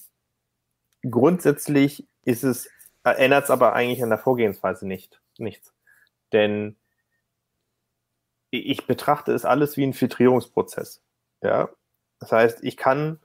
grundsätzlich 1.02 2.06
ist 2.24 2.44
es, 2.44 2.68
ändert 3.02 3.44
es 3.44 3.50
aber 3.50 3.74
eigentlich 3.74 4.02
an 4.02 4.10
der 4.10 4.18
Vorgehensweise 4.18 4.86
nicht, 4.86 5.20
nichts. 5.38 5.72
Denn 6.32 6.76
ich 8.50 8.86
betrachte 8.86 9.32
es 9.32 9.44
alles 9.44 9.76
wie 9.76 9.84
ein 9.84 9.94
Filtrierungsprozess. 9.94 11.02
Ja? 11.42 11.70
Das 12.20 12.32
heißt, 12.32 12.62
ich 12.62 12.76
kann, 12.76 13.20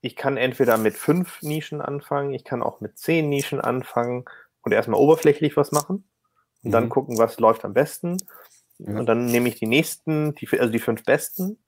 ich 0.00 0.16
kann 0.16 0.36
entweder 0.36 0.76
mit 0.76 0.94
fünf 0.94 1.42
Nischen 1.42 1.80
anfangen, 1.80 2.32
ich 2.32 2.44
kann 2.44 2.62
auch 2.62 2.80
mit 2.80 2.98
zehn 2.98 3.28
Nischen 3.28 3.60
anfangen 3.60 4.24
und 4.62 4.72
erstmal 4.72 5.00
oberflächlich 5.00 5.56
was 5.56 5.72
machen 5.72 6.04
und 6.62 6.70
mhm. 6.70 6.72
dann 6.72 6.88
gucken, 6.88 7.18
was 7.18 7.38
läuft 7.38 7.64
am 7.64 7.74
besten. 7.74 8.18
Ja. 8.78 8.98
Und 8.98 9.06
dann 9.06 9.26
nehme 9.26 9.48
ich 9.48 9.56
die 9.56 9.66
nächsten, 9.66 10.34
die, 10.34 10.48
also 10.58 10.72
die 10.72 10.78
fünf 10.78 11.04
besten 11.04 11.58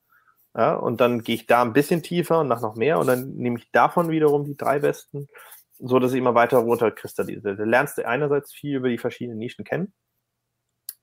ja, 0.57 0.75
und 0.75 1.01
dann 1.01 1.23
gehe 1.23 1.35
ich 1.35 1.47
da 1.47 1.63
ein 1.63 1.73
bisschen 1.73 2.03
tiefer 2.03 2.41
und 2.41 2.49
nach 2.49 2.61
noch 2.61 2.77
mehr 2.77 2.99
und 3.01 3.09
dann 3.09 3.35
nehme 3.35 3.59
ich 3.59 3.71
davon 3.73 4.09
wiederum 4.11 4.45
die 4.45 4.57
drei 4.57 4.79
besten, 4.79 5.27
so 5.79 5.99
dass 5.99 6.13
ich 6.13 6.19
immer 6.19 6.37
weiter 6.37 6.59
runterkristallisiere. 6.59 7.57
Du 7.57 7.65
lernst 7.65 7.99
einerseits 7.99 8.53
viel 8.53 8.77
über 8.77 8.89
die 8.89 8.99
verschiedenen 8.99 9.39
Nischen 9.39 9.65
kennen 9.65 9.93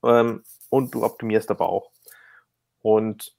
ähm, 0.03 0.43
und 0.69 0.95
du 0.95 1.03
optimierst 1.03 1.51
aber 1.51 1.67
auch. 1.67 1.91
Und 2.81 3.35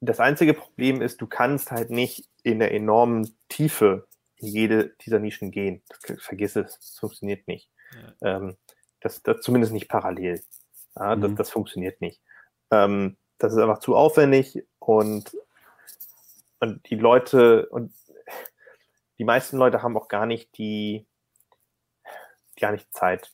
das 0.00 0.18
einzige 0.18 0.54
Problem 0.54 1.00
ist, 1.00 1.20
du 1.20 1.28
kannst 1.28 1.70
halt 1.70 1.90
nicht 1.90 2.28
in 2.42 2.58
der 2.58 2.74
enormen 2.74 3.38
Tiefe 3.48 4.08
in 4.34 4.48
jede 4.48 4.88
dieser 5.02 5.20
Nischen 5.20 5.52
gehen. 5.52 5.84
Das, 5.88 6.20
vergiss 6.20 6.56
es, 6.56 6.74
das 6.74 6.98
funktioniert 6.98 7.46
nicht. 7.46 7.70
Ja. 8.20 8.38
Ähm, 8.38 8.56
das, 9.02 9.22
das 9.22 9.40
zumindest 9.40 9.72
nicht 9.72 9.88
parallel. 9.88 10.42
Ja, 10.96 11.16
mhm. 11.16 11.22
das, 11.22 11.34
das 11.34 11.50
funktioniert 11.50 12.00
nicht. 12.00 12.20
Ähm, 12.70 13.16
das 13.38 13.52
ist 13.52 13.58
einfach 13.58 13.80
zu 13.80 13.96
aufwendig 13.96 14.64
und, 14.78 15.36
und 16.60 16.88
die 16.90 16.96
Leute 16.96 17.66
und 17.68 17.92
die 19.18 19.24
meisten 19.24 19.56
Leute 19.56 19.82
haben 19.82 19.96
auch 19.96 20.08
gar 20.08 20.26
nicht 20.26 20.56
die, 20.58 21.06
gar 22.60 22.72
nicht 22.72 22.92
Zeit. 22.94 23.32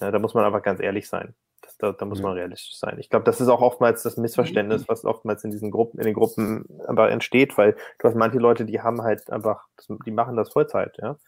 Ja, 0.00 0.10
da 0.10 0.18
muss 0.18 0.34
man 0.34 0.44
einfach 0.44 0.62
ganz 0.62 0.80
ehrlich 0.80 1.08
sein. 1.08 1.34
Das, 1.60 1.76
da, 1.78 1.92
da, 1.92 2.04
muss 2.06 2.18
ja. 2.18 2.24
man 2.24 2.32
realistisch 2.32 2.76
sein. 2.76 2.98
Ich 2.98 3.08
glaube, 3.08 3.24
das 3.24 3.40
ist 3.40 3.48
auch 3.48 3.60
oftmals 3.60 4.02
das 4.02 4.16
Missverständnis, 4.16 4.88
was 4.88 5.04
oftmals 5.04 5.44
in 5.44 5.52
diesen 5.52 5.70
Gruppen, 5.70 6.00
in 6.00 6.06
den 6.06 6.14
Gruppen 6.14 6.66
einfach 6.88 7.08
entsteht, 7.08 7.56
weil 7.56 7.76
du 7.98 8.08
hast 8.08 8.16
manche 8.16 8.38
Leute, 8.38 8.64
die 8.64 8.80
haben 8.80 9.02
halt 9.02 9.30
einfach, 9.30 9.68
die 10.04 10.10
machen 10.10 10.36
das 10.36 10.50
Vollzeit, 10.50 10.96
ja. 10.98 11.18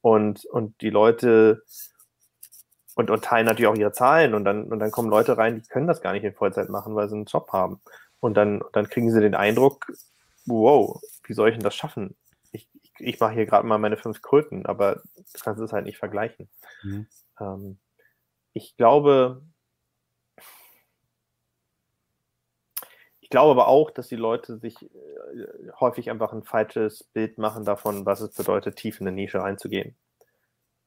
Und, 0.00 0.44
und 0.44 0.80
die 0.82 0.90
Leute, 0.90 1.62
und, 2.98 3.10
und 3.10 3.22
teilen 3.24 3.46
natürlich 3.46 3.68
auch 3.68 3.76
ihre 3.76 3.92
Zahlen 3.92 4.34
und 4.34 4.44
dann, 4.44 4.72
und 4.72 4.80
dann 4.80 4.90
kommen 4.90 5.08
Leute 5.08 5.38
rein, 5.38 5.54
die 5.54 5.68
können 5.68 5.86
das 5.86 6.00
gar 6.00 6.12
nicht 6.12 6.24
in 6.24 6.34
Vollzeit 6.34 6.68
machen, 6.68 6.96
weil 6.96 7.08
sie 7.08 7.14
einen 7.14 7.26
Job 7.26 7.52
haben. 7.52 7.80
Und 8.18 8.34
dann, 8.34 8.60
dann 8.72 8.88
kriegen 8.88 9.12
sie 9.12 9.20
den 9.20 9.36
Eindruck, 9.36 9.86
wow, 10.46 11.00
wie 11.22 11.32
soll 11.32 11.48
ich 11.48 11.54
denn 11.54 11.62
das 11.62 11.76
schaffen? 11.76 12.16
Ich, 12.50 12.68
ich, 12.82 12.92
ich 12.98 13.20
mache 13.20 13.34
hier 13.34 13.46
gerade 13.46 13.64
mal 13.64 13.78
meine 13.78 13.98
fünf 13.98 14.20
Kröten, 14.20 14.66
aber 14.66 14.96
du 15.14 15.40
kannst 15.40 15.62
es 15.62 15.72
halt 15.72 15.84
nicht 15.84 15.98
vergleichen. 15.98 16.48
Mhm. 16.82 17.06
Ähm, 17.38 17.78
ich 18.52 18.76
glaube, 18.76 19.42
ich 23.20 23.30
glaube 23.30 23.52
aber 23.52 23.68
auch, 23.68 23.92
dass 23.92 24.08
die 24.08 24.16
Leute 24.16 24.58
sich 24.58 24.82
äh, 24.82 25.70
häufig 25.78 26.10
einfach 26.10 26.32
ein 26.32 26.42
falsches 26.42 27.04
Bild 27.04 27.38
machen 27.38 27.64
davon, 27.64 28.06
was 28.06 28.22
es 28.22 28.34
bedeutet, 28.34 28.74
tief 28.74 29.00
in 29.00 29.06
eine 29.06 29.14
Nische 29.14 29.38
reinzugehen. 29.38 29.94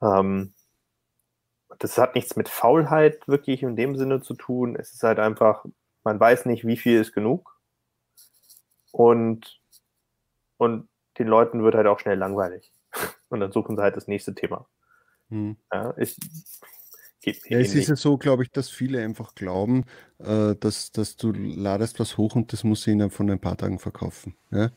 Ähm, 0.02 0.54
das 1.80 1.98
hat 1.98 2.16
nichts 2.16 2.36
mit 2.36 2.50
Faulheit 2.50 3.28
wirklich 3.28 3.64
in 3.64 3.76
dem 3.76 3.96
Sinne 3.96 4.22
zu 4.22 4.34
tun. 4.34 4.76
Es 4.76 4.94
ist 4.94 5.04
halt 5.04 5.20
einfach, 5.20 5.66
man 6.04 6.20
weiß 6.20 6.46
nicht, 6.46 6.66
wie 6.66 6.78
viel 6.78 7.00
ist 7.00 7.14
genug. 7.14 7.60
Und, 8.92 9.62
und 10.58 10.90
den 11.18 11.28
Leuten 11.28 11.64
wird 11.64 11.76
halt 11.76 11.88
auch 11.88 12.00
schnell 12.00 12.18
langweilig. 12.18 12.72
Und 13.30 13.40
dann 13.40 13.54
suchen 13.54 13.78
sie 13.78 13.82
halt 13.82 13.96
das 13.96 14.08
nächste 14.08 14.36
Thema. 14.36 14.68
Hm. 15.30 15.56
Ja, 15.72 15.94
ich, 15.98 16.18
ja, 17.24 17.60
es 17.60 17.76
ist 17.76 17.88
ja 17.88 17.96
so, 17.96 18.18
glaube 18.18 18.44
ich, 18.44 18.52
dass 18.52 18.70
viele 18.70 19.02
einfach 19.02 19.36
glauben, 19.36 19.86
äh, 20.20 20.56
dass, 20.56 20.92
dass 20.92 21.16
du 21.16 21.32
ladest 21.32 22.00
was 22.00 22.18
hoch 22.18 22.36
und 22.36 22.52
das 22.52 22.64
muss 22.64 22.86
ich 22.86 22.94
ihnen 22.94 23.12
von 23.12 23.30
ein 23.30 23.40
paar 23.40 23.56
Tagen 23.56 23.80
verkaufen. 23.80 24.36
Ja? 24.50 24.72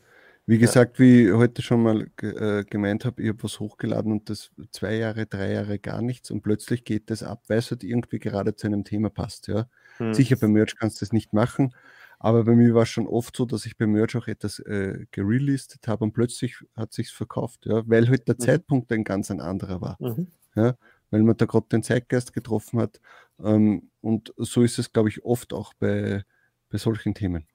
Wie 0.47 0.59
gesagt, 0.59 0.99
ja. 0.99 1.05
wie 1.05 1.27
ich 1.27 1.33
heute 1.33 1.63
schon 1.63 1.81
mal 1.81 2.07
äh, 2.21 2.63
gemeint 2.65 3.03
habe, 3.03 3.21
ich 3.21 3.29
habe 3.29 3.41
was 3.41 3.59
hochgeladen 3.59 4.11
und 4.11 4.29
das 4.29 4.51
zwei 4.71 4.95
Jahre, 4.95 5.25
drei 5.25 5.53
Jahre 5.53 5.79
gar 5.79 6.03
nichts 6.03 6.29
und 6.29 6.41
plötzlich 6.41 6.83
geht 6.83 7.09
das 7.09 7.23
ab, 7.23 7.43
weil 7.47 7.57
es 7.57 7.71
halt 7.71 7.83
irgendwie 7.83 8.19
gerade 8.19 8.55
zu 8.55 8.67
einem 8.67 8.83
Thema 8.83 9.09
passt. 9.09 9.47
Ja? 9.47 9.67
Hm. 9.97 10.13
Sicher, 10.13 10.35
bei 10.35 10.47
Merch 10.47 10.75
kannst 10.75 11.01
du 11.01 11.05
das 11.05 11.13
nicht 11.13 11.33
machen, 11.33 11.73
aber 12.19 12.43
bei 12.43 12.53
mir 12.53 12.75
war 12.75 12.83
es 12.83 12.89
schon 12.89 13.07
oft 13.07 13.35
so, 13.35 13.45
dass 13.45 13.65
ich 13.65 13.75
bei 13.75 13.87
Merch 13.87 14.15
auch 14.15 14.27
etwas 14.27 14.59
äh, 14.59 15.07
gerelistet 15.09 15.87
habe 15.87 16.03
und 16.03 16.13
plötzlich 16.13 16.57
hat 16.75 16.93
sich 16.93 17.09
verkauft, 17.09 17.65
ja? 17.65 17.81
weil 17.87 18.07
halt 18.07 18.27
der 18.27 18.35
mhm. 18.35 18.43
Zeitpunkt 18.43 18.91
ein 18.91 19.03
ganz 19.03 19.31
ein 19.31 19.41
anderer 19.41 19.81
war. 19.81 19.97
Mhm. 19.99 20.27
Ja? 20.55 20.75
Weil 21.09 21.23
man 21.23 21.37
da 21.37 21.45
gerade 21.45 21.67
den 21.71 21.81
Zeitgeist 21.81 22.33
getroffen 22.33 22.79
hat. 22.79 23.01
Ähm, 23.43 23.89
und 24.01 24.31
so 24.37 24.61
ist 24.61 24.77
es, 24.77 24.93
glaube 24.93 25.09
ich, 25.09 25.25
oft 25.25 25.53
auch 25.53 25.73
bei, 25.73 26.23
bei 26.69 26.77
solchen 26.77 27.15
Themen. 27.15 27.47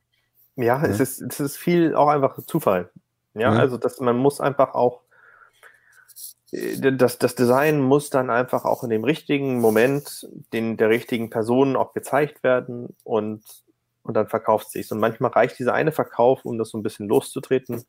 Ja, 0.62 0.82
ja, 0.82 0.88
Es, 0.88 1.00
ist, 1.00 1.20
es 1.22 1.40
ist 1.40 1.56
viel 1.56 1.94
auch 1.94 2.08
einfach 2.08 2.38
Zufall. 2.46 2.90
Ja, 3.34 3.54
ja. 3.54 3.60
also 3.60 3.76
dass 3.76 4.00
man 4.00 4.16
muss 4.16 4.40
einfach 4.40 4.74
auch, 4.74 5.02
äh, 6.50 6.92
das, 6.92 7.18
das 7.18 7.34
Design 7.34 7.80
muss 7.80 8.10
dann 8.10 8.30
einfach 8.30 8.64
auch 8.64 8.82
in 8.82 8.90
dem 8.90 9.04
richtigen 9.04 9.60
Moment 9.60 10.28
den, 10.52 10.76
der 10.76 10.88
richtigen 10.88 11.30
Person 11.30 11.76
auch 11.76 11.92
gezeigt 11.92 12.42
werden 12.42 12.96
und, 13.04 13.42
und 14.02 14.14
dann 14.14 14.28
verkauft 14.28 14.70
sich 14.70 14.90
Und 14.90 15.00
manchmal 15.00 15.30
reicht 15.30 15.58
dieser 15.58 15.74
eine 15.74 15.92
Verkauf, 15.92 16.44
um 16.44 16.58
das 16.58 16.70
so 16.70 16.78
ein 16.78 16.82
bisschen 16.82 17.08
loszutreten. 17.08 17.84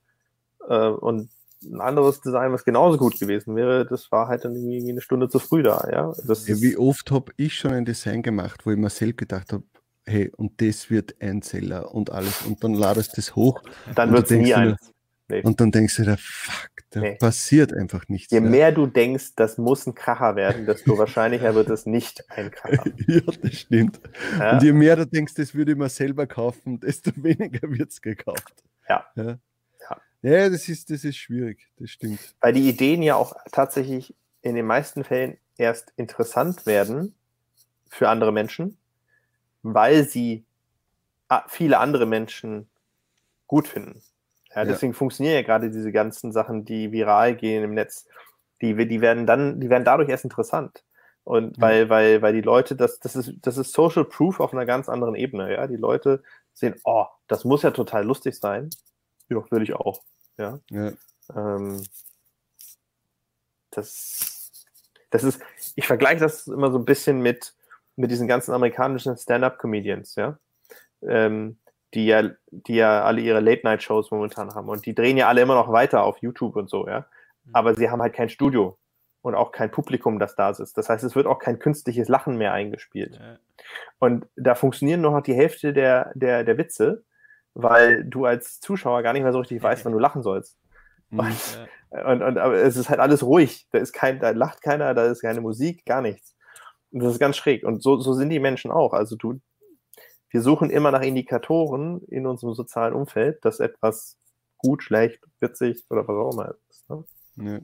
Äh, 0.68 0.88
und 0.88 1.30
ein 1.64 1.82
anderes 1.82 2.22
Design, 2.22 2.52
was 2.52 2.66
genauso 2.66 2.98
gut 2.98 3.20
gewesen 3.20 3.56
wäre, 3.56 3.86
das 3.86 4.12
war 4.12 4.28
halt 4.28 4.46
dann 4.46 4.56
irgendwie 4.56 4.92
eine 4.92 5.02
Stunde 5.02 5.30
zu 5.30 5.40
früh 5.40 5.64
da. 5.64 5.88
Ja? 5.92 6.14
ja 6.26 6.62
wie 6.62 6.78
oft 6.78 7.12
habe 7.12 7.32
ich 7.38 7.56
schon 7.56 7.72
ein 7.72 7.86
Design 7.86 8.24
gemacht, 8.24 8.66
wo 8.66 8.72
ich 8.72 8.78
mir 8.78 8.90
selbst 8.90 9.18
gedacht 9.18 9.54
habe, 9.54 9.64
hey, 10.12 10.32
und 10.36 10.62
das 10.62 10.90
wird 10.90 11.16
ein 11.22 11.42
Seller 11.42 11.94
und 11.94 12.12
alles. 12.12 12.42
Und 12.44 12.64
dann 12.64 12.74
ladest 12.74 13.14
du 13.14 13.16
das 13.18 13.36
hoch. 13.36 13.62
Dann 13.96 14.12
wird 14.12 14.30
es 14.30 14.38
nie 14.38 14.54
eins. 14.54 14.92
Nee. 15.28 15.42
Und 15.44 15.62
dann 15.62 15.72
denkst 15.72 15.96
du 15.96 16.04
dir, 16.04 16.18
fuck, 16.18 16.70
da 16.90 17.00
nee. 17.00 17.16
passiert 17.16 17.74
einfach 17.74 18.10
nichts. 18.10 18.32
Je 18.32 18.42
mehr. 18.42 18.50
mehr 18.50 18.72
du 18.74 18.86
denkst, 18.86 19.36
das 19.38 19.58
muss 19.58 19.88
ein 19.88 19.96
Kracher 19.96 20.36
werden, 20.36 20.66
desto 20.66 20.98
wahrscheinlicher 20.98 21.56
wird 21.56 21.70
es 21.70 21.86
nicht 21.86 22.30
ein 22.30 22.52
Kracher. 22.52 22.84
ja, 23.08 23.22
das 23.42 23.54
stimmt. 23.54 24.02
Ja? 24.38 24.52
Und 24.52 24.64
je 24.64 24.74
mehr 24.74 24.98
du 24.98 25.08
denkst, 25.08 25.36
das 25.36 25.56
würde 25.56 25.72
ich 25.72 25.78
mir 25.78 25.88
selber 25.88 26.28
kaufen, 26.28 26.82
desto 26.82 27.12
weniger 27.16 27.72
wird 27.72 27.92
es 27.92 28.02
gekauft. 28.02 28.64
Ja. 28.90 29.06
ja. 29.16 29.38
Ja, 30.24 30.50
das 30.50 30.70
ist, 30.70 30.92
das 30.92 31.04
ist 31.04 31.18
schwierig, 31.18 31.68
das 31.78 31.90
stimmt. 31.90 32.20
Weil 32.42 32.54
die 32.54 32.70
Ideen 32.70 33.02
ja 33.02 33.16
auch 33.16 33.36
tatsächlich 33.52 34.16
in 34.44 34.54
den 34.54 34.68
meisten 34.68 35.04
Fällen 35.04 35.38
erst 35.58 35.94
interessant 35.98 36.68
werden 36.68 37.16
für 37.90 38.08
andere 38.08 38.32
Menschen, 38.32 38.78
weil 39.64 40.04
sie 40.04 40.46
viele 41.48 41.80
andere 41.80 42.06
Menschen 42.06 42.70
gut 43.48 43.68
finden. 43.68 44.02
Ja, 44.54 44.66
deswegen 44.66 44.92
ja. 44.92 44.98
funktionieren 44.98 45.36
ja 45.36 45.42
gerade 45.44 45.72
diese 45.72 45.92
ganzen 45.92 46.32
Sachen, 46.32 46.66
die 46.66 46.92
viral 46.92 47.36
gehen 47.36 47.64
im 47.64 47.74
Netz. 47.74 48.08
Die, 48.62 48.76
die 48.88 49.02
werden 49.02 49.26
dann, 49.26 49.60
die 49.60 49.70
werden 49.70 49.86
dadurch 49.86 50.10
erst 50.10 50.26
interessant. 50.26 50.84
Und 51.24 51.60
weil, 51.62 51.90
weil, 51.90 52.22
weil 52.22 52.34
die 52.34 52.42
Leute, 52.42 52.76
das, 52.76 53.00
das 53.00 53.16
ist, 53.16 53.34
das 53.42 53.58
ist 53.58 53.74
Social 53.74 54.06
Proof 54.06 54.40
auf 54.40 54.54
einer 54.54 54.66
ganz 54.66 54.90
anderen 54.90 55.16
Ebene, 55.16 55.54
ja. 55.54 55.68
Die 55.68 55.78
Leute 55.78 56.24
sehen, 56.54 56.76
oh, 56.84 57.06
das 57.28 57.46
muss 57.46 57.62
ja 57.62 57.72
total 57.72 58.06
lustig 58.06 58.38
sein. 58.38 58.70
Ja, 59.30 59.44
würde 59.50 59.64
ich 59.64 59.74
auch. 59.74 60.02
Ja. 60.38 60.60
ja. 60.70 60.92
Ähm, 61.34 61.84
das, 63.70 64.66
das 65.12 65.24
ist, 65.24 65.42
ich 65.76 65.88
vergleiche 65.88 66.20
das 66.20 66.48
immer 66.48 66.72
so 66.72 66.78
ein 66.78 66.86
bisschen 66.86 67.22
mit, 67.22 67.54
mit 67.96 68.12
diesen 68.12 68.28
ganzen 68.28 68.54
amerikanischen 68.54 69.18
Stand-up-Comedians, 69.18 70.16
ja. 70.16 70.38
Ähm, 71.04 71.58
die 71.94 72.06
ja, 72.06 72.30
die 72.52 72.76
ja 72.76 73.04
alle 73.04 73.22
ihre 73.22 73.40
Late-Night-Shows 73.40 74.12
momentan 74.12 74.54
haben. 74.54 74.70
Und 74.70 74.86
die 74.86 74.96
drehen 74.96 75.18
ja 75.18 75.28
alle 75.28 75.42
immer 75.42 75.56
noch 75.56 75.72
weiter 75.72 76.04
auf 76.04 76.18
YouTube 76.20 76.56
und 76.56 76.70
so, 76.70 76.88
ja. 76.88 77.06
Mhm. 77.46 77.52
Aber 77.54 77.76
sie 77.76 77.90
haben 77.90 78.02
halt 78.02 78.14
kein 78.14 78.30
Studio 78.30 78.78
und 79.22 79.36
auch 79.36 79.52
kein 79.52 79.72
Publikum, 79.72 80.20
das 80.20 80.36
da 80.36 80.50
ist. 80.50 80.78
Das 80.78 80.90
heißt, 80.90 81.04
es 81.04 81.16
wird 81.16 81.28
auch 81.28 81.40
kein 81.40 81.60
künstliches 81.60 82.08
Lachen 82.08 82.38
mehr 82.38 82.54
eingespielt. 82.54 83.20
Ja. 83.20 83.38
Und 84.00 84.28
da 84.36 84.56
funktionieren 84.56 85.02
nur 85.02 85.12
noch 85.12 85.22
die 85.22 85.36
Hälfte 85.36 85.74
der, 85.74 86.12
der, 86.16 86.44
der 86.44 86.58
Witze, 86.58 87.04
weil 87.54 88.04
du 88.04 88.26
als 88.26 88.60
Zuschauer 88.60 89.04
gar 89.04 89.14
nicht 89.14 89.24
mehr 89.24 89.34
so 89.34 89.40
richtig 89.40 89.62
weißt, 89.62 89.86
wann 89.86 89.94
du 89.94 90.00
lachen 90.00 90.24
sollst. 90.24 90.58
Mhm. 91.10 91.20
Und, 91.20 91.60
ja. 91.92 92.12
und, 92.12 92.22
und, 92.24 92.38
aber 92.38 92.56
es 92.56 92.78
ist 92.78 92.90
halt 92.90 93.00
alles 93.00 93.24
ruhig. 93.24 93.68
Da 93.72 93.80
ist 93.80 93.94
kein, 93.94 94.20
da 94.20 94.32
lacht 94.32 94.62
keiner, 94.62 94.94
da 94.94 95.06
ist 95.06 95.22
keine 95.22 95.42
Musik, 95.42 95.86
gar 95.86 96.02
nichts. 96.02 96.36
Das 96.92 97.14
ist 97.14 97.20
ganz 97.20 97.38
schräg. 97.38 97.64
Und 97.64 97.82
so, 97.82 98.00
so 98.00 98.14
sind 98.14 98.30
die 98.30 98.40
Menschen 98.40 98.72
auch. 98.72 98.94
Also 98.94 99.16
du, 99.16 99.40
wir 100.30 100.42
suchen 100.42 100.70
immer 100.70 100.92
nach 100.92 101.02
Indikatoren 101.02 102.02
in 102.08 102.26
unserem 102.26 102.54
sozialen 102.54 102.94
Umfeld, 102.94 103.44
dass 103.44 103.60
etwas 103.60 104.18
gut, 104.58 104.84
schlecht, 104.84 105.20
witzig 105.40 105.86
oder 105.90 106.08
was 106.08 106.16
auch 106.16 106.34
immer 106.34 106.56
ist. 106.70 106.90
Ne? 106.90 107.04
Ja. 107.38 107.60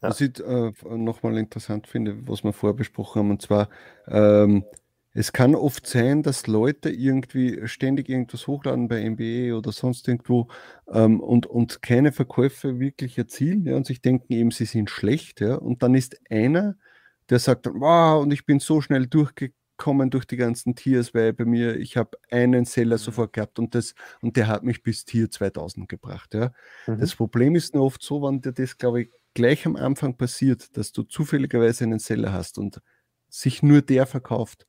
Was 0.00 0.20
ich 0.20 0.38
äh, 0.40 0.72
nochmal 0.84 1.38
interessant 1.38 1.86
finde, 1.86 2.28
was 2.28 2.44
wir 2.44 2.52
vorbesprochen 2.52 3.20
haben, 3.20 3.30
und 3.30 3.42
zwar, 3.42 3.68
ähm, 4.06 4.64
es 5.12 5.32
kann 5.32 5.54
oft 5.54 5.86
sein, 5.86 6.22
dass 6.22 6.46
Leute 6.46 6.90
irgendwie 6.90 7.66
ständig 7.66 8.08
irgendwas 8.08 8.46
hochladen 8.46 8.86
bei 8.86 9.08
MBA 9.08 9.56
oder 9.56 9.72
sonst 9.72 10.06
irgendwo 10.06 10.48
ähm, 10.92 11.18
und, 11.20 11.46
und 11.46 11.82
keine 11.82 12.12
Verkäufe 12.12 12.78
wirklich 12.78 13.18
erzielen 13.18 13.66
ja, 13.66 13.74
und 13.74 13.86
sich 13.86 14.00
denken 14.00 14.32
eben, 14.32 14.50
sie 14.52 14.66
sind 14.66 14.90
schlecht. 14.90 15.40
Ja, 15.40 15.56
und 15.56 15.82
dann 15.82 15.94
ist 15.94 16.20
einer, 16.30 16.76
der 17.30 17.38
sagt, 17.38 17.66
wow, 17.66 18.22
und 18.22 18.32
ich 18.32 18.46
bin 18.46 18.60
so 18.60 18.80
schnell 18.80 19.06
durchgekommen 19.06 20.10
durch 20.10 20.24
die 20.24 20.36
ganzen 20.36 20.74
Tiers, 20.74 21.14
weil 21.14 21.32
bei 21.32 21.44
mir, 21.44 21.76
ich 21.76 21.96
habe 21.96 22.18
einen 22.30 22.64
Seller 22.64 22.96
mhm. 22.96 23.00
sofort 23.00 23.32
gehabt 23.32 23.58
und, 23.58 23.74
das, 23.74 23.94
und 24.20 24.36
der 24.36 24.46
hat 24.46 24.64
mich 24.64 24.82
bis 24.82 25.04
Tier 25.04 25.30
2000 25.30 25.88
gebracht. 25.88 26.34
Ja. 26.34 26.52
Mhm. 26.86 26.98
Das 27.00 27.14
Problem 27.14 27.54
ist 27.54 27.74
nur 27.74 27.84
oft 27.84 28.02
so, 28.02 28.22
wenn 28.22 28.40
dir 28.40 28.52
das, 28.52 28.78
glaube 28.78 29.02
ich, 29.02 29.10
gleich 29.34 29.66
am 29.66 29.76
Anfang 29.76 30.16
passiert, 30.16 30.76
dass 30.76 30.92
du 30.92 31.02
zufälligerweise 31.02 31.84
einen 31.84 31.98
Seller 31.98 32.32
hast 32.32 32.58
und 32.58 32.80
sich 33.28 33.62
nur 33.62 33.82
der 33.82 34.06
verkauft, 34.06 34.66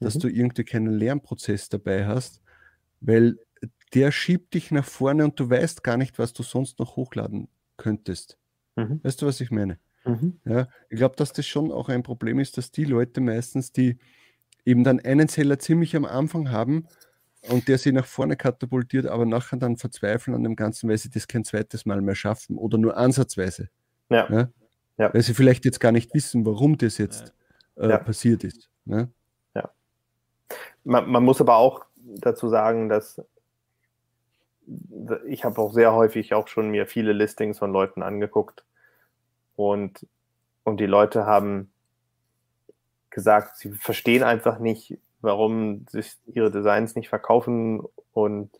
dass 0.00 0.16
mhm. 0.16 0.20
du 0.20 0.28
irgendwie 0.28 0.64
keinen 0.64 0.92
Lernprozess 0.92 1.68
dabei 1.68 2.06
hast, 2.06 2.42
weil 3.00 3.38
der 3.94 4.12
schiebt 4.12 4.54
dich 4.54 4.70
nach 4.70 4.84
vorne 4.84 5.24
und 5.24 5.38
du 5.40 5.48
weißt 5.48 5.82
gar 5.82 5.96
nicht, 5.96 6.18
was 6.18 6.32
du 6.32 6.42
sonst 6.42 6.78
noch 6.78 6.96
hochladen 6.96 7.48
könntest. 7.76 8.38
Mhm. 8.76 9.00
Weißt 9.02 9.22
du, 9.22 9.26
was 9.26 9.40
ich 9.40 9.50
meine? 9.50 9.78
Mhm. 10.08 10.40
Ja, 10.44 10.68
ich 10.88 10.96
glaube, 10.96 11.16
dass 11.16 11.32
das 11.32 11.46
schon 11.46 11.70
auch 11.70 11.88
ein 11.88 12.02
Problem 12.02 12.38
ist, 12.38 12.56
dass 12.56 12.70
die 12.70 12.84
Leute 12.84 13.20
meistens, 13.20 13.72
die 13.72 13.98
eben 14.64 14.84
dann 14.84 15.00
einen 15.00 15.28
Seller 15.28 15.58
ziemlich 15.58 15.94
am 15.96 16.04
Anfang 16.04 16.50
haben 16.50 16.88
und 17.50 17.68
der 17.68 17.78
sie 17.78 17.92
nach 17.92 18.06
vorne 18.06 18.36
katapultiert, 18.36 19.06
aber 19.06 19.26
nachher 19.26 19.58
dann 19.58 19.76
verzweifeln 19.76 20.34
an 20.34 20.42
dem 20.42 20.56
Ganzen, 20.56 20.88
weil 20.88 20.98
sie 20.98 21.10
das 21.10 21.28
kein 21.28 21.44
zweites 21.44 21.86
Mal 21.86 22.00
mehr 22.00 22.14
schaffen 22.14 22.56
oder 22.56 22.78
nur 22.78 22.96
ansatzweise. 22.96 23.68
Ja. 24.08 24.28
ja? 24.30 24.48
ja. 24.96 25.14
Weil 25.14 25.22
sie 25.22 25.34
vielleicht 25.34 25.64
jetzt 25.64 25.80
gar 25.80 25.92
nicht 25.92 26.14
wissen, 26.14 26.46
warum 26.46 26.78
das 26.78 26.98
jetzt 26.98 27.34
äh, 27.76 27.88
ja. 27.90 27.98
passiert 27.98 28.44
ist. 28.44 28.70
Ne? 28.86 29.10
Ja. 29.54 29.70
Man, 30.84 31.08
man, 31.10 31.22
muss 31.22 31.40
aber 31.40 31.56
auch 31.56 31.84
dazu 31.98 32.48
sagen, 32.48 32.88
dass 32.88 33.22
ich 35.26 35.44
habe 35.44 35.58
auch 35.60 35.72
sehr 35.72 35.94
häufig 35.94 36.34
auch 36.34 36.48
schon 36.48 36.70
mir 36.70 36.86
viele 36.86 37.12
Listings 37.12 37.58
von 37.58 37.72
Leuten 37.72 38.02
angeguckt 38.02 38.64
und, 39.58 40.06
und 40.62 40.78
die 40.78 40.86
Leute 40.86 41.26
haben 41.26 41.72
gesagt, 43.10 43.56
sie 43.56 43.72
verstehen 43.72 44.22
einfach 44.22 44.60
nicht, 44.60 44.98
warum 45.20 45.84
sich 45.90 46.16
ihre 46.26 46.52
Designs 46.52 46.94
nicht 46.94 47.08
verkaufen 47.08 47.82
und 48.12 48.52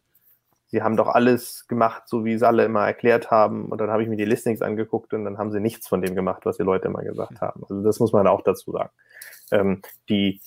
sie 0.67 0.83
haben 0.83 0.97
doch 0.97 1.07
alles 1.07 1.69
gemacht, 1.69 2.09
so 2.09 2.25
wie 2.25 2.33
es 2.33 2.43
alle 2.43 2.65
immer 2.65 2.85
erklärt 2.85 3.31
haben. 3.31 3.67
Und 3.67 3.81
dann 3.81 3.91
habe 3.91 4.03
ich 4.03 4.09
mir 4.09 4.17
die 4.17 4.25
Listings 4.25 4.61
angeguckt 4.61 5.15
und 5.15 5.25
dann 5.25 5.39
haben 5.39 5.53
sie 5.53 5.61
nichts 5.61 5.87
von 5.87 6.03
dem 6.03 6.17
gemacht, 6.17 6.45
was 6.47 6.57
die 6.57 6.65
Leute 6.65 6.89
immer 6.89 7.05
gesagt 7.05 7.41
haben. 7.41 7.63
Also 7.63 7.81
das 7.85 8.01
muss 8.01 8.13
man 8.13 8.27
auch 8.27 8.43
dazu 8.43 8.73
sagen. 8.73 8.91
Ähm, 9.53 9.83
die, 10.09 10.41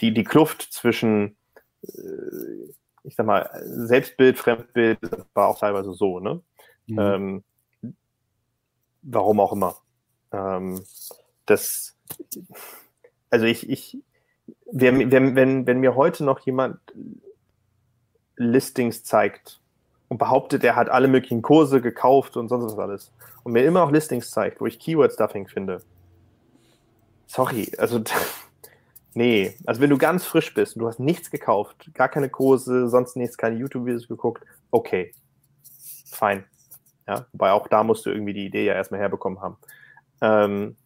die, 0.00 0.12
die 0.12 0.24
Kluft 0.24 0.70
zwischen, 0.70 1.38
äh, 1.82 2.74
ich 3.04 3.16
sag 3.16 3.24
mal, 3.24 3.48
Selbstbild, 3.64 4.38
Fremdbild 4.38 4.98
war 5.32 5.48
auch 5.48 5.58
teilweise 5.58 5.94
so, 5.94 6.20
ne? 6.20 6.42
Mhm. 6.88 6.98
Ähm, 6.98 7.44
warum 9.06 9.40
auch 9.40 9.52
immer. 9.52 9.76
Ähm, 10.32 10.82
das, 11.46 11.96
also 13.30 13.46
ich, 13.46 13.68
ich, 13.68 13.98
wenn, 14.70 15.10
wenn, 15.10 15.66
wenn 15.66 15.80
mir 15.80 15.94
heute 15.94 16.24
noch 16.24 16.40
jemand 16.40 16.78
Listings 18.36 19.04
zeigt 19.04 19.60
und 20.08 20.18
behauptet, 20.18 20.62
er 20.64 20.76
hat 20.76 20.90
alle 20.90 21.08
möglichen 21.08 21.42
Kurse 21.42 21.80
gekauft 21.80 22.36
und 22.36 22.48
sonst 22.48 22.64
was 22.64 22.78
alles 22.78 23.12
und 23.44 23.52
mir 23.52 23.64
immer 23.64 23.80
noch 23.80 23.92
Listings 23.92 24.30
zeigt, 24.30 24.60
wo 24.60 24.66
ich 24.66 24.78
Keyword-Stuffing 24.78 25.48
finde. 25.48 25.82
Sorry, 27.26 27.70
also 27.78 28.02
nee, 29.14 29.56
also 29.64 29.80
wenn 29.80 29.90
du 29.90 29.98
ganz 29.98 30.24
frisch 30.24 30.52
bist 30.52 30.76
und 30.76 30.80
du 30.80 30.88
hast 30.88 31.00
nichts 31.00 31.30
gekauft, 31.30 31.90
gar 31.94 32.08
keine 32.08 32.28
Kurse, 32.28 32.88
sonst 32.88 33.16
nichts, 33.16 33.38
keine 33.38 33.56
YouTube-Videos 33.56 34.08
geguckt, 34.08 34.44
okay, 34.70 35.12
fein. 36.06 36.44
Ja, 37.06 37.26
wobei 37.32 37.52
auch 37.52 37.68
da 37.68 37.84
musst 37.84 38.04
du 38.06 38.10
irgendwie 38.10 38.32
die 38.32 38.46
Idee 38.46 38.64
ja 38.64 38.74
erstmal 38.74 39.00
herbekommen 39.00 39.40
haben. 39.40 39.56
Ähm, 40.20 40.76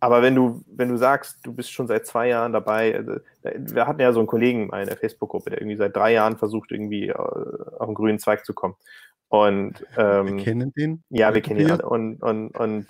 aber 0.00 0.20
wenn 0.20 0.34
du, 0.34 0.64
wenn 0.66 0.88
du 0.88 0.96
sagst, 0.96 1.38
du 1.44 1.52
bist 1.52 1.70
schon 1.70 1.86
seit 1.86 2.06
zwei 2.06 2.26
Jahren 2.26 2.52
dabei, 2.52 2.96
also, 2.96 3.20
wir 3.56 3.86
hatten 3.86 4.00
ja 4.00 4.12
so 4.12 4.18
einen 4.18 4.26
Kollegen 4.26 4.64
in 4.64 4.86
der 4.86 4.96
Facebook-Gruppe, 4.96 5.50
der 5.50 5.60
irgendwie 5.60 5.76
seit 5.76 5.94
drei 5.94 6.12
Jahren 6.12 6.36
versucht, 6.38 6.72
irgendwie 6.72 7.08
äh, 7.08 7.14
auf 7.14 7.86
den 7.86 7.94
grünen 7.94 8.18
Zweig 8.18 8.44
zu 8.44 8.52
kommen. 8.52 8.74
Und 9.28 9.86
ähm, 9.96 10.38
wir 10.38 10.44
kennen 10.44 10.72
den? 10.74 11.04
Ja, 11.08 11.32
wir 11.32 11.40
kennen 11.40 11.60
ihn 11.60 11.70
alle. 11.70 11.88
Und, 11.88 12.20
und, 12.20 12.50
und 12.50 12.88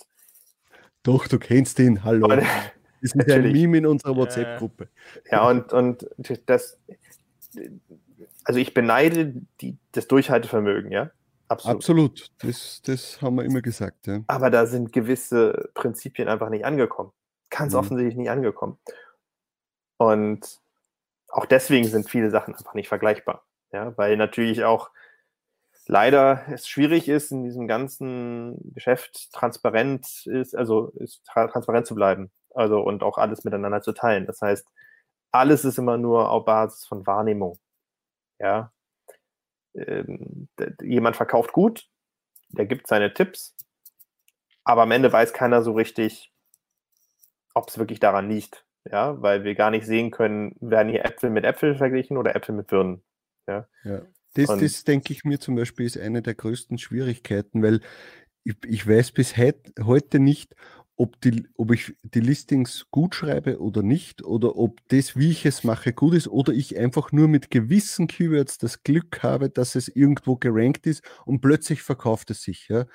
Doch, 1.03 1.29
du 1.29 1.39
kennst 1.39 1.79
ihn, 1.81 2.03
hallo. 2.03 2.29
Und, 2.29 2.43
das 3.03 3.15
ist 3.15 3.31
ein 3.31 3.53
Meme 3.53 3.77
in 3.77 3.87
unserer 3.87 4.17
WhatsApp-Gruppe. 4.17 4.89
Ja, 5.31 5.47
und, 5.51 5.71
und 5.75 6.09
das, 6.47 6.79
also 8.45 8.59
ich 8.59 8.73
beneide 8.73 9.35
die, 9.61 9.77
das 9.93 10.09
Durchhaltevermögen, 10.09 10.91
ja. 10.91 11.11
Absolut. 11.53 11.77
Absolut. 11.77 12.31
Das, 12.39 12.83
das 12.83 13.23
haben 13.23 13.37
wir 13.37 13.45
immer 13.45 13.63
gesagt. 13.63 14.07
Ja. 14.07 14.21
Aber 14.27 14.51
da 14.51 14.67
sind 14.67 14.93
gewisse 14.93 15.71
Prinzipien 15.75 16.29
einfach 16.29 16.49
nicht 16.49 16.65
angekommen. 16.65 17.13
Ganz 17.51 17.73
mhm. 17.73 17.79
offensichtlich 17.79 18.17
nicht 18.17 18.31
angekommen. 18.31 18.79
Und 19.99 20.61
auch 21.29 21.47
deswegen 21.47 21.87
sind 21.87 22.11
viele 22.11 22.31
Sachen 22.31 22.55
einfach 22.55 22.75
nicht 22.75 22.89
vergleichbar. 22.89 23.45
Ja, 23.73 23.97
weil 23.97 24.17
natürlich 24.17 24.65
auch 24.65 24.91
leider 25.87 26.43
es 26.49 26.69
schwierig 26.69 27.09
ist, 27.09 27.33
in 27.33 27.45
diesem 27.45 27.67
ganzen 27.67 28.59
Geschäft 28.75 29.33
transparent 29.33 30.27
ist, 30.27 30.55
also 30.55 30.89
ist 30.97 31.25
transparent 31.25 31.87
zu 31.87 31.95
bleiben. 31.95 32.31
Also 32.55 32.81
und 32.81 33.03
auch 33.03 33.19
alles 33.19 33.45
miteinander 33.45 33.83
zu 33.83 33.93
teilen. 33.93 34.27
Das 34.27 34.41
heißt, 34.43 34.67
alles 35.33 35.65
ist 35.65 35.79
immer 35.79 35.97
nur 35.97 36.31
auf 36.31 36.45
Basis 36.45 36.85
von 36.87 37.07
Wahrnehmung. 37.07 37.59
Ja, 38.39 38.73
ähm, 39.75 40.49
jemand 40.83 41.17
verkauft 41.17 41.53
gut, 41.53 41.89
der 42.51 42.67
gibt 42.67 42.87
seine 42.87 43.13
Tipps, 43.15 43.57
aber 44.65 44.83
am 44.83 44.91
Ende 44.91 45.13
weiß 45.13 45.33
keiner 45.33 45.63
so 45.63 45.73
richtig, 45.73 46.33
ob 47.55 47.69
es 47.69 47.79
wirklich 47.79 48.01
daran 48.01 48.29
liegt. 48.29 48.65
Ja, 48.91 49.23
weil 49.23 49.45
wir 49.45 49.55
gar 49.55 49.71
nicht 49.71 49.87
sehen 49.87 50.11
können, 50.11 50.57
werden 50.61 50.89
hier 50.89 51.05
Äpfel 51.05 51.31
mit 51.31 51.45
Äpfel 51.45 51.77
verglichen 51.77 52.17
oder 52.17 52.35
Äpfel 52.35 52.53
mit 52.53 52.67
Birnen. 52.67 53.05
Ja. 53.47 53.69
ja. 53.85 54.03
Das, 54.35 54.49
das 54.59 54.83
denke 54.83 55.13
ich 55.13 55.25
mir 55.25 55.39
zum 55.39 55.55
Beispiel 55.55 55.87
ist 55.87 55.99
eine 55.99 56.21
der 56.21 56.35
größten 56.35 56.79
Schwierigkeiten, 56.79 57.63
weil 57.63 57.81
ich, 58.45 58.57
ich 58.67 58.89
weiß 58.89 59.13
bis 59.13 59.37
heute 59.37 60.19
nicht, 60.19 60.57
ob, 60.97 61.21
die, 61.21 61.49
ob 61.57 61.73
ich 61.73 61.97
die 62.03 62.21
Listings 62.21 62.87
gut 62.91 63.15
schreibe 63.15 63.61
oder 63.61 63.83
nicht, 63.83 64.23
oder 64.23 64.57
ob 64.57 64.81
das, 64.89 65.17
wie 65.17 65.31
ich 65.31 65.47
es 65.47 65.65
mache, 65.65 65.93
gut 65.93 66.15
ist, 66.15 66.29
oder 66.29 66.53
ich 66.53 66.79
einfach 66.79 67.13
nur 67.13 67.29
mit 67.29 67.51
gewissen 67.51 68.07
Keywords 68.07 68.59
das 68.59 68.83
Glück 68.83 69.23
habe, 69.23 69.51
dass 69.51 69.75
es 69.75 69.89
irgendwo 69.89 70.37
gerankt 70.37 70.87
ist 70.87 71.03
und 71.25 71.41
plötzlich 71.41 71.83
verkauft 71.83 72.31
es 72.31 72.43
sich. 72.43 72.69
Ja? 72.69 72.87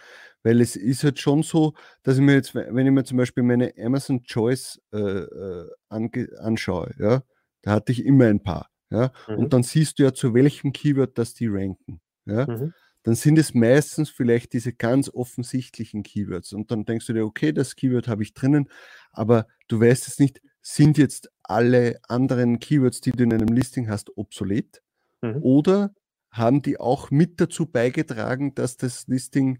Weil 0.43 0.61
es 0.61 0.76
ist 0.76 1.03
halt 1.03 1.19
schon 1.19 1.43
so, 1.43 1.74
dass 2.03 2.17
ich 2.17 2.22
mir 2.24 2.34
jetzt, 2.35 2.56
wenn 2.56 2.85
ich 2.85 2.92
mir 2.92 3.03
zum 3.03 3.17
Beispiel 3.17 3.43
meine 3.43 3.74
Amazon 3.77 4.24
Choice 4.24 4.82
äh, 4.93 4.98
äh, 5.00 5.69
anschaue, 5.90 6.93
ja, 7.00 7.24
Da 7.61 7.72
hatte 7.72 7.92
ich 7.92 8.06
immer 8.06 8.26
ein 8.26 8.43
paar. 8.43 8.69
Ja? 8.90 9.11
Mhm. 9.27 9.38
Und 9.38 9.53
dann 9.53 9.64
siehst 9.64 10.00
du 10.00 10.03
ja, 10.03 10.14
zu 10.14 10.34
welchem 10.34 10.72
Keyword 10.72 11.17
das 11.17 11.34
die 11.34 11.48
ranken. 11.48 12.00
Ja? 12.26 12.45
Mhm. 12.48 12.74
Dann 13.08 13.16
sind 13.16 13.40
es 13.40 13.53
meistens 13.53 14.10
vielleicht 14.10 14.52
diese 14.52 14.74
ganz 14.74 15.08
offensichtlichen 15.08 16.03
Keywords. 16.03 16.52
Und 16.52 16.72
dann 16.72 16.84
denkst 16.84 17.06
du 17.08 17.14
dir, 17.14 17.24
okay, 17.24 17.53
das 17.53 17.77
Keyword 17.77 18.10
habe 18.10 18.22
ich 18.22 18.34
drinnen, 18.34 18.68
aber 19.14 19.48
du 19.69 19.80
weißt 19.80 20.10
es 20.10 20.19
nicht, 20.19 20.42
sind 20.61 20.98
jetzt 20.98 21.32
alle 21.42 22.02
anderen 22.10 22.60
Keywords, 22.60 23.00
die 23.00 23.11
du 23.11 23.24
in 23.24 23.32
einem 23.32 23.48
Listing 23.48 23.88
hast, 23.88 24.18
obsolet? 24.18 24.84
Mhm. 25.22 25.38
Oder 25.42 25.94
haben 26.32 26.61
die 26.61 26.82
auch 26.82 27.10
mit 27.10 27.40
dazu 27.40 27.66
beigetragen, 27.66 28.53
dass 28.56 28.76
das 28.76 29.08
Listing 29.08 29.60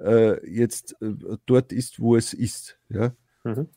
äh, 0.00 0.44
jetzt 0.52 1.00
äh, 1.00 1.14
dort 1.46 1.72
ist, 1.72 2.00
wo 2.00 2.16
es 2.16 2.34
ist? 2.34 2.80
Ja? 2.88 3.14
Mhm. 3.44 3.68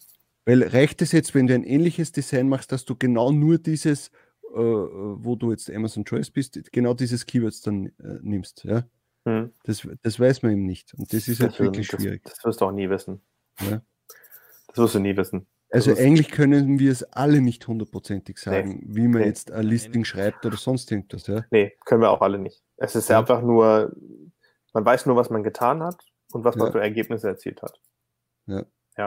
Weil 0.46 0.64
reicht 0.64 1.04
es 1.04 1.12
jetzt, 1.12 1.36
wenn 1.36 1.46
du 1.46 1.54
ein 1.54 1.64
ähnliches 1.64 2.12
Design 2.12 2.50
machst, 2.50 2.72
dass 2.72 2.86
du 2.86 2.96
genau 2.96 3.32
nur 3.32 3.60
dieses, 3.60 4.08
äh, 4.46 4.56
wo 4.56 5.36
du 5.36 5.52
jetzt 5.52 5.70
Amazon 5.70 6.06
Choice 6.06 6.32
bist, 6.32 6.60
genau 6.72 6.96
dieses 6.96 7.28
Keywords 7.28 7.62
dann 7.62 7.86
äh, 8.00 8.18
nimmst? 8.24 8.64
Ja? 8.64 8.88
Mhm. 9.26 9.54
Das, 9.64 9.88
das 10.02 10.20
weiß 10.20 10.42
man 10.44 10.54
eben 10.54 10.66
nicht. 10.66 10.94
Und 10.96 11.14
das 11.14 11.28
ist 11.28 11.40
halt 11.42 11.54
Das, 11.54 11.60
wirklich 11.60 11.88
das, 11.88 12.02
schwierig. 12.02 12.24
das 12.24 12.44
wirst 12.44 12.62
du 12.62 12.66
auch 12.66 12.72
nie 12.72 12.90
wissen. 12.90 13.22
Ja. 13.60 13.82
Das 14.68 14.78
wirst 14.78 14.96
du 14.96 15.00
nie 15.00 15.16
wissen. 15.18 15.48
Also 15.70 15.96
eigentlich 15.96 16.32
können 16.32 16.80
wir 16.80 16.92
es 16.92 17.04
alle 17.04 17.40
nicht 17.40 17.66
hundertprozentig 17.68 18.38
sagen, 18.40 18.84
wie 18.88 19.08
man 19.08 19.22
Nee. 19.22 19.28
jetzt 19.28 19.52
ein 19.52 19.64
Listing 19.66 20.04
schreibt 20.04 20.46
oder 20.46 20.58
sonst 20.58 20.92
irgendwas. 20.92 21.28
Ja? 21.28 21.46
Nee, 21.50 21.74
können 21.86 22.02
wir 22.02 22.12
auch 22.12 22.22
alle 22.22 22.40
nicht. 22.40 22.62
Es 22.78 22.96
ist 22.96 23.08
ja 23.10 23.16
Ja. 23.16 23.20
einfach 23.20 23.42
nur, 23.42 23.96
man 24.74 24.84
weiß 24.86 25.06
nur, 25.06 25.16
was 25.16 25.30
man 25.30 25.44
getan 25.44 25.82
hat 25.82 26.04
und 26.34 26.44
was 26.44 26.56
man 26.58 26.68
Ja. 26.68 26.72
für 26.74 26.82
Ergebnisse 26.82 27.28
erzielt 27.30 27.62
hat. 27.62 27.80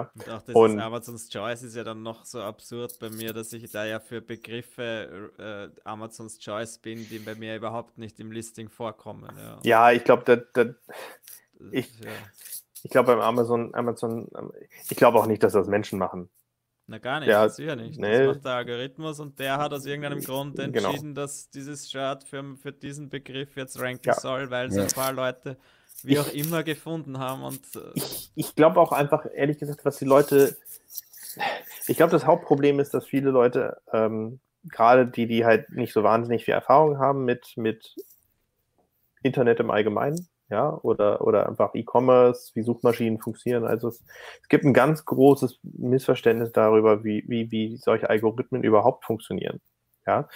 Und 0.00 0.28
auch 0.30 0.42
das 0.42 0.54
Und- 0.54 0.78
ist 0.78 0.82
Amazons 0.82 1.28
Choice 1.28 1.62
ist 1.62 1.76
ja 1.76 1.84
dann 1.84 2.02
noch 2.02 2.24
so 2.24 2.40
absurd 2.42 2.98
bei 2.98 3.10
mir, 3.10 3.32
dass 3.32 3.52
ich 3.52 3.70
da 3.70 3.84
ja 3.84 4.00
für 4.00 4.20
Begriffe 4.20 5.30
äh, 5.38 5.80
Amazons 5.88 6.38
Choice 6.38 6.78
bin, 6.78 7.08
die 7.08 7.18
bei 7.18 7.34
mir 7.34 7.56
überhaupt 7.56 7.98
nicht 7.98 8.18
im 8.20 8.32
Listing 8.32 8.68
vorkommen. 8.68 9.30
Ja, 9.36 9.58
Ja, 9.62 9.92
ich 9.92 10.04
glaube, 10.04 10.22
da, 10.24 10.36
da, 10.36 10.64
Das 10.64 10.74
ich- 11.72 12.00
ja, 12.00 12.10
ich 12.82 12.90
glaube 12.90 13.12
beim 13.12 13.20
Amazon, 13.20 13.74
Amazon, 13.74 14.28
ich 14.88 14.96
glaube 14.96 15.18
auch 15.18 15.26
nicht, 15.26 15.42
dass 15.42 15.52
das 15.54 15.68
Menschen 15.68 15.98
machen. 15.98 16.28
na 16.86 16.98
gar 16.98 17.20
nicht, 17.20 17.30
Ja, 17.30 17.48
sicher 17.48 17.76
nicht. 17.76 17.98
nee. 17.98 18.26
Das 18.26 18.36
macht 18.36 18.44
der 18.44 18.52
Algorithmus 18.52 19.18
und 19.18 19.38
der 19.38 19.56
hat 19.56 19.72
aus 19.72 19.86
irgendeinem 19.86 20.20
Grund 20.20 20.56
Genau. 20.56 20.88
entschieden, 20.90 21.14
dass 21.14 21.48
dieses 21.48 21.90
Shirt 21.90 22.24
für, 22.24 22.56
für 22.58 22.72
diesen 22.72 23.08
Begriff 23.08 23.56
jetzt 23.56 23.80
ranken 23.80 24.02
Ja. 24.08 24.20
soll, 24.20 24.50
weil 24.50 24.68
es 24.68 24.76
Ja. 24.76 24.82
ein 24.82 24.88
paar 24.90 25.12
Leute 25.14 25.56
wie 26.02 26.18
auch 26.18 26.32
immer 26.32 26.62
gefunden 26.62 27.18
haben 27.18 27.42
und 27.42 27.60
äh, 27.76 27.92
Ich, 27.94 28.30
ich 28.34 28.54
glaube 28.54 28.80
auch 28.80 28.92
einfach, 28.92 29.26
ehrlich 29.32 29.58
gesagt, 29.58 29.84
was 29.84 29.98
die 29.98 30.04
Leute, 30.04 30.56
ich 31.86 31.96
glaube, 31.96 32.12
das 32.12 32.26
Hauptproblem 32.26 32.80
ist, 32.80 32.94
dass 32.94 33.06
viele 33.06 33.30
Leute, 33.30 33.80
ähm, 33.92 34.40
gerade 34.64 35.06
die, 35.06 35.26
die 35.26 35.44
halt 35.44 35.70
nicht 35.70 35.92
so 35.92 36.02
wahnsinnig 36.02 36.44
viel 36.44 36.54
Erfahrung 36.54 36.98
haben 36.98 37.24
mit, 37.24 37.56
mit 37.56 37.94
Internet 39.22 39.60
im 39.60 39.70
Allgemeinen, 39.70 40.28
ja, 40.50 40.78
oder, 40.82 41.20
oder 41.26 41.48
einfach 41.48 41.74
E-Commerce, 41.74 42.52
wie 42.54 42.62
Suchmaschinen 42.62 43.20
funktionieren. 43.20 43.64
Also 43.64 43.88
es, 43.88 44.02
es 44.42 44.48
gibt 44.48 44.64
ein 44.64 44.74
ganz 44.74 45.04
großes 45.04 45.58
Missverständnis 45.62 46.52
darüber, 46.52 47.04
wie, 47.04 47.24
wie, 47.26 47.50
wie 47.50 47.76
solche 47.76 48.10
Algorithmen 48.10 48.62
überhaupt 48.62 49.04
funktionieren. 49.04 49.60
Ja, 50.06 50.28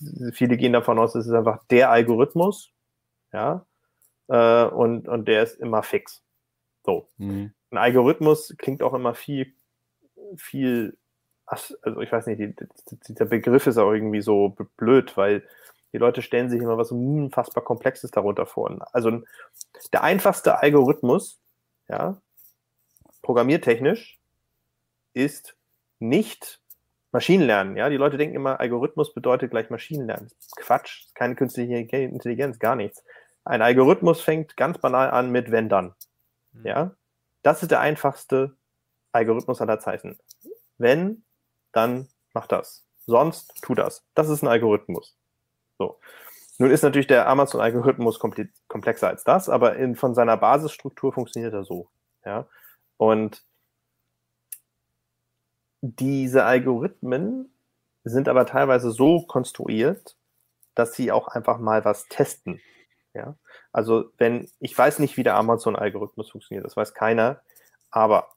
mhm. 0.00 0.32
viele 0.32 0.56
gehen 0.56 0.72
davon 0.72 0.98
aus, 0.98 1.14
es 1.14 1.26
ist 1.26 1.32
einfach 1.32 1.64
der 1.70 1.90
Algorithmus, 1.90 2.70
ja, 3.32 3.64
äh, 4.28 4.64
und, 4.64 5.08
und 5.08 5.26
der 5.28 5.42
ist 5.42 5.60
immer 5.60 5.82
fix. 5.82 6.22
So. 6.84 7.08
Mhm. 7.18 7.52
Ein 7.70 7.78
Algorithmus 7.78 8.54
klingt 8.58 8.82
auch 8.82 8.94
immer 8.94 9.14
viel, 9.14 9.54
viel, 10.36 10.96
also 11.46 12.00
ich 12.00 12.12
weiß 12.12 12.26
nicht, 12.26 12.40
die, 12.40 12.54
die, 12.54 12.98
dieser 13.08 13.26
Begriff 13.26 13.66
ist 13.66 13.78
auch 13.78 13.92
irgendwie 13.92 14.22
so 14.22 14.56
blöd, 14.76 15.16
weil 15.16 15.46
die 15.92 15.98
Leute 15.98 16.22
stellen 16.22 16.48
sich 16.48 16.60
immer 16.60 16.78
was 16.78 16.90
unfassbar 16.90 17.64
Komplexes 17.64 18.10
darunter 18.10 18.46
vor. 18.46 18.86
Also 18.92 19.22
der 19.92 20.02
einfachste 20.02 20.58
Algorithmus, 20.58 21.40
ja, 21.88 22.20
programmiertechnisch, 23.20 24.18
ist 25.14 25.56
nicht 25.98 26.60
Maschinenlernen. 27.12 27.76
Ja, 27.76 27.90
die 27.90 27.96
Leute 27.96 28.16
denken 28.16 28.34
immer, 28.34 28.58
Algorithmus 28.58 29.12
bedeutet 29.12 29.50
gleich 29.50 29.68
Maschinenlernen. 29.68 30.30
Quatsch, 30.56 31.06
keine 31.14 31.34
künstliche 31.34 31.76
Intelligenz, 31.76 32.58
gar 32.58 32.74
nichts. 32.74 33.04
Ein 33.44 33.62
Algorithmus 33.62 34.20
fängt 34.20 34.56
ganz 34.56 34.78
banal 34.78 35.10
an 35.10 35.30
mit 35.30 35.50
wenn 35.50 35.68
dann. 35.68 35.94
Mhm. 36.52 36.66
Ja, 36.66 36.96
das 37.42 37.62
ist 37.62 37.70
der 37.70 37.80
einfachste 37.80 38.56
Algorithmus 39.12 39.60
aller 39.60 39.80
Zeiten. 39.80 40.18
Wenn, 40.78 41.24
dann 41.72 42.08
mach 42.34 42.46
das. 42.46 42.86
Sonst 43.06 43.60
tu 43.62 43.74
das. 43.74 44.04
Das 44.14 44.28
ist 44.28 44.42
ein 44.42 44.48
Algorithmus. 44.48 45.16
So. 45.78 45.98
Nun 46.58 46.70
ist 46.70 46.82
natürlich 46.82 47.08
der 47.08 47.28
Amazon-Algorithmus 47.28 48.20
komple- 48.20 48.50
komplexer 48.68 49.08
als 49.08 49.24
das, 49.24 49.48
aber 49.48 49.76
in, 49.76 49.96
von 49.96 50.14
seiner 50.14 50.36
Basisstruktur 50.36 51.12
funktioniert 51.12 51.52
er 51.52 51.64
so. 51.64 51.88
Ja. 52.24 52.46
Und 52.96 53.44
diese 55.80 56.44
Algorithmen 56.44 57.52
sind 58.04 58.28
aber 58.28 58.46
teilweise 58.46 58.92
so 58.92 59.26
konstruiert, 59.26 60.16
dass 60.74 60.94
sie 60.94 61.10
auch 61.10 61.28
einfach 61.28 61.58
mal 61.58 61.84
was 61.84 62.06
testen. 62.06 62.60
Ja. 63.14 63.36
Also 63.72 64.10
wenn, 64.18 64.48
ich 64.58 64.76
weiß 64.76 64.98
nicht, 64.98 65.16
wie 65.16 65.22
der 65.22 65.36
Amazon-Algorithmus 65.36 66.30
funktioniert, 66.30 66.64
das 66.64 66.76
weiß 66.76 66.94
keiner, 66.94 67.42
aber 67.90 68.28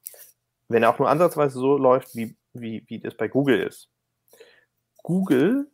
wenn 0.68 0.84
er 0.84 0.90
auch 0.90 1.00
nur 1.00 1.10
ansatzweise 1.10 1.60
so 1.60 1.78
läuft, 1.78 2.16
wie, 2.16 2.36
wie, 2.54 2.84
wie 2.88 3.00
das 3.00 3.16
bei 3.16 3.28
Google 3.28 3.62
ist. 3.62 3.90
Google 5.04 5.68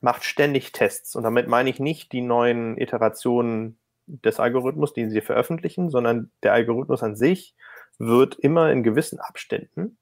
macht 0.00 0.24
ständig 0.24 0.72
Tests 0.72 1.14
und 1.14 1.22
damit 1.22 1.46
meine 1.46 1.70
ich 1.70 1.78
nicht 1.78 2.12
die 2.12 2.22
neuen 2.22 2.76
Iterationen 2.76 3.78
des 4.06 4.40
Algorithmus, 4.40 4.92
die 4.92 5.08
sie 5.08 5.20
veröffentlichen, 5.20 5.90
sondern 5.90 6.32
der 6.42 6.52
Algorithmus 6.52 7.02
an 7.02 7.14
sich 7.14 7.54
wird 7.98 8.34
immer 8.34 8.72
in 8.72 8.82
gewissen 8.82 9.20
Abständen 9.20 9.96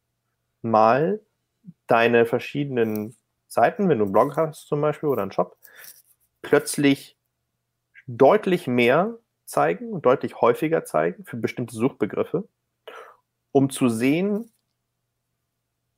mal 0.63 1.21
deine 1.87 2.25
verschiedenen 2.25 3.15
Seiten, 3.47 3.89
wenn 3.89 3.99
du 3.99 4.05
einen 4.05 4.13
Blog 4.13 4.37
hast 4.37 4.67
zum 4.67 4.81
Beispiel 4.81 5.09
oder 5.09 5.23
einen 5.23 5.33
Shop, 5.33 5.57
plötzlich 6.41 7.17
deutlich 8.07 8.67
mehr 8.67 9.19
zeigen 9.45 9.93
und 9.93 10.07
deutlich 10.07 10.41
häufiger 10.41 10.85
zeigen 10.85 11.25
für 11.25 11.37
bestimmte 11.37 11.75
Suchbegriffe, 11.75 12.49
um 13.53 13.71
zu 13.71 13.89
sehen, 13.89 14.51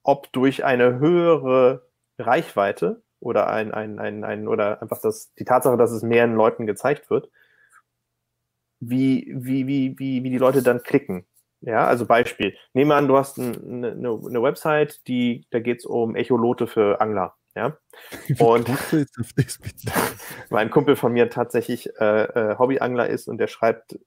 ob 0.03 0.33
durch 0.33 0.65
eine 0.65 0.99
höhere 0.99 1.87
Reichweite 2.19 3.03
oder 3.21 3.49
ein, 3.49 3.73
ein, 3.73 3.99
ein, 3.99 4.25
ein 4.25 4.49
oder 4.49 4.83
einfach 4.83 5.01
das, 5.01 5.33
die 5.35 5.45
Tatsache, 5.45 5.77
dass 5.77 5.93
es 5.93 6.03
mehreren 6.03 6.35
Leuten 6.35 6.67
gezeigt 6.67 7.11
wird, 7.11 7.31
wie, 8.81 9.33
wie, 9.37 9.67
wie, 9.67 9.99
wie, 9.99 10.25
wie 10.25 10.31
die 10.31 10.39
Leute 10.39 10.63
dann 10.63 10.83
klicken. 10.83 11.25
Ja, 11.61 11.87
also 11.87 12.07
Beispiel. 12.07 12.57
Nehmen 12.73 12.91
wir 12.91 12.97
an, 12.97 13.07
du 13.07 13.17
hast 13.17 13.39
ein, 13.39 13.85
eine, 13.85 13.93
eine 13.93 14.43
Website, 14.43 15.07
die, 15.07 15.47
da 15.51 15.61
geht 15.61 15.79
es 15.79 15.85
um 15.85 16.17
Echolote 16.17 16.67
für 16.67 17.01
Angler. 17.01 17.37
Ja, 17.55 17.77
Und- 18.39 18.67
kommst 18.67 18.93
du 18.93 18.97
jetzt 18.99 19.19
auf 19.21 19.31
das 19.37 19.59
bitte? 19.59 19.93
weil 20.49 20.61
ein 20.61 20.71
Kumpel 20.71 20.97
von 20.97 21.13
mir 21.13 21.29
tatsächlich 21.31 21.89
äh, 22.01 22.23
äh, 22.25 22.59
Hobbyangler 22.59 23.09
ist 23.09 23.29
und 23.29 23.39
der 23.39 23.47
schreibt, 23.49 23.99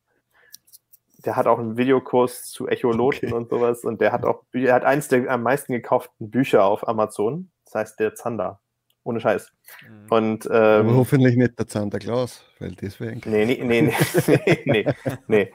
der 1.25 1.35
hat 1.35 1.47
auch 1.47 1.59
einen 1.59 1.77
Videokurs 1.77 2.45
zu 2.45 2.67
Echoloten 2.67 3.27
Okay. 3.29 3.33
und 3.33 3.49
sowas 3.49 3.83
und 3.83 4.01
der 4.01 4.11
hat 4.11 4.23
auch, 4.25 4.43
er 4.53 4.73
hat 4.73 4.83
eins 4.83 5.07
der 5.07 5.29
am 5.29 5.43
meisten 5.43 5.73
gekauften 5.73 6.29
Bücher 6.31 6.63
auf 6.65 6.87
Amazon, 6.87 7.51
das 7.65 7.75
heißt 7.75 7.99
der 7.99 8.15
Zander. 8.15 8.59
Ohne 9.07 9.19
Scheiß. 9.19 9.51
Mhm. 9.87 10.07
Und 10.09 10.49
Aber 10.49 10.79
ähm, 10.79 10.95
hoffentlich 10.95 11.35
nicht 11.37 11.59
der 11.59 11.67
Santa 11.69 11.99
Claus, 11.99 12.43
weil 12.57 12.69
eigentlich. 12.69 13.25
Nee, 13.25 13.45
nee, 13.45 13.81
nee, 13.81 13.93
nee, 14.27 14.63
nee, 14.65 14.93
nee. 15.27 15.53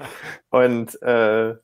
Und, 0.51 1.03
äh, 1.03 1.57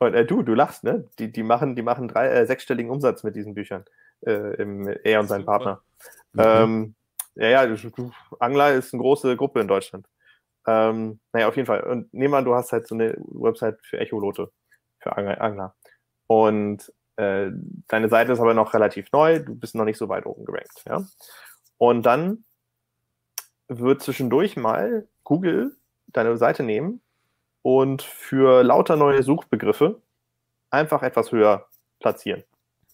und 0.00 0.14
äh, 0.14 0.26
du, 0.26 0.42
du 0.42 0.54
lachst, 0.54 0.82
ne? 0.82 1.04
Die, 1.20 1.30
die 1.30 1.44
machen, 1.44 1.76
die 1.76 1.82
machen 1.82 2.08
drei, 2.08 2.26
äh, 2.26 2.44
sechsstelligen 2.44 2.90
Umsatz 2.90 3.22
mit 3.22 3.36
diesen 3.36 3.54
Büchern. 3.54 3.84
Äh, 4.26 4.54
im, 4.62 4.88
er 4.88 5.20
und 5.20 5.28
sein. 5.28 5.44
Partner. 5.44 5.82
Mhm. 6.32 6.40
Ähm, 6.44 6.94
ja, 7.34 7.66
ja, 7.66 7.76
Angler 8.38 8.74
ist 8.74 8.92
eine 8.92 9.02
große 9.02 9.36
Gruppe 9.36 9.60
in 9.60 9.68
Deutschland. 9.68 10.06
Ähm, 10.66 11.18
naja, 11.32 11.48
auf 11.48 11.56
jeden 11.56 11.66
Fall. 11.66 11.82
Und 11.82 12.12
nehmen 12.12 12.32
wir 12.32 12.38
an, 12.38 12.44
du 12.44 12.54
hast 12.54 12.72
halt 12.72 12.86
so 12.86 12.94
eine 12.94 13.14
Website 13.18 13.78
für 13.82 13.98
Echolote, 13.98 14.50
für 15.00 15.16
Angler. 15.16 15.40
Angler. 15.40 15.74
Und 16.26 16.92
äh, 17.16 17.50
deine 17.88 18.08
Seite 18.08 18.32
ist 18.32 18.40
aber 18.40 18.54
noch 18.54 18.74
relativ 18.74 19.10
neu, 19.12 19.40
du 19.40 19.54
bist 19.54 19.74
noch 19.74 19.84
nicht 19.84 19.98
so 19.98 20.08
weit 20.08 20.26
oben 20.26 20.44
gerankt. 20.44 20.84
Ja? 20.86 21.04
Und 21.78 22.06
dann 22.06 22.44
wird 23.68 24.02
zwischendurch 24.02 24.56
mal 24.56 25.08
Google 25.24 25.76
deine 26.06 26.36
Seite 26.36 26.62
nehmen 26.62 27.00
und 27.62 28.02
für 28.02 28.62
lauter 28.62 28.96
neue 28.96 29.22
Suchbegriffe 29.22 30.00
einfach 30.70 31.02
etwas 31.02 31.32
höher 31.32 31.68
platzieren 32.00 32.44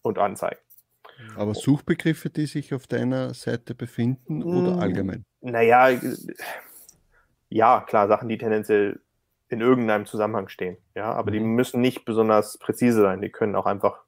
und 0.03 0.19
anzeigen. 0.19 0.61
Aber 1.37 1.55
Suchbegriffe, 1.55 2.31
die 2.31 2.47
sich 2.47 2.75
auf 2.75 2.87
deiner 2.87 3.35
Seite 3.35 3.75
befinden 3.75 4.43
oder 4.43 4.77
Mm. 4.77 4.79
allgemein? 4.81 5.25
Naja, 5.41 5.89
ja, 7.49 7.81
klar, 7.87 8.09
Sachen, 8.09 8.29
die 8.29 8.39
tendenziell 8.39 9.01
in 9.49 9.61
irgendeinem 9.61 10.05
Zusammenhang 10.07 10.49
stehen. 10.49 10.77
Ja, 10.95 11.13
aber 11.13 11.31
die 11.31 11.41
Mhm. 11.41 11.55
müssen 11.55 11.81
nicht 11.81 12.05
besonders 12.05 12.59
präzise 12.59 13.01
sein. 13.01 13.23
Die 13.23 13.31
können 13.31 13.57
auch 13.57 13.67
einfach 13.67 14.03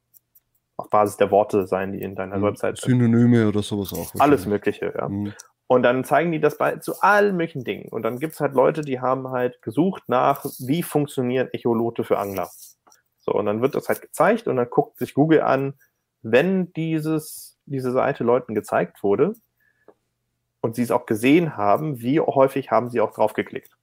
auf 0.77 0.89
Basis 0.89 1.17
der 1.17 1.31
Worte 1.31 1.67
sein, 1.67 1.93
die 1.93 2.01
in 2.01 2.15
deiner 2.15 2.37
Mhm. 2.37 2.43
Website 2.43 2.77
sind. 2.77 2.91
Synonyme 2.91 3.47
oder 3.47 3.63
sowas 3.63 3.93
auch. 3.93 4.13
Alles. 4.19 4.45
Mögliche, 4.45 4.93
ja. 4.95 5.09
Mhm. 5.09 5.33
Und 5.67 5.83
dann 5.83 6.03
zeigen 6.03 6.31
die 6.31 6.39
das 6.41 6.57
bei, 6.57 6.75
zu 6.77 6.99
allen 7.01 7.37
möglichen 7.37 7.63
Dingen. 7.63 7.87
Und 7.89 8.03
dann 8.03 8.19
gibt 8.19 8.33
es 8.33 8.39
halt 8.39 8.53
Leute, 8.53 8.81
die 8.81 8.99
haben 8.99 9.29
halt 9.29 9.61
gesucht 9.61 10.03
nach, 10.07 10.43
wie 10.59 10.83
funktionieren 10.83 11.47
Echolote 11.53 12.03
für 12.03 12.19
Angler. 12.19 12.49
So, 13.19 13.31
und 13.33 13.45
dann 13.45 13.61
wird 13.61 13.75
das 13.75 13.87
halt 13.87 14.01
gezeigt 14.01 14.47
und 14.47 14.57
dann 14.57 14.69
guckt 14.69 14.97
sich 14.97 15.13
Google 15.13 15.41
an, 15.41 15.75
wenn 16.21 16.71
dieses, 16.73 17.57
diese 17.65 17.91
Seite 17.91 18.23
Leuten 18.23 18.55
gezeigt 18.55 19.03
wurde 19.03 19.33
und 20.61 20.75
sie 20.75 20.83
es 20.83 20.91
auch 20.91 21.05
gesehen 21.05 21.57
haben, 21.57 22.01
wie 22.01 22.19
häufig 22.19 22.71
haben 22.71 22.89
sie 22.89 23.01
auch 23.01 23.13
draufgeklickt. 23.13 23.77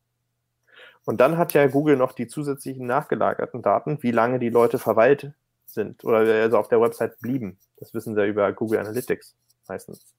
Und 1.04 1.20
dann 1.20 1.38
hat 1.38 1.54
ja 1.54 1.66
Google 1.66 1.96
noch 1.96 2.12
die 2.12 2.26
zusätzlichen 2.26 2.86
nachgelagerten 2.86 3.62
Daten, 3.62 4.02
wie 4.02 4.10
lange 4.10 4.38
die 4.38 4.50
Leute 4.50 4.78
verweilt 4.78 5.32
sind 5.64 6.04
oder 6.04 6.18
also 6.18 6.58
auf 6.58 6.68
der 6.68 6.80
Website 6.80 7.18
blieben. 7.20 7.58
Das 7.78 7.94
wissen 7.94 8.14
sie 8.14 8.26
über 8.26 8.52
Google 8.52 8.80
Analytics 8.80 9.34
meistens. 9.68 10.14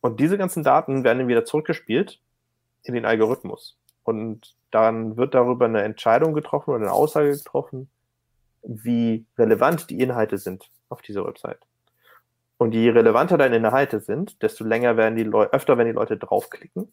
Und 0.00 0.20
diese 0.20 0.38
ganzen 0.38 0.62
Daten 0.62 1.04
werden 1.04 1.18
dann 1.18 1.28
wieder 1.28 1.44
zurückgespielt 1.44 2.20
in 2.82 2.94
den 2.94 3.04
Algorithmus. 3.04 3.76
Und 4.04 4.56
dann 4.70 5.16
wird 5.16 5.34
darüber 5.34 5.66
eine 5.66 5.82
Entscheidung 5.82 6.34
getroffen 6.34 6.70
oder 6.70 6.80
eine 6.80 6.92
Aussage 6.92 7.32
getroffen, 7.32 7.90
wie 8.68 9.26
relevant 9.38 9.88
die 9.90 9.98
Inhalte 9.98 10.38
sind 10.38 10.70
auf 10.90 11.02
dieser 11.02 11.26
Website. 11.26 11.58
Und 12.58 12.72
je 12.72 12.90
relevanter 12.90 13.38
deine 13.38 13.56
Inhalte 13.56 14.00
sind, 14.00 14.42
desto 14.42 14.64
länger 14.64 14.96
werden 14.96 15.16
die 15.16 15.24
Leute, 15.24 15.52
öfter 15.52 15.78
werden 15.78 15.88
die 15.88 15.94
Leute 15.94 16.16
draufklicken 16.18 16.92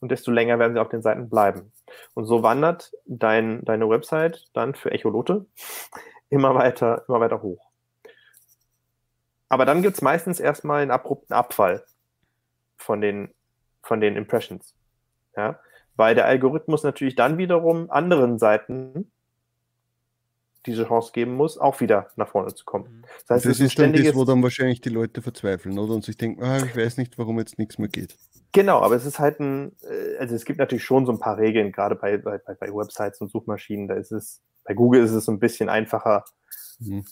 und 0.00 0.10
desto 0.10 0.30
länger 0.30 0.58
werden 0.58 0.74
sie 0.74 0.80
auf 0.80 0.90
den 0.90 1.02
Seiten 1.02 1.30
bleiben. 1.30 1.72
Und 2.14 2.26
so 2.26 2.42
wandert 2.42 2.92
dein, 3.06 3.64
deine 3.64 3.88
Website 3.88 4.44
dann 4.52 4.74
für 4.74 4.90
Echolote 4.90 5.46
immer 6.28 6.54
weiter, 6.54 7.04
immer 7.08 7.20
weiter 7.20 7.42
hoch. 7.42 7.70
Aber 9.48 9.64
dann 9.64 9.80
gibt 9.80 9.96
es 9.96 10.02
meistens 10.02 10.40
erstmal 10.40 10.82
einen 10.82 10.90
abrupten 10.90 11.32
Abfall 11.32 11.84
von 12.76 13.00
den, 13.00 13.32
von 13.82 14.00
den 14.00 14.14
Impressions. 14.14 14.74
Ja? 15.36 15.58
Weil 15.96 16.14
der 16.14 16.26
Algorithmus 16.26 16.82
natürlich 16.82 17.14
dann 17.14 17.38
wiederum 17.38 17.90
anderen 17.90 18.38
Seiten 18.38 19.10
diese 20.68 20.86
Chance 20.86 21.12
geben 21.12 21.34
muss, 21.34 21.58
auch 21.58 21.80
wieder 21.80 22.10
nach 22.16 22.28
vorne 22.28 22.54
zu 22.54 22.64
kommen. 22.64 23.02
Das 23.26 23.36
heißt, 23.36 23.44
das 23.44 23.44
es 23.44 23.48
ist 23.48 23.60
ein 23.60 23.66
ist 23.66 23.78
dann 23.78 24.04
das, 24.04 24.14
wo 24.14 24.24
dann 24.24 24.42
wahrscheinlich 24.42 24.80
die 24.80 24.90
Leute 24.90 25.22
verzweifeln, 25.22 25.78
oder? 25.78 25.94
Und 25.94 26.04
sich 26.04 26.16
denken, 26.16 26.42
ah, 26.42 26.58
ich 26.58 26.76
weiß 26.76 26.96
nicht, 26.98 27.18
warum 27.18 27.38
jetzt 27.38 27.58
nichts 27.58 27.78
mehr 27.78 27.88
geht. 27.88 28.16
Genau, 28.52 28.80
aber 28.80 28.94
es 28.94 29.04
ist 29.04 29.18
halt 29.18 29.40
ein, 29.40 29.72
äh, 29.82 30.16
also 30.18 30.34
es 30.34 30.44
gibt 30.44 30.58
natürlich 30.58 30.84
schon 30.84 31.06
so 31.06 31.12
ein 31.12 31.18
paar 31.18 31.38
Regeln, 31.38 31.72
gerade 31.72 31.96
bei, 31.96 32.16
bei, 32.18 32.38
bei 32.38 32.68
Websites 32.68 33.20
und 33.20 33.30
Suchmaschinen, 33.30 33.88
da 33.88 33.94
ist 33.94 34.12
es, 34.12 34.42
bei 34.64 34.74
Google 34.74 35.02
ist 35.02 35.12
es 35.12 35.24
so 35.24 35.32
ein 35.32 35.38
bisschen 35.38 35.68
einfacher. 35.68 36.24
Mhm. 36.78 37.04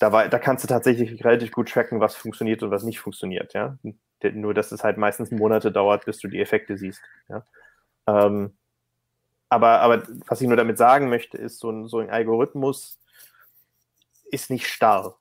Da, 0.00 0.12
war, 0.12 0.28
da 0.28 0.38
kannst 0.38 0.64
du 0.64 0.68
tatsächlich 0.68 1.24
relativ 1.24 1.52
gut 1.52 1.68
tracken, 1.70 2.00
was 2.00 2.16
funktioniert 2.16 2.62
und 2.62 2.70
was 2.70 2.82
nicht 2.82 3.00
funktioniert, 3.00 3.54
ja. 3.54 3.78
Nur, 4.32 4.54
dass 4.54 4.72
es 4.72 4.82
halt 4.82 4.96
meistens 4.96 5.30
Monate 5.30 5.70
dauert, 5.70 6.06
bis 6.06 6.18
du 6.18 6.28
die 6.28 6.40
Effekte 6.40 6.76
siehst, 6.76 7.00
ja. 7.28 7.46
Ähm, 8.06 8.54
aber, 9.54 9.80
aber 9.80 10.02
was 10.26 10.40
ich 10.40 10.48
nur 10.48 10.56
damit 10.56 10.78
sagen 10.78 11.08
möchte, 11.08 11.38
ist, 11.38 11.60
so 11.60 11.70
ein, 11.70 11.86
so 11.86 11.98
ein 11.98 12.10
Algorithmus 12.10 12.98
ist 14.32 14.50
nicht 14.50 14.66
starr. 14.66 15.16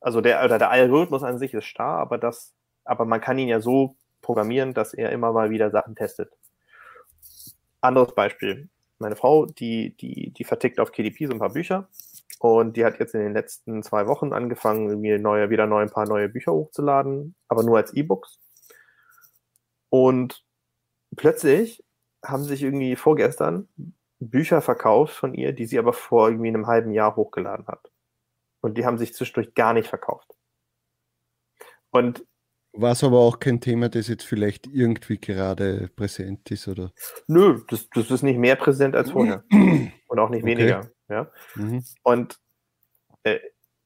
Also 0.00 0.20
der, 0.20 0.44
oder 0.44 0.58
der 0.58 0.70
Algorithmus 0.70 1.22
an 1.22 1.38
sich 1.38 1.54
ist 1.54 1.66
starr, 1.66 1.98
aber 1.98 2.18
das, 2.18 2.52
aber 2.84 3.04
man 3.04 3.20
kann 3.20 3.38
ihn 3.38 3.46
ja 3.46 3.60
so 3.60 3.96
programmieren, 4.22 4.74
dass 4.74 4.92
er 4.92 5.12
immer 5.12 5.32
mal 5.32 5.50
wieder 5.50 5.70
Sachen 5.70 5.94
testet. 5.94 6.32
Anderes 7.80 8.12
Beispiel. 8.12 8.68
Meine 8.98 9.14
Frau, 9.14 9.46
die, 9.46 9.96
die, 9.96 10.30
die 10.30 10.44
vertickt 10.44 10.80
auf 10.80 10.90
KDP 10.90 11.26
so 11.26 11.32
ein 11.32 11.38
paar 11.38 11.52
Bücher 11.52 11.88
und 12.40 12.76
die 12.76 12.84
hat 12.84 12.98
jetzt 12.98 13.14
in 13.14 13.20
den 13.20 13.34
letzten 13.34 13.84
zwei 13.84 14.08
Wochen 14.08 14.32
angefangen, 14.32 14.88
irgendwie 14.88 15.16
neue, 15.16 15.48
wieder 15.48 15.66
neu, 15.66 15.82
ein 15.82 15.90
paar 15.90 16.08
neue 16.08 16.28
Bücher 16.28 16.52
hochzuladen, 16.52 17.36
aber 17.46 17.62
nur 17.62 17.76
als 17.76 17.94
E-Books. 17.94 18.40
Und 19.90 20.44
plötzlich 21.16 21.84
haben 22.24 22.44
sich 22.44 22.62
irgendwie 22.62 22.96
vorgestern 22.96 23.68
Bücher 24.18 24.60
verkauft 24.60 25.14
von 25.14 25.34
ihr, 25.34 25.52
die 25.52 25.66
sie 25.66 25.78
aber 25.78 25.92
vor 25.92 26.28
irgendwie 26.28 26.48
einem 26.48 26.66
halben 26.66 26.92
Jahr 26.92 27.16
hochgeladen 27.16 27.66
hat. 27.66 27.90
Und 28.60 28.76
die 28.76 28.84
haben 28.84 28.98
sich 28.98 29.14
zwischendurch 29.14 29.54
gar 29.54 29.72
nicht 29.72 29.88
verkauft. 29.88 30.30
Und 31.90 32.26
War 32.72 32.92
es 32.92 33.02
aber 33.02 33.18
auch 33.18 33.40
kein 33.40 33.60
Thema, 33.60 33.88
das 33.88 34.08
jetzt 34.08 34.24
vielleicht 34.24 34.66
irgendwie 34.66 35.18
gerade 35.18 35.88
präsent 35.96 36.50
ist, 36.50 36.68
oder? 36.68 36.92
nö, 37.26 37.62
das, 37.68 37.88
das 37.90 38.10
ist 38.10 38.22
nicht 38.22 38.38
mehr 38.38 38.56
präsent 38.56 38.94
als 38.94 39.10
vorher. 39.10 39.42
Und 39.50 40.18
auch 40.18 40.28
nicht 40.28 40.42
Okay. 40.44 40.50
weniger. 40.56 40.90
Ja? 41.08 41.30
Mhm. 41.54 41.82
Und 42.02 42.38
äh, 43.24 43.38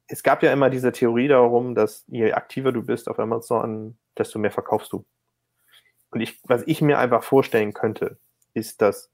es 0.07 0.21
gab 0.21 0.43
ja 0.43 0.51
immer 0.53 0.69
diese 0.69 0.91
Theorie 0.91 1.27
darum, 1.29 1.73
dass 1.73 2.03
je 2.07 2.33
aktiver 2.33 2.71
du 2.71 2.83
bist 2.83 3.07
auf 3.07 3.17
Amazon, 3.17 3.97
desto 4.17 4.37
mehr 4.37 4.51
verkaufst 4.51 4.91
du. 4.93 5.05
Und 6.11 6.21
ich, 6.21 6.39
was 6.43 6.61
ich 6.67 6.81
mir 6.81 6.99
einfach 6.99 7.23
vorstellen 7.23 7.73
könnte, 7.73 8.19
ist, 8.55 8.81
dass, 8.81 9.11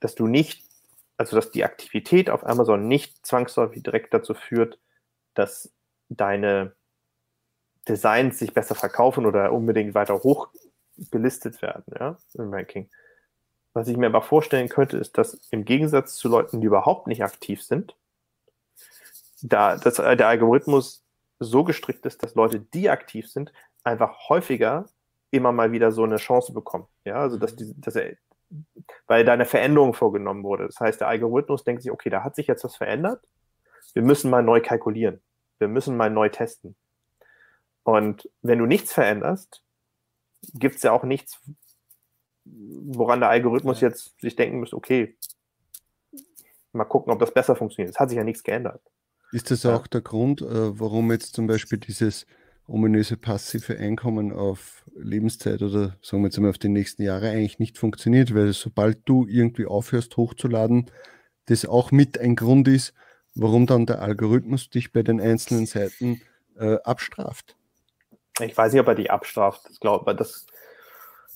dass 0.00 0.14
du 0.14 0.26
nicht, 0.26 0.64
also 1.16 1.36
dass 1.36 1.50
die 1.50 1.64
Aktivität 1.64 2.30
auf 2.30 2.46
Amazon 2.46 2.86
nicht 2.86 3.26
zwangsläufig 3.26 3.82
direkt 3.82 4.14
dazu 4.14 4.34
führt, 4.34 4.78
dass 5.34 5.72
deine 6.08 6.74
Designs 7.88 8.38
sich 8.38 8.54
besser 8.54 8.74
verkaufen 8.74 9.26
oder 9.26 9.52
unbedingt 9.52 9.94
weiter 9.94 10.22
hoch 10.22 10.48
gelistet 11.10 11.60
werden, 11.60 11.84
ja, 11.98 12.16
im 12.34 12.52
Ranking. 12.52 12.88
Was 13.72 13.88
ich 13.88 13.96
mir 13.96 14.06
aber 14.06 14.22
vorstellen 14.22 14.68
könnte, 14.68 14.96
ist, 14.96 15.18
dass 15.18 15.34
im 15.50 15.64
Gegensatz 15.64 16.14
zu 16.14 16.28
Leuten, 16.28 16.60
die 16.60 16.68
überhaupt 16.68 17.08
nicht 17.08 17.24
aktiv 17.24 17.62
sind, 17.62 17.96
da 19.42 19.76
dass 19.76 19.96
der 19.96 20.28
Algorithmus 20.28 21.04
so 21.40 21.64
gestrickt 21.64 22.06
ist, 22.06 22.22
dass 22.22 22.36
Leute, 22.36 22.60
die 22.60 22.88
aktiv 22.88 23.28
sind, 23.28 23.52
einfach 23.82 24.28
häufiger 24.28 24.86
immer 25.30 25.52
mal 25.52 25.72
wieder 25.72 25.90
so 25.90 26.04
eine 26.04 26.16
Chance 26.16 26.52
bekommen. 26.52 26.86
Ja, 27.04 27.16
also 27.16 27.36
dass, 27.36 27.56
die, 27.56 27.74
dass 27.80 27.96
er, 27.96 28.16
weil 29.06 29.24
da 29.24 29.32
eine 29.32 29.44
Veränderung 29.44 29.94
vorgenommen 29.94 30.42
wurde. 30.44 30.66
Das 30.66 30.80
heißt, 30.80 31.00
der 31.00 31.08
Algorithmus 31.08 31.64
denkt 31.64 31.82
sich, 31.82 31.90
okay, 31.90 32.10
da 32.10 32.22
hat 32.24 32.36
sich 32.36 32.46
jetzt 32.46 32.64
was 32.64 32.76
verändert. 32.76 33.24
Wir 33.92 34.02
müssen 34.02 34.30
mal 34.30 34.42
neu 34.42 34.60
kalkulieren. 34.60 35.20
Wir 35.58 35.68
müssen 35.68 35.96
mal 35.96 36.10
neu 36.10 36.28
testen. 36.28 36.76
Und 37.82 38.28
wenn 38.42 38.58
du 38.58 38.66
nichts 38.66 38.92
veränderst, 38.92 39.62
gibt 40.54 40.76
es 40.76 40.82
ja 40.82 40.92
auch 40.92 41.04
nichts, 41.04 41.40
woran 42.44 43.20
der 43.20 43.28
Algorithmus 43.30 43.80
Ja. 43.80 43.88
jetzt 43.88 44.18
sich 44.20 44.36
denken 44.36 44.60
muss, 44.60 44.74
okay, 44.74 45.16
mal 46.72 46.84
gucken, 46.84 47.12
ob 47.12 47.18
das 47.18 47.32
besser 47.32 47.56
funktioniert. 47.56 47.94
Es 47.94 48.00
hat 48.00 48.08
sich 48.08 48.16
ja 48.16 48.24
nichts 48.24 48.42
geändert. 48.42 48.82
Ist 49.32 49.50
das 49.50 49.66
auch 49.66 49.86
der 49.86 50.00
Grund, 50.00 50.42
äh, 50.42 50.78
warum 50.78 51.10
jetzt 51.12 51.34
zum 51.34 51.46
Beispiel 51.46 51.78
dieses 51.78 52.26
ominöse 52.66 53.16
passive 53.16 53.78
Einkommen 53.78 54.32
auf 54.32 54.84
Lebenszeit 54.96 55.62
oder 55.62 55.96
sagen 56.02 56.22
wir 56.22 56.28
jetzt 56.28 56.38
mal 56.38 56.50
auf 56.50 56.58
die 56.58 56.68
nächsten 56.68 57.02
Jahre 57.02 57.30
eigentlich 57.30 57.58
nicht 57.58 57.78
funktioniert? 57.78 58.34
Weil 58.34 58.52
sobald 58.52 59.00
du 59.04 59.26
irgendwie 59.26 59.66
aufhörst 59.66 60.16
hochzuladen, 60.16 60.90
das 61.46 61.66
auch 61.66 61.92
mit 61.92 62.18
ein 62.18 62.36
Grund 62.36 62.68
ist, 62.68 62.94
warum 63.34 63.66
dann 63.66 63.86
der 63.86 64.00
Algorithmus 64.00 64.70
dich 64.70 64.92
bei 64.92 65.02
den 65.02 65.20
einzelnen 65.20 65.66
Seiten 65.66 66.22
äh, 66.56 66.76
abstraft. 66.84 67.56
Ich 68.40 68.56
weiß 68.56 68.72
nicht, 68.72 68.80
ob 68.80 68.88
er 68.88 68.94
die 68.94 69.10
abstraft. 69.10 69.62
Ich 69.70 69.80
glaube, 69.80 70.14
das. 70.14 70.46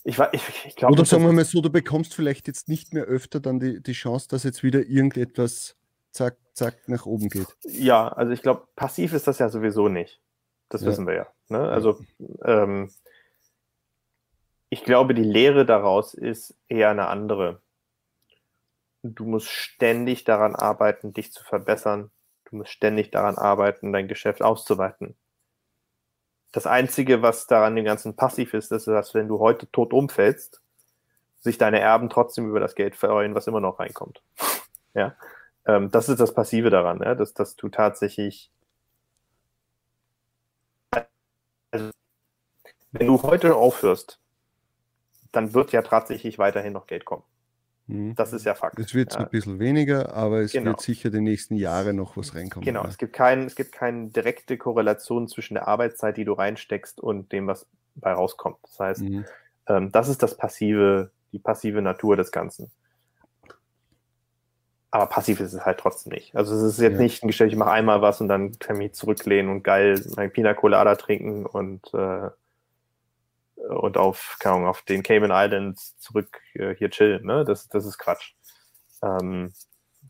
Ich, 0.05 0.19
ich, 0.33 0.43
ich 0.67 0.77
glaube, 0.77 0.95
Oder 0.95 1.05
sagen 1.05 1.25
wir 1.25 1.33
mal 1.33 1.45
so, 1.45 1.61
du 1.61 1.71
bekommst 1.71 2.15
vielleicht 2.15 2.47
jetzt 2.47 2.69
nicht 2.69 2.95
mehr 2.95 3.05
öfter 3.05 3.41
dann 3.41 3.61
die, 3.61 3.83
die 3.83 3.93
Chance, 3.93 4.29
dass 4.29 4.45
jetzt 4.45 4.63
wieder 4.63 4.81
irgendetwas 4.87 5.77
zack, 6.13 6.37
zack 6.55 6.89
nach 6.89 7.05
oben 7.05 7.29
geht. 7.29 7.49
Ja, 7.65 8.09
also 8.09 8.33
ich 8.33 8.41
glaube, 8.41 8.67
passiv 8.75 9.13
ist 9.13 9.27
das 9.27 9.39
ja 9.39 9.49
sowieso 9.51 9.89
nicht. 9.89 10.21
Das 10.69 10.83
Ja. 10.83 10.89
wissen 10.89 11.07
wir 11.07 11.15
ja. 11.15 11.27
Ne? 11.49 11.61
Also 11.61 11.99
ähm, 12.45 12.91
ich 14.71 14.85
glaube, 14.85 15.15
die 15.15 15.23
Lehre 15.25 15.65
daraus 15.65 16.15
ist 16.15 16.55
eher 16.69 16.91
eine 16.91 17.09
andere. 17.09 17.61
Du 19.03 19.25
musst 19.25 19.49
ständig 19.49 20.25
daran 20.25 20.55
arbeiten, 20.55 21.13
dich 21.13 21.33
zu 21.33 21.43
verbessern. 21.45 22.11
Du 22.45 22.57
musst 22.57 22.71
ständig 22.71 23.11
daran 23.11 23.39
arbeiten, 23.39 23.93
dein 23.93 24.09
Geschäft 24.09 24.43
auszuweiten. 24.43 25.17
Das 26.53 26.67
Einzige, 26.67 27.23
was 27.23 27.47
daran 27.47 27.77
dem 27.77 27.85
Ganzen 27.85 28.17
passiv 28.17 28.55
ist, 28.55 28.73
ist, 28.73 28.87
dass 28.87 29.15
wenn 29.15 29.29
du 29.29 29.39
heute 29.39 29.71
tot 29.71 29.93
umfällst, 29.93 30.63
sich 31.41 31.59
deine 31.59 31.81
Erben 31.81 32.11
trotzdem 32.11 32.49
über 32.49 32.61
das 32.61 32.75
Geld 32.75 32.97
freuen, 32.97 33.35
was 33.35 33.47
immer 33.47 33.61
noch 33.61 33.79
reinkommt. 33.79 34.23
ja. 34.95 35.15
Ähm, 35.67 35.91
das 35.91 36.09
ist 36.09 36.21
das 36.21 36.35
Passive 36.35 36.71
daran, 36.71 37.01
ja? 37.03 37.15
dass, 37.15 37.35
dass 37.35 37.57
du 37.57 37.69
tatsächlich 37.69 38.51
also, 41.71 41.91
wenn 42.93 43.07
du 43.07 43.23
heute 43.23 43.55
aufhörst, 43.57 44.21
dann 45.33 45.55
wird 45.55 45.73
ja 45.73 45.83
tatsächlich 45.83 46.39
weiterhin 46.39 46.73
noch 46.73 46.87
Geld 46.87 47.05
kommen. 47.05 47.23
Mhm. 47.87 48.15
Das 48.15 48.33
ist 48.33 48.45
ja 48.45 48.55
Fakt. 48.55 48.79
Es 48.79 48.95
wird 48.95 49.15
ja. 49.15 49.21
ein 49.21 49.31
bisschen 49.31 49.59
weniger, 49.59 50.15
aber 50.15 50.41
es 50.41 50.53
Genau. 50.53 50.67
wird 50.71 50.81
sicher 50.81 51.11
die 51.11 51.21
nächsten 51.21 51.55
Jahre 51.57 51.93
noch 51.95 52.17
was 52.17 52.35
reinkommen. 52.35 52.65
Genau, 52.65 52.83
ja. 52.83 52.89
es 52.89 52.99
gibt, 52.99 53.13
kein, 53.15 53.45
es 53.47 53.55
gibt 53.57 53.73
keine 53.73 54.09
direkte 54.09 54.59
Korrelation 54.59 55.29
zwischen 55.29 55.55
der 55.55 55.69
Arbeitszeit, 55.69 56.17
die 56.17 56.25
du 56.25 56.33
reinsteckst 56.35 57.01
und 57.01 57.33
dem, 57.33 57.47
was 57.47 57.67
bei 57.95 58.13
rauskommt. 58.13 58.59
Das 58.63 58.79
heißt, 58.79 59.01
Mhm. 59.03 59.25
ähm, 59.69 59.93
das 59.93 60.09
ist 60.09 60.23
das 60.23 60.37
passive, 60.37 61.11
die 61.33 61.39
passive 61.39 61.83
Natur 61.83 62.17
des 62.17 62.31
Ganzen. 62.33 62.71
aber 64.91 65.07
passiv 65.07 65.39
ist 65.41 65.53
es 65.53 65.67
halt 65.67 65.79
trotzdem 65.81 66.15
nicht. 66.15 66.35
Also 66.35 66.55
es 66.55 66.63
ist 66.63 66.81
jetzt 66.81 66.95
Ja. 66.95 67.01
nicht 67.01 67.23
ein 67.23 67.27
Geschäft, 67.27 67.53
ich 67.53 67.59
mache 67.59 67.73
einmal 67.73 68.01
was 68.01 68.23
und 68.23 68.29
dann 68.29 68.59
kann 68.59 68.77
ich 68.77 68.83
mich 68.83 68.95
zurücklehnen 68.95 69.51
und 69.53 69.63
geil 69.63 70.03
mein 70.17 70.33
Pina 70.33 70.55
Colada 70.55 70.95
trinken 70.95 71.45
und, 71.45 71.93
äh, 71.93 72.31
und 73.69 73.97
auf, 73.97 74.37
keine 74.41 74.57
Ahnung, 74.57 74.69
auf 74.69 74.83
den 74.83 75.03
Cayman 75.03 75.31
Islands 75.33 75.97
zurück 75.99 76.41
äh, 76.55 76.75
hier 76.77 76.91
chillen. 76.91 77.25
Ne? 77.27 77.45
Das, 77.45 77.69
das 77.69 77.85
ist 77.85 77.99
Quatsch. 77.99 78.35
Ähm, 79.03 79.53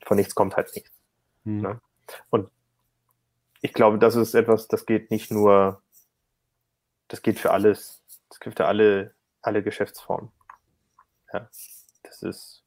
von 0.04 0.16
nichts 0.16 0.34
kommt 0.34 0.56
halt 0.56 0.74
nichts. 0.74 0.90
Hm. 1.44 1.60
Ne? 1.62 1.80
Ich 3.60 3.72
glaube, 3.72 3.98
das 3.98 4.14
ist 4.14 4.34
etwas, 4.34 4.68
das 4.68 4.86
geht 4.86 5.10
nicht 5.10 5.30
nur, 5.30 5.82
das 7.08 7.22
geht 7.22 7.38
für 7.38 7.50
alles. 7.50 8.02
Das 8.28 8.40
gilt 8.40 8.56
für 8.56 8.66
alle, 8.66 9.14
alle 9.42 9.62
Geschäftsformen. 9.62 10.30
Ja, 11.32 11.48
das 12.02 12.22
ist. 12.22 12.64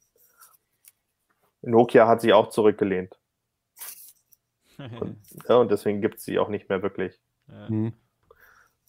Nokia 1.62 2.08
hat 2.08 2.22
sich 2.22 2.34
auch 2.34 2.50
zurückgelehnt. 2.50 3.18
Und, 4.78 5.22
ja, 5.48 5.58
und 5.58 5.70
deswegen 5.70 6.02
gibt 6.02 6.18
es 6.18 6.24
sie 6.24 6.40
auch 6.40 6.50
nicht 6.50 6.68
mehr 6.68 6.82
wirklich. 6.82 7.20
ja. 7.48 7.68
Hm. 7.68 7.94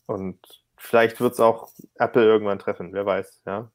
Und 0.07 0.62
vielleicht 0.83 1.21
wird 1.21 1.33
es 1.35 1.41
auch 1.41 1.71
Apple 1.95 2.25
irgendwann 2.25 2.59
treffen, 2.59 2.93
wer 2.93 3.07
weiß, 3.07 3.43
ja. 3.47 3.71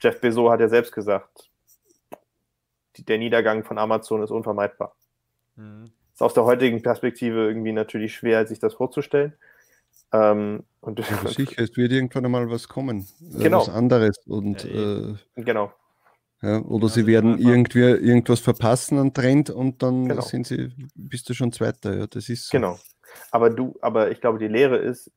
Jeff 0.00 0.20
Bezos 0.20 0.50
hat 0.50 0.60
ja 0.60 0.68
selbst 0.68 0.92
gesagt, 0.92 1.50
die, 2.96 3.04
der 3.04 3.18
Niedergang 3.18 3.64
von 3.64 3.78
Amazon 3.78 4.22
ist 4.22 4.30
unvermeidbar. 4.30 4.94
Mhm. 5.56 5.90
Ist 6.12 6.22
aus 6.22 6.34
der 6.34 6.44
heutigen 6.44 6.82
Perspektive 6.82 7.46
irgendwie 7.48 7.72
natürlich 7.72 8.14
schwer, 8.14 8.46
sich 8.46 8.58
das 8.60 8.74
vorzustellen. 8.74 9.32
Ähm, 10.12 10.62
und 10.80 11.00
Aber 11.12 11.28
sicher, 11.30 11.62
es 11.62 11.76
wird 11.76 11.92
irgendwann 11.92 12.24
einmal 12.26 12.50
was 12.50 12.68
kommen. 12.68 13.08
äh, 13.34 13.42
Genau. 13.44 13.60
Was 13.60 13.68
anderes. 13.70 14.18
Und, 14.26 14.64
Ja, 14.64 14.70
äh, 14.70 14.98
eben. 14.98 15.18
genau. 15.36 15.72
ja, 16.42 16.60
oder 16.60 16.86
Ja, 16.86 16.92
sie 16.92 17.06
werden 17.06 17.38
irgendwie 17.38 17.80
irgendwas 17.80 18.40
verpassen 18.40 18.98
an 18.98 19.12
Trend 19.14 19.50
und 19.50 19.82
dann 19.82 20.08
Genau. 20.08 20.22
sind 20.22 20.46
sie, 20.46 20.70
bist 20.94 21.28
du 21.28 21.34
schon 21.34 21.50
Zweiter. 21.52 21.96
Ja, 21.96 22.06
das 22.06 22.28
ist 22.28 22.48
so. 22.48 22.56
Genau. 22.56 22.78
Aber 23.32 23.50
du, 23.50 23.76
aber 23.80 24.10
ich 24.10 24.20
glaube, 24.20 24.38
die 24.38 24.48
Lehre 24.48 24.76
ist, 24.76 25.10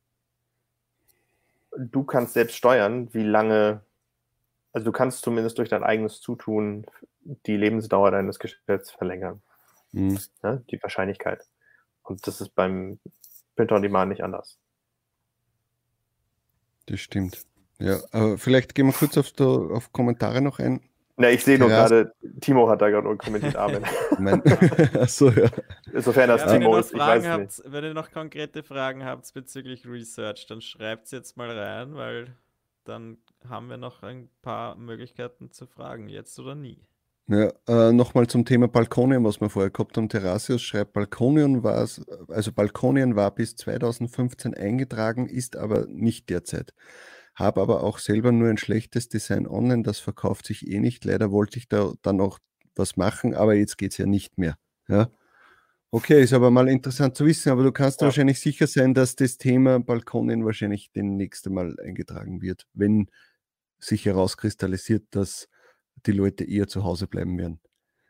du 1.77 2.03
kannst 2.03 2.33
selbst 2.33 2.55
steuern, 2.55 3.13
wie 3.13 3.23
lange, 3.23 3.81
also 4.73 4.85
du 4.85 4.91
kannst 4.91 5.23
zumindest 5.23 5.57
durch 5.57 5.69
dein 5.69 5.83
eigenes 5.83 6.21
Zutun 6.21 6.85
die 7.45 7.57
Lebensdauer 7.57 8.11
deines 8.11 8.39
Geschäfts 8.39 8.91
verlängern, 8.91 9.41
Hm. 9.93 10.17
ne? 10.43 10.63
die 10.71 10.81
Wahrscheinlichkeit. 10.81 11.47
Und 12.03 12.25
das 12.25 12.41
ist 12.41 12.55
beim 12.55 12.99
Print 13.55 13.71
on 13.71 13.81
Demand 13.81 14.09
nicht 14.09 14.23
anders. 14.23 14.57
Das 16.87 16.99
stimmt. 16.99 17.45
Ja, 17.79 17.99
aber 18.11 18.37
vielleicht 18.37 18.75
gehen 18.75 18.87
wir 18.87 18.93
kurz 18.93 19.17
auf, 19.17 19.31
der, 19.31 19.47
auf 19.47 19.91
Kommentare 19.91 20.41
noch 20.41 20.59
ein. 20.59 20.81
Na, 21.21 21.29
ich 21.29 21.43
sehe 21.43 21.59
nur 21.59 21.69
Krass. 21.69 21.89
gerade, 21.89 22.13
Timo 22.41 22.67
hat 22.67 22.81
da 22.81 22.89
gerade 22.89 23.07
nur 23.07 23.17
kommentiert, 23.17 23.55
Amen. 23.55 23.83
Achso, 24.99 25.29
ja. 25.29 25.49
Insofern 25.93 26.29
das 26.29 26.41
Ja, 26.41 26.47
wenn, 26.47 26.53
ihr 26.53 26.59
Timo 26.59 26.71
noch 26.71 26.79
ist, 26.79 26.93
ich 26.93 26.99
weiß 26.99 27.23
es 27.23 27.23
nicht. 27.23 27.31
habt, 27.31 27.71
wenn 27.71 27.83
ihr 27.83 27.93
noch 27.93 28.11
konkrete 28.11 28.63
Fragen 28.63 29.05
habt 29.05 29.31
bezüglich 29.33 29.85
Research, 29.87 30.47
dann 30.47 30.61
schreibt 30.61 31.05
es 31.05 31.11
jetzt 31.11 31.37
mal 31.37 31.51
rein, 31.57 31.95
weil 31.95 32.35
dann 32.83 33.17
haben 33.47 33.69
wir 33.69 33.77
noch 33.77 34.03
ein 34.03 34.29
paar 34.41 34.75
Möglichkeiten 34.75 35.51
zu 35.51 35.67
fragen, 35.67 36.09
jetzt 36.09 36.37
oder 36.39 36.55
nie. 36.55 36.81
Ja, 37.27 37.51
äh, 37.67 37.93
nochmal 37.93 38.27
zum 38.27 38.43
Thema 38.43 38.67
Balkonien, 38.67 39.23
was 39.23 39.39
wir 39.39 39.49
vorher 39.49 39.69
gehabt 39.71 39.95
haben. 39.95 40.09
Terrasius 40.09 40.61
schreibt, 40.61 40.93
Balkonien 40.93 41.63
war 41.63 41.81
es, 41.83 42.05
also 42.27 42.51
Balkonien 42.51 43.15
war 43.15 43.31
bis 43.31 43.55
2015 43.55 44.53
eingetragen, 44.53 45.27
ist 45.27 45.55
aber 45.55 45.85
nicht 45.87 46.29
derzeit. 46.29 46.73
Habe 47.35 47.61
aber 47.61 47.83
auch 47.83 47.99
selber 47.99 48.31
nur 48.31 48.49
ein 48.49 48.57
schlechtes 48.57 49.09
Design 49.09 49.47
online, 49.47 49.83
das 49.83 49.99
verkauft 49.99 50.45
sich 50.45 50.67
eh 50.69 50.79
nicht. 50.79 51.05
Leider 51.05 51.31
wollte 51.31 51.59
ich 51.59 51.67
da 51.69 51.93
dann 52.01 52.21
auch 52.21 52.39
was 52.75 52.97
machen, 52.97 53.33
aber 53.35 53.55
jetzt 53.55 53.77
geht 53.77 53.91
es 53.93 53.97
ja 53.97 54.05
nicht 54.05 54.37
mehr. 54.37 54.57
Ja. 54.87 55.09
Okay, 55.91 56.23
ist 56.23 56.33
aber 56.33 56.51
mal 56.51 56.69
interessant 56.69 57.15
zu 57.17 57.25
wissen, 57.25 57.51
aber 57.51 57.63
du 57.63 57.71
kannst 57.73 58.01
Ja. 58.01 58.07
wahrscheinlich 58.07 58.39
sicher 58.39 58.67
sein, 58.67 58.93
dass 58.93 59.15
das 59.15 59.37
Thema 59.37 59.79
Balkonien 59.79 60.45
wahrscheinlich 60.45 60.91
demnächst 60.93 61.47
einmal 61.47 61.75
eingetragen 61.81 62.41
wird, 62.41 62.65
wenn 62.73 63.07
sich 63.79 64.05
herauskristallisiert, 64.05 65.05
dass 65.11 65.49
die 66.05 66.13
Leute 66.13 66.45
eher 66.45 66.67
zu 66.67 66.83
Hause 66.83 67.07
bleiben 67.07 67.37
werden. 67.39 67.59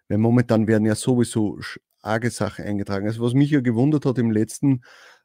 Weil 0.09 0.19
momentan 0.19 0.67
werden 0.67 0.85
ja 0.85 0.95
sowieso 0.95 1.59
arge 2.01 2.31
Sachen 2.31 2.65
eingetragen. 2.65 3.07
Also 3.07 3.23
was 3.23 3.33
mich 3.33 3.51
ja 3.51 3.61
gewundert 3.61 4.05
hat 4.05 4.17
im 4.19 4.31
letzten 4.31 4.83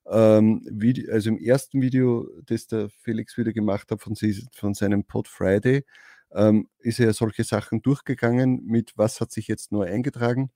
ähm, 0.08 0.62
Video, 0.70 1.12
also 1.12 1.30
im 1.30 1.38
ersten 1.38 1.80
Video, 1.80 2.28
das 2.44 2.66
der 2.66 2.88
Felix 2.90 3.36
wieder 3.36 3.52
gemacht 3.52 3.90
hat 3.90 4.00
von, 4.00 4.16
von 4.52 4.74
seinem 4.74 5.04
Pod 5.04 5.28
Friday, 5.28 5.84
ähm, 6.32 6.68
ist 6.78 7.00
er 7.00 7.06
ja 7.06 7.12
solche 7.12 7.44
Sachen 7.44 7.82
durchgegangen 7.82 8.64
mit, 8.66 8.92
was 8.96 9.20
hat 9.20 9.32
sich 9.32 9.48
jetzt 9.48 9.72
neu 9.72 9.84
eingetragen. 9.86 10.50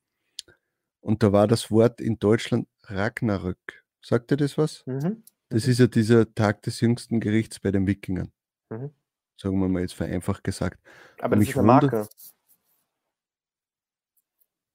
Und 1.00 1.22
da 1.22 1.32
war 1.32 1.46
das 1.46 1.70
Wort 1.70 2.00
in 2.00 2.18
Deutschland 2.18 2.68
Ragnarök. 2.84 3.84
Sagt 4.02 4.30
ihr 4.32 4.36
das 4.36 4.58
was? 4.58 4.84
Mhm. 4.86 5.22
Das 5.48 5.66
ist 5.66 5.78
ja 5.80 5.86
dieser 5.86 6.32
Tag 6.34 6.62
des 6.62 6.80
jüngsten 6.80 7.20
Gerichts 7.20 7.58
bei 7.60 7.70
den 7.70 7.86
Wikingern. 7.86 8.32
Mhm. 8.70 8.90
Sagen 9.36 9.58
wir 9.58 9.68
mal 9.68 9.80
jetzt 9.82 9.94
vereinfacht 9.94 10.44
gesagt. 10.44 10.78
Aber 11.20 11.36
das 11.36 11.48
ist 11.48 11.56
eine 11.56 11.68
wundert- 11.68 11.92
Marke. 11.92 12.08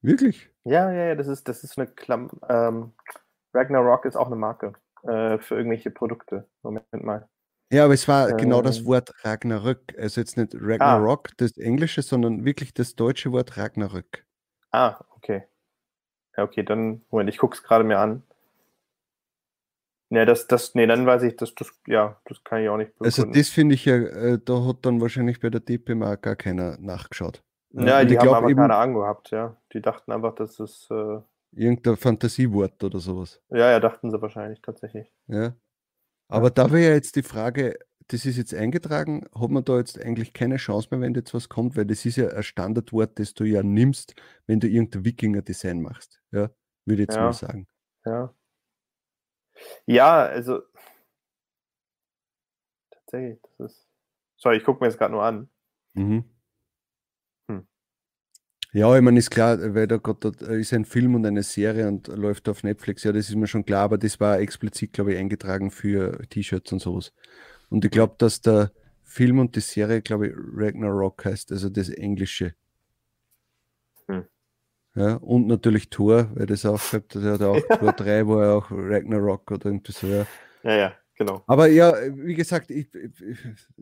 Wirklich? 0.01 0.49
Ja, 0.63 0.91
ja, 0.91 1.05
ja, 1.07 1.15
das 1.15 1.27
ist, 1.27 1.47
das 1.47 1.63
ist 1.63 1.77
eine 1.77 1.87
Klam 1.87 2.29
ähm, 2.49 2.93
Ragnarok 3.55 4.05
ist 4.05 4.15
auch 4.15 4.27
eine 4.27 4.35
Marke 4.35 4.73
äh, 5.03 5.37
für 5.39 5.55
irgendwelche 5.55 5.89
Produkte. 5.91 6.47
Moment 6.61 6.91
mal. 7.03 7.27
Ja, 7.71 7.85
aber 7.85 7.93
es 7.95 8.07
war 8.07 8.33
genau 8.33 8.61
das 8.61 8.79
Ähm. 8.79 8.85
Wort 8.85 9.11
Ragnarök. 9.23 9.95
Also 9.97 10.21
jetzt 10.21 10.37
nicht 10.37 10.53
Ragnarok, 10.59 11.29
das 11.37 11.57
Englische, 11.57 12.01
sondern 12.03 12.45
wirklich 12.45 12.73
das 12.73 12.95
deutsche 12.95 13.31
Wort 13.31 13.57
Ragnarök. 13.57 14.25
Ah, 14.71 14.99
okay. 15.15 15.43
Ja, 16.37 16.43
okay, 16.43 16.63
dann, 16.63 17.01
Moment, 17.09 17.29
ich 17.29 17.37
gucke 17.39 17.55
es 17.55 17.63
gerade 17.63 17.83
mir 17.83 17.97
an. 17.97 18.21
Ne, 20.11 20.25
das, 20.25 20.47
das, 20.47 20.75
nee, 20.75 20.85
dann 20.85 21.05
weiß 21.07 21.23
ich, 21.23 21.35
das, 21.35 21.55
das, 21.55 21.71
ja, 21.87 22.21
das 22.25 22.43
kann 22.43 22.61
ich 22.61 22.69
auch 22.69 22.77
nicht 22.77 22.91
Also 22.99 23.23
begründen. 23.23 23.39
das 23.39 23.49
finde 23.49 23.73
ich 23.75 23.85
ja, 23.85 23.95
äh, 23.95 24.39
da 24.43 24.63
hat 24.65 24.85
dann 24.85 25.01
wahrscheinlich 25.01 25.39
bei 25.39 25.49
der 25.49 25.61
DPMA 25.61 26.15
gar 26.15 26.35
keiner 26.35 26.77
nachgeschaut. 26.79 27.41
ja, 27.71 28.01
und 28.01 28.07
die 28.09 28.19
haben 28.19 28.29
aber 28.29 28.49
eben- 28.49 28.59
keine 28.59 28.75
Ahnung 28.75 29.01
gehabt, 29.01 29.31
ja. 29.31 29.57
Die 29.73 29.81
dachten 29.81 30.11
einfach, 30.11 30.35
das 30.35 30.59
ist, 30.59 30.89
äh, 30.91 31.19
Irgendein 31.55 31.95
Fantasiewort 31.97 32.83
oder 32.83 32.99
sowas. 32.99 33.41
ja, 33.49 33.71
ja, 33.71 33.79
dachten 33.79 34.11
sie 34.11 34.21
wahrscheinlich 34.21 34.61
tatsächlich. 34.61 35.11
Ja. 35.27 35.55
Aber 36.27 36.49
da 36.51 36.71
wäre 36.71 36.93
jetzt 36.93 37.15
die 37.15 37.23
Frage, 37.23 37.77
das 38.07 38.25
ist 38.25 38.37
jetzt 38.37 38.53
eingetragen, 38.53 39.25
hat 39.33 39.49
man 39.49 39.63
da 39.63 39.77
jetzt 39.77 39.99
eigentlich 39.99 40.33
keine 40.33 40.57
Chance 40.57 40.89
mehr, 40.91 40.99
wenn 41.01 41.13
jetzt 41.13 41.33
was 41.33 41.49
kommt, 41.49 41.77
weil 41.77 41.85
das 41.85 42.05
ist 42.05 42.17
ja 42.17 42.27
ein 42.29 42.43
Standardwort, 42.43 43.17
das 43.19 43.33
du 43.33 43.45
ja 43.45 43.63
nimmst, 43.63 44.15
wenn 44.47 44.59
du 44.59 44.67
irgendein 44.67 45.05
Wikinger-Design 45.05 45.81
machst. 45.81 46.21
Ja, 46.31 46.49
würde 46.85 47.01
ich 47.03 47.07
jetzt 47.07 47.15
Ja. 47.15 47.21
mal 47.23 47.33
sagen. 47.33 47.67
Ja. 48.05 48.35
Ja, 49.85 50.23
also 50.25 50.61
tatsächlich, 52.91 53.39
das 53.57 53.71
ist. 53.71 53.87
Sorry, 54.37 54.57
ich 54.57 54.63
gucke 54.63 54.83
mir 54.83 54.87
das 54.89 54.97
gerade 54.97 55.13
nur 55.13 55.23
an. 55.23 55.49
Mhm. 55.93 56.25
Ja, 58.75 58.93
ich 58.93 59.01
meine, 59.01 59.19
ist 59.19 59.31
klar, 59.31 59.57
weil 59.73 59.87
da 59.87 59.95
gerade 59.95 60.27
ist 60.57 60.73
ein 60.73 60.83
Film 60.83 61.15
und 61.15 61.25
eine 61.25 61.43
Serie 61.43 61.87
und 61.87 62.09
läuft 62.09 62.49
auf 62.49 62.61
Netflix, 62.61 63.05
ja, 63.05 63.13
das 63.13 63.29
ist 63.29 63.35
mir 63.35 63.47
schon 63.47 63.63
klar, 63.63 63.83
aber 63.83 63.97
das 63.97 64.19
war 64.19 64.37
explizit, 64.39 64.91
glaube 64.91 65.13
ich, 65.13 65.17
eingetragen 65.17 65.71
für 65.71 66.19
T-Shirts 66.27 66.73
und 66.73 66.79
sowas. 66.79 67.13
Und 67.69 67.85
ich 67.85 67.91
glaube, 67.91 68.15
dass 68.17 68.41
der 68.41 68.73
Film 69.01 69.39
und 69.39 69.55
die 69.55 69.61
Serie, 69.61 70.01
glaube 70.01 70.27
ich, 70.27 70.33
Ragnarok 70.35 71.23
heißt, 71.23 71.53
also 71.53 71.69
das 71.69 71.87
Englische. 71.87 72.53
Hm. 74.09 74.25
Ja, 74.95 75.15
und 75.15 75.47
natürlich 75.47 75.89
Thor, 75.89 76.29
weil 76.35 76.45
das 76.45 76.65
auch 76.65 76.81
schreibt, 76.81 77.15
der 77.15 77.31
hat 77.31 77.43
auch 77.43 77.61
Thor 77.79 77.93
3, 77.93 78.27
wo 78.27 78.39
er 78.41 78.55
auch 78.55 78.67
Ragnarok 78.71 79.51
oder 79.51 79.67
irgendwie 79.67 79.93
so, 79.93 80.07
ja. 80.07 80.27
Ja, 80.63 80.75
ja, 80.75 80.93
genau. 81.15 81.43
Aber 81.47 81.67
ja, 81.67 81.93
wie 82.15 82.35
gesagt, 82.35 82.71
ich, 82.71 82.87
ich, 82.93 83.37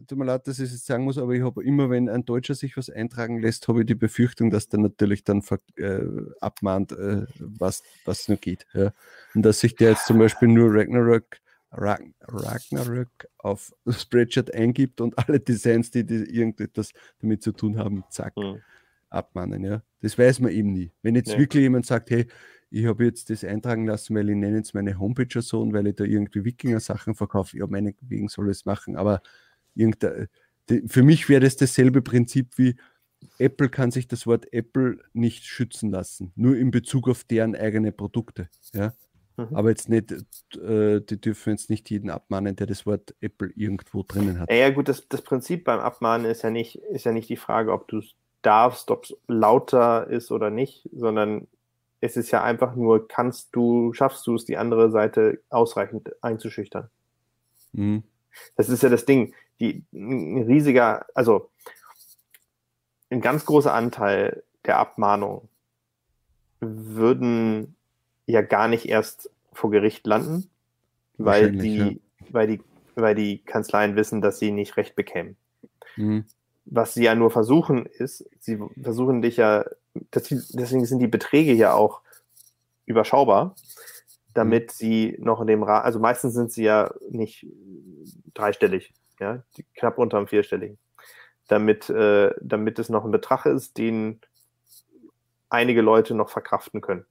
tut 0.07 0.17
mir 0.17 0.25
leid, 0.25 0.47
dass 0.47 0.59
ich 0.59 0.65
es 0.65 0.71
jetzt 0.73 0.85
sagen 0.85 1.03
muss, 1.03 1.17
aber 1.17 1.33
ich 1.33 1.41
habe 1.41 1.63
immer, 1.63 1.89
wenn 1.89 2.09
ein 2.09 2.25
Deutscher 2.25 2.55
sich 2.55 2.77
was 2.77 2.89
eintragen 2.89 3.39
lässt, 3.39 3.67
habe 3.67 3.81
ich 3.81 3.85
die 3.85 3.95
Befürchtung, 3.95 4.49
dass 4.49 4.69
der 4.69 4.79
natürlich 4.79 5.23
dann 5.23 5.43
äh, 5.75 5.99
abmahnt, 6.39 6.91
äh, 6.93 7.25
was, 7.39 7.83
was 8.05 8.27
nur 8.27 8.37
geht. 8.37 8.65
Ja. 8.73 8.93
Und 9.35 9.43
dass 9.43 9.59
sich 9.59 9.75
der 9.75 9.91
jetzt 9.91 10.05
zum 10.07 10.19
Beispiel 10.19 10.47
nur 10.47 10.73
Ragnarök, 10.73 11.39
Ragn, 11.71 12.13
Ragnarök 12.21 13.09
auf 13.39 13.73
Spreadshirt 13.89 14.53
eingibt 14.53 15.01
und 15.01 15.17
alle 15.17 15.39
Designs, 15.39 15.89
die, 15.91 16.05
die 16.05 16.15
irgendetwas 16.15 16.91
damit 17.19 17.41
zu 17.41 17.51
tun 17.51 17.77
haben, 17.77 18.03
zack, 18.09 18.35
Hm. 18.35 18.61
abmahnen. 19.09 19.63
Ja. 19.63 19.81
Das 20.01 20.17
weiß 20.17 20.39
man 20.39 20.51
eben 20.51 20.71
nie. 20.73 20.91
Wenn 21.01 21.15
jetzt 21.15 21.29
Nee. 21.29 21.39
wirklich 21.39 21.61
jemand 21.63 21.85
sagt, 21.85 22.09
hey, 22.11 22.27
ich 22.73 22.87
habe 22.87 23.05
jetzt 23.05 23.29
das 23.29 23.43
eintragen 23.43 23.85
lassen, 23.85 24.15
weil 24.15 24.29
ich 24.29 24.35
nenne 24.35 24.57
jetzt 24.57 24.73
meine 24.73 24.97
Homepage 24.97 25.41
so 25.41 25.61
und 25.61 25.73
weil 25.73 25.85
ich 25.85 25.95
da 25.95 26.05
irgendwie 26.05 26.43
Wikinger-Sachen 26.43 27.13
verkaufe, 27.13 27.55
ja, 27.55 27.67
meinetwegen 27.67 28.27
soll 28.29 28.47
ich 28.47 28.57
es 28.57 28.65
machen, 28.65 28.95
aber 28.95 29.21
irgendein, 29.75 30.27
für 30.87 31.03
mich 31.03 31.29
wäre 31.29 31.41
das 31.41 31.55
dasselbe 31.55 32.01
Prinzip 32.01 32.57
wie 32.57 32.75
Apple 33.37 33.69
kann 33.69 33.91
sich 33.91 34.07
das 34.07 34.25
Wort 34.25 34.51
Apple 34.51 34.97
nicht 35.13 35.45
schützen 35.45 35.91
lassen, 35.91 36.33
nur 36.35 36.57
in 36.57 36.71
Bezug 36.71 37.07
auf 37.07 37.23
deren 37.23 37.55
eigene 37.55 37.91
Produkte. 37.91 38.49
Ja? 38.73 38.93
Mhm. 39.37 39.55
Aber 39.55 39.69
jetzt 39.69 39.87
nicht, 39.87 40.11
äh, 40.57 40.99
die 40.99 41.21
dürfen 41.21 41.51
jetzt 41.51 41.69
nicht 41.69 41.91
jeden 41.91 42.09
abmahnen, 42.09 42.55
der 42.55 42.65
das 42.65 42.87
Wort 42.87 43.13
Apple 43.21 43.51
irgendwo 43.55 44.03
drinnen 44.03 44.39
hat. 44.39 44.49
Ja, 44.49 44.57
ja, 44.57 44.69
gut, 44.71 44.89
das, 44.89 45.07
das 45.07 45.21
Prinzip 45.21 45.63
beim 45.63 45.79
Abmahnen 45.79 46.25
ist 46.25 46.41
ja 46.41 46.49
nicht, 46.49 46.77
ist 46.77 47.05
ja 47.05 47.11
nicht 47.11 47.29
die 47.29 47.37
Frage, 47.37 47.71
ob 47.71 47.87
du 47.87 47.99
es 47.99 48.15
darfst, 48.41 48.89
ob 48.89 49.05
es 49.05 49.15
lauter 49.27 50.07
ist 50.09 50.31
oder 50.31 50.49
nicht, 50.49 50.89
sondern 50.91 51.47
es 52.03 52.17
ist 52.17 52.31
ja 52.31 52.43
einfach 52.43 52.75
nur, 52.75 53.07
kannst 53.07 53.55
du, 53.55 53.93
schaffst 53.93 54.27
du 54.27 54.35
es, 54.35 54.43
die 54.43 54.57
andere 54.57 54.91
Seite 54.91 55.39
ausreichend 55.49 56.11
einzuschüchtern. 56.21 56.89
Mhm. 57.71 58.03
Das 58.57 58.67
ist 58.67 58.83
ja 58.83 58.89
das 58.89 59.05
Ding. 59.05 59.33
Die, 59.61 59.85
ein 59.93 60.43
riesiger, 60.43 61.05
also 61.15 61.49
ein 63.09 63.21
ganz 63.21 63.45
großer 63.45 63.73
Anteil 63.73 64.43
der 64.65 64.79
Abmahnungen 64.79 65.47
würden 66.59 67.77
ja 68.25 68.41
gar 68.41 68.67
nicht 68.67 68.85
erst 68.89 69.29
vor 69.53 69.71
Gericht 69.71 70.05
landen, 70.05 70.49
weil 71.17 71.53
die, 71.53 71.77
ja. 71.77 71.91
weil 72.31 72.47
die, 72.47 72.61
weil 72.95 73.15
die 73.15 73.37
Kanzleien 73.45 73.95
wissen, 73.95 74.19
dass 74.19 74.39
sie 74.39 74.51
nicht 74.51 74.75
recht 74.75 74.97
bekämen. 74.97 75.37
Mhm. 75.95 76.25
Was 76.65 76.95
sie 76.95 77.03
ja 77.05 77.15
nur 77.15 77.31
versuchen, 77.31 77.85
ist, 77.85 78.29
sie 78.41 78.59
versuchen 78.81 79.21
dich 79.21 79.37
ja, 79.37 79.63
deswegen 79.93 80.85
sind 80.85 80.99
die 80.99 81.07
Beträge 81.07 81.53
ja 81.53 81.73
auch 81.73 82.01
überschaubar, 82.85 83.55
damit 84.33 84.67
mhm. 84.67 84.73
sie 84.73 85.15
noch 85.19 85.41
in 85.41 85.47
dem 85.47 85.63
Rahmen, 85.63 85.85
also 85.85 85.99
meistens 85.99 86.33
sind 86.33 86.51
sie 86.51 86.63
ja 86.63 86.93
nicht 87.09 87.45
dreistellig, 88.33 88.93
ja, 89.19 89.43
knapp 89.75 89.97
unter 89.97 90.17
dem 90.17 90.27
vierstelligen, 90.27 90.77
damit, 91.47 91.89
äh, 91.89 92.31
damit 92.41 92.79
es 92.79 92.89
noch 92.89 93.05
ein 93.05 93.11
Betrag 93.11 93.45
ist, 93.45 93.77
den 93.77 94.19
einige 95.49 95.81
Leute 95.81 96.15
noch 96.15 96.29
verkraften 96.29 96.81
können. 96.81 97.05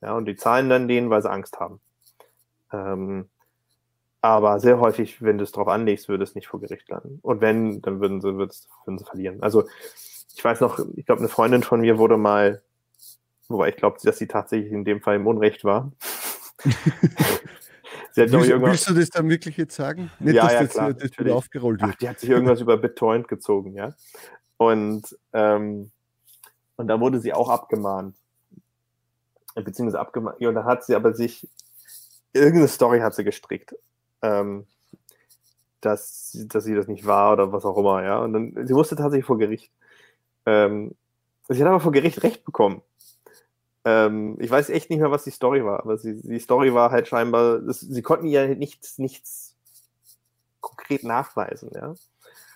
Ja, 0.00 0.14
und 0.14 0.26
die 0.26 0.36
zahlen 0.36 0.68
dann 0.68 0.88
denen, 0.88 1.10
weil 1.10 1.22
sie 1.22 1.30
Angst 1.30 1.58
haben. 1.60 1.80
Ähm, 2.72 3.28
aber 4.20 4.58
sehr 4.58 4.80
häufig, 4.80 5.22
wenn 5.22 5.38
du 5.38 5.44
es 5.44 5.52
drauf 5.52 5.68
anlegst, 5.68 6.08
würde 6.08 6.24
es 6.24 6.34
nicht 6.34 6.48
vor 6.48 6.60
Gericht 6.60 6.88
landen. 6.88 7.18
Und 7.22 7.40
wenn, 7.40 7.82
dann 7.82 8.00
würden 8.00 8.20
sie, 8.20 8.34
würden 8.34 8.98
sie 8.98 9.04
verlieren. 9.04 9.42
Also 9.42 9.64
ich 10.34 10.44
weiß 10.44 10.60
noch, 10.60 10.78
ich 10.96 11.06
glaube, 11.06 11.20
eine 11.20 11.28
Freundin 11.28 11.62
von 11.62 11.80
mir 11.80 11.98
wurde 11.98 12.16
mal, 12.16 12.62
wobei 13.48 13.70
ich 13.70 13.76
glaube, 13.76 13.98
dass 14.02 14.18
sie 14.18 14.26
tatsächlich 14.26 14.72
in 14.72 14.84
dem 14.84 15.00
Fall 15.00 15.16
im 15.16 15.26
Unrecht 15.26 15.64
war. 15.64 15.92
sie 18.12 18.22
hat, 18.22 18.32
willst, 18.32 18.50
willst 18.50 18.88
du 18.88 18.94
das 18.94 19.10
dann 19.10 19.28
wirklich 19.28 19.56
jetzt 19.56 19.76
sagen? 19.76 20.10
Nicht, 20.18 20.34
ja, 20.34 20.44
dass 20.44 20.52
ja, 20.52 20.62
das, 20.62 20.70
klar, 20.70 20.92
das 20.94 21.18
wieder 21.18 21.34
aufgerollt 21.36 21.80
wird. 21.80 21.92
Ach, 21.94 21.98
die 21.98 22.08
hat 22.08 22.20
sich 22.20 22.30
irgendwas 22.30 22.60
über 22.60 22.76
BitTorrent 22.76 23.28
gezogen, 23.28 23.74
ja. 23.74 23.94
Und, 24.56 25.16
ähm, 25.32 25.90
und 26.76 26.88
da 26.88 27.00
wurde 27.00 27.20
sie 27.20 27.32
auch 27.32 27.48
abgemahnt. 27.48 28.16
Beziehungsweise 29.54 30.00
abgemahnt. 30.00 30.40
Ja, 30.40 30.48
und 30.48 30.56
da 30.56 30.64
hat 30.64 30.84
sie 30.84 30.94
aber 30.94 31.14
sich, 31.14 31.48
irgendeine 32.32 32.68
Story 32.68 33.00
hat 33.00 33.14
sie 33.14 33.24
gestrickt 33.24 33.74
ähm, 34.24 34.66
dass, 35.80 36.36
dass 36.46 36.64
sie 36.64 36.74
das 36.74 36.88
nicht 36.88 37.06
war 37.06 37.34
oder 37.34 37.52
was 37.52 37.64
auch 37.64 37.76
immer, 37.76 38.02
ja. 38.02 38.18
Und 38.18 38.32
dann, 38.32 38.66
sie 38.66 38.72
musste 38.72 38.96
tatsächlich 38.96 39.26
vor 39.26 39.38
Gericht. 39.38 39.70
Ähm, 40.46 40.94
sie 41.48 41.60
hat 41.60 41.68
aber 41.68 41.80
vor 41.80 41.92
Gericht 41.92 42.22
Recht 42.22 42.44
bekommen. 42.44 42.82
Ähm, 43.84 44.36
ich 44.40 44.50
weiß 44.50 44.70
echt 44.70 44.90
nicht 44.90 45.00
mehr, 45.00 45.10
was 45.10 45.24
die 45.24 45.30
Story 45.30 45.64
war, 45.64 45.80
aber 45.80 45.98
sie, 45.98 46.20
die 46.22 46.38
Story 46.38 46.72
war 46.72 46.90
halt 46.90 47.08
scheinbar, 47.08 47.58
das, 47.60 47.80
sie 47.80 48.02
konnten 48.02 48.26
ihr 48.26 48.54
nichts, 48.56 48.98
nichts 48.98 49.56
konkret 50.60 51.04
nachweisen, 51.04 51.70
ja. 51.74 51.94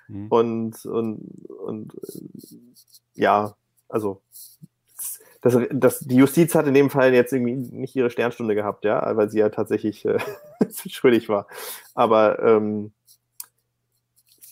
Mhm. 0.09 0.27
Und, 0.29 0.87
und, 0.87 1.51
und 1.51 1.93
ja, 3.15 3.55
also 3.89 4.23
das, 5.41 5.59
das, 5.71 6.01
die 6.01 6.17
Justiz 6.17 6.55
hat 6.55 6.67
in 6.67 6.75
dem 6.75 6.91
Fall 6.91 7.15
jetzt 7.15 7.33
irgendwie 7.33 7.55
nicht 7.55 7.95
ihre 7.95 8.11
Sternstunde 8.11 8.55
gehabt, 8.55 8.85
ja, 8.85 9.17
weil 9.17 9.31
sie 9.31 9.39
ja 9.39 9.51
tatsächlich 9.51 10.05
äh, 10.05 10.19
schuldig 10.89 11.29
war. 11.29 11.47
Aber 11.95 12.43
ähm, 12.43 12.93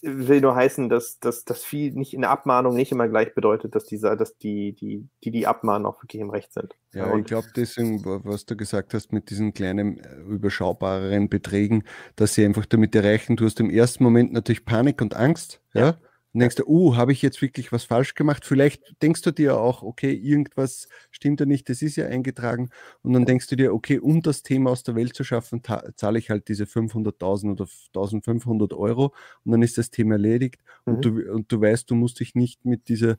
will 0.02 0.40
nur 0.40 0.54
heißen, 0.54 0.88
dass, 0.88 1.18
dass, 1.18 1.44
dass 1.44 1.64
viel 1.64 1.92
nicht 1.92 2.14
in 2.14 2.22
der 2.22 2.30
Abmahnung 2.30 2.74
nicht 2.74 2.92
immer 2.92 3.08
gleich 3.08 3.34
bedeutet, 3.34 3.74
dass 3.74 3.84
dieser, 3.84 4.16
dass 4.16 4.36
die, 4.38 4.72
die, 4.72 5.08
die, 5.24 5.30
die 5.30 5.46
abmahnen, 5.46 5.86
auch 5.86 6.02
wirklich 6.02 6.20
im 6.20 6.30
Recht 6.30 6.52
sind. 6.52 6.74
Ja, 6.92 7.06
und 7.06 7.20
ich 7.20 7.26
glaube, 7.26 7.48
deswegen, 7.54 8.04
was 8.04 8.46
du 8.46 8.56
gesagt 8.56 8.94
hast, 8.94 9.12
mit 9.12 9.30
diesen 9.30 9.52
kleinen, 9.54 9.98
äh, 9.98 10.16
überschaubareren 10.28 11.28
Beträgen, 11.28 11.84
dass 12.16 12.34
sie 12.34 12.44
einfach 12.44 12.66
damit 12.66 12.94
erreichen, 12.94 13.36
du 13.36 13.44
hast 13.44 13.60
im 13.60 13.70
ersten 13.70 14.04
Moment 14.04 14.32
natürlich 14.32 14.64
Panik 14.64 15.02
und 15.02 15.14
Angst, 15.14 15.60
ja. 15.74 15.86
ja 15.86 15.96
und 16.36 16.40
denkst 16.40 16.56
du, 16.56 16.64
uh, 16.66 16.96
habe 16.96 17.12
ich 17.12 17.22
jetzt 17.22 17.40
wirklich 17.40 17.72
was 17.72 17.84
falsch 17.84 18.14
gemacht? 18.14 18.44
Vielleicht 18.44 19.00
denkst 19.00 19.22
du 19.22 19.30
dir 19.30 19.58
auch, 19.58 19.82
okay, 19.82 20.12
irgendwas 20.12 20.86
stimmt 21.10 21.40
ja 21.40 21.46
nicht, 21.46 21.70
das 21.70 21.80
ist 21.80 21.96
ja 21.96 22.08
eingetragen. 22.08 22.68
Und 23.00 23.14
dann 23.14 23.24
denkst 23.24 23.46
du 23.46 23.56
dir, 23.56 23.72
okay, 23.72 23.98
um 23.98 24.20
das 24.20 24.42
Thema 24.42 24.68
aus 24.72 24.82
der 24.82 24.96
Welt 24.96 25.16
zu 25.16 25.24
schaffen, 25.24 25.62
zahle 25.96 26.18
ich 26.18 26.28
halt 26.28 26.48
diese 26.48 26.64
500.000 26.64 27.52
oder 27.52 27.64
1.500 27.64 28.76
Euro 28.76 29.14
und 29.44 29.52
dann 29.52 29.62
ist 29.62 29.78
das 29.78 29.90
Thema 29.90 30.16
erledigt. 30.16 30.60
Mhm. 30.84 30.92
Und, 30.92 31.04
du, 31.06 31.32
und 31.32 31.50
du 31.50 31.58
weißt, 31.58 31.90
du 31.90 31.94
musst 31.94 32.20
dich 32.20 32.34
nicht 32.34 32.66
mit 32.66 32.90
dieser 32.90 33.16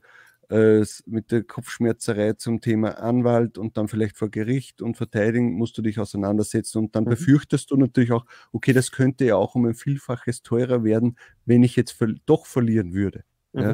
äh, 0.50 0.84
mit 1.06 1.30
der 1.30 1.42
Kopfschmerzerei 1.42 2.32
zum 2.34 2.60
Thema 2.60 2.98
Anwalt 2.98 3.58
und 3.58 3.76
dann 3.76 3.88
vielleicht 3.88 4.16
vor 4.16 4.30
Gericht 4.30 4.80
und 4.80 4.96
Verteidigen 4.96 5.54
musst 5.54 5.76
du 5.76 5.82
dich 5.82 5.98
auseinandersetzen 5.98 6.78
und 6.78 6.96
dann 6.96 7.04
mhm. 7.04 7.10
befürchtest 7.10 7.70
du 7.70 7.76
natürlich 7.76 8.12
auch, 8.12 8.24
okay, 8.52 8.72
das 8.72 8.90
könnte 8.90 9.26
ja 9.26 9.36
auch 9.36 9.54
um 9.54 9.66
ein 9.66 9.74
Vielfaches 9.74 10.42
teurer 10.42 10.84
werden, 10.84 11.18
wenn 11.44 11.62
ich 11.62 11.76
jetzt 11.76 11.92
ver 11.92 12.14
doch 12.24 12.46
verlieren 12.46 12.94
würde. 12.94 13.24
Mhm. 13.52 13.60
Ja? 13.60 13.70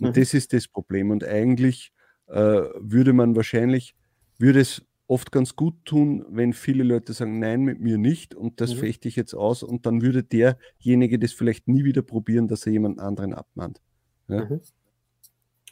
Und 0.00 0.08
mhm. 0.08 0.12
das 0.12 0.34
ist 0.34 0.52
das 0.52 0.66
Problem. 0.68 1.10
Und 1.10 1.24
eigentlich 1.24 1.92
äh, 2.26 2.34
würde 2.34 3.12
man 3.12 3.36
wahrscheinlich, 3.36 3.94
würde 4.38 4.60
es 4.60 4.82
oft 5.06 5.30
ganz 5.30 5.54
gut 5.54 5.84
tun, 5.84 6.26
wenn 6.28 6.52
viele 6.52 6.82
Leute 6.82 7.12
sagen, 7.12 7.38
nein, 7.38 7.62
mit 7.62 7.80
mir 7.80 7.96
nicht 7.96 8.34
und 8.34 8.60
das 8.60 8.74
mhm. 8.74 8.78
fechte 8.78 9.08
ich 9.08 9.14
jetzt 9.14 9.34
aus 9.34 9.62
und 9.62 9.86
dann 9.86 10.02
würde 10.02 10.24
derjenige 10.24 11.18
das 11.18 11.32
vielleicht 11.32 11.68
nie 11.68 11.84
wieder 11.84 12.02
probieren, 12.02 12.48
dass 12.48 12.66
er 12.66 12.72
jemand 12.72 12.98
anderen 12.98 13.34
abmahnt. 13.34 13.80
Ja? 14.28 14.46
Mhm. 14.46 14.60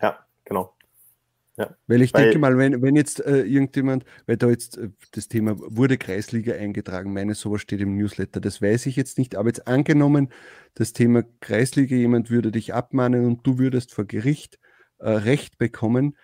Ja, 0.00 0.18
genau. 0.44 0.74
Ja. 1.56 1.76
Weil 1.86 2.02
ich 2.02 2.12
weil, 2.12 2.24
denke 2.24 2.38
mal, 2.40 2.58
wenn, 2.58 2.82
wenn 2.82 2.96
jetzt 2.96 3.24
äh, 3.24 3.42
irgendjemand, 3.42 4.04
weil 4.26 4.36
da 4.36 4.50
jetzt 4.50 4.76
äh, 4.76 4.90
das 5.12 5.28
Thema 5.28 5.56
wurde 5.56 5.98
Kreisliga 5.98 6.54
eingetragen, 6.54 7.12
meine 7.12 7.34
sowas 7.34 7.60
steht 7.60 7.80
im 7.80 7.96
Newsletter, 7.96 8.40
das 8.40 8.60
weiß 8.60 8.86
ich 8.86 8.96
jetzt 8.96 9.18
nicht, 9.18 9.36
aber 9.36 9.50
jetzt 9.50 9.68
angenommen, 9.68 10.30
das 10.74 10.92
Thema 10.92 11.22
Kreisliga, 11.38 11.94
jemand 11.94 12.28
würde 12.28 12.50
dich 12.50 12.74
abmahnen 12.74 13.24
und 13.24 13.46
du 13.46 13.58
würdest 13.58 13.94
vor 13.94 14.04
Gericht 14.04 14.58
äh, 14.98 15.10
Recht 15.10 15.56
bekommen, 15.58 16.16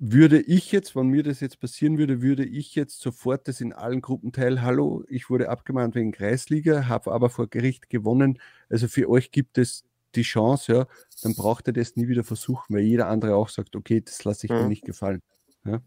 würde 0.00 0.40
ich 0.40 0.72
jetzt, 0.72 0.96
wenn 0.96 1.08
mir 1.08 1.22
das 1.22 1.38
jetzt 1.40 1.60
passieren 1.60 1.98
würde, 1.98 2.20
würde 2.22 2.44
ich 2.44 2.74
jetzt 2.74 3.00
sofort 3.00 3.46
das 3.46 3.60
in 3.60 3.72
allen 3.72 4.00
Gruppen 4.00 4.32
teilen, 4.32 4.62
hallo, 4.62 5.04
ich 5.08 5.30
wurde 5.30 5.48
abgemahnt 5.48 5.94
wegen 5.94 6.10
Kreisliga, 6.10 6.88
habe 6.88 7.12
aber 7.12 7.30
vor 7.30 7.48
Gericht 7.48 7.88
gewonnen, 7.88 8.40
also 8.68 8.88
für 8.88 9.08
euch 9.08 9.30
gibt 9.30 9.58
es 9.58 9.84
die 10.14 10.22
Chance, 10.22 10.72
ja, 10.72 10.86
dann 11.22 11.34
braucht 11.34 11.66
er 11.66 11.72
das 11.72 11.96
nie 11.96 12.08
wieder 12.08 12.24
versuchen, 12.24 12.74
weil 12.74 12.82
jeder 12.82 13.08
andere 13.08 13.34
auch 13.34 13.48
sagt, 13.48 13.76
okay, 13.76 14.00
das 14.00 14.24
lasse 14.24 14.46
ich 14.46 14.52
mhm. 14.52 14.58
mir 14.58 14.68
nicht 14.68 14.84
gefallen. 14.84 15.22
Ja? 15.64 15.80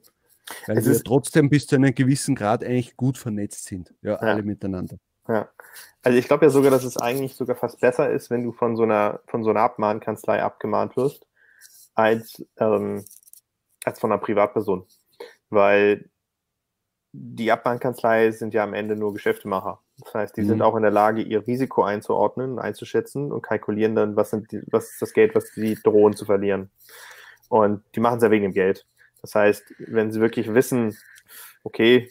Weil 0.67 0.77
es 0.77 0.85
wir 0.85 0.91
ist, 0.91 1.05
trotzdem 1.05 1.49
bis 1.49 1.67
zu 1.67 1.75
einem 1.75 1.95
gewissen 1.95 2.35
Grad 2.35 2.63
eigentlich 2.63 2.97
gut 2.97 3.17
vernetzt 3.17 3.65
sind, 3.65 3.93
ja, 4.01 4.11
ja. 4.11 4.17
alle 4.17 4.43
miteinander. 4.43 4.97
Ja. 5.27 5.49
Also 6.01 6.17
ich 6.17 6.27
glaube 6.27 6.45
ja 6.45 6.49
sogar, 6.49 6.69
dass 6.69 6.83
es 6.83 6.97
eigentlich 6.97 7.35
sogar 7.35 7.55
fast 7.55 7.79
besser 7.79 8.11
ist, 8.11 8.29
wenn 8.29 8.43
du 8.43 8.51
von 8.51 8.75
so 8.75 8.83
einer, 8.83 9.21
von 9.27 9.43
so 9.43 9.51
einer 9.51 9.61
Abmahnkanzlei 9.61 10.43
abgemahnt 10.43 10.97
wirst, 10.97 11.25
als, 11.95 12.45
ähm, 12.57 13.05
als 13.85 13.99
von 13.99 14.11
einer 14.11 14.21
Privatperson. 14.21 14.85
Weil 15.49 16.09
die 17.13 17.51
Abmahnkanzlei 17.51 18.31
sind 18.31 18.55
ja 18.55 18.63
am 18.63 18.73
Ende 18.73 18.95
nur 18.95 19.13
Geschäftemacher. 19.13 19.79
Das 19.99 20.13
heißt, 20.15 20.37
die 20.37 20.41
mhm. 20.41 20.47
sind 20.47 20.61
auch 20.63 20.75
in 20.75 20.81
der 20.81 20.91
Lage, 20.91 21.21
ihr 21.21 21.45
Risiko 21.45 21.83
einzuordnen, 21.83 22.57
einzuschätzen 22.57 23.31
und 23.31 23.43
kalkulieren 23.43 23.95
dann, 23.95 24.15
was, 24.15 24.31
sind 24.31 24.51
die, 24.51 24.63
was 24.71 24.91
ist 24.91 25.01
das 25.01 25.13
Geld, 25.13 25.35
was 25.35 25.49
sie 25.49 25.75
drohen 25.75 26.15
zu 26.15 26.25
verlieren. 26.25 26.71
Und 27.49 27.83
die 27.95 27.99
machen 27.99 28.17
es 28.17 28.23
ja 28.23 28.31
wegen 28.31 28.43
dem 28.43 28.53
Geld. 28.53 28.87
Das 29.21 29.35
heißt, 29.35 29.75
wenn 29.77 30.11
sie 30.11 30.19
wirklich 30.19 30.53
wissen, 30.53 30.97
okay, 31.63 32.09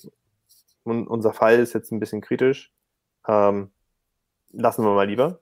unser 0.85 1.33
Fall 1.33 1.59
ist 1.59 1.73
jetzt 1.73 1.91
ein 1.91 2.01
bisschen 2.01 2.21
kritisch, 2.21 2.73
ähm, 3.27 3.73
lassen 4.53 4.85
wir 4.85 4.95
mal 4.95 5.07
lieber, 5.07 5.41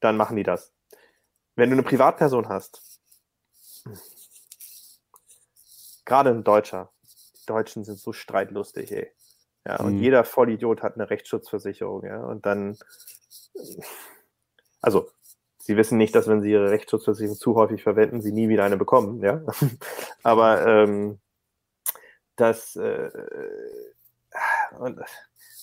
dann 0.00 0.16
machen 0.16 0.36
die 0.36 0.44
das. 0.44 0.72
Wenn 1.56 1.70
du 1.70 1.74
eine 1.74 1.82
Privatperson 1.82 2.48
hast, 2.48 3.00
gerade 6.04 6.30
ein 6.30 6.44
Deutscher, 6.44 6.92
Deutschen 7.48 7.84
sind 7.84 7.98
so 7.98 8.12
streitlustig, 8.12 8.92
ey. 8.92 9.12
Ja, 9.66 9.80
und 9.80 9.96
mhm. 9.96 10.02
jeder 10.02 10.24
Vollidiot 10.24 10.82
hat 10.82 10.94
eine 10.94 11.10
Rechtsschutzversicherung, 11.10 12.04
ja. 12.04 12.24
Und 12.24 12.46
dann, 12.46 12.78
also, 14.80 15.10
sie 15.58 15.76
wissen 15.76 15.98
nicht, 15.98 16.14
dass 16.14 16.28
wenn 16.28 16.42
sie 16.42 16.52
ihre 16.52 16.70
Rechtsschutzversicherung 16.70 17.36
zu 17.36 17.54
häufig 17.54 17.82
verwenden, 17.82 18.22
sie 18.22 18.32
nie 18.32 18.48
wieder 18.48 18.64
eine 18.64 18.76
bekommen, 18.76 19.22
ja. 19.22 19.42
Aber 20.22 20.66
ähm, 20.66 21.18
das 22.36 22.76
äh, 22.76 23.10
und, 24.78 25.00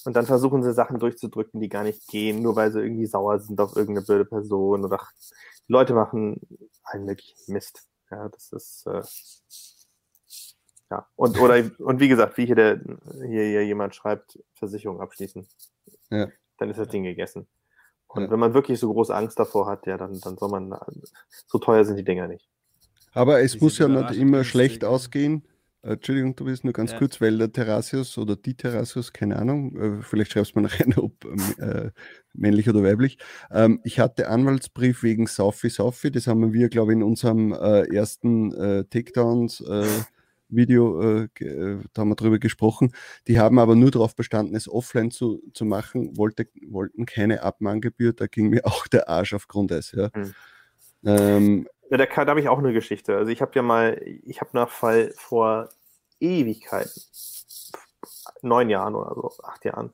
und 0.06 0.16
dann 0.16 0.26
versuchen 0.26 0.64
sie 0.64 0.74
Sachen 0.74 1.00
durchzudrücken, 1.00 1.60
die 1.60 1.70
gar 1.70 1.84
nicht 1.84 2.08
gehen, 2.08 2.42
nur 2.42 2.56
weil 2.56 2.72
sie 2.72 2.82
irgendwie 2.82 3.06
sauer 3.06 3.40
sind 3.40 3.60
auf 3.60 3.76
irgendeine 3.76 4.06
blöde 4.06 4.26
Person 4.26 4.86
oder 4.86 5.00
Leute 5.68 5.94
machen 5.94 6.40
allen 6.84 7.06
möglichen 7.06 7.54
Mist. 7.54 7.88
Ja, 8.12 8.30
das 8.30 8.52
ist 8.52 8.86
äh, 8.86 9.02
ja, 10.92 11.08
und, 11.16 11.40
oder, 11.40 11.64
und 11.80 12.00
wie 12.00 12.08
gesagt, 12.08 12.38
wie 12.38 12.46
hier, 12.46 12.56
der, 12.56 12.82
hier, 13.26 13.44
hier 13.44 13.66
jemand 13.66 13.96
schreibt, 13.96 14.40
Versicherung 14.54 15.02
abschließen. 15.02 15.48
Ja. 16.12 16.28
Dann 16.58 16.70
ist 16.70 16.78
das 16.78 16.88
Ding 16.90 17.04
gegessen. 17.04 17.48
Und 18.08 18.24
ja. 18.24 18.32
wenn 18.32 18.40
man 18.40 18.54
wirklich 18.54 18.80
so 18.80 18.94
große 18.94 19.14
Angst 19.14 19.40
davor 19.40 19.68
hat, 19.68 19.88
ja, 19.88 19.98
dann, 19.98 20.20
dann 20.22 20.38
soll 20.38 20.50
man, 20.50 20.78
so 21.48 21.58
teuer 21.58 21.84
sind 21.84 21.98
die 21.98 22.04
Dinger 22.04 22.28
nicht. 22.28 22.48
Aber 23.14 23.42
es 23.42 23.54
Die 23.54 23.60
muss 23.60 23.78
ja 23.78 23.88
nicht 23.88 24.20
immer 24.20 24.44
schlecht 24.44 24.84
ja. 24.84 24.90
ausgehen. 24.90 25.48
Äh, 25.82 25.94
Entschuldigung, 25.94 26.36
du 26.36 26.46
bist 26.46 26.64
nur 26.64 26.74
ganz 26.74 26.92
Ja. 26.92 27.00
kurz, 27.00 27.20
weil 27.22 27.38
der 27.38 27.52
Terrasius 27.52 28.18
oder 28.18 28.36
die 28.36 28.56
Terrasius, 28.56 29.14
keine 29.14 29.38
Ahnung, 29.38 29.76
äh, 29.76 30.02
vielleicht 30.02 30.32
schreibst 30.32 30.56
du 30.56 30.60
mir 30.60 30.68
nachher, 30.68 30.86
ob 31.04 31.26
ähm, 31.26 31.56
äh, 31.58 31.92
männlich 32.34 32.70
oder 32.70 32.84
weiblich. 32.84 33.18
Ähm, 33.52 33.80
ich 33.84 34.00
hatte 34.00 34.30
Anwaltsbrief 34.30 35.04
wegen 35.04 35.28
Saufi 35.28 35.70
Saufi, 35.70 36.12
das 36.12 36.28
haben 36.28 36.54
wir, 36.54 36.70
glaube 36.70 36.92
ich, 36.92 36.98
in 36.98 37.04
unserem 37.04 37.54
äh, 37.54 37.84
ersten 37.94 38.54
äh, 38.54 38.86
Takedowns 38.86 39.62
äh, 39.62 39.86
Video, 40.50 41.02
äh, 41.02 41.28
äh, 41.40 41.80
da 41.94 42.02
haben 42.02 42.10
wir 42.10 42.16
drüber 42.16 42.40
gesprochen. 42.40 42.94
Die 43.28 43.40
haben 43.40 43.60
aber 43.60 43.76
nur 43.76 43.92
darauf 43.92 44.16
bestanden, 44.16 44.56
es 44.56 44.70
offline 44.70 45.12
zu, 45.12 45.42
zu 45.54 45.66
machen, 45.66 46.18
wollte, 46.18 46.48
wollten 46.68 47.06
keine 47.06 47.44
Abmahngebühr, 47.44 48.14
da 48.14 48.28
ging 48.28 48.50
mir 48.50 48.62
auch 48.66 48.88
der 48.88 49.10
Arsch 49.10 49.34
auf 49.34 49.48
Grundeis. 49.48 49.92
Ja. 49.92 50.10
Hm. 50.14 50.34
Ähm, 51.06 51.68
Ja, 51.90 51.98
da 51.98 52.08
habe 52.28 52.40
ich 52.40 52.50
auch 52.50 52.60
eine 52.60 52.74
Geschichte. 52.74 53.16
Also 53.16 53.32
ich 53.32 53.42
habe 53.42 53.52
ja 53.56 53.62
mal, 53.62 54.02
ich 54.04 54.42
habe 54.42 54.52
nach 54.54 54.70
Fall 54.70 55.14
vor 55.16 55.70
Ewigkeiten, 56.20 57.02
neun 58.42 58.70
Jahren 58.70 58.96
oder 58.96 59.14
so, 59.16 59.32
acht 59.44 59.66
Jahren, 59.66 59.94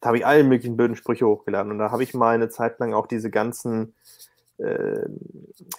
da 0.00 0.08
habe 0.08 0.18
ich 0.18 0.26
alle 0.26 0.44
möglichen 0.44 0.76
blöden 0.76 0.96
Sprüche 0.96 1.26
hochgeladen. 1.26 1.70
Und 1.72 1.78
da 1.78 1.90
habe 1.90 2.02
ich 2.02 2.14
mal 2.14 2.34
eine 2.34 2.48
Zeit 2.48 2.78
lang 2.80 2.94
auch 2.94 3.06
diese 3.06 3.30
ganzen, 3.30 3.94
äh, 4.58 5.06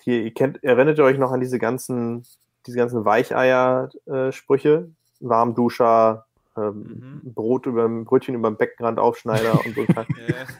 hier, 0.02 0.22
ihr 0.24 0.34
kennt, 0.34 0.64
erinnert 0.64 1.00
ihr 1.00 1.04
euch 1.04 1.18
noch 1.18 1.32
an 1.32 1.40
diese 1.40 1.60
ganzen, 1.60 2.26
diese 2.66 2.78
ganzen 2.78 3.06
Weicheier-Sprüche? 3.06 4.90
Warmduscher, 5.20 6.26
ähm, 6.58 7.22
Brot 7.24 7.66
über, 7.66 7.88
Brötchen 7.88 8.36
über 8.36 8.50
dem 8.50 8.58
Beckenrand 8.58 9.00
Aufschneider 9.00 9.54
und 9.66 9.76
so. 9.76 9.86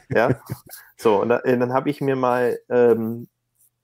Ja. 0.08 0.28
ja, 0.28 0.40
so, 0.96 1.20
und, 1.20 1.28
da, 1.30 1.38
und 1.38 1.60
dann 1.60 1.72
habe 1.72 1.90
ich 1.90 2.00
mir 2.00 2.16
mal 2.16 2.58
ähm, 2.68 3.28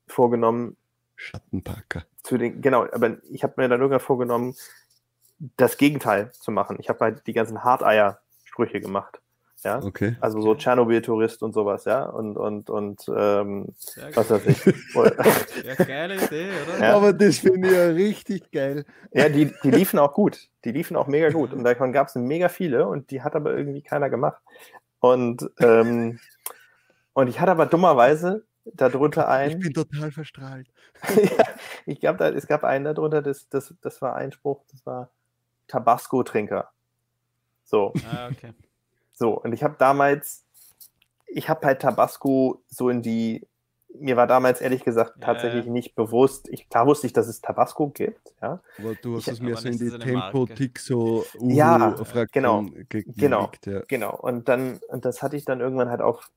vorgenommen, 0.07 0.77
Schattenpacker. 1.15 2.03
zu 2.23 2.37
den, 2.37 2.61
genau, 2.61 2.87
aber 2.91 3.17
ich 3.29 3.43
habe 3.43 3.55
mir 3.57 3.67
dann 3.67 3.81
irgendwann 3.81 3.99
vorgenommen, 3.99 4.55
das 5.57 5.77
Gegenteil 5.77 6.31
zu 6.31 6.51
machen. 6.51 6.77
Ich 6.79 6.89
habe 6.89 6.99
halt 6.99 7.27
die 7.27 7.33
ganzen 7.33 7.63
Harteier-Sprüche 7.63 8.79
gemacht. 8.79 9.19
Ja, 9.63 9.83
Okay. 9.83 10.15
also 10.21 10.41
so 10.41 10.55
Tschernobyl-Tourist 10.55 11.43
und 11.43 11.53
sowas, 11.53 11.85
ja, 11.85 12.05
und, 12.05 12.37
und, 12.37 12.69
und, 12.69 13.03
ähm, 13.13 13.67
Sehr 13.77 14.15
was 14.15 14.29
weiß 14.29 14.45
ich. 14.47 14.65
Ja, 15.65 15.75
geile 15.75 16.15
Idee, 16.15 16.49
oder? 16.65 16.79
Ja. 16.79 16.95
Aber 16.95 17.11
das 17.13 17.39
finde 17.39 17.67
ich 17.67 17.73
ja 17.75 17.87
richtig 17.87 18.51
geil. 18.51 18.85
ja, 19.11 19.27
die, 19.29 19.53
die 19.63 19.71
liefen 19.71 19.99
auch 19.99 20.13
gut. 20.13 20.49
Die 20.63 20.71
liefen 20.71 20.95
auch 20.95 21.07
mega 21.07 21.29
gut. 21.29 21.51
Und 21.53 21.63
davon 21.65 21.91
gab 21.91 22.07
es 22.07 22.15
mega 22.15 22.47
viele 22.49 22.87
und 22.87 23.11
die 23.11 23.21
hat 23.21 23.35
aber 23.35 23.55
irgendwie 23.57 23.81
keiner 23.81 24.09
gemacht. 24.09 24.41
Und, 24.99 25.49
ähm, 25.59 26.19
und 27.13 27.27
ich 27.27 27.39
hatte 27.41 27.51
aber 27.51 27.65
dummerweise 27.65 28.45
darunter 28.65 29.23
Ich 29.23 29.27
einen. 29.53 29.59
bin 29.59 29.73
total 29.73 30.11
verstrahlt. 30.11 30.67
ja, 31.37 31.45
ich 31.85 31.99
glaube, 31.99 32.17
da, 32.17 32.29
es 32.29 32.47
gab 32.47 32.63
einen 32.63 32.85
darunter, 32.85 33.21
das, 33.21 33.49
das, 33.49 33.73
das 33.81 34.01
war 34.01 34.15
ein 34.15 34.31
Spruch, 34.31 34.63
das 34.71 34.85
war 34.85 35.09
Tabasco-Trinker. 35.67 36.69
So, 37.65 37.93
Ah, 38.09 38.29
okay. 38.31 38.53
So. 39.19 39.39
Und 39.39 39.53
ich 39.53 39.63
habe 39.63 39.75
damals, 39.77 40.45
ich 41.27 41.49
habe 41.49 41.65
halt 41.67 41.81
Tabasco 41.81 42.63
so 42.67 42.89
in 42.89 43.01
die, 43.03 43.45
mir 43.93 44.15
war 44.17 44.27
damals 44.27 44.61
ehrlich 44.61 44.83
gesagt 44.83 45.13
Ja, 45.19 45.25
tatsächlich 45.25 45.65
ja. 45.65 45.71
nicht 45.71 45.95
bewusst, 45.95 46.47
ich, 46.49 46.69
klar 46.69 46.87
wusste 46.87 47.05
ich, 47.07 47.13
dass 47.13 47.27
es 47.27 47.41
Tabasco 47.41 47.89
gibt, 47.89 48.33
ja. 48.41 48.61
Aber 48.79 48.95
du 48.95 49.17
hast 49.17 49.27
Ich- 49.27 49.33
es 49.33 49.39
mir 49.41 49.55
so 49.57 49.67
in 49.67 49.77
die 49.77 49.87
so 49.89 49.95
eine 49.97 50.13
Marke. 50.13 50.37
Tempo-Tixo 50.37 51.25
Ja, 51.41 51.95
genau, 52.31 52.65
ge 52.89 53.03
genau. 53.15 53.51
ja. 53.65 53.81
Genau. 53.87 54.15
Und 54.15 54.47
dann, 54.47 54.79
und 54.87 55.05
das 55.05 55.21
hatte 55.21 55.35
ich 55.37 55.45
dann 55.45 55.59
irgendwann 55.59 55.89
halt 55.89 56.01
auf, 56.01 56.31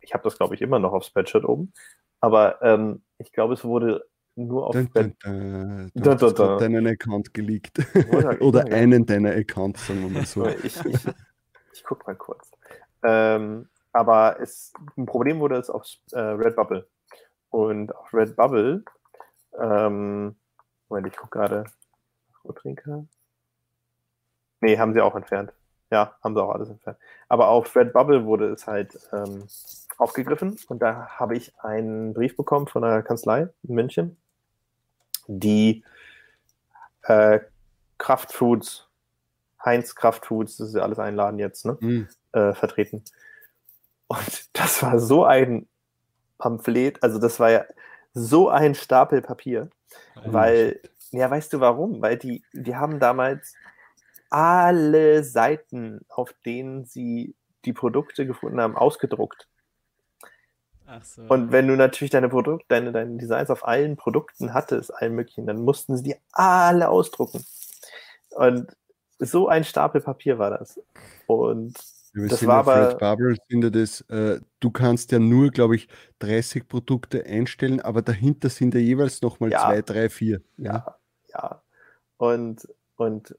ich 0.00 0.12
habe 0.14 0.24
das 0.24 0.36
glaube 0.36 0.54
ich 0.54 0.60
immer 0.62 0.78
noch 0.78 0.92
auf 0.92 1.04
Spreadshirt 1.04 1.44
oben, 1.44 1.72
aber 2.20 2.60
ähm, 2.62 3.02
ich 3.18 3.32
glaube, 3.32 3.54
es 3.54 3.64
wurde 3.64 4.04
nur 4.34 4.66
auf 4.66 4.72
Dun, 4.72 4.88
dun, 4.94 5.14
dun. 5.22 5.90
Du 5.94 6.56
deinen 6.58 6.86
Account 6.86 7.32
geleakt. 7.34 7.78
Ja, 8.12 8.38
Oder 8.40 8.66
ja. 8.68 8.74
einen 8.74 9.04
deiner 9.06 9.30
Accounts, 9.30 9.86
sagen 9.86 10.02
wir 10.02 10.08
mal 10.10 10.26
so. 10.26 10.46
Ich, 10.46 10.76
ich, 10.84 10.98
ich 11.72 11.84
gucke 11.84 12.04
mal 12.06 12.16
kurz. 12.16 12.50
Ähm, 13.02 13.68
aber 13.92 14.40
es, 14.40 14.72
ein 14.96 15.06
Problem 15.06 15.40
wurde 15.40 15.56
es 15.56 15.70
auf 15.70 15.86
äh, 16.12 16.18
Redbubble. 16.18 16.86
Und 17.50 17.94
auf 17.94 18.12
Redbubble, 18.14 18.84
ähm, 19.58 20.36
Moment, 20.88 21.06
ich 21.06 21.16
gucke 21.16 21.38
gerade. 21.38 21.64
Rottrinker. 22.44 23.06
Nee, 24.60 24.78
haben 24.78 24.92
sie 24.92 25.00
auch 25.00 25.14
entfernt. 25.14 25.52
Ja, 25.90 26.16
haben 26.22 26.34
sie 26.34 26.42
auch 26.42 26.50
alles 26.50 26.70
entfernt. 26.70 26.98
Aber 27.28 27.48
auf 27.48 27.74
Redbubble 27.76 28.24
wurde 28.24 28.50
es 28.50 28.66
halt 28.66 28.98
ähm, 29.12 29.46
aufgegriffen 29.98 30.58
und 30.68 30.80
da 30.80 31.06
habe 31.18 31.36
ich 31.36 31.52
einen 31.60 32.14
Brief 32.14 32.36
bekommen 32.36 32.66
von 32.66 32.82
einer 32.82 33.02
Kanzlei 33.02 33.48
in 33.62 33.74
München, 33.74 34.16
die 35.26 35.84
äh, 37.02 37.40
Kraftfoods, 37.98 38.88
Heinz 39.64 39.94
Kraftfoods, 39.94 40.56
das 40.56 40.68
ist 40.68 40.74
ja 40.74 40.82
alles 40.82 40.98
ein 40.98 41.16
Laden 41.16 41.38
jetzt, 41.38 41.64
ne? 41.64 41.76
Hm. 41.80 42.08
äh, 42.32 42.52
vertreten. 42.54 43.04
Und 44.08 44.48
das 44.52 44.82
war 44.82 44.98
so 44.98 45.24
ein 45.24 45.66
Pamphlet, 46.38 47.02
also 47.02 47.18
das 47.18 47.38
war 47.40 47.50
ja 47.50 47.64
so 48.14 48.48
ein 48.48 48.74
Stapel 48.74 49.22
Papier, 49.22 49.70
weil, 50.24 50.80
ja, 51.10 51.30
weißt 51.30 51.52
du 51.52 51.60
warum? 51.60 52.02
Weil 52.02 52.18
die, 52.18 52.42
die 52.52 52.76
haben 52.76 52.98
damals 53.00 53.54
alle 54.28 55.24
Seiten, 55.24 56.00
auf 56.08 56.34
denen 56.44 56.84
sie 56.84 57.34
die 57.64 57.72
Produkte 57.72 58.26
gefunden 58.26 58.60
haben, 58.60 58.76
ausgedruckt. 58.76 59.46
Ach 60.86 61.04
so. 61.04 61.22
Und 61.22 61.52
wenn 61.52 61.68
du 61.68 61.76
natürlich 61.76 62.10
deine 62.10 62.28
Produkte, 62.28 62.66
deine, 62.68 62.92
deine 62.92 63.16
Designs 63.16 63.50
auf 63.50 63.66
allen 63.66 63.96
Produkten 63.96 64.52
hattest, 64.52 64.92
allen 64.94 65.14
möglichen, 65.14 65.46
dann 65.46 65.62
mussten 65.62 65.96
sie 65.96 66.02
die 66.02 66.16
alle 66.32 66.88
ausdrucken. 66.88 67.44
Und 68.30 68.74
so 69.24 69.48
ein 69.48 69.64
Stapel 69.64 70.00
Papier 70.00 70.38
war 70.38 70.50
das. 70.50 70.80
Und 71.26 71.74
Ja, 72.14 72.26
das 72.26 72.46
war 72.46 72.58
aber- 72.58 72.90
Redbubble 72.90 73.36
sind 73.48 73.64
ja 73.64 73.70
das, 73.70 74.02
äh, 74.10 74.40
du 74.60 74.70
kannst 74.70 75.12
ja 75.12 75.18
nur, 75.18 75.50
glaube 75.50 75.76
ich, 75.76 75.88
30 76.18 76.68
Produkte 76.68 77.24
einstellen, 77.24 77.80
aber 77.80 78.02
dahinter 78.02 78.50
sind 78.50 78.74
ja 78.74 78.80
jeweils 78.80 79.22
nochmal 79.22 79.50
Ja. 79.50 79.60
zwei, 79.60 79.82
drei, 79.82 80.08
vier. 80.10 80.42
Ja. 80.58 80.72
Ja, 80.74 80.96
ja. 81.34 81.62
Und, 82.18 82.68
und 82.96 83.34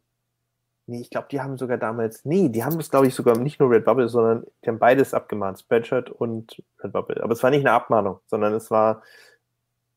nee, 0.88 1.02
ich 1.02 1.10
glaube, 1.12 1.28
die 1.30 1.40
haben 1.40 1.58
sogar 1.58 1.78
damals, 1.78 2.26
nee, 2.26 2.50
die 2.50 2.64
haben 2.64 2.78
das, 2.78 2.90
glaube 2.90 3.08
ich, 3.08 3.14
sogar 3.16 3.38
nicht 3.38 3.60
nur 3.60 3.70
Redbubble, 3.70 4.10
sondern 4.10 4.46
die 4.64 4.70
haben 4.70 4.80
beides 4.80 5.14
abgemahnt, 5.14 5.60
Spreadshirt 5.60 6.10
und 6.10 6.64
Redbubble. 6.80 7.22
Aber 7.24 7.34
es 7.34 7.44
war 7.44 7.52
nicht 7.52 7.62
eine 7.62 7.72
Abmahnung, 7.74 8.20
sondern 8.26 8.54
es 8.54 8.72
war 8.72 9.04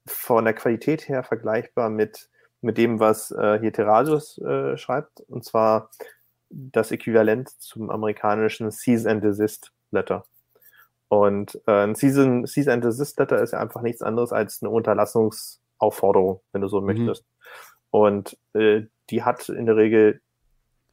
von 0.06 0.44
der 0.44 0.54
Qualität 0.54 1.08
her 1.08 1.22
vergleichbar 1.24 1.88
mit, 1.90 2.28
mit 2.66 2.76
dem, 2.78 2.98
was 2.98 3.30
äh, 3.30 3.58
hier 3.60 3.72
Terrasius 3.72 4.38
äh, 4.38 4.76
schreibt, 4.76 5.20
und 5.28 5.44
zwar 5.44 5.90
das 6.50 6.90
Äquivalent 6.90 7.48
zum 7.60 7.90
amerikanischen 7.90 8.70
Cease 8.72 9.08
and 9.08 9.22
Desist 9.22 9.72
Letter. 9.92 10.24
Und 11.08 11.60
äh, 11.68 11.84
ein 11.84 11.94
Cease, 11.94 12.42
Cease 12.46 12.72
and 12.72 12.84
Desist 12.84 13.18
Letter 13.20 13.40
ist 13.40 13.52
ja 13.52 13.60
einfach 13.60 13.82
nichts 13.82 14.02
anderes 14.02 14.32
als 14.32 14.60
eine 14.62 14.70
Unterlassungsaufforderung, 14.70 16.40
wenn 16.52 16.60
du 16.62 16.68
so 16.68 16.80
Mhm. 16.80 16.86
möchtest. 16.86 17.24
Und 17.90 18.36
äh, 18.54 18.82
die 19.10 19.22
hat 19.22 19.48
in 19.48 19.66
der 19.66 19.76
Regel 19.76 20.20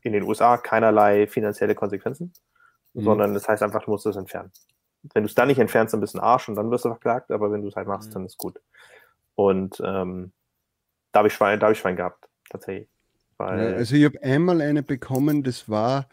in 0.02 0.14
den 0.14 0.24
USA 0.24 0.58
keinerlei 0.58 1.26
finanzielle 1.28 1.74
Konsequenzen, 1.76 2.34
Mhm. 2.94 3.04
sondern 3.04 3.34
das 3.34 3.48
heißt 3.50 3.64
einfach, 3.64 3.84
du 3.84 3.90
musst 3.92 4.06
es 4.06 4.16
entfernen. 4.16 4.52
Wenn 5.14 5.24
du 5.24 5.28
es 5.28 5.34
dann 5.36 5.48
nicht 5.48 5.60
entfernst, 5.60 5.94
dann 5.94 6.02
bist 6.02 6.14
du 6.14 6.20
ein 6.20 6.24
Arsch 6.24 6.48
und 6.50 6.56
dann 6.56 6.70
wirst 6.70 6.86
du 6.86 6.90
verklagt, 6.90 7.32
aber 7.32 7.52
wenn 7.52 7.64
du 7.64 7.68
es 7.70 7.76
halt 7.76 7.88
machst, 7.88 8.10
Mhm. 8.10 8.14
dann 8.14 8.26
ist 8.26 8.38
gut. 8.38 8.62
Und 9.36 9.82
ähm, 9.84 10.32
da 11.14 11.20
habe 11.20 11.28
ich 11.30 11.34
Schwein, 11.34 11.60
da 11.60 11.68
habe 11.68 11.74
ich 11.74 11.80
Schwein 11.80 11.96
gehabt, 11.96 12.28
tatsächlich. 12.50 12.90
Weil, 13.38 13.60
Ja, 13.60 13.76
also 13.78 13.96
ich 13.96 14.06
habe 14.06 14.22
einmal 14.22 14.62
eine 14.62 14.84
bekommen, 14.84 15.44
das 15.44 15.70
war, 15.70 16.08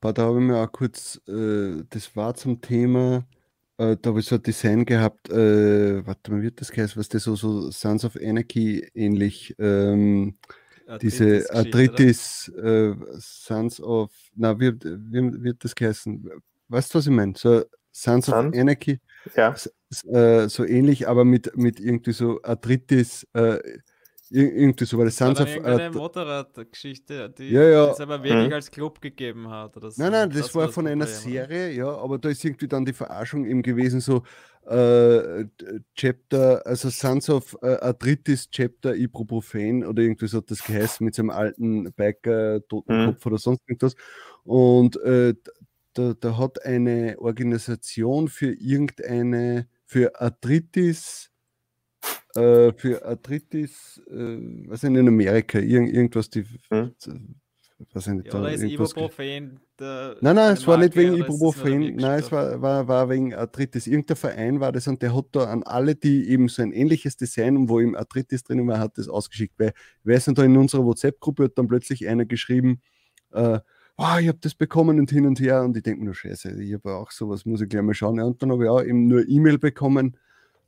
da 0.00 0.14
habe 0.16 0.38
ich 0.38 0.44
mir 0.44 0.58
auch 0.58 0.72
kurz, 0.72 1.20
äh, 1.28 1.82
das 1.90 2.16
war 2.16 2.34
zum 2.34 2.60
Thema, 2.60 3.26
äh, 3.78 3.96
da 4.00 4.10
habe 4.10 4.20
ich 4.20 4.26
so 4.26 4.36
ein 4.36 4.42
Design 4.42 4.84
gehabt, 4.84 5.28
äh, 5.30 6.06
warte 6.06 6.32
mal, 6.32 6.42
wird 6.42 6.60
das 6.60 6.70
geheißen, 6.70 6.98
was 6.98 7.08
das 7.08 7.24
so, 7.24 7.36
so 7.36 7.70
Sons 7.70 8.04
of 8.04 8.16
Anarchy 8.16 8.88
ähnlich, 8.94 9.54
ähm, 9.58 10.36
diese? 11.02 11.46
Arthritis, 11.52 12.48
äh, 12.56 12.94
Sons 13.18 13.80
of, 13.80 14.12
na, 14.34 14.58
wie, 14.58 14.72
wie 14.82 15.42
wird 15.44 15.64
das 15.64 15.74
geheißen? 15.74 16.30
Weißt 16.68 16.94
du, 16.94 16.98
was 16.98 17.06
ich 17.06 17.12
meine? 17.12 17.34
So 17.36 17.64
Sons 17.92 18.28
of 18.28 18.34
Sons? 18.34 18.56
Anarchy, 18.56 19.00
ja, 19.36 19.54
äh, 20.12 20.48
so 20.48 20.64
ähnlich, 20.64 21.08
aber 21.08 21.24
mit, 21.24 21.56
mit 21.56 21.80
irgendwie 21.80 22.12
so 22.12 22.40
Arthritis, 22.42 23.26
äh, 23.34 23.58
irgendwie 24.30 24.84
so, 24.84 24.96
weil 24.98 25.06
das 25.06 25.20
war 25.20 25.28
Sons 25.28 25.40
of 25.40 25.48
irgendeine 25.48 25.84
Arth- 25.86 25.94
Motorradgeschichte, 25.94 27.30
die 27.30 27.50
Ja, 27.50 27.62
ja. 27.64 27.90
es 27.90 28.00
aber 28.00 28.22
wirklich 28.22 28.46
Mhm. 28.48 28.52
als 28.52 28.70
Club 28.70 29.00
gegeben 29.00 29.48
hat. 29.50 29.76
Oder 29.76 29.90
so. 29.90 30.00
Nein, 30.02 30.12
nein, 30.12 30.30
das, 30.30 30.54
war 30.54 30.66
das 30.66 30.74
von 30.74 30.86
einer? 30.86 31.06
Serie, 31.06 31.72
ja, 31.72 31.88
aber 31.88 32.18
da 32.18 32.28
ist 32.28 32.44
irgendwie 32.44 32.68
dann 32.68 32.84
die 32.84 32.92
Verarschung 32.92 33.44
eben 33.44 33.62
gewesen, 33.62 34.00
so 34.00 34.22
äh, 34.66 35.46
Chapter, 35.96 36.64
also 36.66 36.90
Sons 36.90 37.28
of 37.30 37.56
äh, 37.62 37.76
Arthritis 37.80 38.48
Chapter 38.50 38.94
Ibuprofen 38.94 39.84
oder 39.84 40.02
irgendwie 40.02 40.28
so 40.28 40.38
hat 40.38 40.50
das 40.50 40.62
geheißen 40.62 41.04
mit 41.04 41.14
so 41.14 41.22
einem 41.22 41.30
alten 41.30 41.92
Biker, 41.92 42.60
Totenkopf 42.68 43.24
oder 43.26 43.38
sonst 43.38 43.62
irgendwas. 43.66 43.94
Und 44.44 44.96
äh, 45.02 45.34
da, 45.94 46.14
da 46.14 46.38
hat 46.38 46.64
eine 46.64 47.16
Organisation 47.18 48.28
für 48.28 48.52
irgendeine, 48.52 49.66
für 49.86 50.20
Arthritis 50.20 51.29
äh, 52.34 52.72
für 52.72 53.04
Arthritis, 53.04 54.00
äh, 54.08 54.38
was 54.68 54.82
in 54.84 54.96
Amerika, 54.96 55.58
irgend, 55.58 55.92
irgendwas, 55.92 56.30
die, 56.30 56.44
hm? 56.70 56.92
was 57.92 58.06
nicht, 58.06 58.26
ja, 58.26 58.40
da 58.40 58.48
ist 58.48 58.62
Ibuprofen. 58.62 59.60
nein, 59.78 60.18
nein, 60.20 60.52
es 60.52 60.66
war 60.66 60.76
nicht 60.76 60.94
wegen 60.96 61.14
Ibuprofen, 61.14 61.96
nein, 61.96 62.20
es 62.20 62.30
war, 62.30 62.60
war, 62.60 62.86
war 62.86 63.08
wegen 63.08 63.34
Arthritis. 63.34 63.86
Irgendein 63.86 64.16
Verein 64.16 64.60
war 64.60 64.70
das 64.72 64.86
und 64.86 65.00
der 65.02 65.14
hat 65.14 65.26
da 65.32 65.44
an 65.44 65.62
alle, 65.62 65.94
die 65.96 66.28
eben 66.28 66.48
so 66.48 66.62
ein 66.62 66.72
ähnliches 66.72 67.16
Design, 67.16 67.68
wo 67.68 67.80
eben 67.80 67.96
Arthritis 67.96 68.42
drin 68.42 68.66
war, 68.68 68.78
hat 68.78 68.98
das 68.98 69.08
ausgeschickt. 69.08 69.54
Weil, 69.58 69.72
wer 70.04 70.16
ist 70.16 70.26
denn 70.26 70.34
da 70.34 70.44
in 70.44 70.56
unserer 70.56 70.84
WhatsApp-Gruppe, 70.84 71.44
hat 71.44 71.58
dann 71.58 71.68
plötzlich 71.68 72.06
einer 72.06 72.26
geschrieben, 72.26 72.82
äh, 73.32 73.60
oh, 73.96 74.18
ich 74.18 74.28
habe 74.28 74.38
das 74.40 74.54
bekommen 74.54 74.98
und 74.98 75.10
hin 75.10 75.26
und 75.26 75.40
her 75.40 75.62
und 75.62 75.76
ich 75.76 75.82
denke 75.82 76.00
mir 76.00 76.06
nur, 76.06 76.14
scheiße, 76.14 76.62
ich 76.62 76.74
habe 76.74 76.94
auch 76.94 77.10
sowas, 77.10 77.44
muss 77.44 77.60
ich 77.60 77.68
gleich 77.68 77.82
mal 77.82 77.94
schauen. 77.94 78.20
Und 78.20 78.42
dann 78.42 78.50
habe 78.52 78.64
ich 78.64 78.70
auch 78.70 78.82
eben 78.82 79.06
nur 79.06 79.28
E-Mail 79.28 79.58
bekommen, 79.58 80.16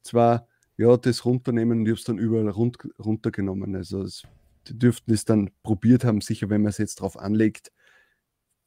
zwar, 0.02 0.46
ja, 0.82 0.96
das 0.96 1.24
runternehmen 1.24 1.80
und 1.80 1.86
ich 1.86 1.90
habe 1.90 1.98
es 1.98 2.04
dann 2.04 2.18
überall 2.18 2.48
rund, 2.48 2.78
runtergenommen. 2.98 3.76
Also 3.76 4.02
es, 4.02 4.24
die 4.66 4.78
dürften 4.78 5.12
es 5.12 5.24
dann 5.24 5.50
probiert 5.62 6.04
haben, 6.04 6.20
sicher, 6.20 6.50
wenn 6.50 6.62
man 6.62 6.70
es 6.70 6.78
jetzt 6.78 6.96
drauf 6.96 7.16
anlegt, 7.16 7.72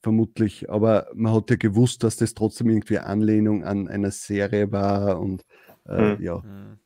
vermutlich. 0.01 0.69
Aber 0.69 1.07
man 1.13 1.33
hat 1.33 1.49
ja 1.49 1.57
gewusst, 1.57 2.03
dass 2.03 2.15
das 2.15 2.33
trotzdem 2.33 2.69
irgendwie 2.69 2.99
Anlehnung 2.99 3.63
an 3.63 3.87
einer 3.87 4.11
Serie 4.11 4.71
war 4.71 5.19
und 5.19 5.43
äh, 5.87 6.15
mhm. 6.15 6.23
ja. 6.23 6.37
Mhm. 6.37 6.79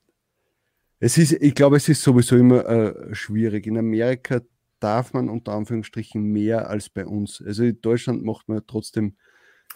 Es 0.99 1.17
ist, 1.17 1.31
ich 1.31 1.55
glaube, 1.55 1.77
es 1.77 1.87
ist 1.87 2.01
sowieso 2.01 2.35
immer 2.35 2.67
äh, 2.67 3.15
schwierig. 3.15 3.67
In 3.67 3.77
Amerika 3.77 4.41
darf 4.79 5.13
man 5.13 5.29
unter 5.29 5.53
Anführungsstrichen 5.53 6.21
mehr 6.21 6.69
als 6.69 6.89
bei 6.89 7.05
uns. 7.05 7.41
Also 7.45 7.63
in 7.63 7.79
Deutschland 7.81 8.23
macht 8.23 8.49
man 8.49 8.63
trotzdem 8.67 9.15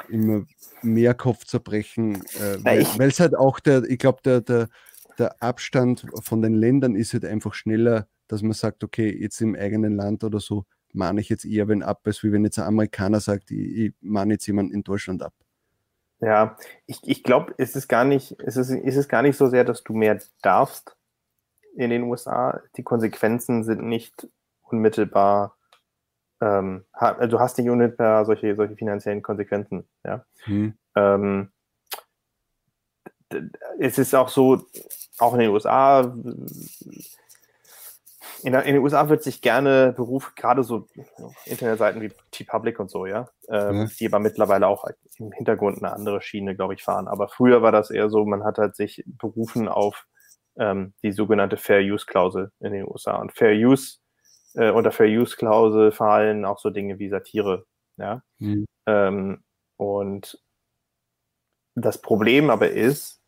immer 0.10 0.46
mehr 0.82 1.14
Kopfzerbrechen, 1.14 2.16
äh, 2.16 2.58
weil 2.64 3.10
es 3.10 3.20
halt 3.20 3.36
auch 3.36 3.60
der, 3.60 3.84
ich 3.84 4.00
glaube, 4.00 4.20
der, 4.26 4.42
der, 4.42 4.70
der 5.20 5.42
Abstand 5.42 6.06
von 6.22 6.42
den 6.42 6.54
Ländern 6.54 6.96
ist 6.96 7.14
halt 7.14 7.26
einfach 7.26 7.54
schneller, 7.54 8.08
dass 8.28 8.42
man 8.42 8.54
sagt, 8.54 8.84
okay, 8.84 9.10
jetzt 9.10 9.42
im 9.42 9.56
eigenen 9.56 9.96
Land 9.96 10.24
oder 10.24 10.40
so 10.40 10.66
mahne 10.94 11.22
ich 11.22 11.30
jetzt 11.30 11.46
eher 11.46 11.68
wenn 11.68 11.84
ab, 11.84 12.02
als 12.06 12.24
wie 12.24 12.32
wenn 12.32 12.44
jetzt 12.44 12.60
ein 12.60 12.66
Amerikaner 12.66 13.20
sagt, 13.20 13.52
ich, 13.52 13.78
ich 13.78 13.94
mahne 14.02 14.34
jetzt 14.34 14.48
jemanden 14.48 14.74
in 14.74 14.84
Deutschland 14.84 15.24
ab. 15.24 15.34
Ja, 16.20 16.56
ich, 16.86 17.00
ich 17.04 17.24
glaube, 17.24 17.54
es 17.58 17.76
ist 17.76 17.90
gar 17.90 18.06
nicht, 18.06 18.40
es 18.40 18.56
ist, 18.56 18.70
ist 18.70 18.96
es 18.96 19.10
gar 19.10 19.24
nicht 19.24 19.38
so 19.38 19.48
sehr, 19.48 19.66
dass 19.66 19.84
du 19.84 19.94
mehr 19.94 20.20
darfst 20.42 20.96
in 21.76 21.90
den 21.90 22.04
USA. 22.04 22.62
Die 22.78 22.84
Konsequenzen 22.84 23.64
sind 23.64 23.84
nicht 23.84 24.28
unmittelbar, 24.62 25.58
ähm, 26.40 26.86
ha, 26.94 27.28
du 27.28 27.40
hast 27.40 27.58
nicht 27.58 27.70
unmittelbar 27.70 28.26
solche, 28.26 28.56
solche 28.56 28.76
finanziellen 28.76 29.22
Konsequenzen. 29.22 29.86
Ja? 30.06 30.26
Hm. 30.44 30.76
Ähm, 30.96 31.52
es 33.80 33.98
ist 33.98 34.14
auch 34.14 34.30
so, 34.30 34.66
auch 35.20 35.34
in 35.34 35.40
den 35.40 35.50
USA, 35.50 36.14
in, 38.44 38.54
den 38.54 38.78
USA 38.80 39.08
wird 39.10 39.24
sich 39.24 39.42
gerne 39.42 39.94
Beruf, 39.96 40.34
gerade 40.36 40.64
so 40.64 40.88
Internetseiten 41.46 42.02
wie 42.02 42.12
T-Public 42.32 42.80
und 42.80 42.90
so, 42.90 43.06
ja, 43.06 43.30
ähm, 43.48 43.82
ja, 43.82 43.88
die 44.00 44.08
aber 44.08 44.20
mittlerweile 44.20 44.68
auch 44.68 44.86
im 45.18 45.32
Hintergrund 45.32 45.78
eine 45.78 45.94
andere 45.94 46.22
Schiene, 46.22 46.56
glaube 46.56 46.74
ich, 46.74 46.84
fahren. 46.84 47.08
Aber 47.08 47.30
früher 47.30 47.62
war 47.62 47.72
das 47.72 47.90
eher 47.90 48.10
so, 48.10 48.26
man 48.26 48.44
hat 48.44 48.58
halt 48.58 48.76
sich 48.76 49.04
berufen 49.06 49.68
auf 49.68 50.06
ähm, 50.58 50.94
die 51.04 51.12
sogenannte 51.12 51.58
Fair 51.58 51.82
Use 51.82 52.06
Klausel 52.06 52.52
in 52.60 52.74
den 52.74 52.86
USA. 52.86 53.16
Und 53.16 53.32
Fair 53.34 53.54
Use 53.54 53.98
äh, 54.56 54.72
unter 54.72 54.92
Fair 54.92 55.08
Use 55.08 55.36
Klausel 55.36 55.92
fallen 55.92 56.46
auch 56.46 56.60
so 56.60 56.70
Dinge 56.70 57.00
wie 57.00 57.10
Satire. 57.10 57.66
Ja? 57.98 58.22
Mhm. 58.40 58.66
Ähm, 58.86 59.44
und 59.78 60.40
das 61.76 62.02
Problem 62.02 62.50
aber 62.50 62.70
ist, 62.70 63.20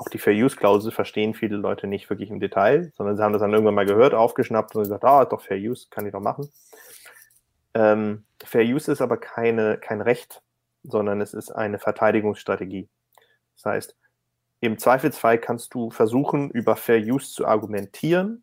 auch 0.00 0.08
die 0.08 0.18
Fair 0.18 0.32
Use 0.32 0.56
Klausel 0.56 0.92
verstehen 0.92 1.34
viele 1.34 1.56
Leute 1.56 1.86
nicht 1.86 2.08
wirklich 2.08 2.30
im 2.30 2.40
Detail, 2.40 2.90
sondern 2.96 3.16
sie 3.18 3.22
haben 3.22 3.34
das 3.34 3.40
dann 3.40 3.52
irgendwann 3.52 3.74
mal 3.74 3.84
gehört, 3.84 4.14
aufgeschnappt 4.14 4.74
und 4.74 4.84
gesagt, 4.84 5.04
ah, 5.04 5.26
doch 5.26 5.42
Fair 5.42 5.58
Use, 5.58 5.88
kann 5.90 6.06
ich 6.06 6.12
doch 6.12 6.20
machen. 6.22 6.50
Ähm, 7.74 8.24
Fair 8.42 8.64
Use 8.64 8.90
ist 8.90 9.02
aber 9.02 9.18
keine, 9.18 9.76
kein 9.76 10.00
Recht, 10.00 10.42
sondern 10.84 11.20
es 11.20 11.34
ist 11.34 11.50
eine 11.50 11.78
Verteidigungsstrategie. 11.78 12.88
Das 13.56 13.66
heißt, 13.66 13.96
im 14.60 14.78
Zweifelsfall 14.78 15.38
kannst 15.38 15.74
du 15.74 15.90
versuchen, 15.90 16.50
über 16.50 16.76
Fair 16.76 16.98
Use 16.98 17.34
zu 17.34 17.46
argumentieren, 17.46 18.42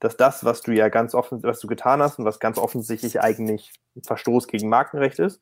dass 0.00 0.16
das, 0.16 0.44
was 0.44 0.62
du 0.62 0.72
ja 0.72 0.88
ganz 0.88 1.14
offen, 1.14 1.40
was 1.44 1.60
du 1.60 1.68
getan 1.68 2.02
hast 2.02 2.18
und 2.18 2.24
was 2.24 2.40
ganz 2.40 2.58
offensichtlich 2.58 3.20
eigentlich 3.20 3.72
ein 3.94 4.02
Verstoß 4.02 4.48
gegen 4.48 4.68
Markenrecht 4.68 5.20
ist, 5.20 5.40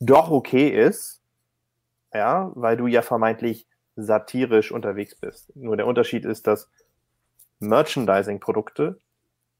doch 0.00 0.30
okay 0.30 0.68
ist, 0.68 1.22
ja, 2.12 2.52
weil 2.54 2.76
du 2.76 2.86
ja 2.86 3.00
vermeintlich 3.00 3.66
satirisch 4.04 4.72
unterwegs 4.72 5.14
bist. 5.14 5.54
Nur 5.56 5.76
der 5.76 5.86
Unterschied 5.86 6.24
ist, 6.24 6.46
dass 6.46 6.70
Merchandising-Produkte 7.60 8.98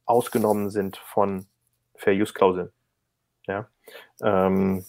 ausgenommen 0.04 0.70
sind 0.70 0.96
von 0.96 1.46
Fair-Use-Klauseln. 1.96 2.70
Ja. 3.46 3.68
Ähm, 4.22 4.84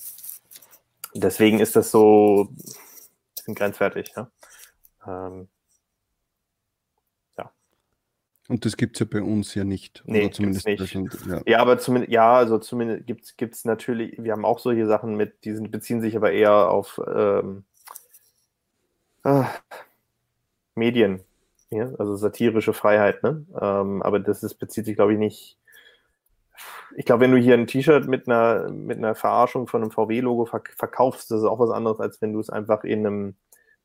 deswegen 1.14 1.60
ist 1.60 1.76
das 1.76 1.92
so 1.92 2.50
ein 2.50 2.56
bisschen 3.36 3.56
grenzwertig. 3.56 4.14
Ja. 4.16 4.32
Ähm, 5.06 5.48
und 8.52 8.66
das 8.66 8.76
gibt 8.76 8.98
es 8.98 9.00
ja 9.00 9.06
bei 9.10 9.24
uns 9.24 9.56
ja 9.56 9.64
nicht. 9.64 10.04
Nee, 10.06 10.26
oder 10.26 10.32
zumindest 10.34 10.68
nicht. 10.68 11.26
Ja. 11.26 11.42
ja. 11.46 11.60
aber 11.60 11.80
zumindest, 11.80 12.12
ja, 12.12 12.34
also 12.34 12.58
zumindest 12.58 13.08
gibt 13.38 13.56
es 13.56 13.64
natürlich, 13.64 14.22
wir 14.22 14.34
haben 14.34 14.44
auch 14.44 14.60
solche 14.60 14.88
Sachen 14.88 15.16
mit, 15.16 15.46
die 15.46 15.54
sind, 15.54 15.72
beziehen 15.72 16.02
sich 16.02 16.18
aber 16.18 16.34
eher 16.34 16.70
auf 16.70 17.00
ähm, 17.16 17.64
äh, 19.24 19.44
Medien, 20.76 21.22
ja? 21.70 21.90
also 21.98 22.16
satirische 22.16 22.74
Freiheit, 22.74 23.24
ne? 23.24 23.46
Ähm, 23.60 24.02
aber 24.02 24.20
das 24.20 24.44
ist, 24.44 24.56
bezieht 24.56 24.86
sich, 24.86 24.96
glaube 24.96 25.14
ich, 25.14 25.20
nicht. 25.20 25.58
Ich 26.98 27.06
glaube, 27.06 27.22
wenn 27.22 27.32
du 27.32 27.38
hier 27.38 27.54
ein 27.54 27.68
T-Shirt 27.68 28.08
mit 28.08 28.28
einer, 28.28 28.70
mit 28.70 28.98
einer 28.98 29.16
Verarschung 29.16 29.68
von 29.68 29.82
einem 29.82 29.92
VW-Logo 29.92 30.46
verk 30.46 30.74
verkaufst, 30.78 31.32
das 31.32 31.40
ist 31.40 31.46
auch 31.46 31.60
was 31.60 31.72
anderes, 31.72 32.00
als 32.00 32.22
wenn 32.22 32.34
du 32.34 32.40
es 32.40 32.50
einfach 32.50 32.84
in 32.84 33.06
einem, 33.06 33.36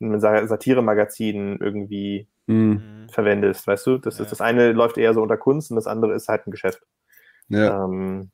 in 0.00 0.08
einem 0.08 0.20
Satire-Magazin 0.20 1.58
irgendwie 1.60 2.26
mhm. 2.46 3.06
verwendest, 3.10 3.66
weißt 3.66 3.86
du? 3.86 3.98
Das, 3.98 4.18
ja. 4.18 4.24
ist, 4.24 4.32
das 4.32 4.40
eine 4.40 4.72
läuft 4.72 4.98
eher 4.98 5.14
so 5.14 5.22
unter 5.22 5.36
Kunst 5.36 5.70
und 5.70 5.76
das 5.76 5.86
andere 5.86 6.14
ist 6.14 6.28
halt 6.28 6.46
ein 6.46 6.50
Geschäft. 6.50 6.82
Ja. 7.48 7.84
Ähm, 7.84 8.30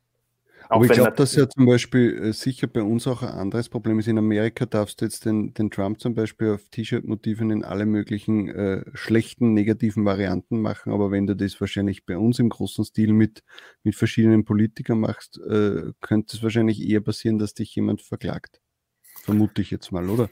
aber 0.72 0.86
ich 0.86 0.92
glaube, 0.92 1.12
dass 1.12 1.34
ja 1.34 1.48
zum 1.48 1.66
Beispiel 1.66 2.16
äh, 2.16 2.32
sicher 2.32 2.66
bei 2.66 2.82
uns 2.82 3.06
auch 3.06 3.22
ein 3.22 3.28
anderes 3.28 3.68
Problem 3.68 3.98
ist. 3.98 4.08
In 4.08 4.18
Amerika 4.18 4.64
darfst 4.64 5.00
du 5.00 5.04
jetzt 5.04 5.24
den, 5.24 5.52
den 5.52 5.70
Trump 5.70 6.00
zum 6.00 6.14
Beispiel 6.14 6.54
auf 6.54 6.68
T-Shirt-Motiven 6.70 7.50
in 7.50 7.64
alle 7.64 7.84
möglichen 7.84 8.48
äh, 8.48 8.84
schlechten, 8.94 9.52
negativen 9.52 10.04
Varianten 10.04 10.60
machen. 10.60 10.92
Aber 10.92 11.10
wenn 11.10 11.26
du 11.26 11.36
das 11.36 11.60
wahrscheinlich 11.60 12.06
bei 12.06 12.16
uns 12.16 12.38
im 12.38 12.48
großen 12.48 12.84
Stil 12.84 13.12
mit, 13.12 13.42
mit 13.82 13.94
verschiedenen 13.94 14.44
Politikern 14.44 15.00
machst, 15.00 15.38
äh, 15.38 15.92
könnte 16.00 16.36
es 16.36 16.42
wahrscheinlich 16.42 16.82
eher 16.82 17.00
passieren, 17.00 17.38
dass 17.38 17.54
dich 17.54 17.74
jemand 17.74 18.00
verklagt. 18.00 18.60
Vermute 19.22 19.62
ich 19.62 19.70
jetzt 19.70 19.92
mal, 19.92 20.08
oder? 20.08 20.30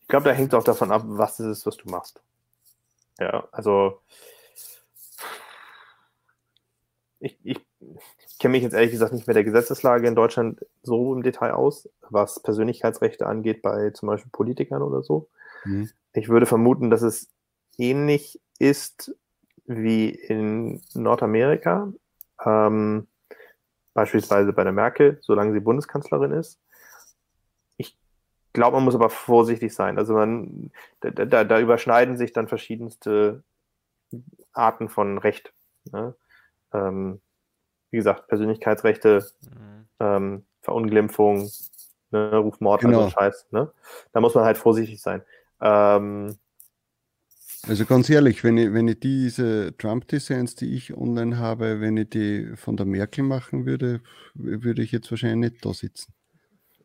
Ich 0.00 0.08
glaube, 0.08 0.24
da 0.24 0.32
hängt 0.32 0.52
es 0.52 0.58
auch 0.58 0.64
davon 0.64 0.90
ab, 0.90 1.02
was 1.04 1.38
es 1.38 1.58
ist, 1.58 1.66
was 1.66 1.76
du 1.76 1.88
machst. 1.88 2.22
Ja, 3.18 3.46
also 3.52 4.00
ich, 7.24 7.38
ich 7.42 7.60
kenne 8.38 8.52
mich 8.52 8.62
jetzt 8.62 8.74
ehrlich 8.74 8.90
gesagt 8.90 9.12
nicht 9.12 9.26
mehr 9.26 9.34
der 9.34 9.44
Gesetzeslage 9.44 10.06
in 10.06 10.14
Deutschland 10.14 10.64
so 10.82 11.14
im 11.14 11.22
Detail 11.22 11.52
aus, 11.52 11.88
was 12.10 12.40
Persönlichkeitsrechte 12.42 13.26
angeht 13.26 13.62
bei 13.62 13.90
zum 13.90 14.08
Beispiel 14.08 14.30
Politikern 14.32 14.82
oder 14.82 15.02
so. 15.02 15.28
Mhm. 15.64 15.90
Ich 16.12 16.28
würde 16.28 16.46
vermuten, 16.46 16.90
dass 16.90 17.02
es 17.02 17.28
ähnlich 17.78 18.40
ist 18.58 19.14
wie 19.66 20.10
in 20.10 20.82
Nordamerika, 20.94 21.92
ähm, 22.44 23.06
beispielsweise 23.94 24.52
bei 24.52 24.64
der 24.64 24.72
Merkel, 24.72 25.18
solange 25.22 25.52
sie 25.52 25.60
Bundeskanzlerin 25.60 26.32
ist 26.32 26.58
glaube, 28.54 28.76
man 28.76 28.84
muss 28.84 28.94
aber 28.94 29.10
vorsichtig 29.10 29.74
sein. 29.74 29.98
Also 29.98 30.14
man, 30.14 30.70
da, 31.00 31.10
da, 31.10 31.44
da 31.44 31.60
überschneiden 31.60 32.16
sich 32.16 32.32
dann 32.32 32.48
verschiedenste 32.48 33.42
Arten 34.54 34.88
von 34.88 35.18
Recht. 35.18 35.52
Ne? 35.92 36.14
Ähm, 36.72 37.20
wie 37.94 37.98
gesagt, 37.98 38.26
Persönlichkeitsrechte, 38.26 39.24
mhm. 39.42 39.86
ähm, 40.00 40.42
Verunglimpfung, 40.62 41.48
ne, 42.10 42.36
Rufmord, 42.36 42.84
also 42.84 42.88
genau. 42.88 43.04
also 43.04 43.14
Scheiß. 43.14 43.46
Ne? 43.52 43.70
Da 44.12 44.20
muss 44.20 44.34
man 44.34 44.44
halt 44.44 44.58
vorsichtig 44.58 45.00
sein. 45.00 45.22
Ähm, 45.60 46.36
also 47.68 47.84
ganz 47.86 48.10
ehrlich, 48.10 48.42
wenn 48.42 48.58
ich, 48.58 48.74
wenn 48.74 48.88
ich 48.88 48.98
diese 48.98 49.76
Trump-Designs, 49.78 50.56
die 50.56 50.74
ich 50.74 50.96
online 50.96 51.38
habe, 51.38 51.80
wenn 51.80 51.96
ich 51.96 52.10
die 52.10 52.56
von 52.56 52.76
der 52.76 52.84
Merkel 52.84 53.22
machen 53.22 53.64
würde, 53.64 54.00
würde 54.34 54.82
ich 54.82 54.90
jetzt 54.90 55.08
wahrscheinlich 55.12 55.52
nicht 55.52 55.64
da 55.64 55.72
sitzen. 55.72 56.12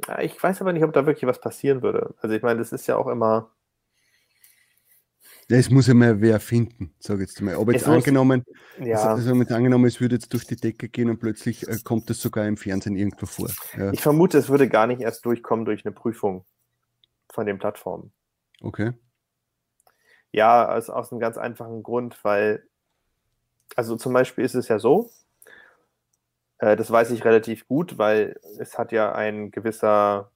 Ja, 0.07 0.21
ich 0.21 0.41
weiß 0.41 0.61
aber 0.61 0.71
nicht, 0.71 0.83
ob 0.83 0.93
da 0.93 1.07
wirklich 1.07 1.27
was 1.27 1.41
passieren 1.41 1.81
würde. 1.81 2.13
Also 2.21 2.35
ich 2.35 2.43
meine, 2.43 2.59
das 2.59 2.71
ist 2.71 2.85
ja 2.85 2.97
auch 2.97 3.07
immer. 3.07 3.49
Es 5.51 5.71
muss 5.71 5.87
ja 5.87 5.95
mal 5.95 6.21
wer 6.21 6.39
finden, 6.39 6.93
sage 6.99 7.23
ich 7.23 7.29
jetzt 7.29 7.41
mal. 7.41 7.55
Aber 7.55 7.73
jetzt 7.73 7.87
muss, 7.87 7.95
angenommen, 7.95 8.45
ja. 8.79 8.97
also 8.97 9.33
mit 9.33 9.51
angenommen, 9.51 9.85
es 9.85 9.99
würde 9.99 10.15
jetzt 10.15 10.31
durch 10.31 10.45
die 10.45 10.55
Decke 10.55 10.89
gehen 10.89 11.09
und 11.09 11.19
plötzlich 11.19 11.67
äh, 11.67 11.77
kommt 11.83 12.07
es 12.11 12.21
sogar 12.21 12.45
im 12.45 12.55
Fernsehen 12.55 12.95
irgendwo 12.95 13.25
vor. 13.25 13.49
Ja. 13.75 13.91
Ich 13.91 14.01
vermute, 14.01 14.37
es 14.37 14.49
würde 14.49 14.69
gar 14.69 14.85
nicht 14.85 15.01
erst 15.01 15.25
durchkommen 15.25 15.65
durch 15.65 15.85
eine 15.85 15.93
Prüfung 15.93 16.45
von 17.31 17.47
den 17.47 17.57
Plattformen. 17.57 18.11
Okay. 18.61 18.93
Ja, 20.31 20.71
aus, 20.71 20.91
aus 20.91 21.11
einem 21.11 21.19
ganz 21.19 21.37
einfachen 21.37 21.81
Grund, 21.81 22.23
weil, 22.23 22.63
also 23.75 23.95
zum 23.95 24.13
Beispiel 24.13 24.45
ist 24.45 24.53
es 24.53 24.67
ja 24.67 24.77
so, 24.77 25.09
äh, 26.59 26.75
das 26.75 26.91
weiß 26.91 27.09
ich 27.09 27.25
relativ 27.25 27.67
gut, 27.67 27.97
weil 27.97 28.39
es 28.59 28.77
hat 28.77 28.91
ja 28.91 29.13
ein 29.13 29.49
gewisser 29.49 30.31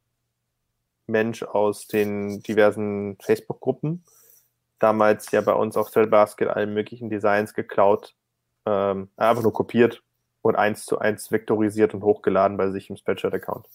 Mensch 1.05 1.43
aus 1.43 1.87
den 1.87 2.41
diversen 2.41 3.17
Facebook-Gruppen 3.21 4.03
damals 4.79 5.31
ja 5.31 5.41
bei 5.41 5.53
uns 5.53 5.77
auf 5.77 5.89
Cellbasket 5.89 6.49
alle 6.49 6.67
möglichen 6.67 7.09
Designs 7.09 7.53
geklaut, 7.53 8.15
ähm, 8.65 9.09
einfach 9.17 9.43
nur 9.43 9.53
kopiert 9.53 10.03
und 10.41 10.55
eins 10.55 10.85
zu 10.85 10.99
eins 10.99 11.31
vektorisiert 11.31 11.93
und 11.93 12.03
hochgeladen 12.03 12.57
bei 12.57 12.69
sich 12.69 12.89
im 12.89 12.97
Spreadshirt-Account. 12.97 13.67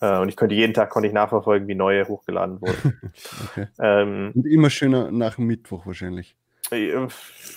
Äh, 0.00 0.18
und 0.18 0.28
ich 0.28 0.36
konnte 0.36 0.54
jeden 0.54 0.74
Tag 0.74 0.90
konnte 0.90 1.06
ich 1.06 1.14
nachverfolgen, 1.14 1.68
wie 1.68 1.74
neue 1.74 2.06
hochgeladen 2.08 2.60
wurden. 2.60 3.12
okay. 3.50 3.68
ähm, 3.80 4.32
und 4.34 4.46
immer 4.46 4.68
schöner 4.68 5.10
nach 5.10 5.38
Mittwoch 5.38 5.86
wahrscheinlich. 5.86 6.36
Äh, 6.72 7.06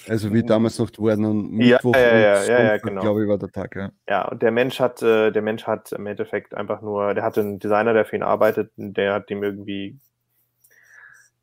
also 0.08 0.34
wie 0.34 0.44
damals 0.44 0.78
noch 0.78 0.92
und 0.98 1.52
Mittwoch 1.52 1.96
ja, 1.96 2.18
ja, 2.18 2.44
ja, 2.44 2.64
ja, 2.64 2.78
genau. 2.78 3.02
glaube 3.02 3.24
ich, 3.24 3.30
war 3.30 3.38
der 3.38 3.52
Tag, 3.52 3.76
ja. 3.76 3.92
Ja, 4.08 4.28
und 4.28 4.42
der 4.42 4.52
Mensch 4.52 4.80
hat, 4.80 5.02
äh, 5.02 5.32
der 5.32 5.42
Mensch 5.42 5.66
hat 5.66 5.92
im 5.92 6.06
Endeffekt 6.06 6.54
einfach 6.54 6.82
nur, 6.82 7.14
der 7.14 7.24
hatte 7.24 7.42
einen 7.42 7.60
Designer, 7.60 7.94
der 7.94 8.06
für 8.06 8.16
ihn 8.16 8.24
arbeitet, 8.24 8.72
und 8.78 8.96
der 8.96 9.14
hat 9.14 9.32
ihm 9.32 9.42
irgendwie 9.42 9.98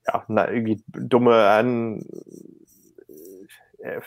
ja, 0.07 0.25
na, 0.29 0.51
irgendwie 0.51 0.83
dumme 0.87 1.49
an, 1.49 2.05
äh, 3.79 4.01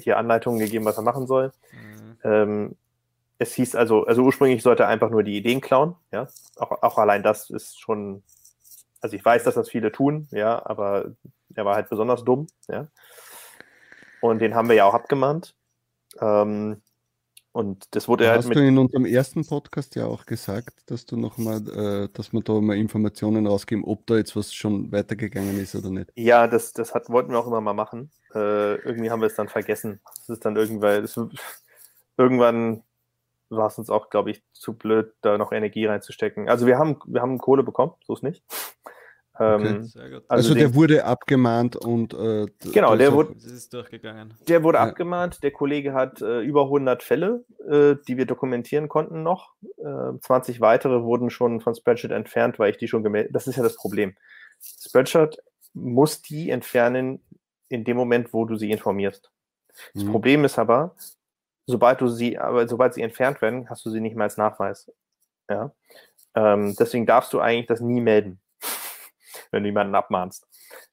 hier 0.00 0.18
Anleitungen 0.18 0.58
gegeben, 0.58 0.84
was 0.84 0.96
er 0.96 1.02
machen 1.02 1.26
soll. 1.26 1.52
Mhm. 1.72 2.16
Ähm, 2.24 2.76
es 3.38 3.54
hieß 3.54 3.76
also, 3.76 4.04
also 4.04 4.22
ursprünglich 4.22 4.62
sollte 4.62 4.82
er 4.84 4.88
einfach 4.88 5.10
nur 5.10 5.22
die 5.22 5.36
Ideen 5.36 5.60
klauen, 5.60 5.94
ja. 6.10 6.28
Auch, 6.56 6.82
auch 6.82 6.98
allein 6.98 7.22
das 7.22 7.50
ist 7.50 7.80
schon, 7.80 8.22
also 9.00 9.14
ich 9.16 9.24
weiß, 9.24 9.44
dass 9.44 9.54
das 9.54 9.70
viele 9.70 9.92
tun, 9.92 10.26
ja, 10.32 10.64
aber 10.66 11.12
er 11.54 11.64
war 11.64 11.76
halt 11.76 11.88
besonders 11.88 12.24
dumm, 12.24 12.48
ja. 12.68 12.88
Und 14.20 14.40
den 14.40 14.54
haben 14.56 14.68
wir 14.68 14.74
ja 14.74 14.84
auch 14.84 14.94
abgemahnt. 14.94 15.54
Ähm, 16.20 16.82
und 17.58 17.86
das 17.96 18.06
wurde 18.06 18.28
halt 18.28 18.38
Hast 18.38 18.54
du 18.54 18.60
in 18.60 18.78
unserem 18.78 19.04
ersten 19.04 19.44
Podcast 19.44 19.96
ja 19.96 20.06
auch 20.06 20.26
gesagt, 20.26 20.88
dass 20.88 21.06
du 21.06 21.16
noch 21.16 21.38
mal, 21.38 21.56
äh, 21.56 22.08
dass 22.12 22.32
wir 22.32 22.40
da 22.40 22.52
mal 22.60 22.76
Informationen 22.76 23.48
rausgeben, 23.48 23.82
ob 23.82 24.06
da 24.06 24.16
jetzt 24.16 24.36
was 24.36 24.54
schon 24.54 24.92
weitergegangen 24.92 25.58
ist 25.58 25.74
oder 25.74 25.90
nicht. 25.90 26.12
Ja, 26.14 26.46
das, 26.46 26.72
das 26.72 26.94
hat, 26.94 27.10
wollten 27.10 27.32
wir 27.32 27.40
auch 27.40 27.48
immer 27.48 27.60
mal 27.60 27.72
machen. 27.72 28.12
Äh, 28.32 28.76
irgendwie 28.76 29.10
haben 29.10 29.20
wir 29.20 29.26
es 29.26 29.34
dann 29.34 29.48
vergessen. 29.48 29.98
Es 30.22 30.28
ist 30.28 30.44
dann 30.44 30.54
irgendwann, 30.54 31.02
das, 31.02 31.20
irgendwann 32.16 32.84
war 33.48 33.66
es 33.66 33.76
uns 33.76 33.90
auch, 33.90 34.08
glaube 34.08 34.30
ich, 34.30 34.44
zu 34.52 34.74
blöd, 34.74 35.12
da 35.22 35.36
noch 35.36 35.50
Energie 35.50 35.86
reinzustecken. 35.86 36.48
Also 36.48 36.64
wir 36.64 36.78
haben, 36.78 37.00
wir 37.06 37.22
haben 37.22 37.38
Kohle 37.38 37.64
bekommen, 37.64 37.94
so 38.06 38.14
ist 38.14 38.22
nicht. 38.22 38.44
Okay. 39.38 39.68
Ähm, 39.68 39.92
also, 39.96 40.20
also, 40.28 40.54
der 40.54 40.74
wurde 40.74 41.04
abgemahnt 41.04 41.76
und 41.76 42.12
äh, 42.12 42.46
genau, 42.72 42.96
der 42.96 43.12
wurde, 43.12 43.34
ist 43.34 43.72
durchgegangen. 43.72 44.34
Der 44.48 44.64
wurde 44.64 44.78
ja. 44.78 44.84
abgemahnt. 44.84 45.44
Der 45.44 45.52
Kollege 45.52 45.92
hat 45.92 46.20
äh, 46.20 46.40
über 46.40 46.64
100 46.64 47.04
Fälle, 47.04 47.44
äh, 47.68 47.94
die 48.08 48.16
wir 48.16 48.26
dokumentieren 48.26 48.88
konnten 48.88 49.22
noch. 49.22 49.54
20 50.20 50.56
äh, 50.56 50.60
weitere 50.60 51.02
wurden 51.02 51.30
schon 51.30 51.60
von 51.60 51.74
Spreadshirt 51.76 52.10
entfernt, 52.10 52.58
weil 52.58 52.72
ich 52.72 52.78
die 52.78 52.88
schon 52.88 53.04
gemeldet. 53.04 53.32
Das 53.32 53.46
ist 53.46 53.54
ja 53.54 53.62
das 53.62 53.76
Problem. 53.76 54.16
Spreadshirt 54.60 55.38
muss 55.72 56.20
die 56.20 56.50
entfernen 56.50 57.22
in 57.68 57.84
dem 57.84 57.96
Moment, 57.96 58.32
wo 58.32 58.44
du 58.44 58.56
sie 58.56 58.72
informierst. 58.72 59.30
Das 59.94 60.02
mhm. 60.02 60.10
Problem 60.10 60.44
ist 60.44 60.58
aber, 60.58 60.96
sobald 61.66 62.00
du 62.00 62.08
sie, 62.08 62.38
aber 62.38 62.66
sobald 62.66 62.94
sie 62.94 63.02
entfernt 63.02 63.40
werden, 63.40 63.70
hast 63.70 63.86
du 63.86 63.90
sie 63.90 64.00
nicht 64.00 64.16
mehr 64.16 64.24
als 64.24 64.36
Nachweis. 64.36 64.90
Ja. 65.48 65.72
Ähm, 66.34 66.74
deswegen 66.76 67.06
darfst 67.06 67.32
du 67.32 67.38
eigentlich 67.38 67.66
das 67.66 67.80
nie 67.80 68.00
melden 68.00 68.40
wenn 69.50 69.62
du 69.62 69.68
jemanden 69.68 69.94
abmahnst. 69.94 70.46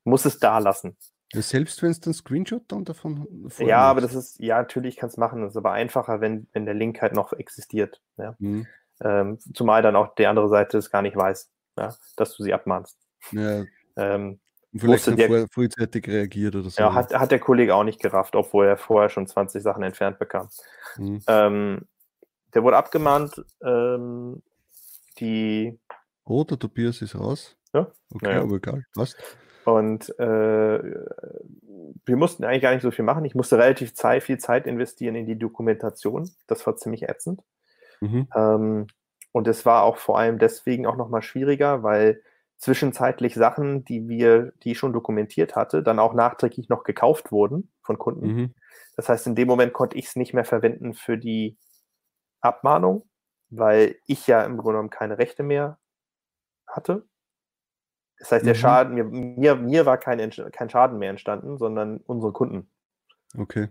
Du 0.03 0.09
musst 0.09 0.25
es 0.25 0.39
da 0.39 0.59
lassen. 0.59 0.97
Ja, 1.33 1.41
selbst 1.41 1.81
wenn 1.81 1.91
es 1.91 1.99
dann 1.99 2.13
Screenshot 2.13 2.63
dann 2.67 2.85
davon 2.85 3.49
Ja, 3.59 3.79
aber 3.79 4.01
das 4.01 4.13
ist, 4.13 4.39
ja, 4.39 4.57
natürlich 4.57 4.97
kann 4.97 5.09
es 5.09 5.17
machen. 5.17 5.41
Das 5.41 5.53
ist 5.53 5.57
aber 5.57 5.71
einfacher, 5.71 6.21
wenn, 6.21 6.47
wenn 6.53 6.65
der 6.65 6.75
Link 6.75 7.01
halt 7.01 7.13
noch 7.13 7.33
existiert. 7.33 8.01
Ja? 8.17 8.35
Mhm. 8.39 8.67
Ähm, 9.01 9.39
zumal 9.53 9.81
dann 9.81 9.95
auch 9.95 10.15
die 10.15 10.27
andere 10.27 10.47
Seite 10.47 10.77
es 10.77 10.91
gar 10.91 11.01
nicht 11.01 11.15
weiß, 11.15 11.49
ja? 11.77 11.93
dass 12.15 12.37
du 12.37 12.43
sie 12.43 12.53
abmahnst. 12.53 12.97
Ja. 13.31 13.65
Ähm, 13.97 14.39
Vielleicht 14.77 15.07
der, 15.17 15.27
vor, 15.27 15.47
frühzeitig 15.49 16.07
reagiert 16.07 16.55
oder 16.55 16.69
so. 16.69 16.81
Ja, 16.81 16.93
hat, 16.93 17.13
hat 17.13 17.31
der 17.31 17.39
Kollege 17.39 17.75
auch 17.75 17.85
nicht 17.85 18.01
gerafft, 18.01 18.35
obwohl 18.35 18.65
er 18.65 18.77
vorher 18.77 19.09
schon 19.09 19.25
20 19.25 19.63
Sachen 19.63 19.83
entfernt 19.83 20.19
bekam. 20.19 20.49
Mhm. 20.97 21.21
Ähm, 21.27 21.81
der 22.53 22.63
wurde 22.63 22.77
abgemahnt. 22.77 23.43
Ähm, 23.63 24.41
die. 25.19 25.79
Oh, 26.25 26.43
der 26.43 26.59
Tobias 26.59 27.01
ist 27.01 27.15
raus. 27.15 27.55
Ja? 27.75 27.91
Okay, 28.13 28.25
naja. 28.25 28.41
aber 28.41 28.55
egal. 28.55 28.85
Was? 28.95 29.15
Und 29.65 30.17
äh, 30.19 30.79
wir 32.05 32.15
mussten 32.17 32.43
eigentlich 32.43 32.61
gar 32.61 32.73
nicht 32.73 32.83
so 32.83 32.91
viel 32.91 33.03
machen. 33.03 33.25
Ich 33.25 33.35
musste 33.35 33.57
relativ 33.57 33.93
Zeit, 33.95 34.23
viel 34.23 34.37
Zeit 34.37 34.67
investieren 34.67 35.15
in 35.15 35.25
die 35.25 35.37
Dokumentation. 35.37 36.29
Das 36.47 36.65
war 36.65 36.77
ziemlich 36.77 37.03
ätzend. 37.03 37.41
Mhm. 37.99 38.27
Ähm, 38.35 38.87
und 39.31 39.47
es 39.47 39.65
war 39.65 39.83
auch 39.83 39.97
vor 39.97 40.17
allem 40.17 40.39
deswegen 40.39 40.85
auch 40.85 40.95
nochmal 40.95 41.21
schwieriger, 41.21 41.83
weil 41.83 42.21
zwischenzeitlich 42.57 43.35
Sachen, 43.35 43.83
die 43.83 44.07
wir, 44.07 44.53
die 44.63 44.71
ich 44.71 44.77
schon 44.77 44.93
dokumentiert 44.93 45.55
hatte, 45.55 45.83
dann 45.83 45.99
auch 45.99 46.13
nachträglich 46.13 46.69
noch 46.69 46.83
gekauft 46.83 47.31
wurden 47.31 47.71
von 47.81 47.97
Kunden. 47.97 48.27
Mhm. 48.27 48.53
Das 48.95 49.09
heißt, 49.09 49.27
in 49.27 49.35
dem 49.35 49.47
Moment 49.47 49.73
konnte 49.73 49.97
ich 49.97 50.05
es 50.05 50.15
nicht 50.15 50.33
mehr 50.33 50.45
verwenden 50.45 50.93
für 50.93 51.17
die 51.17 51.57
Abmahnung, 52.39 53.09
weil 53.49 53.95
ich 54.05 54.27
ja 54.27 54.43
im 54.43 54.57
Grunde 54.57 54.73
genommen 54.73 54.89
keine 54.89 55.17
Rechte 55.17 55.43
mehr 55.43 55.79
hatte. 56.67 57.05
Das 58.19 58.31
heißt, 58.31 58.45
der 58.45 58.53
mhm. 58.53 58.59
Schaden, 58.59 58.93
mir, 58.95 59.03
mir, 59.03 59.55
mir 59.55 59.85
war 59.85 59.97
kein, 59.97 60.29
kein 60.51 60.69
Schaden 60.69 60.97
mehr 60.97 61.09
entstanden, 61.09 61.57
sondern 61.57 61.97
unsere 62.05 62.31
Kunden. 62.31 62.69
Okay. 63.37 63.69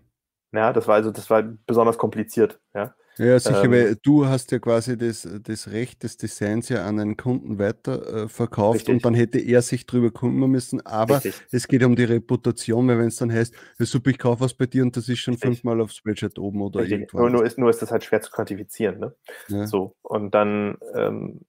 Ja, 0.52 0.72
das 0.72 0.86
war 0.86 0.94
also, 0.96 1.10
das 1.10 1.30
war 1.30 1.42
besonders 1.42 1.98
kompliziert, 1.98 2.60
ja. 2.74 2.94
Ja, 3.16 3.38
sicher, 3.38 3.64
ähm, 3.64 3.70
weil 3.70 3.96
du 4.02 4.26
hast 4.26 4.50
ja 4.50 4.58
quasi 4.58 4.98
das, 4.98 5.28
das 5.42 5.70
Recht 5.70 6.02
des 6.02 6.16
Designs 6.16 6.68
ja 6.68 6.84
an 6.84 6.98
einen 6.98 7.16
Kunden 7.16 7.60
weiter 7.60 8.26
äh, 8.28 8.44
richtig. 8.44 8.88
und 8.88 9.04
dann 9.04 9.14
hätte 9.14 9.38
er 9.38 9.62
sich 9.62 9.86
drüber 9.86 10.10
kümmern 10.10 10.50
müssen, 10.50 10.84
aber 10.84 11.16
richtig. 11.16 11.34
es 11.52 11.68
geht 11.68 11.84
um 11.84 11.94
die 11.94 12.04
Reputation, 12.04 12.88
weil 12.88 12.98
wenn 12.98 13.06
es 13.06 13.16
dann 13.16 13.32
heißt, 13.32 13.54
ja, 13.78 13.86
super, 13.86 14.10
ich 14.10 14.18
kaufe 14.18 14.40
was 14.40 14.54
bei 14.54 14.66
dir 14.66 14.82
und 14.82 14.96
das 14.96 15.08
ist 15.08 15.20
schon 15.20 15.34
richtig. 15.34 15.48
fünfmal 15.48 15.80
aufs 15.80 15.94
Spreadshirt 15.96 16.38
oben 16.40 16.60
oder 16.60 16.84
irgendwas. 16.84 17.20
Nur, 17.20 17.30
nur, 17.30 17.44
ist, 17.44 17.56
nur 17.56 17.70
ist 17.70 17.82
das 17.82 17.92
halt 17.92 18.02
schwer 18.02 18.20
zu 18.20 18.32
quantifizieren, 18.32 18.98
ne? 18.98 19.14
Ja. 19.48 19.66
So, 19.68 19.94
und 20.02 20.34
dann 20.34 20.78
ähm, 20.96 21.42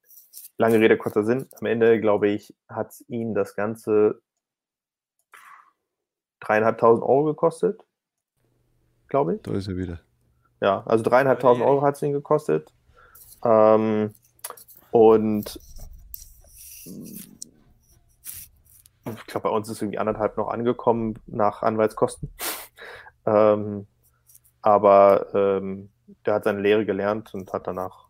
lange 0.58 0.80
Rede, 0.80 0.98
kurzer 0.98 1.24
Sinn. 1.24 1.48
Am 1.60 1.66
Ende, 1.66 2.00
glaube 2.00 2.30
ich, 2.30 2.56
hat 2.68 2.92
es 2.92 3.10
ihn 3.10 3.34
das 3.34 3.56
Ganze 3.56 4.22
dreieinhalbtausend 6.40 7.04
Euro 7.04 7.26
gekostet. 7.26 7.84
Glaube 9.08 9.36
ich. 9.36 9.42
Da 9.44 9.54
ist 9.54 9.68
er 9.68 9.78
wieder. 9.78 10.00
Ja, 10.62 10.84
also 10.86 11.04
dreieinhalbtausend 11.04 11.66
Euro 11.66 11.82
hat 11.82 11.96
es 11.96 12.02
ihn 12.02 12.14
gekostet. 12.14 12.74
Ähm, 13.44 14.14
und 14.92 15.60
ich 19.06 19.26
glaube, 19.28 19.50
bei 19.50 19.56
uns 19.56 19.70
ist 19.70 19.82
irgendwie 19.82 20.00
anderthalb 20.00 20.38
noch 20.38 20.48
angekommen 20.48 21.20
nach 21.28 21.62
Anwaltskosten. 21.62 22.32
ähm, 23.26 23.88
aber 24.62 25.28
ähm, 25.34 25.92
der 26.26 26.36
hat 26.36 26.44
seine 26.44 26.62
Lehre 26.62 26.86
gelernt 26.86 27.34
und 27.34 27.52
hat 27.54 27.68
danach 27.68 28.08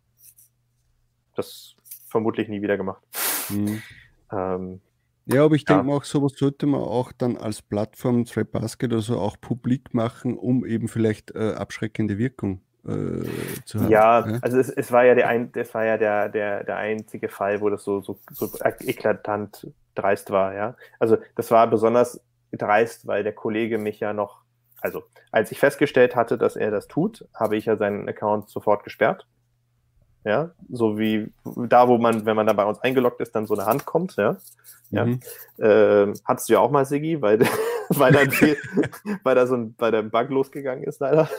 das 1.35 1.74
vermutlich 2.15 2.47
nie 2.47 2.61
wieder 2.61 2.77
gemacht. 2.77 3.03
Mhm. 3.49 3.81
Ähm, 4.31 4.79
ja, 5.25 5.43
aber 5.43 5.55
ich 5.55 5.65
ja. 5.67 5.75
denke 5.75 5.89
mal, 5.89 5.97
auch 5.97 6.05
sowas 6.05 6.31
sollte 6.37 6.65
man 6.65 6.79
auch 6.79 7.11
dann 7.11 7.35
als 7.35 7.61
Plattform 7.61 8.23
Thread 8.23 8.53
Basket 8.53 8.93
oder 8.93 9.01
so 9.01 9.19
auch 9.19 9.35
publik 9.41 9.93
machen, 9.93 10.37
um 10.37 10.65
eben 10.65 10.87
vielleicht 10.87 11.35
äh, 11.35 11.55
abschreckende 11.57 12.17
Wirkung 12.17 12.61
äh, 12.85 13.25
zu 13.65 13.81
haben. 13.81 13.89
Ja, 13.89 14.25
ja? 14.25 14.39
also 14.41 14.57
es, 14.57 14.69
es, 14.69 14.93
war 14.93 15.03
ja 15.03 15.13
der 15.13 15.27
ein, 15.27 15.51
das 15.51 15.73
war 15.73 15.83
ja 15.83 15.97
der, 15.97 16.29
der, 16.29 16.63
der 16.63 16.77
einzige 16.77 17.27
Fall, 17.27 17.59
wo 17.59 17.69
das 17.69 17.83
so, 17.83 17.99
so, 17.99 18.17
so 18.31 18.49
eklatant 18.63 19.67
dreist 19.93 20.31
war, 20.31 20.53
ja. 20.53 20.77
Also 20.99 21.17
das 21.35 21.51
war 21.51 21.69
besonders 21.69 22.21
dreist, 22.53 23.07
weil 23.07 23.23
der 23.23 23.33
Kollege 23.33 23.77
mich 23.77 23.99
ja 23.99 24.13
noch, 24.13 24.43
also 24.79 25.03
als 25.33 25.51
ich 25.51 25.59
festgestellt 25.59 26.15
hatte, 26.15 26.37
dass 26.37 26.55
er 26.55 26.71
das 26.71 26.87
tut, 26.87 27.27
habe 27.33 27.57
ich 27.57 27.65
ja 27.65 27.75
seinen 27.75 28.07
Account 28.07 28.49
sofort 28.49 28.85
gesperrt 28.85 29.27
ja, 30.25 30.51
so 30.69 30.97
wie 30.97 31.31
da, 31.43 31.87
wo 31.87 31.99
man, 31.99 32.25
wenn 32.25 32.35
man 32.35 32.47
da 32.47 32.53
bei 32.53 32.65
uns 32.65 32.79
eingeloggt 32.79 33.21
ist, 33.21 33.35
dann 33.35 33.45
so 33.45 33.53
eine 33.53 33.67
Hand 33.67 33.85
kommt, 33.85 34.15
ja, 34.17 34.37
ja, 34.89 35.05
mhm. 35.05 35.19
äh, 35.57 36.13
hattest 36.25 36.49
du 36.49 36.53
ja 36.53 36.59
auch 36.59 36.71
mal, 36.71 36.85
Siggi, 36.85 37.21
weil, 37.21 37.39
weil, 37.89 38.11
dann 38.11 38.31
viel, 38.31 38.57
weil 39.23 39.35
da 39.35 39.45
so 39.45 39.55
ein, 39.55 39.75
weil 39.77 39.91
der 39.91 40.01
Bug 40.01 40.29
losgegangen 40.29 40.83
ist, 40.83 40.99
leider, 40.99 41.29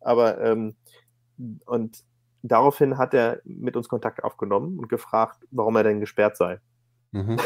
aber, 0.00 0.40
ähm, 0.40 0.74
und 1.64 2.02
daraufhin 2.42 2.98
hat 2.98 3.14
er 3.14 3.40
mit 3.44 3.76
uns 3.76 3.88
Kontakt 3.88 4.24
aufgenommen 4.24 4.78
und 4.78 4.88
gefragt, 4.88 5.44
warum 5.52 5.76
er 5.76 5.84
denn 5.84 6.00
gesperrt 6.00 6.36
sei. 6.36 6.58
Mhm. 7.12 7.38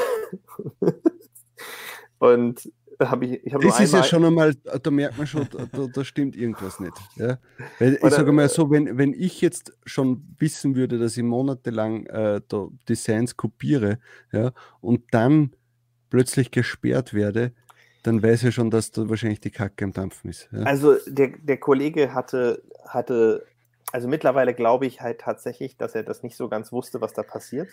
und 2.19 2.73
habe 3.01 3.27
ich, 3.27 3.45
ich 3.45 3.55
hab 3.55 3.61
das 3.61 3.81
ist 3.81 3.93
ja 3.93 4.03
schon 4.03 4.25
einmal, 4.25 4.55
da 4.55 4.91
merkt 4.91 5.19
man 5.19 5.27
schon, 5.27 5.49
da, 5.51 5.87
da 5.87 6.05
stimmt 6.05 6.37
irgendwas 6.37 6.81
nicht. 6.81 6.97
Ja? 7.17 7.39
Weil 7.79 7.99
ich 8.03 8.11
sage 8.11 8.33
mal 8.33 8.49
so, 8.49 8.71
wenn, 8.71 8.99
wenn 8.99 9.13
ich 9.13 9.41
jetzt 9.41 9.73
schon 9.85 10.35
wissen 10.39 10.75
würde, 10.75 10.99
dass 10.99 11.17
ich 11.17 11.23
monatelang 11.23 12.07
äh, 12.07 12.41
da 12.49 12.69
Designs 12.89 13.37
kopiere 13.37 13.99
ja, 14.33 14.53
und 14.81 15.03
dann 15.13 15.53
plötzlich 16.11 16.51
gesperrt 16.51 17.15
werde, 17.15 17.53
dann 18.03 18.23
weiß 18.23 18.45
er 18.45 18.53
schon, 18.53 18.71
dass 18.71 18.91
da 18.91 19.09
wahrscheinlich 19.09 19.41
die 19.41 19.51
Kacke 19.51 19.85
am 19.85 19.93
Dampfen 19.93 20.31
ist. 20.31 20.49
Ja? 20.53 20.63
Also 20.63 20.97
der, 21.07 21.33
der 21.39 21.59
Kollege 21.59 22.15
hatte, 22.15 22.63
hatte, 22.87 23.47
also 23.93 24.09
mittlerweile 24.09 24.55
glaube 24.55 24.87
ich 24.87 25.01
halt 25.01 25.21
tatsächlich, 25.21 25.77
dass 25.77 25.95
er 25.95 26.03
das 26.03 26.23
nicht 26.23 26.37
so 26.37 26.49
ganz 26.49 26.73
wusste, 26.73 27.01
was 27.01 27.13
da 27.13 27.23
passiert. 27.23 27.69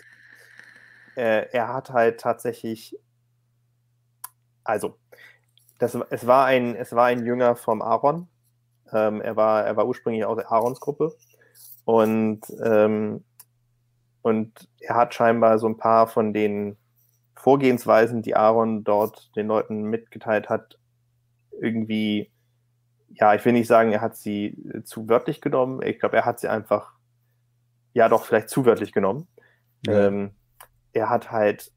Äh, 1.16 1.46
er 1.52 1.72
hat 1.72 1.90
halt 1.90 2.20
tatsächlich, 2.20 2.98
also, 4.66 4.98
das, 5.78 5.96
es, 6.10 6.26
war 6.26 6.46
ein, 6.46 6.74
es 6.74 6.92
war 6.92 7.06
ein 7.06 7.24
Jünger 7.24 7.56
vom 7.56 7.82
Aaron. 7.82 8.28
Ähm, 8.92 9.20
er, 9.20 9.36
war, 9.36 9.64
er 9.64 9.76
war 9.76 9.86
ursprünglich 9.86 10.24
aus 10.24 10.36
der 10.36 10.50
Aarons 10.50 10.80
Gruppe. 10.80 11.14
Und, 11.84 12.40
ähm, 12.64 13.24
und 14.22 14.68
er 14.80 14.96
hat 14.96 15.14
scheinbar 15.14 15.58
so 15.58 15.68
ein 15.68 15.76
paar 15.76 16.08
von 16.08 16.32
den 16.32 16.76
Vorgehensweisen, 17.36 18.22
die 18.22 18.34
Aaron 18.34 18.82
dort 18.82 19.34
den 19.36 19.46
Leuten 19.46 19.82
mitgeteilt 19.84 20.48
hat, 20.48 20.78
irgendwie, 21.60 22.32
ja, 23.08 23.34
ich 23.34 23.44
will 23.44 23.52
nicht 23.52 23.68
sagen, 23.68 23.92
er 23.92 24.00
hat 24.00 24.16
sie 24.16 24.56
zu 24.84 25.08
wörtlich 25.08 25.40
genommen. 25.40 25.80
Ich 25.82 26.00
glaube, 26.00 26.16
er 26.16 26.24
hat 26.24 26.40
sie 26.40 26.48
einfach, 26.48 26.92
ja, 27.92 28.08
doch 28.08 28.24
vielleicht 28.24 28.48
zu 28.48 28.66
wörtlich 28.66 28.92
genommen. 28.92 29.28
Ja. 29.86 30.08
Ähm, 30.08 30.32
er 30.92 31.08
hat 31.08 31.30
halt 31.30 31.72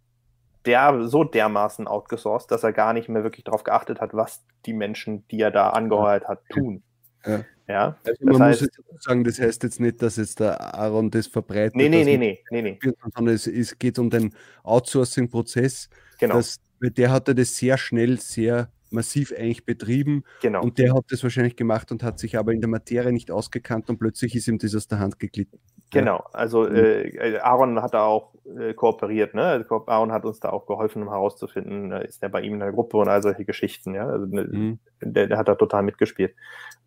der, 0.66 1.08
so 1.08 1.24
dermaßen 1.24 1.88
outgesourced, 1.88 2.52
dass 2.52 2.64
er 2.64 2.74
gar 2.74 2.94
nicht 2.94 3.10
mehr 3.10 3.24
wirklich 3.24 3.44
darauf 3.44 3.64
geachtet 3.64 4.02
hat, 4.02 4.14
was 4.14 4.44
die 4.66 4.74
Menschen, 4.74 5.28
die 5.30 5.40
er 5.40 5.52
da 5.52 5.70
angeheuert 5.70 6.28
hat, 6.28 6.42
tun. 6.50 6.84
Ja. 7.26 7.46
ja? 7.68 7.98
Also 8.06 8.26
man 8.26 8.42
heißt, 8.42 8.62
muss 8.62 8.70
jetzt 8.76 9.04
sagen, 9.04 9.24
das 9.24 9.40
heißt 9.40 9.64
jetzt 9.64 9.80
nicht, 9.80 10.02
dass 10.02 10.18
jetzt 10.18 10.40
der 10.40 10.76
Aaron 10.76 11.12
das 11.12 11.28
verbreitet. 11.28 11.76
Nee, 11.76 11.90
nee, 11.90 12.04
nee, 12.04 12.18
nee, 12.18 12.44
nee, 12.52 12.62
nee. 12.62 12.80
Sondern 12.82 13.34
es, 13.34 13.48
es 13.48 13.78
geht 13.78 14.00
um 14.00 14.10
den 14.10 14.34
Outsourcing-Prozess. 14.64 15.90
Genau. 16.20 16.36
Das, 16.36 16.60
der 16.82 17.12
hatte 17.12 17.36
das 17.36 17.56
sehr 17.56 17.78
schnell, 17.78 18.20
sehr 18.20 18.70
massiv 18.92 19.34
eigentlich 19.38 19.66
betrieben. 19.66 20.24
Genau. 20.42 20.64
Und 20.64 20.78
der 20.78 20.94
hat 20.94 21.06
das 21.10 21.24
wahrscheinlich 21.24 21.56
gemacht 21.56 21.92
und 21.92 22.04
hat 22.04 22.20
sich 22.20 22.38
aber 22.38 22.54
in 22.54 22.62
der 22.62 22.70
Materie 22.70 23.12
nicht 23.12 23.32
ausgekannt 23.32 23.90
und 23.90 24.00
plötzlich 24.00 24.36
ist 24.36 24.48
ihm 24.48 24.58
das 24.58 24.76
aus 24.76 24.88
der 24.88 25.00
Hand 25.00 25.20
geglitten. 25.20 25.60
Genau, 25.92 26.24
also 26.34 26.64
mhm. 26.64 26.76
äh, 26.76 27.38
Aaron 27.40 27.82
hat 27.82 27.94
da 27.94 28.04
auch 28.04 28.34
äh, 28.58 28.74
kooperiert, 28.74 29.34
ne? 29.34 29.44
Also, 29.44 29.88
Aaron 29.88 30.12
hat 30.12 30.26
uns 30.26 30.40
da 30.40 30.50
auch 30.50 30.66
geholfen, 30.66 31.04
um 31.04 31.10
herauszufinden, 31.10 31.92
äh, 31.92 32.06
ist 32.06 32.24
er 32.24 32.30
bei 32.30 32.42
ihm 32.42 32.54
in 32.54 32.60
der 32.60 32.72
Gruppe 32.72 32.98
und 32.98 33.08
all 33.08 33.22
solche 33.22 33.46
Geschichten, 33.46 33.94
ja. 33.94 34.08
Also, 34.08 34.26
ne, 34.26 34.44
mhm. 34.44 34.80
der, 35.02 35.28
der, 35.28 35.38
hat 35.38 35.48
da 35.48 35.56
total 35.56 35.84
mitgespielt. 35.84 36.36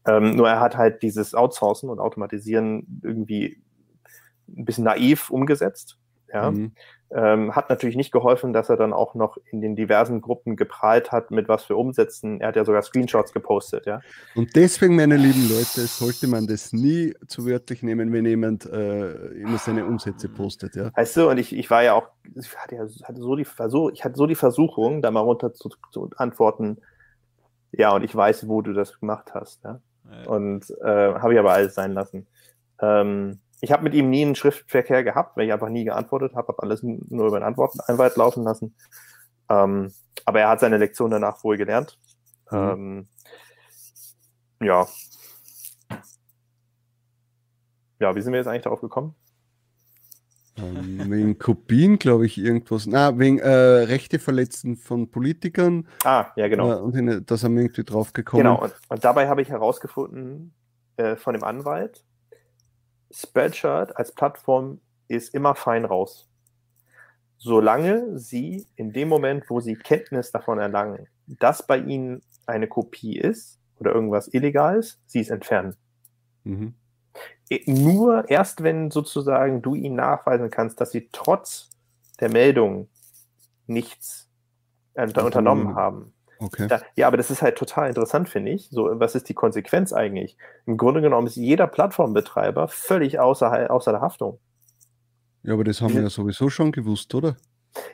Ähm, 0.07 0.34
nur 0.36 0.49
er 0.49 0.60
hat 0.60 0.76
halt 0.76 1.02
dieses 1.02 1.34
Outsourcen 1.34 1.89
und 1.89 2.00
Automatisieren 2.00 3.00
irgendwie 3.02 3.62
ein 4.49 4.65
bisschen 4.65 4.84
naiv 4.84 5.31
umgesetzt. 5.31 5.99
Ja. 6.32 6.50
Mhm. 6.50 6.73
Ähm, 7.15 7.55
hat 7.55 7.68
natürlich 7.68 7.97
nicht 7.97 8.10
geholfen, 8.10 8.55
dass 8.55 8.70
er 8.70 8.78
dann 8.78 8.94
auch 8.94 9.15
noch 9.15 9.36
in 9.50 9.60
den 9.60 9.76
diversen 9.76 10.23
Gruppen 10.23 10.57
geprahlt 10.57 11.12
hat, 11.12 11.31
mit 11.31 11.47
was 11.47 11.65
für 11.65 11.76
Umsätzen. 11.76 12.41
Er 12.41 12.49
hat 12.49 12.57
ja 12.57 12.65
sogar 12.65 12.81
Screenshots 12.81 13.34
gepostet, 13.34 13.84
ja. 13.84 14.00
Und 14.34 14.57
deswegen, 14.57 14.97
meine 14.97 15.18
lieben 15.18 15.47
Leute, 15.49 15.86
sollte 15.86 16.26
man 16.26 16.47
das 16.47 16.73
nie 16.73 17.12
zu 17.26 17.44
wörtlich 17.44 17.82
nehmen, 17.82 18.12
wenn 18.15 18.24
jemand 18.24 18.65
äh, 18.65 19.12
immer 19.32 19.58
seine 19.58 19.84
Umsätze 19.84 20.31
postet, 20.31 20.74
ja. 20.74 20.91
Weißt 20.94 21.18
du, 21.18 21.28
und 21.28 21.36
ich, 21.36 21.55
ich 21.55 21.70
war 21.70 21.82
ja 21.82 21.92
auch, 21.92 22.08
ich 22.34 22.57
hatte, 22.57 22.76
ja, 22.76 22.86
hatte 23.05 23.20
so 23.20 23.36
die 23.36 23.44
Versuch, 23.44 23.91
ich 23.92 24.05
hatte 24.05 24.16
so 24.16 24.26
die 24.26 24.34
Versuchung, 24.34 25.02
da 25.02 25.10
mal 25.10 25.20
runter 25.20 25.52
zu, 25.52 25.68
zu 25.91 26.08
antworten, 26.16 26.78
ja, 27.73 27.94
und 27.94 28.05
ich 28.05 28.15
weiß, 28.15 28.49
wo 28.49 28.62
du 28.62 28.73
das 28.73 28.99
gemacht 28.99 29.34
hast, 29.34 29.65
ja. 29.65 29.81
ja. 30.10 30.31
Und 30.31 30.70
äh, 30.82 31.15
habe 31.15 31.34
ich 31.34 31.39
aber 31.39 31.52
alles 31.52 31.74
sein 31.74 31.92
lassen. 31.92 32.26
Ähm, 32.81 33.41
ich 33.62 33.70
habe 33.70 33.84
mit 33.84 33.94
ihm 33.94 34.10
nie 34.10 34.23
einen 34.23 34.34
Schriftverkehr 34.34 35.05
gehabt, 35.05 35.36
weil 35.36 35.47
ich 35.47 35.52
einfach 35.52 35.68
nie 35.68 35.84
geantwortet 35.84 36.34
habe, 36.34 36.49
habe 36.49 36.62
alles 36.62 36.82
nur 36.82 37.28
über 37.28 37.39
den 37.39 37.44
Antworten 37.44 37.78
Anwalt 37.81 38.16
laufen 38.16 38.42
lassen. 38.42 38.74
Ähm, 39.49 39.92
aber 40.24 40.41
er 40.41 40.49
hat 40.49 40.60
seine 40.60 40.78
Lektion 40.78 41.12
danach 41.12 41.44
wohl 41.44 41.57
gelernt. 41.57 41.97
Mhm. 42.50 42.58
Ähm, 42.58 43.08
ja. 44.62 44.86
Ja, 48.00 48.16
wie 48.16 48.20
sind 48.20 48.32
wir 48.32 48.39
jetzt 48.39 48.49
eigentlich 48.49 48.62
darauf 48.62 48.81
gekommen? 48.81 49.15
Ähm, 50.57 51.08
wegen 51.08 51.39
Kopien, 51.39 52.00
glaube 52.00 52.26
ich, 52.26 52.39
irgendwas. 52.39 52.86
Na, 52.86 53.16
wegen 53.16 53.39
äh, 53.39 53.49
Rechte 53.49 54.18
verletzen 54.18 54.76
von 54.76 55.08
Politikern. 55.12 55.86
Ah, 56.02 56.32
ja, 56.34 56.49
genau. 56.49 56.73
Äh, 56.73 56.81
und 56.81 57.31
da 57.31 57.36
sind 57.36 57.55
wir 57.55 57.62
irgendwie 57.62 57.84
drauf 57.84 58.12
gekommen. 58.12 58.42
Genau, 58.42 58.60
und, 58.60 58.74
und 58.89 59.05
dabei 59.05 59.28
habe 59.28 59.41
ich 59.41 59.50
herausgefunden 59.50 60.52
äh, 60.97 61.15
von 61.15 61.34
dem 61.34 61.44
Anwalt, 61.44 62.05
Spreadshirt 63.12 63.97
als 63.97 64.12
Plattform 64.12 64.81
ist 65.08 65.34
immer 65.34 65.55
fein 65.55 65.84
raus. 65.84 66.28
Solange 67.39 68.18
Sie 68.18 68.66
in 68.76 68.92
dem 68.92 69.08
Moment, 69.08 69.50
wo 69.50 69.60
Sie 69.60 69.74
Kenntnis 69.74 70.31
davon 70.31 70.58
erlangen, 70.58 71.08
dass 71.26 71.66
bei 71.66 71.78
Ihnen 71.78 72.23
eine 72.47 72.68
Kopie 72.68 73.18
ist 73.18 73.60
oder 73.78 73.92
irgendwas 73.94 74.28
Illegales, 74.32 75.00
Sie 75.07 75.20
es 75.20 75.31
entfernen. 75.31 75.76
Mhm. 76.44 76.74
Nur 77.66 78.31
erst, 78.31 78.62
wenn 78.62 78.91
sozusagen 78.91 79.60
du 79.60 79.74
ihnen 79.74 79.97
nachweisen 79.97 80.50
kannst, 80.50 80.81
dass 80.81 80.92
sie 80.92 81.08
trotz 81.12 81.68
der 82.20 82.31
Meldung 82.31 82.89
nichts 83.66 84.31
äh, 84.94 85.07
unternommen 85.07 85.74
haben, 85.74 86.15
Okay. 86.42 86.66
Da, 86.66 86.82
ja, 86.96 87.06
aber 87.06 87.16
das 87.16 87.30
ist 87.30 87.40
halt 87.40 87.56
total 87.56 87.88
interessant, 87.88 88.28
finde 88.28 88.50
ich. 88.50 88.68
So, 88.68 88.90
was 88.94 89.14
ist 89.14 89.28
die 89.28 89.34
Konsequenz 89.34 89.92
eigentlich? 89.92 90.36
Im 90.66 90.76
Grunde 90.76 91.00
genommen 91.00 91.28
ist 91.28 91.36
jeder 91.36 91.68
Plattformbetreiber 91.68 92.66
völlig 92.66 93.20
außer, 93.20 93.70
außer 93.70 93.92
der 93.92 94.00
Haftung. 94.00 94.40
Ja, 95.44 95.54
aber 95.54 95.62
das 95.62 95.80
haben 95.80 95.94
wir 95.94 96.02
ja 96.02 96.10
sowieso 96.10 96.50
schon 96.50 96.72
gewusst, 96.72 97.14
oder? 97.14 97.36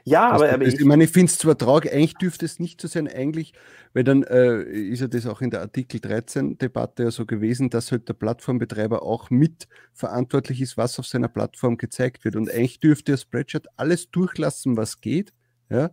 Ja, 0.04 0.30
also, 0.30 0.44
aber, 0.44 0.54
aber 0.54 0.64
das, 0.64 0.74
ich, 0.74 0.80
ich, 0.80 0.86
meine, 0.86 1.04
ich 1.04 1.10
finde 1.10 1.30
es 1.30 1.38
zwar 1.38 1.58
traurig, 1.58 1.92
eigentlich 1.92 2.14
dürfte 2.14 2.46
es 2.46 2.58
nicht 2.58 2.80
so 2.80 2.88
sein, 2.88 3.06
eigentlich, 3.06 3.52
weil 3.92 4.02
dann 4.02 4.22
äh, 4.22 4.62
ist 4.62 5.00
ja 5.00 5.08
das 5.08 5.26
auch 5.26 5.42
in 5.42 5.50
der 5.50 5.60
Artikel 5.60 6.00
13-Debatte 6.00 7.04
ja 7.04 7.10
so 7.10 7.26
gewesen, 7.26 7.68
dass 7.68 7.92
halt 7.92 8.08
der 8.08 8.14
Plattformbetreiber 8.14 9.02
auch 9.02 9.28
mitverantwortlich 9.28 10.62
ist, 10.62 10.78
was 10.78 10.98
auf 10.98 11.06
seiner 11.06 11.28
Plattform 11.28 11.76
gezeigt 11.76 12.24
wird. 12.24 12.34
Und 12.34 12.50
eigentlich 12.50 12.80
dürfte 12.80 13.12
der 13.12 13.18
Spreadshirt 13.18 13.66
alles 13.76 14.10
durchlassen, 14.10 14.76
was 14.78 15.00
geht. 15.00 15.32
Ja, 15.70 15.90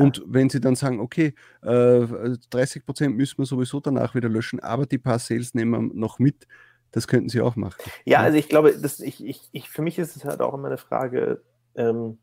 und 0.00 0.22
wenn 0.26 0.50
sie 0.50 0.60
dann 0.60 0.76
sagen, 0.76 1.00
okay, 1.00 1.34
äh, 1.62 2.06
30 2.50 2.84
Prozent 2.84 3.16
müssen 3.16 3.38
wir 3.38 3.46
sowieso 3.46 3.80
danach 3.80 4.14
wieder 4.14 4.28
löschen, 4.28 4.60
aber 4.60 4.86
die 4.86 4.98
paar 4.98 5.18
Sales 5.18 5.54
nehmen 5.54 5.90
wir 5.90 5.94
noch 5.94 6.18
mit, 6.18 6.46
das 6.90 7.08
könnten 7.08 7.28
sie 7.28 7.40
auch 7.40 7.56
machen. 7.56 7.82
Ja, 8.04 8.20
also 8.20 8.38
ich 8.38 8.48
glaube, 8.48 8.78
das, 8.78 9.00
ich, 9.00 9.24
ich, 9.24 9.48
ich, 9.52 9.68
für 9.68 9.82
mich 9.82 9.98
ist 9.98 10.16
es 10.16 10.24
halt 10.24 10.40
auch 10.40 10.54
immer 10.54 10.68
eine 10.68 10.78
Frage, 10.78 11.42
ähm, 11.74 12.18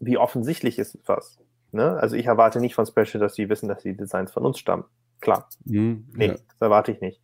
wie 0.00 0.18
offensichtlich 0.18 0.78
ist 0.78 0.98
was. 1.06 1.38
Ne? 1.72 1.96
Also 1.98 2.16
ich 2.16 2.26
erwarte 2.26 2.60
nicht 2.60 2.74
von 2.74 2.86
Special, 2.86 3.20
dass 3.20 3.34
sie 3.34 3.48
wissen, 3.48 3.68
dass 3.68 3.82
die 3.82 3.96
Designs 3.96 4.32
von 4.32 4.46
uns 4.46 4.58
stammen. 4.58 4.84
Klar. 5.20 5.48
Mhm, 5.64 6.08
nee, 6.14 6.26
ja. 6.28 6.32
das 6.32 6.60
erwarte 6.60 6.92
ich 6.92 7.00
nicht. 7.00 7.20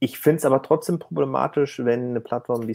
Ich 0.00 0.18
finde 0.18 0.38
es 0.38 0.44
aber 0.44 0.62
trotzdem 0.62 0.98
problematisch, 0.98 1.78
wenn 1.84 2.10
eine 2.10 2.20
Plattform, 2.20 2.66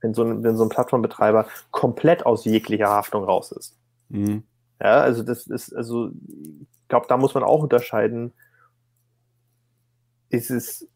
wenn 0.00 0.14
so 0.14 0.22
ein, 0.22 0.42
wenn 0.44 0.56
so 0.56 0.64
ein 0.64 0.68
Plattformbetreiber 0.68 1.46
komplett 1.70 2.26
aus 2.26 2.44
jeglicher 2.44 2.88
Haftung 2.88 3.24
raus 3.24 3.52
ist. 3.52 3.78
Mhm. 4.08 4.44
Ja, 4.80 5.00
also 5.00 5.22
das 5.22 5.46
ist, 5.46 5.72
also 5.74 6.08
ich 6.08 6.88
glaube, 6.88 7.06
da 7.08 7.16
muss 7.16 7.32
man 7.34 7.44
auch 7.44 7.62
unterscheiden. 7.62 8.32
Ist 10.28 10.50
es, 10.50 10.86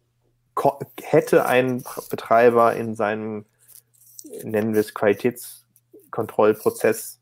hätte 1.01 1.47
ein 1.47 1.83
Betreiber 2.11 2.75
in 2.75 2.95
seinem, 2.95 3.47
nennen 4.43 4.75
wir 4.75 4.81
es 4.81 4.93
Qualitätskontrollprozess, 4.95 7.21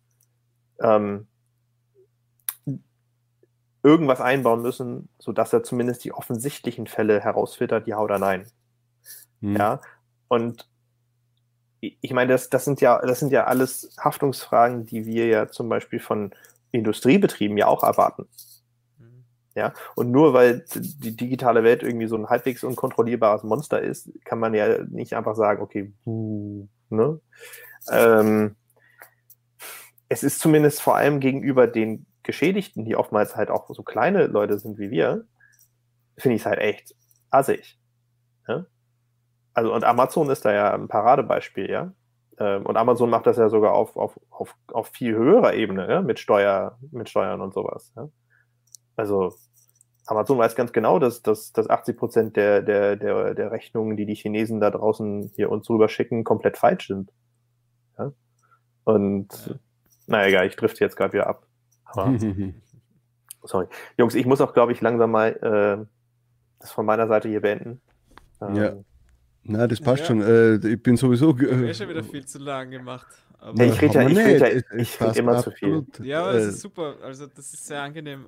ähm, 0.81 1.28
irgendwas 3.83 4.20
einbauen 4.20 4.62
müssen, 4.62 5.09
sodass 5.18 5.52
er 5.52 5.62
zumindest 5.62 6.05
die 6.05 6.12
offensichtlichen 6.12 6.89
Fälle 6.89 7.20
herausfiltert, 7.20 7.86
ja 7.86 8.01
oder 8.01 8.18
nein. 8.18 8.47
Hm. 9.41 9.57
Ja, 9.57 9.81
und 10.28 10.68
ich 11.80 12.12
meine, 12.12 12.32
das, 12.32 12.48
das, 12.48 12.64
sind 12.64 12.80
ja, 12.80 12.98
das 12.98 13.20
sind 13.20 13.32
ja 13.32 13.44
alles 13.44 13.94
Haftungsfragen, 13.98 14.86
die 14.86 15.06
wir 15.06 15.26
ja 15.26 15.48
zum 15.48 15.68
Beispiel 15.68 16.00
von 16.00 16.34
Industriebetrieben 16.72 17.56
ja 17.56 17.66
auch 17.66 17.84
erwarten. 17.84 18.28
Mhm. 18.98 19.24
Ja, 19.55 19.72
und 19.94 20.10
nur 20.10 20.32
weil 20.32 20.64
die 20.74 21.16
digitale 21.16 21.62
Welt 21.62 21.82
irgendwie 21.82 22.06
so 22.06 22.16
ein 22.16 22.28
halbwegs 22.28 22.64
unkontrollierbares 22.64 23.42
Monster 23.42 23.80
ist, 23.80 24.10
kann 24.24 24.38
man 24.38 24.55
ja 24.55 24.82
nicht 24.84 25.14
einfach 25.14 25.36
sagen, 25.36 25.62
okay, 25.62 25.92
ne? 26.05 27.20
Ähm, 27.90 28.56
es 30.08 30.22
ist 30.22 30.40
zumindest 30.40 30.80
vor 30.80 30.96
allem 30.96 31.20
gegenüber 31.20 31.66
den 31.66 32.06
Geschädigten, 32.22 32.84
die 32.84 32.96
oftmals 32.96 33.36
halt 33.36 33.50
auch 33.50 33.68
so 33.72 33.82
kleine 33.82 34.26
Leute 34.26 34.58
sind 34.58 34.78
wie 34.78 34.90
wir, 34.90 35.26
finde 36.18 36.36
ich 36.36 36.42
es 36.42 36.46
halt 36.46 36.58
echt 36.58 36.94
assig. 37.30 37.78
Ja? 38.48 38.66
Also, 39.57 39.73
und 39.73 39.85
Amazon 39.85 40.28
ist 40.28 40.44
da 40.44 40.52
ja 40.52 40.75
ein 40.75 40.86
Paradebeispiel, 40.86 41.70
ja. 41.70 41.93
Ähm, 42.39 42.67
und 42.67 42.76
Amazon 42.76 43.09
macht 43.09 43.26
das 43.26 43.39
ja 43.39 43.49
sogar 43.49 43.73
auf, 43.73 43.97
auf, 43.97 44.20
auf, 44.28 44.55
auf 44.70 44.89
viel 44.89 45.15
höherer 45.15 45.55
Ebene, 45.55 45.89
ja? 45.89 46.02
mit, 46.02 46.18
Steuer, 46.18 46.78
mit 46.91 47.09
Steuern 47.09 47.41
und 47.41 47.55
sowas. 47.55 47.91
Ja? 47.97 48.10
Also 48.97 49.33
Amazon 50.05 50.36
weiß 50.36 50.57
ganz 50.57 50.75
genau, 50.75 50.99
dass, 50.99 51.23
dass, 51.23 51.55
dass 51.55 51.70
80 51.70 51.97
Prozent 51.97 52.36
der, 52.36 52.60
der, 52.60 52.97
der, 52.97 53.33
der 53.33 53.51
Rechnungen, 53.51 53.97
die 53.97 54.05
die 54.05 54.15
Chinesen 54.15 54.60
da 54.60 54.70
draußen 54.70 55.31
hier 55.35 55.51
uns 55.51 55.70
rüber 55.70 55.89
schicken, 55.89 56.23
komplett 56.23 56.59
falsch 56.59 56.89
sind. 56.89 57.10
Ja? 57.99 58.12
Und 58.85 59.28
ja. 59.47 59.55
naja, 60.07 60.26
egal, 60.28 60.47
ich 60.49 60.57
drifte 60.57 60.85
jetzt 60.85 60.97
gerade 60.97 61.15
wieder 61.15 61.28
ab. 61.28 61.47
Aber, 61.86 62.15
Sorry. 63.43 63.68
Jungs, 63.97 64.15
ich 64.15 64.26
muss 64.26 64.43
auch, 64.43 64.52
glaube 64.52 64.73
ich, 64.73 64.83
langsam 64.83 65.12
mal 65.12 65.31
äh, 65.31 65.86
das 66.60 66.73
von 66.73 66.85
meiner 66.85 67.07
Seite 67.07 67.31
hier 67.31 67.41
beenden. 67.41 67.81
Ähm, 68.43 68.55
Ja. 68.55 68.75
Na, 69.49 69.66
das 69.66 69.81
passt 69.81 70.00
Ja. 70.02 70.07
schon. 70.07 70.23
Äh, 70.23 70.55
ich 70.68 70.83
bin 70.83 70.97
sowieso. 70.97 71.28
Haben 71.36 71.65
Äh, 71.65 71.70
eh 71.70 71.75
schon 71.75 71.89
wieder 71.89 72.02
viel 72.05 72.25
zu 72.26 72.39
lang 72.39 72.70
gemacht. 72.70 73.07
Aber 73.39 73.65
Ja, 73.65 73.73
ich 73.73 73.81
rede 73.83 73.94
ja- 73.94 74.08
ich 74.08 74.16
rede 74.18 74.39
ja- 74.49 74.55
nicht. 74.55 74.65
Es- 74.70 74.70
es 74.70 74.83
ich 74.83 74.94
rede 75.00 75.07
passt 75.07 75.18
immer 75.18 75.42
zu 75.42 75.50
viel. 75.52 75.86
Ja, 76.02 76.23
aber 76.23 76.33
das 76.34 76.44
Äh, 76.44 76.49
ist 76.49 76.60
super. 76.60 76.97
Also 77.02 77.26
das 77.26 77.52
ist 77.55 77.66
sehr 77.66 77.81
angenehm. 77.83 78.26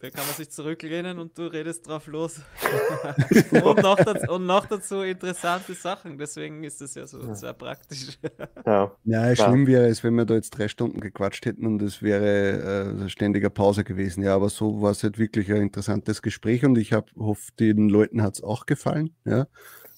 Da 0.00 0.10
kann 0.10 0.24
man 0.26 0.34
sich 0.34 0.50
zurücklehnen 0.50 1.18
und 1.18 1.36
du 1.38 1.46
redest 1.46 1.88
drauf 1.88 2.06
los. 2.08 2.40
und, 3.64 3.82
noch 3.82 3.96
dazu, 3.96 4.32
und 4.32 4.46
noch 4.46 4.66
dazu 4.66 5.00
interessante 5.00 5.72
Sachen. 5.74 6.18
Deswegen 6.18 6.62
ist 6.62 6.80
das 6.80 6.94
ja 6.94 7.06
so 7.06 7.32
sehr 7.34 7.54
praktisch. 7.54 8.18
ja. 8.66 8.92
Ja, 9.04 9.34
schlimm 9.36 9.66
wäre 9.66 9.86
es, 9.86 10.04
wenn 10.04 10.14
wir 10.14 10.26
da 10.26 10.34
jetzt 10.34 10.50
drei 10.50 10.68
Stunden 10.68 11.00
gequatscht 11.00 11.46
hätten 11.46 11.64
und 11.66 11.80
es 11.82 12.02
wäre 12.02 13.02
äh, 13.04 13.08
ständiger 13.08 13.50
Pause 13.50 13.82
gewesen. 13.82 14.22
Ja, 14.22 14.34
aber 14.34 14.48
so 14.50 14.82
war 14.82 14.90
es 14.90 15.02
halt 15.02 15.18
wirklich 15.18 15.50
ein 15.50 15.62
interessantes 15.62 16.22
Gespräch 16.22 16.64
und 16.64 16.76
ich 16.76 16.92
hoffe, 16.92 17.52
den 17.58 17.88
Leuten 17.88 18.22
hat 18.22 18.34
es 18.34 18.42
auch 18.44 18.66
gefallen. 18.66 19.14
Ja, 19.24 19.46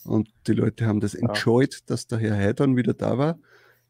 und 0.07 0.29
die 0.47 0.53
Leute 0.53 0.87
haben 0.87 1.01
das 1.01 1.15
enjoyed, 1.15 1.89
dass 1.91 2.07
der 2.07 2.19
Herr 2.19 2.37
Heidern 2.37 2.77
wieder 2.77 2.95
da 2.95 3.19
war. 3.19 3.39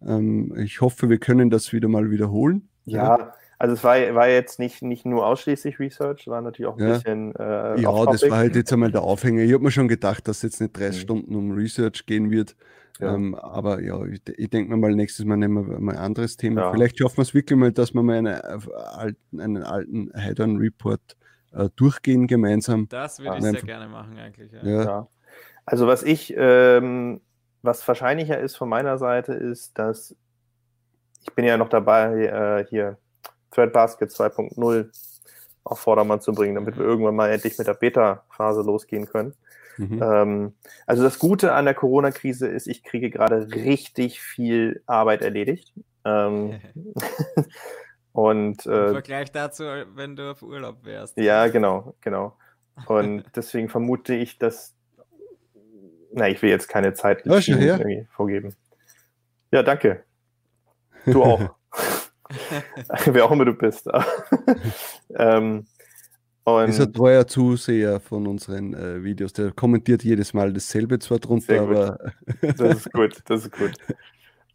Ähm, 0.03 0.55
ich 0.57 0.81
hoffe, 0.81 1.09
wir 1.09 1.19
können 1.19 1.51
das 1.51 1.73
wieder 1.73 1.89
mal 1.89 2.11
wiederholen. 2.11 2.69
Ja, 2.85 3.35
also 3.59 3.75
es 3.75 3.83
war, 3.83 3.97
war 4.15 4.29
jetzt 4.29 4.59
nicht, 4.59 4.83
nicht 4.83 5.07
nur 5.07 5.27
ausschließlich 5.27 5.79
Research, 5.81 6.27
war 6.29 6.43
natürlich 6.43 6.67
auch 6.69 6.77
ein 6.79 6.87
Ja. 6.87 6.95
bisschen 6.95 7.35
äh, 7.37 7.81
Ja, 7.81 8.05
das 8.05 8.29
war 8.29 8.37
halt 8.39 8.55
jetzt 8.55 8.73
einmal 8.73 8.93
der 8.93 9.03
Aufhänger. 9.03 9.43
Ich 9.43 9.53
habe 9.55 9.65
mir 9.65 9.71
schon 9.71 9.89
gedacht, 9.89 10.29
dass 10.29 10.43
jetzt 10.43 10.61
nicht 10.61 10.77
drei 10.79 10.89
Mhm. 10.89 10.93
Stunden 10.93 11.35
um 11.35 11.53
Research 11.53 12.05
gehen 12.07 12.31
wird. 12.31 12.55
Ja. 13.01 13.15
Ähm, 13.15 13.35
aber 13.35 13.81
ja, 13.83 14.03
ich, 14.05 14.21
ich 14.37 14.51
denke 14.51 14.71
mir 14.71 14.77
mal, 14.77 14.95
nächstes 14.95 15.25
Mal 15.25 15.37
nehmen 15.37 15.69
wir 15.69 15.79
mal 15.81 15.93
ein 15.93 15.99
anderes 15.99 16.37
Thema. 16.37 16.63
Ja. 16.63 16.73
Vielleicht 16.73 16.99
schaffen 16.99 17.17
wir 17.19 17.23
es 17.23 17.35
wirklich 17.35 17.59
mal, 17.59 17.73
dass 17.73 17.95
wir 17.95 18.03
mal 18.03 18.17
eine, 18.19 18.43
äh, 18.45 18.59
alten, 18.75 19.41
einen 19.41 19.63
alten 19.63 20.11
Heidern 20.15 20.57
Report 20.59 21.01
äh, 21.53 21.69
durchgehen 21.77 22.27
gemeinsam. 22.27 22.89
Das 22.89 23.19
würde 23.19 23.31
Ja. 23.33 23.37
ich 23.39 23.43
sehr 23.59 23.63
gerne 23.63 23.89
machen 23.89 24.19
eigentlich. 24.19 24.53
Ja. 24.53 24.65
Ja, 24.65 24.85
Ja. 24.85 25.09
Also 25.67 25.87
was 25.87 26.03
ich, 26.03 26.33
ähm, 26.37 27.21
was 27.63 27.87
wahrscheinlicher 27.87 28.39
ist 28.39 28.57
von 28.57 28.69
meiner 28.69 28.99
Seite, 28.99 29.33
ist, 29.35 29.79
dass 29.79 30.17
ich 31.21 31.35
bin 31.35 31.45
ja 31.45 31.57
noch 31.57 31.69
dabei, 31.69 32.25
äh, 32.25 32.67
hier 32.69 32.99
Threadbasket 33.51 34.11
2.0 34.11 34.89
auf 35.65 35.81
Vordermann 35.81 36.21
zu 36.21 36.33
bringen, 36.33 36.55
damit 36.55 36.79
wir 36.79 36.85
irgendwann 36.85 37.17
mal 37.17 37.31
endlich 37.31 37.59
mit 37.59 37.67
der 37.67 37.75
Beta-Phase 37.75 38.63
losgehen 38.63 39.07
können. 39.07 39.35
Mhm. 39.79 40.03
Ähm, 40.03 40.55
also 40.87 41.03
das 41.03 41.19
Gute 41.19 41.53
an 41.53 41.65
der 41.65 41.75
Corona-Krise 41.75 42.47
ist, 42.47 42.67
ich 42.67 42.83
kriege 42.83 43.11
gerade 43.11 43.49
richtig 43.53 44.21
viel 44.21 44.83
Arbeit 44.87 45.23
erledigt. 45.23 45.73
Ähm, 46.05 46.61
und 48.13 48.65
Im 48.67 48.73
äh, 48.73 48.93
Vergleich 48.93 49.33
dazu, 49.33 49.65
wenn 49.95 50.17
du 50.17 50.31
auf 50.31 50.43
Urlaub 50.43 50.85
wärst. 50.85 51.17
ja, 51.19 51.49
genau, 51.49 51.95
genau. 52.01 52.37
Und 52.87 53.25
deswegen 53.35 53.69
vermute 53.69 54.15
ich, 54.15 54.39
dass. 54.39 54.76
Na, 56.17 56.31
ich 56.31 56.41
will 56.41 56.49
jetzt 56.49 56.69
keine 56.69 56.95
Zeit 56.95 57.25
vorgeben. 58.11 58.55
Ja, 59.53 59.63
danke. 59.63 60.03
Du 61.05 61.23
auch. 61.23 61.55
Wer 63.07 63.25
auch 63.27 63.31
immer 63.31 63.45
du 63.45 63.53
bist. 63.53 63.87
ähm, 65.15 65.67
und 66.45 66.69
Ist 66.71 66.81
ein 66.81 66.93
treuer 66.93 67.27
Zuseher 67.27 68.01
von 68.01 68.27
unseren 68.27 68.73
äh, 68.73 69.05
Videos. 69.05 69.35
Der 69.35 69.53
kommentiert 69.53 70.05
jedes 70.05 70.33
Mal 70.33 70.55
dasselbe 70.55 70.99
zwar 70.99 71.19
drunter, 71.19 71.61
aber 71.61 71.99
das 72.41 72.61
ist 72.61 72.93
gut, 72.93 73.21
das 73.27 73.45
ist 73.45 73.53
gut. 73.53 73.73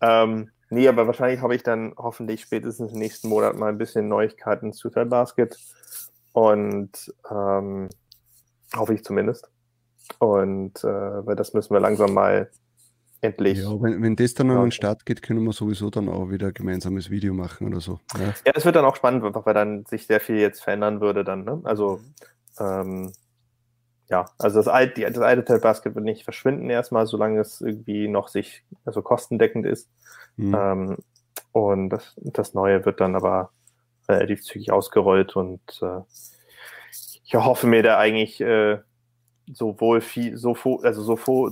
Ähm, 0.01 0.49
nee, 0.71 0.87
aber 0.87 1.05
wahrscheinlich 1.05 1.41
habe 1.41 1.55
ich 1.55 1.61
dann 1.61 1.93
hoffentlich 1.95 2.41
spätestens 2.41 2.93
nächsten 2.93 3.29
Monat 3.29 3.55
mal 3.55 3.69
ein 3.69 3.77
bisschen 3.77 4.07
Neuigkeiten 4.07 4.73
zu 4.73 4.89
Basket. 4.89 5.55
Und 6.33 7.13
ähm, 7.29 7.89
hoffe 8.75 8.95
ich 8.95 9.03
zumindest. 9.03 9.51
Und 10.19 10.83
äh, 10.83 11.25
weil 11.25 11.35
das 11.35 11.53
müssen 11.53 11.73
wir 11.73 11.79
langsam 11.79 12.13
mal 12.13 12.49
endlich. 13.21 13.59
ja, 13.59 13.69
wenn, 13.81 14.01
wenn 14.01 14.15
das 14.15 14.33
dann 14.33 14.49
an 14.49 14.63
den 14.63 14.71
Start 14.71 15.05
geht, 15.05 15.21
können 15.21 15.43
wir 15.43 15.53
sowieso 15.53 15.89
dann 15.89 16.09
auch 16.09 16.29
wieder 16.29 16.47
ein 16.47 16.53
gemeinsames 16.53 17.09
Video 17.09 17.33
machen 17.33 17.67
oder 17.67 17.79
so. 17.79 17.99
Ja. 18.17 18.33
Ja, 18.45 18.51
das 18.53 18.65
wird 18.65 18.75
dann 18.75 18.85
auch 18.85 18.95
spannend, 18.95 19.23
weil 19.23 19.53
dann 19.53 19.85
sich 19.85 20.07
sehr 20.07 20.19
viel 20.19 20.37
jetzt 20.37 20.63
verändern 20.63 21.01
würde 21.01 21.23
dann. 21.23 21.43
Ne? 21.43 21.61
Also 21.63 22.01
ähm, 22.59 23.11
ja, 24.09 24.25
also 24.37 24.59
das 24.59 24.67
alte, 24.67 25.01
das 25.01 25.19
alte 25.19 25.45
Ted 25.45 25.61
Basket 25.61 25.95
wird 25.95 26.03
nicht 26.03 26.23
verschwinden 26.23 26.69
erstmal, 26.69 27.07
solange 27.07 27.39
es 27.39 27.61
irgendwie 27.61 28.07
noch 28.07 28.27
sich 28.27 28.63
also 28.83 29.01
kostendeckend 29.01 29.65
ist. 29.65 29.89
Mhm. 30.35 30.55
Ähm, 30.55 30.97
und 31.53 31.89
das, 31.89 32.13
das 32.17 32.53
Neue 32.53 32.85
wird 32.85 32.99
dann 32.99 33.15
aber 33.15 33.51
relativ 34.09 34.43
zügig 34.43 34.71
ausgerollt 34.71 35.35
und 35.35 35.61
äh, 35.81 36.01
ich 37.23 37.35
hoffe 37.35 37.67
mir 37.67 37.83
da 37.83 37.97
eigentlich 37.97 38.41
äh, 38.41 38.79
sowohl 39.53 40.01
viel, 40.01 40.37
so 40.37 40.55
also 40.83 41.03
so 41.03 41.51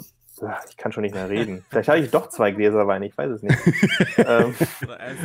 ich 0.69 0.77
kann 0.77 0.91
schon 0.91 1.03
nicht 1.03 1.15
mehr 1.15 1.29
reden. 1.29 1.65
Vielleicht 1.69 1.89
habe 1.89 1.99
ich 1.99 2.11
doch 2.11 2.29
zwei 2.29 2.51
Gläser 2.51 2.87
Wein, 2.87 3.03
ich 3.03 3.17
weiß 3.17 3.31
es 3.31 3.43
nicht. 3.43 3.57
ähm, 4.17 4.55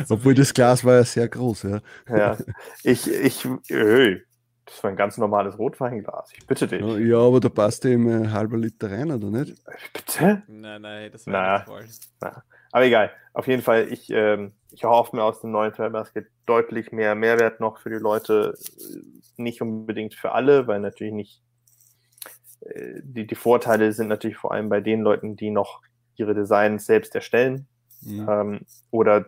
zu 0.05 0.13
Obwohl 0.13 0.33
das 0.33 0.53
Glas 0.53 0.83
war 0.83 0.95
ja 0.95 1.03
sehr 1.03 1.27
groß, 1.29 1.63
ja. 1.63 1.79
ja, 2.09 2.37
ich, 2.83 3.09
ich, 3.09 3.47
öh, 3.71 4.19
das 4.65 4.83
war 4.83 4.89
ein 4.89 4.97
ganz 4.97 5.17
normales 5.17 5.57
Rotweinglas. 5.57 6.31
Ich 6.35 6.45
bitte 6.45 6.67
dich. 6.67 6.81
Ja, 6.81 7.19
aber 7.19 7.39
da 7.39 7.49
passt 7.49 7.85
immer 7.85 8.15
ein 8.15 8.33
halber 8.33 8.57
Liter 8.57 8.91
rein, 8.91 9.11
oder 9.11 9.27
nicht? 9.27 9.55
Bitte? 9.93 10.43
Nein, 10.47 10.81
nein, 10.81 11.11
das 11.11 11.27
war 11.27 11.59
nicht 11.59 11.65
voll. 11.65 12.31
Aber 12.71 12.85
egal. 12.85 13.11
Auf 13.33 13.47
jeden 13.47 13.61
Fall, 13.61 13.87
ich, 13.91 14.09
ähm, 14.09 14.53
ich 14.71 14.83
hoffe 14.83 15.15
mir 15.15 15.23
aus 15.23 15.41
dem 15.41 15.51
neuen 15.51 15.71
Basket 15.71 16.27
deutlich 16.45 16.91
mehr 16.91 17.15
Mehrwert 17.15 17.59
noch 17.59 17.79
für 17.79 17.89
die 17.89 17.97
Leute. 17.97 18.57
Nicht 19.37 19.61
unbedingt 19.61 20.15
für 20.15 20.31
alle, 20.31 20.67
weil 20.67 20.79
natürlich 20.79 21.13
nicht. 21.13 21.41
Äh, 22.61 23.01
Die, 23.03 23.27
die 23.27 23.35
Vorteile 23.35 23.91
sind 23.91 24.07
natürlich 24.07 24.37
vor 24.37 24.51
allem 24.51 24.69
bei 24.69 24.81
den 24.81 25.01
Leuten, 25.01 25.35
die 25.35 25.51
noch 25.51 25.81
ihre 26.15 26.33
Designs 26.33 26.85
selbst 26.85 27.15
erstellen 27.15 27.67
Mhm. 28.05 28.29
ähm, 28.29 28.59
oder, 28.91 29.25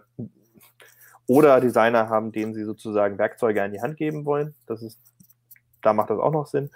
oder 1.25 1.59
Designer 1.59 2.09
haben, 2.09 2.31
denen 2.31 2.53
sie 2.53 2.63
sozusagen 2.63 3.17
Werkzeuge 3.17 3.61
an 3.63 3.71
die 3.71 3.81
Hand 3.81 3.97
geben 3.97 4.25
wollen. 4.25 4.55
Das 4.65 4.81
ist, 4.81 4.99
da 5.81 5.93
macht 5.93 6.09
das 6.09 6.19
auch 6.19 6.31
noch 6.31 6.47
Sinn. 6.47 6.69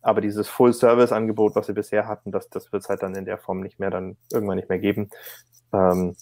Aber 0.00 0.20
dieses 0.20 0.48
Full-Service-Angebot, 0.48 1.54
was 1.54 1.66
sie 1.66 1.74
bisher 1.74 2.08
hatten, 2.08 2.32
das, 2.32 2.48
das 2.48 2.72
wird 2.72 2.82
es 2.82 2.88
halt 2.88 3.02
dann 3.02 3.14
in 3.14 3.24
der 3.24 3.38
Form 3.38 3.60
nicht 3.60 3.78
mehr 3.78 3.90
dann 3.90 4.16
irgendwann 4.32 4.56
nicht 4.56 4.68
mehr 4.68 4.80
geben. 4.80 5.10
Ähm, 5.72 6.16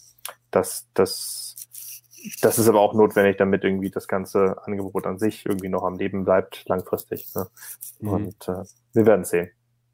das, 0.51 0.89
das, 0.93 1.57
das 2.43 2.59
ist 2.59 2.69
aber 2.69 2.81
auch 2.81 2.93
notwendig, 2.93 3.39
damit 3.39 3.65
irgendwie 3.65 3.91
das 3.91 4.07
ganze 4.07 4.63
Angebot 4.65 5.07
an 5.07 5.19
sich 5.19 5.47
irgendwie 5.47 5.71
noch 5.71 5.85
am 5.85 5.97
Leben 5.97 6.25
bleibt, 6.25 6.69
langfristig. 6.69 7.33
Ne? 7.35 7.47
Mhm. 8.01 8.09
Und 8.09 8.49
äh, 8.49 8.65
wir 8.93 9.07
werden 9.07 9.25
sehen. 9.25 9.51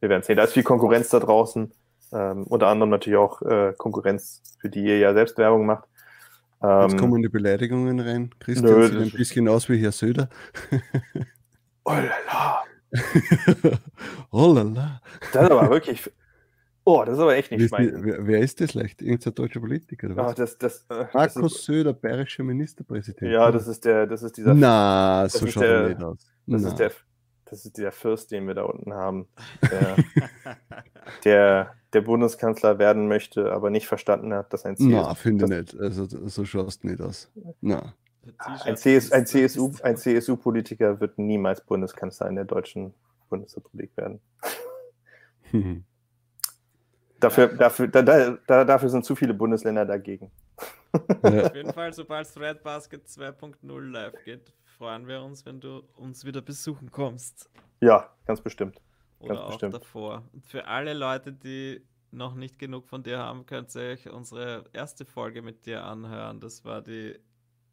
Wir 0.06 0.10
werden 0.10 0.22
sehen. 0.22 0.36
Da 0.36 0.44
ist 0.44 0.52
viel 0.52 0.62
Konkurrenz 0.62 1.08
da 1.08 1.18
draußen. 1.18 1.72
Ähm, 2.12 2.44
unter 2.44 2.68
anderem 2.68 2.90
natürlich 2.90 3.18
auch 3.18 3.42
äh, 3.42 3.74
Konkurrenz, 3.76 4.40
für 4.60 4.68
die 4.68 4.84
ihr 4.84 4.98
ja 5.00 5.12
selbst 5.14 5.36
Werbung 5.36 5.66
macht. 5.66 5.88
Jetzt 6.62 6.92
Ähm, 6.92 7.00
kommen 7.00 7.22
die 7.22 7.28
Beleidigungen 7.28 7.98
rein. 7.98 8.30
Christian 8.38 8.70
nö, 8.72 8.86
sieht 8.86 8.96
ein 9.00 9.10
bisschen 9.10 9.48
aus 9.48 9.68
wie 9.68 9.78
Herr 9.78 9.90
Söder. 9.90 10.28
oh 11.84 11.90
la 11.90 12.02
la. 12.28 12.64
oh 14.30 14.52
la 14.52 14.62
la. 14.62 15.00
Das 15.32 15.42
ist 15.44 15.50
aber 15.50 15.70
wirklich. 15.70 16.08
Oh, 16.84 17.02
das 17.04 17.16
ist 17.16 17.20
aber 17.20 17.34
echt 17.34 17.50
nicht 17.50 17.68
mein. 17.72 18.04
wer, 18.04 18.24
wer 18.28 18.38
ist 18.38 18.60
das 18.60 18.74
leicht? 18.74 19.02
Irgendein 19.02 19.34
deutscher 19.34 19.58
Politiker 19.58 20.06
oder 20.06 20.22
Ah, 20.22 20.26
was? 20.28 20.34
das, 20.36 20.56
das, 20.56 20.86
äh, 20.88 21.04
das 21.12 21.34
Markus 21.34 21.56
ist, 21.56 21.64
Söder, 21.64 21.92
bayerischer 21.92 22.44
Ministerpräsident. 22.44 23.32
ja, 23.32 23.50
das 23.50 23.66
ist 23.66 23.84
der, 23.84 24.06
das 24.06 24.22
ist 24.22 24.36
dieser, 24.36 24.54
Na, 24.54 25.26
so 25.28 25.44
schaut 25.48 25.64
er 25.64 25.88
nicht 25.88 26.00
aus. 26.02 26.18
das 26.46 26.62
Na. 26.62 26.68
ist 26.68 26.78
der, 26.78 26.92
das 27.46 27.64
ist 27.64 27.78
der 27.78 27.92
Fürst, 27.92 28.30
den 28.32 28.46
wir 28.46 28.54
da 28.54 28.64
unten 28.64 28.92
haben, 28.92 29.28
der, 29.70 29.96
der, 31.24 31.74
der 31.92 32.00
Bundeskanzler 32.02 32.78
werden 32.78 33.08
möchte, 33.08 33.52
aber 33.52 33.70
nicht 33.70 33.86
verstanden 33.86 34.34
hat, 34.34 34.52
dass 34.52 34.64
ein, 34.64 34.76
Na, 34.78 35.12
CS, 35.12 35.18
finde 35.20 35.44
ich 35.44 35.50
das- 35.50 35.58
nicht. 35.74 35.80
Also 35.80 36.28
so 36.28 36.44
schaust 36.44 36.82
du 36.84 36.88
nicht 36.88 37.00
aus. 37.00 37.30
Na. 37.60 37.94
ein, 38.38 38.74
CS, 38.76 39.12
ein 39.12 39.26
CSU, 39.26 39.72
ein 39.82 39.96
CSU-Politiker 39.96 41.00
wird 41.00 41.18
niemals 41.18 41.60
Bundeskanzler 41.64 42.28
in 42.28 42.34
der 42.36 42.44
deutschen 42.44 42.92
Bundesrepublik 43.28 43.96
werden. 43.96 44.20
Hm. 45.52 45.84
Dafür, 47.20 47.48
dafür, 47.48 47.88
da, 47.88 48.02
da, 48.02 48.36
da, 48.46 48.64
dafür 48.64 48.88
sind 48.90 49.04
zu 49.04 49.16
viele 49.16 49.32
Bundesländer 49.32 49.86
dagegen. 49.86 50.30
Ja. 51.22 51.46
Auf 51.46 51.54
jeden 51.54 51.72
Fall, 51.72 51.92
sobald 51.92 52.32
Threadbasket 52.32 53.06
2.0 53.06 53.80
live 53.90 54.24
geht, 54.24 54.52
freuen 54.78 55.06
wir 55.06 55.22
uns, 55.22 55.44
wenn 55.46 55.60
du 55.60 55.82
uns 55.94 56.24
wieder 56.24 56.40
besuchen 56.42 56.90
kommst. 56.90 57.50
Ja, 57.80 58.10
ganz 58.26 58.40
bestimmt. 58.40 58.80
Oder 59.18 59.34
Ganz 59.34 59.40
auch 59.40 59.48
bestimmt. 59.48 59.74
davor. 59.74 60.22
Und 60.32 60.44
für 60.46 60.66
alle 60.66 60.94
Leute, 60.94 61.32
die 61.32 61.80
noch 62.10 62.34
nicht 62.34 62.58
genug 62.58 62.86
von 62.86 63.02
dir 63.02 63.18
haben, 63.18 63.46
könnt 63.46 63.74
ihr 63.74 63.82
euch 63.92 64.08
unsere 64.10 64.64
erste 64.72 65.04
Folge 65.04 65.42
mit 65.42 65.66
dir 65.66 65.84
anhören. 65.84 66.40
Das 66.40 66.64
war 66.64 66.82
die 66.82 67.18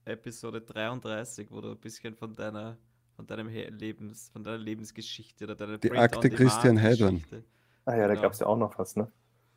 Episode 0.06 0.62
33, 0.62 1.52
wo 1.52 1.62
du 1.62 1.72
ein 1.72 1.78
bisschen 1.80 2.16
von 2.16 2.36
deiner 2.36 2.78
von 3.16 3.28
deinem 3.28 3.48
Lebens, 3.48 4.30
von 4.34 4.44
deiner 4.44 4.58
Lebensgeschichte 4.58 5.44
oder 5.46 5.56
deiner 5.56 5.78
Die 5.78 5.92
Akte 5.92 6.32
Christian. 6.32 6.78
Geschichte. 6.78 7.44
Ah 7.86 7.96
ja, 7.96 8.08
da 8.08 8.14
Genau. 8.14 8.22
gab 8.24 8.32
es 8.34 8.40
ja 8.40 8.48
auch 8.48 8.58
noch 8.58 8.78
was, 8.80 8.96
ne? 8.96 9.08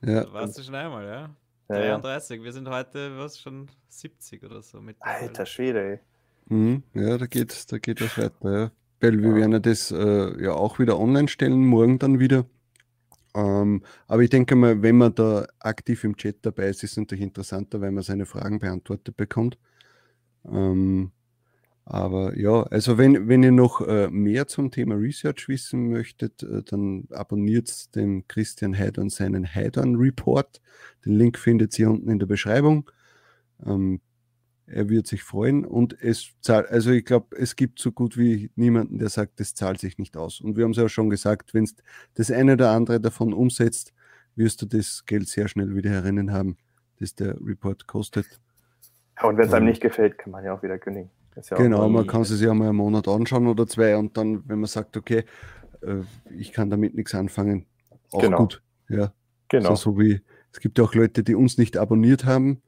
Ja. 0.02 0.24
Da 0.24 0.32
warst 0.34 0.58
du 0.58 0.62
schon 0.62 0.74
einmal, 0.74 1.06
ja? 1.06 1.30
Ja, 1.70 1.76
ja. 1.84 1.98
33. 1.98 2.42
Wir 2.42 2.52
sind 2.52 2.68
heute 2.68 3.16
was 3.18 3.40
schon 3.40 3.70
70 3.88 4.44
oder 4.44 4.60
so 4.60 4.82
mit. 4.82 4.96
Alter 5.00 5.46
Schwede, 5.46 5.80
ey. 5.92 6.00
Mhm. 6.48 6.82
ja, 6.94 7.18
da 7.18 7.26
geht, 7.26 7.72
da 7.72 7.78
geht 7.78 8.00
was 8.00 8.16
weiter. 8.18 8.60
Ja. 8.62 8.72
weil 9.00 9.20
wir 9.22 9.30
Ja. 9.30 9.34
werden 9.36 9.52
ja 9.52 9.58
das 9.60 9.90
äh, 9.90 10.42
ja 10.42 10.52
auch 10.52 10.78
wieder 10.78 10.98
online 10.98 11.28
stellen, 11.28 11.64
morgen 11.66 11.98
dann 11.98 12.18
wieder. 12.20 12.46
Ähm, 13.34 13.82
aber 14.08 14.22
ich 14.22 14.30
denke 14.30 14.56
mal, 14.56 14.82
wenn 14.82 14.96
man 14.98 15.14
da 15.14 15.46
aktiv 15.60 16.04
im 16.04 16.16
Chat 16.16 16.38
dabei 16.42 16.68
ist, 16.68 16.84
ist 16.84 16.92
es 16.92 16.96
natürlich 16.98 17.22
interessanter, 17.24 17.80
weil 17.80 17.92
man 17.92 18.04
seine 18.04 18.26
Fragen 18.26 18.58
beantwortet 18.60 19.16
bekommt. 19.16 19.58
Ähm, 20.46 21.12
aber 21.84 22.38
ja, 22.38 22.62
also 22.64 22.98
wenn, 22.98 23.28
wenn 23.28 23.42
ihr 23.44 23.52
noch 23.52 23.80
äh, 23.86 24.08
mehr 24.10 24.46
zum 24.48 24.70
Thema 24.72 24.96
Research 24.96 25.48
wissen 25.48 25.90
möchtet, 25.90 26.42
äh, 26.44 26.62
dann 26.64 27.06
abonniert 27.12 27.94
den 27.96 28.26
Christian 28.28 28.76
Heidorn 28.78 29.10
seinen 29.10 29.54
Heidorn 29.54 29.96
Report. 29.96 30.60
Den 31.04 31.14
Link 31.14 31.38
findet 31.38 31.78
ihr 31.78 31.90
unten 31.90 32.10
in 32.10 32.18
der 32.18 32.26
Beschreibung. 32.26 32.90
Ähm, 33.66 34.00
er 34.66 34.88
wird 34.88 35.06
sich 35.06 35.22
freuen 35.22 35.64
und 35.64 35.96
es 36.00 36.30
zahlt, 36.40 36.68
also 36.70 36.90
ich 36.90 37.04
glaube, 37.04 37.36
es 37.36 37.54
gibt 37.56 37.78
so 37.78 37.92
gut 37.92 38.18
wie 38.18 38.50
niemanden, 38.56 38.98
der 38.98 39.08
sagt, 39.08 39.38
das 39.40 39.54
zahlt 39.54 39.78
sich 39.80 39.98
nicht 39.98 40.16
aus. 40.16 40.40
Und 40.40 40.56
wir 40.56 40.64
haben 40.64 40.72
es 40.72 40.76
ja 40.76 40.88
schon 40.88 41.08
gesagt, 41.10 41.54
wenn 41.54 41.64
es 41.64 41.74
das 42.14 42.30
eine 42.30 42.54
oder 42.54 42.70
andere 42.70 43.00
davon 43.00 43.32
umsetzt, 43.32 43.92
wirst 44.34 44.62
du 44.62 44.66
das 44.66 45.04
Geld 45.06 45.28
sehr 45.28 45.48
schnell 45.48 45.74
wieder 45.74 45.90
herinnen 45.90 46.32
haben, 46.32 46.56
das 46.98 47.14
der 47.14 47.36
Report 47.40 47.86
kostet. 47.86 48.26
Ja, 49.18 49.28
und 49.28 49.36
wenn 49.38 49.46
es 49.46 49.52
einem 49.52 49.64
Mhm. 49.64 49.70
nicht 49.70 49.80
gefällt, 49.82 50.18
kann 50.18 50.32
man 50.32 50.44
ja 50.44 50.52
auch 50.54 50.62
wieder 50.62 50.78
kündigen. 50.78 51.10
Ja 51.50 51.56
Genau, 51.56 51.88
man 51.88 52.06
kann 52.06 52.22
es 52.22 52.28
sich 52.28 52.40
ja 52.40 52.54
mal 52.54 52.68
einen 52.68 52.76
Monat 52.78 53.08
anschauen 53.08 53.46
oder 53.46 53.66
zwei 53.66 53.96
und 53.96 54.16
dann, 54.16 54.42
wenn 54.48 54.58
man 54.58 54.68
sagt, 54.68 54.96
okay, 54.96 55.24
äh, 55.82 55.96
ich 56.34 56.52
kann 56.52 56.70
damit 56.70 56.94
nichts 56.94 57.14
anfangen, 57.14 57.66
auch 58.12 58.20
Genau. 58.20 58.38
gut. 58.38 58.62
Ja, 58.88 59.12
Genau. 59.48 59.74
so, 59.74 59.92
so 59.92 59.98
wie 59.98 60.22
es 60.52 60.60
gibt 60.60 60.78
ja 60.78 60.84
auch 60.84 60.94
Leute, 60.94 61.22
die 61.22 61.34
uns 61.34 61.58
nicht 61.58 61.76
abonniert 61.76 62.24
haben 62.24 62.62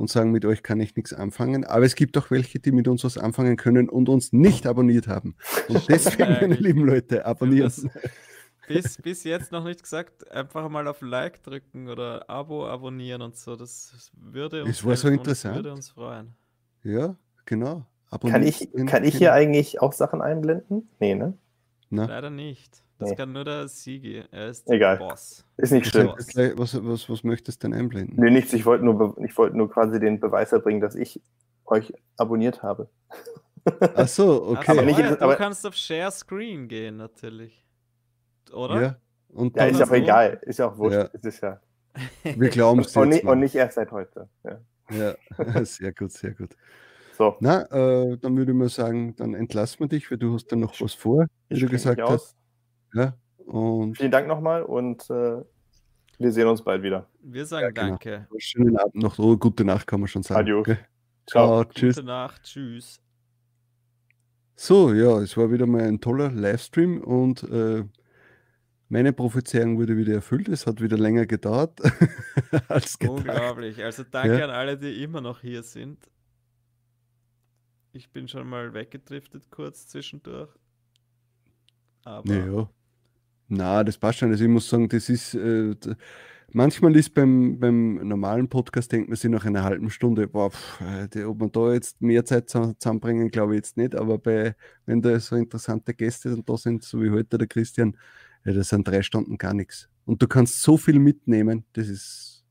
und 0.00 0.08
sagen, 0.10 0.30
mit 0.32 0.44
euch 0.44 0.62
kann 0.62 0.80
ich 0.80 0.96
nichts 0.96 1.12
anfangen. 1.12 1.64
Aber 1.64 1.84
es 1.84 1.94
gibt 1.94 2.16
auch 2.18 2.30
welche, 2.30 2.58
die 2.58 2.72
mit 2.72 2.88
uns 2.88 3.04
was 3.04 3.18
anfangen 3.18 3.56
können 3.56 3.88
und 3.88 4.08
uns 4.08 4.32
nicht 4.32 4.66
abonniert 4.66 5.06
haben. 5.06 5.36
Und 5.68 5.86
deswegen, 5.88 6.30
meine 6.32 6.54
lieben 6.54 6.84
Leute, 6.84 7.24
abonnieren. 7.26 7.68
Das- 7.68 7.86
Bis, 8.66 8.96
bis 9.02 9.24
jetzt 9.24 9.50
noch 9.50 9.64
nicht 9.64 9.82
gesagt, 9.82 10.30
einfach 10.30 10.68
mal 10.68 10.86
auf 10.86 11.00
Like 11.00 11.42
drücken 11.42 11.88
oder 11.88 12.30
Abo 12.30 12.68
abonnieren 12.68 13.20
und 13.20 13.36
so. 13.36 13.56
Das 13.56 14.10
würde 14.14 14.62
uns 14.62 14.78
Es 14.78 14.84
war 14.86 14.96
so 14.96 15.08
interessant. 15.08 15.56
würde 15.56 15.72
uns 15.72 15.88
freuen. 15.90 16.34
Ja, 16.84 17.16
genau. 17.46 17.74
Kann 17.74 17.84
Abonniert 18.10 18.44
ich, 18.60 18.86
kann 18.86 19.02
ich 19.04 19.16
hier 19.16 19.32
eigentlich 19.32 19.80
auch 19.82 19.92
Sachen 19.92 20.22
einblenden? 20.22 20.88
Nee, 21.00 21.16
ne? 21.16 21.34
Na, 21.90 22.04
Leider 22.06 22.30
nicht. 22.30 22.82
Das 23.00 23.10
Nee. 23.10 23.16
kann 23.16 23.32
nur 23.32 23.44
der 23.44 23.66
Sigi. 23.66 24.22
Er 24.30 24.48
ist 24.48 24.70
Egal. 24.70 24.98
der 24.98 25.06
Boss. 25.06 25.44
Ist 25.56 25.72
nicht 25.72 25.86
was, 25.94 26.30
schlimm. 26.30 26.52
Was, 26.56 26.84
was, 26.84 27.08
was 27.08 27.24
möchtest 27.24 27.62
du 27.64 27.68
denn 27.68 27.78
einblenden? 27.78 28.14
Nee, 28.22 28.30
nichts. 28.30 28.52
Ich 28.52 28.64
wollte 28.66 28.84
nur, 28.84 29.16
ich 29.24 29.36
wollte 29.36 29.56
nur 29.56 29.70
quasi 29.70 29.98
den 29.98 30.20
Beweis 30.20 30.52
erbringen, 30.52 30.80
dass 30.80 30.94
ich 30.94 31.20
euch 31.64 31.92
abonniert 32.16 32.62
habe. 32.62 32.88
Ach 33.94 34.06
so, 34.08 34.54
Ach 34.56 34.60
okay. 34.60 34.74
so, 34.76 34.82
nicht 34.82 34.98
ja, 34.98 35.08
in- 35.08 35.14
du 35.16 35.20
aber- 35.22 35.36
kannst 35.36 35.66
auf 35.66 35.74
Share 35.74 36.10
Screen 36.10 36.68
gehen, 36.68 36.96
natürlich. 36.98 37.64
Oder? 38.52 38.80
ja, 38.82 38.96
und 39.32 39.56
Ja, 39.56 39.64
ist 39.66 39.78
ja 39.80 39.86
auch 39.86 39.90
egal. 39.92 40.38
Ist 40.42 40.58
ja 40.58 40.68
auch 40.68 40.76
wurscht. 40.78 40.94
Ja. 40.98 41.08
Es 41.12 41.24
ist 41.24 41.40
ja. 41.42 41.60
wir 42.24 42.48
glauben 42.50 42.80
es 42.80 42.96
Und, 42.96 43.24
und 43.24 43.40
nicht 43.40 43.54
erst 43.54 43.76
seit 43.76 43.90
heute. 43.92 44.28
Ja. 44.44 44.58
Ja, 44.90 45.64
sehr 45.64 45.92
gut, 45.92 46.12
sehr 46.12 46.32
gut. 46.32 46.56
So, 47.16 47.36
Na, 47.40 47.62
äh, 47.70 48.16
dann 48.18 48.36
würde 48.36 48.50
ich 48.52 48.58
mal 48.58 48.68
sagen, 48.68 49.14
dann 49.16 49.34
entlassen 49.34 49.80
wir 49.80 49.88
dich, 49.88 50.10
weil 50.10 50.18
du 50.18 50.34
hast 50.34 50.46
dann 50.50 50.60
noch 50.60 50.80
was 50.80 50.94
vor, 50.94 51.26
wie 51.48 51.54
ich 51.54 51.60
du 51.60 51.68
gesagt 51.68 52.00
hast. 52.00 52.10
aus. 52.10 52.36
Ja, 52.94 53.14
und 53.46 53.96
Vielen 53.96 54.10
Dank 54.10 54.26
nochmal 54.28 54.62
und 54.62 55.08
äh, 55.10 55.42
wir 56.18 56.32
sehen 56.32 56.48
uns 56.48 56.62
bald 56.62 56.82
wieder. 56.82 57.08
Wir 57.22 57.46
sagen 57.46 57.62
Ja, 57.64 57.70
genau. 57.70 57.88
Danke. 57.90 58.26
schönen 58.38 58.76
Abend 58.76 58.96
noch. 58.96 59.18
Oh, 59.18 59.36
gute 59.36 59.64
Nacht 59.64 59.86
kann 59.86 60.00
man 60.00 60.08
schon 60.08 60.22
sagen. 60.22 60.40
Adios. 60.40 60.64
gell? 60.66 60.78
Ciao. 61.26 61.62
Ciao, 61.62 61.64
tschüss. 61.72 61.96
Gute 61.96 62.06
Nacht. 62.06 62.42
Tschüss. 62.42 63.00
So, 64.56 64.92
ja, 64.92 65.18
es 65.20 65.36
war 65.36 65.50
wieder 65.50 65.66
mal 65.66 65.82
ein 65.82 66.00
toller 66.00 66.30
Livestream 66.30 67.00
und 67.00 67.42
äh, 67.44 67.84
meine 68.90 69.12
Prophezeiung 69.12 69.78
wurde 69.78 69.96
wieder 69.96 70.12
erfüllt. 70.14 70.48
Es 70.48 70.66
hat 70.66 70.82
wieder 70.82 70.98
länger 70.98 71.24
gedauert 71.24 71.80
als 72.68 72.98
gedacht. 72.98 73.18
Unglaublich. 73.18 73.82
Also 73.82 74.02
danke 74.10 74.38
Ja. 74.38 74.44
an 74.44 74.50
alle, 74.50 74.76
die 74.76 75.02
immer 75.02 75.20
noch 75.22 75.40
hier 75.40 75.62
sind. 75.62 75.98
Ich 77.92 78.10
bin 78.12 78.28
schon 78.28 78.48
mal 78.48 78.74
weggedriftet 78.74 79.50
kurz 79.50 79.86
zwischendurch. 79.86 80.50
Aber 82.04 82.30
Ja, 82.34 82.46
ja. 82.46 82.70
Na, 83.52 83.82
das 83.84 83.98
passt 83.98 84.18
schon. 84.20 84.30
Also 84.30 84.44
ich 84.44 84.50
muss 84.50 84.68
sagen, 84.68 84.88
das 84.88 85.08
ist 85.08 85.34
äh, 85.34 85.74
manchmal 86.52 86.94
ist 86.96 87.12
beim, 87.14 87.58
beim 87.58 87.94
normalen 88.06 88.48
Podcast, 88.48 88.92
denkt 88.92 89.08
man 89.08 89.16
sich 89.16 89.28
nach 89.30 89.44
einer 89.44 89.64
halben 89.64 89.90
Stunde, 89.90 90.28
boah, 90.28 90.50
pff, 90.50 90.80
ob 91.26 91.40
man 91.40 91.50
da 91.50 91.72
jetzt 91.72 92.00
mehr 92.00 92.24
Zeit 92.24 92.48
zusammen- 92.48 92.76
zusammenbringen, 92.78 93.28
glaube 93.30 93.54
ich 93.54 93.58
jetzt 93.58 93.76
nicht. 93.76 93.94
Aber 93.96 94.18
bei, 94.18 94.54
wenn 94.86 95.02
da 95.02 95.18
so 95.18 95.34
interessante 95.34 95.92
Gäste 95.94 96.32
und 96.32 96.48
da 96.48 96.56
sind, 96.56 96.84
so 96.84 97.02
wie 97.02 97.10
heute 97.10 97.38
der 97.38 97.48
Christian, 97.48 97.96
ja, 98.44 98.52
das 98.52 98.68
sind 98.68 98.86
drei 98.86 99.02
Stunden 99.02 99.36
gar 99.36 99.52
nichts. 99.52 99.88
Und 100.04 100.22
du 100.22 100.28
kannst 100.28 100.62
so 100.62 100.76
viel 100.76 100.98
mitnehmen, 101.00 101.64
das 101.72 101.88
ist 101.88 102.44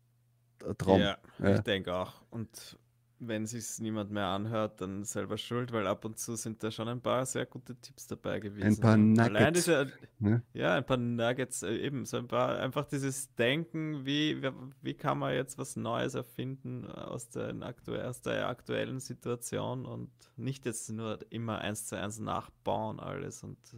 ein 0.68 0.78
Traum. 0.78 1.00
ja, 1.00 1.18
Ja. 1.42 1.56
ich 1.56 1.62
denke 1.62 1.94
auch. 1.96 2.22
Und 2.30 2.78
wenn 3.20 3.46
sich 3.46 3.80
niemand 3.80 4.12
mehr 4.12 4.28
anhört, 4.28 4.82
dann 4.82 5.04
selber 5.04 5.38
schuld, 5.38 5.72
weil 5.72 5.88
ab 5.88 6.06
und 6.06 6.18
zu 6.18 6.36
sind 6.36 6.64
da 6.64 6.72
schon 6.72 6.88
ein 6.88 7.02
paar 7.02 7.26
sehr 7.26 7.46
gute 7.46 7.76
Tipps 7.76 8.08
dabei 8.08 8.40
gewesen. 8.40 8.82
paar 8.82 8.98
ja. 8.98 9.24
Allein 9.24 9.54
Nuggets. 9.54 9.66
diese, 9.66 9.92
Ne? 10.20 10.42
ja, 10.54 10.76
ein 10.76 10.86
paar 10.86 10.98
Nuggets, 10.98 11.64
äh, 11.64 11.76
eben, 11.78 12.06
so 12.06 12.18
ein 12.18 12.28
paar, 12.28 12.60
einfach 12.60 12.86
dieses 12.86 13.34
Denken, 13.36 14.06
wie, 14.06 14.42
wie, 14.82 14.94
kann 14.94 15.20
man 15.20 15.34
jetzt 15.34 15.58
was 15.58 15.76
Neues 15.76 16.14
erfinden 16.14 16.86
aus, 16.86 17.30
den 17.30 17.64
aktu 17.64 17.94
aus 17.96 18.22
der 18.22 18.48
aktuellen 18.48 19.00
Situation 19.00 19.86
und 19.86 20.10
nicht 20.36 20.66
jetzt 20.66 20.90
nur 20.92 21.20
immer 21.30 21.60
eins 21.60 21.86
zu 21.88 21.98
eins 21.98 22.20
nachbauen 22.20 23.00
alles 23.00 23.44
und 23.44 23.58
äh, 23.74 23.78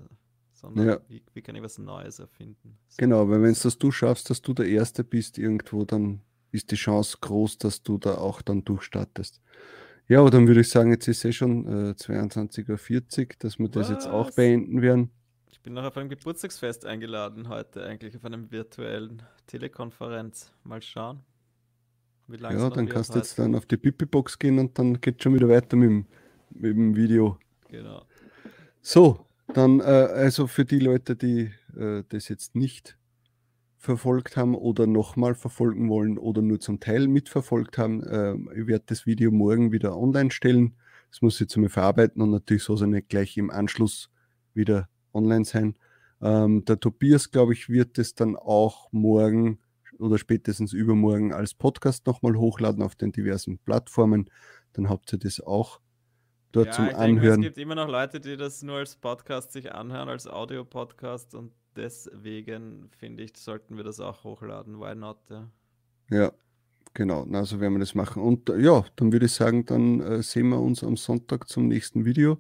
sondern 0.54 0.88
Ja. 0.88 1.00
wie, 1.08 1.24
wie 1.34 1.42
kann 1.42 1.56
ich 1.56 1.64
was 1.64 1.78
Neues 1.80 2.20
erfinden? 2.20 2.78
So. 2.88 2.98
Genau, 2.98 3.28
weil 3.30 3.42
wenn 3.42 3.52
es 3.52 3.64
das 3.64 3.78
du 3.80 3.92
schaffst, 3.92 4.30
dass 4.30 4.42
du 4.42 4.54
der 4.54 4.68
Erste 4.68 5.04
bist 5.04 5.38
irgendwo, 5.38 5.86
dann 5.86 6.22
ist 6.52 6.72
die 6.72 6.76
Chance 6.76 7.18
groß, 7.22 7.58
dass 7.58 7.84
du 7.84 7.98
da 7.98 8.16
auch 8.16 8.42
dann 8.42 8.64
durchstartest. 8.64 9.42
Ja, 10.08 10.20
aber 10.20 10.30
dann 10.30 10.48
würde 10.48 10.62
ich 10.62 10.70
sagen, 10.70 10.92
jetzt 10.92 11.08
ist 11.08 11.24
eh 11.24 11.32
schon 11.32 11.66
äh, 11.66 11.92
22.40 11.92 13.20
Uhr, 13.22 13.28
dass 13.40 13.60
wir 13.60 13.70
das 13.70 13.90
jetzt 13.90 14.08
auch 14.08 14.28
Was? 14.28 14.36
beenden 14.36 14.82
werden. 14.82 15.12
Ich 15.50 15.62
bin 15.62 15.74
noch 15.74 15.84
auf 15.84 15.96
einem 15.96 16.10
Geburtstagsfest 16.10 16.86
eingeladen 16.86 17.48
heute, 17.48 17.86
eigentlich 17.86 18.16
auf 18.18 18.26
einem 18.26 18.52
virtuellen 18.52 19.22
Telekonferenz. 19.48 20.52
Mal 20.64 20.82
schauen. 20.82 21.22
Wie 22.28 22.38
lange 22.38 22.56
es 22.56 22.64
Ja, 22.64 22.70
dann 22.70 22.90
kannst 22.90 23.14
du 23.14 23.20
jetzt 23.20 23.38
dann 23.38 23.56
auf 23.56 23.66
die 23.66 23.78
Pipi-Box 23.78 24.40
gehen 24.40 24.60
und 24.60 24.78
dann 24.78 25.00
geht 25.00 25.22
schon 25.22 25.34
wieder 25.34 25.48
weiter 25.48 25.78
mit 25.78 25.90
dem, 25.90 26.06
mit 26.50 26.76
dem 26.76 26.96
Video. 26.96 27.38
Genau. 27.70 28.04
So, 28.82 29.26
dann 29.54 29.80
äh, 29.80 29.84
also 29.84 30.48
für 30.48 30.66
die 30.66 30.80
Leute, 30.80 31.16
die 31.16 31.52
äh, 31.78 32.04
das 32.10 32.28
jetzt 32.28 32.56
nicht 32.56 32.98
verfolgt 33.82 34.38
haben 34.38 34.54
oder 34.54 34.86
nochmal 34.86 35.34
verfolgen 35.34 35.90
wollen 35.90 36.20
oder 36.20 36.44
nur 36.44 36.60
zum 36.60 36.80
Teil 36.80 37.08
mitverfolgt 37.08 37.80
haben, 37.80 38.04
äh, 38.04 38.36
ich 38.60 38.68
werde 38.68 38.84
das 38.86 39.08
Video 39.08 39.32
morgen 39.32 39.72
wieder 39.72 39.98
online 39.98 40.30
stellen. 40.30 40.76
Das 41.10 41.24
muss 41.24 41.36
ich 41.36 41.42
jetzt 41.42 41.58
mal 41.58 41.68
verarbeiten 41.68 42.22
und 42.22 42.30
natürlich 42.30 42.64
soll 42.64 42.76
es 42.76 42.84
nicht 42.84 43.10
gleich 43.10 43.36
im 43.38 43.50
Anschluss 43.50 44.12
wieder 44.54 44.88
online 45.14 45.46
sein. 45.46 45.76
Ähm, 46.22 46.64
der 46.64 46.80
Tobias, 46.80 47.32
glaube 47.32 47.54
ich, 47.54 47.70
wird 47.70 47.98
es 47.98 48.14
dann 48.14 48.36
auch 48.36 48.88
morgen 48.92 49.58
oder 49.98 50.20
spätestens 50.20 50.74
übermorgen 50.74 51.34
als 51.34 51.56
Podcast 51.56 52.06
nochmal 52.06 52.36
hochladen 52.36 52.84
auf 52.84 52.94
den 52.94 53.12
diversen 53.12 53.58
Plattformen. 53.58 54.30
Dann 54.74 54.90
habt 54.90 55.12
ihr 55.12 55.18
das 55.18 55.42
auch 55.42 55.82
dort 56.52 56.68
ja, 56.68 56.74
zum 56.74 56.86
ich 56.86 56.92
denke, 56.92 57.04
Anhören. 57.04 57.40
es 57.40 57.46
gibt 57.48 57.58
immer 57.58 57.76
noch 57.76 57.90
Leute, 57.90 58.20
die 58.20 58.38
das 58.38 58.62
nur 58.62 58.78
als 58.78 58.96
Podcast 58.96 59.54
sich 59.54 59.74
anhören, 59.74 60.08
als 60.08 60.28
Audio-Podcast 60.28 61.34
und 61.34 61.52
deswegen 61.76 62.90
finde 62.92 63.24
ich, 63.24 63.38
sollten 63.38 63.78
wir 63.78 63.84
das 63.84 64.00
auch 64.00 64.24
hochladen. 64.24 64.80
Why 64.80 64.96
not? 64.96 65.18
Ja. 65.30 65.50
Ja, 66.10 66.32
genau. 66.94 67.26
Na, 67.28 67.46
so 67.46 67.60
werden 67.60 67.74
wir 67.74 67.80
das 67.80 67.96
machen. 67.96 68.22
Und 68.22 68.50
äh, 68.50 68.60
ja, 68.60 68.86
dann 68.96 69.12
würde 69.14 69.28
ich 69.28 69.34
sagen, 69.34 69.66
dann 69.66 70.02
äh, 70.02 70.22
sehen 70.24 70.50
wir 70.50 70.60
uns 70.60 70.84
am 70.84 70.98
Sonntag 70.98 71.48
zum 71.48 71.68
nächsten 71.68 72.06
Video. 72.06 72.38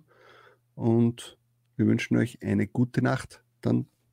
Und 0.76 1.38
wir 1.78 1.88
wünschen 1.88 2.18
euch 2.18 2.42
eine 2.44 2.68
gute 2.68 3.02
Nacht. 3.02 3.44
Dann 3.62 3.88